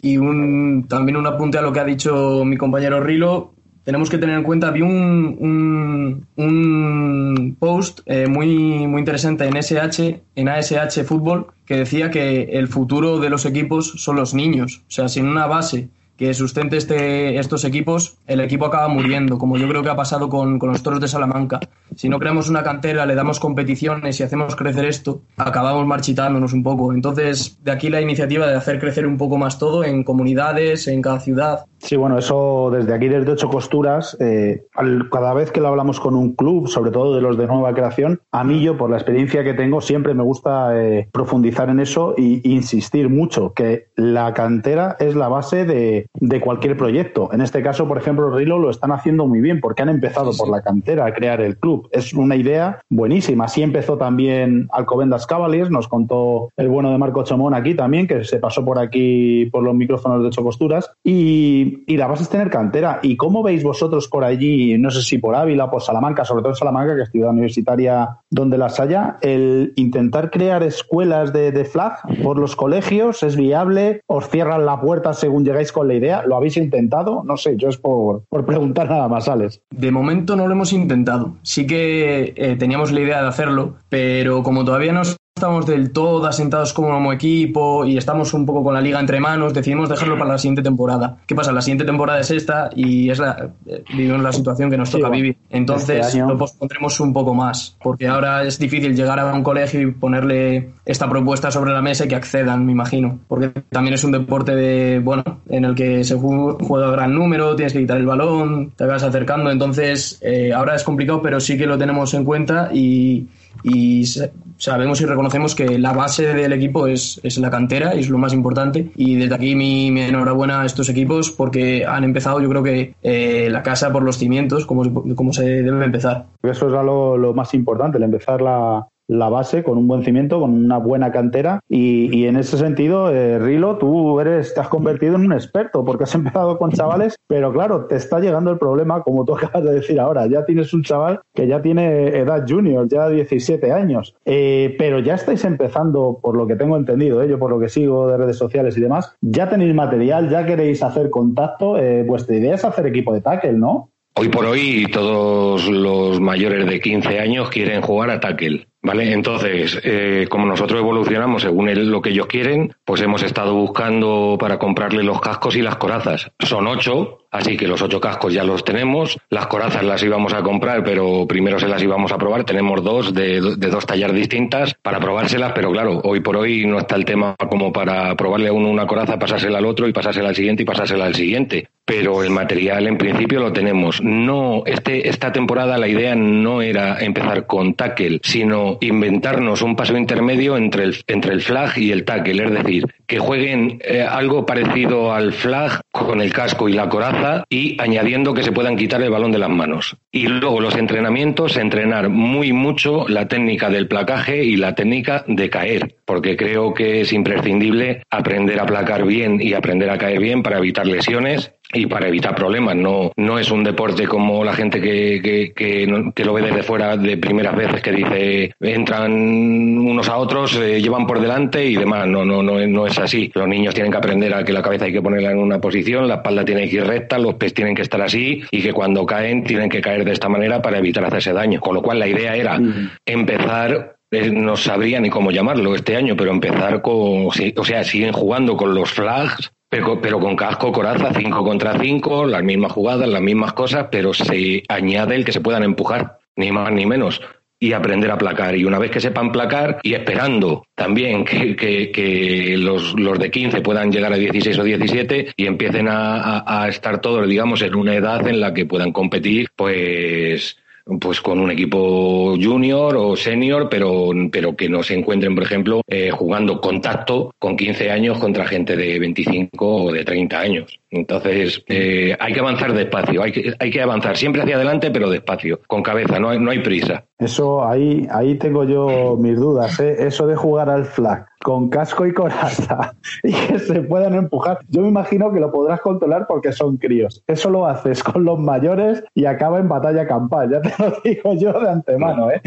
Y 0.00 0.16
un, 0.18 0.86
también 0.88 1.16
un 1.16 1.26
apunte 1.26 1.58
a 1.58 1.62
lo 1.62 1.72
que 1.72 1.80
ha 1.80 1.84
dicho 1.84 2.44
mi 2.44 2.56
compañero 2.56 3.00
Rilo, 3.00 3.54
tenemos 3.88 4.10
que 4.10 4.18
tener 4.18 4.36
en 4.36 4.44
cuenta, 4.44 4.70
vi 4.70 4.82
un, 4.82 6.26
un, 6.36 7.56
post 7.58 8.00
eh, 8.04 8.26
muy, 8.28 8.86
muy 8.86 8.98
interesante 8.98 9.46
en 9.46 9.56
SH, 9.56 10.20
en 10.36 10.48
ASH 10.50 11.04
Fútbol, 11.04 11.46
que 11.64 11.78
decía 11.78 12.10
que 12.10 12.42
el 12.58 12.68
futuro 12.68 13.18
de 13.18 13.30
los 13.30 13.46
equipos 13.46 13.94
son 13.96 14.16
los 14.16 14.34
niños. 14.34 14.82
O 14.88 14.90
sea, 14.90 15.08
sin 15.08 15.26
una 15.26 15.46
base 15.46 15.88
que 16.18 16.34
sustente 16.34 16.76
este, 16.76 17.38
estos 17.38 17.64
equipos, 17.64 18.18
el 18.26 18.40
equipo 18.40 18.66
acaba 18.66 18.88
muriendo, 18.88 19.38
como 19.38 19.56
yo 19.56 19.68
creo 19.68 19.84
que 19.84 19.88
ha 19.88 19.96
pasado 19.96 20.28
con, 20.28 20.58
con 20.58 20.70
los 20.70 20.82
toros 20.82 21.00
de 21.00 21.06
Salamanca. 21.06 21.60
Si 21.94 22.08
no 22.08 22.18
creamos 22.18 22.50
una 22.50 22.64
cantera, 22.64 23.06
le 23.06 23.14
damos 23.14 23.38
competiciones 23.38 24.18
y 24.18 24.24
hacemos 24.24 24.56
crecer 24.56 24.84
esto, 24.84 25.22
acabamos 25.36 25.86
marchitándonos 25.86 26.52
un 26.52 26.64
poco. 26.64 26.92
Entonces, 26.92 27.56
de 27.62 27.70
aquí 27.70 27.88
la 27.88 28.00
iniciativa 28.00 28.48
de 28.48 28.56
hacer 28.56 28.80
crecer 28.80 29.06
un 29.06 29.16
poco 29.16 29.38
más 29.38 29.58
todo 29.60 29.84
en 29.84 30.02
comunidades, 30.02 30.88
en 30.88 31.02
cada 31.02 31.20
ciudad. 31.20 31.64
Sí, 31.78 31.94
bueno, 31.94 32.18
eso 32.18 32.70
desde 32.72 32.92
aquí, 32.92 33.08
desde 33.08 33.30
Ocho 33.30 33.48
Costuras, 33.48 34.16
eh, 34.18 34.66
cada 35.12 35.32
vez 35.34 35.52
que 35.52 35.60
lo 35.60 35.68
hablamos 35.68 36.00
con 36.00 36.16
un 36.16 36.34
club, 36.34 36.66
sobre 36.66 36.90
todo 36.90 37.14
de 37.14 37.22
los 37.22 37.38
de 37.38 37.46
nueva 37.46 37.72
creación, 37.72 38.20
a 38.32 38.42
mí 38.42 38.60
yo, 38.60 38.76
por 38.76 38.90
la 38.90 38.96
experiencia 38.96 39.44
que 39.44 39.54
tengo, 39.54 39.80
siempre 39.80 40.14
me 40.14 40.24
gusta 40.24 40.76
eh, 40.76 41.08
profundizar 41.12 41.70
en 41.70 41.78
eso 41.78 42.14
e 42.16 42.40
insistir 42.42 43.08
mucho, 43.08 43.52
que 43.54 43.86
la 43.94 44.34
cantera 44.34 44.96
es 44.98 45.14
la 45.14 45.28
base 45.28 45.64
de, 45.64 46.07
de 46.14 46.40
cualquier 46.40 46.76
proyecto. 46.76 47.30
En 47.32 47.40
este 47.40 47.62
caso, 47.62 47.86
por 47.86 47.98
ejemplo, 47.98 48.30
Rilo 48.30 48.58
lo 48.58 48.70
están 48.70 48.92
haciendo 48.92 49.26
muy 49.26 49.40
bien 49.40 49.60
porque 49.60 49.82
han 49.82 49.88
empezado 49.88 50.32
por 50.36 50.48
la 50.48 50.62
cantera 50.62 51.06
a 51.06 51.12
crear 51.12 51.40
el 51.40 51.58
club. 51.58 51.88
Es 51.92 52.12
una 52.14 52.36
idea 52.36 52.80
buenísima. 52.88 53.44
Así 53.44 53.62
empezó 53.62 53.96
también 53.96 54.68
Alcobendas 54.72 55.26
Cavaliers, 55.26 55.70
nos 55.70 55.88
contó 55.88 56.50
el 56.56 56.68
bueno 56.68 56.90
de 56.90 56.98
Marco 56.98 57.22
Chomón 57.24 57.54
aquí 57.54 57.74
también, 57.74 58.06
que 58.06 58.24
se 58.24 58.38
pasó 58.38 58.64
por 58.64 58.78
aquí 58.78 59.46
por 59.46 59.62
los 59.62 59.74
micrófonos 59.74 60.22
de 60.22 60.28
Ocho 60.28 60.42
Costuras. 60.42 60.90
Y, 61.04 61.84
y 61.86 61.96
la 61.96 62.06
base 62.06 62.22
es 62.22 62.28
tener 62.28 62.50
cantera. 62.50 63.00
¿Y 63.02 63.16
cómo 63.16 63.42
veis 63.42 63.62
vosotros 63.62 64.08
por 64.08 64.24
allí, 64.24 64.76
no 64.78 64.90
sé 64.90 65.02
si 65.02 65.18
por 65.18 65.34
Ávila, 65.34 65.70
por 65.70 65.82
Salamanca, 65.82 66.24
sobre 66.24 66.42
todo 66.42 66.52
en 66.52 66.56
Salamanca, 66.56 66.96
que 66.96 67.02
es 67.02 67.10
ciudad 67.10 67.30
universitaria 67.30 68.18
donde 68.30 68.58
las 68.58 68.80
haya, 68.80 69.18
el 69.22 69.72
intentar 69.76 70.30
crear 70.30 70.62
escuelas 70.62 71.32
de, 71.32 71.52
de 71.52 71.64
flag 71.64 71.98
por 72.22 72.38
los 72.38 72.56
colegios 72.56 73.22
es 73.22 73.36
viable? 73.36 74.02
¿Os 74.06 74.28
cierran 74.28 74.66
la 74.66 74.80
puerta 74.80 75.12
según 75.12 75.44
llegáis 75.44 75.72
con 75.72 75.88
la 75.88 75.94
idea? 75.98 76.22
¿Lo 76.26 76.36
habéis 76.36 76.56
intentado? 76.56 77.22
No 77.24 77.36
sé, 77.36 77.56
yo 77.56 77.68
es 77.68 77.76
por, 77.76 78.24
por 78.28 78.46
preguntar 78.46 78.88
nada 78.88 79.08
más, 79.08 79.28
Alex. 79.28 79.60
De 79.70 79.90
momento 79.90 80.34
no 80.34 80.46
lo 80.46 80.52
hemos 80.52 80.72
intentado. 80.72 81.36
Sí 81.42 81.66
que 81.66 82.32
eh, 82.36 82.56
teníamos 82.56 82.90
la 82.92 83.00
idea 83.00 83.22
de 83.22 83.28
hacerlo, 83.28 83.74
pero 83.88 84.42
como 84.42 84.64
todavía 84.64 84.92
no 84.92 85.02
estamos 85.38 85.66
del 85.66 85.92
todo 85.92 86.26
asentados 86.26 86.72
como 86.72 87.12
equipo 87.12 87.84
y 87.84 87.96
estamos 87.96 88.34
un 88.34 88.44
poco 88.44 88.62
con 88.64 88.74
la 88.74 88.80
liga 88.80 88.98
entre 89.00 89.20
manos, 89.20 89.54
decidimos 89.54 89.88
dejarlo 89.88 90.18
para 90.18 90.30
la 90.32 90.38
siguiente 90.38 90.62
temporada. 90.62 91.16
¿Qué 91.26 91.34
pasa? 91.34 91.52
La 91.52 91.62
siguiente 91.62 91.84
temporada 91.84 92.20
es 92.20 92.30
esta 92.30 92.70
y 92.74 93.08
es 93.10 93.18
la, 93.18 93.50
eh, 93.66 93.84
vivimos 93.96 94.20
la 94.20 94.32
situación 94.32 94.70
que 94.70 94.76
nos 94.76 94.90
toca 94.90 95.08
vivir. 95.08 95.36
Entonces 95.50 96.06
este 96.06 96.18
año- 96.18 96.28
lo 96.32 96.38
pospondremos 96.38 96.98
un 97.00 97.12
poco 97.12 97.34
más, 97.34 97.76
porque 97.82 98.08
ahora 98.08 98.42
es 98.42 98.58
difícil 98.58 98.94
llegar 98.96 99.18
a 99.20 99.32
un 99.32 99.42
colegio 99.42 99.80
y 99.80 99.92
ponerle 99.92 100.70
esta 100.84 101.08
propuesta 101.08 101.50
sobre 101.50 101.72
la 101.72 101.80
mesa 101.82 102.04
y 102.04 102.08
que 102.08 102.16
accedan, 102.16 102.66
me 102.66 102.72
imagino. 102.72 103.20
Porque 103.28 103.50
también 103.70 103.94
es 103.94 104.04
un 104.04 104.12
deporte 104.12 104.54
de, 104.56 104.98
bueno, 104.98 105.22
en 105.48 105.64
el 105.64 105.74
que 105.74 106.02
se 106.04 106.16
ju- 106.16 106.56
juega 106.66 106.88
a 106.88 106.90
gran 106.90 107.14
número, 107.14 107.54
tienes 107.56 107.72
que 107.72 107.80
quitar 107.80 107.98
el 107.98 108.06
balón, 108.06 108.72
te 108.76 108.84
vas 108.84 109.02
acercando. 109.02 109.50
Entonces, 109.50 110.18
eh, 110.20 110.52
ahora 110.52 110.74
es 110.74 110.82
complicado, 110.82 111.22
pero 111.22 111.38
sí 111.40 111.56
que 111.56 111.66
lo 111.66 111.78
tenemos 111.78 112.12
en 112.14 112.24
cuenta 112.24 112.70
y, 112.72 113.26
y 113.62 114.04
sa- 114.06 114.30
sabemos 114.56 115.00
y 115.00 115.04
reconocemos 115.06 115.54
que 115.54 115.78
la 115.78 115.92
base 115.92 116.34
del 116.34 116.52
equipo 116.52 116.86
es, 116.86 117.20
es 117.22 117.38
la 117.38 117.50
cantera 117.50 117.94
y 117.94 118.00
es 118.00 118.08
lo 118.08 118.18
más 118.18 118.32
importante. 118.32 118.90
Y 118.96 119.14
desde 119.16 119.34
aquí 119.34 119.54
mi, 119.54 119.90
mi 119.90 120.00
enhorabuena 120.02 120.62
a 120.62 120.66
estos 120.66 120.88
equipos 120.88 121.30
porque 121.30 121.84
han 121.86 122.04
empezado, 122.04 122.40
yo 122.40 122.48
creo 122.48 122.62
que 122.62 122.94
eh, 123.02 123.48
la 123.50 123.62
casa 123.62 123.92
por 123.92 124.02
los 124.02 124.18
cimientos, 124.18 124.66
como, 124.66 125.14
como 125.14 125.32
se 125.32 125.44
debe 125.62 125.84
empezar. 125.84 126.26
Eso 126.42 126.66
es 126.66 126.72
lo, 126.72 127.16
lo 127.16 127.34
más 127.34 127.54
importante, 127.54 127.98
el 127.98 128.04
empezar 128.04 128.40
la, 128.40 128.86
la 129.08 129.28
base 129.28 129.62
con 129.64 129.78
un 129.78 129.88
buen 129.88 130.04
cimiento, 130.04 130.38
con 130.38 130.52
una 130.52 130.78
buena 130.78 131.10
cantera. 131.10 131.60
Y, 131.68 132.14
y 132.16 132.26
en 132.26 132.36
ese 132.36 132.58
sentido, 132.58 133.10
eh, 133.10 133.38
Rilo, 133.38 133.78
tú 133.78 134.20
eres, 134.20 134.54
te 134.54 134.60
has 134.60 134.68
convertido 134.68 135.16
en 135.16 135.24
un 135.24 135.32
experto 135.32 135.84
porque 135.84 136.04
has 136.04 136.14
empezado 136.14 136.58
con 136.58 136.70
chavales, 136.70 137.16
pero 137.26 137.52
claro, 137.52 137.86
te 137.86 137.96
está 137.96 138.20
llegando 138.20 138.50
el 138.50 138.58
problema, 138.58 139.02
como 139.02 139.24
tú 139.24 139.34
acabas 139.36 139.64
de 139.64 139.74
decir 139.74 139.98
ahora. 139.98 140.26
Ya 140.26 140.44
tienes 140.44 140.72
un 140.74 140.82
chaval 140.82 141.20
que 141.34 141.46
ya 141.46 141.62
tiene 141.62 142.08
edad 142.08 142.44
junior, 142.46 142.86
ya 142.88 143.08
17 143.08 143.72
años, 143.72 144.14
Eh, 144.24 144.74
pero 144.78 144.98
ya 145.00 145.14
estáis 145.14 145.44
empezando, 145.44 146.18
por 146.22 146.36
lo 146.36 146.46
que 146.46 146.56
tengo 146.56 146.76
entendido, 146.76 147.22
eh, 147.22 147.28
yo 147.28 147.38
por 147.38 147.50
lo 147.50 147.58
que 147.58 147.68
sigo 147.68 148.06
de 148.08 148.18
redes 148.18 148.36
sociales 148.36 148.76
y 148.76 148.80
demás, 148.82 149.16
ya 149.22 149.48
tenéis 149.48 149.74
material, 149.74 150.28
ya 150.28 150.44
queréis 150.44 150.82
hacer 150.82 151.10
contacto. 151.10 151.78
eh, 151.78 152.02
vuestra 152.06 152.36
idea 152.36 152.54
es 152.54 152.64
hacer 152.64 152.86
equipo 152.86 153.12
de 153.14 153.20
tackle, 153.20 153.54
¿no? 153.54 153.90
Hoy 154.14 154.28
por 154.28 154.44
hoy 154.46 154.86
todos 154.92 155.68
los 155.68 156.20
mayores 156.20 156.66
de 156.66 156.80
15 156.80 157.20
años 157.20 157.50
quieren 157.50 157.82
jugar 157.82 158.10
a 158.10 158.18
tackle. 158.18 158.66
¿Vale? 158.88 159.12
Entonces, 159.12 159.78
eh, 159.84 160.26
como 160.30 160.46
nosotros 160.46 160.80
evolucionamos 160.80 161.42
según 161.42 161.68
lo 161.90 162.00
que 162.00 162.08
ellos 162.08 162.26
quieren, 162.26 162.72
pues 162.86 163.02
hemos 163.02 163.22
estado 163.22 163.52
buscando 163.52 164.38
para 164.40 164.58
comprarle 164.58 165.02
los 165.02 165.20
cascos 165.20 165.56
y 165.56 165.60
las 165.60 165.76
corazas. 165.76 166.30
Son 166.38 166.66
ocho, 166.66 167.18
así 167.30 167.58
que 167.58 167.68
los 167.68 167.82
ocho 167.82 168.00
cascos 168.00 168.32
ya 168.32 168.44
los 168.44 168.64
tenemos. 168.64 169.18
Las 169.28 169.46
corazas 169.48 169.84
las 169.84 170.02
íbamos 170.02 170.32
a 170.32 170.42
comprar, 170.42 170.82
pero 170.84 171.26
primero 171.26 171.58
se 171.58 171.68
las 171.68 171.82
íbamos 171.82 172.12
a 172.12 172.16
probar. 172.16 172.44
Tenemos 172.44 172.82
dos 172.82 173.12
de, 173.12 173.56
de 173.58 173.68
dos 173.68 173.84
tallas 173.84 174.10
distintas 174.14 174.72
para 174.72 175.00
probárselas, 175.00 175.52
pero 175.54 175.70
claro, 175.70 176.00
hoy 176.04 176.20
por 176.20 176.38
hoy 176.38 176.64
no 176.64 176.78
está 176.78 176.96
el 176.96 177.04
tema 177.04 177.36
como 177.50 177.70
para 177.70 178.16
probarle 178.16 178.48
a 178.48 178.54
uno 178.54 178.70
una 178.70 178.86
coraza, 178.86 179.18
pasársela 179.18 179.58
al 179.58 179.66
otro 179.66 179.86
y 179.86 179.92
pasársela 179.92 180.30
al 180.30 180.34
siguiente 180.34 180.62
y 180.62 180.66
pasársela 180.66 181.04
al 181.04 181.14
siguiente. 181.14 181.68
Pero 181.84 182.22
el 182.22 182.30
material 182.30 182.86
en 182.86 182.98
principio 182.98 183.40
lo 183.40 183.52
tenemos. 183.52 184.02
No, 184.02 184.62
este, 184.66 185.08
esta 185.08 185.30
temporada 185.30 185.78
la 185.78 185.88
idea 185.88 186.14
no 186.14 186.62
era 186.62 186.98
empezar 187.00 187.46
con 187.46 187.74
tackle, 187.74 188.20
sino 188.22 188.77
inventarnos 188.80 189.62
un 189.62 189.76
paso 189.76 189.96
intermedio 189.96 190.56
entre 190.56 190.84
el, 190.84 190.96
entre 191.06 191.32
el 191.32 191.40
flag 191.40 191.78
y 191.78 191.92
el 191.92 192.04
tackle. 192.04 192.44
Es 192.44 192.50
decir, 192.50 192.86
que 193.06 193.18
jueguen 193.18 193.80
eh, 193.84 194.02
algo 194.02 194.46
parecido 194.46 195.12
al 195.12 195.32
flag 195.32 195.80
con 195.90 196.20
el 196.20 196.32
casco 196.32 196.68
y 196.68 196.72
la 196.72 196.88
coraza 196.88 197.44
y 197.48 197.80
añadiendo 197.80 198.34
que 198.34 198.42
se 198.42 198.52
puedan 198.52 198.76
quitar 198.76 199.02
el 199.02 199.10
balón 199.10 199.32
de 199.32 199.38
las 199.38 199.50
manos. 199.50 199.96
Y 200.12 200.26
luego 200.26 200.60
los 200.60 200.76
entrenamientos, 200.76 201.56
entrenar 201.56 202.08
muy 202.08 202.52
mucho 202.52 203.06
la 203.08 203.28
técnica 203.28 203.70
del 203.70 203.88
placaje 203.88 204.44
y 204.44 204.56
la 204.56 204.74
técnica 204.74 205.24
de 205.26 205.50
caer, 205.50 205.96
porque 206.04 206.36
creo 206.36 206.74
que 206.74 207.00
es 207.02 207.12
imprescindible 207.12 208.02
aprender 208.10 208.60
a 208.60 208.66
placar 208.66 209.04
bien 209.04 209.40
y 209.40 209.54
aprender 209.54 209.90
a 209.90 209.98
caer 209.98 210.20
bien 210.20 210.42
para 210.42 210.58
evitar 210.58 210.86
lesiones 210.86 211.52
y 211.72 211.86
para 211.86 212.08
evitar 212.08 212.34
problemas. 212.34 212.76
No, 212.76 213.12
no 213.16 213.38
es 213.38 213.50
un 213.50 213.62
deporte 213.62 214.06
como 214.06 214.44
la 214.44 214.54
gente 214.54 214.80
que, 214.80 215.20
que, 215.22 215.52
que, 215.54 216.10
que 216.14 216.24
lo 216.24 216.32
ve 216.32 216.42
desde 216.42 216.62
fuera 216.62 216.96
de 216.96 217.16
primeras 217.16 217.56
veces 217.56 217.82
que 217.82 217.92
dice 217.92 218.52
entran 218.60 219.12
unos 219.12 220.08
a 220.08 220.16
otros, 220.16 220.56
eh, 220.56 220.80
llevan 220.80 221.06
por 221.06 221.20
delante 221.20 221.64
y 221.64 221.76
demás. 221.76 222.06
No, 222.06 222.24
no, 222.24 222.42
no, 222.42 222.66
no 222.66 222.86
es 222.86 222.98
así. 222.98 223.30
Los 223.34 223.48
niños 223.48 223.74
tienen 223.74 223.92
que 223.92 223.98
aprender 223.98 224.34
a 224.34 224.44
que 224.44 224.52
la 224.52 224.62
cabeza 224.62 224.86
hay 224.86 224.92
que 224.92 225.02
ponerla 225.02 225.32
en 225.32 225.38
una 225.38 225.60
posición, 225.60 226.08
la 226.08 226.16
espalda 226.16 226.44
tiene 226.44 226.68
que 226.68 226.76
ir 226.76 226.86
recta, 226.86 227.18
los 227.18 227.34
pies 227.34 227.54
tienen 227.54 227.74
que 227.74 227.82
estar 227.82 228.00
así 228.00 228.42
y 228.50 228.62
que 228.62 228.72
cuando 228.72 229.04
caen 229.04 229.44
tienen 229.44 229.68
que 229.68 229.80
caer 229.80 230.04
de 230.04 230.12
esta 230.12 230.28
manera 230.28 230.62
para 230.62 230.78
evitar 230.78 231.04
hacerse 231.04 231.32
daño. 231.32 231.60
Con 231.60 231.74
lo 231.74 231.82
cual 231.82 231.98
la 231.98 232.08
idea 232.08 232.34
era 232.34 232.58
empezar 233.04 233.98
eh, 234.10 234.30
no 234.30 234.56
sabría 234.56 235.00
ni 235.00 235.10
cómo 235.10 235.30
llamarlo 235.30 235.74
este 235.74 235.96
año, 235.96 236.16
pero 236.16 236.30
empezar 236.30 236.80
con, 236.80 237.26
o 237.26 237.64
sea, 237.64 237.84
siguen 237.84 238.12
jugando 238.12 238.56
con 238.56 238.74
los 238.74 238.90
flags, 238.90 239.52
pero, 239.68 240.00
pero 240.00 240.18
con 240.18 240.36
casco, 240.36 240.72
coraza, 240.72 241.12
5 241.12 241.44
contra 241.44 241.78
5, 241.78 242.26
las 242.26 242.42
mismas 242.42 242.72
jugadas, 242.72 243.08
las 243.08 243.20
mismas 243.20 243.52
cosas, 243.52 243.88
pero 243.90 244.14
se 244.14 244.62
añade 244.68 245.14
el 245.14 245.24
que 245.24 245.32
se 245.32 245.40
puedan 245.40 245.62
empujar, 245.62 246.18
ni 246.36 246.50
más 246.50 246.72
ni 246.72 246.86
menos, 246.86 247.20
y 247.60 247.72
aprender 247.72 248.10
a 248.10 248.18
placar. 248.18 248.56
Y 248.56 248.64
una 248.64 248.78
vez 248.78 248.90
que 248.90 249.00
sepan 249.00 249.32
placar, 249.32 249.80
y 249.82 249.94
esperando 249.94 250.64
también 250.74 251.24
que, 251.24 251.54
que, 251.54 251.90
que 251.90 252.56
los, 252.56 252.98
los 252.98 253.18
de 253.18 253.30
15 253.30 253.60
puedan 253.60 253.92
llegar 253.92 254.12
a 254.12 254.16
16 254.16 254.58
o 254.58 254.64
17 254.64 255.32
y 255.36 255.46
empiecen 255.46 255.88
a, 255.88 256.38
a, 256.38 256.62
a 256.62 256.68
estar 256.68 257.00
todos, 257.00 257.28
digamos, 257.28 257.60
en 257.62 257.74
una 257.74 257.94
edad 257.94 258.26
en 258.26 258.40
la 258.40 258.54
que 258.54 258.64
puedan 258.64 258.92
competir, 258.92 259.48
pues 259.54 260.56
pues 261.00 261.20
con 261.20 261.38
un 261.38 261.50
equipo 261.50 262.34
junior 262.40 262.96
o 262.96 263.16
senior, 263.16 263.68
pero, 263.68 264.10
pero 264.32 264.56
que 264.56 264.68
no 264.68 264.82
se 264.82 264.94
encuentren, 264.94 265.34
por 265.34 265.44
ejemplo, 265.44 265.82
eh, 265.86 266.10
jugando 266.10 266.60
contacto 266.60 267.34
con 267.38 267.56
15 267.56 267.90
años 267.90 268.18
contra 268.18 268.46
gente 268.46 268.76
de 268.76 268.98
25 268.98 269.84
o 269.84 269.92
de 269.92 270.04
30 270.04 270.38
años. 270.38 270.80
Entonces, 270.90 271.62
eh, 271.68 272.16
hay 272.18 272.32
que 272.32 272.40
avanzar 272.40 272.72
despacio, 272.72 273.22
hay 273.22 273.32
que, 273.32 273.54
hay 273.58 273.70
que 273.70 273.82
avanzar 273.82 274.16
siempre 274.16 274.42
hacia 274.42 274.56
adelante, 274.56 274.90
pero 274.90 275.10
despacio, 275.10 275.60
con 275.66 275.82
cabeza, 275.82 276.18
no 276.18 276.30
hay, 276.30 276.38
no 276.38 276.50
hay 276.50 276.60
prisa. 276.60 277.04
Eso, 277.18 277.66
ahí, 277.66 278.06
ahí 278.10 278.36
tengo 278.36 278.64
yo 278.64 279.16
mis 279.18 279.36
dudas, 279.36 279.78
¿eh? 279.80 279.96
Eso 280.06 280.26
de 280.26 280.36
jugar 280.36 280.70
al 280.70 280.86
flag 280.86 281.27
con 281.42 281.68
casco 281.70 282.06
y 282.06 282.12
coraza 282.12 282.94
y 283.22 283.32
que 283.32 283.58
se 283.58 283.80
puedan 283.82 284.14
empujar. 284.14 284.58
Yo 284.68 284.82
me 284.82 284.88
imagino 284.88 285.32
que 285.32 285.40
lo 285.40 285.50
podrás 285.52 285.80
controlar 285.80 286.26
porque 286.28 286.52
son 286.52 286.76
críos. 286.76 287.22
Eso 287.26 287.50
lo 287.50 287.66
haces 287.66 288.02
con 288.02 288.24
los 288.24 288.38
mayores 288.38 289.02
y 289.14 289.24
acaba 289.26 289.58
en 289.58 289.68
batalla 289.68 290.06
campal. 290.06 290.50
Ya 290.50 290.60
te 290.62 290.72
lo 290.82 290.92
digo 291.04 291.34
yo 291.34 291.60
de 291.60 291.70
antemano, 291.70 292.30
¿eh? 292.30 292.40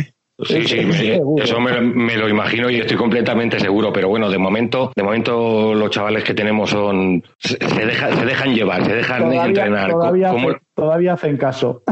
Sí, 0.43 0.63
sí, 0.65 0.79
me- 0.85 1.41
eso 1.43 1.59
me, 1.59 1.79
me 1.81 2.17
lo 2.17 2.27
imagino 2.27 2.69
y 2.69 2.79
estoy 2.79 2.97
completamente 2.97 3.59
seguro, 3.59 3.93
pero 3.93 4.09
bueno, 4.09 4.27
de 4.29 4.39
momento, 4.39 4.91
de 4.95 5.03
momento 5.03 5.73
los 5.75 5.89
chavales 5.91 6.23
que 6.23 6.33
tenemos 6.33 6.71
son 6.71 7.21
se, 7.37 7.57
se 7.57 7.85
deja- 7.85 8.11
se 8.15 8.25
dejan 8.25 8.53
llevar, 8.55 8.83
se 8.83 8.95
dejan 8.95 9.19
Todavía, 9.19 9.45
entrenar. 9.45 9.91
todavía, 9.91 10.29
¿Cómo- 10.31 10.49
hace- 10.49 10.59
todavía 10.73 11.13
hacen 11.13 11.37
caso. 11.37 11.83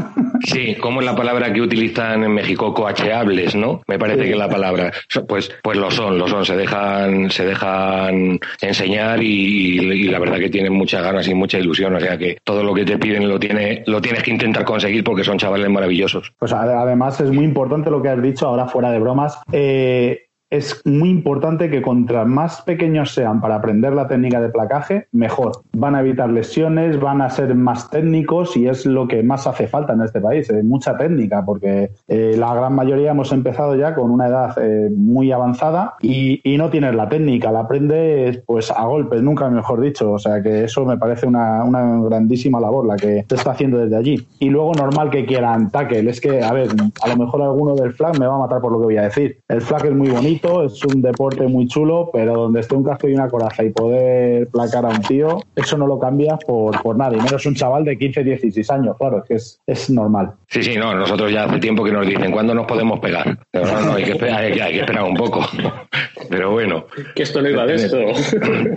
Sí, 0.44 0.74
¿cómo 0.80 1.00
es 1.00 1.06
la 1.06 1.14
palabra 1.14 1.52
que 1.52 1.60
utilizan 1.60 2.22
en 2.24 2.32
México? 2.32 2.72
Coacheables, 2.74 3.54
¿no? 3.54 3.82
Me 3.86 3.98
parece 3.98 4.24
Sí. 4.24 4.30
que 4.30 4.36
la 4.36 4.48
palabra. 4.48 4.92
Pues, 5.28 5.50
pues 5.62 5.78
lo 5.78 5.90
son, 5.90 6.18
lo 6.18 6.26
son. 6.28 6.44
Se 6.44 6.56
dejan, 6.56 7.30
se 7.30 7.44
dejan 7.46 8.38
enseñar 8.60 9.22
y, 9.22 9.78
y 9.78 10.08
la 10.08 10.18
verdad 10.18 10.38
que 10.38 10.48
tienen 10.50 10.72
muchas 10.72 11.02
ganas 11.02 11.26
y 11.28 11.34
mucha 11.34 11.58
ilusión. 11.58 11.94
O 11.94 12.00
sea 12.00 12.16
que 12.18 12.38
todo 12.44 12.62
lo 12.62 12.74
que 12.74 12.84
te 12.84 12.98
piden 12.98 13.28
lo 13.28 13.38
tiene, 13.38 13.82
lo 13.86 14.00
tienes 14.00 14.22
que 14.22 14.30
intentar 14.30 14.64
conseguir 14.64 15.04
porque 15.04 15.24
son 15.24 15.38
chavales 15.38 15.68
maravillosos. 15.68 16.32
Pues 16.38 16.52
ade- 16.52 16.74
además 16.74 17.20
es 17.20 17.30
muy 17.30 17.44
importante 17.44 17.90
lo 17.90 18.00
que 18.02 18.08
has 18.08 18.22
dicho 18.22 18.46
ahora 18.46 18.66
fuera 18.66 18.90
de 18.90 18.98
bromas. 18.98 19.38
Eh, 19.52 20.24
es 20.50 20.80
muy 20.84 21.08
importante 21.10 21.70
que 21.70 21.82
contra 21.82 22.24
más 22.24 22.62
pequeños 22.62 23.14
sean 23.14 23.40
para 23.40 23.56
aprender 23.56 23.92
la 23.94 24.08
técnica 24.08 24.40
de 24.40 24.48
placaje, 24.48 25.06
mejor. 25.12 25.52
Van 25.72 25.94
a 25.94 26.00
evitar 26.00 26.28
lesiones, 26.28 26.98
van 27.00 27.22
a 27.22 27.30
ser 27.30 27.54
más 27.54 27.90
técnicos 27.90 28.56
y 28.56 28.66
es 28.66 28.86
lo 28.86 29.08
que 29.08 29.22
más 29.22 29.46
hace 29.46 29.66
falta 29.66 29.92
en 29.92 30.02
este 30.02 30.20
país, 30.20 30.50
eh, 30.50 30.62
mucha 30.62 30.96
técnica, 30.96 31.44
porque 31.44 31.92
eh, 32.08 32.34
la 32.36 32.54
gran 32.54 32.74
mayoría 32.74 33.12
hemos 33.12 33.32
empezado 33.32 33.76
ya 33.76 33.94
con 33.94 34.10
una 34.10 34.26
edad 34.26 34.56
eh, 34.60 34.90
muy 34.94 35.32
avanzada 35.32 35.94
y, 36.00 36.40
y 36.44 36.58
no 36.58 36.70
tienes 36.70 36.94
la 36.94 37.08
técnica, 37.08 37.52
la 37.52 37.60
aprendes 37.60 38.42
pues 38.46 38.70
a 38.70 38.84
golpes, 38.84 39.22
nunca 39.22 39.48
mejor 39.48 39.80
dicho. 39.80 40.12
O 40.12 40.18
sea 40.18 40.42
que 40.42 40.64
eso 40.64 40.84
me 40.84 40.98
parece 40.98 41.26
una, 41.26 41.64
una 41.64 42.00
grandísima 42.02 42.60
labor 42.60 42.86
la 42.86 42.96
que 42.96 43.24
se 43.28 43.34
está 43.34 43.52
haciendo 43.52 43.78
desde 43.78 43.96
allí. 43.96 44.26
Y 44.38 44.50
luego 44.50 44.72
normal 44.74 45.10
que 45.10 45.26
quieran 45.26 45.70
tackle. 45.70 46.10
Es 46.10 46.20
que, 46.20 46.42
a 46.42 46.52
ver, 46.52 46.68
a 47.02 47.08
lo 47.08 47.16
mejor 47.16 47.42
alguno 47.42 47.74
del 47.74 47.92
flag 47.92 48.18
me 48.18 48.26
va 48.26 48.34
a 48.34 48.38
matar 48.38 48.60
por 48.60 48.72
lo 48.72 48.78
que 48.78 48.84
voy 48.84 48.96
a 48.96 49.02
decir. 49.02 49.38
El 49.48 49.60
flag 49.60 49.86
es 49.86 49.94
muy 49.94 50.08
bonito, 50.08 50.39
es 50.64 50.84
un 50.84 51.02
deporte 51.02 51.46
muy 51.46 51.66
chulo, 51.66 52.10
pero 52.12 52.34
donde 52.34 52.60
esté 52.60 52.74
un 52.74 52.84
casco 52.84 53.08
y 53.08 53.14
una 53.14 53.28
coraza 53.28 53.62
y 53.64 53.70
poder 53.70 54.48
placar 54.48 54.84
a 54.84 54.88
un 54.88 55.02
tío, 55.02 55.40
eso 55.54 55.76
no 55.78 55.86
lo 55.86 55.98
cambias 55.98 56.38
por, 56.46 56.80
por 56.82 56.96
nada. 56.96 57.16
Y 57.16 57.20
menos 57.20 57.44
un 57.46 57.54
chaval 57.54 57.84
de 57.84 57.96
15, 57.98 58.24
16 58.24 58.70
años, 58.70 58.96
claro, 58.98 59.18
es 59.18 59.24
que 59.24 59.34
es, 59.34 59.60
es 59.66 59.90
normal. 59.90 60.32
Sí, 60.48 60.62
sí, 60.62 60.74
no, 60.76 60.94
nosotros 60.94 61.30
ya 61.32 61.44
hace 61.44 61.58
tiempo 61.58 61.84
que 61.84 61.92
nos 61.92 62.06
dicen 62.06 62.32
cuándo 62.32 62.54
nos 62.54 62.66
podemos 62.66 62.98
pegar. 63.00 63.38
Pero 63.50 63.66
no, 63.66 63.80
no, 63.80 63.92
hay 63.94 64.04
que 64.04 64.12
esperar, 64.12 64.40
hay 64.40 64.52
que, 64.52 64.62
hay 64.62 64.72
que 64.74 64.80
esperar 64.80 65.04
un 65.04 65.14
poco. 65.14 65.40
Pero 66.28 66.50
bueno. 66.52 66.84
Que 67.14 67.22
esto 67.24 67.40
no 67.42 67.48
iba 67.48 67.66
de 67.66 67.74
esto. 67.74 67.98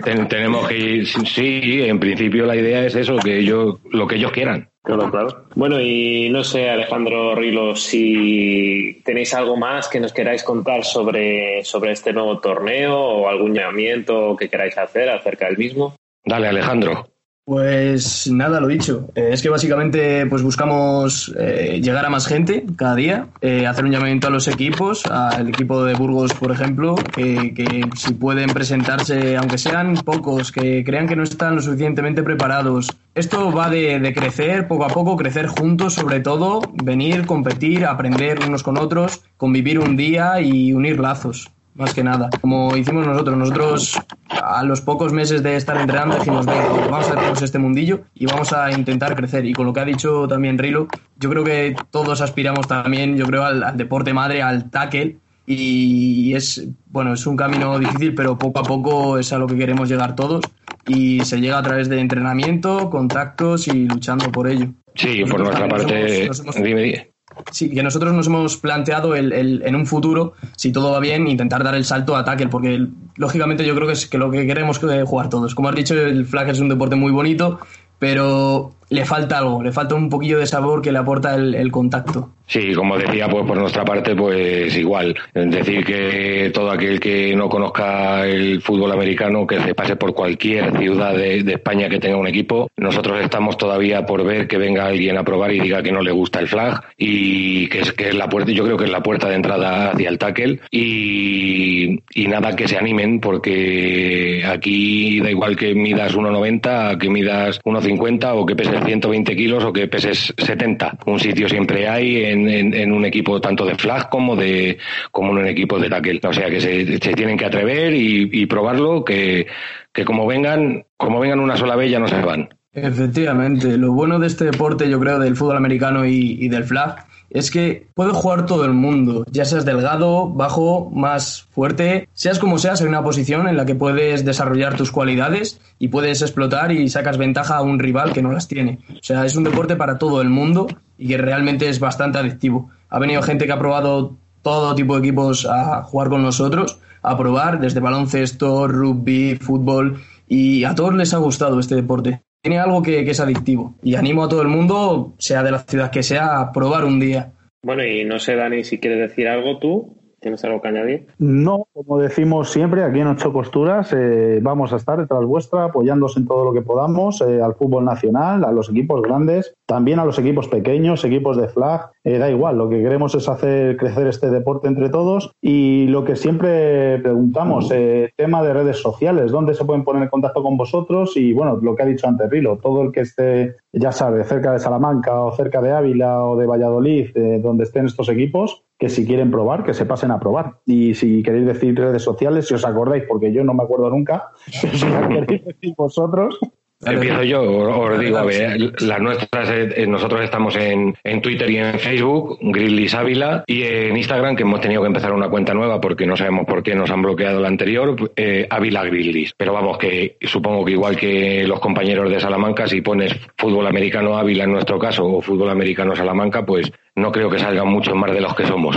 Ten- 0.04 0.28
tenemos 0.28 0.66
que 0.68 0.78
ir, 0.78 1.06
sí, 1.06 1.82
en 1.82 1.98
principio 2.00 2.46
la 2.46 2.56
idea 2.56 2.84
es 2.84 2.94
eso, 2.96 3.16
que 3.16 3.38
ellos, 3.38 3.76
lo 3.90 4.06
que 4.06 4.16
ellos 4.16 4.32
quieran. 4.32 4.68
Claro, 4.84 5.10
claro. 5.10 5.46
Bueno, 5.54 5.80
y 5.80 6.28
no 6.28 6.44
sé, 6.44 6.68
Alejandro 6.68 7.34
Rilo, 7.34 7.74
si 7.74 9.00
tenéis 9.02 9.32
algo 9.32 9.56
más 9.56 9.88
que 9.88 9.98
nos 9.98 10.12
queráis 10.12 10.44
contar 10.44 10.84
sobre, 10.84 11.64
sobre 11.64 11.92
este 11.92 12.12
nuevo 12.12 12.38
torneo 12.38 12.94
o 12.94 13.28
algún 13.28 13.54
llamamiento 13.54 14.36
que 14.36 14.50
queráis 14.50 14.76
hacer 14.76 15.08
acerca 15.08 15.46
del 15.46 15.56
mismo. 15.56 15.96
Dale, 16.22 16.48
Alejandro. 16.48 17.13
Pues 17.46 18.26
nada, 18.30 18.58
lo 18.58 18.68
dicho. 18.68 19.10
Eh, 19.14 19.28
es 19.32 19.42
que 19.42 19.50
básicamente 19.50 20.24
pues 20.26 20.42
buscamos 20.42 21.30
eh, 21.38 21.78
llegar 21.82 22.06
a 22.06 22.08
más 22.08 22.26
gente 22.26 22.64
cada 22.74 22.94
día, 22.94 23.26
eh, 23.42 23.66
hacer 23.66 23.84
un 23.84 23.90
llamamiento 23.90 24.28
a 24.28 24.30
los 24.30 24.48
equipos, 24.48 25.04
al 25.04 25.50
equipo 25.50 25.84
de 25.84 25.92
Burgos, 25.92 26.32
por 26.32 26.52
ejemplo, 26.52 26.94
que, 26.94 27.86
si 27.96 28.14
pueden 28.14 28.48
presentarse, 28.48 29.36
aunque 29.36 29.58
sean 29.58 29.94
pocos, 29.96 30.52
que 30.52 30.82
crean 30.84 31.06
que 31.06 31.16
no 31.16 31.22
están 31.22 31.56
lo 31.56 31.60
suficientemente 31.60 32.22
preparados. 32.22 32.90
Esto 33.14 33.52
va 33.52 33.68
de 33.68 34.12
crecer 34.14 34.66
poco 34.66 34.86
a 34.86 34.88
poco, 34.88 35.14
crecer 35.14 35.46
juntos 35.46 35.92
sobre 35.92 36.20
todo, 36.20 36.62
venir, 36.82 37.26
competir, 37.26 37.84
aprender 37.84 38.38
unos 38.46 38.62
con 38.62 38.78
otros, 38.78 39.20
convivir 39.36 39.78
un 39.80 39.98
día 39.98 40.40
y 40.40 40.72
unir 40.72 40.98
lazos 40.98 41.53
más 41.74 41.92
que 41.94 42.02
nada. 42.04 42.30
Como 42.40 42.76
hicimos 42.76 43.06
nosotros, 43.06 43.36
nosotros 43.36 43.98
a 44.30 44.62
los 44.62 44.80
pocos 44.80 45.12
meses 45.12 45.42
de 45.42 45.56
estar 45.56 45.76
entrenando 45.80 46.16
dijimos, 46.16 46.46
venga, 46.46 46.68
vamos 46.90 47.08
a 47.08 47.12
hacernos 47.12 47.42
este 47.42 47.58
mundillo 47.58 48.02
y 48.14 48.26
vamos 48.26 48.52
a 48.52 48.70
intentar 48.72 49.14
crecer. 49.16 49.44
Y 49.46 49.52
con 49.52 49.66
lo 49.66 49.72
que 49.72 49.80
ha 49.80 49.84
dicho 49.84 50.26
también 50.28 50.58
Rilo, 50.58 50.88
yo 51.16 51.30
creo 51.30 51.44
que 51.44 51.74
todos 51.90 52.20
aspiramos 52.20 52.68
también, 52.68 53.16
yo 53.16 53.26
creo, 53.26 53.44
al, 53.44 53.62
al 53.62 53.76
deporte 53.76 54.12
madre, 54.12 54.42
al 54.42 54.70
tackle. 54.70 55.18
Y 55.46 56.32
es, 56.34 56.66
bueno, 56.86 57.12
es 57.12 57.26
un 57.26 57.36
camino 57.36 57.78
difícil, 57.78 58.14
pero 58.14 58.38
poco 58.38 58.60
a 58.60 58.62
poco 58.62 59.18
es 59.18 59.32
a 59.32 59.38
lo 59.38 59.46
que 59.46 59.56
queremos 59.56 59.88
llegar 59.88 60.14
todos. 60.16 60.42
Y 60.86 61.20
se 61.24 61.40
llega 61.40 61.58
a 61.58 61.62
través 61.62 61.88
de 61.88 61.98
entrenamiento, 62.00 62.88
contactos 62.90 63.68
y 63.68 63.86
luchando 63.86 64.30
por 64.32 64.48
ello. 64.48 64.68
Sí, 64.94 65.24
por 65.28 65.40
nuestra 65.40 65.68
parte, 65.68 66.24
hemos- 66.24 66.42
dime, 66.56 66.82
dime. 66.82 67.13
Sí, 67.50 67.70
que 67.70 67.82
nosotros 67.82 68.12
nos 68.14 68.26
hemos 68.26 68.56
planteado 68.56 69.14
el, 69.14 69.32
el- 69.32 69.62
en 69.64 69.74
un 69.76 69.86
futuro, 69.86 70.34
si 70.56 70.72
todo 70.72 70.92
va 70.92 71.00
bien, 71.00 71.26
intentar 71.28 71.62
dar 71.64 71.74
el 71.74 71.84
salto 71.84 72.16
a 72.16 72.24
tackle, 72.24 72.48
porque 72.48 72.86
lógicamente 73.16 73.64
yo 73.66 73.74
creo 73.74 73.86
que 73.86 73.92
es 73.94 74.06
que 74.06 74.18
lo 74.18 74.30
que 74.30 74.46
queremos 74.46 74.78
que 74.78 75.02
jugar 75.04 75.28
todos. 75.28 75.54
Como 75.54 75.68
has 75.68 75.74
dicho, 75.74 75.94
el 75.94 76.26
flag 76.26 76.48
es 76.50 76.60
un 76.60 76.68
deporte 76.68 76.96
muy 76.96 77.12
bonito, 77.12 77.58
pero 77.98 78.74
le 78.90 79.04
falta 79.04 79.38
algo, 79.38 79.62
le 79.62 79.72
falta 79.72 79.94
un 79.94 80.08
poquillo 80.08 80.38
de 80.38 80.46
sabor 80.46 80.82
que 80.82 80.92
le 80.92 80.98
aporta 80.98 81.34
el, 81.34 81.70
contacto. 81.70 82.30
Sí, 82.46 82.74
como 82.74 82.98
decía, 82.98 83.26
pues 83.28 83.46
por 83.46 83.56
nuestra 83.56 83.84
parte, 83.84 84.14
pues 84.14 84.76
igual. 84.76 85.16
Decir, 85.32 85.84
que 85.84 86.50
todo 86.52 86.70
aquel 86.70 87.00
que 87.00 87.34
no 87.34 87.48
conozca 87.48 88.26
el 88.26 88.60
fútbol 88.60 88.92
americano, 88.92 89.46
que 89.46 89.60
se 89.60 89.74
pase 89.74 89.96
por 89.96 90.14
cualquier 90.14 90.76
ciudad 90.78 91.14
de, 91.14 91.38
España 91.54 91.88
que 91.88 91.98
tenga 91.98 92.16
un 92.16 92.26
equipo. 92.26 92.68
Nosotros 92.76 93.20
estamos 93.22 93.56
todavía 93.56 94.04
por 94.04 94.24
ver 94.24 94.46
que 94.46 94.58
venga 94.58 94.86
alguien 94.86 95.16
a 95.16 95.24
probar 95.24 95.52
y 95.52 95.60
diga 95.60 95.82
que 95.82 95.92
no 95.92 96.02
le 96.02 96.12
gusta 96.12 96.40
el 96.40 96.48
flag 96.48 96.82
y 96.98 97.68
que 97.68 97.80
es, 97.80 97.92
que 97.92 98.08
es 98.08 98.14
la 98.14 98.28
puerta, 98.28 98.52
yo 98.52 98.64
creo 98.64 98.76
que 98.76 98.84
es 98.84 98.90
la 98.90 99.02
puerta 99.02 99.28
de 99.28 99.36
entrada 99.36 99.92
hacia 99.92 100.08
el 100.08 100.18
tackle 100.18 100.60
y, 100.70 102.02
y 102.14 102.26
nada, 102.28 102.54
que 102.54 102.68
se 102.68 102.76
animen 102.76 103.20
porque 103.20 104.44
aquí 104.46 105.20
da 105.20 105.30
igual 105.30 105.56
que 105.56 105.74
midas 105.74 106.14
1,90, 106.14 106.98
que 106.98 107.08
midas 107.08 107.60
1,50 107.62 108.32
o 108.34 108.44
que 108.44 108.56
peses 108.74 108.86
120 108.86 109.36
kilos 109.36 109.64
o 109.64 109.72
que 109.72 109.88
peses 109.88 110.34
70. 110.36 110.98
Un 111.06 111.20
sitio 111.20 111.48
siempre 111.48 111.88
hay 111.88 112.24
en, 112.24 112.92
un 112.92 113.04
equipo 113.04 113.40
tanto 113.40 113.64
de 113.64 113.76
flag 113.76 114.08
como 114.08 114.36
de 114.36 114.78
como 115.10 115.32
en 115.32 115.38
un 115.38 115.46
equipo 115.46 115.78
de 115.78 115.88
tackle. 115.88 116.20
O 116.24 116.32
sea 116.32 116.48
que 116.48 116.60
se, 116.60 116.98
tienen 117.14 117.36
que 117.36 117.46
atrever 117.46 117.92
y, 117.94 118.46
probarlo, 118.46 119.04
que, 119.04 119.46
que 119.92 120.04
como 120.04 120.26
vengan, 120.26 120.84
como 120.96 121.20
vengan 121.20 121.40
una 121.40 121.56
sola 121.56 121.76
vez 121.76 121.90
ya 121.90 121.98
no 121.98 122.08
se 122.08 122.20
van. 122.20 122.48
Efectivamente, 122.72 123.78
lo 123.78 123.92
bueno 123.92 124.18
de 124.18 124.26
este 124.26 124.46
deporte, 124.46 124.90
yo 124.90 124.98
creo, 124.98 125.18
del 125.18 125.36
fútbol 125.36 125.56
americano 125.56 126.04
y 126.04 126.48
del 126.48 126.64
flag, 126.64 127.06
es 127.34 127.50
que 127.50 127.88
puede 127.94 128.12
jugar 128.12 128.46
todo 128.46 128.64
el 128.64 128.72
mundo, 128.72 129.24
ya 129.28 129.44
seas 129.44 129.64
delgado, 129.64 130.28
bajo, 130.28 130.88
más 130.94 131.42
fuerte, 131.50 132.08
seas 132.12 132.38
como 132.38 132.58
seas, 132.58 132.80
hay 132.80 132.86
una 132.86 133.02
posición 133.02 133.48
en 133.48 133.56
la 133.56 133.66
que 133.66 133.74
puedes 133.74 134.24
desarrollar 134.24 134.76
tus 134.76 134.92
cualidades 134.92 135.60
y 135.80 135.88
puedes 135.88 136.22
explotar 136.22 136.70
y 136.70 136.88
sacas 136.88 137.18
ventaja 137.18 137.56
a 137.56 137.62
un 137.62 137.80
rival 137.80 138.12
que 138.12 138.22
no 138.22 138.30
las 138.30 138.46
tiene. 138.46 138.78
O 138.88 139.02
sea, 139.02 139.26
es 139.26 139.34
un 139.34 139.42
deporte 139.42 139.74
para 139.74 139.98
todo 139.98 140.22
el 140.22 140.30
mundo 140.30 140.68
y 140.96 141.08
que 141.08 141.18
realmente 141.18 141.68
es 141.68 141.80
bastante 141.80 142.18
adictivo. 142.18 142.70
Ha 142.88 143.00
venido 143.00 143.20
gente 143.20 143.46
que 143.46 143.52
ha 143.52 143.58
probado 143.58 144.16
todo 144.42 144.76
tipo 144.76 144.94
de 144.94 145.00
equipos 145.00 145.44
a 145.44 145.82
jugar 145.82 146.10
con 146.10 146.22
nosotros, 146.22 146.78
a 147.02 147.18
probar 147.18 147.58
desde 147.58 147.80
baloncesto, 147.80 148.68
rugby, 148.68 149.34
fútbol 149.34 150.00
y 150.28 150.62
a 150.62 150.76
todos 150.76 150.94
les 150.94 151.12
ha 151.12 151.18
gustado 151.18 151.58
este 151.58 151.74
deporte. 151.74 152.22
Tiene 152.44 152.58
algo 152.58 152.82
que, 152.82 153.06
que 153.06 153.12
es 153.12 153.20
adictivo 153.20 153.74
y 153.82 153.94
animo 153.94 154.22
a 154.22 154.28
todo 154.28 154.42
el 154.42 154.48
mundo, 154.48 155.14
sea 155.16 155.42
de 155.42 155.50
la 155.50 155.60
ciudad 155.60 155.90
que 155.90 156.02
sea, 156.02 156.40
a 156.40 156.52
probar 156.52 156.84
un 156.84 157.00
día. 157.00 157.32
Bueno, 157.62 157.82
y 157.86 158.04
no 158.04 158.18
sé, 158.18 158.36
Dani, 158.36 158.64
si 158.64 158.78
quieres 158.78 158.98
decir 158.98 159.28
algo 159.28 159.58
tú. 159.58 159.96
¿Tienes 160.20 160.44
algo 160.44 160.60
que 160.60 160.68
añadir? 160.68 161.06
No, 161.18 161.66
como 161.72 161.98
decimos 161.98 162.50
siempre, 162.50 162.82
aquí 162.82 163.00
en 163.00 163.08
Ocho 163.08 163.32
Costuras 163.32 163.92
eh, 163.92 164.40
vamos 164.42 164.72
a 164.72 164.76
estar 164.76 164.98
detrás 164.98 165.22
vuestra, 165.24 165.64
apoyándoos 165.64 166.16
en 166.16 166.26
todo 166.26 166.44
lo 166.44 166.52
que 166.54 166.62
podamos, 166.62 167.20
eh, 167.20 167.42
al 167.42 167.54
fútbol 167.54 167.84
nacional, 167.84 168.44
a 168.44 168.52
los 168.52 168.70
equipos 168.70 169.02
grandes, 169.02 169.54
también 169.66 169.98
a 169.98 170.04
los 170.06 170.18
equipos 170.18 170.48
pequeños, 170.48 171.04
equipos 171.04 171.36
de 171.36 171.48
flag, 171.48 171.90
eh, 172.04 172.18
da 172.18 172.30
igual, 172.30 172.58
lo 172.58 172.68
que 172.68 172.82
queremos 172.82 173.14
es 173.14 173.28
hacer 173.30 173.78
crecer 173.78 174.06
este 174.06 174.30
deporte 174.30 174.68
entre 174.68 174.90
todos 174.90 175.32
y 175.40 175.86
lo 175.86 176.04
que 176.04 176.16
siempre 176.16 176.98
preguntamos, 176.98 177.70
eh, 177.72 178.12
tema 178.16 178.42
de 178.42 178.52
redes 178.52 178.76
sociales, 178.76 179.32
¿dónde 179.32 179.54
se 179.54 179.64
pueden 179.64 179.84
poner 179.84 180.02
en 180.02 180.10
contacto 180.10 180.42
con 180.42 180.58
vosotros? 180.58 181.16
Y 181.16 181.32
bueno, 181.32 181.56
lo 181.56 181.74
que 181.74 181.82
ha 181.82 181.86
dicho 181.86 182.06
antes 182.06 182.28
Rilo, 182.28 182.58
todo 182.58 182.82
el 182.82 182.92
que 182.92 183.00
esté, 183.00 183.56
ya 183.72 183.90
sabe, 183.90 184.22
cerca 184.24 184.52
de 184.52 184.58
Salamanca 184.58 185.18
o 185.18 185.32
cerca 185.32 185.62
de 185.62 185.72
Ávila 185.72 186.24
o 186.24 186.36
de 186.36 186.46
Valladolid, 186.46 187.16
eh, 187.16 187.40
donde 187.42 187.64
estén 187.64 187.86
estos 187.86 188.10
equipos, 188.10 188.64
que 188.78 188.90
si 188.90 189.06
quieren 189.06 189.30
probar, 189.30 189.64
que 189.64 189.72
se 189.72 189.86
pasen 189.86 190.10
a 190.10 190.20
probar. 190.20 190.58
Y 190.66 190.92
si 190.92 191.22
queréis 191.22 191.46
decir 191.46 191.74
redes 191.74 192.02
sociales, 192.02 192.46
si 192.46 192.52
os 192.52 192.66
acordáis, 192.66 193.04
porque 193.08 193.32
yo 193.32 193.44
no 193.44 193.54
me 193.54 193.62
acuerdo 193.62 193.88
nunca, 193.88 194.28
si 194.46 194.88
la 194.88 195.08
queréis 195.08 195.42
decir 195.44 195.74
vosotros. 195.74 196.38
Empiezo 196.86 197.22
yo, 197.22 197.42
os 197.42 197.98
digo, 197.98 198.18
a 198.18 198.24
ver, 198.24 198.82
las 198.82 199.00
nuestras, 199.00 199.50
eh, 199.50 199.86
nosotros 199.86 200.22
estamos 200.22 200.56
en, 200.56 200.94
en 201.02 201.22
Twitter 201.22 201.50
y 201.50 201.58
en 201.58 201.78
Facebook, 201.78 202.38
Grizzlies 202.40 202.94
Ávila, 202.94 203.44
y 203.46 203.62
en 203.62 203.96
Instagram, 203.96 204.36
que 204.36 204.42
hemos 204.42 204.60
tenido 204.60 204.82
que 204.82 204.88
empezar 204.88 205.12
una 205.12 205.28
cuenta 205.28 205.54
nueva 205.54 205.80
porque 205.80 206.06
no 206.06 206.16
sabemos 206.16 206.46
por 206.46 206.62
qué 206.62 206.74
nos 206.74 206.90
han 206.90 207.02
bloqueado 207.02 207.40
la 207.40 207.48
anterior, 207.48 207.96
eh, 208.16 208.46
Ávila 208.48 208.84
Grizzlies. 208.84 209.32
Pero 209.36 209.52
vamos, 209.52 209.78
que 209.78 210.16
supongo 210.22 210.64
que 210.64 210.72
igual 210.72 210.96
que 210.96 211.46
los 211.46 211.60
compañeros 211.60 212.10
de 212.10 212.20
Salamanca, 212.20 212.66
si 212.66 212.80
pones 212.80 213.14
fútbol 213.36 213.66
americano 213.66 214.16
Ávila 214.16 214.44
en 214.44 214.52
nuestro 214.52 214.78
caso, 214.78 215.04
o 215.06 215.20
fútbol 215.20 215.50
americano 215.50 215.94
Salamanca, 215.94 216.44
pues 216.44 216.70
no 216.96 217.10
creo 217.10 217.28
que 217.28 217.40
salgan 217.40 217.66
muchos 217.68 217.92
más 217.94 218.12
de 218.12 218.20
los 218.20 218.34
que 218.34 218.46
somos. 218.46 218.76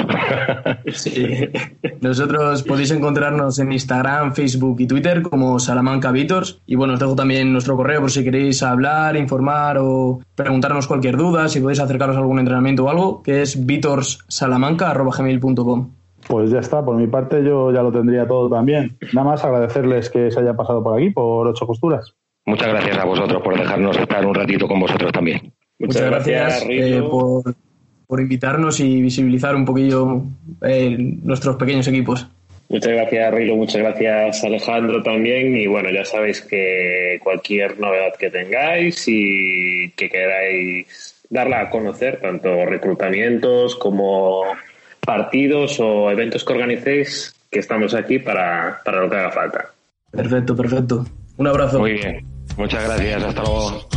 Sí. 0.91 1.47
Nosotros 2.01 2.63
podéis 2.63 2.89
encontrarnos 2.91 3.59
en 3.59 3.71
Instagram, 3.71 4.33
Facebook 4.33 4.77
y 4.79 4.87
Twitter 4.87 5.21
como 5.21 5.59
Salamanca 5.59 6.11
Vitors. 6.11 6.59
Y 6.65 6.73
bueno, 6.75 6.95
os 6.95 6.99
dejo 6.99 7.15
también 7.15 7.53
nuestro 7.53 7.77
correo 7.77 8.01
por 8.01 8.09
si 8.09 8.23
queréis 8.23 8.63
hablar, 8.63 9.15
informar 9.17 9.77
o 9.79 10.19
preguntarnos 10.35 10.87
cualquier 10.87 11.15
duda, 11.15 11.47
si 11.47 11.59
podéis 11.59 11.79
acercaros 11.79 12.15
a 12.15 12.19
algún 12.19 12.39
entrenamiento 12.39 12.85
o 12.85 12.89
algo, 12.89 13.21
que 13.21 13.43
es 13.43 13.63
vitorsalamanca.gmail.com. 13.65 15.91
Pues 16.27 16.49
ya 16.49 16.57
está, 16.59 16.83
por 16.83 16.97
mi 16.97 17.05
parte 17.07 17.43
yo 17.43 17.71
ya 17.71 17.83
lo 17.83 17.91
tendría 17.91 18.27
todo 18.27 18.49
también. 18.49 18.97
Nada 19.13 19.27
más 19.27 19.45
agradecerles 19.45 20.09
que 20.09 20.31
se 20.31 20.39
haya 20.39 20.55
pasado 20.55 20.83
por 20.83 20.97
aquí, 20.97 21.11
por 21.11 21.45
ocho 21.47 21.67
costuras. 21.67 22.15
Muchas 22.45 22.69
gracias 22.69 22.97
a 22.97 23.05
vosotros 23.05 23.43
por 23.43 23.55
dejarnos 23.57 23.95
estar 23.97 24.25
un 24.25 24.33
ratito 24.33 24.67
con 24.67 24.79
vosotros 24.79 25.11
también. 25.11 25.53
Muchas, 25.79 26.01
gracias, 26.01 26.65
eh, 26.67 27.03
por, 27.07 27.43
por 28.07 28.21
invitarnos 28.21 28.79
y 28.79 29.01
visibilizar 29.01 29.55
un 29.55 29.65
poquillo 29.65 30.23
eh, 30.61 30.95
nuestros 30.97 31.57
pequeños 31.57 31.87
equipos. 31.87 32.27
Muchas 32.69 32.91
gracias, 32.91 33.33
Rilo. 33.33 33.55
Muchas 33.55 33.81
gracias, 33.81 34.43
Alejandro, 34.43 35.01
también. 35.01 35.55
Y 35.55 35.67
bueno, 35.67 35.89
ya 35.89 36.03
sabéis 36.03 36.41
que 36.41 37.19
cualquier 37.23 37.79
novedad 37.79 38.13
que 38.17 38.29
tengáis 38.29 39.05
y 39.07 39.91
que 39.95 40.09
queráis 40.09 41.21
darla 41.29 41.61
a 41.61 41.69
conocer, 41.69 42.19
tanto 42.21 42.65
reclutamientos 42.65 43.75
como 43.75 44.43
partidos 44.99 45.79
o 45.79 46.11
eventos 46.11 46.43
que 46.43 46.53
organicéis, 46.53 47.35
que 47.49 47.59
estamos 47.59 47.93
aquí 47.93 48.19
para, 48.19 48.81
para 48.83 49.01
lo 49.01 49.09
que 49.09 49.15
haga 49.15 49.31
falta. 49.31 49.71
Perfecto, 50.11 50.55
perfecto. 50.55 51.05
Un 51.37 51.47
abrazo. 51.47 51.79
Muy 51.79 51.93
bien. 51.93 52.25
Muchas 52.57 52.83
gracias. 52.83 53.23
Hasta 53.23 53.43
luego. 53.43 53.87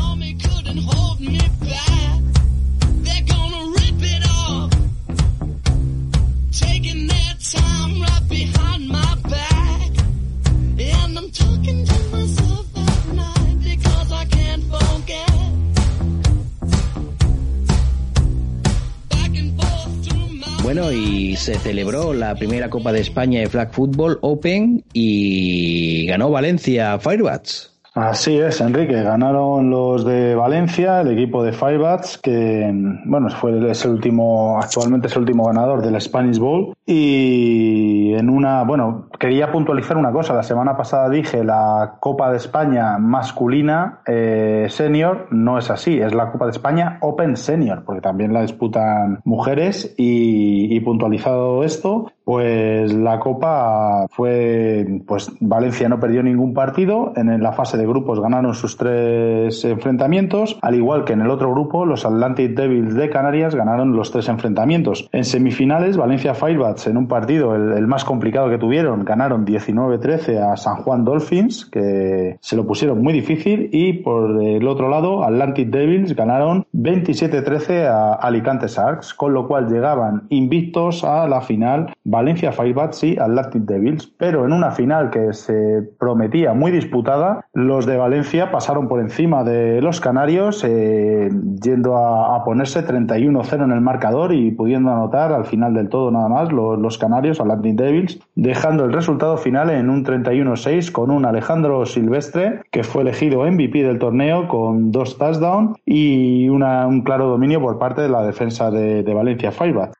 Bueno, 20.62 20.92
y 20.92 21.36
se 21.36 21.58
celebró 21.58 22.12
la 22.12 22.34
primera 22.34 22.68
Copa 22.68 22.92
de 22.92 23.00
España 23.00 23.40
de 23.40 23.48
Flag 23.48 23.72
Football 23.72 24.18
Open 24.20 24.84
y 24.92 26.06
ganó 26.06 26.30
Valencia 26.30 26.98
Firebats. 26.98 27.69
Así 27.94 28.38
es, 28.38 28.60
Enrique. 28.60 29.02
Ganaron 29.02 29.68
los 29.68 30.04
de 30.04 30.36
Valencia, 30.36 31.00
el 31.00 31.08
equipo 31.08 31.42
de 31.42 31.52
Firebats, 31.52 32.18
que 32.18 32.70
bueno, 33.06 33.28
fue 33.30 33.70
es 33.70 33.84
el 33.84 33.92
último, 33.92 34.58
actualmente 34.60 35.08
es 35.08 35.14
el 35.14 35.22
último 35.22 35.46
ganador 35.46 35.82
del 35.82 36.00
Spanish 36.00 36.38
Bowl. 36.38 36.72
Y 36.86 38.14
en 38.14 38.30
una, 38.30 38.62
bueno, 38.62 39.08
quería 39.18 39.50
puntualizar 39.50 39.96
una 39.96 40.12
cosa. 40.12 40.34
La 40.34 40.44
semana 40.44 40.76
pasada 40.76 41.08
dije 41.08 41.42
la 41.42 41.96
Copa 41.98 42.30
de 42.30 42.36
España 42.36 42.98
masculina 42.98 44.02
eh, 44.06 44.66
senior, 44.70 45.26
no 45.32 45.58
es 45.58 45.70
así, 45.70 45.98
es 45.98 46.14
la 46.14 46.30
Copa 46.30 46.44
de 46.44 46.52
España 46.52 46.98
Open 47.00 47.36
Senior, 47.36 47.82
porque 47.84 48.00
también 48.00 48.32
la 48.32 48.42
disputan 48.42 49.20
mujeres 49.24 49.94
y 49.96 50.78
puntualizado 50.80 51.64
esto, 51.64 52.12
pues 52.30 52.92
la 52.92 53.18
Copa 53.18 54.06
fue, 54.08 54.86
pues 55.04 55.32
Valencia 55.40 55.88
no 55.88 55.98
perdió 55.98 56.22
ningún 56.22 56.54
partido, 56.54 57.12
en 57.16 57.42
la 57.42 57.50
fase 57.50 57.76
de 57.76 57.84
grupos 57.84 58.20
ganaron 58.20 58.54
sus 58.54 58.76
tres 58.76 59.64
enfrentamientos, 59.64 60.56
al 60.62 60.76
igual 60.76 61.02
que 61.02 61.14
en 61.14 61.22
el 61.22 61.30
otro 61.30 61.50
grupo, 61.50 61.84
los 61.84 62.06
Atlantic 62.06 62.54
Devils 62.54 62.94
de 62.94 63.10
Canarias 63.10 63.56
ganaron 63.56 63.96
los 63.96 64.12
tres 64.12 64.28
enfrentamientos. 64.28 65.08
En 65.10 65.24
semifinales, 65.24 65.96
Valencia 65.96 66.34
Firebats 66.34 66.86
en 66.86 66.98
un 66.98 67.08
partido, 67.08 67.56
el, 67.56 67.88
más 67.88 68.04
complicado 68.04 68.48
que 68.48 68.58
tuvieron, 68.58 69.04
ganaron 69.04 69.44
19-13 69.44 70.52
a 70.52 70.56
San 70.56 70.76
Juan 70.76 71.04
Dolphins, 71.04 71.66
que 71.66 72.38
se 72.40 72.54
lo 72.54 72.64
pusieron 72.64 73.02
muy 73.02 73.12
difícil, 73.12 73.70
y 73.72 73.94
por 73.94 74.40
el 74.40 74.68
otro 74.68 74.88
lado, 74.88 75.24
Atlantic 75.24 75.70
Devils 75.70 76.14
ganaron 76.14 76.64
27-13 76.74 77.88
a 77.88 78.12
Alicante 78.12 78.68
Sharks, 78.68 79.14
con 79.14 79.34
lo 79.34 79.48
cual 79.48 79.66
llegaban 79.66 80.28
invictos 80.28 81.02
a 81.02 81.26
la 81.26 81.40
final 81.40 81.92
Valencia 82.20 82.52
Firebats 82.52 83.02
y 83.02 83.18
Atlantic 83.18 83.62
Devils, 83.62 84.06
pero 84.18 84.44
en 84.44 84.52
una 84.52 84.72
final 84.72 85.08
que 85.08 85.32
se 85.32 85.82
prometía 85.98 86.52
muy 86.52 86.70
disputada, 86.70 87.46
los 87.54 87.86
de 87.86 87.96
Valencia 87.96 88.50
pasaron 88.50 88.88
por 88.88 89.00
encima 89.00 89.42
de 89.42 89.80
los 89.80 90.02
canarios, 90.02 90.62
eh, 90.62 91.30
yendo 91.62 91.96
a, 91.96 92.44
ponerse 92.44 92.86
31-0 92.86 93.64
en 93.64 93.72
el 93.72 93.80
marcador 93.80 94.34
y 94.34 94.50
pudiendo 94.50 94.90
anotar 94.90 95.32
al 95.32 95.46
final 95.46 95.72
del 95.72 95.88
todo 95.88 96.10
nada 96.10 96.28
más 96.28 96.52
los, 96.52 96.78
los 96.78 96.98
canarios, 96.98 97.40
Atlantic 97.40 97.76
Devils, 97.76 98.20
dejando 98.34 98.84
el 98.84 98.92
resultado 98.92 99.38
final 99.38 99.70
en 99.70 99.88
un 99.88 100.04
31-6 100.04 100.92
con 100.92 101.10
un 101.10 101.24
Alejandro 101.24 101.86
Silvestre 101.86 102.60
que 102.70 102.84
fue 102.84 103.02
elegido 103.02 103.50
MVP 103.50 103.82
del 103.82 103.98
torneo 103.98 104.46
con 104.48 104.92
dos 104.92 105.16
touchdowns 105.16 105.78
y 105.86 106.48
un 106.48 107.02
claro 107.02 107.28
dominio 107.28 107.60
por 107.60 107.78
parte 107.78 108.02
de 108.02 108.10
la 108.10 108.22
defensa 108.22 108.70
de, 108.70 109.02
de 109.02 109.14
Valencia 109.14 109.52
Firebats. 109.52 109.99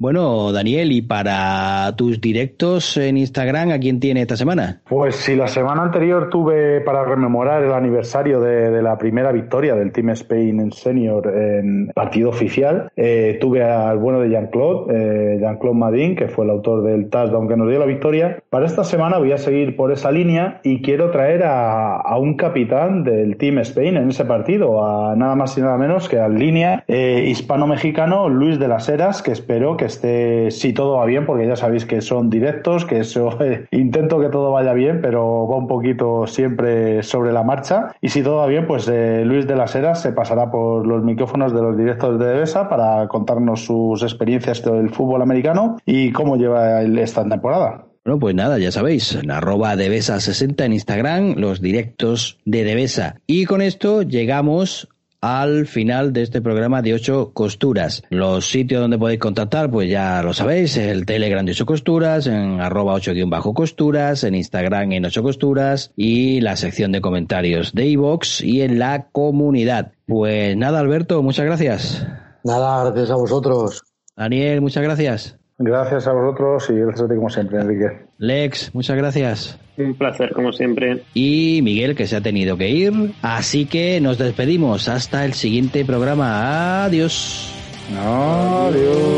Bueno, 0.00 0.50
Daniel, 0.50 0.92
y 0.92 1.02
para 1.02 1.94
tus 1.94 2.22
directos 2.22 2.96
en 2.96 3.18
Instagram, 3.18 3.70
¿a 3.70 3.78
quién 3.78 4.00
tiene 4.00 4.22
esta 4.22 4.34
semana? 4.34 4.80
Pues 4.88 5.14
si 5.16 5.36
la 5.36 5.46
semana 5.46 5.82
anterior 5.82 6.30
tuve 6.30 6.80
para 6.80 7.04
rememorar 7.04 7.62
el 7.62 7.74
aniversario 7.74 8.40
de, 8.40 8.80
la 8.80 8.96
primera 8.96 9.30
victoria 9.30 9.74
del 9.74 9.92
Team 9.92 10.08
Spain 10.08 10.58
en 10.58 10.72
Senior 10.72 11.30
en 11.36 11.88
partido 11.88 12.30
oficial, 12.30 12.90
eh, 12.96 13.36
tuve 13.42 13.62
al 13.62 13.98
bueno 13.98 14.20
de 14.20 14.30
Jean-Claude, 14.30 14.94
eh, 14.94 15.38
Jean-Claude 15.38 15.76
Madin, 15.78 16.16
que 16.16 16.28
fue 16.28 16.46
el 16.46 16.52
autor 16.52 16.82
del 16.82 17.10
touchdown 17.10 17.46
que 17.46 17.58
nos 17.58 17.68
dio 17.68 17.78
la 17.78 17.84
victoria. 17.84 18.42
Para 18.48 18.64
esta 18.64 18.84
semana 18.84 19.18
voy 19.18 19.32
a 19.32 19.36
seguir 19.36 19.76
por 19.76 19.92
esa 19.92 20.10
línea 20.10 20.62
y 20.64 20.80
quiero 20.80 21.10
traer 21.10 21.42
a, 21.44 22.16
un 22.16 22.38
capitán 22.38 23.04
del 23.04 23.36
Team 23.36 23.58
Spain 23.58 23.98
en 23.98 24.08
ese 24.08 24.24
partido, 24.24 24.82
a 24.82 25.14
nada 25.14 25.34
más 25.34 25.58
y 25.58 25.60
nada 25.60 25.76
menos 25.76 26.08
que 26.08 26.18
al 26.18 26.38
línea 26.38 26.84
eh, 26.88 27.26
hispano-mexicano 27.28 28.30
Luis 28.30 28.58
de 28.58 28.68
las 28.68 28.88
Heras, 28.88 29.20
que 29.20 29.32
espero 29.32 29.76
que 29.76 29.89
si 29.98 30.72
todo 30.72 30.96
va 30.96 31.06
bien, 31.06 31.26
porque 31.26 31.46
ya 31.46 31.56
sabéis 31.56 31.84
que 31.84 32.00
son 32.00 32.30
directos, 32.30 32.84
que 32.84 33.00
eso 33.00 33.36
intento 33.70 34.20
que 34.20 34.28
todo 34.28 34.52
vaya 34.52 34.72
bien, 34.72 35.00
pero 35.00 35.48
va 35.48 35.56
un 35.56 35.66
poquito 35.66 36.26
siempre 36.26 37.02
sobre 37.02 37.32
la 37.32 37.42
marcha. 37.42 37.94
Y 38.00 38.08
si 38.08 38.22
todo 38.22 38.36
va 38.36 38.46
bien, 38.46 38.66
pues 38.66 38.88
eh, 38.88 39.22
Luis 39.24 39.46
de 39.46 39.56
las 39.56 39.74
Heras 39.74 40.02
se 40.02 40.12
pasará 40.12 40.50
por 40.50 40.86
los 40.86 41.02
micrófonos 41.02 41.54
de 41.54 41.62
los 41.62 41.76
directos 41.76 42.18
de 42.18 42.26
Devesa 42.26 42.68
para 42.68 43.08
contarnos 43.08 43.64
sus 43.64 44.02
experiencias 44.02 44.62
del 44.64 44.90
fútbol 44.90 45.22
americano 45.22 45.78
y 45.84 46.12
cómo 46.12 46.36
lleva 46.36 46.82
esta 46.82 47.28
temporada. 47.28 47.86
Bueno, 48.04 48.18
pues 48.18 48.34
nada, 48.34 48.58
ya 48.58 48.72
sabéis, 48.72 49.14
en 49.14 49.30
arroba 49.30 49.74
Devesa60 49.76 50.64
en 50.64 50.72
Instagram, 50.72 51.34
los 51.36 51.60
directos 51.60 52.38
de 52.46 52.64
Devesa. 52.64 53.16
Y 53.26 53.44
con 53.44 53.60
esto 53.60 54.02
llegamos 54.02 54.88
al 55.20 55.66
final 55.66 56.12
de 56.12 56.22
este 56.22 56.40
programa 56.40 56.82
de 56.82 56.94
ocho 56.94 57.32
costuras. 57.32 58.02
Los 58.10 58.50
sitios 58.50 58.80
donde 58.80 58.98
podéis 58.98 59.20
contactar, 59.20 59.70
pues 59.70 59.90
ya 59.90 60.22
lo 60.22 60.32
sabéis, 60.32 60.76
el 60.76 61.06
Telegram 61.06 61.44
de 61.44 61.52
ocho 61.52 61.66
costuras, 61.66 62.26
en 62.26 62.60
arroba 62.60 62.94
ocho 62.94 63.12
guion 63.12 63.30
bajo 63.30 63.54
costuras, 63.54 64.24
en 64.24 64.34
Instagram 64.34 64.92
en 64.92 65.04
ocho 65.04 65.22
costuras 65.22 65.92
y 65.96 66.40
la 66.40 66.56
sección 66.56 66.92
de 66.92 67.00
comentarios 67.00 67.72
de 67.72 67.86
iVoox 67.86 68.42
y 68.42 68.62
en 68.62 68.78
la 68.78 69.08
comunidad. 69.12 69.92
Pues 70.06 70.56
nada, 70.56 70.80
Alberto, 70.80 71.22
muchas 71.22 71.44
gracias. 71.44 72.06
Nada, 72.44 72.84
gracias 72.84 73.10
a 73.10 73.16
vosotros. 73.16 73.82
Daniel, 74.16 74.60
muchas 74.60 74.82
gracias. 74.82 75.39
Gracias 75.62 76.06
a 76.06 76.12
vosotros 76.12 76.70
y 76.70 76.72
gracias 76.72 77.02
a 77.02 77.08
ti 77.08 77.16
como 77.16 77.28
siempre, 77.28 77.60
Enrique. 77.60 78.06
Lex, 78.16 78.74
muchas 78.74 78.96
gracias. 78.96 79.58
Un 79.76 79.94
placer, 79.94 80.32
como 80.32 80.54
siempre. 80.54 81.02
Y 81.12 81.60
Miguel, 81.62 81.94
que 81.94 82.06
se 82.06 82.16
ha 82.16 82.22
tenido 82.22 82.56
que 82.56 82.70
ir. 82.70 83.12
Así 83.20 83.66
que 83.66 84.00
nos 84.00 84.16
despedimos. 84.16 84.88
Hasta 84.88 85.26
el 85.26 85.34
siguiente 85.34 85.84
programa. 85.84 86.84
Adiós. 86.86 87.52
Adiós. 87.94 89.10